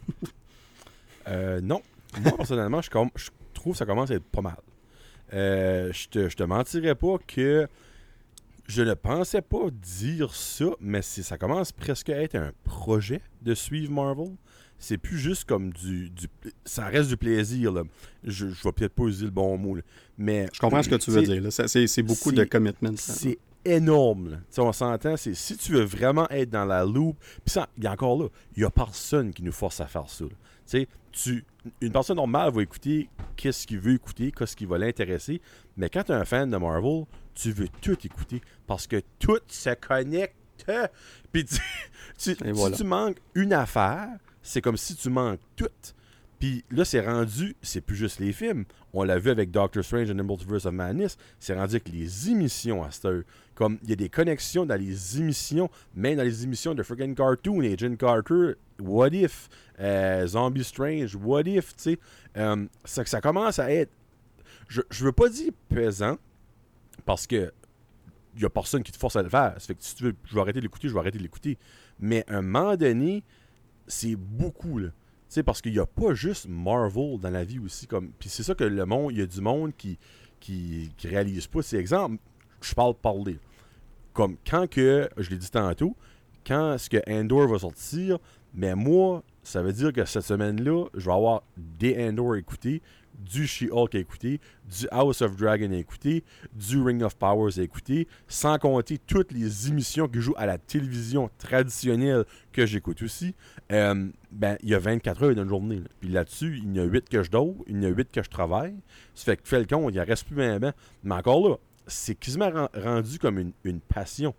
Euh, 1.28 1.60
non. 1.60 1.82
Moi, 2.22 2.32
personnellement, 2.34 2.80
je, 2.80 2.88
je 3.14 3.28
trouve 3.52 3.74
que 3.74 3.78
ça 3.78 3.86
commence 3.86 4.10
à 4.10 4.14
être 4.14 4.24
pas 4.24 4.40
mal. 4.40 4.56
Je, 5.30 6.08
te, 6.08 6.28
je 6.28 6.34
te 6.34 6.42
mentirais 6.42 6.94
pas 6.94 7.18
que 7.24 7.68
je 8.70 8.82
ne 8.82 8.94
pensais 8.94 9.42
pas 9.42 9.68
dire 9.70 10.34
ça, 10.34 10.66
mais 10.80 11.02
ça 11.02 11.36
commence 11.38 11.72
presque 11.72 12.08
à 12.08 12.22
être 12.22 12.36
un 12.36 12.52
projet 12.64 13.20
de 13.42 13.54
suivre 13.54 13.92
Marvel. 13.92 14.30
C'est 14.80 14.98
plus 14.98 15.18
juste 15.18 15.44
comme 15.44 15.72
du, 15.72 16.10
du 16.10 16.26
Ça 16.64 16.86
reste 16.86 17.10
du 17.10 17.16
plaisir, 17.16 17.70
là. 17.70 17.82
Je, 18.24 18.48
je 18.48 18.64
vais 18.64 18.72
peut-être 18.72 18.94
pas 18.94 19.04
utiliser 19.04 19.26
le 19.26 19.30
bon 19.30 19.56
mot, 19.56 19.76
là. 19.76 19.82
Mais. 20.18 20.48
Je 20.52 20.58
comprends 20.58 20.82
ce 20.82 20.88
que 20.88 20.96
tu 20.96 21.10
veux 21.10 21.22
dire. 21.22 21.42
C'est, 21.52 22.02
beaucoup 22.02 22.32
de 22.32 22.44
commitment. 22.44 22.96
ça. 22.96 23.12
C'est 23.12 23.38
énorme. 23.64 24.40
on 24.58 24.72
s'entend, 24.72 25.16
c'est 25.16 25.34
si 25.34 25.56
tu 25.56 25.72
veux 25.72 25.84
vraiment 25.84 26.28
être 26.30 26.50
dans 26.50 26.64
la 26.64 26.84
loupe, 26.84 27.18
puis 27.44 27.52
ça, 27.52 27.68
il 27.76 27.84
y 27.84 27.86
a 27.86 27.92
encore 27.92 28.18
là, 28.22 28.28
il 28.56 28.60
n'y 28.60 28.64
a 28.66 28.70
personne 28.70 29.32
qui 29.32 29.42
nous 29.42 29.52
force 29.52 29.80
à 29.80 29.86
faire 29.86 30.08
ça. 30.08 30.24
Tu 31.12 31.44
une 31.80 31.92
personne 31.92 32.16
normale 32.16 32.52
va 32.54 32.62
écouter 32.62 33.10
qu'est-ce 33.36 33.66
qu'il 33.66 33.80
veut 33.80 33.94
écouter, 33.94 34.32
qu'est-ce 34.32 34.56
qui 34.56 34.64
va 34.64 34.78
l'intéresser, 34.78 35.42
mais 35.76 35.90
quand 35.90 36.04
tu 36.04 36.12
es 36.12 36.14
un 36.14 36.24
fan 36.24 36.48
de 36.48 36.56
Marvel, 36.56 37.04
tu 37.34 37.52
veux 37.52 37.68
tout 37.82 37.98
écouter 38.06 38.40
parce 38.66 38.86
que 38.86 39.02
tout 39.18 39.40
se 39.48 39.74
connecte. 39.74 40.36
Puis 41.32 41.44
tu, 41.44 41.56
tu- 42.18 42.54
si 42.54 42.72
tu 42.72 42.84
manques 42.84 43.18
une 43.34 43.52
affaire, 43.52 44.08
c'est 44.50 44.60
comme 44.60 44.76
si 44.76 44.96
tu 44.96 45.10
manques 45.10 45.40
tout. 45.54 45.68
Puis 46.40 46.64
là, 46.70 46.84
c'est 46.84 47.06
rendu, 47.06 47.54
c'est 47.62 47.80
plus 47.80 47.94
juste 47.94 48.18
les 48.18 48.32
films. 48.32 48.64
On 48.92 49.04
l'a 49.04 49.18
vu 49.18 49.30
avec 49.30 49.50
Doctor 49.50 49.84
Strange 49.84 50.10
and 50.10 50.16
the 50.16 50.24
Multiverse 50.24 50.66
of 50.66 50.72
Madness. 50.72 51.18
C'est 51.38 51.54
rendu 51.54 51.76
avec 51.76 51.88
les 51.88 52.30
émissions 52.30 52.82
à 52.82 52.90
cette. 52.90 53.26
Comme 53.54 53.78
il 53.84 53.90
y 53.90 53.92
a 53.92 53.96
des 53.96 54.08
connexions 54.08 54.66
dans 54.66 54.74
les 54.74 55.18
émissions, 55.20 55.70
même 55.94 56.16
dans 56.16 56.24
les 56.24 56.42
émissions 56.42 56.74
de 56.74 56.82
freaking 56.82 57.14
cartoon, 57.14 57.60
Agent 57.60 57.94
Carter, 57.96 58.54
What 58.80 59.10
If, 59.12 59.48
euh, 59.78 60.26
Zombie 60.26 60.64
Strange, 60.64 61.14
What 61.14 61.42
If, 61.42 61.76
tu 61.76 61.82
sais? 61.82 61.98
Euh, 62.38 62.66
ça, 62.84 63.04
ça 63.04 63.20
commence 63.20 63.58
à 63.58 63.70
être. 63.70 63.92
Je, 64.66 64.80
je 64.90 65.04
veux 65.04 65.12
pas 65.12 65.28
dire 65.28 65.52
pesant, 65.68 66.16
parce 67.04 67.26
que 67.26 67.52
il 68.34 68.42
y 68.42 68.44
a 68.44 68.50
personne 68.50 68.82
qui 68.82 68.92
te 68.92 68.98
force 68.98 69.16
à 69.16 69.22
le 69.22 69.28
faire. 69.28 69.54
Ça 69.58 69.66
fait 69.66 69.74
que 69.74 69.84
si 69.84 69.94
tu 69.94 70.04
veux, 70.04 70.14
je 70.24 70.34
vais 70.34 70.40
arrêter 70.40 70.60
de 70.60 70.64
l'écouter, 70.64 70.88
je 70.88 70.94
vais 70.94 71.00
arrêter 71.00 71.18
de 71.18 71.22
l'écouter. 71.22 71.58
Mais 71.98 72.24
un 72.28 72.42
moment 72.42 72.76
donné, 72.76 73.22
c'est 73.90 74.16
beaucoup, 74.16 74.78
là. 74.78 74.88
Tu 74.88 75.34
sais, 75.34 75.42
parce 75.42 75.60
qu'il 75.60 75.72
n'y 75.72 75.78
a 75.78 75.86
pas 75.86 76.14
juste 76.14 76.48
Marvel 76.48 77.18
dans 77.20 77.30
la 77.30 77.44
vie 77.44 77.60
aussi. 77.60 77.86
Comme... 77.86 78.10
Puis 78.18 78.28
c'est 78.28 78.42
ça 78.42 78.54
que 78.54 78.64
le 78.64 78.84
monde, 78.84 79.12
il 79.12 79.18
y 79.18 79.22
a 79.22 79.26
du 79.26 79.40
monde 79.40 79.72
qui, 79.76 79.96
qui, 80.40 80.90
réalise 81.04 81.46
pas. 81.46 81.62
C'est 81.62 81.76
exemple, 81.76 82.16
je 82.60 82.74
parle 82.74 82.94
parler. 82.94 83.38
Comme 84.12 84.36
quand 84.48 84.68
que, 84.68 85.08
je 85.16 85.30
l'ai 85.30 85.36
dit 85.36 85.50
tantôt, 85.50 85.94
quand 86.44 86.78
ce 86.78 86.90
que 86.90 86.98
Andor 87.08 87.46
va 87.46 87.58
sortir, 87.58 88.18
mais 88.54 88.74
moi, 88.74 89.22
ça 89.44 89.62
veut 89.62 89.72
dire 89.72 89.92
que 89.92 90.04
cette 90.04 90.24
semaine-là, 90.24 90.86
je 90.94 91.06
vais 91.06 91.14
avoir 91.14 91.42
des 91.56 91.96
Andor 92.08 92.32
à 92.32 92.38
écouter, 92.38 92.82
du 93.20 93.46
She-Hulk 93.46 93.94
à 93.94 93.98
écouter, 93.98 94.40
du 94.68 94.86
House 94.90 95.22
of 95.22 95.36
Dragon 95.36 95.70
à 95.72 95.76
écouter, 95.76 96.24
du 96.54 96.80
Ring 96.82 97.02
of 97.02 97.16
Powers 97.16 97.58
à 97.58 97.62
écouter, 97.62 98.08
sans 98.28 98.58
compter 98.58 98.98
toutes 98.98 99.32
les 99.32 99.68
émissions 99.68 100.08
qui 100.08 100.20
jouent 100.20 100.34
à 100.36 100.46
la 100.46 100.58
télévision 100.58 101.30
traditionnelle 101.38 102.24
que 102.52 102.66
j'écoute 102.66 103.02
aussi. 103.02 103.34
Euh, 103.72 104.08
ben, 104.32 104.56
il 104.62 104.68
y 104.70 104.74
a 104.74 104.78
24 104.78 105.22
heures 105.22 105.34
dans 105.34 105.42
une 105.42 105.48
journée. 105.48 105.82
Puis 106.00 106.08
là-dessus, 106.08 106.58
il 106.62 106.76
y 106.76 106.80
en 106.80 106.84
a 106.84 106.86
8 106.86 107.08
que 107.08 107.22
je 107.22 107.30
dors, 107.30 107.54
il 107.66 107.76
y 107.76 107.86
en 107.86 107.90
a 107.90 107.94
8 107.94 108.10
que 108.10 108.22
je 108.22 108.30
travaille. 108.30 108.74
Ça 109.14 109.24
fait 109.26 109.36
que 109.36 109.46
fais 109.48 109.58
le 109.60 109.66
compte, 109.66 109.92
il 109.94 110.00
en 110.00 110.04
reste 110.04 110.24
plus 110.26 110.36
bien. 110.36 110.58
Mais 111.02 111.14
encore 111.14 111.48
là, 111.48 111.56
c'est 111.86 112.14
quasiment 112.14 112.50
ren- 112.50 112.68
rendu 112.74 113.18
comme 113.18 113.38
une, 113.38 113.52
une 113.64 113.80
passion. 113.80 114.34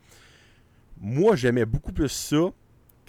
Moi, 1.00 1.36
j'aimais 1.36 1.66
beaucoup 1.66 1.92
plus 1.92 2.10
ça 2.10 2.52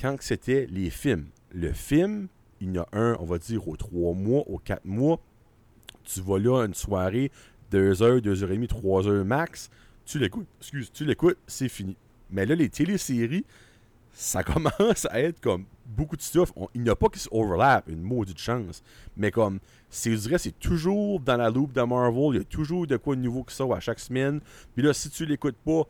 quand 0.01 0.17
c'était 0.21 0.67
les 0.71 0.91
films. 0.91 1.27
Le 1.55 1.73
film, 1.73 2.29
il 2.61 2.75
y 2.75 2.79
en 2.79 2.83
a 2.83 2.89
un, 2.99 3.17
on 3.21 3.25
va 3.25 3.39
dire, 3.39 3.67
aux 3.69 3.77
3 3.77 4.15
mois, 4.15 4.43
aux 4.49 4.59
4 4.59 4.85
mois. 4.85 5.21
Tu 6.05 6.21
vas 6.21 6.39
là, 6.39 6.65
une 6.65 6.75
soirée, 6.75 7.31
2 7.71 8.03
heures, 8.03 8.21
2 8.21 8.43
heures 8.43 8.51
et 8.51 8.55
demie, 8.55 8.69
3 8.69 9.09
heures 9.09 9.25
max. 9.25 9.71
Tu 10.05 10.19
l'écoutes, 10.19 10.47
excuse, 10.61 10.91
tu 10.93 11.05
l'écoutes, 11.05 11.39
c'est 11.47 11.69
fini. 11.69 11.97
Mais 12.31 12.47
là, 12.47 12.55
les 12.55 12.69
téléséries, 12.69 13.45
ça 14.13 14.43
commence 14.45 15.07
à 15.11 15.21
être 15.21 15.41
comme 15.41 15.65
beaucoup 15.87 16.17
de 16.17 16.23
stuff. 16.23 16.53
Il 16.75 16.83
n'y 16.83 16.91
a 16.91 16.97
pas 16.97 17.09
qui 17.09 17.19
se 17.19 17.29
overlap, 17.31 17.89
une 17.89 18.03
maudite 18.03 18.39
chance. 18.39 18.83
Mais 19.17 19.31
comme, 19.31 19.59
je 19.91 20.15
dirais, 20.15 20.39
c'est 20.39 20.59
toujours 20.59 21.21
dans 21.21 21.37
la 21.37 21.51
loupe 21.51 21.73
de 21.73 21.83
Marvel. 21.83 22.35
Il 22.35 22.39
y 22.39 22.41
a 22.41 22.45
toujours 22.45 22.87
de 22.87 22.97
quoi 22.97 23.17
de 23.17 23.21
nouveau 23.21 23.45
qui 23.45 23.55
sort 23.55 23.75
à 23.75 23.81
chaque 23.81 24.01
semaine. 24.01 24.41
Puis 24.75 24.83
là, 24.83 24.93
si 24.93 25.11
tu 25.11 25.27
l'écoutes 25.27 25.57
pas 25.65 25.85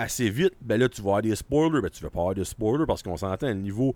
assez 0.00 0.30
vite, 0.30 0.54
ben 0.60 0.78
là, 0.80 0.88
tu 0.88 1.00
vas 1.02 1.08
avoir 1.08 1.22
des 1.22 1.34
spoilers. 1.36 1.80
Ben, 1.82 1.90
tu 1.90 2.02
vas 2.02 2.10
pas 2.10 2.20
avoir 2.20 2.34
de 2.34 2.44
spoilers 2.44 2.86
parce 2.86 3.02
qu'on 3.02 3.16
s'entend 3.16 3.46
à 3.46 3.50
le 3.50 3.56
niveau. 3.60 3.94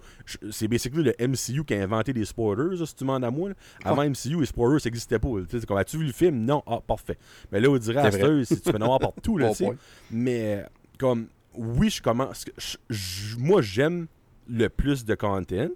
C'est 0.50 0.68
basically 0.68 1.02
le 1.02 1.14
MCU 1.26 1.64
qui 1.64 1.74
a 1.74 1.82
inventé 1.82 2.12
les 2.12 2.24
spoilers, 2.24 2.76
là, 2.76 2.86
si 2.86 2.94
tu 2.94 3.04
demandes 3.04 3.24
à 3.24 3.30
moi. 3.30 3.48
là. 3.50 3.54
Avant 3.84 4.02
MCU, 4.04 4.38
les 4.40 4.46
spoilers, 4.46 4.78
ça 4.80 4.88
n'existait 4.88 5.18
pas. 5.18 5.28
là. 5.28 5.44
Tu 5.44 5.50
sais, 5.52 5.60
C'est 5.60 5.66
comme, 5.66 5.78
as-tu 5.78 5.98
vu 5.98 6.04
le 6.06 6.12
film? 6.12 6.44
Non, 6.44 6.62
ah, 6.66 6.80
parfait. 6.86 7.18
Mais 7.50 7.60
là, 7.60 7.68
on 7.70 7.76
dirait 7.78 8.00
à 8.00 8.10
si 8.44 8.60
tu 8.60 8.70
peux 8.72 8.76
en 8.78 8.82
avoir 8.82 8.98
partout. 8.98 9.38
là, 9.38 9.48
Bon. 9.60 9.76
Mais 10.10 10.64
comme 10.98 11.26
oui, 11.54 11.88
je 11.90 12.02
commence. 12.02 12.44
je- 12.58 12.76
je- 12.90 13.36
moi, 13.38 13.62
j'aime 13.62 14.06
le 14.48 14.68
plus 14.68 15.04
de 15.04 15.14
content, 15.14 15.68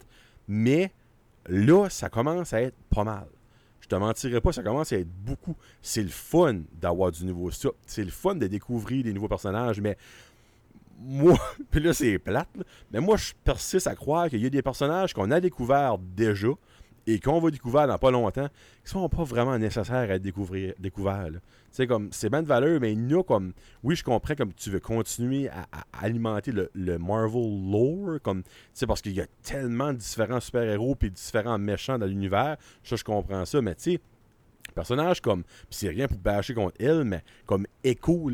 mais 0.46 0.90
là, 1.48 1.88
ça 1.88 2.08
commence 2.08 2.52
à 2.52 2.60
être 2.62 2.76
pas 2.90 3.04
mal. 3.04 3.26
Je 3.90 3.96
te 3.96 3.98
mentirais 3.98 4.42
pas, 4.42 4.52
ça 4.52 4.62
commence 4.62 4.92
à 4.92 4.98
être 4.98 5.08
beaucoup. 5.08 5.56
C'est 5.80 6.02
le 6.02 6.10
fun 6.10 6.60
d'avoir 6.78 7.10
du 7.10 7.24
nouveau 7.24 7.50
stuff. 7.50 7.72
C'est 7.86 8.04
le 8.04 8.10
fun 8.10 8.34
de 8.34 8.46
découvrir 8.46 9.02
des 9.02 9.14
nouveaux 9.14 9.28
personnages, 9.28 9.80
mais 9.80 9.96
moi, 11.00 11.38
puis 11.70 11.80
là, 11.80 11.94
c'est 11.94 12.18
plate, 12.18 12.50
mais 12.92 13.00
moi, 13.00 13.16
je 13.16 13.32
persiste 13.42 13.86
à 13.86 13.94
croire 13.94 14.28
qu'il 14.28 14.42
y 14.42 14.46
a 14.46 14.50
des 14.50 14.60
personnages 14.60 15.14
qu'on 15.14 15.30
a 15.30 15.40
découverts 15.40 15.96
déjà 15.96 16.48
et 17.08 17.20
qu'on 17.20 17.40
va 17.40 17.50
découvrir 17.50 17.86
dans 17.86 17.96
pas 17.96 18.10
longtemps 18.10 18.48
qui 18.84 18.90
sont 18.90 19.08
pas 19.08 19.24
vraiment 19.24 19.58
nécessaires 19.58 20.10
à 20.10 20.14
être 20.14 20.22
découvrir, 20.22 20.74
découverts. 20.78 21.30
sais, 21.70 21.86
comme, 21.86 22.10
c'est 22.12 22.28
bien 22.28 22.42
de 22.42 22.46
valeur, 22.46 22.78
mais 22.80 22.92
il 22.92 23.10
y 23.10 23.14
a 23.14 23.22
comme, 23.22 23.54
oui, 23.82 23.96
je 23.96 24.04
comprends 24.04 24.34
comme 24.34 24.52
tu 24.52 24.68
veux 24.68 24.78
continuer 24.78 25.48
à, 25.48 25.66
alimenter 26.02 26.52
le, 26.52 26.98
Marvel 26.98 27.70
lore, 27.70 28.20
comme, 28.22 28.42
tu 28.74 28.86
parce 28.86 29.00
qu'il 29.00 29.14
y 29.14 29.22
a 29.22 29.26
tellement 29.42 29.94
de 29.94 29.98
différents 29.98 30.40
super-héros 30.40 30.96
puis 30.96 31.10
différents 31.10 31.58
méchants 31.58 31.98
dans 31.98 32.04
l'univers. 32.04 32.58
Ça, 32.84 32.96
je 32.96 33.04
comprends 33.04 33.46
ça, 33.46 33.62
mais 33.62 33.74
tu 33.74 33.92
sais, 33.92 34.00
personnage 34.74 35.22
comme. 35.22 35.44
Puis 35.44 35.66
c'est 35.70 35.88
rien 35.88 36.08
pour 36.08 36.18
bâcher 36.18 36.52
contre 36.52 36.76
elle, 36.78 37.04
mais 37.04 37.22
comme 37.46 37.66
Echo. 37.82 38.30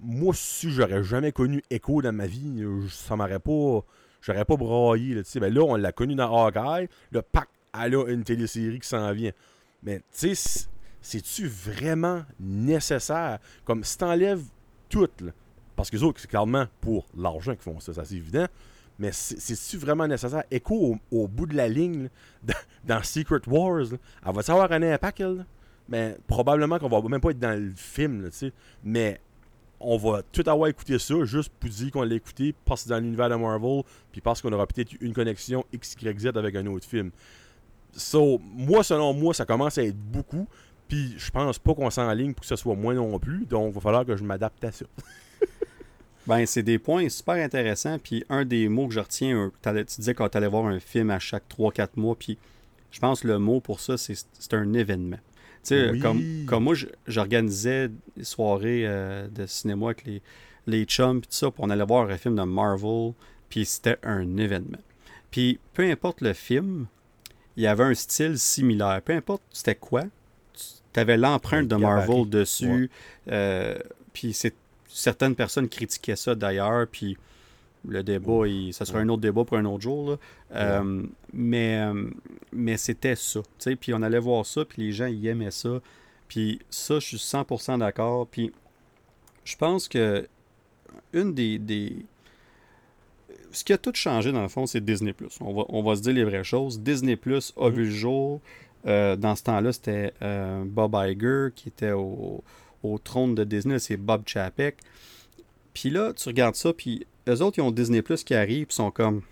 Moi, 0.00 0.34
si 0.34 0.70
j'aurais 0.70 1.04
jamais 1.04 1.30
connu 1.30 1.62
Echo 1.70 2.02
dans 2.02 2.12
ma 2.12 2.26
vie, 2.26 2.64
ça 2.90 3.14
m'aurait 3.14 3.38
pas. 3.38 3.84
J'aurais 4.20 4.44
pas 4.44 4.56
braillé. 4.56 5.14
Là, 5.14 5.22
ben 5.40 5.54
là, 5.54 5.62
on 5.62 5.76
l'a 5.76 5.92
connu 5.92 6.16
dans 6.16 6.46
Hawkeye. 6.46 6.88
Le 7.12 7.22
pack, 7.22 7.48
elle 7.74 7.94
a 7.94 8.06
une 8.08 8.24
télésérie 8.24 8.80
qui 8.80 8.88
s'en 8.88 9.12
vient. 9.12 9.32
Mais 9.82 9.98
tu 10.12 10.34
sais, 10.34 10.66
c'est-tu 11.00 11.46
vraiment 11.46 12.24
nécessaire? 12.40 13.38
Comme 13.64 13.84
si 13.84 13.96
t'enlèves 13.98 14.42
tout, 14.88 15.08
parce 15.76 15.90
que 15.90 15.96
les 15.96 16.02
autres, 16.02 16.20
c'est 16.20 16.28
clairement 16.28 16.66
pour 16.80 17.06
l'argent 17.16 17.52
qu'ils 17.52 17.62
font 17.62 17.80
ça, 17.80 17.92
c'est 18.04 18.14
évident. 18.14 18.46
Mais 18.98 19.12
c'est-tu 19.12 19.76
vraiment 19.76 20.08
nécessaire? 20.08 20.42
Echo, 20.50 20.98
au, 21.12 21.28
bout 21.28 21.46
de 21.46 21.54
la 21.54 21.68
ligne, 21.68 22.08
dans, 22.84 23.02
Secret 23.02 23.40
Wars, 23.46 23.86
elle 24.26 24.34
va 24.34 24.42
savoir 24.42 24.72
un 24.72 24.82
impact? 24.82 25.22
Mais 25.88 26.16
probablement 26.26 26.78
qu'on 26.78 26.88
va 26.88 27.00
même 27.08 27.20
pas 27.20 27.30
être 27.30 27.38
dans 27.38 27.58
le 27.58 27.72
film, 27.76 28.24
tu 28.30 28.36
sais. 28.36 28.52
Mais 28.82 29.20
on 29.80 29.96
va 29.96 30.22
tout 30.32 30.42
avoir 30.46 30.68
écouté 30.68 30.98
ça 30.98 31.14
juste 31.24 31.52
pour 31.60 31.70
dire 31.70 31.92
qu'on 31.92 32.02
l'a 32.02 32.16
écouté 32.16 32.54
parce 32.64 32.84
que 32.84 32.88
dans 32.88 32.98
l'univers 32.98 33.30
de 33.30 33.36
Marvel, 33.36 33.82
puis 34.10 34.20
parce 34.20 34.42
qu'on 34.42 34.52
aura 34.52 34.66
peut-être 34.66 34.92
une 35.00 35.12
connexion 35.12 35.64
XYZ 35.72 36.26
avec 36.34 36.56
un 36.56 36.66
autre 36.66 36.86
film. 36.86 37.10
So, 37.98 38.40
moi, 38.42 38.82
selon 38.82 39.12
moi, 39.12 39.34
ça 39.34 39.44
commence 39.44 39.78
à 39.78 39.82
être 39.82 39.98
beaucoup. 39.98 40.48
Puis 40.88 41.14
je 41.18 41.30
pense 41.30 41.58
pas 41.58 41.74
qu'on 41.74 41.90
ligne 42.12 42.32
pour 42.32 42.40
que 42.40 42.46
ce 42.46 42.56
soit 42.56 42.74
moins 42.74 42.94
non 42.94 43.18
plus. 43.18 43.44
Donc, 43.44 43.72
il 43.72 43.74
va 43.74 43.80
falloir 43.80 44.06
que 44.06 44.16
je 44.16 44.24
m'adapte 44.24 44.64
à 44.64 44.72
ça. 44.72 44.86
ben, 46.26 46.46
c'est 46.46 46.62
des 46.62 46.78
points 46.78 47.08
super 47.08 47.34
intéressants. 47.34 47.98
Puis 47.98 48.24
un 48.30 48.44
des 48.44 48.68
mots 48.68 48.88
que 48.88 48.94
je 48.94 49.00
retiens, 49.00 49.50
tu 49.62 49.84
disais 49.98 50.14
quand 50.14 50.28
tu 50.30 50.38
allais 50.38 50.48
voir 50.48 50.66
un 50.66 50.80
film 50.80 51.10
à 51.10 51.18
chaque 51.18 51.44
3-4 51.50 51.88
mois. 51.96 52.16
Puis 52.16 52.38
je 52.90 53.00
pense 53.00 53.20
que 53.20 53.28
le 53.28 53.38
mot 53.38 53.60
pour 53.60 53.80
ça, 53.80 53.98
c'est 53.98 54.54
un 54.54 54.72
événement. 54.72 55.18
Tu 55.64 55.74
sais, 55.74 55.98
comme, 56.00 56.22
comme 56.46 56.64
moi, 56.64 56.74
j'organisais 57.06 57.90
des 58.16 58.24
soirées 58.24 58.84
euh, 58.86 59.28
de 59.28 59.44
cinéma 59.44 59.86
avec 59.86 60.04
les, 60.04 60.22
les 60.68 60.84
chums, 60.84 61.20
puis 61.20 61.28
tout 61.28 61.36
ça, 61.36 61.50
puis 61.50 61.60
on 61.62 61.70
allait 61.70 61.84
voir 61.84 62.08
un 62.08 62.16
film 62.16 62.36
de 62.36 62.42
Marvel, 62.42 63.12
puis 63.48 63.64
c'était 63.64 63.98
un 64.02 64.36
événement. 64.36 64.78
Puis 65.30 65.58
peu 65.74 65.82
importe 65.82 66.20
le 66.20 66.32
film, 66.32 66.86
il 67.58 67.62
y 67.62 67.66
avait 67.66 67.84
un 67.84 67.94
style 67.94 68.38
similaire. 68.38 69.02
Peu 69.04 69.12
importe 69.12 69.42
c'était 69.50 69.74
quoi, 69.74 70.04
tu 70.92 71.00
avais 71.00 71.16
l'empreinte 71.16 71.66
de 71.66 71.74
Marvel 71.74 72.28
dessus. 72.28 72.88
Euh, 73.30 73.76
puis 74.12 74.34
certaines 74.88 75.34
personnes 75.34 75.68
critiquaient 75.68 76.16
ça 76.16 76.36
d'ailleurs, 76.36 76.86
puis 76.86 77.18
le 77.86 78.04
débat, 78.04 78.42
ça 78.70 78.84
sera 78.84 79.00
un 79.00 79.08
autre 79.08 79.22
débat 79.22 79.44
pour 79.44 79.56
un 79.56 79.64
autre 79.64 79.82
jour. 79.82 80.18
Euh, 80.54 81.02
mais 81.32 81.80
euh, 81.80 82.08
mais 82.52 82.76
c'était 82.76 83.16
ça. 83.16 83.40
Puis 83.80 83.92
on 83.92 84.02
allait 84.02 84.20
voir 84.20 84.46
ça, 84.46 84.64
puis 84.64 84.82
les 84.82 84.92
gens 84.92 85.06
ils 85.06 85.26
aimaient 85.26 85.50
ça. 85.50 85.80
Puis 86.28 86.60
ça, 86.70 87.00
je 87.00 87.06
suis 87.06 87.16
100% 87.16 87.80
d'accord. 87.80 88.28
Puis 88.28 88.52
je 89.42 89.56
pense 89.56 89.88
que 89.88 90.28
une 91.12 91.34
des, 91.34 91.58
des, 91.58 92.06
Ce 93.52 93.64
qui 93.64 93.72
a 93.72 93.78
tout 93.78 93.92
changé 93.94 94.32
dans 94.32 94.42
le 94.42 94.48
fond, 94.48 94.66
c'est 94.66 94.84
Disney. 94.84 95.14
On 95.40 95.54
va, 95.54 95.64
on 95.68 95.82
va 95.82 95.96
se 95.96 96.02
dire 96.02 96.12
les 96.12 96.24
vraies 96.24 96.44
choses. 96.44 96.80
Disney 96.80 97.16
Plus 97.16 97.52
a 97.56 97.68
mm-hmm. 97.68 97.72
vu 97.72 97.84
le 97.84 97.90
jour. 97.90 98.40
Euh, 98.86 99.16
dans 99.16 99.34
ce 99.34 99.42
temps-là, 99.44 99.72
c'était 99.72 100.12
euh, 100.22 100.64
Bob 100.64 100.96
Iger 100.96 101.48
qui 101.54 101.68
était 101.68 101.92
au, 101.92 102.42
trône 103.04 103.34
de 103.34 103.44
Disney, 103.44 103.78
c'est 103.78 103.96
Bob 103.96 104.22
Chapek. 104.26 104.76
Puis 105.74 105.90
là, 105.90 106.12
tu 106.12 106.28
regardes 106.28 106.54
ça, 106.54 106.72
puis 106.72 107.06
eux 107.28 107.42
autres, 107.42 107.58
ils 107.58 107.62
ont 107.62 107.70
Disney 107.70 108.02
Plus 108.02 108.24
qui 108.24 108.34
arrive, 108.34 108.66
puis 108.66 108.74
sont 108.74 108.90
comme 108.90 109.22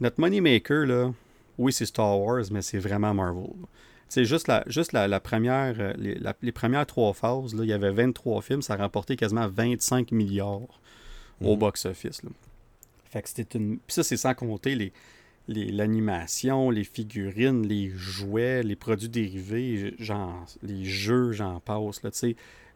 notre 0.00 0.20
moneymaker, 0.20 0.86
là, 0.86 1.12
oui, 1.58 1.72
c'est 1.72 1.84
Star 1.84 2.18
Wars, 2.18 2.44
mais 2.50 2.62
c'est 2.62 2.78
vraiment 2.78 3.12
Marvel. 3.12 3.50
C'est 4.08 4.24
juste 4.24 4.48
la, 4.48 4.64
juste 4.66 4.92
la, 4.92 5.20
première, 5.20 5.76
euh, 5.78 5.92
les, 6.42 6.52
premières 6.52 6.86
trois 6.86 7.12
phases, 7.12 7.54
là, 7.54 7.64
il 7.64 7.68
y 7.68 7.72
avait 7.72 7.92
23 7.92 8.40
films, 8.42 8.62
ça 8.62 8.74
a 8.74 8.76
rapporté 8.76 9.14
quasiment 9.14 9.46
25 9.46 10.10
milliards 10.10 10.80
au 11.42 11.52
mhm. 11.52 11.58
box-office. 11.58 12.22
Fait 13.10 13.22
que 13.22 13.28
c'était 13.28 13.58
une. 13.58 13.78
Ça, 13.88 14.02
c'est 14.02 14.16
sans 14.16 14.34
compter 14.34 14.74
les, 14.74 14.92
l'animation, 15.48 16.70
les, 16.70 16.84
figurines, 16.84 17.66
les 17.66 17.90
jouets, 17.90 18.62
les 18.62 18.76
produits 18.76 19.08
dérivés, 19.08 19.94
genre, 19.98 20.46
les 20.62 20.84
jeux, 20.84 21.32
j'en 21.32 21.60
passe. 21.60 22.02
Là, 22.02 22.10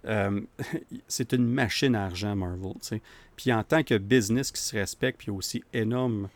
euh, 0.06 0.40
c'est 1.08 1.32
une 1.32 1.46
machine 1.46 1.94
à 1.94 2.04
argent, 2.06 2.34
Marvel. 2.34 2.74
Puis 3.36 3.52
en 3.52 3.62
tant 3.62 3.82
que 3.82 3.96
business 3.96 4.50
qui 4.50 4.60
se 4.60 4.76
respecte, 4.76 5.20
puis 5.20 5.30
aussi 5.30 5.62
énorme 5.72 6.28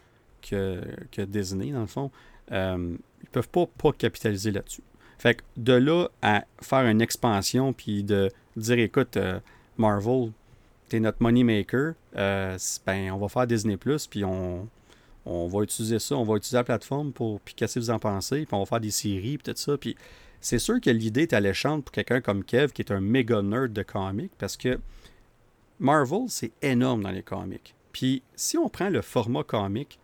que, 0.43 0.81
que 1.11 1.23
Disney, 1.23 1.73
dans 1.73 1.81
le 1.81 1.87
fond, 1.87 2.11
euh, 2.53 2.97
ils 3.23 3.29
peuvent 3.29 3.49
pas, 3.49 3.67
pas 3.67 3.93
capitaliser 3.93 4.53
là-dessus. 4.53 4.83
Fait 5.19 5.35
que 5.35 5.43
de 5.57 5.73
là 5.73 6.09
à 6.23 6.45
faire 6.63 6.87
une 6.87 7.03
expansion, 7.03 7.73
puis 7.73 8.05
de 8.05 8.31
dire, 8.57 8.79
écoute, 8.79 9.17
euh, 9.17 9.41
Marvel, 9.77 10.31
t'es 10.89 11.01
notre 11.01 11.23
money 11.23 11.45
maker, 11.45 11.95
euh, 12.17 12.59
ben, 12.87 13.11
on 13.13 13.19
va 13.19 13.29
faire 13.29 13.47
Disney+, 13.47 13.77
puis 13.77 14.25
on, 14.25 14.69
on 15.27 15.47
va 15.47 15.63
utiliser 15.63 15.99
ça, 15.99 16.17
on 16.17 16.25
va 16.25 16.37
utiliser 16.37 16.57
la 16.57 16.65
plateforme 16.65 17.13
pour, 17.13 17.41
puis 17.41 17.55
qu'est-ce 17.55 17.77
que 17.77 17.81
vous 17.81 17.91
en 17.91 17.99
pensez, 17.99 18.47
puis 18.47 18.55
on 18.55 18.61
va 18.61 18.67
faire 18.67 18.81
des 18.81 18.91
séries, 18.91 19.39
puis 19.39 19.53
tout 19.53 19.61
ça, 19.61 19.77
puis 19.77 19.97
c'est 20.41 20.59
sûr 20.59 20.81
que 20.81 20.91
l'idée 20.91 21.23
est 21.23 21.33
alléchante 21.33 21.85
pour 21.85 21.93
quelqu'un 21.93 22.21
comme 22.21 22.45
Kev, 22.45 22.73
qui 22.73 22.83
est 22.83 22.93
un 22.93 23.01
méga 23.01 23.43
nerd 23.43 23.73
de 23.73 23.83
comics, 23.83 24.33
parce 24.39 24.57
que 24.57 24.79
Marvel, 25.81 26.25
c'est 26.29 26.53
énorme 26.63 27.03
dans 27.03 27.11
les 27.11 27.23
comics. 27.23 27.75
Puis 27.93 28.23
si 28.37 28.59
on 28.59 28.69
prend 28.69 28.91
le 28.91 29.03
format 29.03 29.43
comic, 29.43 29.99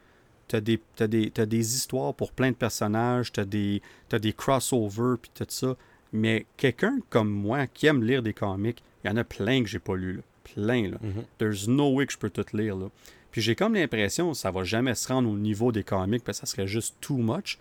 tu 0.48 0.56
as 0.56 0.60
des, 0.60 0.80
des, 1.00 1.30
des 1.30 1.74
histoires 1.74 2.14
pour 2.14 2.32
plein 2.32 2.50
de 2.50 2.56
personnages, 2.56 3.32
tu 3.32 3.40
as 3.40 3.44
des, 3.44 3.82
as 4.12 4.18
des 4.18 4.32
crossovers, 4.32 5.16
puis 5.20 5.30
tout 5.34 5.46
ça. 5.48 5.76
Mais 6.12 6.46
quelqu'un 6.56 6.98
comme 7.10 7.30
moi 7.30 7.66
qui 7.66 7.86
aime 7.86 8.02
lire 8.02 8.22
des 8.22 8.34
comics, 8.34 8.82
il 9.02 9.08
y 9.08 9.10
en 9.10 9.16
a 9.16 9.24
plein 9.24 9.62
que 9.62 9.68
j'ai 9.68 9.78
pas 9.78 9.96
lu. 9.96 10.20
Plein. 10.44 10.90
Là. 10.90 10.98
Mm-hmm. 11.02 11.24
There's 11.38 11.68
no 11.68 11.90
way 11.90 12.06
que 12.06 12.12
je 12.12 12.18
peux 12.18 12.30
tout 12.30 12.44
lire. 12.56 12.76
Là. 12.76 12.86
Puis 13.30 13.42
j'ai 13.42 13.56
comme 13.56 13.74
l'impression 13.74 14.32
ça 14.32 14.52
va 14.52 14.62
jamais 14.62 14.94
se 14.94 15.08
rendre 15.08 15.28
au 15.28 15.36
niveau 15.36 15.72
des 15.72 15.82
comics 15.82 16.22
parce 16.22 16.40
que 16.40 16.46
ça 16.46 16.52
serait 16.54 16.68
juste 16.68 16.96
too 17.00 17.16
much. 17.16 17.58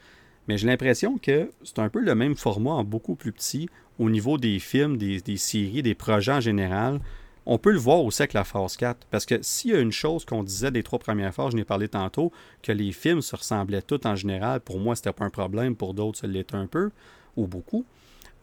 Mais 0.48 0.58
j'ai 0.58 0.68
l'impression 0.68 1.18
que 1.18 1.50
c'est 1.64 1.80
un 1.80 1.90
peu 1.90 2.00
le 2.00 2.16
même 2.16 2.36
format 2.36 2.72
en 2.72 2.84
beaucoup 2.84 3.16
plus 3.16 3.32
petit 3.32 3.70
au 4.00 4.10
niveau 4.10 4.38
des 4.38 4.60
films, 4.60 4.98
des, 4.98 5.38
séries, 5.38 5.82
des 5.82 5.96
projets 5.96 6.34
en 6.34 6.42
général. 6.42 7.00
On 7.46 7.58
peut 7.58 7.72
le 7.72 7.80
voir 7.80 8.04
aussi 8.04 8.22
avec 8.22 8.34
la 8.34 8.44
phase 8.44 8.78
4. 8.78 9.08
Parce 9.10 9.26
que 9.26 9.42
s'il 9.42 9.72
y 9.72 9.74
a 9.74 9.80
une 9.80 9.92
chose 9.92 10.26
qu'on 10.26 10.44
disait 10.44 10.72
des 10.72 10.84
trois 10.84 11.00
premières 11.00 11.34
phases, 11.34 11.52
je 11.52 11.58
n'ai 11.58 11.66
parlé 11.66 11.88
tantôt, 11.88 12.32
que 12.62 12.72
les 12.72 12.92
films 12.92 13.22
se 13.22 13.36
ressemblaient 13.36 13.82
tous 13.82 14.00
en 14.06 14.16
général, 14.16 14.62
pour 14.62 14.80
moi, 14.80 14.96
c'était 14.96 15.12
pas 15.12 15.26
un 15.26 15.30
problème, 15.30 15.76
pour 15.76 15.94
d'autres, 15.94 16.20
ça 16.20 16.28
l'était 16.28 16.56
un 16.56 16.68
peu, 16.68 16.92
ou 17.36 17.48
beaucoup. 17.48 17.86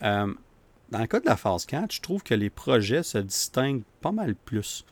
Euh, 0.02 0.32
dans 0.90 1.00
le 1.00 1.06
cas 1.06 1.20
de 1.20 1.26
la 1.26 1.36
phase 1.36 1.66
4, 1.66 1.92
je 1.92 2.00
trouve 2.00 2.22
que 2.22 2.34
les 2.34 2.50
projets 2.50 3.02
se 3.02 3.18
distinguent 3.18 3.84
pas 4.00 4.12
mal 4.12 4.34
plus. 4.34 4.84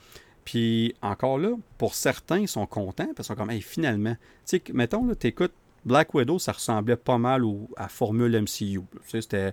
Puis 0.44 0.94
encore 1.02 1.38
là, 1.38 1.50
pour 1.76 1.94
certains, 1.94 2.38
ils 2.38 2.48
sont 2.48 2.66
contents 2.66 3.08
parce 3.14 3.28
qu'ils 3.28 3.36
sont 3.36 3.46
comme, 3.46 3.50
finalement, 3.60 4.14
tu 4.14 4.18
sais, 4.56 4.62
mettons, 4.72 5.06
tu 5.14 5.26
écoutes 5.26 5.52
Black 5.84 6.14
Widow, 6.14 6.38
ça 6.38 6.52
ressemblait 6.52 6.96
pas 6.96 7.18
mal 7.18 7.42
à 7.76 7.88
Formule 7.88 8.32
MCU. 8.40 8.46
Tu 8.48 8.80
sais, 9.06 9.20
c'était, 9.20 9.52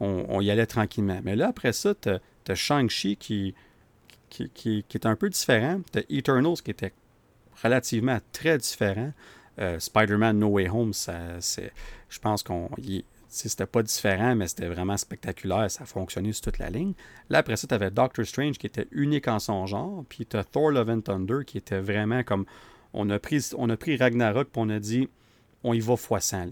on, 0.00 0.40
y 0.40 0.50
allait 0.50 0.66
tranquillement. 0.66 1.20
Mais 1.24 1.36
là, 1.36 1.48
après 1.48 1.72
ça, 1.72 1.94
tu 1.94 2.10
as, 2.10 2.54
Shang-Chi 2.54 3.16
qui, 3.16 3.54
qui, 4.30 4.50
qui, 4.50 4.84
est 4.94 5.06
un 5.06 5.16
peu 5.16 5.30
différent. 5.30 5.80
Tu 5.92 5.98
as 5.98 6.02
Eternals 6.08 6.62
qui 6.62 6.70
était 6.70 6.92
relativement 7.62 8.18
très 8.32 8.58
différent. 8.58 9.12
Euh, 9.58 9.78
Spider-Man 9.78 10.38
No 10.38 10.48
Way 10.48 10.68
Home, 10.68 10.92
ça, 10.92 11.38
je 11.40 12.18
pense 12.18 12.42
qu'on 12.42 12.68
c'était 13.28 13.66
pas 13.66 13.82
différent, 13.82 14.34
mais 14.34 14.48
c'était 14.48 14.68
vraiment 14.68 14.96
spectaculaire. 14.96 15.70
Ça 15.70 15.82
a 15.82 15.86
fonctionné 15.86 16.32
sur 16.32 16.42
toute 16.42 16.58
la 16.58 16.70
ligne. 16.70 16.92
Là, 17.28 17.38
après 17.38 17.56
ça, 17.56 17.66
tu 17.66 17.74
avais 17.74 17.90
Doctor 17.90 18.24
Strange 18.24 18.58
qui 18.58 18.66
était 18.66 18.86
unique 18.92 19.28
en 19.28 19.38
son 19.38 19.66
genre. 19.66 20.04
Puis 20.08 20.26
tu 20.26 20.36
as 20.36 20.44
Thor 20.44 20.70
Love 20.70 20.90
and 20.90 21.00
Thunder 21.02 21.40
qui 21.46 21.58
était 21.58 21.80
vraiment 21.80 22.22
comme. 22.22 22.46
On 22.92 23.10
a 23.10 23.18
pris, 23.18 23.50
on 23.58 23.68
a 23.68 23.76
pris 23.76 23.96
Ragnarok 23.96 24.48
puis 24.48 24.62
on 24.64 24.70
a 24.70 24.78
dit 24.78 25.08
on 25.64 25.74
y 25.74 25.80
va 25.80 25.94
x 25.94 26.08
100. 26.20 26.50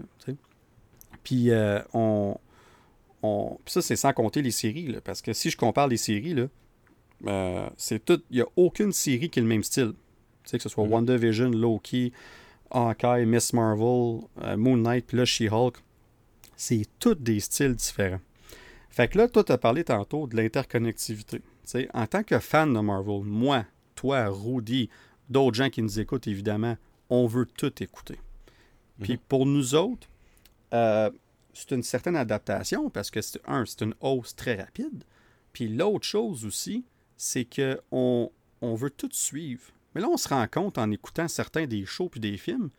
puis 1.23 1.49
euh, 1.49 1.79
on, 1.93 2.37
on. 3.23 3.57
ça, 3.65 3.81
c'est 3.81 3.95
sans 3.95 4.13
compter 4.13 4.41
les 4.41 4.51
séries. 4.51 4.87
Là, 4.87 5.01
parce 5.01 5.21
que 5.21 5.33
si 5.33 5.49
je 5.49 5.57
compare 5.57 5.87
les 5.87 5.97
séries, 5.97 6.33
là, 6.33 6.47
euh, 7.27 7.67
c'est 7.77 8.03
tout. 8.03 8.21
Il 8.29 8.37
n'y 8.37 8.41
a 8.41 8.47
aucune 8.57 8.91
série 8.91 9.29
qui 9.29 9.39
est 9.39 9.41
le 9.41 9.47
même 9.47 9.63
style. 9.63 9.93
que 10.51 10.59
ce 10.59 10.69
soit 10.69 10.85
mm-hmm. 10.85 10.89
WandaVision, 10.89 11.49
Loki, 11.49 12.11
Hawkeye, 12.69 13.25
Miss 13.25 13.53
Marvel, 13.53 14.21
euh, 14.43 14.57
Moon 14.57 14.77
Knight, 14.77 15.05
puis 15.07 15.17
là, 15.17 15.25
She-Hulk 15.25 15.77
c'est 16.55 16.85
tous 16.99 17.15
des 17.15 17.39
styles 17.39 17.75
différents. 17.75 18.21
Fait 18.89 19.07
que 19.07 19.17
là, 19.17 19.27
toi, 19.27 19.43
tu 19.43 19.51
as 19.51 19.57
parlé 19.57 19.83
tantôt 19.83 20.27
de 20.27 20.37
l'interconnectivité. 20.37 21.41
en 21.93 22.07
tant 22.07 22.23
que 22.23 22.39
fan 22.39 22.73
de 22.73 22.79
Marvel, 22.79 23.23
moi, 23.23 23.65
toi, 23.95 24.27
Rudy, 24.27 24.89
d'autres 25.29 25.55
gens 25.55 25.69
qui 25.69 25.81
nous 25.81 25.99
écoutent, 25.99 26.27
évidemment, 26.27 26.77
on 27.09 27.27
veut 27.27 27.45
tout 27.45 27.83
écouter. 27.83 28.19
Puis 29.01 29.13
mhm. 29.13 29.19
pour 29.27 29.45
nous 29.45 29.75
autres, 29.75 30.07
euh, 30.73 31.09
c'est 31.53 31.71
une 31.71 31.83
certaine 31.83 32.15
adaptation 32.15 32.89
parce 32.89 33.11
que, 33.11 33.21
c'est, 33.21 33.41
un, 33.45 33.65
c'est 33.65 33.81
une 33.81 33.95
hausse 34.01 34.35
très 34.35 34.55
rapide. 34.55 35.03
Puis 35.53 35.67
l'autre 35.67 36.05
chose 36.05 36.45
aussi, 36.45 36.85
c'est 37.17 37.45
qu'on 37.45 38.31
on 38.61 38.75
veut 38.75 38.89
tout 38.89 39.09
suivre. 39.11 39.63
Mais 39.93 40.01
là, 40.01 40.09
on 40.09 40.17
se 40.17 40.27
rend 40.27 40.47
compte 40.47 40.77
en 40.77 40.91
écoutant 40.91 41.27
certains 41.27 41.65
des 41.65 41.85
shows 41.85 42.09
puis 42.09 42.19
des 42.19 42.37
films 42.37 42.69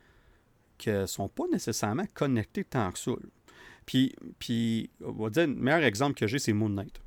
qu'ils 0.76 0.92
ne 0.92 1.06
sont 1.06 1.28
pas 1.28 1.44
nécessairement 1.50 2.04
connectés 2.12 2.64
tant 2.64 2.92
que 2.92 2.98
ça 2.98 3.12
Puis, 3.86 4.14
puis, 4.38 4.90
on 5.04 5.12
va 5.12 5.30
dire, 5.30 5.46
le 5.46 5.54
meilleur 5.54 5.82
exemple 5.84 6.14
que 6.18 6.26
j'ai, 6.26 6.38
c'est 6.38 6.52
Moon 6.52 6.68
Knight. 6.68 7.00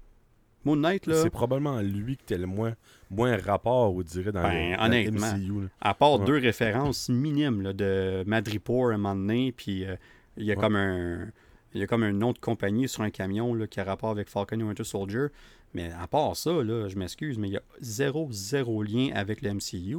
Moon 0.66 0.76
Knight, 0.78 1.08
là, 1.08 1.22
C'est 1.22 1.30
probablement 1.30 1.80
lui 1.82 2.18
qui 2.18 2.24
était 2.24 2.38
le 2.38 2.48
moins, 2.48 2.74
moins 3.10 3.38
rapport, 3.38 3.94
on 3.96 4.02
dirait, 4.02 4.32
dans, 4.32 4.42
Ben, 4.42 4.72
le, 4.78 4.82
honnêtement. 4.84 5.34
MCU. 5.38 5.62
là. 5.62 5.68
à 5.82 5.94
part 5.94 6.20
Ouais. 6.20 6.26
deux 6.26 6.38
références 6.38 7.10
minimes 7.10 7.62
là, 7.62 7.74
de 7.74 8.24
Madripoor 8.28 8.92
à 8.92 8.94
un 8.96 8.98
moment 8.98 9.16
donné, 9.16 9.52
puis 9.52 9.86
euh, 9.86 9.96
il 10.38 10.46
y 10.46 10.52
a 10.52 10.56
Ouais. 10.56 10.62
comme 10.62 10.76
un 10.76 11.32
il 11.76 11.80
y 11.80 11.84
a 11.84 11.88
comme 11.88 12.02
un 12.02 12.12
nom 12.14 12.32
de 12.34 12.40
compagnie 12.40 12.88
sur 12.90 13.04
un 13.04 13.12
camion 13.12 13.54
là, 13.54 13.68
qui 13.68 13.80
a 13.80 13.84
rapport 13.84 14.10
avec 14.10 14.28
Falcon 14.28 14.60
et 14.60 14.64
Winter 14.64 14.84
Soldier. 14.84 15.28
Mais 15.76 15.92
à 15.92 16.08
part 16.08 16.36
ça, 16.36 16.52
là, 16.64 16.88
je 16.88 16.96
m'excuse, 16.98 17.38
mais 17.38 17.48
il 17.48 17.54
y 17.54 17.58
a 17.58 17.62
zéro, 17.80 18.28
zéro 18.32 18.82
lien 18.82 19.12
avec 19.14 19.44
le 19.44 19.54
MCU. 19.54 19.98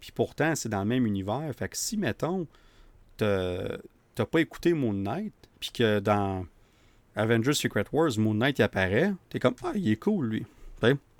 Puis 0.00 0.12
pourtant, 0.14 0.54
c'est 0.54 0.70
dans 0.70 0.78
le 0.78 0.86
même 0.86 1.04
univers. 1.06 1.52
Fait 1.54 1.68
que 1.68 1.76
si, 1.76 1.98
mettons, 1.98 2.46
t'as 3.18 3.76
t'as 4.14 4.24
pas 4.24 4.40
écouté 4.40 4.72
Moon 4.72 4.94
Knight, 4.94 5.34
puis 5.60 5.70
que 5.72 5.98
dans 6.00 6.46
Avengers 7.16 7.52
Secret 7.54 7.84
Wars, 7.92 8.10
Moon 8.18 8.34
Knight 8.34 8.58
il 8.58 8.62
apparaît, 8.62 9.12
t'es 9.28 9.38
comme 9.38 9.54
Ah, 9.62 9.72
il 9.74 9.88
est 9.90 9.96
cool, 9.96 10.26
lui. 10.28 10.46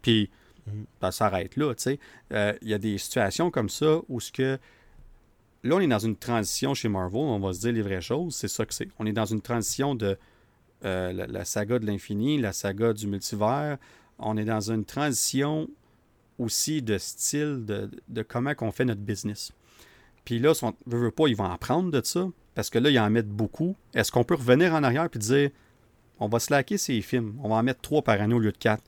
Puis 0.03 0.31
Mhm. 0.67 0.85
ben, 1.01 1.11
ça 1.11 1.19
s'arrête 1.31 1.57
là, 1.57 1.75
tu 1.75 1.83
sais. 1.85 1.99
Euh, 2.33 2.53
Il 2.63 2.69
y 2.69 2.75
a 2.75 2.79
des 2.79 2.99
situations 2.99 3.51
comme 3.51 3.69
ça 3.71 4.01
où 4.09 4.21
ce 4.21 4.31
que. 4.31 4.59
Là, 5.63 5.77
on 5.77 5.81
est 5.81 5.87
dans 5.89 5.99
une 5.99 6.17
transition 6.17 6.73
chez 6.75 6.89
Marvel, 6.89 7.21
on 7.21 7.39
va 7.39 7.53
se 7.53 7.61
dire 7.61 7.73
les 7.73 7.83
vraies 7.83 8.01
choses, 8.01 8.35
c'est 8.35 8.49
ça 8.49 8.65
que 8.65 8.73
c'est. 8.75 8.89
On 8.99 9.07
est 9.07 9.13
dans 9.13 9.27
une 9.27 9.41
transition 9.43 9.95
de 9.95 10.17
euh, 10.85 11.13
la, 11.13 11.27
la 11.27 11.45
saga 11.45 11.79
de 11.79 11.87
l'infini, 11.87 12.39
la 12.39 12.53
saga 12.53 12.93
du 12.93 13.07
multivers. 13.07 13.77
On 14.19 14.37
est 14.37 14.45
dans 14.45 14.71
une 14.71 14.85
transition 14.85 15.69
aussi 16.39 16.81
de 16.83 16.97
style, 16.99 17.65
de, 17.67 17.91
de 18.09 18.23
comment 18.23 18.55
qu'on 18.55 18.71
fait 18.73 18.85
notre 18.87 19.01
business. 19.03 19.53
Puis 20.25 20.39
là, 20.39 20.55
si 20.55 20.65
on 20.65 20.75
veut, 20.87 20.99
veut 20.99 21.11
pas, 21.11 21.27
ils 21.29 21.37
vont 21.37 21.51
apprendre 21.51 21.91
de 21.91 22.01
ça, 22.05 22.29
parce 22.61 22.69
que 22.69 22.79
là, 22.79 22.91
ils 22.91 22.99
en 23.01 23.09
mettent 23.09 23.27
beaucoup. 23.31 23.75
Est-ce 23.95 24.13
qu'on 24.13 24.23
peut 24.23 24.35
revenir 24.35 24.75
en 24.75 24.83
arrière 24.83 25.09
et 25.15 25.19
dire, 25.19 25.49
on 26.19 26.29
va 26.29 26.39
slacker 26.39 26.77
ces 26.77 27.01
films, 27.01 27.41
on 27.43 27.49
va 27.49 27.55
en 27.55 27.63
mettre 27.63 27.81
trois 27.81 28.03
par 28.03 28.21
année 28.21 28.35
au 28.35 28.39
lieu 28.39 28.53
de 28.53 28.59
quatre. 28.59 28.85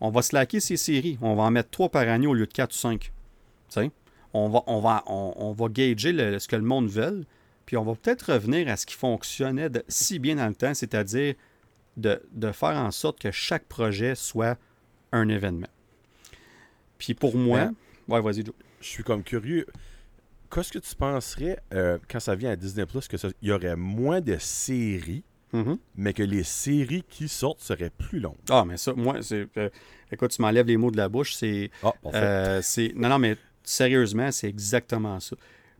On 0.00 0.10
va 0.10 0.22
slacker 0.22 0.58
ces 0.58 0.76
séries, 0.76 1.18
on 1.22 1.36
va 1.36 1.44
en 1.44 1.52
mettre 1.52 1.70
trois 1.70 1.88
par 1.88 2.08
année 2.08 2.26
au 2.26 2.34
lieu 2.34 2.46
de 2.48 2.52
quatre 2.52 2.72
ou 2.74 2.76
cinq. 2.78 3.12
On 4.34 4.48
va, 4.48 4.64
on 4.66 4.80
va, 4.80 5.04
on, 5.06 5.34
on 5.36 5.52
va 5.52 5.68
gager 5.68 6.10
le- 6.12 6.40
ce 6.40 6.48
que 6.48 6.56
le 6.56 6.62
monde 6.62 6.88
veut, 6.88 7.24
puis 7.64 7.76
on 7.76 7.84
va 7.84 7.94
peut-être 7.94 8.32
revenir 8.32 8.66
à 8.68 8.76
ce 8.76 8.86
qui 8.86 8.96
fonctionnait 8.96 9.70
de- 9.70 9.84
si 9.86 10.18
bien 10.18 10.34
dans 10.34 10.48
le 10.48 10.54
temps, 10.56 10.74
c'est-à-dire 10.74 11.34
de, 11.96 12.20
de 12.32 12.50
faire 12.50 12.76
en 12.76 12.90
sorte 12.90 13.20
que 13.20 13.30
chaque 13.30 13.66
projet 13.66 14.16
soit 14.16 14.58
un 15.12 15.28
événement. 15.28 15.68
Puis 16.98 17.14
pour 17.14 17.36
moi, 17.36 17.66
Ben, 17.66 17.74
ouais, 18.16 18.20
vas-y, 18.20 18.44
Joe. 18.44 18.54
Je 18.80 18.88
suis 18.88 19.04
comme 19.04 19.22
curieux. 19.22 19.66
Qu'est-ce 20.52 20.72
que 20.72 20.78
tu 20.78 20.94
penserais, 20.94 21.58
euh, 21.72 21.98
quand 22.10 22.20
ça 22.20 22.34
vient 22.34 22.50
à 22.50 22.56
Disney 22.56 22.84
Plus, 22.86 23.08
que 23.08 23.16
ça- 23.16 23.28
il 23.40 23.48
y 23.48 23.52
aurait 23.52 23.76
moins 23.76 24.20
de 24.20 24.36
séries, 24.38 25.24
Mhm. 25.52 25.78
mais 25.96 26.12
que 26.12 26.22
les 26.22 26.42
séries 26.44 27.04
qui 27.08 27.28
sortent 27.28 27.60
seraient 27.60 27.90
plus 27.90 28.20
longues? 28.20 28.36
Ah, 28.50 28.64
mais 28.66 28.76
ça, 28.76 28.92
moi, 28.94 29.22
c'est. 29.22 29.46
euh, 29.56 29.70
écoute, 30.10 30.30
tu 30.32 30.42
m'enlèves 30.42 30.66
les 30.66 30.76
mots 30.76 30.90
de 30.90 30.96
la 30.96 31.08
bouche. 31.08 31.34
C'est. 31.34 31.70
Ah, 31.82 31.94
euh, 32.14 32.60
non, 32.96 33.08
non, 33.08 33.18
mais 33.18 33.36
sérieusement, 33.62 34.30
c'est 34.30 34.48
exactement 34.48 35.20
ça. 35.20 35.36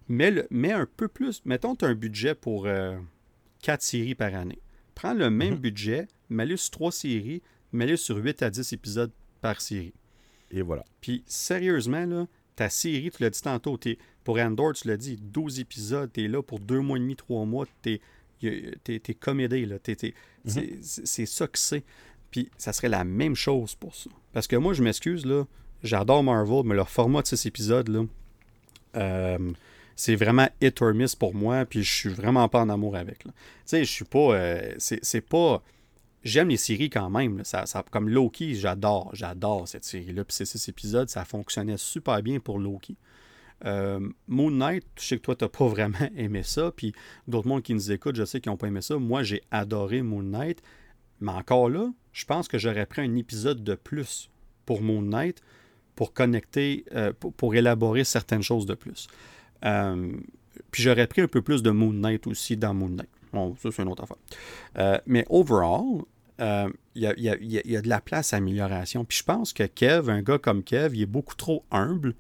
Le, 0.09 0.47
mets 0.51 0.73
un 0.73 0.87
peu 0.97 1.09
plus. 1.09 1.43
Mettons, 1.45 1.75
tu 1.75 1.85
as 1.85 1.89
un 1.89 1.95
budget 1.95 2.35
pour 2.35 2.67
euh, 2.67 2.97
quatre 3.63 3.83
séries 3.83 4.15
par 4.15 4.35
année. 4.35 4.59
Prends 4.95 5.15
le 5.15 5.31
même 5.31 5.55
Mhm. 5.55 5.61
budget, 5.61 6.09
mets-le 6.29 6.57
sur 6.57 6.71
trois 6.71 6.93
séries, 6.93 7.43
mets-le 7.73 7.97
sur 7.97 8.17
8 8.17 8.43
à 8.43 8.51
10 8.51 8.73
épisodes 8.73 9.13
par 9.41 9.61
série. 9.61 9.95
Et 10.51 10.61
voilà. 10.61 10.85
Puis, 11.01 11.23
sérieusement, 11.27 12.05
là, 12.05 12.27
ta 12.63 12.71
série, 12.71 13.11
tu 13.11 13.23
l'as 13.23 13.31
dit 13.31 13.43
tantôt, 13.43 13.79
pour 14.23 14.39
Andor, 14.39 14.73
tu 14.75 14.87
l'as 14.87 14.97
dit, 14.97 15.17
12 15.21 15.59
épisodes, 15.59 16.13
t'es 16.13 16.29
là 16.29 16.43
pour 16.43 16.61
deux 16.61 16.79
mois 16.81 16.97
et 16.97 17.01
demi, 17.01 17.17
trois 17.17 17.45
mois, 17.45 17.67
t'es 17.83 18.01
es, 18.45 19.15
comédé, 19.19 19.67
là. 19.67 19.79
T'es- 19.81 20.15
c'est- 20.45 21.27
ça 21.27 21.47
que 21.49 21.59
c'est. 21.59 21.83
Puis, 22.31 22.49
ça 22.57 22.73
serait 22.73 22.89
la 22.89 23.03
même 23.05 23.35
chose 23.35 23.75
pour 23.75 23.95
ça. 23.97 24.11
Parce 24.33 24.47
que 24.47 24.55
moi, 24.57 24.75
je 24.75 24.83
m'excuse, 24.85 25.27
là, 25.27 25.45
j'adore 25.83 26.23
Marvel, 26.23 26.63
mais 26.65 26.75
leur 26.77 26.89
format 26.89 27.23
de 27.23 27.27
6 27.27 27.47
épisodes, 27.47 27.89
là, 27.89 28.05
euh, 28.97 29.53
c'est 29.97 30.15
vraiment 30.15 30.49
hit 30.61 30.81
or 30.83 30.95
miss 30.95 31.15
pour 31.17 31.35
moi, 31.35 31.65
puis 31.65 31.83
je 31.83 31.93
suis 31.93 32.09
vraiment 32.11 32.49
pas 32.49 32.61
en 32.61 32.69
amour 32.69 32.95
avec. 32.97 33.19
Tu 33.25 33.31
sais, 33.65 33.85
je 33.85 33.91
suis 33.91 34.05
pas... 34.05 34.35
euh, 34.35 34.75
c'est 34.79 35.21
pas... 35.21 35.63
J'aime 36.25 36.49
les 36.49 36.57
séries 36.57 36.91
quand 36.91 37.11
même. 37.11 37.43
Ça, 37.45 37.65
comme 37.91 38.09
Loki, 38.09 38.55
j'adore, 38.55 39.11
j'adore 39.13 39.67
cette 39.67 39.85
série-là. 39.85 40.25
Puis 40.25 40.37
ces 40.37 40.45
six 40.45 40.69
épisodes, 40.69 41.09
ça 41.09 41.25
fonctionnait 41.25 41.77
super 41.77 42.23
bien 42.23 42.39
pour 42.39 42.59
Loki. 42.59 42.97
Euh, 43.65 44.01
Moon 44.29 44.51
Knight, 44.51 44.85
je 44.99 45.05
sais 45.05 45.17
que 45.17 45.23
toi, 45.23 45.37
t'as 45.37 45.49
pas 45.49 45.67
vraiment 45.69 46.09
aimé 46.17 46.43
ça. 46.43 46.73
Puis 46.75 46.93
d'autres 47.27 47.49
mondes 47.49 47.63
qui 47.63 47.75
nous 47.75 47.91
écoutent, 47.91 48.17
je 48.17 48.25
sais 48.25 48.41
qu'ils 48.41 48.51
n'ont 48.51 48.57
pas 48.57 48.69
aimé 48.69 48.83
ça. 48.83 48.97
Moi, 48.97 49.23
j'ai 49.23 49.43
adoré 49.51 50.03
Moon 50.03 50.23
Knight. 50.23 50.63
Mais 51.21 51.33
encore 51.33 51.69
là, 51.69 51.93
je 52.13 52.25
pense 52.25 52.49
que 52.49 52.59
j'aurais 52.59 52.87
pris 52.87 53.03
un 53.03 53.15
épisode 53.17 53.63
de 53.63 53.75
plus 53.75 54.31
pour 54.67 54.83
Moon 54.83 55.03
Knight 55.03 55.41
pour 55.95 56.13
connecter, 56.13 56.85
euh, 56.95 57.13
pour, 57.19 57.33
pour 57.33 57.55
élaborer 57.55 58.05
certaines 58.05 58.43
choses 58.43 58.67
de 58.67 58.75
plus. 58.75 59.09
Euh, 59.65 60.13
puis 60.71 60.83
j'aurais 60.83 61.07
pris 61.07 61.21
un 61.21 61.29
peu 61.29 61.43
plus 61.43 61.63
de 61.63 61.71
Moon 61.71 61.93
Knight 61.93 62.27
aussi 62.27 62.57
dans 62.57 62.75
Moon 62.75 62.89
Knight. 62.89 63.09
Bon, 63.33 63.57
ça, 63.63 63.71
c'est 63.71 63.83
une 63.83 63.89
autre 63.89 64.03
affaire. 64.03 64.17
Euh, 64.79 64.99
mais 65.07 65.25
overall, 65.31 66.03
euh, 66.41 66.69
il 66.95 67.03
y, 67.03 67.07
a, 67.07 67.37
y 67.37 67.83
de 67.83 67.89
la 67.89 68.01
place 68.01 68.33
à 68.33 68.37
amélioration. 68.37 69.05
Puis 69.05 69.19
je 69.19 69.25
pense 69.25 69.53
que 69.53 69.65
Kev, 69.65 70.11
un 70.11 70.23
gars 70.23 70.39
comme 70.39 70.63
Kev, 70.63 70.97
il 70.97 71.03
est 71.03 71.07
beaucoup 71.07 71.35
trop 71.35 71.65
humble 71.71 72.15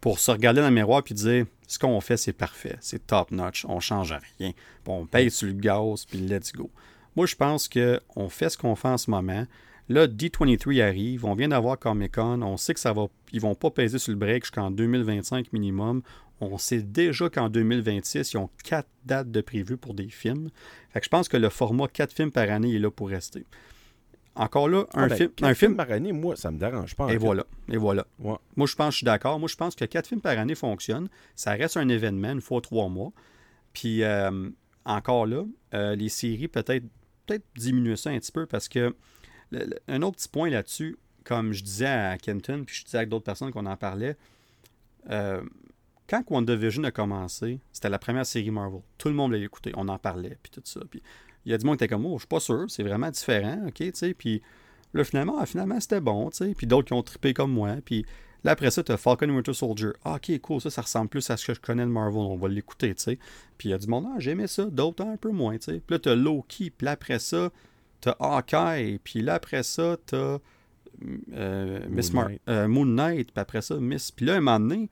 pour 0.00 0.18
se 0.18 0.30
regarder 0.30 0.60
dans 0.60 0.68
le 0.68 0.74
miroir 0.74 1.02
puis 1.02 1.14
dire 1.14 1.46
ce 1.66 1.78
qu'on 1.78 2.00
fait, 2.00 2.16
c'est 2.16 2.32
parfait, 2.32 2.76
c'est 2.80 3.06
top 3.06 3.30
notch, 3.30 3.64
on 3.66 3.80
change 3.80 4.12
rien. 4.38 4.52
Puis 4.52 4.92
on 4.92 5.06
paye 5.06 5.30
sur 5.30 5.46
le 5.46 5.54
gaz, 5.54 6.04
puis 6.04 6.18
let's 6.18 6.52
go. 6.52 6.70
Moi, 7.16 7.26
je 7.26 7.36
pense 7.36 7.68
qu'on 7.68 8.28
fait 8.28 8.50
ce 8.50 8.58
qu'on 8.58 8.74
fait 8.74 8.88
en 8.88 8.98
ce 8.98 9.10
moment. 9.10 9.46
Là, 9.88 10.06
D23 10.06 10.82
arrive, 10.82 11.24
on 11.24 11.34
vient 11.34 11.48
d'avoir 11.48 11.78
Comic 11.78 12.14
Con, 12.14 12.42
on 12.42 12.56
sait 12.56 12.74
que 12.74 12.80
ça 12.80 12.92
va, 12.92 13.06
ils 13.32 13.40
vont 13.40 13.54
pas 13.54 13.70
peser 13.70 13.98
sur 13.98 14.12
le 14.12 14.18
break 14.18 14.44
jusqu'en 14.44 14.70
2025 14.70 15.52
minimum. 15.52 16.02
On 16.44 16.58
sait 16.58 16.82
déjà 16.82 17.30
qu'en 17.30 17.48
2026, 17.48 18.32
ils 18.32 18.36
ont 18.36 18.50
quatre 18.64 18.88
dates 19.04 19.30
de 19.30 19.40
prévues 19.40 19.76
pour 19.76 19.94
des 19.94 20.08
films. 20.08 20.50
Fait 20.90 20.98
que 20.98 21.04
je 21.04 21.08
pense 21.10 21.28
que 21.28 21.36
le 21.36 21.48
format 21.48 21.86
4 21.86 22.12
films 22.12 22.32
par 22.32 22.50
année 22.50 22.74
est 22.74 22.78
là 22.80 22.90
pour 22.90 23.08
rester. 23.10 23.46
Encore 24.34 24.68
là, 24.68 24.86
un, 24.94 25.04
Ah, 25.04 25.08
ben, 25.08 25.16
film, 25.16 25.30
quatre 25.30 25.48
un 25.50 25.54
film. 25.54 25.76
par 25.76 25.90
année, 25.92 26.10
moi, 26.12 26.34
ça 26.36 26.50
me 26.50 26.58
dérange 26.58 26.96
pas. 26.96 27.12
Et 27.12 27.16
voilà. 27.18 27.44
Et 27.68 27.76
voilà. 27.76 28.06
Ouais. 28.18 28.34
Moi, 28.56 28.66
je 28.66 28.74
pense 28.74 28.88
que 28.88 28.92
je 28.92 28.96
suis 28.98 29.04
d'accord. 29.04 29.38
Moi, 29.38 29.48
je 29.48 29.56
pense 29.56 29.74
que 29.76 29.84
quatre 29.84 30.08
films 30.08 30.20
par 30.22 30.36
année 30.38 30.54
fonctionnent. 30.54 31.08
Ça 31.36 31.52
reste 31.52 31.76
un 31.76 31.88
événement 31.88 32.32
une 32.32 32.40
fois 32.40 32.60
trois 32.60 32.88
mois. 32.88 33.12
Puis, 33.72 34.02
euh, 34.02 34.48
encore 34.84 35.26
là, 35.26 35.44
euh, 35.74 35.94
les 35.94 36.08
séries, 36.08 36.48
peut-être 36.48 36.84
peut-être 37.26 37.44
diminuer 37.56 37.94
ça 37.96 38.10
un 38.10 38.18
petit 38.18 38.32
peu 38.32 38.46
parce 38.46 38.68
que 38.68 38.96
le- 39.52 39.64
le- 39.66 39.78
un 39.86 40.02
autre 40.02 40.16
petit 40.16 40.28
point 40.28 40.50
là-dessus, 40.50 40.96
comme 41.24 41.52
je 41.52 41.62
disais 41.62 41.86
à 41.86 42.18
Kenton, 42.18 42.64
puis 42.66 42.74
je 42.74 42.84
disais 42.84 42.96
avec 42.98 43.10
d'autres 43.10 43.24
personnes 43.24 43.52
qu'on 43.52 43.66
en 43.66 43.76
parlait, 43.76 44.16
euh, 45.10 45.40
quand 46.12 46.30
WandaVision 46.30 46.84
a 46.84 46.90
commencé, 46.90 47.58
c'était 47.72 47.88
la 47.88 47.98
première 47.98 48.26
série 48.26 48.50
Marvel. 48.50 48.82
Tout 48.98 49.08
le 49.08 49.14
monde 49.14 49.32
l'a 49.32 49.38
écouté, 49.38 49.72
on 49.76 49.88
en 49.88 49.98
parlait, 49.98 50.36
puis 50.42 50.50
tout 50.50 50.60
ça. 50.64 50.80
Puis 50.90 51.02
il 51.46 51.52
y 51.52 51.54
a 51.54 51.58
du 51.58 51.64
monde 51.64 51.78
qui 51.78 51.84
était 51.84 51.94
comme, 51.94 52.04
oh, 52.04 52.16
je 52.16 52.20
suis 52.20 52.28
pas 52.28 52.38
sûr, 52.40 52.66
c'est 52.68 52.82
vraiment 52.82 53.10
différent, 53.10 53.62
ok, 53.66 53.74
tu 53.76 53.90
sais. 53.94 54.12
Puis 54.12 54.42
là, 54.92 55.04
finalement, 55.04 55.36
ah, 55.40 55.46
finalement 55.46 55.80
c'était 55.80 56.02
bon, 56.02 56.28
tu 56.28 56.36
sais. 56.36 56.54
Puis 56.54 56.66
d'autres 56.66 56.88
qui 56.88 56.92
ont 56.92 57.02
trippé 57.02 57.32
comme 57.32 57.52
moi. 57.52 57.76
Puis 57.82 58.04
là, 58.44 58.50
après 58.52 58.70
ça, 58.70 58.82
tu 58.82 58.92
as 58.92 58.98
Falcon 58.98 59.30
and 59.30 59.36
Winter 59.36 59.54
Soldier. 59.54 59.92
Ah, 60.04 60.16
ok, 60.16 60.38
cool, 60.42 60.60
ça, 60.60 60.68
ça 60.68 60.82
ressemble 60.82 61.08
plus 61.08 61.30
à 61.30 61.38
ce 61.38 61.46
que 61.46 61.54
je 61.54 61.60
connais 61.60 61.84
de 61.84 61.90
Marvel, 61.90 62.18
on 62.18 62.36
va 62.36 62.48
l'écouter, 62.48 62.94
tu 62.94 63.02
sais. 63.04 63.18
Puis 63.56 63.70
il 63.70 63.72
y 63.72 63.74
a 63.74 63.78
du 63.78 63.86
monde, 63.86 64.06
ah, 64.08 64.16
j'aimais 64.18 64.48
ça, 64.48 64.66
d'autres 64.66 65.04
un 65.06 65.16
peu 65.16 65.30
moins, 65.30 65.56
tu 65.56 65.72
sais. 65.72 65.80
Puis 65.80 65.94
là, 65.94 65.98
tu 65.98 66.10
as 66.10 66.14
Loki, 66.14 66.68
puis 66.70 66.84
là, 66.84 66.90
après 66.90 67.18
ça, 67.20 67.50
tu 68.02 68.10
as 68.10 68.16
Hawkeye, 68.20 68.98
puis 69.02 69.22
là, 69.22 69.34
après 69.34 69.62
ça, 69.62 69.96
tu 70.06 70.14
as 70.14 70.40
Miss 71.88 72.12
Mar- 72.12 72.28
Knight. 72.28 72.42
euh, 72.50 72.68
Moon 72.68 72.84
Knight, 72.84 73.32
puis 73.32 73.40
après 73.40 73.62
ça, 73.62 73.76
Miss. 73.76 74.10
Puis 74.10 74.26
là, 74.26 74.34
un 74.34 74.40
moment 74.40 74.60
donné, 74.60 74.90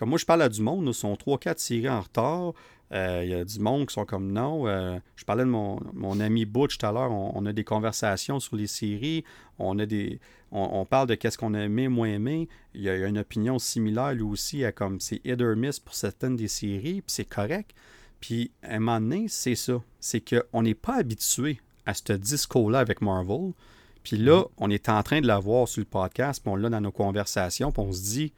comme 0.00 0.08
moi, 0.08 0.16
je 0.18 0.24
parle 0.24 0.40
à 0.40 0.48
du 0.48 0.62
monde, 0.62 0.86
là, 0.86 0.94
sont 0.94 1.12
3-4 1.12 1.58
séries 1.58 1.90
en 1.90 2.00
retard. 2.00 2.54
Euh, 2.90 3.20
Il 3.22 3.30
y 3.30 3.34
a 3.34 3.44
du 3.44 3.60
monde 3.60 3.86
qui 3.86 3.92
sont 3.92 4.06
comme 4.06 4.32
non. 4.32 4.66
euh, 4.66 4.98
je 5.14 5.26
parlais 5.26 5.44
de 5.44 5.50
mon, 5.50 5.78
mon 5.92 6.18
ami 6.20 6.46
Butch 6.46 6.78
tout 6.78 6.86
à 6.86 6.90
l'heure. 6.90 7.12
On, 7.12 7.32
on 7.34 7.44
a 7.44 7.52
des 7.52 7.64
conversations 7.64 8.40
sur 8.40 8.56
les 8.56 8.66
séries. 8.66 9.24
On 9.58 9.78
a 9.78 9.84
des. 9.84 10.18
On, 10.52 10.80
on 10.80 10.86
parle 10.86 11.06
de 11.06 11.16
qu'est-ce 11.16 11.36
qu'on 11.36 11.52
a 11.52 11.60
aimé, 11.60 11.88
moins 11.88 12.08
aimé. 12.08 12.48
Il 12.72 12.80
y 12.80 12.88
a, 12.88 12.96
il 12.96 13.00
y 13.02 13.04
a 13.04 13.08
une 13.08 13.18
opinion 13.18 13.58
similaire 13.58 14.14
lui 14.14 14.22
aussi 14.22 14.64
à 14.64 14.72
comme 14.72 15.00
c'est 15.00 15.20
hit 15.22 15.38
or 15.42 15.54
miss 15.54 15.78
pour 15.78 15.94
certaines 15.94 16.34
des 16.34 16.48
séries, 16.48 17.02
puis 17.02 17.12
c'est 17.12 17.28
correct. 17.28 17.72
Puis 18.20 18.52
à 18.62 18.76
un 18.76 18.78
moment 18.78 19.00
donné, 19.02 19.26
c'est 19.28 19.54
ça. 19.54 19.82
C'est 20.00 20.22
qu'on 20.22 20.62
n'est 20.62 20.74
pas 20.74 20.96
habitué 20.96 21.60
à 21.84 21.92
ce 21.92 22.14
discours-là 22.14 22.78
avec 22.78 23.02
Marvel. 23.02 23.52
Puis 24.02 24.16
là, 24.16 24.44
on 24.56 24.70
est 24.70 24.88
en 24.88 25.02
train 25.02 25.20
de 25.20 25.26
l'avoir 25.26 25.68
sur 25.68 25.80
le 25.80 25.84
podcast, 25.84 26.40
puis 26.42 26.50
on 26.50 26.56
l'a 26.56 26.70
dans 26.70 26.80
nos 26.80 26.90
conversations, 26.90 27.70
puis 27.70 27.82
on 27.82 27.92
se 27.92 28.00
dit 28.02 28.32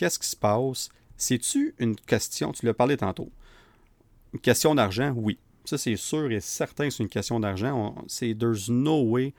qu'est-ce 0.00 0.18
qui 0.18 0.26
se 0.28 0.36
passe? 0.36 0.88
C'est-tu 1.18 1.74
une 1.78 1.94
question 1.94 2.52
Tu 2.52 2.64
l'as 2.64 2.72
parlé 2.72 2.96
tantôt. 2.96 3.30
Une 4.32 4.40
question 4.40 4.74
d'argent 4.74 5.12
Oui. 5.14 5.38
Ça, 5.66 5.76
c'est 5.76 5.96
sûr 5.96 6.32
et 6.32 6.40
certain 6.40 6.88
c'est 6.88 7.02
une 7.02 7.10
question 7.10 7.38
d'argent. 7.38 7.94
C'est 8.06 8.34
there's 8.34 8.70
no 8.70 9.02
way 9.02 9.34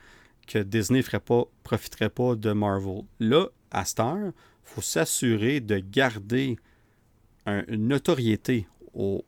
que 0.46 0.60
Disney 0.60 1.02
ferait 1.02 1.20
pas, 1.20 1.46
profiterait 1.64 2.12
pas 2.12 2.36
de 2.36 2.52
Marvel. 2.52 3.02
Là, 3.20 3.48
à 3.72 3.86
cette 3.86 4.02
heure, 4.02 4.28
il 4.28 4.32
faut 4.64 4.82
s'assurer 4.82 5.62
de 5.62 5.80
garder 5.80 6.58
un- 7.48 7.64
une 7.68 7.88
notoriété 7.88 8.68
au, 8.94 9.24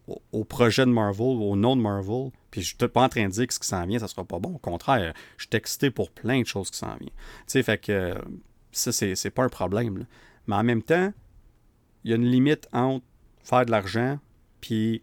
projet 0.47 0.85
de 0.85 0.91
Marvel, 0.91 1.25
au 1.25 1.55
nom 1.55 1.75
de 1.75 1.81
Marvel. 1.81 2.29
Puis 2.51 2.61
je 2.61 2.67
suis 2.67 2.75
pas 2.77 3.01
en 3.01 3.09
train 3.09 3.25
de 3.25 3.31
dire 3.31 3.47
que 3.47 3.53
ce 3.55 3.59
qui 3.59 3.67
s'en 3.67 3.87
vient, 3.87 3.97
ça 3.97 4.07
sera 4.07 4.23
pas 4.23 4.37
bon. 4.37 4.53
Au 4.53 4.59
contraire, 4.59 5.15
je 5.37 5.45
suis 5.45 5.57
excité 5.57 5.89
pour 5.89 6.11
plein 6.11 6.41
de 6.41 6.45
choses 6.45 6.69
qui 6.69 6.77
s'en 6.77 6.95
viennent. 6.97 7.09
Tu 7.09 7.13
sais, 7.47 7.63
fait 7.63 7.79
que 7.79 8.13
ça, 8.71 8.91
c'est 8.91 9.31
pas 9.31 9.45
un 9.45 9.49
problème. 9.49 10.05
Mais 10.45 10.55
en 10.55 10.63
même 10.63 10.83
temps, 10.83 11.11
il 12.03 12.11
y 12.11 12.13
a 12.13 12.17
une 12.17 12.29
limite 12.29 12.67
entre 12.73 13.05
faire 13.43 13.65
de 13.65 13.71
l'argent 13.71 14.19
puis 14.61 15.01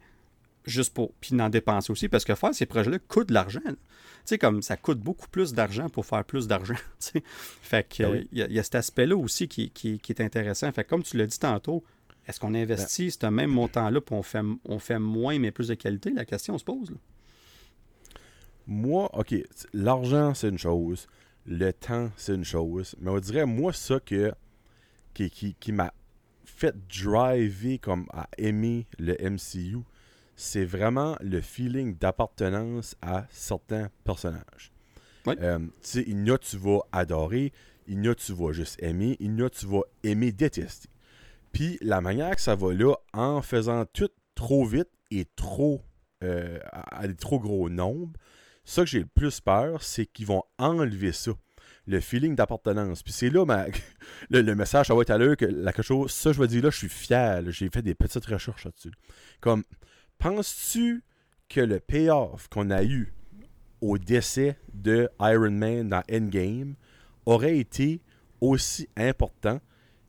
juste 0.65 0.95
pour 0.95 1.13
puis 1.15 1.37
d'en 1.37 1.49
dépenser 1.49 1.91
aussi 1.91 2.09
parce 2.09 2.25
que 2.25 2.35
faire 2.35 2.55
ces 2.55 2.67
projets-là 2.67 2.99
coûte 2.99 3.29
de 3.29 3.35
l'argent. 3.35 3.61
Tu 3.65 3.77
sais 4.25 4.39
comme 4.39 4.63
ça 4.63 4.77
coûte 4.77 5.01
beaucoup 5.01 5.29
plus 5.29 5.53
d'argent 5.53 5.89
pour 5.89 6.07
faire 6.07 6.25
plus 6.25 6.47
d'argent. 6.47 6.75
Fait 7.63 7.87
que 7.89 8.03
ben 8.03 8.27
il 8.33 8.53
y, 8.53 8.59
a 8.59 8.63
cet 8.63 8.75
aspect-là 8.75 9.17
aussi 9.17 9.49
qui, 9.49 9.73
est 9.85 10.21
intéressant. 10.21 10.71
Fait 10.73 10.85
comme 10.85 11.03
tu 11.03 11.17
l'as 11.17 11.27
dit 11.27 11.39
tantôt, 11.39 11.83
est-ce 12.27 12.39
qu'on 12.39 12.55
investit 12.55 13.07
ben 13.07 13.11
ce 13.11 13.27
même 13.27 13.51
montant-là 13.51 14.01
pour 14.01 14.19
on 14.19 14.23
fait, 14.23 14.43
on 14.65 14.79
fait 14.79 14.99
moins 14.99 15.39
mais 15.39 15.51
plus 15.51 15.69
de 15.69 15.75
qualité? 15.75 16.13
La 16.13 16.25
question 16.25 16.57
se 16.59 16.65
pose. 16.65 16.95
Moi, 18.67 19.11
OK, 19.15 19.35
l'argent, 19.73 20.35
c'est 20.35 20.49
une 20.49 20.59
chose. 20.59 21.09
Le 21.47 21.73
temps, 21.73 22.11
c'est 22.17 22.35
une 22.35 22.45
chose. 22.45 22.95
Mais 23.01 23.11
on 23.11 23.19
dirait, 23.19 23.47
moi, 23.47 23.73
ça 23.73 23.99
que, 23.99 24.33
qui, 25.15 25.57
qui 25.59 25.73
m'a 25.73 25.93
fait 26.61 26.77
driver 26.89 27.79
comme 27.79 28.07
à 28.13 28.29
aimer 28.37 28.87
le 28.99 29.17
MCU, 29.31 29.79
c'est 30.37 30.65
vraiment 30.65 31.17
le 31.21 31.41
feeling 31.41 31.97
d'appartenance 31.97 32.97
à 33.01 33.27
certains 33.31 33.89
personnages. 34.05 34.73
Euh, 35.27 35.59
il 35.95 36.27
y 36.27 36.31
a 36.31 36.39
tu 36.39 36.59
vas 36.59 36.81
adorer, 36.93 37.53
il 37.87 38.05
y 38.05 38.09
a 38.09 38.15
tu 38.15 38.33
vas 38.33 38.53
juste 38.53 38.83
aimer, 38.83 39.17
il 39.21 39.39
y 39.39 39.43
a 39.43 39.49
tu 39.49 39.67
vas 39.67 39.83
aimer 40.03 40.33
détester. 40.33 40.89
Puis 41.53 41.79
la 41.81 42.03
manière 42.03 42.37
que 42.37 42.43
ça 42.43 42.55
va 42.55 42.75
là, 42.75 42.95
en 43.15 43.41
faisant 43.41 43.87
tout 43.87 44.11
trop 44.35 44.65
vite 44.65 44.91
et 45.11 45.27
trop 45.37 45.83
euh, 46.23 46.59
à 46.73 47.09
des 47.09 47.17
trop 47.17 47.41
gros 47.41 47.71
nombres, 47.71 48.13
ça 48.65 48.83
que 48.83 48.89
j'ai 48.91 49.01
le 49.01 49.07
plus 49.07 49.41
peur, 49.41 49.83
c'est 49.83 50.05
qu'ils 50.05 50.27
vont 50.27 50.43
enlever 50.59 51.13
ça 51.13 51.33
le 51.91 52.01
feeling 52.01 52.35
d'appartenance. 52.35 53.03
Puis 53.03 53.13
c'est 53.13 53.31
là 53.31 53.45
le, 54.31 54.55
message, 54.55 54.87
ça 54.87 54.95
va 54.95 55.03
être 55.03 55.11
à 55.11 55.19
l'heure 55.19 55.37
que 55.37 55.45
la 55.45 55.73
chose, 55.83 56.13
ça 56.13 56.33
je 56.33 56.41
vais 56.41 56.47
dire 56.47 56.63
là, 56.63 56.71
je 56.71 56.79
suis 56.79 56.89
fier. 56.89 57.43
J'ai 57.49 57.69
fait 57.69 57.83
des 57.83 57.95
petites 57.95 58.25
recherches 58.27 58.65
là-dessus. 58.65 58.93
Comme, 59.41 59.65
penses-tu 60.19 61.03
que 61.49 61.61
le 61.61 61.81
payoff 61.81 62.49
qu'on 62.49 62.71
a 62.71 62.85
eu 62.85 63.13
au 63.81 63.99
décès 63.99 64.57
de 64.73 65.09
Iron 65.21 65.51
Man 65.51 65.89
dans 65.89 66.03
Endgame 66.11 66.75
aurait 67.27 67.59
été 67.59 68.01
aussi 68.41 68.89
important 68.97 69.61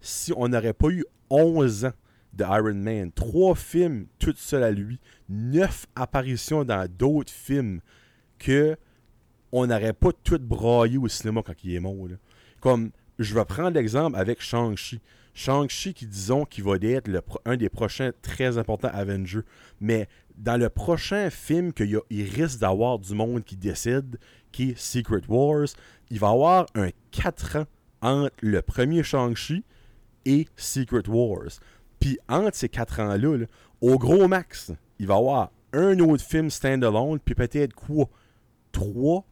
si 0.02 0.34
on 0.36 0.50
n'aurait 0.50 0.74
pas 0.74 0.90
eu 0.90 1.06
11 1.30 1.86
ans 1.86 1.94
de 2.34 2.44
Iron 2.44 2.76
Man, 2.76 3.12
trois 3.12 3.56
films 3.56 4.08
tout 4.20 4.34
seul 4.38 4.64
à 4.64 4.72
lui, 4.72 5.00
neuf 5.30 5.86
apparitions 5.96 6.64
dans 6.64 6.88
d'autres 6.90 7.32
films 7.32 7.82
que 8.40 8.78
on 9.52 9.68
n'aurait 9.68 9.94
pas 9.94 10.12
tout 10.24 10.40
braillé 10.40 10.98
au 10.98 11.08
cinéma 11.08 11.42
quand 11.46 11.54
il 11.64 11.76
est 11.76 11.80
mort. 11.80 12.08
Comme, 12.60 12.92
je 13.20 13.34
vais 13.34 13.46
prendre 13.46 13.72
l'exemple 13.72 14.18
avec 14.18 14.42
Shang-Chi. 14.42 15.02
Shang-Chi 15.34 15.94
qui, 15.94 16.06
disons, 16.08 16.46
qui 16.46 16.62
va 16.62 16.76
être 16.82 17.10
un 17.46 17.58
des 17.58 17.70
prochains 17.70 18.12
très 18.22 18.58
importants 18.58 18.90
Avengers. 18.94 19.42
Mais 19.80 20.08
dans 20.38 20.60
le 20.60 20.70
prochain 20.70 21.30
film 21.30 21.74
qu'il 21.74 22.02
risque 22.12 22.60
d'avoir 22.60 23.00
du 23.00 23.14
monde 23.14 23.44
qui 23.44 23.56
décide, 23.56 24.18
qui 24.52 24.72
est 24.72 24.78
Secret 24.78 25.22
Wars, 25.28 25.68
il 26.10 26.20
va 26.20 26.30
avoir 26.30 26.66
un 26.76 26.90
4 27.12 27.58
ans 27.58 27.66
entre 28.02 28.36
le 28.42 28.62
premier 28.62 29.04
Shang-Chi 29.04 29.64
et 30.26 30.48
Secret 30.56 31.08
Wars. 31.08 31.50
Puis 32.00 32.20
entre 32.28 32.56
ces 32.56 32.70
4 32.70 33.00
ans-là, 33.00 33.46
au 33.80 33.98
gros 33.98 34.28
max, 34.28 34.72
il 35.00 35.08
va 35.08 35.16
avoir 35.16 35.52
un 35.74 36.00
autre 36.00 36.24
film 36.24 36.50
standalone, 36.50 37.20
puis 37.20 37.36
peut-être 37.36 37.74
quoi? 37.74 38.10
Trois 38.72 39.26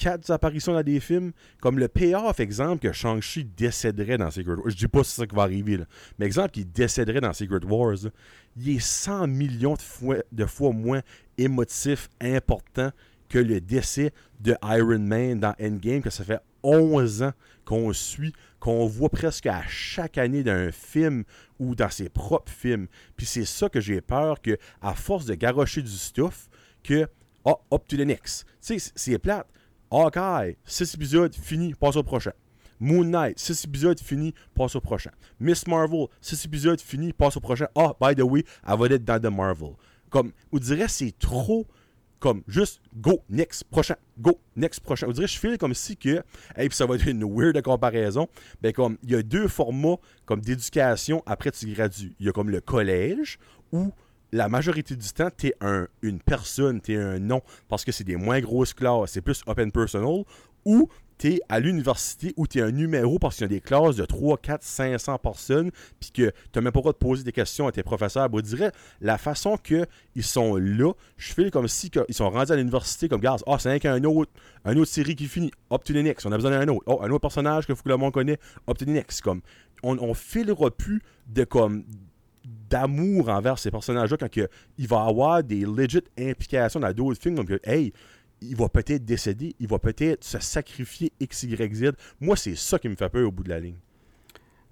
quatre 0.00 0.30
apparitions 0.30 0.72
dans 0.72 0.82
des 0.82 0.98
films, 0.98 1.32
comme 1.60 1.78
le 1.78 1.86
payoff, 1.86 2.40
exemple, 2.40 2.80
que 2.80 2.90
Shang-Chi 2.90 3.44
décéderait 3.44 4.16
dans 4.16 4.30
Secret 4.30 4.54
Wars. 4.54 4.70
Je 4.70 4.74
dis 4.74 4.88
pas 4.88 5.04
si 5.04 5.10
c'est 5.10 5.20
ça 5.22 5.26
qui 5.26 5.36
va 5.36 5.42
arriver, 5.42 5.78
mais 6.18 6.24
exemple 6.24 6.52
qu'il 6.52 6.72
décéderait 6.72 7.20
dans 7.20 7.34
Secret 7.34 7.64
Wars, 7.66 7.98
il 8.56 8.76
est 8.76 8.80
100 8.80 9.26
millions 9.26 9.74
de 9.74 9.82
fois, 9.82 10.16
de 10.32 10.46
fois 10.46 10.72
moins 10.72 11.02
émotif, 11.36 12.08
important 12.20 12.90
que 13.28 13.38
le 13.38 13.60
décès 13.60 14.12
de 14.40 14.56
Iron 14.64 14.98
Man 15.00 15.38
dans 15.38 15.54
Endgame, 15.60 16.00
que 16.00 16.10
ça 16.10 16.24
fait 16.24 16.40
11 16.62 17.22
ans 17.22 17.32
qu'on 17.66 17.92
suit, 17.92 18.32
qu'on 18.58 18.86
voit 18.86 19.10
presque 19.10 19.46
à 19.46 19.62
chaque 19.68 20.16
année 20.16 20.42
d'un 20.42 20.72
film 20.72 21.24
ou 21.58 21.74
dans 21.74 21.90
ses 21.90 22.08
propres 22.08 22.50
films. 22.50 22.88
Puis 23.16 23.26
c'est 23.26 23.44
ça 23.44 23.68
que 23.68 23.80
j'ai 23.80 24.00
peur 24.00 24.40
que, 24.40 24.56
à 24.80 24.94
force 24.94 25.26
de 25.26 25.34
garrocher 25.34 25.82
du 25.82 25.90
stuff, 25.90 26.48
que, 26.82 27.06
oh, 27.44 27.58
up 27.72 27.86
to 27.86 27.98
the 27.98 28.00
next. 28.00 28.46
Tu 28.66 28.78
sais, 28.78 28.92
c'est 28.96 29.18
plate. 29.18 29.46
Hawkeye, 29.90 30.56
6 30.64 30.94
épisodes, 30.94 31.34
fini, 31.34 31.74
passe 31.74 31.96
au 31.96 32.02
prochain. 32.02 32.32
Moon 32.78 33.04
Knight, 33.04 33.38
6 33.38 33.64
épisodes, 33.64 34.00
fini, 34.00 34.34
passe 34.54 34.76
au 34.76 34.80
prochain. 34.80 35.10
Miss 35.38 35.66
Marvel, 35.66 36.06
6 36.20 36.44
épisodes, 36.46 36.80
fini, 36.80 37.12
passe 37.12 37.36
au 37.36 37.40
prochain. 37.40 37.66
Ah, 37.74 37.94
by 38.00 38.14
the 38.14 38.22
way, 38.22 38.44
elle 38.66 38.78
va 38.78 38.86
être 38.86 39.04
dans 39.04 39.20
The 39.20 39.32
Marvel. 39.32 39.72
Comme, 40.08 40.32
on 40.52 40.58
dirait 40.58 40.88
c'est 40.88 41.16
trop 41.18 41.66
comme 42.20 42.42
juste 42.46 42.80
go, 42.94 43.24
next, 43.30 43.64
prochain, 43.64 43.96
go, 44.18 44.38
next, 44.54 44.80
prochain. 44.80 45.06
On 45.08 45.12
dirait 45.12 45.26
je 45.26 45.38
file 45.38 45.58
comme 45.58 45.74
si 45.74 45.96
que, 45.96 46.22
et 46.56 46.68
puis 46.68 46.76
ça 46.76 46.86
va 46.86 46.94
être 46.94 47.08
une 47.08 47.24
weird 47.24 47.60
comparaison, 47.62 48.28
ben 48.60 48.72
comme, 48.72 48.98
il 49.02 49.10
y 49.10 49.14
a 49.14 49.22
deux 49.22 49.48
formats 49.48 49.96
comme 50.26 50.40
d'éducation 50.40 51.22
après 51.26 51.50
tu 51.50 51.66
gradues. 51.72 52.14
Il 52.20 52.26
y 52.26 52.28
a 52.28 52.32
comme 52.32 52.50
le 52.50 52.60
collège 52.60 53.38
où 53.72 53.90
la 54.32 54.48
majorité 54.48 54.96
du 54.96 55.08
temps, 55.12 55.28
tu 55.36 55.48
es 55.48 55.54
un, 55.60 55.88
une 56.02 56.20
personne, 56.20 56.80
tu 56.80 56.94
es 56.94 56.96
un 56.96 57.18
nom, 57.18 57.42
parce 57.68 57.84
que 57.84 57.92
c'est 57.92 58.04
des 58.04 58.16
moins 58.16 58.40
grosses 58.40 58.74
classes, 58.74 59.12
c'est 59.12 59.20
plus 59.20 59.42
open 59.46 59.72
personal, 59.72 60.24
ou 60.64 60.88
tu 61.18 61.34
es 61.34 61.40
à 61.50 61.60
l'université 61.60 62.32
où 62.36 62.46
tu 62.46 62.58
es 62.58 62.62
un 62.62 62.70
numéro 62.70 63.18
parce 63.18 63.36
qu'il 63.36 63.44
y 63.44 63.44
a 63.44 63.48
des 63.48 63.60
classes 63.60 63.96
de 63.96 64.06
3, 64.06 64.38
4, 64.38 64.62
500 64.62 65.18
personnes, 65.18 65.70
puis 66.00 66.10
que 66.12 66.32
tu 66.52 66.60
même 66.60 66.72
pas 66.72 66.78
le 66.78 66.82
droit 66.82 66.92
de 66.92 66.98
poser 66.98 67.24
des 67.24 67.32
questions 67.32 67.66
à 67.66 67.72
tes 67.72 67.82
professeurs. 67.82 68.28
Je 68.34 68.40
dirais, 68.40 68.72
la 69.00 69.18
façon 69.18 69.58
qu'ils 69.58 69.86
sont 70.22 70.56
là, 70.56 70.92
je 71.18 71.32
fais 71.32 71.50
comme 71.50 71.68
si 71.68 71.90
ils 72.08 72.14
sont 72.14 72.30
rendus 72.30 72.52
à 72.52 72.56
l'université 72.56 73.08
comme, 73.08 73.20
gars, 73.20 73.36
ah, 73.46 73.58
c'est 73.58 73.84
un 73.86 74.04
autre, 74.04 74.32
un 74.64 74.76
autre 74.76 74.90
série 74.90 75.14
qui 75.14 75.26
finit, 75.26 75.50
up 75.70 75.84
to 75.84 75.92
the 75.92 75.96
next, 75.96 76.24
on 76.24 76.32
a 76.32 76.36
besoin 76.36 76.52
d'un 76.52 76.68
autre. 76.68 76.84
Oh, 76.86 77.00
un 77.02 77.10
autre 77.10 77.20
personnage 77.20 77.66
que, 77.66 77.74
faut 77.74 77.82
que 77.82 77.88
le 77.90 78.10
connaît, 78.10 78.38
up 78.68 78.78
to 78.78 78.86
the 78.86 78.88
next. 78.88 79.20
Comme, 79.20 79.42
on, 79.82 79.98
on 79.98 80.14
filera 80.14 80.70
plus 80.70 81.02
de 81.26 81.44
comme 81.44 81.84
d'amour 82.44 83.28
envers 83.28 83.58
ces 83.58 83.70
personnages-là 83.70 84.16
quand 84.16 84.28
il 84.78 84.88
va 84.88 85.04
avoir 85.04 85.42
des 85.42 85.66
legit 85.66 86.02
implications 86.18 86.80
dans 86.80 86.92
d'autres 86.92 87.20
films. 87.20 87.34
Donc, 87.34 87.50
hey, 87.64 87.92
il 88.40 88.56
va 88.56 88.68
peut-être 88.68 89.04
décéder, 89.04 89.54
il 89.58 89.68
va 89.68 89.78
peut-être 89.78 90.24
se 90.24 90.38
sacrifier 90.38 91.12
X, 91.20 91.42
Y, 91.42 91.74
Z. 91.74 91.92
Moi, 92.20 92.36
c'est 92.36 92.56
ça 92.56 92.78
qui 92.78 92.88
me 92.88 92.96
fait 92.96 93.08
peur 93.08 93.26
au 93.26 93.30
bout 93.30 93.42
de 93.42 93.50
la 93.50 93.60
ligne. 93.60 93.76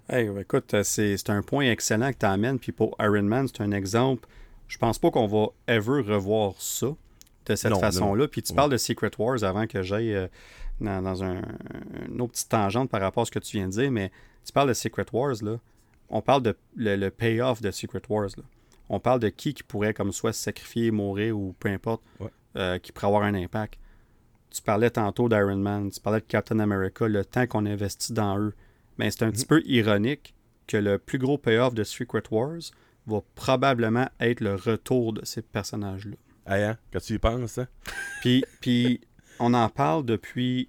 Hey, 0.09 0.27
écoute, 0.39 0.75
c'est 0.83 1.29
un 1.29 1.43
point 1.43 1.69
excellent 1.69 2.11
que 2.11 2.17
tu 2.17 2.25
amènes. 2.25 2.57
Puis 2.57 2.71
pour 2.71 2.95
Iron 2.99 3.23
Man, 3.23 3.47
c'est 3.47 3.61
un 3.61 3.71
exemple. 3.71 4.27
Je 4.67 4.77
pense 4.77 4.97
pas 4.97 5.11
qu'on 5.11 5.27
va 5.27 5.47
ever 5.67 6.01
revoir 6.01 6.53
ça 6.57 6.87
de 7.45 7.55
cette 7.55 7.77
façon-là. 7.77 8.27
Puis 8.27 8.41
tu 8.41 8.53
parles 8.53 8.71
de 8.71 8.77
Secret 8.77 9.11
Wars 9.19 9.43
avant 9.43 9.67
que 9.67 9.83
j'aille 9.83 10.15
euh, 10.15 10.27
dans, 10.81 11.23
un, 11.23 11.41
une 12.07 12.21
autre 12.21 12.31
petite 12.31 12.49
tangente 12.49 12.89
par 12.89 13.01
rapport 13.01 13.21
à 13.21 13.25
ce 13.25 13.31
que 13.31 13.39
tu 13.39 13.57
viens 13.57 13.67
de 13.67 13.73
dire, 13.73 13.91
mais 13.91 14.11
tu 14.43 14.51
parles 14.51 14.69
de 14.69 14.73
Secret 14.73 15.05
Wars, 15.13 15.35
là 15.41 15.59
on 16.09 16.21
parle 16.21 16.43
de 16.43 16.55
le, 16.75 17.09
payoff 17.09 17.61
de 17.61 17.71
Secret 17.71 18.01
Wars. 18.09 18.29
On 18.89 18.99
parle 18.99 19.19
de 19.19 19.29
qui 19.29 19.53
qui 19.53 19.63
pourrait 19.63 19.93
comme 19.93 20.11
soit 20.11 20.33
se 20.33 20.41
sacrifier, 20.41 20.91
mourir 20.91 21.37
ou 21.37 21.55
peu 21.59 21.69
importe, 21.69 22.01
euh, 22.55 22.79
qui 22.79 22.91
pourrait 22.91 23.07
avoir 23.07 23.23
un 23.23 23.35
impact. 23.35 23.79
Tu 24.49 24.61
parlais 24.61 24.89
tantôt 24.89 25.29
d'Iron 25.29 25.57
Man, 25.57 25.91
tu 25.91 25.99
parlais 25.99 26.21
de 26.21 26.25
Captain 26.25 26.59
America, 26.59 27.07
le 27.07 27.23
temps 27.23 27.45
qu'on 27.45 27.65
investit 27.67 28.13
dans 28.13 28.39
eux. 28.39 28.53
Mais 28.97 29.11
c'est 29.11 29.23
un 29.23 29.31
petit 29.31 29.43
mhm. 29.43 29.47
peu 29.47 29.61
ironique 29.65 30.33
que 30.67 30.77
le 30.77 30.97
plus 30.97 31.19
gros 31.19 31.37
payoff 31.37 31.73
de 31.73 31.83
Secret 31.83 32.23
Wars 32.31 32.59
va 33.05 33.21
probablement 33.35 34.07
être 34.19 34.41
le 34.41 34.55
retour 34.55 35.13
de 35.13 35.23
ces 35.23 35.41
personnages-là. 35.41 36.15
Ah, 36.45 36.55
hein? 36.55 36.77
Quand 36.91 36.99
tu 36.99 37.13
y 37.13 37.19
penses, 37.19 37.59
hein? 37.59 37.67
puis, 38.21 38.43
puis 38.59 39.01
on 39.39 39.53
en 39.53 39.69
parle 39.69 40.05
depuis 40.05 40.67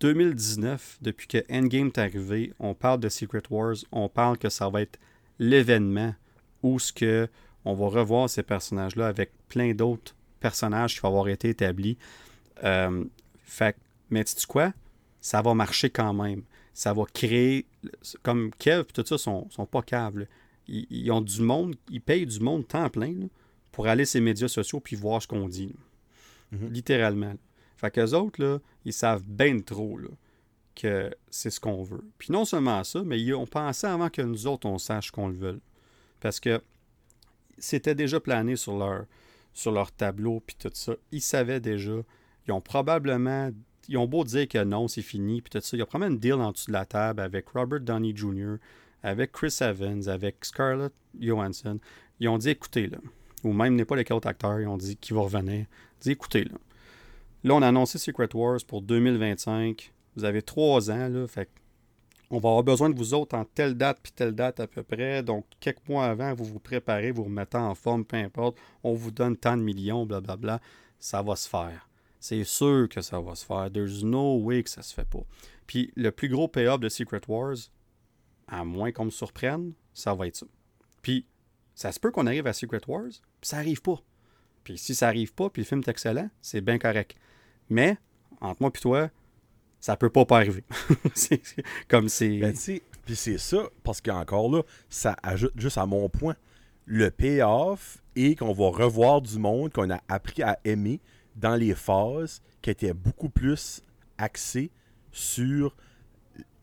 2019, 0.00 0.98
depuis 1.02 1.26
que 1.26 1.38
Endgame 1.50 1.88
est 1.88 1.98
arrivé, 1.98 2.52
on 2.58 2.74
parle 2.74 3.00
de 3.00 3.08
Secret 3.08 3.42
Wars, 3.50 3.76
on 3.92 4.08
parle 4.08 4.38
que 4.38 4.48
ça 4.48 4.68
va 4.68 4.82
être 4.82 4.98
l'événement 5.38 6.14
où 6.62 6.78
ce 6.78 6.92
que 6.92 7.28
on 7.64 7.74
va 7.74 7.86
revoir 7.88 8.30
ces 8.30 8.42
personnages-là 8.42 9.06
avec 9.06 9.32
plein 9.48 9.74
d'autres 9.74 10.14
personnages 10.40 10.94
qui 10.94 11.00
vont 11.00 11.08
avoir 11.08 11.28
été 11.28 11.50
établis. 11.50 11.98
Euh, 12.64 13.04
fait, 13.44 13.76
mais 14.08 14.24
tu 14.24 14.46
quoi? 14.46 14.72
Ça 15.20 15.42
va 15.42 15.52
marcher 15.52 15.90
quand 15.90 16.14
même. 16.14 16.42
Ça 16.72 16.94
va 16.94 17.04
créer. 17.12 17.66
Comme 18.22 18.50
Kev 18.58 18.80
et 18.80 18.92
tout 18.92 19.04
ça 19.04 19.18
sont, 19.18 19.48
sont 19.50 19.66
pas 19.66 19.82
câbles. 19.82 20.28
Ils, 20.66 21.10
ont 21.10 21.20
du 21.20 21.42
monde, 21.42 21.74
ils 21.90 22.00
payent 22.00 22.26
du 22.26 22.40
monde 22.40 22.66
temps 22.66 22.88
plein 22.88 23.14
pour 23.72 23.88
aller 23.88 24.04
sur 24.04 24.18
les 24.18 24.24
médias 24.24 24.48
sociaux 24.48 24.80
puis 24.80 24.96
voir 24.96 25.20
ce 25.20 25.26
qu'on 25.26 25.48
dit. 25.48 25.74
Mm-hmm. 26.54 26.70
Littéralement. 26.70 27.34
Fait 27.80 27.90
qu'eux 27.90 28.12
autres, 28.12 28.44
là, 28.44 28.58
ils 28.84 28.92
savent 28.92 29.24
bien 29.24 29.58
trop 29.60 29.96
là, 29.96 30.10
que 30.74 31.10
c'est 31.30 31.48
ce 31.48 31.58
qu'on 31.58 31.82
veut. 31.82 32.04
Puis 32.18 32.30
non 32.30 32.44
seulement 32.44 32.84
ça, 32.84 33.02
mais 33.02 33.18
ils 33.18 33.32
ont 33.32 33.46
pensé 33.46 33.86
avant 33.86 34.10
que 34.10 34.20
nous 34.20 34.46
autres, 34.46 34.68
on 34.68 34.76
sache 34.76 35.10
qu'on 35.10 35.28
le 35.28 35.34
veut. 35.34 35.60
Parce 36.20 36.40
que 36.40 36.60
c'était 37.56 37.94
déjà 37.94 38.20
plané 38.20 38.56
sur 38.56 38.76
leur, 38.76 39.06
sur 39.54 39.72
leur 39.72 39.92
tableau, 39.92 40.42
puis 40.46 40.56
tout 40.58 40.70
ça. 40.74 40.92
Ils 41.10 41.22
savaient 41.22 41.60
déjà. 41.60 42.02
Ils 42.46 42.52
ont 42.52 42.60
probablement. 42.60 43.50
Ils 43.88 43.96
ont 43.96 44.06
beau 44.06 44.24
dire 44.24 44.46
que 44.46 44.62
non, 44.62 44.86
c'est 44.86 45.00
fini, 45.00 45.40
puis 45.40 45.48
tout 45.48 45.64
ça. 45.64 45.74
Il 45.74 45.80
y 45.80 45.82
a 45.82 45.86
probablement 45.86 46.14
une 46.14 46.20
deal 46.20 46.34
en 46.34 46.52
dessous 46.52 46.66
de 46.66 46.72
la 46.72 46.84
table 46.84 47.22
avec 47.22 47.48
Robert 47.48 47.80
Downey 47.80 48.14
Jr., 48.14 48.56
avec 49.02 49.32
Chris 49.32 49.56
Evans, 49.62 50.06
avec 50.06 50.44
Scarlett 50.44 50.92
Johansson. 51.18 51.80
Ils 52.20 52.28
ont 52.28 52.36
dit 52.36 52.50
écoutez, 52.50 52.88
là. 52.88 52.98
Ou 53.42 53.54
même 53.54 53.74
n'est 53.74 53.86
pas 53.86 53.96
les 53.96 54.04
autre 54.12 54.28
acteur, 54.28 54.60
ils 54.60 54.66
ont 54.66 54.76
dit 54.76 54.98
qu'il 54.98 55.16
va 55.16 55.22
revenir. 55.22 55.60
Ils 55.60 56.02
dit 56.02 56.10
écoutez, 56.10 56.44
là. 56.44 56.58
Là, 57.42 57.54
on 57.54 57.62
a 57.62 57.68
annoncé 57.68 57.98
Secret 57.98 58.28
Wars 58.34 58.58
pour 58.66 58.82
2025. 58.82 59.92
Vous 60.16 60.24
avez 60.24 60.42
trois 60.42 60.90
ans, 60.90 61.08
là. 61.08 61.26
Fait 61.26 61.48
on 62.32 62.38
va 62.38 62.50
avoir 62.50 62.62
besoin 62.62 62.90
de 62.90 62.96
vous 62.96 63.12
autres 63.12 63.36
en 63.36 63.44
telle 63.44 63.74
date 63.74 63.98
puis 64.00 64.12
telle 64.12 64.32
date 64.32 64.60
à 64.60 64.68
peu 64.68 64.84
près. 64.84 65.22
Donc, 65.22 65.46
quelques 65.58 65.88
mois 65.88 66.06
avant, 66.06 66.32
vous 66.32 66.44
vous 66.44 66.60
préparez, 66.60 67.10
vous 67.10 67.24
remettez 67.24 67.56
en 67.56 67.74
forme, 67.74 68.04
peu 68.04 68.16
importe. 68.18 68.56
On 68.84 68.94
vous 68.94 69.10
donne 69.10 69.36
tant 69.36 69.56
de 69.56 69.62
millions, 69.62 70.06
blablabla. 70.06 70.60
Ça 71.00 71.22
va 71.22 71.34
se 71.34 71.48
faire. 71.48 71.88
C'est 72.20 72.44
sûr 72.44 72.88
que 72.88 73.00
ça 73.00 73.20
va 73.20 73.34
se 73.34 73.44
faire. 73.44 73.68
There's 73.72 74.04
no 74.04 74.38
way 74.38 74.62
que 74.62 74.70
ça 74.70 74.82
se 74.82 74.94
fait 74.94 75.08
pas. 75.08 75.24
Puis, 75.66 75.92
le 75.96 76.12
plus 76.12 76.28
gros 76.28 76.46
payoff 76.46 76.78
de 76.78 76.88
Secret 76.88 77.22
Wars, 77.26 77.56
à 78.46 78.64
moins 78.64 78.92
qu'on 78.92 79.06
me 79.06 79.10
surprenne, 79.10 79.72
ça 79.92 80.14
va 80.14 80.28
être 80.28 80.36
ça. 80.36 80.46
Puis, 81.02 81.26
ça 81.74 81.90
se 81.90 81.98
peut 81.98 82.12
qu'on 82.12 82.26
arrive 82.26 82.46
à 82.46 82.52
Secret 82.52 82.82
Wars, 82.86 83.10
puis 83.40 83.48
ça 83.48 83.56
arrive 83.56 83.82
pas. 83.82 84.00
Puis, 84.62 84.78
si 84.78 84.94
ça 84.94 85.08
arrive 85.08 85.32
pas, 85.34 85.50
puis 85.50 85.62
le 85.62 85.66
film 85.66 85.80
est 85.80 85.88
excellent, 85.88 86.28
c'est 86.42 86.60
bien 86.60 86.78
correct. 86.78 87.16
Mais, 87.70 87.96
entre 88.40 88.60
moi 88.60 88.70
et 88.74 88.78
toi, 88.78 89.10
ça 89.80 89.96
peut 89.96 90.10
pas 90.10 90.26
pas 90.26 90.38
arriver. 90.38 90.64
c'est 91.14 91.40
comme 91.88 92.08
c'est. 92.08 92.38
Ben, 92.38 92.54
puis 93.06 93.16
c'est 93.16 93.38
ça, 93.38 93.68
parce 93.82 94.00
qu'encore 94.00 94.50
là, 94.50 94.62
ça 94.88 95.16
ajoute 95.22 95.54
juste 95.56 95.78
à 95.78 95.86
mon 95.86 96.08
point. 96.08 96.36
Le 96.84 97.10
payoff 97.10 98.02
et 98.16 98.34
qu'on 98.34 98.52
va 98.52 98.68
revoir 98.68 99.22
du 99.22 99.38
monde 99.38 99.72
qu'on 99.72 99.90
a 99.90 100.00
appris 100.08 100.42
à 100.42 100.58
aimer 100.64 101.00
dans 101.36 101.54
les 101.54 101.74
phases 101.74 102.42
qui 102.62 102.70
étaient 102.70 102.92
beaucoup 102.92 103.28
plus 103.28 103.82
axées 104.18 104.70
sur 105.12 105.76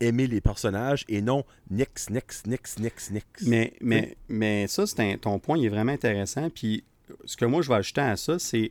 aimer 0.00 0.26
les 0.26 0.40
personnages 0.40 1.04
et 1.08 1.22
non 1.22 1.44
nix, 1.70 2.10
nix, 2.10 2.44
nix, 2.46 2.78
nix, 2.78 3.10
nix. 3.10 3.24
Mais, 3.42 3.72
mais, 3.80 4.16
mais 4.28 4.66
ça, 4.68 4.86
c'est 4.86 5.18
ton 5.18 5.38
point, 5.38 5.58
il 5.58 5.66
est 5.66 5.70
vraiment 5.70 5.92
intéressant. 5.92 6.50
Puis 6.50 6.84
ce 7.24 7.36
que 7.36 7.44
moi, 7.44 7.62
je 7.62 7.68
vais 7.68 7.76
ajouter 7.76 8.00
à 8.00 8.16
ça, 8.16 8.38
c'est 8.38 8.70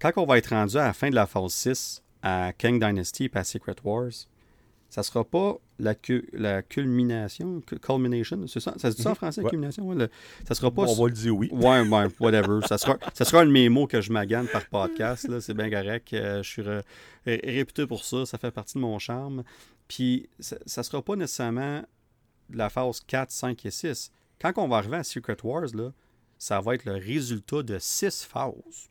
quand 0.00 0.12
on 0.16 0.26
va 0.26 0.38
être 0.38 0.50
rendu 0.50 0.76
à 0.76 0.86
la 0.86 0.92
fin 0.92 1.10
de 1.10 1.14
la 1.14 1.26
phase 1.26 1.52
6, 1.52 2.02
à 2.22 2.52
King 2.56 2.80
Dynasty 2.80 3.24
et 3.24 3.38
à 3.38 3.44
Secret 3.44 3.76
Wars, 3.84 4.10
ça 4.90 5.02
sera 5.02 5.22
pas 5.22 5.58
la, 5.78 5.94
la 6.32 6.62
culmination, 6.62 7.60
culmination, 7.60 8.46
c'est 8.46 8.60
ça? 8.60 8.74
Ça 8.78 8.90
se 8.90 8.96
dit 8.96 9.02
ça 9.02 9.10
en 9.10 9.12
mhm. 9.12 9.16
français, 9.16 9.42
culmination? 9.42 9.86
Ouais, 9.86 10.08
ça 10.46 10.54
sera 10.54 10.70
pas... 10.70 10.82
on 10.82 10.94
va 10.94 11.08
le 11.08 11.14
dire 11.14 11.36
oui. 11.36 11.50
Ouais, 11.52 11.80
ouais, 11.80 12.06
whatever. 12.20 12.60
ça, 12.66 12.78
sera, 12.78 12.98
ça 13.12 13.24
sera 13.24 13.42
un 13.42 13.46
de 13.46 13.50
mes 13.50 13.68
mots 13.68 13.86
que 13.86 14.00
je 14.00 14.10
magane 14.10 14.48
par 14.48 14.64
podcast, 14.66 15.40
c'est 15.40 15.54
bien 15.54 15.70
correct. 15.70 16.12
Euh, 16.14 16.42
je 16.42 16.48
suis 16.48 16.62
réputé 17.26 17.86
pour 17.86 18.04
ça, 18.04 18.24
ça 18.24 18.38
fait 18.38 18.50
partie 18.50 18.74
de 18.74 18.80
mon 18.80 18.98
charme. 18.98 19.44
Puis, 19.88 20.28
ça, 20.40 20.56
ne 20.76 20.82
sera 20.82 21.02
pas 21.02 21.16
nécessairement 21.16 21.82
la 22.50 22.70
phase 22.70 23.00
4, 23.06 23.30
5 23.30 23.66
et 23.66 23.70
6. 23.70 24.10
Quand 24.40 24.52
on 24.56 24.68
va 24.68 24.78
arriver 24.78 24.96
à 24.96 25.04
Secret 25.04 25.36
Wars, 25.42 25.68
là, 25.74 25.92
ça 26.38 26.60
va 26.60 26.74
être 26.74 26.86
le 26.86 26.94
résultat 26.94 27.62
de 27.62 27.78
6 27.78 28.24
phases. 28.24 28.88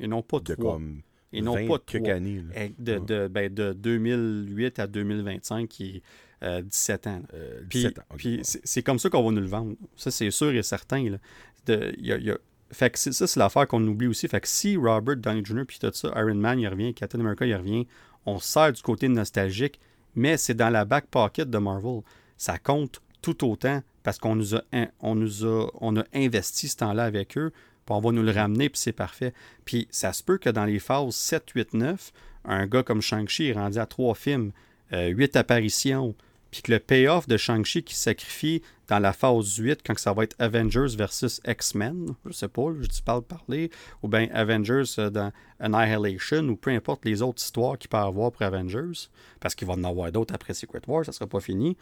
Et 0.00 0.08
non 0.08 0.22
pas 0.22 0.40
de 0.40 0.54
3. 0.54 0.72
Comme 0.72 1.02
et 1.32 1.42
non 1.42 1.54
pas 1.54 1.78
de, 1.78 2.10
années, 2.10 2.42
de, 2.78 2.98
de, 2.98 3.28
ben, 3.28 3.52
de, 3.52 3.72
2008 3.72 4.78
à 4.78 4.86
2025, 4.86 5.68
qui 5.68 6.02
est 6.42 6.62
17 6.62 7.06
euh, 7.06 7.10
ans. 7.10 7.22
Euh, 7.34 7.60
puis, 7.68 8.40
c'est 8.42 8.82
comme 8.82 8.98
ça 8.98 9.10
qu'on 9.10 9.22
va 9.22 9.30
nous 9.30 9.40
le 9.40 9.46
vendre. 9.46 9.74
Ça, 9.96 10.10
c'est 10.10 10.30
sûr 10.30 10.50
et 10.50 10.62
certain. 10.62 11.10
Là. 11.10 11.18
De, 11.66 11.94
y 11.98 12.12
a, 12.12 12.18
y 12.18 12.30
a... 12.30 12.38
Fait 12.72 12.90
que 12.90 12.98
ça, 12.98 13.26
c'est 13.26 13.38
l'affaire 13.38 13.66
qu'on 13.66 13.84
oublie 13.86 14.06
aussi. 14.06 14.28
Fait 14.28 14.40
que 14.40 14.48
si 14.48 14.76
Robert 14.76 15.16
Downey 15.16 15.44
Jr. 15.44 15.64
puis 15.66 15.78
tout 15.80 15.90
ça, 15.92 16.12
Iron 16.16 16.34
Man, 16.34 16.58
il 16.58 16.68
revient, 16.68 16.94
Captain 16.94 17.20
America, 17.20 17.44
il 17.44 17.54
revient, 17.54 17.86
on 18.26 18.38
sert 18.38 18.72
du 18.72 18.80
côté 18.80 19.08
nostalgique, 19.08 19.80
mais 20.14 20.36
c'est 20.36 20.54
dans 20.54 20.70
la 20.70 20.84
back 20.84 21.06
pocket 21.06 21.50
de 21.50 21.58
Marvel. 21.58 22.02
Ça 22.36 22.58
compte 22.58 23.02
tout 23.22 23.44
autant 23.48 23.82
parce 24.02 24.18
qu'on 24.18 24.36
nous 24.36 24.54
a, 24.54 24.62
on 25.00 25.14
nous 25.14 25.44
a, 25.44 25.68
on 25.80 25.96
a 25.96 26.04
investi 26.14 26.68
ce 26.68 26.76
temps-là 26.76 27.04
avec 27.04 27.36
eux 27.36 27.52
on 27.94 28.00
va 28.00 28.12
nous 28.12 28.22
le 28.22 28.32
ramener, 28.32 28.68
puis 28.68 28.78
c'est 28.78 28.92
parfait. 28.92 29.32
Puis 29.64 29.88
ça 29.90 30.12
se 30.12 30.22
peut 30.22 30.38
que 30.38 30.50
dans 30.50 30.64
les 30.64 30.78
phases 30.78 31.14
7, 31.14 31.50
8, 31.54 31.74
9, 31.74 32.12
un 32.44 32.66
gars 32.66 32.82
comme 32.82 33.02
Shang-Chi 33.02 33.46
est 33.46 33.52
rendu 33.52 33.78
à 33.78 33.86
trois 33.86 34.14
films, 34.14 34.52
euh, 34.92 35.08
huit 35.08 35.36
apparitions, 35.36 36.14
puis 36.50 36.62
que 36.62 36.72
le 36.72 36.80
payoff 36.80 37.28
de 37.28 37.36
Shang-Chi 37.36 37.82
qui 37.82 37.94
sacrifie 37.94 38.62
dans 38.88 38.98
la 38.98 39.12
phase 39.12 39.56
8, 39.56 39.80
quand 39.86 39.96
ça 39.98 40.12
va 40.12 40.24
être 40.24 40.34
Avengers 40.40 40.96
versus 40.96 41.40
X-Men, 41.46 42.14
je 42.26 42.32
sais 42.32 42.48
pas, 42.48 42.72
je 42.80 42.88
dis 42.88 43.02
pas 43.02 43.20
parler, 43.20 43.70
ou 44.02 44.08
bien 44.08 44.28
Avengers 44.32 44.82
euh, 44.98 45.10
dans 45.10 45.32
Annihilation, 45.60 46.48
ou 46.48 46.56
peu 46.56 46.70
importe 46.70 47.04
les 47.04 47.22
autres 47.22 47.42
histoires 47.42 47.78
qu'il 47.78 47.88
peut 47.88 47.98
avoir 47.98 48.32
pour 48.32 48.42
Avengers, 48.42 49.08
parce 49.38 49.54
qu'il 49.54 49.68
va 49.68 49.74
en 49.74 49.84
avoir 49.84 50.10
d'autres 50.10 50.34
après 50.34 50.54
Secret 50.54 50.82
War, 50.88 51.04
ça 51.04 51.12
sera 51.12 51.28
pas 51.28 51.40
fini, 51.40 51.76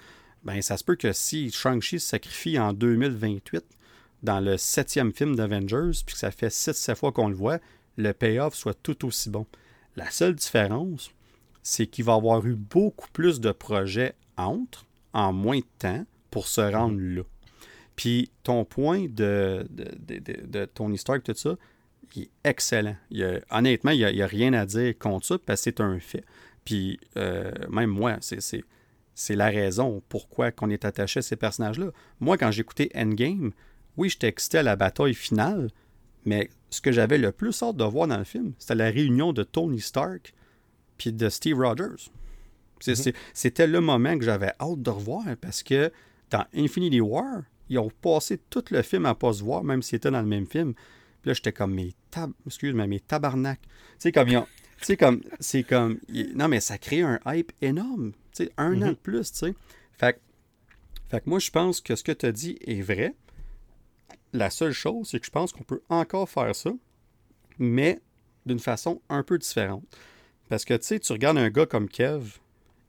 ben 0.44 0.60
ça 0.60 0.76
se 0.76 0.84
peut 0.84 0.96
que 0.96 1.12
si 1.12 1.50
Shang-Chi 1.50 1.98
se 1.98 2.06
sacrifie 2.06 2.58
en 2.58 2.72
2028, 2.72 3.64
dans 4.22 4.40
le 4.40 4.56
septième 4.56 5.12
film 5.12 5.36
d'Avengers, 5.36 6.02
puis 6.04 6.14
que 6.14 6.18
ça 6.18 6.30
fait 6.30 6.48
6-7 6.48 6.94
fois 6.96 7.12
qu'on 7.12 7.28
le 7.28 7.34
voit, 7.34 7.58
le 7.96 8.12
payoff 8.12 8.54
soit 8.54 8.80
tout 8.82 9.06
aussi 9.06 9.30
bon. 9.30 9.46
La 9.96 10.10
seule 10.10 10.34
différence, 10.34 11.10
c'est 11.62 11.86
qu'il 11.86 12.04
va 12.04 12.14
avoir 12.14 12.46
eu 12.46 12.54
beaucoup 12.54 13.08
plus 13.12 13.40
de 13.40 13.52
projets 13.52 14.14
entre, 14.36 14.86
en 15.12 15.32
moins 15.32 15.58
de 15.58 15.64
temps, 15.78 16.04
pour 16.30 16.46
se 16.46 16.60
rendre 16.60 16.98
là. 17.00 17.22
Puis 17.96 18.30
ton 18.44 18.64
point 18.64 19.06
de, 19.08 19.66
de, 19.70 20.64
ton 20.66 20.92
histoire 20.92 21.18
et 21.18 21.20
tout 21.20 21.34
ça, 21.34 21.56
il 22.14 22.22
est 22.22 22.30
excellent. 22.44 22.96
honnêtement, 23.50 23.90
il 23.90 24.06
n'y 24.06 24.22
a, 24.22 24.26
rien 24.26 24.52
à 24.52 24.66
dire 24.66 24.96
contre 24.98 25.26
ça 25.26 25.38
parce 25.44 25.60
que 25.60 25.64
c'est 25.64 25.80
un 25.80 25.98
fait. 25.98 26.24
Puis 26.64 27.00
euh, 27.16 27.50
même 27.70 27.90
moi, 27.90 28.18
c'est 28.20 29.34
la 29.34 29.46
raison 29.46 30.00
pourquoi 30.08 30.52
qu'on 30.52 30.70
est 30.70 30.84
attaché 30.84 31.18
à 31.18 31.22
ces 31.22 31.36
personnages-là. 31.36 31.90
Moi, 32.20 32.38
quand 32.38 32.52
j'écoutais 32.52 32.90
Endgame, 32.94 33.50
oui, 33.98 34.08
j'étais 34.08 34.28
excité 34.28 34.58
à 34.58 34.62
la 34.62 34.76
bataille 34.76 35.12
finale, 35.12 35.70
mais 36.24 36.48
ce 36.70 36.80
que 36.80 36.92
j'avais 36.92 37.18
le 37.18 37.32
plus 37.32 37.62
hâte 37.62 37.76
de 37.76 37.84
voir 37.84 38.06
dans 38.06 38.16
le 38.16 38.24
film, 38.24 38.52
c'était 38.58 38.76
la 38.76 38.90
réunion 38.90 39.32
de 39.32 39.42
Tony 39.42 39.80
Stark 39.80 40.32
puis 40.96 41.12
de 41.12 41.28
Steve 41.28 41.58
Rogers. 41.58 42.10
Mhm. 42.86 43.12
C'était 43.34 43.66
le 43.66 43.80
moment 43.80 44.16
que 44.16 44.24
j'avais 44.24 44.52
hâte 44.60 44.82
de 44.82 44.90
revoir 44.90 45.24
parce 45.40 45.62
que 45.62 45.92
dans 46.30 46.44
Infinity 46.54 47.00
War, 47.00 47.42
ils 47.68 47.78
ont 47.78 47.90
passé 48.00 48.38
tout 48.50 48.64
le 48.70 48.82
film 48.82 49.04
à 49.04 49.14
pas 49.14 49.32
se 49.32 49.42
voir, 49.42 49.64
même 49.64 49.82
s'ils 49.82 49.96
étaient 49.96 50.10
dans 50.10 50.22
le 50.22 50.28
même 50.28 50.46
film. 50.46 50.74
Puis 50.74 51.30
là, 51.30 51.34
j'étais 51.34 51.52
comme, 51.52 51.74
mes 51.74 51.92
tab... 52.10 52.30
excuse-moi, 52.46 52.86
mes 52.86 53.00
tabarnak. 53.00 53.60
Tu 53.60 53.68
sais, 53.98 54.12
comme 54.12 54.28
ils 54.28 54.36
ont... 54.36 54.46
Tu 54.78 54.84
sais, 54.84 54.96
comme, 54.96 55.22
c'est 55.40 55.64
comme, 55.64 55.98
non, 56.36 56.46
mais 56.46 56.60
ça 56.60 56.78
crée 56.78 57.02
un 57.02 57.18
hype 57.26 57.50
énorme. 57.60 58.12
Tu 58.32 58.44
sais, 58.44 58.52
un 58.56 58.80
an 58.80 58.86
mhm. 58.86 58.90
de 58.90 58.94
plus, 58.94 59.32
tu 59.32 59.38
sais. 59.38 59.54
Fait, 59.98 60.20
fait 61.10 61.20
que 61.20 61.28
moi, 61.28 61.40
je 61.40 61.50
pense 61.50 61.80
que 61.80 61.96
ce 61.96 62.04
que 62.04 62.12
tu 62.12 62.26
as 62.26 62.32
dit 62.32 62.58
est 62.60 62.80
vrai. 62.80 63.16
La 64.32 64.50
seule 64.50 64.72
chose, 64.72 65.08
c'est 65.10 65.20
que 65.20 65.26
je 65.26 65.30
pense 65.30 65.52
qu'on 65.52 65.64
peut 65.64 65.82
encore 65.88 66.28
faire 66.28 66.54
ça, 66.54 66.70
mais 67.58 68.00
d'une 68.46 68.58
façon 68.58 69.00
un 69.08 69.22
peu 69.22 69.38
différente. 69.38 69.84
Parce 70.48 70.64
que, 70.64 70.74
tu 70.74 70.86
sais, 70.86 70.98
tu 70.98 71.12
regardes 71.12 71.38
un 71.38 71.50
gars 71.50 71.66
comme 71.66 71.88
Kev, 71.88 72.38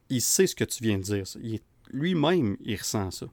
il 0.10 0.22
sait 0.22 0.48
ce 0.48 0.56
que 0.56 0.64
tu 0.64 0.84
viens 0.84 0.98
de 0.98 1.04
dire. 1.04 1.26
Lui-même, 1.92 2.58
il 2.62 2.78
ressent 2.78 3.12
ça. 3.12 3.28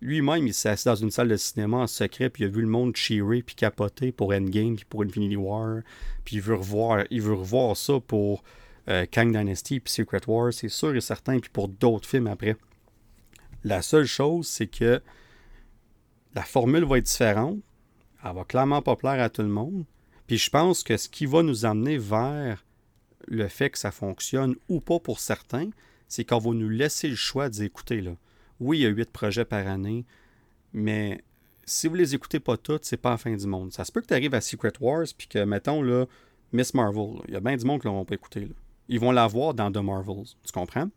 Lui-même, 0.00 0.46
il 0.46 0.54
s'est 0.54 0.68
assis 0.68 0.84
dans 0.84 0.94
une 0.94 1.10
salle 1.10 1.28
de 1.28 1.36
cinéma 1.36 1.78
en 1.78 1.86
secret, 1.88 2.30
puis 2.30 2.44
il 2.44 2.46
a 2.46 2.50
vu 2.50 2.60
le 2.60 2.68
monde 2.68 2.94
cheerer, 2.94 3.42
puis 3.42 3.56
capoter 3.56 4.12
pour 4.12 4.32
Endgame, 4.32 4.76
puis 4.76 4.84
pour 4.84 5.02
Infinity 5.02 5.36
War, 5.36 5.80
puis 6.24 6.36
il 6.36 6.42
veut 6.42 6.54
revoir, 6.54 7.04
il 7.10 7.20
veut 7.20 7.34
revoir 7.34 7.76
ça 7.76 7.98
pour 7.98 8.44
euh, 8.88 9.06
Kang 9.10 9.36
Dynasty, 9.36 9.80
puis 9.80 9.92
Secret 9.92 10.20
War, 10.28 10.52
c'est 10.52 10.68
sûr 10.68 10.94
et 10.94 11.00
certain, 11.00 11.40
puis 11.40 11.50
pour 11.50 11.68
d'autres 11.68 12.08
films 12.08 12.28
après. 12.28 12.56
La 13.64 13.82
seule 13.82 14.06
chose, 14.06 14.46
c'est 14.46 14.68
que 14.68 15.02
la 16.34 16.42
formule 16.42 16.84
va 16.84 16.98
être 16.98 17.06
différente. 17.06 17.58
Elle 18.24 18.34
va 18.34 18.44
clairement 18.44 18.82
pas 18.82 18.96
plaire 18.96 19.22
à 19.22 19.28
tout 19.28 19.42
le 19.42 19.48
monde. 19.48 19.84
Puis 20.26 20.38
je 20.38 20.50
pense 20.50 20.82
que 20.82 20.96
ce 20.96 21.08
qui 21.08 21.26
va 21.26 21.42
nous 21.42 21.64
amener 21.64 21.98
vers 21.98 22.64
le 23.26 23.48
fait 23.48 23.70
que 23.70 23.78
ça 23.78 23.90
fonctionne 23.90 24.56
ou 24.68 24.80
pas 24.80 24.98
pour 24.98 25.20
certains, 25.20 25.70
c'est 26.08 26.24
qu'on 26.24 26.38
va 26.38 26.50
nous 26.52 26.68
laisser 26.68 27.08
le 27.08 27.16
choix 27.16 27.48
d'écouter. 27.48 28.00
Là. 28.00 28.12
Oui, 28.60 28.78
il 28.78 28.82
y 28.82 28.86
a 28.86 28.90
huit 28.90 29.10
projets 29.10 29.44
par 29.44 29.66
année, 29.66 30.04
mais 30.72 31.22
si 31.64 31.86
vous 31.86 31.94
les 31.94 32.14
écoutez 32.14 32.40
pas 32.40 32.56
tous, 32.56 32.80
c'est 32.82 32.96
pas 32.96 33.10
la 33.10 33.18
fin 33.18 33.34
du 33.34 33.46
monde. 33.46 33.72
Ça 33.72 33.84
se 33.84 33.92
peut 33.92 34.00
que 34.00 34.06
tu 34.06 34.14
arrives 34.14 34.34
à 34.34 34.40
Secret 34.40 34.72
Wars 34.80 35.06
puis 35.16 35.28
que, 35.28 35.44
mettons, 35.44 35.82
là, 35.82 36.06
Miss 36.52 36.72
Marvel, 36.74 37.20
il 37.28 37.34
y 37.34 37.36
a 37.36 37.40
bien 37.40 37.56
du 37.56 37.64
monde 37.64 37.80
qui 37.80 37.86
l'ont 37.86 38.04
pas 38.04 38.14
écouté. 38.14 38.48
Ils 38.88 38.98
vont 38.98 39.12
la 39.12 39.26
voir 39.26 39.52
dans 39.52 39.70
The 39.70 39.78
Marvels. 39.78 40.24
Tu 40.44 40.52
comprends? 40.52 40.88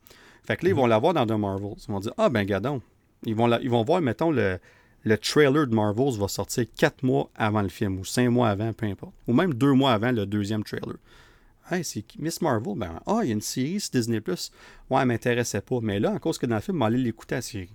Fait 0.43 0.55
que 0.55 0.65
là, 0.65 0.71
ils 0.71 0.75
vont 0.75 0.87
la 0.87 0.97
voir 0.97 1.13
dans 1.13 1.25
The 1.25 1.31
Marvels. 1.31 1.75
Ils 1.77 1.91
vont 1.91 1.99
dire 1.99 2.13
Ah, 2.17 2.29
ben, 2.29 2.45
gadon. 2.45 2.81
Ils 3.25 3.35
vont, 3.35 3.51
ils 3.59 3.69
vont 3.69 3.83
voir, 3.83 4.01
mettons, 4.01 4.31
le, 4.31 4.59
le 5.03 5.17
trailer 5.17 5.67
de 5.67 5.75
Marvels 5.75 6.19
va 6.19 6.27
sortir 6.27 6.65
quatre 6.75 7.03
mois 7.03 7.29
avant 7.35 7.61
le 7.61 7.69
film, 7.69 7.99
ou 7.99 8.05
cinq 8.05 8.29
mois 8.29 8.49
avant, 8.49 8.71
peu 8.73 8.85
importe. 8.85 9.13
Ou 9.27 9.33
même 9.33 9.53
deux 9.53 9.73
mois 9.73 9.93
avant 9.93 10.11
le 10.11 10.25
deuxième 10.25 10.63
trailer. 10.63 10.97
Hey, 11.69 11.83
c'est 11.83 12.03
Miss 12.19 12.41
Marvel, 12.41 12.77
ben, 12.77 12.99
ah, 13.05 13.19
il 13.23 13.27
y 13.27 13.29
a 13.29 13.33
une 13.33 13.41
série 13.41 13.79
sur 13.79 13.91
Disney+. 13.91 14.19
Ouais, 14.19 15.01
elle 15.01 15.07
m'intéressait 15.07 15.61
pas. 15.61 15.79
Mais 15.81 15.99
là, 15.99 16.11
en 16.11 16.19
cause 16.19 16.37
que 16.37 16.45
dans 16.45 16.55
le 16.55 16.61
film, 16.61 16.81
aller 16.81 16.97
l'écouter 16.97 17.35
à 17.35 17.37
la 17.37 17.41
série. 17.41 17.73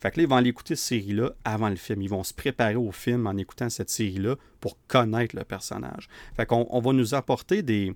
Fait 0.00 0.10
que 0.10 0.16
là, 0.18 0.22
ils 0.24 0.28
vont 0.28 0.36
aller 0.36 0.50
écouter 0.50 0.76
cette 0.76 0.88
série-là 0.88 1.32
avant 1.44 1.68
le 1.68 1.76
film. 1.76 2.02
Ils 2.02 2.10
vont 2.10 2.24
se 2.24 2.34
préparer 2.34 2.76
au 2.76 2.92
film 2.92 3.26
en 3.26 3.36
écoutant 3.36 3.68
cette 3.68 3.90
série-là 3.90 4.36
pour 4.60 4.76
connaître 4.86 5.36
le 5.36 5.44
personnage. 5.44 6.08
Fait 6.36 6.46
qu'on 6.46 6.66
on 6.70 6.80
va 6.80 6.92
nous 6.92 7.14
apporter 7.14 7.62
des, 7.62 7.94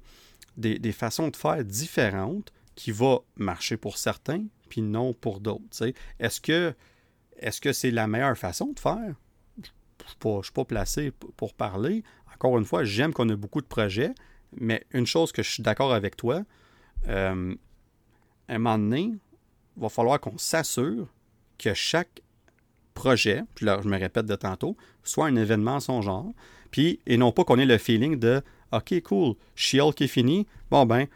des, 0.57 0.78
des 0.78 0.92
façons 0.92 1.28
de 1.28 1.36
faire 1.36 1.65
différentes 1.65 2.52
qui 2.75 2.91
vont 2.91 3.23
marcher 3.36 3.76
pour 3.76 3.99
certains, 3.99 4.44
puis 4.68 4.81
non 4.81 5.12
pour 5.12 5.41
d'autres. 5.41 5.92
Est-ce 6.18 6.41
que 6.41 6.75
est-ce 7.42 7.60
que 7.60 7.72
c'est 7.72 7.90
la 7.90 8.06
meilleure 8.06 8.38
façon 8.38 8.72
de 8.72 8.78
faire? 8.78 9.14
Je 9.62 10.28
ne 10.28 10.42
suis 10.42 10.52
pas 10.52 10.64
placé 10.64 11.12
pour 11.36 11.54
parler. 11.54 12.02
Encore 12.34 12.58
une 12.58 12.64
fois, 12.64 12.84
j'aime 12.84 13.12
qu'on 13.12 13.28
a 13.28 13.36
beaucoup 13.36 13.60
de 13.60 13.66
projets, 13.66 14.12
mais 14.56 14.84
une 14.92 15.06
chose 15.06 15.32
que 15.32 15.42
je 15.42 15.50
suis 15.50 15.62
d'accord 15.62 15.92
avec 15.92 16.16
toi, 16.16 16.42
euh, 17.08 17.54
à 18.48 18.54
un 18.54 18.58
moment 18.58 18.78
donné, 18.78 19.12
il 19.76 19.82
va 19.82 19.88
falloir 19.88 20.20
qu'on 20.20 20.38
s'assure 20.38 21.08
que 21.58 21.74
chaque 21.74 22.20
projet, 22.94 23.42
puis 23.54 23.66
là, 23.66 23.80
je 23.82 23.88
me 23.88 23.98
répète 23.98 24.26
de 24.26 24.34
tantôt, 24.34 24.76
soit 25.02 25.26
un 25.26 25.36
événement 25.36 25.76
en 25.76 25.80
son 25.80 26.02
genre, 26.02 26.32
puis, 26.70 27.00
et 27.06 27.16
non 27.16 27.32
pas 27.32 27.44
qu'on 27.44 27.58
ait 27.58 27.66
le 27.66 27.78
feeling 27.78 28.18
de 28.18 28.42
OK, 28.72 29.00
cool, 29.02 29.34
She-Hulk 29.54 30.00
est 30.00 30.08
fini, 30.08 30.46
bon 30.70 30.86
ben, 30.86 31.06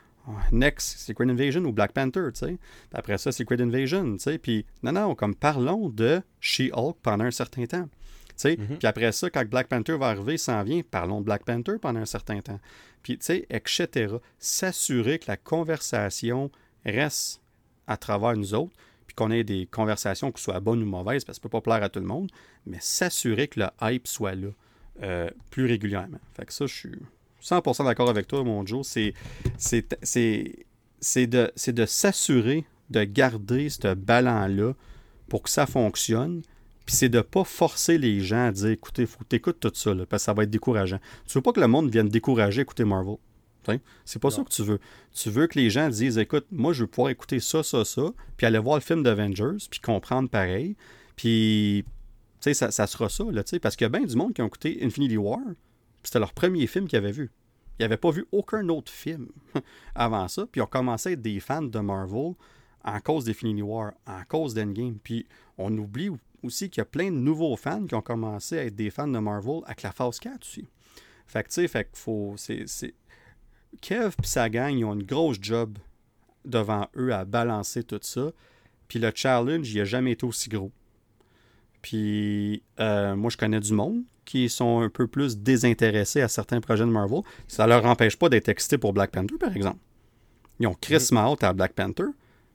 next, 0.53 0.99
Secret 0.99 1.29
Invasion 1.31 1.65
ou 1.65 1.73
Black 1.73 1.93
Panther, 1.93 2.29
tu 2.35 2.41
sais. 2.47 2.59
Après 2.93 3.19
ça, 3.19 3.33
Secret 3.33 3.61
Invasion, 3.61 4.13
tu 4.15 4.19
sais. 4.19 4.39
Puis, 4.39 4.65
non, 4.83 4.93
non, 4.93 5.15
comme 5.15 5.35
parlons 5.35 5.89
de 5.89 6.21
She-Hulk 6.41 6.97
pendant 7.03 7.25
un 7.25 7.31
certain 7.31 7.65
temps. 7.67 7.89
Tu 8.29 8.33
sais, 8.37 8.57
Mhm. 8.59 8.79
puis 8.79 8.87
après 8.87 9.13
ça, 9.13 9.31
quand 9.31 9.49
Black 9.49 9.69
Panther 9.69 9.97
va 9.97 10.09
arriver, 10.09 10.37
s'en 10.37 10.63
vient, 10.63 10.83
parlons 10.91 11.21
de 11.21 11.25
Black 11.25 11.45
Panther 11.45 11.75
pendant 11.81 12.01
un 12.01 12.07
certain 12.07 12.41
temps. 12.41 12.61
Puis, 13.03 13.17
tu 13.19 13.25
sais, 13.25 13.47
etc. 13.51 14.17
S'assurer 14.39 15.19
que 15.19 15.25
la 15.29 15.37
conversation 15.37 16.51
reste 16.85 17.41
à 17.87 17.97
travers 17.97 18.35
nous 18.37 18.53
autres, 18.55 18.73
puis 19.07 19.15
qu'on 19.15 19.31
ait 19.31 19.45
des 19.45 19.67
conversations 19.67 20.33
qui 20.33 20.43
soient 20.43 20.61
bonnes 20.61 20.83
ou 20.83 20.87
mauvaises, 20.87 21.25
parce 21.25 21.39
que 21.39 21.43
ça 21.43 21.49
peut 21.49 21.49
pas 21.49 21.61
plaire 21.61 21.83
à 21.83 21.89
tout 21.89 22.01
le 22.01 22.07
monde, 22.07 22.31
mais 22.67 22.79
s'assurer 22.81 23.49
que 23.49 23.61
le 23.61 23.67
hype 23.83 24.07
soit 24.09 24.35
là 24.35 24.49
euh, 25.03 25.31
plus 25.51 25.67
régulièrement. 25.67 26.19
Fait 26.35 26.47
que 26.47 26.53
ça, 26.53 26.67
je 26.67 26.75
suis 26.75 26.99
100% 27.47 27.85
d'accord 27.85 28.11
avec 28.11 28.27
toi, 28.27 28.43
mon 28.43 28.67
Joe. 28.67 28.87
C'est, 28.87 29.15
c'est, 29.57 29.97
c'est, 30.03 30.67
c'est 31.01 31.27
de, 31.27 31.53
c'est 31.55 31.73
de 31.73 31.87
s'assurer 31.87 32.65
de 32.91 33.05
garder 33.05 33.69
ce 33.69 33.95
ballon-là 33.95 34.75
pour 35.29 35.43
que 35.43 35.51
ça 35.51 35.67
fonctionne. 35.67 36.43
Puis 36.85 36.95
c'est 36.95 37.09
de 37.09 37.19
ne 37.19 37.23
pas 37.23 37.45
forcer 37.45 37.99
les 37.99 38.21
gens 38.21 38.47
à 38.47 38.53
dire 38.53 38.71
écoutez, 38.71 39.03
il 39.03 39.09
faut 39.09 39.19
que 39.19 39.29
tu 39.29 39.37
écoutes 39.37 39.61
tout 39.61 39.73
ça, 39.75 39.93
là, 39.93 40.07
parce 40.07 40.23
que 40.23 40.27
ça 40.27 40.35
va 40.35 40.45
être 40.45 40.51
décourageant. 40.51 41.01
Tu 41.27 41.35
veux 41.39 41.43
pas 41.43 41.53
que 41.53 41.61
le 41.61 41.67
monde 41.67 41.91
vienne 41.91 42.09
décourager 42.09 42.63
écouter 42.63 42.85
Marvel. 42.85 43.17
T'sais? 43.65 43.81
C'est 44.05 44.23
pas 44.23 44.31
ça 44.31 44.45
que 44.45 44.51
tu 44.51 44.63
veux. 44.63 44.79
Tu 45.13 45.31
veux 45.31 45.49
que 45.49 45.59
les 45.59 45.71
gens 45.71 45.89
disent 45.89 46.19
écoute, 46.19 46.47
moi 46.53 46.73
je 46.73 46.83
veux 46.83 46.87
pouvoir 46.87 47.11
écouter 47.11 47.41
ça, 47.41 47.65
ça, 47.65 47.85
ça, 47.85 48.13
puis 48.37 48.47
aller 48.47 48.59
voir 48.59 48.77
le 48.77 48.83
film 48.83 49.03
d'Avengers, 49.03 49.67
puis 49.69 49.81
comprendre 49.81 50.29
pareil. 50.29 50.77
Puis, 51.17 51.85
tu 51.85 51.95
sais, 52.41 52.55
ça, 52.55 52.71
ça 52.71 52.87
sera 52.87 53.09
ça, 53.09 53.25
là, 53.33 53.43
tu 53.43 53.51
sais, 53.51 53.59
parce 53.59 53.75
qu'il 53.75 53.85
y 53.85 53.87
a 53.87 53.89
bien 53.89 54.05
du 54.05 54.15
monde 54.15 54.35
qui 54.35 54.43
ont 54.43 54.47
écouté 54.47 54.79
Infinity 54.83 55.17
War, 55.17 55.41
c'était 56.07 56.19
leur 56.19 56.33
premier 56.33 56.67
film 56.67 56.89
qu'ils 56.89 56.99
avaient 56.99 57.13
vu. 57.13 57.31
Ils 57.79 57.83
n'avaient 57.83 57.97
pas 57.97 58.11
vu 58.11 58.27
aucun 58.33 58.69
autre 58.69 58.91
film 58.91 59.29
avant 59.95 60.29
ça, 60.29 60.47
puis 60.47 60.61
ils 60.61 60.65
ont 60.65 60.69
commencé 60.69 61.11
à 61.11 61.13
être 61.13 61.23
des 61.23 61.41
fans 61.41 61.63
de 61.63 61.79
Marvel 61.79 62.35
en 62.85 63.01
cause 63.01 63.25
d'Infinity 63.25 63.63
War, 63.63 63.93
en 64.07 64.23
cause 64.29 64.55
d'Endgame. 64.55 64.99
Puis 65.03 65.27
on 65.59 65.77
oublie 65.77 66.11
aussi 66.43 66.71
qu'il 66.71 66.81
y 66.81 66.83
a 66.83 66.87
plein 66.87 67.11
de 67.11 67.17
nouveaux 67.17 67.57
fans 67.57 67.85
qui 67.85 67.95
ont 67.95 68.03
commencé 68.03 68.59
à 68.59 68.65
être 68.65 68.77
des 68.77 68.91
fans 68.91 69.09
de 69.09 69.19
Marvel 69.19 69.61
avec 69.67 69.83
la 69.83 69.93
phase 69.93 70.19
4 70.21 70.41
aussi. 70.41 70.69
Fait 71.27 71.43
que, 71.43 71.49
tu 71.49 71.69
sais, 71.69 71.85
qu'il 71.85 71.99
faut. 71.99 72.37
Kev 73.81 74.15
et 74.23 74.27
sa 74.27 74.49
gang, 74.49 74.75
ils 74.75 74.85
ont 74.85 74.95
une 74.95 75.03
grosse 75.03 75.39
job 75.41 75.79
devant 76.45 76.89
eux 76.97 77.13
à 77.13 77.25
balancer 77.25 77.83
tout 77.83 77.99
ça. 78.01 78.31
Puis 78.89 78.99
le 78.99 79.11
challenge, 79.15 79.71
il 79.71 79.79
n'a 79.79 79.85
jamais 79.85 80.13
été 80.13 80.25
aussi 80.25 80.49
gros. 80.49 80.71
Puis 81.87 82.65
euh, 82.81 83.15
moi, 83.15 83.31
je 83.31 83.37
connais 83.37 83.61
du 83.61 83.73
monde 83.73 84.03
qui 84.25 84.49
sont 84.49 84.81
un 84.81 84.89
peu 84.89 85.07
plus 85.07 85.39
désintéressés 85.39 86.21
à 86.21 86.27
certains 86.27 86.61
projets 86.61 86.85
de 86.85 86.91
Marvel. 86.91 87.21
Ça 87.47 87.65
leur 87.69 87.87
empêche 87.87 88.17
pas 88.17 88.29
d'être 88.29 88.49
excités 88.49 88.77
pour 88.77 88.93
Black 88.93 89.13
Panther, 89.13 89.37
par 89.39 89.55
exemple. 89.55 89.79
Ils 90.59 90.67
ont 90.67 90.75
crissement 90.75 91.33
hâte 91.33 91.45
à 91.45 91.53
Black 91.53 91.75
Panther, 91.75 92.07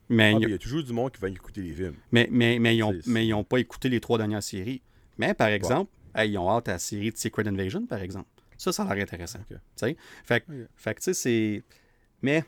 mais, 0.10 0.34
Ah, 0.36 0.40
il 0.42 0.50
y 0.50 0.54
a 0.54 0.58
toujours 0.58 0.84
du 0.84 0.92
monde 0.92 1.12
qui 1.14 1.22
va 1.22 1.30
écouter 1.30 1.62
les 1.62 1.72
films. 1.72 1.96
mais, 2.12 2.28
mais, 2.30 2.60
mais 2.60 2.76
ils 2.76 2.80
n'ont 2.82 2.94
mais 3.06 3.26
ils 3.26 3.34
ont 3.34 3.46
pas 3.46 3.60
écouté 3.60 3.88
les 3.88 4.02
trois 4.02 4.18
dernières 4.18 4.44
séries. 4.44 4.82
Mais 5.18 5.34
par 5.34 5.48
exemple, 5.48 5.90
hey, 6.14 6.30
ils 6.32 6.38
ont 6.38 6.50
hâte 6.50 6.68
à 6.68 6.74
la 6.74 6.80
série 6.80 7.12
de 7.12 7.18
Secret 7.18 7.48
Invasion, 7.48 7.86
par 7.86 8.02
exemple. 8.02 8.28
Ça, 8.58 8.74
ça 8.74 8.84
a 8.84 8.94
l'air 8.94 9.04
intéressant. 9.04 9.40
Ok. 9.50 9.56
Tu 9.56 9.58
sais? 9.78 9.96
Fait, 10.26 10.42
que- 10.42 10.52
Ok. 10.64 10.68
fait 10.76 10.96
tu 10.96 11.02
sais, 11.04 11.14
c'est. 11.14 11.64
Mais. 12.22 12.44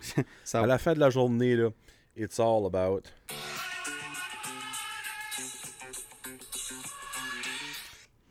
ça 0.44 0.62
À 0.62 0.66
la 0.66 0.78
fin 0.78 0.92
de 0.92 0.98
la 0.98 1.10
journée, 1.10 1.54
là, 1.54 1.68
it's 2.16 2.40
all 2.40 2.66
about. 2.66 3.02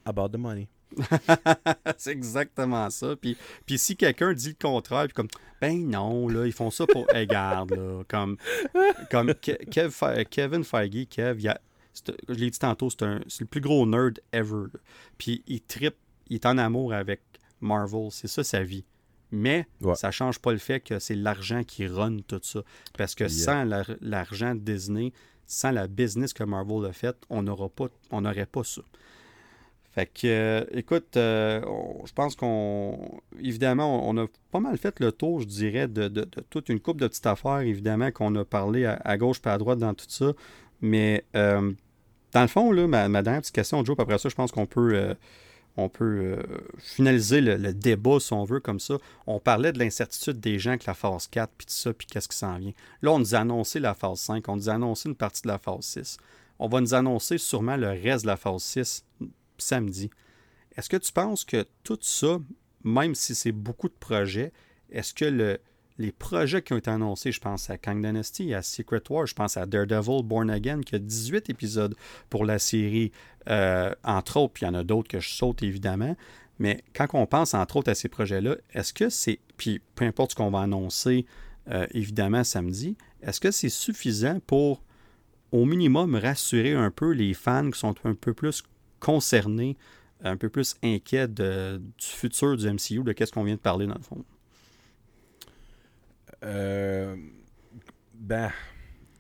About 0.10 0.30
the 0.30 0.38
money. 0.38 0.68
c'est 1.98 2.12
exactement 2.12 2.90
ça. 2.90 3.16
Puis, 3.16 3.38
puis 3.66 3.78
si 3.78 3.96
quelqu'un 3.96 4.34
dit 4.34 4.50
le 4.50 4.56
contraire, 4.68 5.06
puis 5.06 5.14
comme, 5.14 5.28
ben 5.62 5.88
non, 5.88 6.28
là, 6.28 6.46
ils 6.46 6.52
font 6.52 6.72
ça 6.72 6.86
pour. 6.88 7.06
Hey, 7.14 7.28
garde, 7.28 7.72
là. 7.76 8.04
Comme, 8.08 8.38
comme 9.12 9.30
Ke- 9.34 9.64
Kev 9.70 9.94
Kevin 10.30 10.64
Feige, 10.64 11.08
Kev, 11.10 11.40
il 11.42 11.48
a- 11.50 11.62
c'est- 11.94 12.18
je 12.28 12.34
l'ai 12.34 12.50
dit 12.50 12.60
tantôt, 12.60 12.90
c'est 12.90 13.04
un- 13.04 13.22
c'est 13.28 13.42
le 13.42 13.48
plus 13.48 13.62
gros 13.62 13.86
nerd 13.86 14.20
ever. 14.32 14.66
là. 14.74 14.80
Puis 15.18 15.44
il 15.48 15.62
tripe, 15.62 15.96
il 16.28 16.36
est 16.36 16.46
en 16.46 16.58
amour 16.58 16.94
avec 16.94 17.22
Marvel. 17.62 18.08
C'est 18.12 18.28
ça 18.28 18.44
sa 18.44 18.64
vie. 18.64 18.86
Mais 19.32 19.68
Ouais. 19.82 19.94
ça 19.96 20.10
change 20.10 20.40
pas 20.40 20.52
le 20.54 20.58
fait 20.58 20.80
que 20.80 20.98
c'est 20.98 21.14
l'argent 21.16 21.64
qui 21.64 21.86
run 21.86 22.18
tout 22.28 22.40
ça. 22.42 22.64
Parce 22.98 23.14
que 23.14 23.26
Yeah. 23.26 23.30
sans 23.46 23.64
l'ar- 23.64 23.92
l'argent 24.02 24.56
de 24.56 24.60
Disney, 24.62 25.14
sans 25.46 25.70
la 25.72 25.88
business 25.88 26.34
que 26.34 26.44
Marvel 26.44 26.86
a 26.90 26.94
faite, 26.94 27.18
on 27.30 27.44
n'aura 27.44 27.70
pas, 27.70 27.90
on 28.10 28.22
n'aurait 28.22 28.48
pas 28.48 28.64
ça. 28.64 28.82
Fait 30.00 30.06
que, 30.06 30.28
euh, 30.28 30.64
écoute, 30.72 31.18
euh, 31.18 31.60
je 32.06 32.14
pense 32.14 32.38
qu'on. 32.38 33.20
Évidemment, 33.42 34.08
on, 34.08 34.16
a 34.16 34.28
pas 34.50 34.62
mal 34.62 34.78
fait 34.78 34.98
le 35.02 35.12
tour, 35.12 35.42
je 35.42 35.46
dirais, 35.46 35.90
de, 35.90 36.08
toute 36.50 36.70
une 36.70 36.80
coupe 36.80 37.02
de 37.02 37.08
petites 37.08 37.26
affaires, 37.26 37.60
évidemment, 37.60 38.10
qu'on 38.10 38.34
a 38.36 38.46
parlé 38.46 38.86
à, 38.86 39.18
gauche 39.18 39.42
et 39.46 39.50
à 39.50 39.58
droite 39.58 39.80
dans 39.80 39.94
tout 39.94 40.06
ça. 40.08 40.32
Mais, 40.80 41.26
euh, 41.36 41.74
dans 42.32 42.42
le 42.42 42.48
fond, 42.48 42.72
là, 42.72 42.88
ma, 42.88 43.10
dernière 43.22 43.42
petite 43.42 43.56
question, 43.56 43.84
Joe, 43.84 43.98
après 44.00 44.18
ça, 44.20 44.30
je 44.30 44.36
pense 44.36 44.54
qu'on 44.54 44.66
peut, 44.66 45.18
on 45.76 45.90
peut 45.90 46.38
finaliser 46.78 47.42
le, 47.42 47.74
débat, 47.74 48.22
si 48.22 48.32
on 48.32 48.46
veut, 48.46 48.62
comme 48.62 48.80
ça. 48.80 49.00
On 49.28 49.42
parlait 49.42 49.74
de 49.74 49.80
l'incertitude 49.80 50.40
des 50.40 50.60
gens 50.60 50.70
avec 50.70 50.86
la 50.86 50.94
phase 50.94 51.28
4, 51.28 51.52
puis 51.58 51.68
tout 51.68 51.74
ça, 51.74 51.92
puis 51.92 52.08
qu'est-ce 52.08 52.30
qui 52.30 52.38
s'en 52.38 52.58
vient. 52.58 52.72
Là, 53.02 53.12
on 53.12 53.20
nous 53.20 53.36
a 53.36 53.40
annoncé 53.40 53.82
la 53.82 53.96
phase 53.96 54.20
5, 54.22 54.48
on 54.48 54.56
nous 54.56 54.70
a 54.70 54.76
annoncé 54.76 55.10
une 55.10 55.16
partie 55.16 55.42
de 55.42 55.50
la 55.50 55.58
phase 55.58 55.82
6. 55.82 56.18
On 56.58 56.70
va 56.70 56.80
nous 56.80 56.94
annoncer 56.94 57.38
sûrement 57.38 57.76
le 57.76 57.90
reste 57.90 58.24
de 58.24 58.28
la 58.28 58.38
phase 58.38 58.64
6 58.64 59.04
samedi. 59.62 60.10
Est-ce 60.76 60.90
que 60.90 60.98
tu 60.98 61.12
penses 61.12 61.46
que 61.46 61.66
tout 61.84 62.00
ça, 62.02 62.40
même 62.84 63.16
si 63.16 63.36
c'est 63.36 63.52
beaucoup 63.52 63.90
de 63.90 63.96
projets, 64.00 64.52
est-ce 64.92 65.14
que 65.14 65.26
le, 65.26 65.60
les 65.98 66.12
projets 66.12 66.62
qui 66.62 66.74
ont 66.74 66.78
été 66.78 66.90
annoncés, 66.90 67.32
je 67.32 67.42
pense 67.42 67.70
à 67.70 67.78
Kang 67.78 68.04
Dynasty, 68.04 68.54
à 68.54 68.62
Secret 68.62 69.02
War, 69.10 69.26
je 69.26 69.34
pense 69.34 69.58
à 69.58 69.66
Daredevil 69.66 70.24
Born 70.24 70.50
Again, 70.50 70.82
qui 70.82 70.96
a 70.96 71.00
18 71.00 71.50
épisodes 71.50 71.96
pour 72.30 72.46
la 72.46 72.58
série, 72.58 73.12
euh, 73.50 73.94
entre 74.04 74.38
autres, 74.38 74.54
puis 74.54 74.66
il 74.66 74.68
y 74.68 74.72
en 74.72 74.76
a 74.76 74.84
d'autres 74.84 75.10
que 75.10 75.20
je 75.20 75.30
saute 75.30 75.62
évidemment, 75.62 76.16
mais 76.58 76.84
quand 76.94 77.08
on 77.14 77.26
pense 77.26 77.54
entre 77.54 77.78
autres 77.78 77.92
à 77.92 77.96
ces 77.96 78.10
projets-là, 78.10 78.56
est-ce 78.74 78.94
que 78.94 79.10
c'est, 79.10 79.40
puis 79.58 79.82
peu 79.96 80.06
importe 80.06 80.32
ce 80.32 80.36
qu'on 80.36 80.52
va 80.52 80.62
annoncer 80.62 81.26
euh, 81.70 81.86
évidemment 81.92 82.44
samedi, 82.44 82.98
est-ce 83.22 83.40
que 83.40 83.52
c'est 83.52 83.70
suffisant 83.70 84.40
pour 84.48 84.82
au 85.52 85.66
minimum 85.66 86.16
rassurer 86.16 86.74
un 86.74 86.92
peu 86.92 87.12
les 87.12 87.34
fans 87.34 87.72
qui 87.72 87.80
sont 87.80 87.96
un 88.04 88.14
peu 88.14 88.34
plus 88.34 88.64
concernés, 89.00 89.78
un 90.22 90.38
peu 90.38 90.50
plus 90.50 90.76
inquiets 90.84 91.28
de- 91.28 91.78
du 91.98 92.06
futur 92.06 92.58
du 92.58 92.68
MCU, 92.68 93.04
de 93.04 93.12
qu'est-ce 93.14 93.32
qu'on 93.32 93.44
vient 93.44 93.56
de 93.56 93.60
parler 93.60 93.88
dans 93.88 93.96
le 93.96 94.02
fond? 94.02 94.24
Euh, 96.44 97.16
ben, 98.14 98.52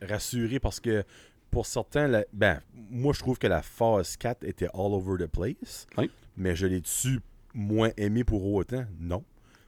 rassuré 0.02 0.60
parce 0.60 0.80
que 0.80 1.04
pour 1.52 1.66
certains, 1.66 2.08
la- 2.08 2.26
ben, 2.32 2.62
moi 2.74 3.14
je 3.14 3.20
trouve 3.20 3.38
que 3.38 3.48
la 3.48 3.62
phase 3.62 4.16
4 4.18 4.44
était 4.44 4.68
all 4.74 4.94
over 4.94 5.18
the 5.26 5.28
place. 5.28 5.88
Oui. 5.98 6.10
Mais 6.38 6.56
je 6.56 6.68
l'ai-tu 6.68 7.20
moins 7.54 7.92
aimé 7.98 8.24
pour 8.24 8.46
autant? 8.54 8.86
Non. 9.00 9.24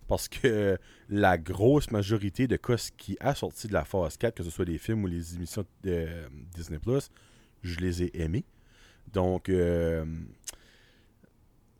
Parce 0.07 0.27
que 0.27 0.77
la 1.09 1.37
grosse 1.37 1.89
majorité 1.91 2.47
de 2.47 2.57
cas 2.57 2.89
qui 2.97 3.17
a 3.19 3.33
sorti 3.33 3.67
de 3.67 3.73
la 3.73 3.85
phase 3.85 4.17
4, 4.17 4.35
que 4.35 4.43
ce 4.43 4.49
soit 4.49 4.65
les 4.65 4.77
films 4.77 5.03
ou 5.03 5.07
les 5.07 5.35
émissions 5.35 5.65
de 5.83 5.89
euh, 5.91 6.27
Disney 6.53 6.79
je 7.63 7.79
les 7.79 8.03
ai 8.03 8.21
aimés. 8.21 8.43
Donc, 9.13 9.49
euh, 9.49 10.05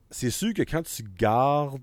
c'est 0.10 0.30
sûr 0.30 0.54
que 0.54 0.64
quand 0.64 0.84
tu 0.84 1.04
gardes 1.18 1.82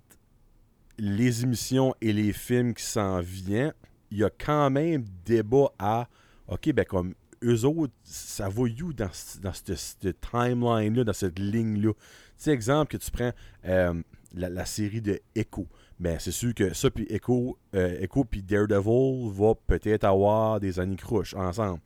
les 0.99 1.45
émissions 1.45 1.95
et 2.01 2.13
les 2.13 2.33
films 2.33 2.75
qui 2.75 2.85
s'en 2.85 3.21
viennent, 3.21 3.75
il 4.11 4.19
y 4.19 4.25
a 4.25 4.31
quand 4.31 4.71
même 4.71 5.05
débat 5.25 5.73
à 5.79 6.09
OK, 6.49 6.73
ben 6.73 6.85
comme 6.85 7.15
eux 7.45 7.65
autres, 7.65 7.93
ça 8.03 8.49
va 8.49 8.63
où 8.63 8.93
dans, 8.93 9.11
dans 9.43 9.53
cette, 9.53 10.21
timeline-là, 10.21 11.05
dans 11.05 11.13
cette 11.13 11.39
ligne-là? 11.39 11.93
Tu 11.93 12.01
sais, 12.37 12.51
exemple 12.53 12.91
que 12.91 12.97
tu 12.97 13.11
prends 13.11 13.33
euh, 13.67 14.03
la, 14.35 14.49
la 14.49 14.65
série 14.65 15.01
de 15.01 15.21
Echo. 15.35 15.69
Ben, 16.01 16.19
c'est 16.21 16.33
sûr 16.33 16.55
que 16.55 16.75
ça, 16.75 16.91
puis 16.91 17.07
Echo, 17.11 17.59
euh, 17.75 17.99
Echo 18.01 18.25
puis 18.25 18.43
Daredevil 18.43 19.31
va 19.33 19.55
peut-être 19.67 20.05
avoir 20.05 20.61
des 20.61 20.79
années 20.79 20.97
croches 20.97 21.35
ensemble. 21.35 21.81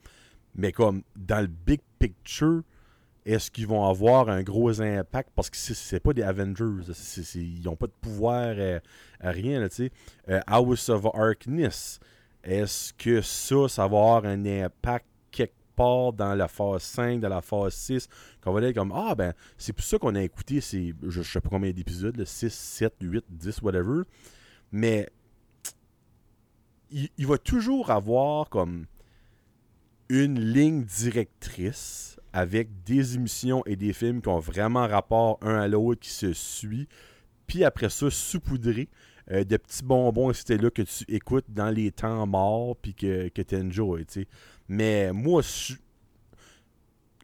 Mais 0.55 0.71
comme 0.71 1.01
dans 1.15 1.41
le 1.41 1.47
big 1.47 1.81
picture, 1.97 2.61
est-ce 3.25 3.49
qu'ils 3.49 3.67
vont 3.67 3.85
avoir 3.87 4.29
un 4.29 4.43
gros 4.43 4.81
impact? 4.81 5.29
Parce 5.35 5.49
que 5.49 5.57
c'est 5.57 5.99
pas 5.99 6.13
des 6.13 6.23
Avengers. 6.23 6.83
ils 7.35 7.61
n'ont 7.63 7.75
pas 7.75 7.87
de 7.87 7.93
pouvoir 8.01 8.53
euh, 8.57 8.79
à, 9.19 9.31
rien. 9.31 9.59
Là, 9.59 9.67
euh, 10.29 10.41
House 10.47 10.89
of 10.89 11.05
Arkness, 11.13 11.99
est-ce 12.43 12.93
que 12.93 13.21
ça, 13.21 13.67
ça 13.69 13.81
va 13.83 13.85
avoir 13.85 14.25
un 14.25 14.45
impact 14.45 15.05
quelque 15.31 15.53
part 15.75 16.11
dans 16.11 16.35
la 16.35 16.49
phase 16.49 16.83
5, 16.83 17.21
dans 17.21 17.29
la 17.29 17.41
phase 17.41 17.73
6, 17.75 18.09
qu'on 18.41 18.51
va 18.51 18.59
dire 18.59 18.73
comme 18.73 18.91
Ah 18.93 19.15
ben, 19.15 19.33
c'est 19.57 19.73
pour 19.73 19.85
ça 19.85 19.97
qu'on 19.97 20.15
a 20.15 20.21
écouté 20.21 20.59
ces, 20.59 20.93
je, 21.01 21.21
sais 21.21 21.39
pas 21.39 21.49
combien 21.49 21.71
d'épisodes, 21.71 22.21
6, 22.23 22.53
7, 22.53 22.95
8, 23.01 23.25
10, 23.29 23.61
whatever. 23.61 24.01
Mais 24.73 25.09
il, 26.91 27.09
il 27.17 27.25
va 27.25 27.37
toujours 27.37 27.89
avoir 27.89 28.49
comme 28.49 28.85
une 30.09 30.39
ligne 30.39 30.83
directrice 30.83 32.19
avec 32.33 32.83
des 32.83 33.15
émissions 33.15 33.63
et 33.65 33.75
des 33.75 33.93
films 33.93 34.21
qui 34.21 34.27
ont 34.27 34.39
vraiment 34.39 34.87
rapport 34.87 35.37
un 35.41 35.55
à 35.55 35.67
l'autre, 35.67 36.01
qui 36.01 36.09
se 36.09 36.33
suivent. 36.33 36.87
Puis 37.47 37.63
après 37.63 37.89
ça, 37.89 38.09
saupoudrer 38.09 38.89
euh, 39.31 39.43
de 39.43 39.57
petits 39.57 39.83
bonbons, 39.83 40.33
c'était 40.33 40.57
là 40.57 40.69
que 40.69 40.81
tu 40.81 41.05
écoutes 41.07 41.45
dans 41.49 41.69
les 41.69 41.91
temps 41.91 42.25
morts, 42.25 42.75
puis 42.75 42.93
que, 42.93 43.29
que 43.29 43.41
tu 43.41 43.55
enjoy. 43.55 44.05
Mais 44.67 45.13
moi, 45.13 45.41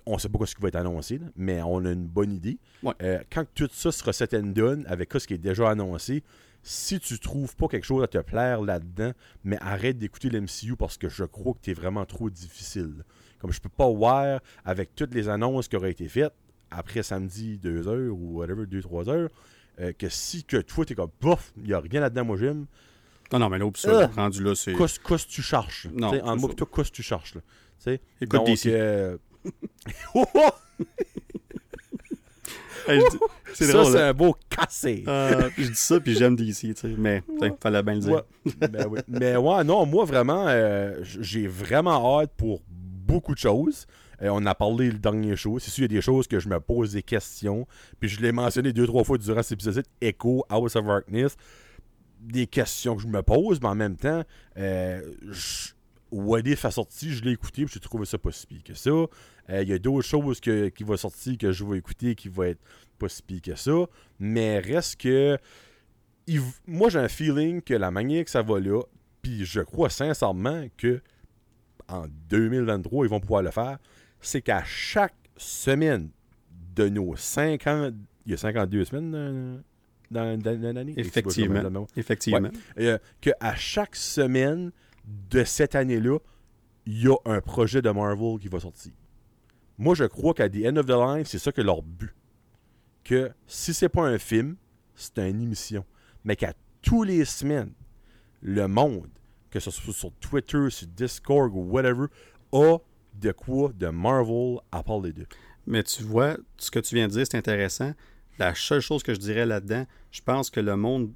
on 0.06 0.18
sait 0.18 0.30
pas 0.30 0.46
ce 0.46 0.56
qui 0.56 0.62
va 0.62 0.70
être 0.70 0.76
annoncé, 0.76 1.20
mais 1.36 1.62
on 1.62 1.84
a 1.86 1.92
une 1.92 2.08
bonne 2.08 2.32
idée. 2.32 2.58
Euh, 3.02 3.20
quand 3.32 3.46
tout 3.54 3.70
ça 3.72 3.92
sera 3.92 4.14
set 4.14 4.34
and 4.34 4.54
done 4.54 4.86
avec 4.88 5.12
ce 5.14 5.28
qui 5.28 5.34
est 5.34 5.40
déjà 5.40 5.70
annoncé, 5.70 6.24
si 6.64 7.00
tu 7.00 7.20
trouves 7.20 7.56
pas 7.56 7.68
quelque 7.68 7.86
chose 7.86 8.04
à 8.04 8.08
te 8.08 8.18
plaire 8.18 8.62
là-dedans, 8.62 9.12
mais 9.44 9.58
arrête 9.62 9.98
d'écouter 9.98 10.30
l'MCU 10.30 10.76
parce 10.78 10.98
que 10.98 11.10
je 11.10 11.24
crois 11.24 11.54
que 11.54 11.60
tu 11.62 11.72
es 11.72 11.74
vraiment 11.74 12.06
trop 12.06 12.30
difficile. 12.30 13.04
Comme 13.40 13.52
je 13.52 13.62
peux 13.62 13.70
pas 13.70 13.90
voir 13.90 14.42
avec 14.66 14.96
toutes 14.96 15.14
les 15.14 15.30
annonces 15.30 15.68
qui 15.68 15.76
auraient 15.76 15.92
été 15.92 16.08
faites 16.08 16.34
après 16.72 17.04
samedi 17.04 17.58
2 17.58 17.88
heures 17.88 18.14
ou 18.14 18.38
whatever, 18.38 18.66
2-3 18.66 19.10
heures, 19.10 19.30
euh, 19.80 19.94
que 19.94 20.10
si 20.10 20.44
que 20.44 20.58
toi 20.58 20.86
t'es 20.86 20.96
comme 20.96 21.12
bof, 21.22 21.54
il 21.58 21.64
n'y 21.64 21.74
a 21.74 21.80
rien 21.80 22.02
là-dedans, 22.02 22.26
moi 22.26 22.38
j'aime. 22.38 22.66
Non, 23.32 23.40
non, 23.40 23.50
mais 23.50 23.60
là, 23.60 23.70
ça, 23.76 24.10
ah! 24.16 24.22
rendu 24.22 24.44
là, 24.44 24.56
c'est. 24.56 24.74
Qu'est-ce 24.74 25.00
que 25.00 25.16
tu 25.28 25.42
cherches? 25.42 25.88
Non. 25.94 26.12
En 26.24 26.36
moi, 26.36 26.52
toi, 26.56 26.68
qu'est-ce 26.74 26.90
que 26.90 26.96
tu 26.96 27.04
cherches 27.04 27.36
là? 27.36 27.42
T'sais? 27.80 28.02
Écoute 28.20 28.46
Donc, 28.46 28.66
euh... 28.66 29.18
c'est 33.54 33.66
ça, 33.66 33.86
c'est 33.86 34.02
un 34.02 34.14
beau 34.14 34.36
cassé. 34.50 35.04
Euh, 35.08 35.50
je 35.58 35.70
dis 35.70 35.76
ça, 35.76 36.00
puis 36.00 36.16
j'aime 36.16 36.36
DC, 36.36 36.60
tu 36.60 36.76
sais. 36.76 36.96
Mais, 36.98 37.24
il 37.42 37.54
fallait 37.62 37.84
bien 37.84 37.96
le 37.96 38.00
dire. 38.00 38.24
ben 38.60 38.88
oui. 38.90 39.00
Mais 39.08 39.38
ouais, 39.38 39.64
non, 39.64 39.86
moi, 39.86 40.06
vraiment, 40.06 40.46
euh, 40.48 41.00
j'ai 41.04 41.48
vraiment 41.48 42.20
hâte 42.20 42.32
pour 42.36 42.62
beaucoup 43.10 43.34
de 43.34 43.40
choses. 43.40 43.88
Euh, 44.22 44.30
on 44.32 44.46
a 44.46 44.54
parlé 44.54 44.92
le 44.92 45.00
dernier 45.00 45.36
show. 45.36 45.58
C'est 45.60 45.72
sûr, 45.72 45.86
il 45.86 45.92
y 45.92 45.96
a 45.96 45.98
des 45.98 46.02
choses 46.02 46.28
que 46.28 46.40
je 46.40 46.48
me 46.48 46.60
pose 46.60 46.94
des 46.94 47.02
questions. 47.02 47.68
Puis 48.00 48.10
je 48.10 48.22
l'ai 48.22 48.32
mentionné 48.32 48.72
deux, 48.72 48.86
trois 48.86 49.04
fois 49.04 49.18
durant 49.18 49.42
cet 49.42 49.54
épisode 49.54 49.84
Echo, 50.00 50.46
House 50.50 50.76
of 50.76 50.86
Darkness. 50.86 51.36
Des 52.20 52.48
questions 52.48 52.96
que 52.96 53.02
je 53.02 53.08
me 53.08 53.24
pose, 53.24 53.60
mais 53.62 53.68
en 53.68 53.76
même 53.76 53.96
temps, 53.96 54.24
euh, 54.58 55.02
je, 55.24 55.70
What 56.12 56.42
If 56.46 56.66
a 56.66 56.72
sorti, 56.72 57.12
je 57.12 57.24
l'ai 57.24 57.32
écouté, 57.32 57.66
puis 57.66 57.74
j'ai 57.74 57.80
trouvé 57.80 58.06
ça 58.06 58.18
pas 58.18 58.32
si 58.32 58.62
que 58.64 58.74
ça. 58.74 58.92
Il 59.50 59.68
y 59.68 59.74
a 59.74 59.80
d'autres 59.80 60.08
choses 60.08 60.40
que, 60.40 60.70
qui 60.70 60.84
vont 60.84 60.98
sortir 60.98 61.38
que 61.38 61.52
je 61.52 61.64
vais 61.64 61.78
écouter 61.78 62.14
qui 62.14 62.30
vont 62.30 62.44
être 62.44 62.62
pas 63.00 63.10
si 63.10 63.42
que 63.42 63.56
ça. 63.56 63.86
Mais 64.20 64.60
reste 64.60 65.02
que. 65.02 65.38
moi, 66.68 66.90
j'ai 66.90 67.00
un 67.00 67.08
feeling 67.08 67.62
que 67.62 67.74
la 67.74 67.90
manière 67.90 68.26
que 68.26 68.32
ça 68.32 68.42
va 68.42 68.60
là, 68.60 68.82
puis 69.22 69.46
je 69.46 69.62
crois 69.62 69.90
sincèrement 69.90 70.68
que 70.78 71.02
en 71.92 72.06
2023, 72.30 73.06
ils 73.06 73.10
vont 73.10 73.20
pouvoir 73.20 73.42
le 73.42 73.52
faire, 73.52 73.78
c'est 74.22 74.42
qu'à 74.42 74.64
chaque 74.64 75.16
semaine 75.38 76.10
de 76.76 76.90
nos 76.90 77.16
50, 77.16 77.94
il 78.26 78.32
y 78.32 78.34
a 78.34 78.38
52 78.38 78.86
semaines 78.86 79.64
dans, 80.12 80.74
l'année. 80.74 80.94
Effectivement. 80.98 81.88
Effectivement. 81.96 82.50
Euh, 82.80 82.98
qu'à 83.22 83.56
chaque 83.56 83.96
semaine 83.96 84.72
de 85.30 85.44
cette 85.44 85.76
année-là, 85.76 86.20
il 86.86 87.04
y 87.04 87.08
a 87.08 87.16
un 87.26 87.42
projet 87.42 87.82
de 87.82 87.90
Marvel 87.90 88.40
qui 88.40 88.48
va 88.48 88.60
sortir. 88.60 88.92
Moi, 89.78 89.96
je 89.96 90.04
crois 90.06 90.34
qu'à 90.34 90.50
The 90.50 90.66
End 90.66 90.78
of 90.78 90.86
the 90.86 90.90
Line, 90.90 91.26
c'est 91.26 91.40
ça 91.40 91.52
que 91.52 91.62
leur 91.62 91.82
but. 91.82 92.14
Que 93.04 93.32
si 93.48 93.74
c'est 93.74 93.90
pas 93.90 94.06
un 94.08 94.18
film, 94.18 94.58
c'est 94.96 95.18
une 95.20 95.42
émission. 95.42 95.86
Mais 96.24 96.36
qu'à 96.36 96.54
tous 96.82 97.04
les 97.04 97.26
semaines, 97.26 97.72
le 98.42 98.68
monde 98.68 99.10
que 99.50 99.60
ce 99.60 99.72
soit 99.72 99.94
sur 99.94 100.12
Twitter, 100.14 100.70
sur 100.70 100.88
Discord 100.88 101.52
ou 101.54 101.62
whatever, 101.62 102.08
a 102.52 102.78
de 103.14 103.32
quoi 103.32 103.72
de 103.74 103.88
Marvel 103.88 104.58
à 104.72 104.84
parler 104.84 105.12
d'eux. 105.12 105.28
Mais 105.68 105.84
tu 105.84 106.04
vois, 106.04 106.38
ce 106.58 106.72
que 106.72 106.80
tu 106.80 106.96
viens 106.96 107.08
de 107.08 107.14
dire, 107.14 107.26
c'est 107.30 107.38
intéressant. 107.38 107.94
La 108.38 108.56
seule 108.56 108.82
chose 108.82 109.04
que 109.04 109.14
je 109.14 109.20
dirais 109.20 109.46
là-dedans, 109.46 109.86
je 110.12 110.22
pense 110.22 110.50
que 110.50 110.60
le 110.60 110.76
monde, 110.76 111.12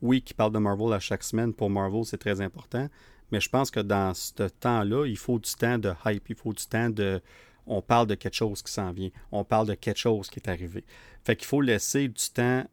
oui, 0.00 0.22
qui 0.22 0.34
parle 0.34 0.52
de 0.52 0.58
Marvel 0.58 0.92
à 0.92 0.98
chaque 0.98 1.22
semaine, 1.22 1.52
pour 1.52 1.70
Marvel, 1.70 2.04
c'est 2.04 2.18
très 2.18 2.40
important. 2.40 2.88
Mais 3.30 3.40
je 3.40 3.48
pense 3.48 3.70
que 3.70 3.80
dans 3.80 4.14
ce 4.14 4.48
temps-là, 4.48 5.06
il 5.06 5.16
faut 5.16 5.38
du 5.38 5.52
temps 5.54 5.78
de 5.78 5.92
hype, 6.06 6.28
il 6.28 6.34
faut 6.36 6.52
du 6.52 6.64
temps 6.64 6.90
de. 6.90 7.20
On 7.66 7.80
parle 7.80 8.06
de 8.06 8.14
quelque 8.14 8.34
chose 8.34 8.62
qui 8.62 8.70
s'en 8.70 8.92
vient, 8.92 9.08
on 9.32 9.42
parle 9.42 9.68
de 9.68 9.74
quelque 9.74 9.98
chose 9.98 10.28
qui 10.28 10.38
est 10.38 10.48
arrivé. 10.48 10.84
Fait 11.24 11.34
qu'il 11.34 11.46
faut 11.46 11.62
laisser 11.62 12.08
du 12.08 12.30
temps 12.32 12.64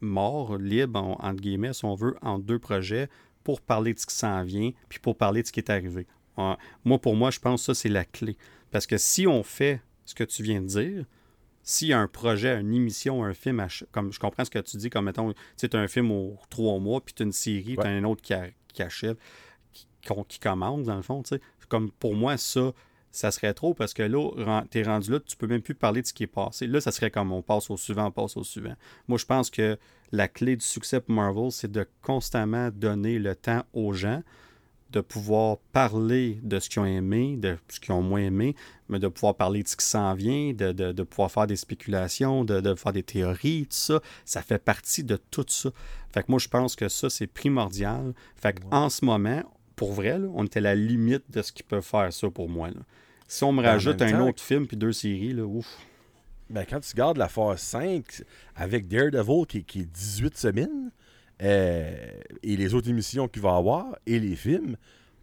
mort, 0.00 0.56
libre, 0.56 1.16
entre 1.20 1.40
guillemets, 1.40 1.72
si 1.72 1.84
on 1.84 1.94
veut, 1.94 2.16
en 2.22 2.38
deux 2.38 2.58
projets 2.58 3.08
pour 3.48 3.62
parler 3.62 3.94
de 3.94 3.98
ce 3.98 4.04
qui 4.04 4.14
s'en 4.14 4.42
vient, 4.42 4.72
puis 4.90 4.98
pour 4.98 5.16
parler 5.16 5.40
de 5.40 5.46
ce 5.46 5.52
qui 5.52 5.60
est 5.60 5.70
arrivé. 5.70 6.06
Moi, 6.84 6.98
pour 6.98 7.16
moi, 7.16 7.30
je 7.30 7.38
pense 7.38 7.62
que 7.62 7.72
ça, 7.72 7.80
c'est 7.80 7.88
la 7.88 8.04
clé. 8.04 8.36
Parce 8.70 8.86
que 8.86 8.98
si 8.98 9.26
on 9.26 9.42
fait 9.42 9.80
ce 10.04 10.14
que 10.14 10.22
tu 10.22 10.42
viens 10.42 10.60
de 10.60 10.66
dire, 10.66 11.06
s'il 11.62 11.88
y 11.88 11.94
a 11.94 11.98
un 11.98 12.08
projet, 12.08 12.60
une 12.60 12.74
émission, 12.74 13.24
un 13.24 13.32
film, 13.32 13.66
comme 13.90 14.12
je 14.12 14.20
comprends 14.20 14.44
ce 14.44 14.50
que 14.50 14.58
tu 14.58 14.76
dis, 14.76 14.90
comme 14.90 15.06
mettons, 15.06 15.32
tu 15.56 15.66
as 15.72 15.78
un 15.78 15.88
film 15.88 16.10
aux 16.10 16.36
trois 16.50 16.78
mois, 16.78 17.00
puis 17.00 17.14
tu 17.14 17.22
as 17.22 17.24
une 17.24 17.32
série, 17.32 17.78
tu 17.80 17.86
as 17.86 17.88
un 17.88 18.04
autre 18.04 18.20
qui, 18.20 18.34
achève, 18.82 19.16
qui, 19.72 19.88
qui, 20.28 20.38
commence, 20.38 20.84
dans 20.84 20.96
le 20.96 21.02
fond, 21.02 21.22
tu 21.22 21.36
sais. 21.36 21.40
Comme 21.70 21.90
pour 21.90 22.14
moi, 22.14 22.36
ça, 22.36 22.74
ça 23.18 23.32
serait 23.32 23.52
trop 23.52 23.74
parce 23.74 23.94
que 23.94 24.02
là, 24.04 24.64
tu 24.70 24.78
es 24.78 24.82
rendu 24.84 25.10
là, 25.10 25.18
tu 25.18 25.36
peux 25.36 25.48
même 25.48 25.60
plus 25.60 25.74
parler 25.74 26.02
de 26.02 26.06
ce 26.06 26.12
qui 26.12 26.22
est 26.22 26.28
passé. 26.28 26.68
Là, 26.68 26.80
ça 26.80 26.92
serait 26.92 27.10
comme 27.10 27.32
on 27.32 27.42
passe 27.42 27.68
au 27.68 27.76
suivant, 27.76 28.06
on 28.06 28.10
passe 28.12 28.36
au 28.36 28.44
suivant. 28.44 28.74
Moi, 29.08 29.18
je 29.18 29.26
pense 29.26 29.50
que 29.50 29.76
la 30.12 30.28
clé 30.28 30.54
du 30.54 30.64
succès 30.64 31.00
pour 31.00 31.14
Marvel, 31.14 31.50
c'est 31.50 31.70
de 31.70 31.84
constamment 32.00 32.70
donner 32.70 33.18
le 33.18 33.34
temps 33.34 33.64
aux 33.72 33.92
gens 33.92 34.22
de 34.90 35.00
pouvoir 35.00 35.58
parler 35.72 36.38
de 36.44 36.60
ce 36.60 36.70
qu'ils 36.70 36.80
ont 36.80 36.86
aimé, 36.86 37.36
de 37.36 37.58
ce 37.68 37.80
qu'ils 37.80 37.92
ont 37.92 38.02
moins 38.02 38.20
aimé, 38.20 38.54
mais 38.88 39.00
de 39.00 39.08
pouvoir 39.08 39.34
parler 39.34 39.62
de 39.62 39.68
ce 39.68 39.76
qui 39.76 39.84
s'en 39.84 40.14
vient, 40.14 40.52
de, 40.54 41.02
pouvoir 41.02 41.30
faire 41.30 41.46
des 41.46 41.56
spéculations, 41.56 42.44
de, 42.44 42.74
faire 42.74 42.92
des 42.92 43.02
théories, 43.02 43.62
tout 43.62 43.76
ça. 43.76 44.00
Ça 44.24 44.42
fait 44.42 44.62
partie 44.62 45.02
de 45.02 45.18
tout 45.30 45.44
ça. 45.48 45.70
Fait 46.14 46.22
que 46.22 46.26
moi, 46.28 46.38
je 46.38 46.48
pense 46.48 46.76
que 46.76 46.88
ça, 46.88 47.10
c'est 47.10 47.26
primordial. 47.26 48.14
Fait 48.36 48.58
qu'en 48.58 48.88
ce 48.88 49.04
moment, 49.04 49.42
pour 49.76 49.92
vrai, 49.92 50.18
on 50.34 50.44
était 50.44 50.60
à 50.60 50.62
la 50.62 50.74
limite 50.74 51.24
de 51.30 51.42
ce 51.42 51.52
qu'ils 51.52 51.66
peuvent 51.66 51.82
faire 51.82 52.12
ça 52.12 52.30
pour 52.30 52.48
moi. 52.48 52.70
Si 53.28 53.44
on 53.44 53.52
me 53.52 53.62
ben, 53.62 53.72
rajoute 53.72 54.00
un 54.00 54.20
autre 54.20 54.42
film 54.42 54.66
puis 54.66 54.76
deux 54.76 54.92
séries, 54.92 55.34
là, 55.34 55.44
ouf. 55.44 55.66
Ben, 56.48 56.64
quand 56.68 56.80
tu 56.80 56.94
gardes 56.96 57.18
la 57.18 57.28
phase 57.28 57.60
5 57.60 58.22
avec 58.56 58.88
Daredevil 58.88 59.46
qui, 59.46 59.64
qui 59.64 59.80
est 59.80 59.92
18 59.92 60.36
semaines, 60.36 60.90
euh, 61.42 61.94
et 62.42 62.56
les 62.56 62.74
autres 62.74 62.88
émissions 62.88 63.28
qu'il 63.28 63.42
va 63.42 63.54
avoir, 63.56 63.96
et 64.06 64.18
les 64.18 64.34
films, 64.34 64.76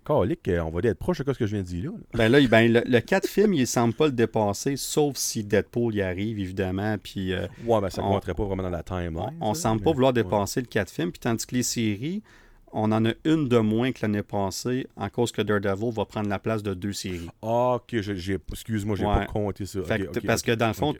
Calique, 0.05 0.47
on 0.47 0.69
va 0.69 0.81
être 0.83 0.99
proche 0.99 1.19
de 1.21 1.33
ce 1.33 1.39
que 1.39 1.47
je 1.47 1.55
viens 1.55 1.63
de 1.63 1.67
dire 1.67 1.91
là. 1.91 1.97
Ben 2.13 2.31
là, 2.31 2.39
ben, 2.47 2.71
le, 2.71 2.83
le 2.85 2.99
4 2.99 3.27
film, 3.27 3.55
il 3.55 3.61
ne 3.61 3.65
semble 3.65 3.95
pas 3.95 4.05
le 4.05 4.11
dépasser, 4.11 4.77
sauf 4.77 5.17
si 5.17 5.43
Deadpool 5.43 5.95
y 5.95 6.03
arrive, 6.03 6.37
évidemment. 6.37 6.95
Puis, 7.01 7.33
euh, 7.33 7.47
ouais, 7.65 7.81
ben 7.81 7.89
ça 7.89 8.03
ne 8.03 8.07
rentrerait 8.07 8.35
pas 8.35 8.45
vraiment 8.45 8.61
dans 8.61 8.69
la 8.69 8.83
timeline. 8.83 9.35
On 9.41 9.49
ne 9.49 9.55
semble 9.55 9.81
pas 9.81 9.91
vouloir 9.91 10.13
dépasser 10.13 10.61
le 10.61 10.67
4 10.67 10.91
films, 10.91 11.11
puis 11.11 11.19
tandis 11.19 11.47
que 11.47 11.55
les 11.55 11.63
séries, 11.63 12.21
on 12.75 12.91
en 12.91 13.05
a 13.05 13.13
une 13.23 13.47
de 13.47 13.57
moins 13.57 13.93
que 13.93 13.99
l'année 14.01 14.21
passée 14.21 14.85
en 14.97 15.09
cause 15.09 15.31
que 15.31 15.41
Daredevil 15.41 15.93
va 15.93 16.05
prendre 16.05 16.27
la 16.27 16.39
place 16.39 16.61
de 16.61 16.73
deux 16.73 16.91
séries. 16.91 17.29
Ah, 17.41 17.75
ok, 17.75 17.93
excuse-moi, 17.93 18.97
j'ai 18.97 19.05
pas 19.05 19.25
compté 19.25 19.65
ça. 19.65 19.79
parce 20.25 20.41
que 20.41 20.51
dans 20.51 20.67
le 20.67 20.73
fond, 20.73 20.93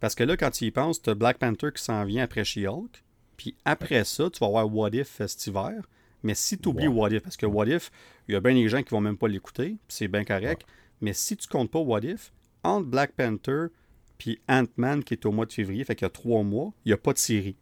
parce 0.00 0.14
que 0.14 0.24
là, 0.24 0.36
quand 0.36 0.50
tu 0.50 0.64
y 0.64 0.70
penses, 0.70 1.00
tu 1.00 1.08
as 1.08 1.14
Black 1.14 1.38
Panther 1.38 1.68
qui 1.74 1.82
s'en 1.82 2.04
vient 2.04 2.24
après 2.24 2.44
She-Hulk, 2.44 3.04
puis 3.36 3.54
après 3.64 4.04
ça, 4.04 4.28
tu 4.30 4.40
vas 4.40 4.46
avoir 4.46 4.74
What 4.74 4.90
If 4.92 5.22
cet 5.26 5.46
hiver. 5.46 5.82
Mais 6.22 6.34
si 6.34 6.58
tu 6.58 6.68
oublies 6.68 6.88
What 6.88 7.10
If, 7.10 7.22
parce 7.22 7.36
que 7.36 7.46
What 7.46 7.66
If, 7.66 7.92
il 8.26 8.32
y 8.32 8.36
a 8.36 8.40
bien 8.40 8.54
des 8.54 8.68
gens 8.68 8.82
qui 8.82 8.90
vont 8.90 9.00
même 9.00 9.16
pas 9.16 9.28
l'écouter, 9.28 9.76
c'est 9.86 10.08
bien 10.08 10.24
correct. 10.24 10.66
Mais 11.00 11.12
si 11.12 11.36
tu 11.36 11.46
comptes 11.46 11.70
pas 11.70 11.78
What 11.78 12.00
If, 12.00 12.32
entre 12.64 12.86
Black 12.86 13.12
Panther 13.12 13.66
puis 14.18 14.40
Ant-Man 14.48 15.04
qui 15.04 15.14
est 15.14 15.24
au 15.26 15.30
mois 15.30 15.46
de 15.46 15.52
février, 15.52 15.84
fait 15.84 15.94
qu'il 15.94 16.04
y 16.04 16.06
a 16.06 16.10
trois 16.10 16.42
mois, 16.42 16.72
il 16.84 16.88
n'y 16.88 16.94
a 16.94 16.96
pas 16.96 17.12
de 17.12 17.18
série. 17.18 17.54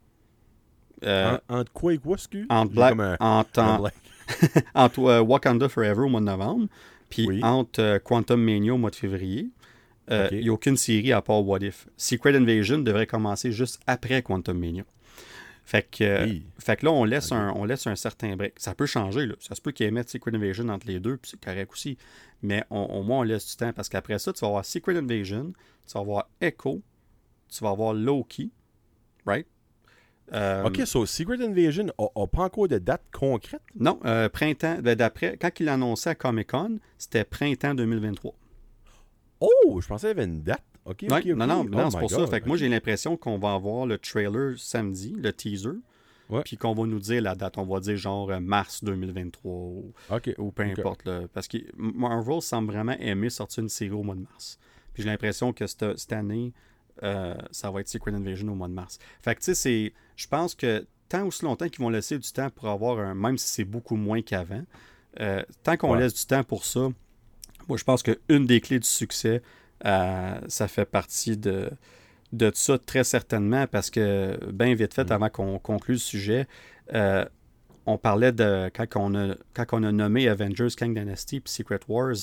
Euh, 1.07 1.39
entre 1.49 1.73
quoi 1.73 1.95
et 1.95 1.99
quoi, 1.99 2.17
Entre, 2.49 2.73
Black, 2.73 2.97
entre, 3.21 3.91
entre 4.75 4.99
euh, 5.05 5.21
Wakanda 5.21 5.69
Forever 5.69 6.03
au 6.03 6.09
mois 6.09 6.21
de 6.21 6.27
novembre, 6.27 6.67
puis 7.11 7.43
entre 7.43 7.81
euh, 7.83 7.99
Quantum 7.99 8.43
Mania 8.43 8.75
au 8.75 8.79
mois 8.79 8.91
de 8.91 8.97
février. 8.97 9.49
Il 10.11 10.41
n'y 10.41 10.49
a 10.49 10.53
aucune 10.53 10.77
série 10.77 11.13
à 11.13 11.23
part 11.23 11.47
What 11.47 11.61
If. 11.61 11.87
Secret 11.97 12.37
Invasion 12.37 12.79
devrait 12.79 13.07
commencer 13.07 13.53
juste 13.53 13.81
après 13.87 14.21
Quantum 14.23 14.59
Mania. 14.59 14.85
Fait 15.67 15.89
que, 15.91 16.25
Oui. 16.25 16.45
fait 16.59 16.77
que 16.77 16.85
là, 16.85 16.93
on 16.93 17.05
laisse, 17.05 17.33
un, 17.33 17.51
on 17.57 17.65
laisse 17.65 17.87
un 17.87 17.97
certain 17.97 18.37
break. 18.37 18.53
Ça 18.59 18.75
peut 18.75 18.85
changer, 18.85 19.25
là. 19.25 19.35
Ça 19.41 19.55
se 19.55 19.63
peut 19.63 19.73
qu'ils 19.73 19.87
émettent 19.87 20.11
Secret 20.11 20.35
Invasion 20.35 20.69
entre 20.69 20.87
les 20.87 21.01
deux, 21.01 21.17
puis 21.17 21.31
c'est 21.31 21.41
correct 21.43 21.73
aussi. 21.73 21.97
Mais 22.43 22.65
on- 22.69 22.83
au 22.85 23.03
moins, 23.03 23.21
on 23.21 23.23
laisse 23.23 23.49
du 23.49 23.57
temps, 23.57 23.73
parce 23.73 23.89
qu'après 23.89 24.19
ça, 24.19 24.35
tu 24.35 24.41
vas 24.41 24.49
avoir 24.49 24.65
Secret 24.67 24.95
Invasion, 24.99 25.55
tu 25.87 25.93
vas 25.95 26.01
avoir 26.01 26.29
Echo, 26.43 26.83
tu 27.51 27.65
vas 27.65 27.71
avoir 27.71 27.95
Loki, 27.95 28.51
right? 29.25 29.47
Euh, 30.33 30.65
Ok, 30.65 30.81
so 30.87 31.05
Secret 31.07 31.41
Invasion 31.45 31.85
n'a 31.85 32.27
pas 32.27 32.43
encore 32.45 32.69
de 32.69 32.79
date 32.79 33.03
concrète? 33.13 33.61
Non, 33.79 34.01
euh, 34.05 34.29
printemps, 34.29 34.79
ben, 34.83 34.95
d'après, 34.97 35.37
quand 35.37 35.51
il 35.61 35.67
l'annonçait 35.67 36.11
à 36.11 36.15
Comic-Con, 36.15 36.79
c'était 36.99 37.25
printemps 37.25 37.75
2023. 37.75 38.33
Oh, 39.41 39.81
je 39.81 39.87
pensais 39.87 40.09
qu'il 40.09 40.19
y 40.19 40.21
avait 40.23 40.31
une 40.31 40.43
date. 40.43 40.63
Ok, 40.87 41.05
Ouais. 41.11 41.25
Non, 41.35 41.47
non, 41.47 41.61
Oh 41.67 41.69
non, 41.71 41.91
c'est 41.91 41.99
pour 41.99 42.11
ça. 42.11 42.27
Fait 42.27 42.41
que 42.41 42.49
moi, 42.49 42.57
j'ai 42.57 42.69
l'impression 42.69 43.17
qu'on 43.17 43.39
va 43.39 43.55
avoir 43.55 43.87
le 43.87 43.99
trailer 43.99 44.55
samedi, 44.59 45.15
le 45.19 45.33
teaser, 45.33 45.71
puis 46.45 46.57
qu'on 46.57 46.75
va 46.75 46.87
nous 46.87 46.99
dire 47.01 47.23
la 47.23 47.35
date. 47.35 47.59
On 47.59 47.65
va 47.65 47.81
dire 47.81 47.97
genre 47.97 48.31
euh, 48.31 48.41
mars 48.41 48.83
2023 48.85 49.51
ou, 49.53 49.93
ou 50.39 50.51
peu 50.53 50.63
importe. 50.63 51.05
là. 51.07 51.23
parce 51.33 51.49
que 51.49 51.59
Marvel 51.77 52.41
semble 52.43 52.73
vraiment 52.73 52.97
aimer 52.99 53.31
sortir 53.31 53.63
une 53.63 53.69
série 53.69 53.91
au 53.93 54.03
mois 54.03 54.15
de 54.15 54.21
mars. 54.23 54.59
Puis 54.93 55.03
j'ai 55.03 55.09
l'impression 55.11 55.53
que 55.53 55.67
cette, 55.67 55.99
cette 55.99 56.13
année, 56.13 56.53
euh, 57.03 57.35
ça 57.51 57.71
va 57.71 57.81
être 57.81 57.89
Secret 57.89 58.13
Invasion 58.13 58.49
au 58.49 58.55
mois 58.55 58.69
de 58.69 58.73
mars. 58.75 58.99
Fait 59.23 59.35
que 59.35 59.41
tu 59.41 59.47
sais, 59.47 59.55
c'est. 59.55 59.93
Je 60.17 60.27
pense 60.29 60.55
que 60.55 60.87
tant 61.09 61.27
aussi 61.27 61.45
longtemps 61.45 61.69
qu'ils 61.69 61.83
vont 61.83 61.91
laisser 61.91 62.19
du 62.19 62.31
temps 62.33 62.51
pour 62.51 62.69
avoir 62.69 62.99
un. 63.01 63.15
Même 63.15 63.37
si 63.39 63.49
c'est 63.49 63.65
beaucoup 63.65 63.97
moins 63.97 64.23
qu'avant, 64.23 64.63
euh, 65.21 65.43
tant 65.63 65.77
qu'on 65.77 65.93
Ouais. 65.93 66.01
laisse 66.01 66.15
du 66.15 66.27
temps 66.27 66.45
pour 66.45 66.65
ça, 66.65 66.89
moi 67.69 67.77
je 67.79 67.85
pense 67.85 68.03
qu'une 68.03 68.47
des 68.47 68.61
clés 68.61 68.79
du 68.79 68.87
succès, 68.89 69.43
euh, 69.85 70.41
ça 70.49 70.69
fait 70.69 70.85
partie 70.87 71.37
de, 71.37 71.71
de 72.33 72.51
ça 72.55 72.79
très 72.79 73.05
certainement 73.05 73.67
parce 73.67 73.91
que, 73.91 74.39
bien 74.53 74.75
vite 74.75 74.95
fait, 74.95 75.05
Mhm. 75.05 75.13
avant 75.13 75.29
qu'on 75.31 75.59
conclue 75.59 75.95
le 75.95 75.99
sujet, 76.01 76.47
on 77.87 77.99
parlait 77.99 78.33
de 78.33 78.71
quand 78.75 78.87
on 78.97 79.15
a, 79.15 79.35
quand 79.53 79.67
on 79.73 79.83
a 79.83 79.93
nommé 79.93 80.29
Avengers, 80.29 80.69
Kang 80.77 80.95
Dynasty 80.99 81.41
puis 81.41 81.53
Secret 81.53 81.81
Wars 81.89 82.15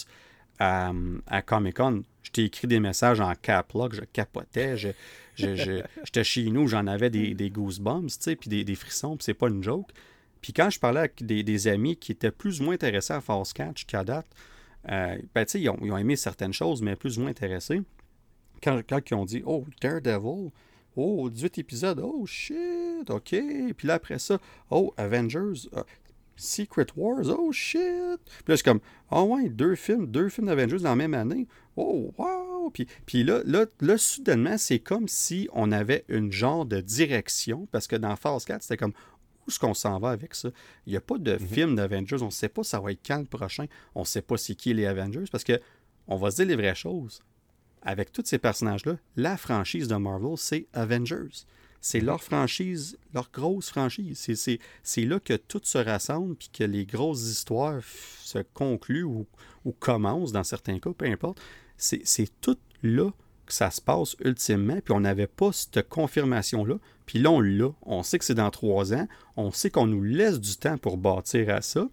à, 0.60 0.92
à 1.28 1.42
Comic 1.42 1.78
Con. 1.78 2.04
Je 2.24 2.32
t'ai 2.32 2.44
écrit 2.46 2.68
des 2.68 2.80
messages 2.80 3.20
en 3.20 3.34
cap 3.36 3.72
lock, 3.74 3.94
je 3.94 4.02
capotais, 4.02 4.78
je- 4.78 4.90
j'étais 5.36 6.24
chez 6.24 6.50
nous, 6.50 6.68
j'en 6.68 6.86
avais 6.88 7.10
des, 7.10 7.34
des 7.34 7.50
goosebumps, 7.50 8.08
tu 8.08 8.16
sais, 8.20 8.36
puis 8.36 8.50
des, 8.50 8.64
des 8.64 8.76
frissons, 8.76 9.18
puis 9.18 9.26
c'est 9.26 9.34
pas 9.34 9.48
une 9.50 9.64
joke. 9.64 9.90
Puis 10.42 10.54
quand 10.54 10.70
je 10.70 10.80
parlais 10.80 11.00
avec 11.00 11.26
des, 11.26 11.42
des 11.44 11.68
amis 11.68 11.96
qui 11.98 12.12
étaient 12.12 12.32
plus 12.32 12.62
ou 12.62 12.66
moins 12.66 12.74
intéressés 12.76 13.14
à 13.14 13.22
Fast 13.22 13.54
Catch 13.54 13.86
qu'à 13.86 14.04
date, 14.04 14.28
euh, 14.90 15.18
ben, 15.36 15.46
tu 15.46 15.52
sais, 15.54 15.62
ils 15.62 15.70
ont, 15.70 15.78
ils 15.82 15.92
ont 15.92 15.98
aimé 15.98 16.16
certaines 16.16 16.54
choses, 16.54 16.82
mais 16.82 16.96
plus 16.96 17.18
ou 17.18 17.22
moins 17.22 17.32
intéressés. 17.32 17.82
Quand, 18.64 18.82
quand 18.88 19.00
ils 19.10 19.14
ont 19.16 19.26
dit, 19.26 19.42
oh, 19.46 19.66
Daredevil, 19.82 20.52
oh, 20.96 21.30
18 21.30 21.58
épisodes, 21.60 22.00
oh, 22.04 22.26
shit, 22.26 23.10
ok. 23.10 23.36
Puis 23.78 23.88
là, 23.88 23.96
après 23.96 24.20
ça, 24.20 24.40
oh, 24.70 24.94
Avengers, 24.98 25.68
euh, 25.76 25.84
Secret 26.42 26.88
Wars, 26.96 27.28
oh, 27.28 27.52
shit. 27.52 28.20
Puis 28.26 28.44
là, 28.48 28.58
c'est 28.58 28.64
comme, 28.64 28.82
oh, 29.12 29.22
ouais, 29.24 29.50
deux 29.50 29.76
films, 29.76 30.08
deux 30.08 30.30
films 30.30 30.48
d'Avengers 30.48 30.80
dans 30.80 30.90
la 30.90 30.96
même 30.96 31.14
année. 31.14 31.48
Oh, 31.76 32.12
wow. 32.18 32.70
Puis, 32.72 32.88
puis 33.06 33.24
là, 33.24 33.42
là, 33.46 33.66
là, 33.80 33.98
soudainement, 33.98 34.58
c'est 34.58 34.80
comme 34.80 35.08
si 35.08 35.48
on 35.54 35.72
avait 35.72 36.04
une 36.10 36.32
genre 36.32 36.66
de 36.66 36.82
direction, 36.82 37.68
parce 37.72 37.88
que 37.88 37.96
dans 37.96 38.16
Phase 38.16 38.46
4, 38.46 38.64
c'était 38.64 38.78
comme, 38.78 38.94
où 38.94 39.50
est-ce 39.50 39.60
qu'on 39.60 39.74
s'en 39.74 40.00
va 40.00 40.10
avec 40.10 40.34
ça? 40.34 40.50
Il 40.86 40.92
n'y 40.92 40.98
a 40.98 41.02
pas 41.02 41.18
de 41.18 41.38
film 41.38 41.76
d'Avengers. 41.76 42.22
On 42.22 42.26
ne 42.26 42.32
sait 42.32 42.50
pas 42.50 42.64
ça 42.64 42.80
va 42.80 42.92
être 42.92 43.06
quand 43.06 43.20
le 43.20 43.26
prochain. 43.26 43.66
On 43.96 44.02
ne 44.02 44.06
sait 44.06 44.22
pas 44.22 44.38
c'est 44.38 44.56
qui 44.56 44.74
les 44.74 44.86
Avengers. 44.86 45.26
Parce 45.32 45.44
que 45.44 45.60
on 46.08 46.16
va 46.18 46.32
se 46.32 46.38
dire 46.38 46.46
les 46.46 46.56
vraies 46.56 46.76
choses. 46.76 47.22
Avec 47.84 48.12
tous 48.12 48.24
ces 48.26 48.38
personnages-là, 48.38 48.98
la 49.16 49.38
franchise 49.38 49.88
de 49.88 49.96
Marvel, 49.96 50.38
c'est 50.38 50.68
Avengers. 50.74 51.46
C'est 51.82 52.00
leur 52.00 52.22
franchise, 52.22 52.98
leur 53.14 53.30
grosse 53.34 53.70
franchise. 53.70 54.20
C'est- 54.84 55.06
là 55.06 55.20
que 55.20 55.34
tout 55.34 55.62
se 55.64 55.80
rassemble 55.80 56.36
puis 56.36 56.50
que 56.54 56.64
les 56.64 56.86
grosses 56.86 57.24
histoires 57.24 57.82
se 57.84 58.40
concluent 58.54 59.04
ou, 59.04 59.26
commencent 59.80 60.32
dans 60.32 60.44
certains 60.44 60.80
cas, 60.80 60.92
peu 60.96 61.06
importe. 61.06 61.42
C'est 61.78 62.30
tout 62.40 62.58
là 62.84 63.12
que 63.48 63.54
ça 63.54 63.72
se 63.72 63.82
passe 63.82 64.16
ultimement. 64.24 64.80
Puis 64.84 64.94
on 64.94 65.00
n'avait 65.00 65.28
pas 65.28 65.52
cette 65.52 65.90
confirmation-là. 65.90 66.76
Puis 67.08 67.18
là, 67.20 67.32
on 67.32 67.42
l'a. 67.42 67.72
On 67.82 68.04
sait 68.04 68.20
que 68.20 68.26
c'est 68.26 68.36
dans 68.36 68.52
trois 68.52 68.94
ans. 68.94 69.08
On 69.36 69.52
sait 69.52 69.72
qu'on 69.72 69.88
nous 69.88 70.04
laisse 70.04 70.40
du 70.40 70.56
temps 70.58 70.78
pour 70.78 70.98
bâtir 70.98 71.50
à 71.50 71.62
ça. 71.62 71.90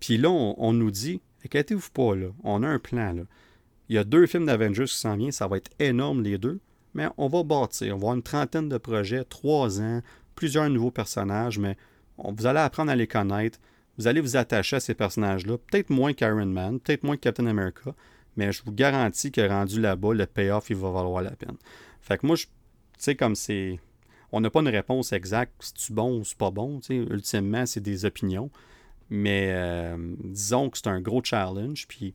Puis 0.00 0.18
là, 0.18 0.30
on, 0.30 0.72
nous 0.72 0.90
dit, 0.90 1.20
inquiétez-vous 1.44 1.90
pas. 1.90 2.14
On 2.42 2.62
a 2.64 2.68
un 2.68 2.78
plan. 2.80 3.14
Il 3.88 3.94
y 3.94 3.98
a 3.98 4.04
deux 4.04 4.26
films 4.26 4.46
d'Avengers 4.46 4.84
qui 4.86 4.96
s'en 4.96 5.16
viennent. 5.16 5.32
Ça 5.32 5.46
va 5.46 5.56
être 5.58 5.70
énorme, 5.78 6.22
les 6.22 6.38
deux. 6.38 6.60
Mais 6.98 7.06
on 7.16 7.28
va 7.28 7.44
bâtir. 7.44 7.94
On 7.94 7.98
va 7.98 8.06
avoir 8.06 8.14
une 8.16 8.24
trentaine 8.24 8.68
de 8.68 8.76
projets, 8.76 9.22
trois 9.22 9.80
ans, 9.80 10.02
plusieurs 10.34 10.68
nouveaux 10.68 10.90
personnages, 10.90 11.56
mais 11.56 11.76
vous 12.16 12.44
allez 12.44 12.58
apprendre 12.58 12.90
à 12.90 12.96
les 12.96 13.06
connaître. 13.06 13.60
Vous 13.98 14.08
allez 14.08 14.20
vous 14.20 14.36
attacher 14.36 14.76
à 14.76 14.80
ces 14.80 14.94
personnages-là. 14.94 15.58
Peut-être 15.58 15.90
moins 15.90 16.12
qu'Iron 16.12 16.46
Man, 16.46 16.80
peut-être 16.80 17.04
moins 17.04 17.14
que 17.14 17.20
Captain 17.20 17.46
America, 17.46 17.94
mais 18.36 18.50
je 18.50 18.64
vous 18.64 18.72
garantis 18.72 19.30
que 19.30 19.48
rendu 19.48 19.80
là-bas, 19.80 20.12
le 20.12 20.26
payoff, 20.26 20.70
il 20.70 20.76
va 20.76 20.90
valoir 20.90 21.22
la 21.22 21.30
peine. 21.30 21.56
Fait 22.00 22.18
que 22.18 22.26
moi, 22.26 22.34
tu 22.36 22.48
sais, 22.98 23.14
comme 23.14 23.36
c'est. 23.36 23.78
On 24.32 24.40
n'a 24.40 24.50
pas 24.50 24.58
une 24.58 24.68
réponse 24.68 25.12
exacte, 25.12 25.52
si 25.60 25.74
tu 25.74 25.92
bon 25.92 26.18
ou 26.18 26.24
c'est 26.24 26.36
pas 26.36 26.50
bon. 26.50 26.80
tu 26.80 26.86
sais. 26.86 26.96
Ultimement, 26.96 27.64
c'est 27.64 27.80
des 27.80 28.06
opinions. 28.06 28.50
Mais 29.08 29.50
euh, 29.52 29.96
disons 30.24 30.68
que 30.68 30.78
c'est 30.78 30.88
un 30.88 31.00
gros 31.00 31.22
challenge. 31.22 31.86
Puis, 31.86 32.12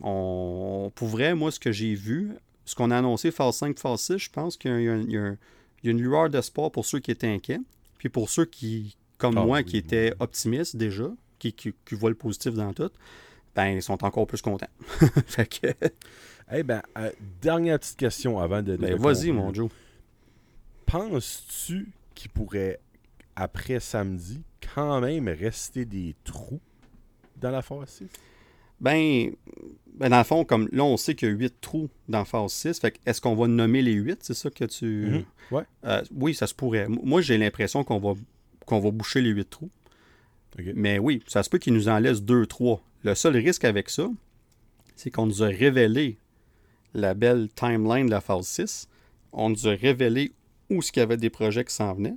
on, 0.00 0.90
pour 0.94 1.08
vrai, 1.08 1.34
moi, 1.34 1.50
ce 1.50 1.60
que 1.60 1.72
j'ai 1.72 1.94
vu, 1.94 2.38
ce 2.64 2.74
qu'on 2.74 2.90
a 2.90 2.98
annoncé, 2.98 3.30
phase 3.30 3.56
5, 3.56 3.78
phase 3.78 4.00
6, 4.00 4.18
je 4.18 4.30
pense 4.30 4.56
qu'il 4.56 4.70
y 4.70 4.88
a, 4.88 4.96
y 4.96 5.36
y 5.82 5.88
une 5.90 6.00
lueur 6.00 6.28
d'espoir 6.30 6.70
pour 6.70 6.84
ceux 6.84 6.98
qui 7.00 7.10
étaient 7.10 7.32
inquiets. 7.32 7.60
Puis 7.98 8.08
pour 8.08 8.28
ceux 8.30 8.44
qui, 8.44 8.96
comme 9.18 9.36
Ah 9.38 9.44
moi, 9.44 9.58
oui, 9.58 9.64
qui 9.64 9.72
oui, 9.76 9.78
étaient 9.80 10.12
optimistes 10.20 10.76
déjà, 10.76 11.10
qui, 11.38 11.52
qui, 11.52 11.74
qui 11.84 11.94
voient 11.94 12.10
le 12.10 12.16
positif 12.16 12.54
dans 12.54 12.72
tout, 12.72 12.90
ben, 13.54 13.66
ils 13.68 13.82
sont 13.82 14.02
encore 14.04 14.26
plus 14.26 14.40
contents. 14.42 14.68
fait 15.26 15.46
que, 15.46 15.66
Eh 16.52 16.62
ben, 16.64 16.82
euh, 16.98 17.10
dernière 17.40 17.78
petite 17.78 17.96
question 17.96 18.38
avant 18.40 18.62
de. 18.62 18.72
de- 18.72 18.76
ben, 18.76 18.96
de 18.96 19.00
vas-y, 19.00 19.30
mon 19.30 19.52
Joe. 19.54 19.70
Penses-tu 20.86 21.88
qu'il 22.14 22.30
pourrait, 22.30 22.80
après 23.36 23.78
samedi, 23.80 24.42
quand 24.74 25.00
même 25.00 25.28
rester 25.28 25.84
des 25.84 26.16
trous 26.24 26.60
dans 27.36 27.50
la 27.50 27.62
phase 27.62 27.88
6? 27.88 28.06
Ben, 28.80 29.32
ben, 29.94 30.08
dans 30.08 30.18
le 30.18 30.24
fond, 30.24 30.44
comme 30.44 30.68
là, 30.72 30.84
on 30.84 30.96
sait 30.96 31.14
qu'il 31.14 31.28
y 31.28 31.30
a 31.30 31.34
8 31.34 31.54
trous 31.60 31.90
dans 32.08 32.24
phase 32.24 32.52
6. 32.52 32.80
Fait 32.80 32.98
est-ce 33.06 33.20
qu'on 33.20 33.34
va 33.34 33.46
nommer 33.46 33.82
les 33.82 33.92
8 33.92 34.18
C'est 34.22 34.34
ça 34.34 34.50
que 34.50 34.64
tu. 34.64 35.24
Ouais. 35.50 35.62
Euh, 35.84 36.02
oui, 36.14 36.34
ça 36.34 36.46
se 36.46 36.54
pourrait. 36.54 36.86
Moi, 36.88 37.20
j'ai 37.20 37.36
l'impression 37.38 37.84
qu'on 37.84 37.98
va, 37.98 38.14
qu'on 38.66 38.80
va 38.80 38.90
boucher 38.90 39.20
les 39.20 39.30
8 39.30 39.50
trous. 39.50 39.70
Mais 40.74 40.98
oui, 40.98 41.22
ça 41.26 41.42
se 41.42 41.50
peut 41.50 41.58
qu'il 41.58 41.74
nous 41.74 41.88
en 41.88 41.98
laisse 41.98 42.20
2-3. 42.22 42.80
Le 43.04 43.14
seul 43.14 43.36
risque 43.36 43.64
avec 43.64 43.88
ça, 43.88 44.10
c'est 44.96 45.10
qu'on 45.10 45.26
nous 45.26 45.42
a 45.42 45.46
révélé 45.46 46.18
la 46.94 47.14
belle 47.14 47.48
timeline 47.54 48.06
de 48.06 48.10
la 48.10 48.20
phase 48.20 48.46
6. 48.46 48.88
On 49.32 49.50
nous 49.50 49.68
a 49.68 49.72
révélé 49.72 50.32
où 50.70 50.82
ce 50.82 50.90
qu'il 50.92 51.00
y 51.00 51.02
avait 51.02 51.16
des 51.16 51.30
projets 51.30 51.64
qui 51.64 51.74
s'en 51.74 51.94
venaient. 51.94 52.16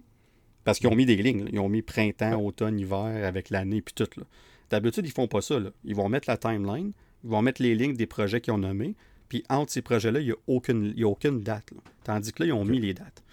Parce 0.64 0.80
qu'ils 0.80 0.88
ont 0.88 0.95
mis 0.95 1.06
des 1.06 1.17
lignes. 1.17 1.43
là. 1.43 1.50
Ils 1.51 1.59
ont 1.59 1.69
mis 1.69 1.82
printemps, 1.82 2.42
automne, 2.42 2.80
hiver, 2.80 3.25
avec 3.27 3.50
l'année, 3.50 3.82
puis 3.82 3.93
tout. 3.93 4.08
là. 4.17 4.24
D'habitude, 4.73 5.05
ils 5.05 5.11
font 5.11 5.27
pas 5.27 5.41
ça. 5.41 5.59
là. 5.59 5.69
Ils 5.83 5.95
vont 5.95 6.09
mettre 6.09 6.27
la 6.27 6.35
timeline, 6.35 6.93
ils 7.23 7.29
vont 7.29 7.43
mettre 7.43 7.61
les 7.61 7.75
lignes 7.75 7.95
des 7.95 8.07
projets 8.07 8.41
qu'ils 8.41 8.53
ont 8.53 8.57
nommés, 8.57 8.95
puis 9.29 9.43
entre 9.47 9.71
ces 9.71 9.83
projets-là, 9.83 10.19
il 10.19 10.25
n'y 10.25 10.31
a, 10.31 10.35
aucune- 10.47 10.93
il 10.95 10.99
y 10.99 11.03
a 11.03 11.07
aucune 11.07 11.41
date. 11.41 11.69
là. 11.71 11.77
Tandis 12.03 12.33
que 12.33 12.41
là, 12.41 12.47
ils 12.47 12.53
ont 12.53 12.65
mis 12.65 12.79
les 12.79 12.95
dates. 12.95 13.23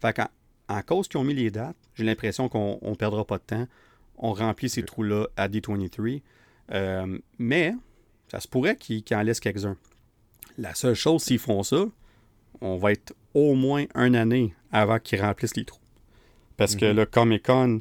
Fait 0.00 0.14
qu'en 0.14 0.28
en 0.68 0.80
cause 0.80 1.06
qu'ils 1.06 1.20
ont 1.20 1.24
mis 1.24 1.34
les 1.34 1.50
dates, 1.50 1.76
j'ai 1.96 2.04
l'impression 2.04 2.48
qu'on 2.48 2.78
ne 2.82 2.94
perdra 2.94 3.26
pas 3.26 3.36
de 3.36 3.42
temps. 3.42 3.66
On 4.16 4.32
remplit 4.32 4.70
ces 4.70 4.82
trous-là 4.84 5.26
à 5.36 5.48
D23. 5.48 6.22
Euh, 6.72 7.18
mais 7.38 7.74
ça 8.28 8.40
se 8.40 8.48
pourrait 8.48 8.76
qu'ils 8.76 9.02
qu'ils 9.04 9.18
en 9.18 9.22
laissent 9.22 9.40
quelques-uns. 9.40 9.76
La 10.56 10.74
seule 10.74 10.94
chose, 10.94 11.22
s'ils 11.22 11.38
font 11.38 11.62
ça, 11.62 11.84
on 12.62 12.78
va 12.78 12.92
être 12.92 13.14
au 13.34 13.54
moins 13.54 13.84
une 13.94 14.16
année 14.16 14.54
avant 14.72 14.98
qu'ils 14.98 15.20
remplissent 15.20 15.56
les 15.56 15.66
trous. 15.66 15.78
Parce 16.56 16.74
que 16.74 16.86
Mhm. 16.86 16.96
le 16.96 17.04
Comic 17.06 17.42
Con 17.44 17.80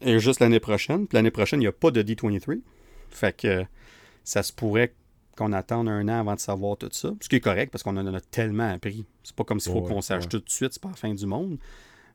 est 0.00 0.18
juste 0.18 0.40
l'année 0.40 0.60
prochaine. 0.60 1.06
Puis 1.06 1.16
l'année 1.16 1.30
prochaine, 1.30 1.60
il 1.60 1.64
n'y 1.64 1.68
a 1.68 1.72
pas 1.72 1.90
de 1.90 2.02
D23. 2.02 2.60
Fait 3.10 3.36
que 3.36 3.64
ça 4.24 4.42
se 4.42 4.52
pourrait 4.52 4.92
qu'on 5.36 5.52
attende 5.52 5.88
un 5.88 6.08
an 6.08 6.20
avant 6.20 6.34
de 6.34 6.40
savoir 6.40 6.76
tout 6.78 6.88
ça. 6.92 7.12
Ce 7.20 7.28
qui 7.28 7.36
est 7.36 7.40
correct 7.40 7.70
parce 7.70 7.82
qu'on 7.82 7.96
en 7.96 8.14
a 8.14 8.20
tellement 8.20 8.70
appris. 8.70 9.04
C'est 9.22 9.36
pas 9.36 9.44
comme 9.44 9.60
s'il 9.60 9.72
faut 9.72 9.80
Ouais, 9.80 9.88
qu'on 9.88 10.00
sache 10.00 10.22
ouais. 10.24 10.28
tout 10.28 10.38
de 10.38 10.48
suite, 10.50 10.72
c'est 10.72 10.82
pas 10.82 10.88
la 10.90 10.94
fin 10.96 11.12
du 11.12 11.26
monde. 11.26 11.58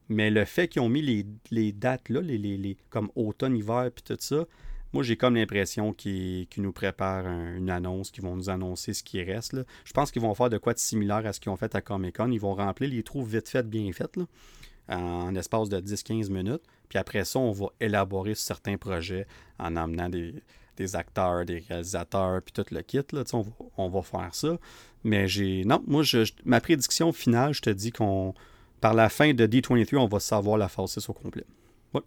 Mais 0.09 0.29
le 0.29 0.43
fait 0.45 0.67
qu'ils 0.67 0.81
ont 0.81 0.89
mis 0.89 1.01
les, 1.01 1.25
les 1.51 1.71
dates 1.71 2.09
là, 2.09 2.19
les, 2.21 2.37
les- 2.37 2.57
les- 2.57 2.77
comme 2.89 3.09
automne, 3.15 3.55
hiver, 3.55 3.89
puis 3.93 4.03
tout 4.03 4.17
ça, 4.19 4.45
moi 4.91 5.03
j'ai 5.03 5.15
comme 5.15 5.35
l'impression 5.35 5.93
qu'ils 5.93 6.47
nous 6.57 6.71
préparent 6.73 7.27
un- 7.27 7.55
une 7.55 7.69
annonce, 7.69 8.09
qu'ils 8.11 8.23
vont 8.23 8.35
nous 8.35 8.49
annoncer 8.49 8.93
ce 8.93 9.03
qui 9.03 9.21
reste. 9.23 9.53
là. 9.53 9.63
Je 9.85 9.93
pense 9.93 10.11
qu'ils 10.11 10.21
vont 10.23 10.33
faire 10.33 10.49
de 10.49 10.57
quoi 10.57 10.73
de 10.73 10.79
similaire 10.79 11.25
à 11.25 11.31
ce 11.31 11.39
qu'ils 11.39 11.51
ont 11.51 11.55
fait 11.57 11.73
à 11.75 11.81
Comic 11.81 12.17
Con. 12.17 12.31
Ils 12.31 12.39
vont 12.41 12.55
remplir 12.55 12.89
les 12.89 13.03
trous 13.03 13.23
vite 13.23 13.47
fait, 13.47 13.63
bien 13.69 13.89
fait, 13.93 14.17
là, 14.17 14.25
en 14.89 15.33
espace 15.35 15.69
de 15.69 15.79
10-15 15.79 16.29
minutes. 16.29 16.63
Puis 16.91 16.99
après 16.99 17.23
ça, 17.23 17.39
on 17.39 17.53
va 17.53 17.67
élaborer 17.79 18.35
certains 18.35 18.75
projets 18.75 19.25
en 19.57 19.77
amenant 19.77 20.09
des, 20.09 20.35
des 20.75 20.95
acteurs, 20.97 21.45
des 21.45 21.59
réalisateurs, 21.59 22.41
puis 22.41 22.51
tout 22.51 22.65
le 22.69 22.81
kit. 22.81 22.99
Là, 23.13 23.23
on, 23.31 23.39
va, 23.43 23.51
on 23.77 23.87
va 23.87 24.01
faire 24.01 24.35
ça. 24.35 24.57
Mais 25.05 25.25
j'ai. 25.25 25.63
Non, 25.63 25.81
moi, 25.87 26.03
je, 26.03 26.29
ma 26.43 26.59
prédiction 26.59 27.13
finale, 27.13 27.53
je 27.53 27.61
te 27.61 27.69
dis 27.69 27.93
qu'on 27.93 28.33
par 28.81 28.93
la 28.93 29.07
fin 29.07 29.33
de 29.33 29.47
D23, 29.47 29.95
on 29.99 30.07
va 30.07 30.19
savoir 30.19 30.57
la 30.57 30.67
phase 30.67 30.91
6 30.91 31.07
au 31.07 31.13
complet. 31.13 31.45
Ouais. 31.93 32.01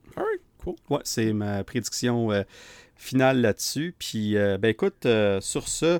Cool. 0.58 0.74
Ouais, 0.90 1.00
c'est 1.04 1.32
ma 1.32 1.64
prédiction 1.64 2.30
euh, 2.30 2.42
finale 2.94 3.40
là-dessus. 3.40 3.94
Puis, 3.98 4.36
euh, 4.36 4.58
ben 4.58 4.68
écoute, 4.68 5.06
euh, 5.06 5.40
sur 5.40 5.66
ce, 5.66 5.98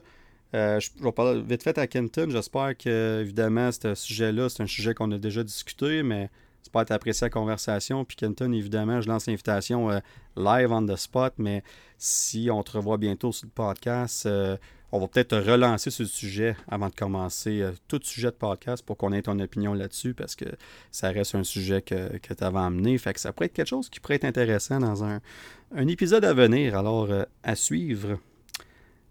euh, 0.55 0.79
je 0.79 0.91
je 0.99 1.03
vais 1.03 1.13
parler 1.13 1.41
vite 1.41 1.63
fait 1.63 1.79
à 1.79 1.87
Kenton. 1.87 2.29
J'espère 2.29 2.77
que, 2.77 3.23
évidemment, 3.23 3.71
ce 3.73 3.95
sujet-là, 3.95 4.51
c'est 4.51 4.63
un 4.63 4.67
sujet 4.67 4.93
qu'on 4.93 5.11
a 5.13 5.19
déjà 5.19 5.43
discuté, 5.43 6.03
mais 6.03 6.29
j'espère 6.65 6.83
que 6.83 6.89
tu 6.89 6.93
apprécié 6.93 7.27
la 7.27 7.31
conversation. 7.31 8.05
Puis, 8.05 8.17
Kenton, 8.17 8.53
évidemment, 8.53 9.01
je 9.01 9.09
lance 9.09 9.27
l'invitation 9.27 9.91
euh, 9.91 10.01
live 10.37 10.73
on 10.73 10.87
the 10.87 10.97
spot, 10.97 11.35
mais 11.39 11.63
si 11.99 12.49
on 12.51 12.63
te 12.63 12.73
revoit 12.73 12.97
bientôt 12.97 13.33
sur 13.33 13.47
le 13.47 13.53
podcast, 13.53 14.27
euh, 14.27 14.57
on 14.93 14.99
va 14.99 15.09
peut-être 15.09 15.29
te 15.29 15.51
relancer 15.51 15.91
sur 15.91 16.05
le 16.05 16.09
sujet 16.09 16.57
avant 16.69 16.89
de 16.89 16.95
commencer 16.95 17.61
euh, 17.61 17.73
tout 17.89 18.01
sujet 18.03 18.29
de 18.29 18.37
podcast 18.37 18.85
pour 18.85 18.97
qu'on 18.97 19.13
ait 19.13 19.23
ton 19.23 19.39
opinion 19.41 19.75
là-dessus 19.75 20.15
parce 20.15 20.37
que 20.37 20.47
ça 20.91 21.11
reste 21.11 21.35
un 21.35 21.45
sujet 21.45 21.83
que, 21.83 22.17
que 22.19 22.33
tu 22.33 22.45
avais 22.45 22.59
amené. 22.59 22.97
Fait 22.99 23.13
que 23.13 23.21
ça 23.21 23.33
pourrait 23.33 23.47
être 23.47 23.53
quelque 23.53 23.69
chose 23.69 23.91
qui 23.91 24.01
pourrait 24.01 24.15
être 24.15 24.25
intéressant 24.25 24.79
dans 24.79 25.05
un, 25.05 25.21
un 25.75 25.87
épisode 25.89 26.25
à 26.25 26.33
venir. 26.33 26.79
Alors, 26.79 27.09
à 27.43 27.57
suivre. 27.57 28.19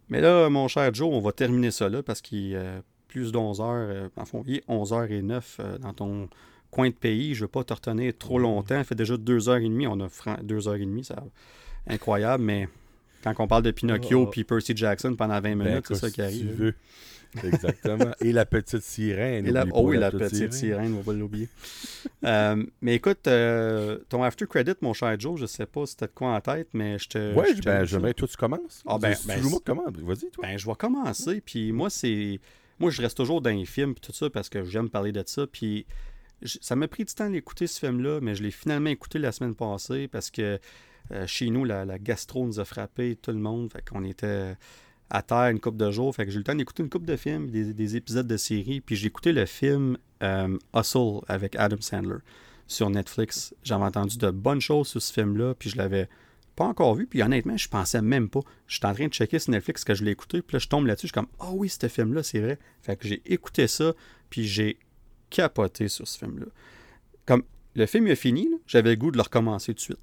Mais 0.10 0.22
là, 0.22 0.50
mon 0.50 0.68
cher 0.68 0.94
Joe, 0.94 1.10
on 1.12 1.20
va 1.20 1.32
terminer 1.32 1.72
ça 1.72 1.90
là 1.90 2.02
parce 2.02 2.22
qu'il 2.22 2.54
est 2.54 2.82
plus 3.14 3.32
d'11 3.32 3.62
heures. 3.62 4.10
en 4.18 4.26
fond, 4.26 4.44
il 4.48 4.56
est 4.56 4.68
11h09 4.68 5.42
euh, 5.60 5.78
dans 5.78 5.94
ton 5.94 6.30
coin 6.74 6.90
de 6.90 6.94
pays. 6.96 7.34
Je 7.36 7.42
ne 7.42 7.46
veux 7.46 7.48
pas 7.52 7.64
te 7.64 7.74
retenir 7.74 8.14
trop 8.18 8.40
longtemps. 8.40 8.76
Ça 8.78 8.84
fait 8.84 8.96
déjà 8.96 9.16
2h30. 9.16 9.88
On 9.88 10.00
a 10.02 10.08
2h30. 10.42 11.04
C'est 11.04 11.16
incroyable, 11.88 12.44
mais 12.44 12.68
quand 13.24 13.34
on 13.40 13.48
parle 13.48 13.64
de 13.64 13.72
Pinocchio 13.72 14.24
Oh. 14.24 14.28
puis 14.28 14.44
Percy 14.44 14.76
Jackson 14.76 15.16
pendant 15.16 15.36
20 15.36 15.42
Ben, 15.42 15.58
minutes, 15.58 15.86
c'est 15.88 15.96
ça 15.96 16.10
qui 16.12 16.22
arrive. 16.22 16.48
tu 16.50 16.54
veux. 16.54 16.74
Exactement. 17.44 18.12
Et 18.22 18.32
la 18.32 18.46
petite 18.46 18.84
sirène. 18.84 19.48
Et 19.48 19.52
la, 19.52 19.66
oh 19.72 19.88
oui, 19.88 19.98
la 19.98 20.12
petite 20.12 20.54
sirène, 20.54 20.94
on 20.94 20.98
va 20.98 21.04
pas 21.04 21.14
l'oublier. 21.14 21.50
Euh, 22.26 22.64
mais 22.82 22.96
écoute, 22.96 23.28
euh, 23.28 23.98
ton 24.08 24.24
after 24.24 24.46
credit, 24.48 24.76
mon 24.82 24.94
cher 24.94 25.20
Joe, 25.20 25.38
je 25.38 25.46
sais 25.46 25.66
pas 25.66 25.86
si 25.86 25.98
t'as 25.98 26.08
de 26.08 26.12
quoi 26.14 26.30
en 26.36 26.40
tête, 26.40 26.70
mais 26.74 26.98
je 26.98 27.10
te. 27.10 27.34
Te- 27.34 27.66
ben, 27.66 27.84
j'aimerais 27.84 28.14
que 28.14 28.20
toi 28.20 28.28
tu 28.30 28.38
commences. 28.38 28.82
Ah, 28.88 28.98
ben, 28.98 29.14
ben, 29.28 29.42
moi. 29.42 29.60
Vas-y, 29.92 30.30
toi. 30.32 30.42
Ben, 30.48 30.58
je 30.58 30.66
vais 30.66 30.76
commencer. 30.76 31.42
Puis 31.46 31.74
moi, 31.74 31.90
c'est. 31.90 32.40
Moi, 32.80 32.92
je 32.92 33.02
reste 33.02 33.18
toujours 33.18 33.42
dans 33.42 33.50
les 33.50 33.66
films, 33.66 33.94
puis 33.94 34.02
tout 34.02 34.14
ça, 34.14 34.30
parce 34.30 34.48
que 34.48 34.64
j'aime 34.64 34.90
parler 34.90 35.12
de 35.12 35.22
ça. 35.26 35.46
Puis 35.48 35.86
ça 36.46 36.76
m'a 36.76 36.88
pris 36.88 37.06
du 37.06 37.14
temps 37.14 37.30
d'écouter 37.30 37.68
ce 37.68 37.80
film-là, 37.80 38.20
mais 38.22 38.36
je 38.36 38.44
l'ai 38.44 38.52
finalement 38.52 38.90
écouté 38.90 39.20
la 39.20 39.32
semaine 39.32 39.56
passée 39.56 40.08
parce 40.08 40.32
que 40.32 40.60
euh, 41.12 41.28
chez 41.28 41.50
nous, 41.50 41.66
la, 41.66 41.86
gastro 42.00 42.46
nous 42.46 42.60
a 42.60 42.66
frappé, 42.66 43.18
tout 43.22 43.32
le 43.32 43.38
monde. 43.38 43.72
Fait 43.72 43.88
qu'on 43.88 44.04
était 44.04 44.56
à 45.10 45.22
terre 45.22 45.50
une 45.50 45.60
couple 45.60 45.78
de 45.78 45.92
jours. 45.92 46.16
Fait 46.16 46.26
que 46.26 46.32
j'ai 46.32 46.38
eu 46.38 46.40
le 46.40 46.44
temps 46.44 46.56
d'écouter 46.56 46.84
une 46.84 46.90
couple 46.90 47.06
de 47.06 47.16
films, 47.16 47.50
des, 47.50 47.74
des 47.74 47.96
épisodes 47.96 48.28
de 48.28 48.38
séries. 48.38 48.82
Puis 48.82 48.96
j'ai 48.96 49.08
écouté 49.08 49.32
le 49.34 49.46
film 49.46 49.98
euh, 50.24 50.58
Hustle 50.76 51.20
avec 51.28 51.56
Adam 51.56 51.78
Sandler 51.82 52.18
sur 52.68 52.90
Netflix. 52.90 53.54
J'avais 53.64 53.84
entendu 53.84 54.18
de 54.18 54.32
bonnes 54.32 54.62
choses 54.62 54.88
sur 54.88 55.02
ce 55.02 55.12
film-là, 55.14 55.54
puis 55.56 55.70
je 55.70 55.78
l'avais 55.78 56.08
pas 56.56 56.66
encore 56.66 56.96
vu. 56.96 57.08
Puis 57.08 57.22
honnêtement, 57.22 57.58
je 57.58 57.68
pensais 57.68 58.02
même 58.02 58.30
pas. 58.30 58.42
J'étais 58.68 58.86
en 58.86 58.94
train 58.94 59.08
de 59.08 59.14
checker 59.14 59.40
sur 59.40 59.52
Netflix 59.52 59.84
que 59.84 59.94
je 59.94 60.04
l'ai 60.04 60.12
écouté, 60.12 60.42
puis 60.42 60.56
là, 60.56 60.60
je 60.60 60.68
tombe 60.68 60.86
là-dessus. 60.86 61.08
Je 61.08 61.14
suis 61.14 61.14
comme, 61.14 61.28
ah 61.40 61.52
oui, 61.52 61.70
ce 61.70 61.88
film-là, 61.88 62.24
c'est 62.24 62.40
vrai. 62.40 62.58
Fait 62.82 62.96
que 62.96 63.08
j'ai 63.08 63.22
écouté 63.26 63.68
ça, 63.68 63.94
puis 64.30 64.48
j'ai 64.48 64.78
capoté 65.34 65.88
sur 65.88 66.08
ce 66.08 66.18
film-là. 66.20 66.46
Comme 67.26 67.44
le 67.76 67.86
film 67.88 68.08
est 68.08 68.16
fini, 68.16 68.48
j'avais 68.68 68.92
le 68.92 68.96
goût 68.96 69.12
de 69.12 69.18
le 69.18 69.24
recommencer 69.24 69.74
tout 69.74 69.78
de 69.78 69.82
suite. 69.82 70.00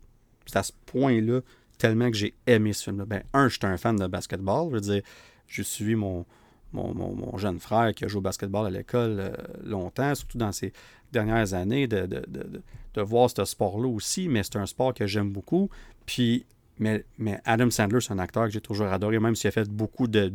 C'est 0.47 0.59
à 0.59 0.62
ce 0.62 0.73
point-là, 0.86 1.41
tellement 1.78 2.10
que 2.10 2.17
j'ai 2.17 2.34
aimé 2.47 2.73
ce 2.73 2.84
film-là. 2.84 3.05
Ben, 3.07 3.23
un, 3.33 3.49
j'étais 3.49 3.67
un 3.67 3.76
fan 3.76 3.97
de 3.97 4.07
basketball. 4.07 4.68
Je 4.70 4.75
veux 4.75 4.81
dire, 4.81 5.02
j'ai 5.47 5.62
suivi 5.62 5.94
mon, 5.94 6.26
mon, 6.73 6.92
mon- 6.94 7.36
jeune 7.39 7.60
frère 7.60 7.94
qui 7.94 8.05
a 8.05 8.09
joué 8.09 8.18
au 8.18 8.23
basketball 8.23 8.67
à 8.67 8.70
l'école 8.70 9.17
euh, 9.20 9.31
longtemps, 9.65 10.15
surtout 10.15 10.39
dans 10.39 10.52
ces 10.52 10.73
dernières 11.12 11.55
années, 11.55 11.86
de, 11.86 12.07
de, 12.07 12.25
de, 12.28 12.62
de- 12.94 13.00
voir 13.02 13.31
ce 13.31 13.44
sport-là 13.44 13.89
aussi, 13.89 14.28
mais 14.28 14.42
c'est 14.42 14.57
un 14.57 14.67
sport 14.67 14.92
que 14.92 15.07
j'aime 15.07 15.31
beaucoup. 15.31 15.70
Puis, 16.07 16.44
mais, 16.78 17.05
mais 17.18 17.41
Adam 17.44 17.70
Sandler, 17.70 18.00
c'est 18.00 18.12
un 18.12 18.18
acteur 18.18 18.44
que 18.47 18.50
j'ai 18.50 18.60
toujours 18.60 18.89
adoré, 18.89 19.18
même 19.20 19.34
s'il 19.36 19.49
a 19.49 19.52
fait 19.52 19.68
beaucoup 19.68 20.07
de, 20.09 20.28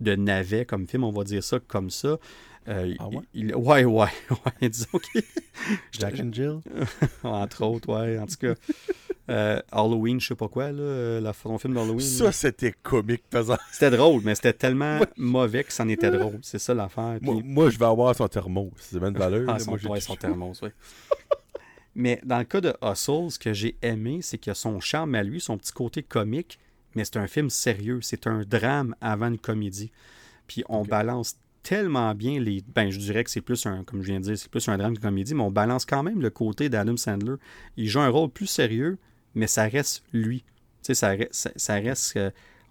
de 0.00 0.14
navets 0.16 0.64
comme 0.64 0.86
film, 0.86 1.04
on 1.04 1.10
va 1.10 1.24
dire 1.24 1.42
ça 1.44 1.58
comme 1.60 1.90
ça. 1.90 2.18
Euh, 2.68 2.94
Ah 2.98 3.08
ouais? 3.08 3.22
il- 3.34 3.54
ouais, 3.54 3.84
ouais, 3.84 4.06
ouais, 4.62 4.68
disons 4.68 4.98
que... 4.98 5.18
Jack 5.92 6.20
and 6.20 6.32
Jill? 6.32 6.58
Entre 7.24 7.64
autres, 7.64 7.88
ouais, 7.92 8.18
en 8.18 8.26
tout 8.26 8.36
cas. 8.36 8.54
euh, 9.30 9.60
Halloween, 9.72 10.20
je 10.20 10.28
sais 10.28 10.34
pas 10.34 10.48
quoi, 10.48 10.70
là, 10.70 10.80
euh, 10.82 11.20
la, 11.20 11.32
son 11.32 11.58
film 11.58 11.74
d'Halloween. 11.74 12.00
Ça, 12.00 12.32
c'était 12.32 12.72
comique, 12.82 13.22
pesant. 13.30 13.56
C'était 13.72 13.90
drôle, 13.90 14.20
mais 14.24 14.34
c'était 14.34 14.52
tellement 14.52 15.00
mauvais 15.16 15.64
que 15.64 15.72
c'en 15.72 15.88
était 15.88 16.10
drôle. 16.10 16.38
C'est 16.42 16.58
ça 16.58 16.74
l'affaire. 16.74 17.18
Puis- 17.20 17.30
Moi, 17.30 17.42
moi, 17.44 17.70
je 17.70 17.78
vais 17.78 17.86
avoir 17.86 18.14
son 18.14 18.28
thermos. 18.28 18.70
C'est 18.78 19.00
même 19.00 19.14
valeur. 19.14 19.44
Ah, 19.48 19.52
là. 19.54 19.58
son, 19.58 19.70
Moi, 19.70 19.80
ouais, 19.88 20.00
son 20.00 20.16
thermos, 20.16 20.60
oui. 20.62 20.68
mais 21.94 22.20
dans 22.24 22.38
le 22.38 22.44
cas 22.44 22.60
de 22.60 22.74
Hustle, 22.82 23.30
ce 23.30 23.38
que 23.38 23.52
j'ai 23.52 23.76
aimé, 23.82 24.20
c'est 24.22 24.38
qu'il 24.38 24.50
a 24.50 24.54
son 24.54 24.80
charme 24.80 25.14
à 25.14 25.22
lui, 25.22 25.40
son 25.40 25.56
petit 25.58 25.72
côté 25.72 26.02
comique, 26.02 26.58
mais 26.94 27.04
c'est 27.04 27.16
un 27.16 27.26
film 27.26 27.50
sérieux. 27.50 28.00
C'est 28.02 28.26
un 28.26 28.42
drame 28.42 28.94
avant 29.00 29.28
une 29.28 29.38
comédie. 29.38 29.90
Puis 30.46 30.62
on 30.68 30.84
balance 30.84 31.36
tellement 31.62 32.14
bien 32.14 32.40
les. 32.40 32.62
Ben, 32.74 32.90
je 32.90 32.98
dirais 32.98 33.24
que 33.24 33.30
c'est 33.30 33.40
plus 33.40 33.66
un, 33.66 33.84
comme 33.84 34.02
je 34.02 34.08
viens 34.08 34.20
de 34.20 34.24
dire, 34.24 34.38
c'est 34.38 34.50
plus 34.50 34.68
un 34.68 34.78
drame 34.78 34.94
qu'une 34.94 35.02
comédie, 35.02 35.34
mais 35.34 35.42
on 35.42 35.50
balance 35.50 35.84
quand 35.84 36.02
même 36.02 36.20
le 36.20 36.30
côté 36.30 36.68
d'Adam 36.68 36.96
Sandler. 36.96 37.36
Il 37.76 37.88
joue 37.88 38.00
un 38.00 38.08
rôle 38.08 38.30
plus 38.30 38.46
sérieux, 38.46 38.98
mais 39.34 39.46
ça 39.46 39.64
reste 39.64 40.04
lui. 40.12 40.44
Tu 40.82 40.94
sais, 40.94 40.94
ça, 40.94 41.14
ça, 41.56 41.74
reste. 41.74 42.18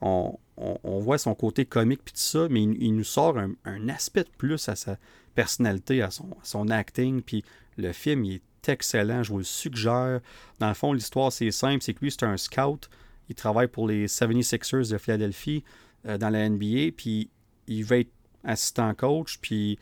on, 0.01 0.37
on- 0.57 0.99
voit 0.99 1.17
son 1.17 1.35
côté 1.35 1.65
comique 1.65 2.01
puis 2.03 2.13
tout 2.13 2.19
ça, 2.19 2.47
mais 2.49 2.63
il, 2.63 2.95
nous 2.95 3.03
sort 3.03 3.37
un, 3.37 3.89
aspect 3.89 4.23
de 4.23 4.29
plus 4.37 4.67
à 4.67 4.75
sa 4.75 4.97
personnalité, 5.35 6.01
à 6.01 6.11
son, 6.11 6.29
son 6.43 6.69
acting. 6.69 7.21
Puis 7.21 7.43
le 7.77 7.93
film, 7.93 8.25
il 8.25 8.35
est 8.35 8.69
excellent, 8.69 9.23
je 9.23 9.31
vous 9.31 9.37
le 9.37 9.43
suggère. 9.43 10.19
Dans 10.59 10.67
le 10.67 10.73
fond, 10.73 10.93
l'histoire, 10.93 11.31
c'est 11.31 11.51
simple, 11.51 11.83
c'est 11.83 11.93
que 11.93 12.01
lui, 12.01 12.11
c'est 12.11 12.23
un 12.23 12.37
scout. 12.37 12.89
Il 13.29 13.35
travaille 13.35 13.67
pour 13.67 13.87
les 13.87 14.07
76ers 14.07 14.91
de 14.91 14.97
Philadelphie 14.97 15.63
euh, 16.07 16.17
dans 16.17 16.29
la 16.29 16.49
NBA, 16.49 16.91
puis 16.97 17.29
il 17.67 17.85
va 17.85 17.97
être 17.97 18.11
assistant 18.43 18.93
coach, 18.93 19.39
puis 19.41 19.77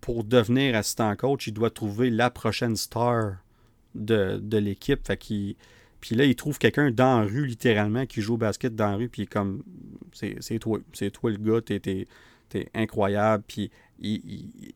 pour 0.00 0.24
devenir 0.24 0.74
assistant 0.74 1.14
coach, 1.16 1.46
il 1.46 1.52
doit 1.52 1.70
trouver 1.70 2.10
la 2.10 2.30
prochaine 2.30 2.76
star 2.76 3.36
de, 3.94 4.38
de 4.42 4.58
l'équipe. 4.58 5.06
Fait 5.06 5.16
qu'il 5.16 5.56
puis 6.00 6.14
là, 6.14 6.24
il 6.24 6.34
trouve 6.34 6.58
quelqu'un 6.58 6.90
dans 6.90 7.20
la 7.20 7.26
rue, 7.26 7.46
littéralement, 7.46 8.06
qui 8.06 8.22
joue 8.22 8.34
au 8.34 8.38
basket 8.38 8.74
dans 8.74 8.90
la 8.90 8.96
rue, 8.96 9.08
puis 9.08 9.26
comme, 9.26 9.62
c'est 10.12 10.58
toi, 10.58 10.78
c'est 10.92 11.10
toi 11.10 11.30
le 11.30 11.36
gars, 11.36 11.60
t'es 11.60 12.06
incroyable. 12.74 13.44
Puis 13.46 13.70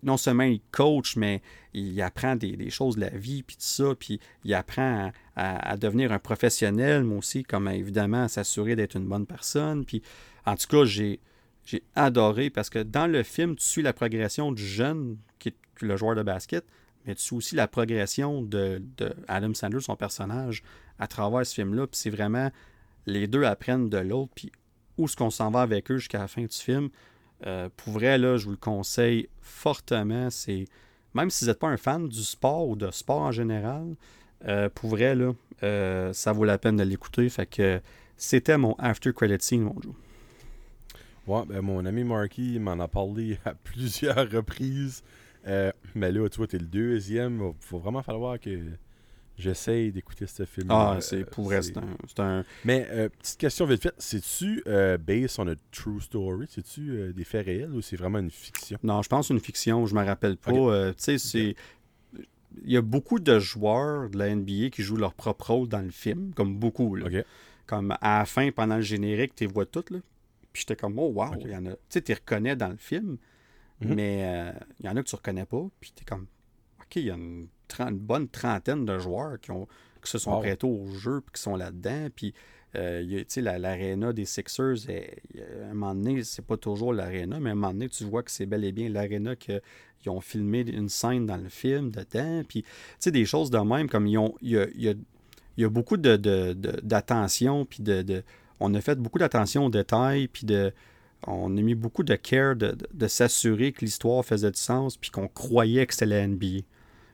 non 0.02 0.18
seulement 0.18 0.44
il 0.44 0.60
coach, 0.70 1.16
mais 1.16 1.40
il 1.72 2.00
apprend 2.02 2.36
des, 2.36 2.68
choses 2.68 2.96
de 2.96 3.00
la 3.00 3.08
vie, 3.08 3.42
puis 3.42 3.56
tout 3.56 3.62
ça, 3.62 3.94
puis 3.98 4.20
il 4.44 4.52
apprend 4.52 5.10
à, 5.34 5.42
à- 5.42 5.70
à 5.70 5.76
devenir 5.78 6.12
un 6.12 6.18
professionnel, 6.18 7.04
mais 7.04 7.16
aussi, 7.16 7.42
comme 7.42 7.68
évidemment, 7.68 8.24
à 8.24 8.28
s'assurer 8.28 8.76
d'être 8.76 8.96
une 8.96 9.06
bonne 9.06 9.26
personne. 9.26 9.86
Puis 9.86 10.02
en 10.44 10.56
tout 10.56 10.66
cas, 10.68 10.84
j'ai 10.84 11.20
j'ai 11.64 11.82
adoré 11.94 12.50
parce 12.50 12.70
que 12.70 12.78
dans 12.78 13.06
le 13.06 13.22
film, 13.22 13.56
tu 13.56 13.64
suis 13.64 13.82
la 13.82 13.92
progression 13.92 14.52
du 14.52 14.64
jeune, 14.64 15.16
qui 15.38 15.48
est 15.48 15.56
le 15.80 15.96
joueur 15.96 16.14
de 16.14 16.22
basket, 16.22 16.64
mais 17.06 17.14
tu 17.14 17.22
suis 17.22 17.36
aussi 17.36 17.54
la 17.54 17.68
progression 17.68 18.42
de, 18.42 18.82
Adam 19.28 19.54
Sandler, 19.54 19.80
son 19.80 19.96
personnage, 19.96 20.62
à 20.98 21.06
travers 21.06 21.46
ce 21.46 21.54
film-là. 21.54 21.86
Puis 21.86 22.00
c'est 22.00 22.10
vraiment, 22.10 22.50
les 23.06 23.26
deux 23.26 23.44
apprennent 23.44 23.88
de 23.88 23.98
l'autre, 23.98 24.32
puis 24.34 24.50
où 24.96 25.04
est-ce 25.04 25.16
qu'on 25.16 25.30
s'en 25.30 25.50
va 25.50 25.62
avec 25.62 25.90
eux 25.90 25.98
jusqu'à 25.98 26.18
la 26.18 26.28
fin 26.28 26.42
du 26.42 26.56
film. 26.56 26.88
Euh, 27.46 27.68
pour 27.76 27.94
vrai, 27.94 28.16
là, 28.16 28.36
je 28.36 28.44
vous 28.44 28.52
le 28.52 28.56
conseille 28.56 29.28
fortement. 29.40 30.30
C'est 30.30 30.66
Même 31.14 31.30
si 31.30 31.44
vous 31.44 31.50
n'êtes 31.50 31.58
pas 31.58 31.68
un 31.68 31.76
fan 31.76 32.08
du 32.08 32.22
sport 32.22 32.68
ou 32.68 32.76
de 32.76 32.90
sport 32.90 33.22
en 33.22 33.32
général, 33.32 33.96
euh, 34.46 34.68
pour 34.68 34.90
vrai, 34.90 35.14
là, 35.14 35.32
euh, 35.62 36.12
ça 36.12 36.32
vaut 36.32 36.44
la 36.44 36.58
peine 36.58 36.76
de 36.76 36.84
l'écouter. 36.84 37.28
Fait 37.28 37.46
que 37.46 37.80
c'était 38.16 38.56
mon 38.56 38.74
after 38.78 39.12
credit 39.12 39.36
scene, 39.40 39.62
mon 39.62 39.74
Joe. 39.82 39.94
Ouais, 41.26 41.42
ben, 41.46 41.60
mon 41.62 41.84
ami 41.86 42.04
Marky 42.04 42.58
m'en 42.58 42.72
a 42.80 42.88
parlé 42.88 43.38
à 43.44 43.54
plusieurs 43.54 44.30
reprises. 44.30 45.02
Euh, 45.46 45.72
mais 45.94 46.10
là, 46.12 46.28
tu 46.28 46.38
vois, 46.38 46.46
t'es 46.46 46.58
le 46.58 46.66
deuxième. 46.66 47.40
Il 47.42 47.52
faut 47.66 47.78
vraiment 47.78 48.02
falloir 48.02 48.38
que 48.40 48.50
j'essaye 49.36 49.90
d'écouter 49.92 50.26
ce 50.26 50.44
film. 50.44 50.68
Ah, 50.70 50.98
c'est 51.00 51.24
pour 51.28 51.44
vrai, 51.44 51.60
c'est 51.62 51.76
un, 51.76 51.96
c'est 52.06 52.20
un- 52.20 52.44
Mais, 52.64 52.86
euh, 52.90 53.08
petite 53.08 53.38
question 53.38 53.66
vite 53.66 53.82
fait. 53.82 53.94
C'est-tu 53.98 54.62
euh, 54.66 54.96
based 54.96 55.36
on 55.38 55.48
a 55.48 55.54
true 55.72 56.00
story? 56.00 56.46
C'est-tu 56.48 56.90
euh, 56.90 57.12
des 57.12 57.24
faits 57.24 57.44
réels 57.46 57.72
ou 57.72 57.82
c'est 57.82 57.96
vraiment 57.96 58.18
une 58.20 58.30
fiction? 58.30 58.78
Non, 58.82 59.02
je 59.02 59.08
pense 59.08 59.30
une 59.30 59.40
fiction, 59.40 59.86
je 59.86 59.94
me 59.94 60.04
rappelle 60.04 60.36
pas. 60.36 60.52
Euh, 60.52 60.90
tu 60.92 61.02
sais, 61.02 61.18
c'est. 61.18 61.54
Il 62.64 62.70
y 62.70 62.76
a 62.76 62.82
beaucoup 62.82 63.18
de 63.18 63.38
joueurs 63.40 64.08
de 64.08 64.16
la 64.16 64.28
NBA 64.34 64.70
qui 64.70 64.82
jouent 64.82 64.96
leur 64.96 65.12
propre 65.14 65.50
rôle 65.50 65.68
dans 65.68 65.80
le 65.82 65.90
film, 65.90 66.32
comme 66.34 66.56
beaucoup. 66.56 66.94
Là. 66.94 67.06
Comme 67.66 67.90
à 68.00 68.20
la 68.20 68.24
fin, 68.26 68.50
pendant 68.52 68.76
le 68.76 68.82
générique, 68.82 69.34
tu 69.34 69.44
les 69.44 69.52
vois 69.52 69.66
toutes. 69.66 69.90
Là. 69.90 69.98
Puis 70.54 70.60
j'étais 70.62 70.76
comme, 70.76 70.98
oh 70.98 71.08
wow, 71.14 71.34
il 71.40 71.50
y 71.50 71.56
en 71.56 71.66
a. 71.66 71.72
Tu 71.72 71.76
sais, 71.90 72.00
tu 72.00 72.12
reconnais 72.14 72.56
dans 72.56 72.68
le 72.68 72.76
film, 72.78 73.18
Mhm. 73.80 73.94
mais 73.96 74.20
euh, 74.24 74.52
il 74.80 74.86
y 74.86 74.88
en 74.88 74.96
a 74.96 75.02
que 75.02 75.08
tu 75.08 75.16
reconnais 75.16 75.44
pas. 75.44 75.66
Puis 75.80 75.92
tu 75.94 76.02
es 76.02 76.04
comme, 76.06 76.26
ok, 76.80 76.96
il 76.96 77.04
y 77.06 77.10
a 77.10 77.14
une, 77.16 77.48
une 77.80 77.98
bonne 77.98 78.28
trentaine 78.28 78.84
de 78.86 78.98
joueurs 78.98 79.40
qui, 79.40 79.50
ont, 79.50 79.66
qui 80.02 80.10
se 80.10 80.16
sont 80.18 80.30
Wow. 80.34 80.38
prêtés 80.40 80.66
au 80.66 80.86
jeu 80.92 81.20
puis 81.20 81.32
qui 81.34 81.42
sont 81.42 81.56
là-dedans. 81.56 82.06
Puis, 82.14 82.32
euh, 82.76 83.02
tu 83.04 83.24
sais, 83.28 83.40
la- 83.40 83.58
l'aréna 83.58 84.12
des 84.12 84.24
Sixers, 84.26 84.88
est- 84.88 85.22
a 85.60 85.70
un 85.70 85.74
moment 85.74 85.94
donné, 85.94 86.22
c'est 86.22 86.44
pas 86.46 86.56
toujours 86.56 86.92
l'aréna, 86.92 87.40
mais 87.40 87.50
à 87.50 87.52
un 87.52 87.56
moment 87.56 87.72
donné, 87.72 87.88
tu 87.88 88.04
vois 88.04 88.22
que 88.22 88.30
c'est 88.30 88.46
bel 88.46 88.64
et 88.64 88.70
bien 88.72 88.88
l'aréna 88.88 89.34
qu'ils 89.34 89.60
ont 90.06 90.20
filmé 90.20 90.60
une 90.60 90.88
scène 90.88 91.26
dans 91.26 91.36
le 91.36 91.48
film 91.48 91.90
dedans. 91.90 92.42
Puis, 92.48 92.62
tu 92.62 92.68
sais, 93.00 93.10
des 93.10 93.24
choses 93.26 93.50
de 93.50 93.58
même, 93.58 93.88
comme 93.88 94.06
ils 94.06 94.18
ont. 94.18 94.36
Il 94.40 94.50
y 94.50 94.58
a, 94.58 94.66
il 94.72 94.82
y 95.62 95.64
a, 95.64 95.68
beaucoup 95.68 95.96
d'attention, 95.96 97.62
de, 97.62 97.64
puis 97.66 97.82
de, 97.82 98.22
On 98.60 98.74
a 98.74 98.80
fait 98.80 98.98
beaucoup 98.98 99.18
d'attention 99.18 99.66
aux 99.66 99.70
détails, 99.70 100.28
puis 100.28 100.46
de. 100.46 100.72
On 101.26 101.56
a 101.56 101.60
mis 101.62 101.74
beaucoup 101.74 102.02
de 102.02 102.16
care 102.16 102.54
de, 102.54 103.08
s'assurer 103.08 103.72
que 103.72 103.82
l'histoire 103.82 104.22
faisait 104.22 104.50
du 104.50 104.60
sens, 104.60 104.98
puis 104.98 105.10
qu'on 105.10 105.26
croyait 105.26 105.86
que 105.86 105.94
c'était 105.94 106.06
la 106.06 106.26
NBA. 106.26 106.64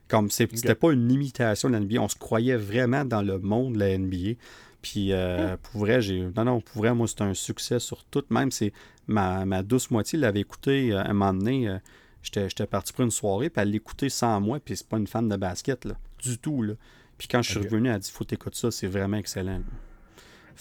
Comme 0.09 0.29
c'était 0.29 0.75
pas 0.75 0.91
une 0.91 1.09
imitation 1.09 1.69
de 1.69 1.75
la 1.75 1.79
NBA, 1.79 2.01
on 2.01 2.09
se 2.09 2.17
croyait 2.17 2.57
vraiment 2.57 3.05
dans 3.05 3.21
le 3.21 3.39
monde 3.39 3.75
de 3.75 3.79
la 3.79 3.97
NBA. 3.97 4.33
Puis 4.81 5.13
euh, 5.13 5.55
pour 5.57 5.81
vrai, 5.81 6.01
j'ai. 6.01 6.21
Non, 6.35 6.43
non, 6.43 6.61
pour 6.61 6.81
vrai, 6.81 6.93
moi, 6.93 7.07
c'est 7.07 7.21
un 7.21 7.33
succès 7.33 7.79
sur 7.79 8.03
tout. 8.05 8.23
Même 8.29 8.51
c'est 8.51 8.73
ma, 9.07 9.45
ma, 9.45 9.63
douce 9.63 9.91
moitié 9.91 10.19
l'avait 10.19 10.41
écouté 10.41 10.91
euh, 10.91 11.03
un 11.03 11.13
moment 11.13 11.33
donné. 11.33 11.69
Euh, 11.69 11.77
j'étais 12.23 12.67
parti 12.67 12.91
pour 12.91 13.03
une 13.03 13.11
soirée, 13.11 13.49
puis 13.49 13.61
elle 13.61 13.71
l'écoutait 13.71 14.09
sans 14.09 14.39
moi, 14.41 14.59
puis 14.59 14.75
c'est 14.75 14.87
pas 14.87 14.97
une 14.97 15.07
fan 15.07 15.29
de 15.29 15.35
basket, 15.37 15.85
là, 15.85 15.95
du 16.21 16.37
tout. 16.37 16.61
Là. 16.63 16.73
Puis 17.17 17.27
quand 17.27 17.41
je 17.41 17.51
suis 17.51 17.59
revenu, 17.59 17.87
elle 17.89 17.95
a 17.95 17.99
dit 17.99 18.11
Faut 18.11 18.23
t'écouter 18.23 18.57
ça, 18.57 18.71
c'est 18.71 18.87
vraiment 18.87 19.17
excellent. 19.17 19.61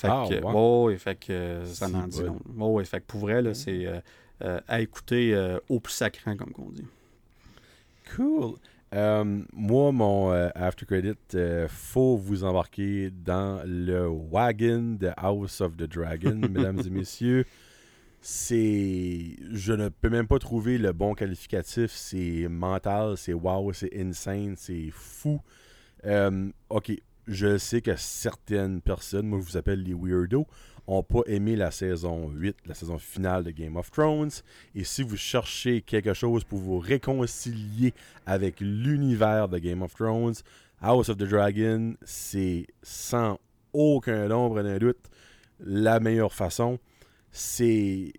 Fait 0.00 0.08
ah, 0.10 0.24
que, 0.28 0.40
oh, 0.42 0.90
fait 0.96 1.16
que 1.16 1.62
ça 1.64 1.88
n'en 1.88 2.06
dit 2.06 2.22
long. 2.22 2.40
Oh, 2.58 2.82
fait 2.84 3.00
que 3.00 3.06
pour 3.06 3.20
vrai, 3.20 3.42
là, 3.42 3.54
c'est 3.54 3.86
à 4.40 4.80
écouter 4.80 5.58
au 5.68 5.80
plus 5.80 5.92
sacré, 5.92 6.36
comme 6.36 6.52
on 6.58 6.70
dit. 6.70 6.86
Cool. 8.16 8.54
Euh, 8.92 9.42
moi, 9.52 9.92
mon 9.92 10.32
euh, 10.32 10.48
after 10.54 10.84
credit, 10.84 11.14
euh, 11.34 11.68
faut 11.68 12.16
vous 12.16 12.42
embarquer 12.42 13.10
dans 13.10 13.62
le 13.64 14.08
wagon 14.08 14.96
de 14.98 15.10
House 15.16 15.60
of 15.60 15.76
the 15.76 15.84
Dragon, 15.84 16.34
mesdames 16.50 16.80
et 16.84 16.90
messieurs. 16.90 17.44
C'est. 18.20 19.36
Je 19.52 19.72
ne 19.72 19.88
peux 19.88 20.10
même 20.10 20.26
pas 20.26 20.38
trouver 20.38 20.76
le 20.76 20.92
bon 20.92 21.14
qualificatif. 21.14 21.92
C'est 21.92 22.48
mental, 22.48 23.16
c'est 23.16 23.32
wow, 23.32 23.72
c'est 23.72 23.96
insane, 23.96 24.54
c'est 24.56 24.90
fou. 24.92 25.40
ok, 26.68 26.92
je 27.30 27.58
sais 27.58 27.80
que 27.80 27.94
certaines 27.96 28.80
personnes, 28.80 29.26
moi 29.26 29.38
je 29.38 29.44
vous 29.44 29.56
appelle 29.56 29.82
les 29.82 29.94
weirdos, 29.94 30.46
n'ont 30.88 31.02
pas 31.04 31.20
aimé 31.26 31.54
la 31.54 31.70
saison 31.70 32.28
8, 32.30 32.56
la 32.66 32.74
saison 32.74 32.98
finale 32.98 33.44
de 33.44 33.50
Game 33.52 33.76
of 33.76 33.90
Thrones. 33.90 34.30
Et 34.74 34.82
si 34.82 35.02
vous 35.02 35.16
cherchez 35.16 35.82
quelque 35.82 36.12
chose 36.12 36.42
pour 36.42 36.58
vous 36.58 36.78
réconcilier 36.78 37.94
avec 38.26 38.60
l'univers 38.60 39.48
de 39.48 39.58
Game 39.58 39.82
of 39.82 39.94
Thrones, 39.94 40.34
House 40.82 41.08
of 41.08 41.18
the 41.18 41.24
Dragon, 41.24 41.94
c'est 42.02 42.66
sans 42.82 43.38
aucun 43.72 44.26
nombre 44.28 44.62
d'un 44.62 44.78
doute 44.78 45.08
la 45.60 46.00
meilleure 46.00 46.32
façon. 46.32 46.78
C'est 47.30 48.12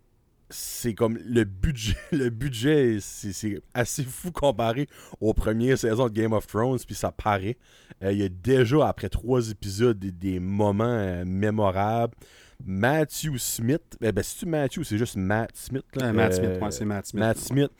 c'est 0.51 0.93
comme 0.93 1.17
le 1.25 1.43
budget, 1.43 1.95
le 2.11 2.29
budget, 2.29 2.97
c'est 3.01 3.61
assez 3.73 4.03
fou 4.03 4.31
comparé 4.31 4.87
aux 5.19 5.33
premières 5.33 5.77
saisons 5.77 6.07
de 6.07 6.13
Game 6.13 6.33
of 6.33 6.47
Thrones, 6.47 6.79
puis 6.85 6.95
ça 6.95 7.11
paraît. 7.11 7.57
Euh, 8.03 8.11
il 8.11 8.19
y 8.19 8.23
a 8.23 8.29
déjà, 8.29 8.87
après 8.87 9.09
trois 9.09 9.49
épisodes, 9.49 9.97
des, 9.97 10.39
moments 10.39 10.85
euh, 10.85 11.23
mémorables. 11.25 12.15
Matthew 12.63 13.37
Smith. 13.37 13.97
Eh 14.01 14.11
ben, 14.11 14.23
c'est-tu 14.23 14.45
Matthew 14.45 14.79
ou 14.79 14.83
c'est 14.83 14.97
juste 14.97 15.15
Matt 15.15 15.51
Smith? 15.55 15.83
Matt 15.95 16.33
Smith, 16.33 16.59
moi, 16.59 16.71
c'est 16.71 16.85
Matt 16.85 17.07
Smith. 17.07 17.19
Matt 17.19 17.37
Smith. 17.37 17.71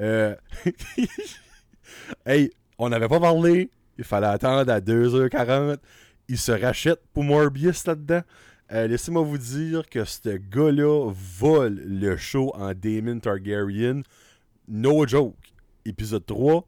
Euh, 0.00 0.34
hey, 2.26 2.50
on 2.78 2.88
n'avait 2.88 3.08
pas 3.08 3.20
parlé. 3.20 3.70
Il 3.98 4.04
fallait 4.04 4.28
attendre 4.28 4.72
à 4.72 4.80
2h40. 4.80 5.76
Il 6.28 6.38
se 6.38 6.52
rachète 6.52 7.00
pour 7.12 7.24
Morbius 7.24 7.86
là-dedans. 7.86 8.22
Euh, 8.72 8.86
laissez-moi 8.86 9.22
vous 9.22 9.38
dire 9.38 9.88
que 9.88 10.04
ce 10.04 10.36
gars-là 10.36 11.10
vole 11.12 11.82
le 11.84 12.16
show 12.16 12.52
en 12.54 12.72
Damon 12.72 13.18
Targaryen. 13.18 14.02
No 14.68 15.04
joke. 15.08 15.34
Épisode 15.84 16.24
3, 16.24 16.64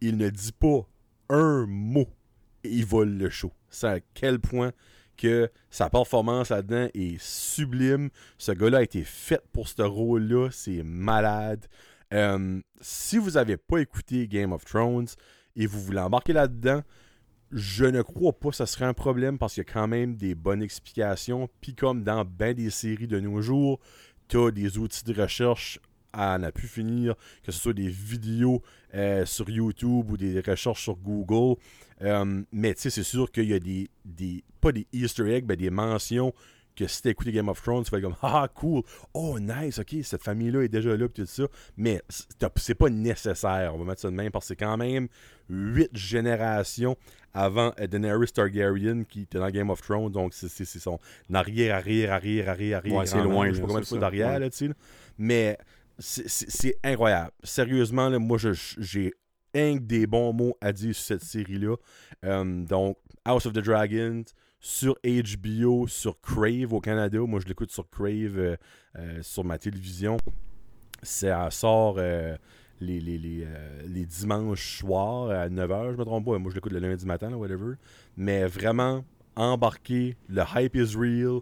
il 0.00 0.16
ne 0.16 0.30
dit 0.30 0.52
pas 0.52 0.88
un 1.28 1.66
mot. 1.66 2.06
Et 2.62 2.70
il 2.70 2.86
vole 2.86 3.18
le 3.18 3.28
show. 3.28 3.52
C'est 3.68 3.88
à 3.88 4.00
quel 4.14 4.40
point 4.40 4.72
que 5.18 5.50
sa 5.68 5.90
performance 5.90 6.48
là-dedans 6.48 6.88
est 6.94 7.20
sublime. 7.20 8.08
Ce 8.38 8.52
gars-là 8.52 8.78
a 8.78 8.82
été 8.82 9.04
fait 9.04 9.42
pour 9.52 9.68
ce 9.68 9.82
rôle-là. 9.82 10.48
C'est 10.50 10.82
malade. 10.82 11.66
Euh, 12.14 12.58
si 12.80 13.18
vous 13.18 13.32
n'avez 13.32 13.58
pas 13.58 13.78
écouté 13.78 14.28
Game 14.28 14.52
of 14.52 14.64
Thrones 14.64 15.08
et 15.56 15.66
vous 15.66 15.80
voulez 15.80 16.00
embarquer 16.00 16.32
là-dedans, 16.32 16.80
je 17.54 17.84
ne 17.84 18.02
crois 18.02 18.32
pas 18.32 18.50
que 18.50 18.56
ce 18.56 18.66
serait 18.66 18.84
un 18.84 18.94
problème 18.94 19.38
parce 19.38 19.54
qu'il 19.54 19.64
y 19.64 19.70
a 19.70 19.72
quand 19.72 19.86
même 19.86 20.16
des 20.16 20.34
bonnes 20.34 20.60
explications. 20.60 21.48
Puis 21.60 21.74
comme 21.74 22.02
dans 22.02 22.24
bien 22.24 22.52
des 22.52 22.68
séries 22.68 23.06
de 23.06 23.20
nos 23.20 23.40
jours, 23.40 23.78
tu 24.26 24.38
as 24.38 24.50
des 24.50 24.76
outils 24.76 25.04
de 25.04 25.20
recherche 25.20 25.78
à 26.12 26.36
n'a 26.38 26.50
pu 26.50 26.66
finir, 26.66 27.14
que 27.44 27.52
ce 27.52 27.58
soit 27.60 27.72
des 27.72 27.88
vidéos 27.88 28.62
euh, 28.94 29.24
sur 29.24 29.48
YouTube 29.48 30.10
ou 30.10 30.16
des 30.16 30.40
recherches 30.40 30.82
sur 30.82 30.96
Google. 30.96 31.60
Euh, 32.02 32.42
mais 32.50 32.74
tu 32.74 32.82
sais, 32.82 32.90
c'est 32.90 33.04
sûr 33.04 33.30
qu'il 33.30 33.48
y 33.48 33.54
a 33.54 33.60
des, 33.60 33.88
des, 34.04 34.42
pas 34.60 34.72
des 34.72 34.86
Easter 34.92 35.32
eggs, 35.32 35.44
mais 35.46 35.56
des 35.56 35.70
mentions 35.70 36.32
que 36.74 36.88
si 36.88 37.02
t'as 37.02 37.10
écouté 37.10 37.30
Game 37.30 37.48
of 37.48 37.62
Thrones, 37.62 37.84
tu 37.84 37.90
vas 37.90 37.98
être 37.98 38.04
comme 38.04 38.16
Ah, 38.22 38.48
cool, 38.52 38.82
oh, 39.12 39.38
nice, 39.38 39.78
ok, 39.78 39.94
cette 40.02 40.22
famille-là 40.22 40.62
est 40.62 40.68
déjà 40.68 40.96
là, 40.96 41.08
tout 41.08 41.24
ça. 41.24 41.44
Mais 41.76 42.02
c'est 42.56 42.74
pas 42.74 42.90
nécessaire, 42.90 43.72
on 43.74 43.78
va 43.78 43.84
mettre 43.84 44.00
ça 44.00 44.10
de 44.10 44.16
même, 44.16 44.32
parce 44.32 44.46
que 44.46 44.48
c'est 44.48 44.56
quand 44.56 44.76
même 44.76 45.08
huit 45.48 45.90
générations 45.92 46.96
avant 47.34 47.72
Daenerys 47.76 48.28
Targaryen 48.28 49.04
qui 49.04 49.22
était 49.22 49.38
dans 49.38 49.50
Game 49.50 49.70
of 49.70 49.82
Thrones, 49.82 50.10
donc 50.10 50.32
c'est 50.32 50.64
son 50.64 50.98
arrière, 51.32 51.76
arrière, 51.76 52.12
arrière, 52.12 52.48
arrière, 52.48 52.78
arrière. 52.78 52.94
Ouais, 52.94 53.06
c'est 53.06 53.20
loin, 53.20 53.48
je 53.48 53.54
sais 53.54 53.60
pas 53.60 53.66
combien 53.66 53.80
de 53.80 53.86
fois 53.86 53.98
d'arrière, 53.98 54.38
là, 54.38 54.48
tu 54.48 54.56
sais. 54.56 54.70
Mais 55.18 55.58
c'est 55.98 56.76
incroyable. 56.82 57.30
Sérieusement, 57.42 58.08
là, 58.08 58.18
moi, 58.18 58.38
j'ai 58.38 59.12
un 59.54 59.76
des 59.76 60.06
bons 60.06 60.32
mots 60.32 60.56
à 60.60 60.72
dire 60.72 60.94
sur 60.94 61.04
cette 61.04 61.22
série-là. 61.22 61.76
Euh, 62.24 62.64
donc, 62.64 62.96
House 63.24 63.46
of 63.46 63.52
the 63.52 63.60
Dragons, 63.60 64.24
sur 64.60 64.96
HBO, 65.04 65.86
sur 65.86 66.20
Crave 66.20 66.72
au 66.72 66.80
Canada. 66.80 67.18
Moi, 67.20 67.40
je 67.40 67.46
l'écoute 67.46 67.70
sur 67.70 67.88
Crave 67.88 68.38
euh, 68.38 68.56
euh, 68.98 69.22
sur 69.22 69.44
ma 69.44 69.58
télévision. 69.58 70.16
Ça 71.02 71.50
sort 71.50 72.00
les, 72.80 73.00
les, 73.00 73.18
les, 73.18 74.04
dimanches 74.04 74.78
soirs 74.78 75.30
à 75.30 75.48
9h, 75.48 75.92
je 75.92 75.96
me 75.96 76.04
trompe 76.04 76.24
pas. 76.24 76.38
Moi, 76.38 76.50
je 76.50 76.56
l'écoute 76.56 76.72
le 76.72 76.80
lundi 76.80 77.06
matin, 77.06 77.32
whatever. 77.34 77.74
Mais 78.16 78.46
vraiment, 78.46 79.04
embarqué, 79.36 80.16
le 80.28 80.42
hype 80.56 80.76
is 80.76 80.96
real. 80.96 81.40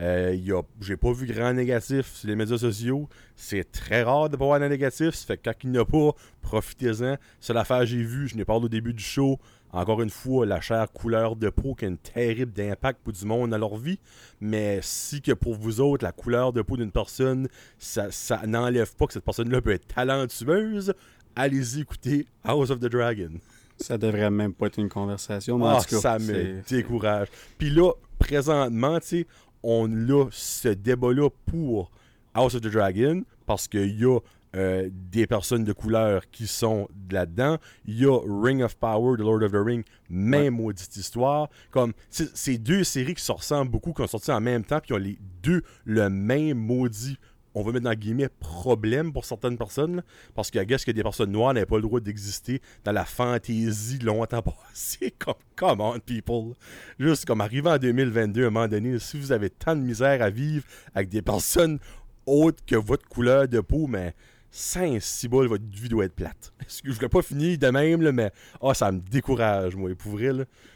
Euh, 0.00 0.62
J'ai 0.80 0.96
pas 0.96 1.12
vu 1.12 1.26
grand 1.26 1.52
négatif 1.52 2.14
sur 2.14 2.28
les 2.28 2.36
médias 2.36 2.58
sociaux. 2.58 3.08
C'est 3.34 3.70
très 3.70 4.02
rare 4.02 4.30
de 4.30 4.36
pas 4.36 4.44
voir 4.44 4.62
un 4.62 4.68
négatif. 4.68 5.14
Fait 5.14 5.36
que 5.36 5.50
quand 5.50 5.54
il 5.64 5.70
n'y 5.70 5.78
a 5.78 5.84
pas, 5.84 6.12
profitez-en. 6.40 7.16
C'est 7.40 7.52
l'affaire 7.52 7.80
que 7.80 7.86
j'ai 7.86 8.02
vue. 8.02 8.28
Je 8.28 8.36
n'ai 8.36 8.44
parlé 8.44 8.66
au 8.66 8.68
début 8.68 8.94
du 8.94 9.02
show. 9.02 9.38
Encore 9.72 10.00
une 10.00 10.10
fois, 10.10 10.46
la 10.46 10.60
chair 10.60 10.90
couleur 10.92 11.36
de 11.36 11.50
peau 11.50 11.74
qui 11.74 11.84
a 11.84 11.88
une 11.88 11.98
terrible 11.98 12.52
d'impact 12.52 13.00
pour 13.02 13.12
du 13.12 13.24
monde 13.26 13.50
dans 13.50 13.58
leur 13.58 13.76
vie. 13.76 13.98
Mais 14.40 14.80
si 14.82 15.20
que 15.20 15.32
pour 15.32 15.54
vous 15.54 15.80
autres, 15.80 16.04
la 16.04 16.12
couleur 16.12 16.52
de 16.52 16.62
peau 16.62 16.76
d'une 16.76 16.90
personne, 16.90 17.48
ça, 17.78 18.10
ça 18.10 18.46
n'enlève 18.46 18.94
pas 18.94 19.06
que 19.06 19.12
cette 19.12 19.24
personne-là 19.24 19.60
peut 19.60 19.72
être 19.72 19.86
talentueuse, 19.86 20.94
allez-y 21.36 21.80
écouter 21.80 22.26
House 22.44 22.70
of 22.70 22.80
the 22.80 22.86
Dragon. 22.86 23.32
Ça 23.76 23.98
devrait 23.98 24.30
même 24.30 24.54
pas 24.54 24.66
être 24.66 24.78
une 24.78 24.88
conversation. 24.88 25.62
Ah, 25.64 25.80
ça 25.80 26.18
me 26.18 26.62
décourage. 26.68 27.28
Puis 27.58 27.70
là, 27.70 27.92
présentement, 28.18 28.98
tu 29.00 29.06
sais, 29.06 29.26
on 29.62 29.88
a 30.08 30.26
ce 30.30 30.68
débat-là 30.68 31.28
pour 31.46 31.90
House 32.34 32.54
of 32.54 32.62
the 32.62 32.68
Dragon 32.68 33.22
parce 33.46 33.68
qu'il 33.68 34.00
y 34.00 34.04
a 34.04 34.18
euh, 34.56 34.88
des 34.92 35.26
personnes 35.26 35.64
de 35.64 35.72
couleur 35.72 36.28
qui 36.30 36.46
sont 36.46 36.88
là-dedans. 37.10 37.58
Il 37.86 37.98
y 37.98 38.06
a 38.06 38.18
Ring 38.18 38.62
of 38.62 38.76
Power 38.76 39.16
de 39.16 39.22
Lord 39.22 39.42
of 39.42 39.52
the 39.52 39.56
Ring, 39.56 39.84
même 40.08 40.54
maudite 40.54 40.96
histoire. 40.96 41.48
Comme 41.70 41.92
c'est 42.10 42.58
deux 42.58 42.84
séries 42.84 43.14
qui 43.14 43.24
se 43.24 43.32
ressemblent 43.32 43.70
beaucoup, 43.70 43.92
qui 43.92 44.02
ont 44.02 44.06
sorti 44.06 44.32
en 44.32 44.40
même 44.40 44.64
temps, 44.64 44.80
puis 44.80 44.92
ont 44.94 44.98
les 44.98 45.18
deux 45.42 45.62
le 45.84 46.08
même 46.08 46.58
maudit 46.58 47.18
on 47.58 47.62
va 47.62 47.72
mettre 47.72 47.84
dans 47.84 47.94
guillemets 47.94 48.28
problème 48.28 49.12
pour 49.12 49.24
certaines 49.24 49.58
personnes, 49.58 50.02
parce 50.34 50.50
que 50.50 50.62
guess 50.62 50.84
que 50.84 50.92
des 50.92 51.02
personnes 51.02 51.32
noires 51.32 51.54
n'avaient 51.54 51.66
pas 51.66 51.76
le 51.76 51.82
droit 51.82 51.98
d'exister 51.98 52.60
dans 52.84 52.92
la 52.92 53.04
fantaisie 53.04 53.98
longtemps 53.98 54.42
passée. 54.72 55.12
comme, 55.18 55.34
come 55.56 55.80
on, 55.80 55.98
people. 55.98 56.54
Juste 57.00 57.24
comme 57.24 57.40
arrivé 57.40 57.68
en 57.68 57.78
2022, 57.78 58.44
à 58.44 58.46
un 58.46 58.50
moment 58.50 58.68
donné, 58.68 58.98
si 58.98 59.18
vous 59.18 59.32
avez 59.32 59.50
tant 59.50 59.74
de 59.74 59.80
misère 59.80 60.22
à 60.22 60.30
vivre 60.30 60.64
avec 60.94 61.08
des 61.08 61.22
personnes 61.22 61.78
autres 62.26 62.64
que 62.64 62.76
votre 62.76 63.08
couleur 63.08 63.48
de 63.48 63.60
peau, 63.60 63.86
mais 63.86 64.14
saint 64.50 64.98
bol 65.28 65.46
votre 65.46 65.64
vie 65.64 65.88
doit 65.88 66.04
être 66.04 66.14
plate. 66.14 66.52
Je 66.84 67.00
l'ai 67.00 67.08
pas 67.08 67.22
fini 67.22 67.58
de 67.58 67.68
même, 67.68 68.02
là, 68.02 68.12
mais 68.12 68.32
oh, 68.60 68.74
ça 68.74 68.92
me 68.92 69.00
décourage, 69.00 69.76
moi, 69.76 69.90
pour 69.96 70.12
vrai. 70.12 70.30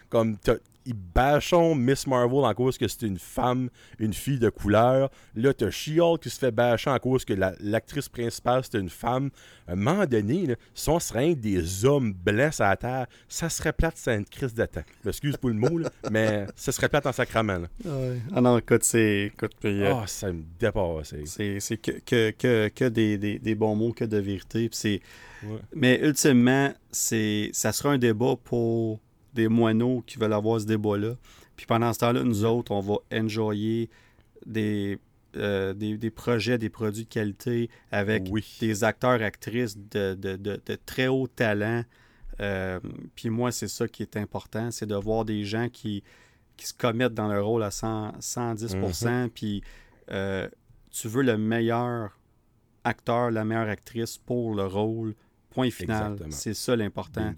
Comme, 0.09 0.37
ils 0.85 0.95
bâchons 0.95 1.75
Miss 1.75 2.07
Marvel 2.07 2.45
en 2.45 2.55
cause 2.55 2.79
que 2.79 2.89
c'est 2.89 3.03
une 3.03 3.19
femme, 3.19 3.69
une 3.99 4.13
fille 4.15 4.39
de 4.39 4.49
couleur. 4.51 5.11
Là, 5.35 5.53
t'as 5.55 5.71
She-Hulk 5.71 6.23
qui 6.23 6.31
se 6.31 6.39
fait 6.39 6.51
bâcher 6.51 6.91
en 6.91 6.99
cause 6.99 7.25
que 7.25 7.33
la- 7.35 7.55
l'actrice 7.61 8.09
principale, 8.09 8.63
c'est 8.65 8.79
une 8.79 8.89
femme. 8.91 9.31
À 9.69 9.73
un 9.73 9.77
moment 9.77 10.05
donné, 10.07 10.47
là, 10.47 10.55
si 10.75 10.89
on 10.91 10.99
serait 10.99 11.35
des 11.35 11.85
hommes 11.85 12.13
blancs 12.13 12.61
à 12.61 12.71
la 12.71 12.77
terre, 12.77 13.07
ça 13.29 13.49
serait 13.49 13.73
plate, 13.73 13.95
c'est 13.97 14.17
une 14.17 14.25
crise 14.25 14.53
d'attaque. 14.55 14.89
Excuse 15.07 15.37
pour 15.37 15.51
le 15.51 15.57
mot, 15.57 15.79
là, 15.79 15.91
mais 16.11 16.47
ça 16.57 16.73
serait 16.73 16.89
plate 16.89 17.07
en 17.07 17.13
sacrament. 17.13 17.59
là. 17.59 17.69
Ah 18.35 18.41
non, 18.41 18.59
écoute, 18.59 18.83
c'est. 18.85 19.27
Écoute, 19.27 19.53
puis, 19.61 19.83
euh, 19.83 19.95
Ah, 19.95 20.07
ça 20.07 20.33
me 20.33 20.43
dépasse. 20.59 21.15
c'est- 21.27 21.77
que, 21.77 21.93
que, 22.05 22.31
que, 22.33 22.69
que 22.75 22.85
des, 22.89 23.19
des, 23.19 23.39
des 23.39 23.55
bons 23.55 23.77
mots, 23.77 23.93
que 23.93 24.05
de 24.05 24.19
vérité. 24.19 24.71
Ouais. 25.45 25.59
Mais 25.75 26.01
ultimement, 26.03 26.73
ça 26.91 27.73
sera 27.73 27.91
un 27.91 27.99
débat 27.99 28.35
pour 28.45 29.01
des 29.35 29.49
moineaux 29.49 30.03
qui 30.07 30.19
veulent 30.19 30.33
avoir 30.33 30.61
ce 30.61 30.67
débat-là. 30.67 31.17
Puis 31.57 31.67
pendant 31.67 31.93
ce 31.93 31.99
temps-là, 32.01 32.23
nous 32.23 32.45
autres, 32.45 32.73
on 32.73 32.81
va 32.81 32.97
enjoyer 33.13 33.91
des, 34.47 34.99
euh, 35.37 35.73
des, 35.75 35.97
des 35.99 36.11
projets, 36.11 36.59
des 36.59 36.69
produits 36.71 37.05
de 37.05 37.09
qualité 37.09 37.71
avec 37.91 38.25
Oui. 38.31 38.45
des 38.61 38.85
acteurs, 38.85 39.23
actrices 39.23 39.77
de, 39.79 40.15
de, 40.15 40.37
de, 40.37 40.61
de 40.65 40.79
très 40.87 41.07
haut 41.09 41.27
talent. 41.29 41.85
Euh, 42.41 42.81
puis 43.15 43.31
moi, 43.31 43.53
c'est 43.53 43.69
ça 43.69 43.87
qui 43.87 44.03
est 44.03 44.17
important, 44.17 44.71
c'est 44.71 44.87
de 44.87 44.95
voir 44.97 45.25
des 45.25 45.45
gens 45.45 45.69
qui, 45.69 46.03
qui 46.57 46.67
se 46.67 46.75
commettent 46.75 47.15
dans 47.15 47.29
leur 47.29 47.47
rôle 47.47 47.63
à 47.63 47.71
100, 47.71 48.13
110%. 48.21 49.29
Puis 49.29 49.63
euh, 50.11 50.49
tu 50.91 51.09
veux 51.09 51.23
le 51.23 51.39
meilleur 51.39 52.19
acteur, 52.85 53.31
la 53.31 53.45
meilleure 53.45 53.69
actrice 53.69 54.19
pour 54.19 54.55
le 54.55 54.67
rôle. 54.67 55.15
Point 55.51 55.71
final. 55.71 56.17
C'est 56.31 56.55
ça 56.55 56.75
l'important. 56.75 57.35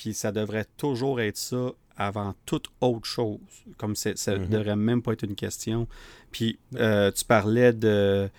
Puis 0.00 0.14
ça 0.14 0.32
devrait 0.32 0.64
toujours 0.78 1.20
être 1.20 1.36
ça 1.36 1.72
avant 1.94 2.34
toute 2.46 2.68
autre 2.80 3.04
chose. 3.06 3.38
Comme 3.76 3.94
ça 3.94 4.12
ne 4.12 4.38
Mhm. 4.38 4.48
devrait 4.48 4.76
même 4.76 5.02
pas 5.02 5.12
être 5.12 5.24
une 5.24 5.34
question. 5.34 5.86
Puis 6.32 6.58
euh, 6.76 7.10
tu 7.12 7.22
parlais 7.26 7.74
de 7.74 8.30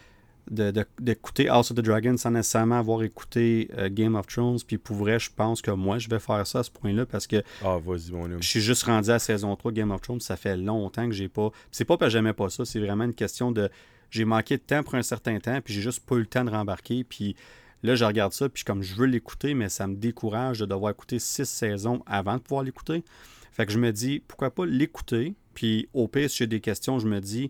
de- 0.50 0.72
de- 0.72 0.86
d'écouter 1.00 1.48
House 1.50 1.70
of 1.70 1.78
the 1.78 1.82
Dragon 1.82 2.18
sans 2.18 2.32
nécessairement 2.32 2.80
avoir 2.80 3.04
écouté 3.04 3.70
euh, 3.78 3.90
Game 3.92 4.16
of 4.16 4.26
Thrones. 4.26 4.58
Puis 4.66 4.80
pour 4.80 4.96
vrai, 4.98 5.20
je 5.20 5.30
pense 5.34 5.62
que 5.62 5.70
moi, 5.70 6.00
je 6.00 6.10
vais 6.10 6.20
faire 6.20 6.46
ça 6.48 6.60
à 6.60 6.64
ce 6.64 6.72
point-là 6.72 7.06
parce 7.06 7.28
que 7.28 7.44
Ah, 7.64 7.78
vas-y, 7.78 8.12
mon 8.12 8.24
homme. 8.26 8.42
je 8.42 8.48
suis 8.50 8.60
juste 8.60 8.84
rendu 8.84 9.12
à 9.12 9.20
saison 9.20 9.56
3 9.56 9.72
de 9.72 9.78
Game 9.78 9.92
of 9.92 10.02
Thrones. 10.02 10.20
Ça 10.20 10.36
fait 10.38 10.58
longtemps 10.58 11.06
que 11.08 11.14
j'ai 11.14 11.30
pas. 11.30 11.52
C'est 11.72 11.86
pas 11.86 11.96
parce 11.96 12.10
que 12.12 12.14
j'aimais 12.18 12.34
pas 12.34 12.50
ça, 12.50 12.66
c'est 12.66 12.80
vraiment 12.80 13.04
une 13.04 13.14
question 13.14 13.52
de. 13.52 13.70
J'ai 14.10 14.26
manqué 14.26 14.58
de 14.58 14.64
temps 14.64 14.82
pour 14.84 14.96
un 14.96 15.04
certain 15.04 15.40
temps, 15.40 15.62
puis 15.62 15.76
j'ai 15.76 15.82
juste 15.82 16.04
pas 16.06 16.16
eu 16.16 16.22
le 16.22 16.26
temps 16.26 16.44
de 16.44 16.50
rembarquer. 16.50 17.04
Puis 17.06 17.36
là, 17.84 17.96
je 17.96 18.06
regarde 18.06 18.34
ça, 18.34 18.50
puis 18.50 18.64
comme 18.64 18.84
je 18.84 18.96
veux 18.96 19.06
l'écouter, 19.08 19.54
mais 19.54 19.70
ça 19.70 19.88
me 19.88 19.96
décourage 19.96 20.60
de 20.60 20.66
devoir 20.66 20.92
écouter 20.92 21.20
six 21.20 21.46
saisons 21.50 22.02
avant 22.06 22.36
de 22.36 22.40
pouvoir 22.42 22.64
l'écouter. 22.64 23.04
Fait 23.52 23.66
que 23.66 23.72
je 23.72 23.78
me 23.80 23.92
dis, 23.92 24.22
pourquoi 24.28 24.50
pas 24.52 24.66
l'écouter, 24.66 25.34
puis 25.54 25.90
au 25.94 26.08
pire, 26.08 26.30
si 26.30 26.38
j'ai 26.38 26.48
des 26.48 26.62
questions, 26.62 27.00
je 27.00 27.08
me 27.08 27.20
dis, 27.20 27.50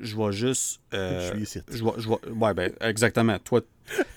je 0.00 0.16
vais 0.16 0.32
juste. 0.32 0.80
euh, 0.94 1.20
je 1.28 1.34
suis 1.34 1.42
ici. 1.42 1.60
je 1.70 1.84
vais, 1.84 1.90
je 1.98 2.08
vais- 2.08 2.30
ouais, 2.30 2.54
ben, 2.54 2.72
exactement. 2.80 3.38
Toi, 3.38 3.60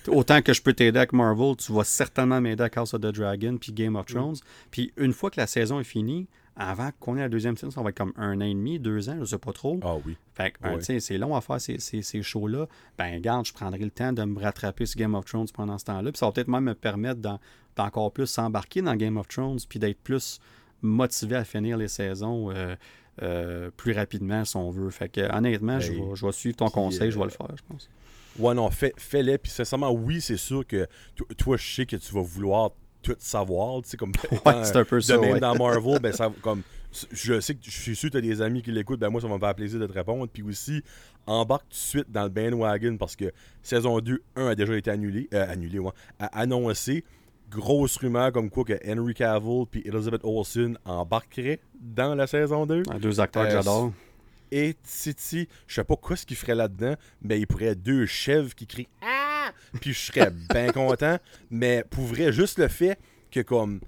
autant 0.08 0.42
que 0.42 0.54
je 0.54 0.62
peux 0.62 0.72
t'aider 0.74 0.98
avec 0.98 1.12
Marvel, 1.12 1.56
tu 1.58 1.74
vas 1.74 1.84
certainement 1.84 2.40
m'aider 2.40 2.62
avec 2.62 2.78
House 2.78 2.94
of 2.94 3.02
the 3.02 3.08
Dragon 3.08 3.58
puis 3.58 3.74
Game 3.74 3.96
of 3.98 4.06
Thrones. 4.06 4.38
Puis 4.72 4.94
une 4.96 5.12
fois 5.12 5.30
que 5.30 5.40
la 5.40 5.48
saison 5.48 5.80
est 5.82 5.84
finie, 5.86 6.28
avant 6.56 6.90
qu'on 7.00 7.18
ait 7.18 7.22
la 7.22 7.30
deuxième 7.30 7.58
saison, 7.58 7.72
ça 7.72 7.82
va 7.82 7.90
être 7.90 7.98
comme 7.98 8.14
un 8.16 8.38
an 8.40 8.46
et 8.46 8.54
demi, 8.54 8.80
deux 8.80 9.10
ans, 9.10 9.18
je 9.20 9.26
sais 9.26 9.38
pas 9.38 9.52
trop. 9.54 9.80
Ah 9.84 9.96
oui. 10.06 10.16
Fait 10.34 10.52
que, 10.52 10.80
sais, 10.82 11.00
c'est 11.00 11.18
long 11.18 11.36
à 11.36 11.42
faire 11.42 11.60
ces, 11.60 11.80
ces, 11.80 12.02
ces 12.02 12.22
shows-là. 12.22 12.68
Ben, 12.98 13.20
garde, 13.20 13.46
je 13.46 13.54
prendrai 13.54 13.80
le 13.80 13.92
temps 13.92 14.14
de 14.14 14.24
me 14.24 14.40
rattraper 14.40 14.86
sur 14.86 14.98
Game 15.00 15.16
of 15.16 15.26
Thrones 15.26 15.48
pendant 15.54 15.78
ce 15.78 15.86
temps-là. 15.86 16.12
Puis 16.12 16.20
ça 16.20 16.26
va 16.28 16.32
peut-être 16.32 16.48
même 16.48 16.64
me 16.64 16.74
permettre 16.76 17.20
d'en- 17.20 17.40
d'encore 17.76 18.12
plus 18.14 18.28
s'embarquer 18.28 18.82
dans 18.82 18.96
Game 18.96 19.18
of 19.18 19.28
Thrones, 19.28 19.60
puis 19.68 19.80
d'être 19.80 20.00
plus 20.02 20.40
motivé 20.82 21.36
à 21.36 21.44
finir 21.44 21.78
les 21.78 21.88
saisons 21.90 22.52
euh, 22.52 22.76
euh, 23.22 23.70
plus 23.76 23.94
rapidement, 23.94 24.46
si 24.46 24.56
on 24.56 24.70
veut. 24.72 24.90
Fait 24.92 25.10
que, 25.10 25.22
honnêtement, 25.36 25.80
je, 25.80 25.92
Hey. 25.92 26.00
vais, 26.00 26.16
je 26.16 26.26
vais 26.26 26.32
suivre 26.32 26.58
ton 26.58 26.70
conseil, 26.70 27.12
je 27.12 27.18
vais 27.18 27.26
le 27.26 27.30
faire, 27.32 27.48
je 27.56 27.64
pense. 27.68 27.90
Ouais, 28.38 28.54
non, 28.54 28.70
fais- 28.70 28.94
fais-les. 28.98 29.38
Puis 29.38 29.52
sincèrement, 29.52 29.92
oui, 29.92 30.20
c'est 30.22 30.36
sûr 30.38 30.66
que 30.68 30.88
to- 31.16 31.26
toi, 31.38 31.56
je 31.58 31.76
sais 31.76 31.86
que 31.86 31.96
tu 31.96 32.14
vas 32.14 32.22
vouloir 32.22 32.72
tout 33.14 33.16
savoir. 33.20 33.82
Tu 33.84 33.90
sais, 33.90 33.98
comme. 33.98 34.12
Ouais, 34.46 34.64
c'est 34.64 34.76
un 34.76 34.84
peu 34.86 34.98
de 34.98 35.02
ça. 35.02 35.18
même 35.18 35.34
ouais. 35.34 35.40
dans 35.40 35.56
Marvel, 35.56 36.00
ben, 36.00 36.12
ça, 36.12 36.32
comme, 36.42 36.62
je 37.12 37.40
sais 37.40 37.56
que 37.56 37.60
je 37.64 37.70
suis 37.70 37.96
sûr 37.96 38.10
que 38.10 38.14
tu 38.14 38.18
as 38.18 38.22
des 38.22 38.42
amis 38.42 38.62
qui 38.62 38.72
l'écoutent, 38.72 39.00
ben 39.00 39.10
moi, 39.10 39.22
ça 39.22 39.28
va 39.28 39.36
me 39.36 39.40
faire 39.40 39.56
plaisir 39.56 39.80
de 39.80 39.88
te 39.88 39.94
répondre. 39.94 40.28
Puis 40.32 40.44
aussi, 40.44 40.82
embarque 41.28 41.64
tout 41.64 41.70
de 41.70 41.76
suite 41.76 42.12
dans 42.12 42.24
le 42.24 42.30
bandwagon 42.30 42.98
parce 42.98 43.16
que 43.16 43.32
saison 43.62 44.00
2, 44.00 44.22
1 44.36 44.48
a 44.48 44.56
déjà 44.56 44.76
été 44.76 44.92
annulé, 44.92 45.28
euh, 45.34 45.46
annulé, 45.52 45.80
ouais, 45.80 45.92
a 46.20 46.26
annoncé. 46.40 47.04
Grosse 47.52 47.98
rumeur 47.98 48.32
comme 48.32 48.50
quoi 48.50 48.64
que 48.64 48.74
Henry 48.86 49.14
Cavill 49.14 49.66
puis 49.70 49.84
Elizabeth 49.86 50.22
Olsen 50.24 50.80
embarqueraient 50.84 51.60
dans 51.80 52.16
la 52.16 52.26
saison 52.26 52.66
2. 52.66 52.82
Ah, 52.90 52.98
Deux 52.98 53.20
acteurs 53.20 53.44
que 53.44 53.50
Euh, 53.50 53.52
j'adore. 53.58 53.94
Et 54.52 54.76
Titi, 54.84 55.48
je 55.68 55.76
sais 55.76 55.84
pas 55.84 55.96
quoi 55.96 56.16
ce 56.16 56.26
qu'il 56.26 56.38
ferait 56.38 56.56
là-dedans, 56.56 56.96
mais 57.22 57.40
il 57.40 57.46
pourrait 57.46 57.66
être 57.68 57.84
deux 57.84 58.08
chèvres 58.08 58.54
qui 58.56 58.66
crient! 58.66 58.88
Puis 59.82 59.94
je 59.94 60.00
serais 60.12 60.32
bien 60.54 60.72
content. 60.72 61.18
Mais 61.50 61.84
pour 61.90 62.04
vrai, 62.06 62.32
juste 62.34 62.60
le 62.60 62.68
fait 62.68 63.00
que 63.32 63.40
comme 63.42 63.80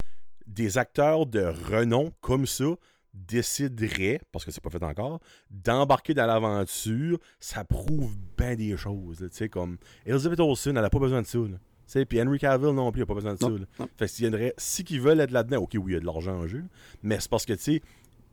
des 0.45 0.77
acteurs 0.77 1.25
de 1.25 1.41
renom 1.41 2.11
comme 2.21 2.45
ça 2.47 2.65
décideraient, 3.13 4.19
parce 4.31 4.45
que 4.45 4.51
c'est 4.51 4.61
pas 4.63 4.69
fait 4.69 4.83
encore, 4.83 5.19
d'embarquer 5.49 6.13
dans 6.13 6.25
l'aventure, 6.25 7.19
ça 7.39 7.63
prouve 7.63 8.15
bien 8.37 8.55
des 8.55 8.77
choses. 8.77 9.17
Tu 9.19 9.27
sais, 9.31 9.49
comme 9.49 9.77
Elizabeth 10.05 10.39
Olsen, 10.39 10.77
elle 10.77 10.85
a 10.85 10.89
pas 10.89 10.99
besoin 10.99 11.21
de 11.21 11.27
ça. 11.27 11.37
là. 11.39 11.45
Tu 11.47 11.57
sais, 11.87 12.05
Puis 12.05 12.21
Henry 12.21 12.37
Cavill 12.39 12.71
non 12.73 12.91
plus, 12.91 12.99
il 12.99 13.03
a 13.03 13.05
pas 13.05 13.13
besoin 13.15 13.33
de 13.33 13.39
ça. 13.39 13.47
Non, 13.49 13.55
là. 13.57 13.65
non. 13.79 13.87
Fait 13.95 14.05
que 14.05 14.11
s'il 14.11 14.25
y 14.25 14.29
en 14.29 14.33
aurait- 14.33 14.53
si 14.57 14.83
qu'ils 14.83 15.01
veulent 15.01 15.19
être 15.21 15.31
là-dedans, 15.31 15.57
ok, 15.61 15.71
oui, 15.75 15.91
il 15.91 15.93
y 15.93 15.97
a 15.97 15.99
de 15.99 16.05
l'argent 16.05 16.35
en 16.37 16.47
jeu, 16.47 16.63
mais 17.01 17.19
c'est 17.19 17.29
parce 17.29 17.45
que, 17.45 17.53
tu 17.53 17.59
sais, 17.61 17.81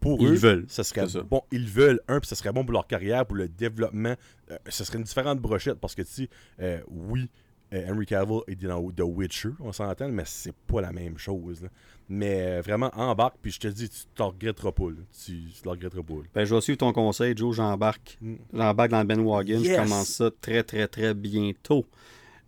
pour 0.01 0.21
Ils 0.21 0.29
eux, 0.29 0.35
veulent, 0.35 0.65
ça 0.69 0.85
serait 0.85 1.09
ça. 1.09 1.23
bon. 1.23 1.43
Ils 1.51 1.67
veulent, 1.69 2.01
un, 2.09 2.21
puis 2.21 2.29
ça 2.29 2.35
serait 2.37 2.53
bon 2.53 2.65
pour 2.65 2.73
leur 2.73 2.87
carrière, 2.87 3.25
pour 3.27 3.37
le 3.37 3.49
développement. 3.49 4.15
Euh, 4.51 4.57
ce 4.69 4.85
serait 4.85 4.99
une 4.99 5.05
différente 5.05 5.39
brochette 5.41 5.79
parce 5.81 5.95
que, 5.95 6.03
tu 6.03 6.13
sais, 6.13 6.29
euh, 6.61 6.81
oui, 6.89 7.31
euh, 7.73 7.87
Henry 7.91 8.05
Cavill 8.07 8.41
est 8.47 8.57
dans 8.57 8.91
The 8.91 9.01
Witcher, 9.01 9.49
on 9.61 9.73
s'entend, 9.73 10.09
mais 10.11 10.25
c'est 10.27 10.55
pas 10.67 10.81
la 10.83 10.93
même 10.93 11.17
chose. 11.19 11.63
là. 11.63 11.69
Mais 12.11 12.59
euh, 12.59 12.61
vraiment, 12.61 12.91
embarque, 12.95 13.37
puis 13.41 13.51
je 13.51 13.59
te 13.61 13.69
dis, 13.69 13.89
tu 13.89 14.03
t'en 14.15 14.29
regretteras 14.29 14.73
pas. 14.73 14.91
là. 14.91 14.97
Tu, 15.25 15.45
tu 15.51 15.63
t'en 15.63 15.71
regretteras 15.71 16.03
pas. 16.03 16.15
là. 16.15 16.21
Ben, 16.35 16.45
je 16.45 16.55
vais 16.55 16.61
suivre 16.61 16.77
ton 16.79 16.93
conseil, 16.93 17.35
Joe. 17.35 17.57
J'embarque. 17.57 18.19
Mm. 18.21 18.35
J'embarque 18.53 18.91
dans 18.91 19.01
le 19.01 19.07
bandwagon. 19.07 19.59
Je 19.59 19.65
Yes! 19.71 19.79
commence 19.81 20.09
ça 20.09 20.31
très, 20.43 20.63
très, 20.63 20.87
très 20.87 21.15
bientôt. 21.15 21.87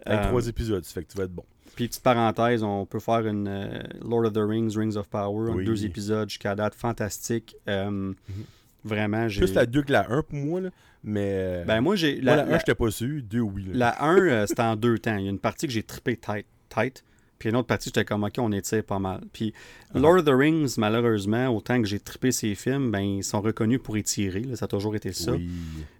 Avec 0.04 0.26
Euh, 0.26 0.28
trois 0.28 0.46
épisodes, 0.46 0.84
ça 0.84 0.92
fait 0.92 1.04
que 1.04 1.10
tu 1.12 1.16
vas 1.18 1.24
être 1.24 1.32
bon. 1.32 1.44
Puis, 1.76 1.86
petite 1.88 2.02
parenthèse, 2.02 2.62
on 2.64 2.84
peut 2.86 2.98
faire 2.98 3.24
une 3.26 3.46
euh, 3.46 3.78
Lord 4.02 4.24
of 4.26 4.32
the 4.32 4.38
Rings, 4.38 4.76
Rings 4.76 4.96
of 4.96 5.08
Power, 5.08 5.50
en 5.52 5.54
Oui. 5.56 5.64
deux 5.64 5.84
épisodes 5.84 6.28
jusqu'à 6.28 6.54
date. 6.56 6.74
Fantastique. 6.74 7.54
Euh, 7.68 8.12
Vraiment, 8.84 9.28
j'ai. 9.28 9.40
Plus 9.40 9.54
la 9.54 9.66
2 9.66 9.82
que 9.82 9.92
la 9.92 10.10
1 10.10 10.22
pour 10.22 10.38
moi, 10.38 10.60
là, 10.60 10.70
mais. 11.02 11.28
euh, 11.32 11.64
Ben, 11.64 11.80
moi, 11.80 11.96
j'ai. 11.96 12.14
moi, 12.22 12.36
La, 12.36 12.44
la 12.44 12.54
1, 12.54 12.58
j'étais 12.58 12.74
pas 12.74 12.90
sûr. 12.90 13.20
2, 13.22 13.40
oui. 13.40 13.64
là. 13.64 13.72
la 13.74 14.04
1, 14.04 14.16
euh, 14.18 14.46
c'était 14.46 14.62
en 14.62 14.76
deux 14.76 14.98
temps. 14.98 15.16
Il 15.16 15.24
y 15.24 15.26
a 15.28 15.30
une 15.30 15.38
partie 15.40 15.66
que 15.66 15.72
j'ai 15.72 15.82
trippé 15.82 16.16
tight, 16.16 16.46
tight. 16.68 17.02
Puis 17.38 17.50
une 17.50 17.56
autre 17.56 17.66
partie, 17.66 17.90
j'étais 17.90 18.04
comme, 18.06 18.24
OK, 18.24 18.32
on 18.38 18.50
étire 18.52 18.82
pas 18.84 18.98
mal. 18.98 19.20
Puis 19.32 19.52
Ah. 19.92 19.98
Lord 19.98 20.18
of 20.20 20.24
the 20.24 20.30
Rings, 20.30 20.76
malheureusement, 20.78 21.48
autant 21.48 21.82
que 21.82 21.86
j'ai 21.88 21.98
trippé 22.00 22.32
ces 22.32 22.54
films, 22.54 22.90
ben, 22.90 23.00
ils 23.00 23.24
sont 23.24 23.40
reconnus 23.42 23.80
pour 23.82 23.96
étirer. 23.98 24.40
là. 24.40 24.56
ça 24.56 24.64
a 24.64 24.68
toujours 24.68 24.94
été 24.96 25.12
ça. 25.12 25.32
Oui. 25.32 25.50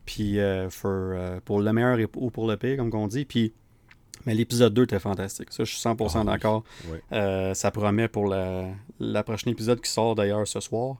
Puis 0.07 0.39
for, 0.71 1.15
pour 1.45 1.61
le 1.61 1.73
meilleur 1.73 1.99
ou 2.17 2.31
pour 2.31 2.49
le 2.49 2.57
pire, 2.57 2.79
comme 2.79 2.91
on 2.95 3.09
dit. 3.09 3.25
Puis, 3.27 3.53
mais 4.27 4.35
l'épisode 4.35 4.75
2 4.75 4.83
était 4.85 4.99
fantastique. 4.99 5.53
Ça, 5.53 5.65
je 5.65 5.71
suis 5.73 5.81
100% 5.81 6.19
Ah 6.21 6.25
d'accord. 6.25 6.65
Euh, 7.13 7.55
ça 7.55 7.71
promet 7.71 8.09
pour 8.09 8.27
la, 8.27 8.67
la 9.01 9.23
prochaine 9.23 9.53
épisode 9.53 9.81
qui 9.81 9.91
sort 9.91 10.15
d'ailleurs 10.15 10.47
ce 10.47 10.61
soir. 10.61 10.97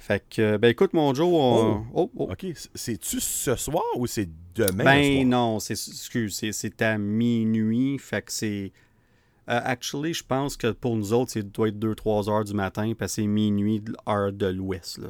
Fait 0.00 0.22
que, 0.30 0.56
ben 0.58 0.68
écoute, 0.68 0.92
mon 0.94 1.12
Joe, 1.12 1.26
on- 1.28 1.84
oh, 1.92 2.10
oh. 2.16 2.28
Ok, 2.30 2.46
c'est-tu 2.74 3.20
ce 3.20 3.56
soir 3.56 3.82
ou 3.96 4.06
c'est 4.06 4.28
demain? 4.54 4.84
Ben 4.84 5.02
soir? 5.16 5.24
non, 5.26 5.58
c'est 5.60 5.72
excuse, 5.72 6.36
c'est- 6.36 6.52
à 6.82 6.96
minuit, 6.98 7.98
fait 7.98 8.22
que 8.22 8.32
c'est 8.32 8.72
euh, 9.50 9.60
actually, 9.64 10.12
je 10.14 10.22
pense 10.22 10.56
que 10.58 10.70
pour 10.72 10.94
nous 10.94 11.12
autres, 11.14 11.30
c'est 11.32 11.42
doit 11.42 11.68
être 11.68 11.78
2-3 11.78 12.28
heures 12.30 12.44
du 12.44 12.52
matin, 12.54 12.92
parce 12.96 13.12
que 13.16 13.22
c'est 13.22 13.26
minuit, 13.26 13.82
heure 14.08 14.30
de 14.32 14.46
l'ouest. 14.46 14.98
là. 14.98 15.08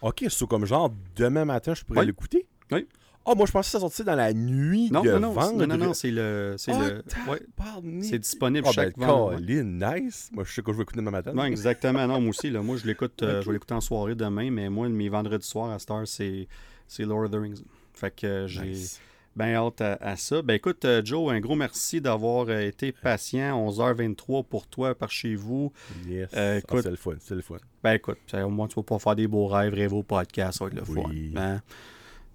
Ok, 0.00 0.24
c'est 0.28 0.46
comme 0.46 0.64
genre 0.64 0.90
demain 1.16 1.44
matin, 1.44 1.74
je 1.74 1.84
pourrais 1.84 2.00
Oui. 2.00 2.06
l'écouter? 2.06 2.46
Oui. 2.72 2.86
Ah, 3.26 3.34
moi 3.34 3.46
je 3.46 3.52
pensais 3.52 3.66
que 3.68 3.72
ça 3.72 3.80
sortait 3.80 4.02
dans 4.04 4.14
la 4.16 4.32
nuit 4.32 4.90
Non, 4.90 5.02
de 5.02 5.10
non, 5.12 5.20
non, 5.20 5.32
vendredi. 5.32 5.66
non, 5.68 5.76
non, 5.76 5.86
non, 5.86 5.94
c'est 5.94 6.10
le. 6.10 6.54
C'est 6.58 6.72
Ah, 6.72 6.78
le 7.26 7.30
ouais, 7.30 8.18
disponible 8.18 8.66
Ah, 8.68 8.72
chaque 8.72 8.96
ben, 8.98 9.38
nice. 9.40 10.30
Moi, 10.32 10.44
je 10.44 10.52
sais 10.52 10.62
que 10.62 10.72
je 10.72 10.76
vais 10.78 10.82
écouter 10.82 10.98
demain 11.00 11.10
matin. 11.10 11.32
Non, 11.34 11.44
exactement. 11.44 12.06
Non, 12.06 12.20
moi 12.20 12.30
aussi, 12.30 12.50
là, 12.50 12.62
moi 12.62 12.76
je 12.76 12.86
l'écoute, 12.86 13.22
euh, 13.22 13.42
je 13.42 13.46
vais 13.46 13.52
l'écouter 13.52 13.74
en 13.74 13.80
soirée 13.80 14.14
demain, 14.14 14.50
mais 14.50 14.68
moi, 14.70 14.88
mes 14.88 15.08
vendredis 15.08 15.46
soirs 15.46 15.70
à 15.70 15.78
Star, 15.78 16.06
c'est 16.08 16.48
c'est 16.88 17.04
Lord 17.04 17.24
of 17.24 17.30
the 17.30 17.34
Rings. 17.36 17.62
Fait 17.92 18.10
que 18.14 18.26
euh, 18.26 18.46
j'ai 18.48 18.62
Nice. 18.62 19.00
bien 19.36 19.54
hâte 19.54 19.80
à, 19.82 19.92
à 20.00 20.16
ça. 20.16 20.40
Ben 20.42 20.54
écoute, 20.54 20.84
euh, 20.86 21.02
Joe, 21.04 21.30
un 21.30 21.40
gros 21.40 21.54
merci 21.56 22.00
d'avoir 22.00 22.50
été 22.50 22.90
patient. 22.90 23.68
11h23 23.70 24.44
pour 24.44 24.66
toi 24.66 24.94
par 24.94 25.10
chez 25.10 25.34
vous. 25.34 25.72
Yes. 26.08 26.30
Euh, 26.34 26.60
Ah, 26.66 26.76
c'est 26.82 26.90
le 26.90 26.96
fun, 26.96 27.12
c'est 27.20 27.34
le 27.34 27.42
fun. 27.42 27.56
Ben 27.84 27.92
écoute, 27.92 28.18
au 28.34 28.48
moins 28.48 28.66
tu 28.66 28.76
vas 28.76 28.82
pas 28.82 28.98
faire 28.98 29.14
des 29.14 29.28
beaux 29.28 29.46
rêves, 29.46 29.74
rêver 29.74 29.94
au 29.94 30.02
podcast, 30.02 30.58
ça 30.58 30.64
va 30.64 30.70
être 30.70 30.76
le 30.88 30.94
Oui. 30.96 31.32
fun. 31.34 31.40
hein. 31.40 31.60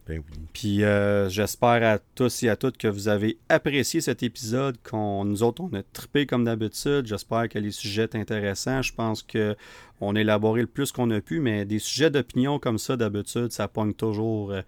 Ben. 0.07 0.21
Puis 0.53 0.83
euh, 0.83 1.29
j'espère 1.29 1.83
à 1.83 1.97
tous 1.97 2.43
et 2.43 2.49
à 2.49 2.55
toutes 2.55 2.77
que 2.77 2.87
vous 2.87 3.07
avez 3.07 3.39
apprécié 3.49 4.01
cet 4.01 4.21
épisode, 4.21 4.77
qu'on 4.83 5.25
nous 5.25 5.41
autres 5.41 5.63
on 5.63 5.73
a 5.73 5.81
trippé 5.81 6.25
comme 6.27 6.45
d'habitude. 6.45 7.07
J'espère 7.07 7.49
que 7.49 7.57
les 7.57 7.71
sujets 7.71 8.07
sont 8.11 8.19
intéressants. 8.19 8.81
Je 8.83 8.93
pense 8.93 9.23
que 9.23 9.55
on 10.01 10.15
a 10.15 10.21
élaboré 10.21 10.61
le 10.61 10.67
plus 10.67 10.91
qu'on 10.91 11.09
a 11.09 11.21
pu, 11.21 11.39
mais 11.39 11.65
des 11.65 11.79
sujets 11.79 12.11
d'opinion 12.11 12.59
comme 12.59 12.77
ça 12.77 12.97
d'habitude, 12.97 13.51
ça 13.51 13.67
pogne 13.67 13.93
toujours. 13.93 14.51
euh, 14.51 14.61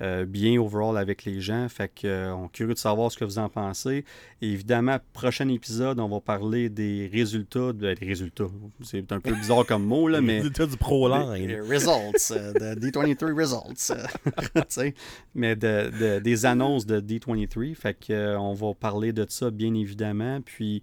euh, 0.00 0.24
bien 0.24 0.60
overall 0.60 0.96
avec 0.98 1.24
les 1.24 1.40
gens. 1.40 1.68
Fait 1.68 1.88
que 1.88 2.06
euh, 2.08 2.34
on 2.34 2.46
est 2.46 2.52
curieux 2.52 2.74
de 2.74 2.78
savoir 2.78 3.12
ce 3.12 3.16
que 3.18 3.24
vous 3.24 3.38
en 3.38 3.48
pensez. 3.48 4.04
Et 4.40 4.48
évidemment, 4.50 4.98
prochain 5.12 5.48
épisode, 5.48 6.00
on 6.00 6.08
va 6.08 6.20
parler 6.20 6.68
des 6.68 7.08
résultats. 7.12 7.72
de- 7.72 7.94
des 7.94 8.06
résultats. 8.06 8.46
C'est 8.82 9.12
un 9.12 9.20
peu 9.20 9.34
bizarre 9.34 9.64
comme 9.66 9.84
mot, 9.84 10.08
là, 10.08 10.20
mais. 10.20 10.38
Résultat 10.38 10.66
du 10.66 10.76
Pro 10.76 11.08
Les 11.08 11.60
results, 11.60 12.32
euh, 12.32 12.74
de 12.74 12.80
D23 12.90 13.32
results. 13.32 13.92
tu 14.54 14.62
sais, 14.68 14.94
mais 15.34 15.54
de, 15.56 15.90
de- 15.90 16.18
des 16.20 16.46
annonces 16.46 16.86
de 16.86 17.00
D23. 17.00 17.74
Fait 17.74 17.94
que, 17.94 18.12
euh, 18.12 18.38
on 18.40 18.54
va 18.54 18.74
parler 18.74 19.12
de 19.12 19.24
ça, 19.28 19.50
bien 19.50 19.74
évidemment. 19.74 20.40
Puis, 20.44 20.82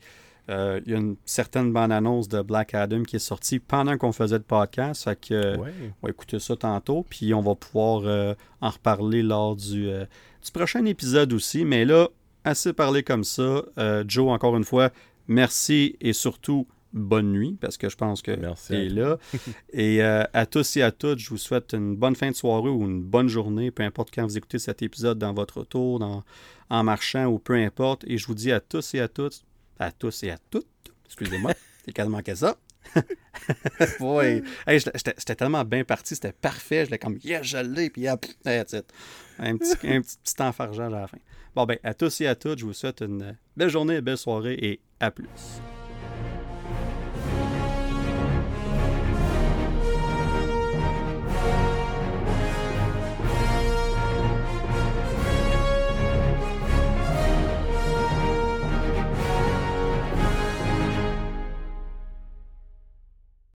euh, 0.50 0.82
il 0.86 0.92
y 0.92 0.95
a 0.95 0.98
une 0.98 1.16
certaine 1.26 1.72
bande-annonce 1.72 2.28
de 2.28 2.42
Black 2.42 2.74
Adam 2.74 3.03
qui 3.03 3.16
est 3.18 3.19
sortie 3.19 3.60
pendant 3.60 3.98
qu'on 3.98 4.11
faisait 4.11 4.38
le 4.38 4.44
podcast. 4.44 5.03
Fait 5.03 5.19
que, 5.19 5.34
euh, 5.34 5.58
Ouais. 5.58 5.72
on 6.02 6.08
va 6.08 6.10
écouter 6.10 6.40
ça 6.40 6.56
tantôt. 6.56 7.06
Puis, 7.10 7.34
on 7.34 7.42
va 7.42 7.56
pouvoir 7.56 8.02
euh, 8.06 8.34
en 8.61 8.69
reparler 8.69 9.22
lors 9.24 9.56
du, 9.56 9.88
euh, 9.88 10.06
du 10.44 10.52
prochain 10.52 10.84
épisode 10.86 11.32
aussi. 11.34 11.66
Mais 11.66 11.86
là, 11.86 12.08
assez 12.44 12.74
parlé 12.74 13.03
comme 13.03 13.24
ça. 13.24 13.64
Joe, 14.08 14.30
encore 14.32 14.58
une 14.58 14.64
fois, 14.64 14.90
merci 15.28 15.95
et 16.02 16.14
surtout 16.14 16.68
bonne 16.92 17.32
nuit 17.32 17.56
parce 17.61 17.78
que 17.78 17.88
je 17.88 17.95
pense 17.95 18.24
que 18.24 18.32
Merci 18.32 18.68
tu 18.69 18.74
à 18.76 18.80
es 18.84 18.90
là. 18.90 19.18
et 19.74 20.02
à 20.02 20.45
tous 20.48 20.78
et 20.78 20.82
à 20.82 20.92
toutes, 20.92 21.19
je 21.19 21.30
vous 21.30 21.38
souhaite 21.38 21.74
une 21.74 21.95
bonne 21.95 22.16
fin 22.16 22.32
de 22.32 22.36
soirée 22.36 22.69
ou 22.69 22.82
une 22.84 23.03
bonne 23.03 23.28
journée, 23.28 23.69
peu 23.69 23.84
importe 23.84 24.10
quand 24.14 24.24
vous 24.24 24.38
écoutez 24.38 24.58
cet 24.58 24.82
épisode 24.82 25.19
dans 25.19 25.34
votre 25.34 25.60
auto, 25.61 26.00
dans, 26.00 26.24
en 26.72 26.84
marchant 26.84 27.26
ou 27.28 27.38
peu 27.38 27.53
importe. 27.53 28.03
Et 28.08 28.18
je 28.18 28.26
vous 28.26 28.34
dis 28.34 28.52
à 28.52 28.60
tous 28.60 28.95
et 28.95 29.00
à 29.02 29.08
toutes, 29.08 29.44
à 29.80 29.91
tous 29.91 30.24
et 30.24 30.32
à 30.32 30.38
toutes, 30.49 30.67
excusez-moi, 31.06 31.53
c'est 31.85 31.93
quasiment 31.93 32.22
que 32.22 32.35
ça. 32.35 32.58
oui. 33.99 34.41
Hey, 34.66 34.80
j'étais- 34.80 35.35
tellement 35.35 35.64
bien 35.64 35.83
parti, 35.83 36.16
c'était 36.16 36.32
parfait. 36.32 36.85
Je 36.85 36.91
l'ai 36.91 36.98
comme, 36.98 37.19
yeah, 37.24 37.43
je 37.43 37.58
l'ai, 37.58 37.90
puis 37.90 38.08
hop, 38.09 38.25
that's 38.43 38.74
it. 38.74 38.85
Un 39.38 39.58
petit, 39.58 39.75
un 39.88 40.01
petit, 40.01 40.17
petit 40.17 40.41
enfargeage 40.41 40.93
à 40.93 41.01
la 41.01 41.08
fin. 41.08 41.17
Bon, 41.56 41.66
ben, 41.66 41.77
à 41.83 41.93
tous 41.93 42.22
et 42.22 42.27
à 42.27 42.35
toutes, 42.35 42.59
je 42.59 42.66
vous 42.66 42.74
souhaite 42.74 43.01
une 43.01 43.38
belle 43.56 43.69
journée, 43.69 44.01
belle 44.01 44.17
soirée 44.17 44.58
et 44.61 44.80
à 44.99 45.11
plus. 45.11 45.27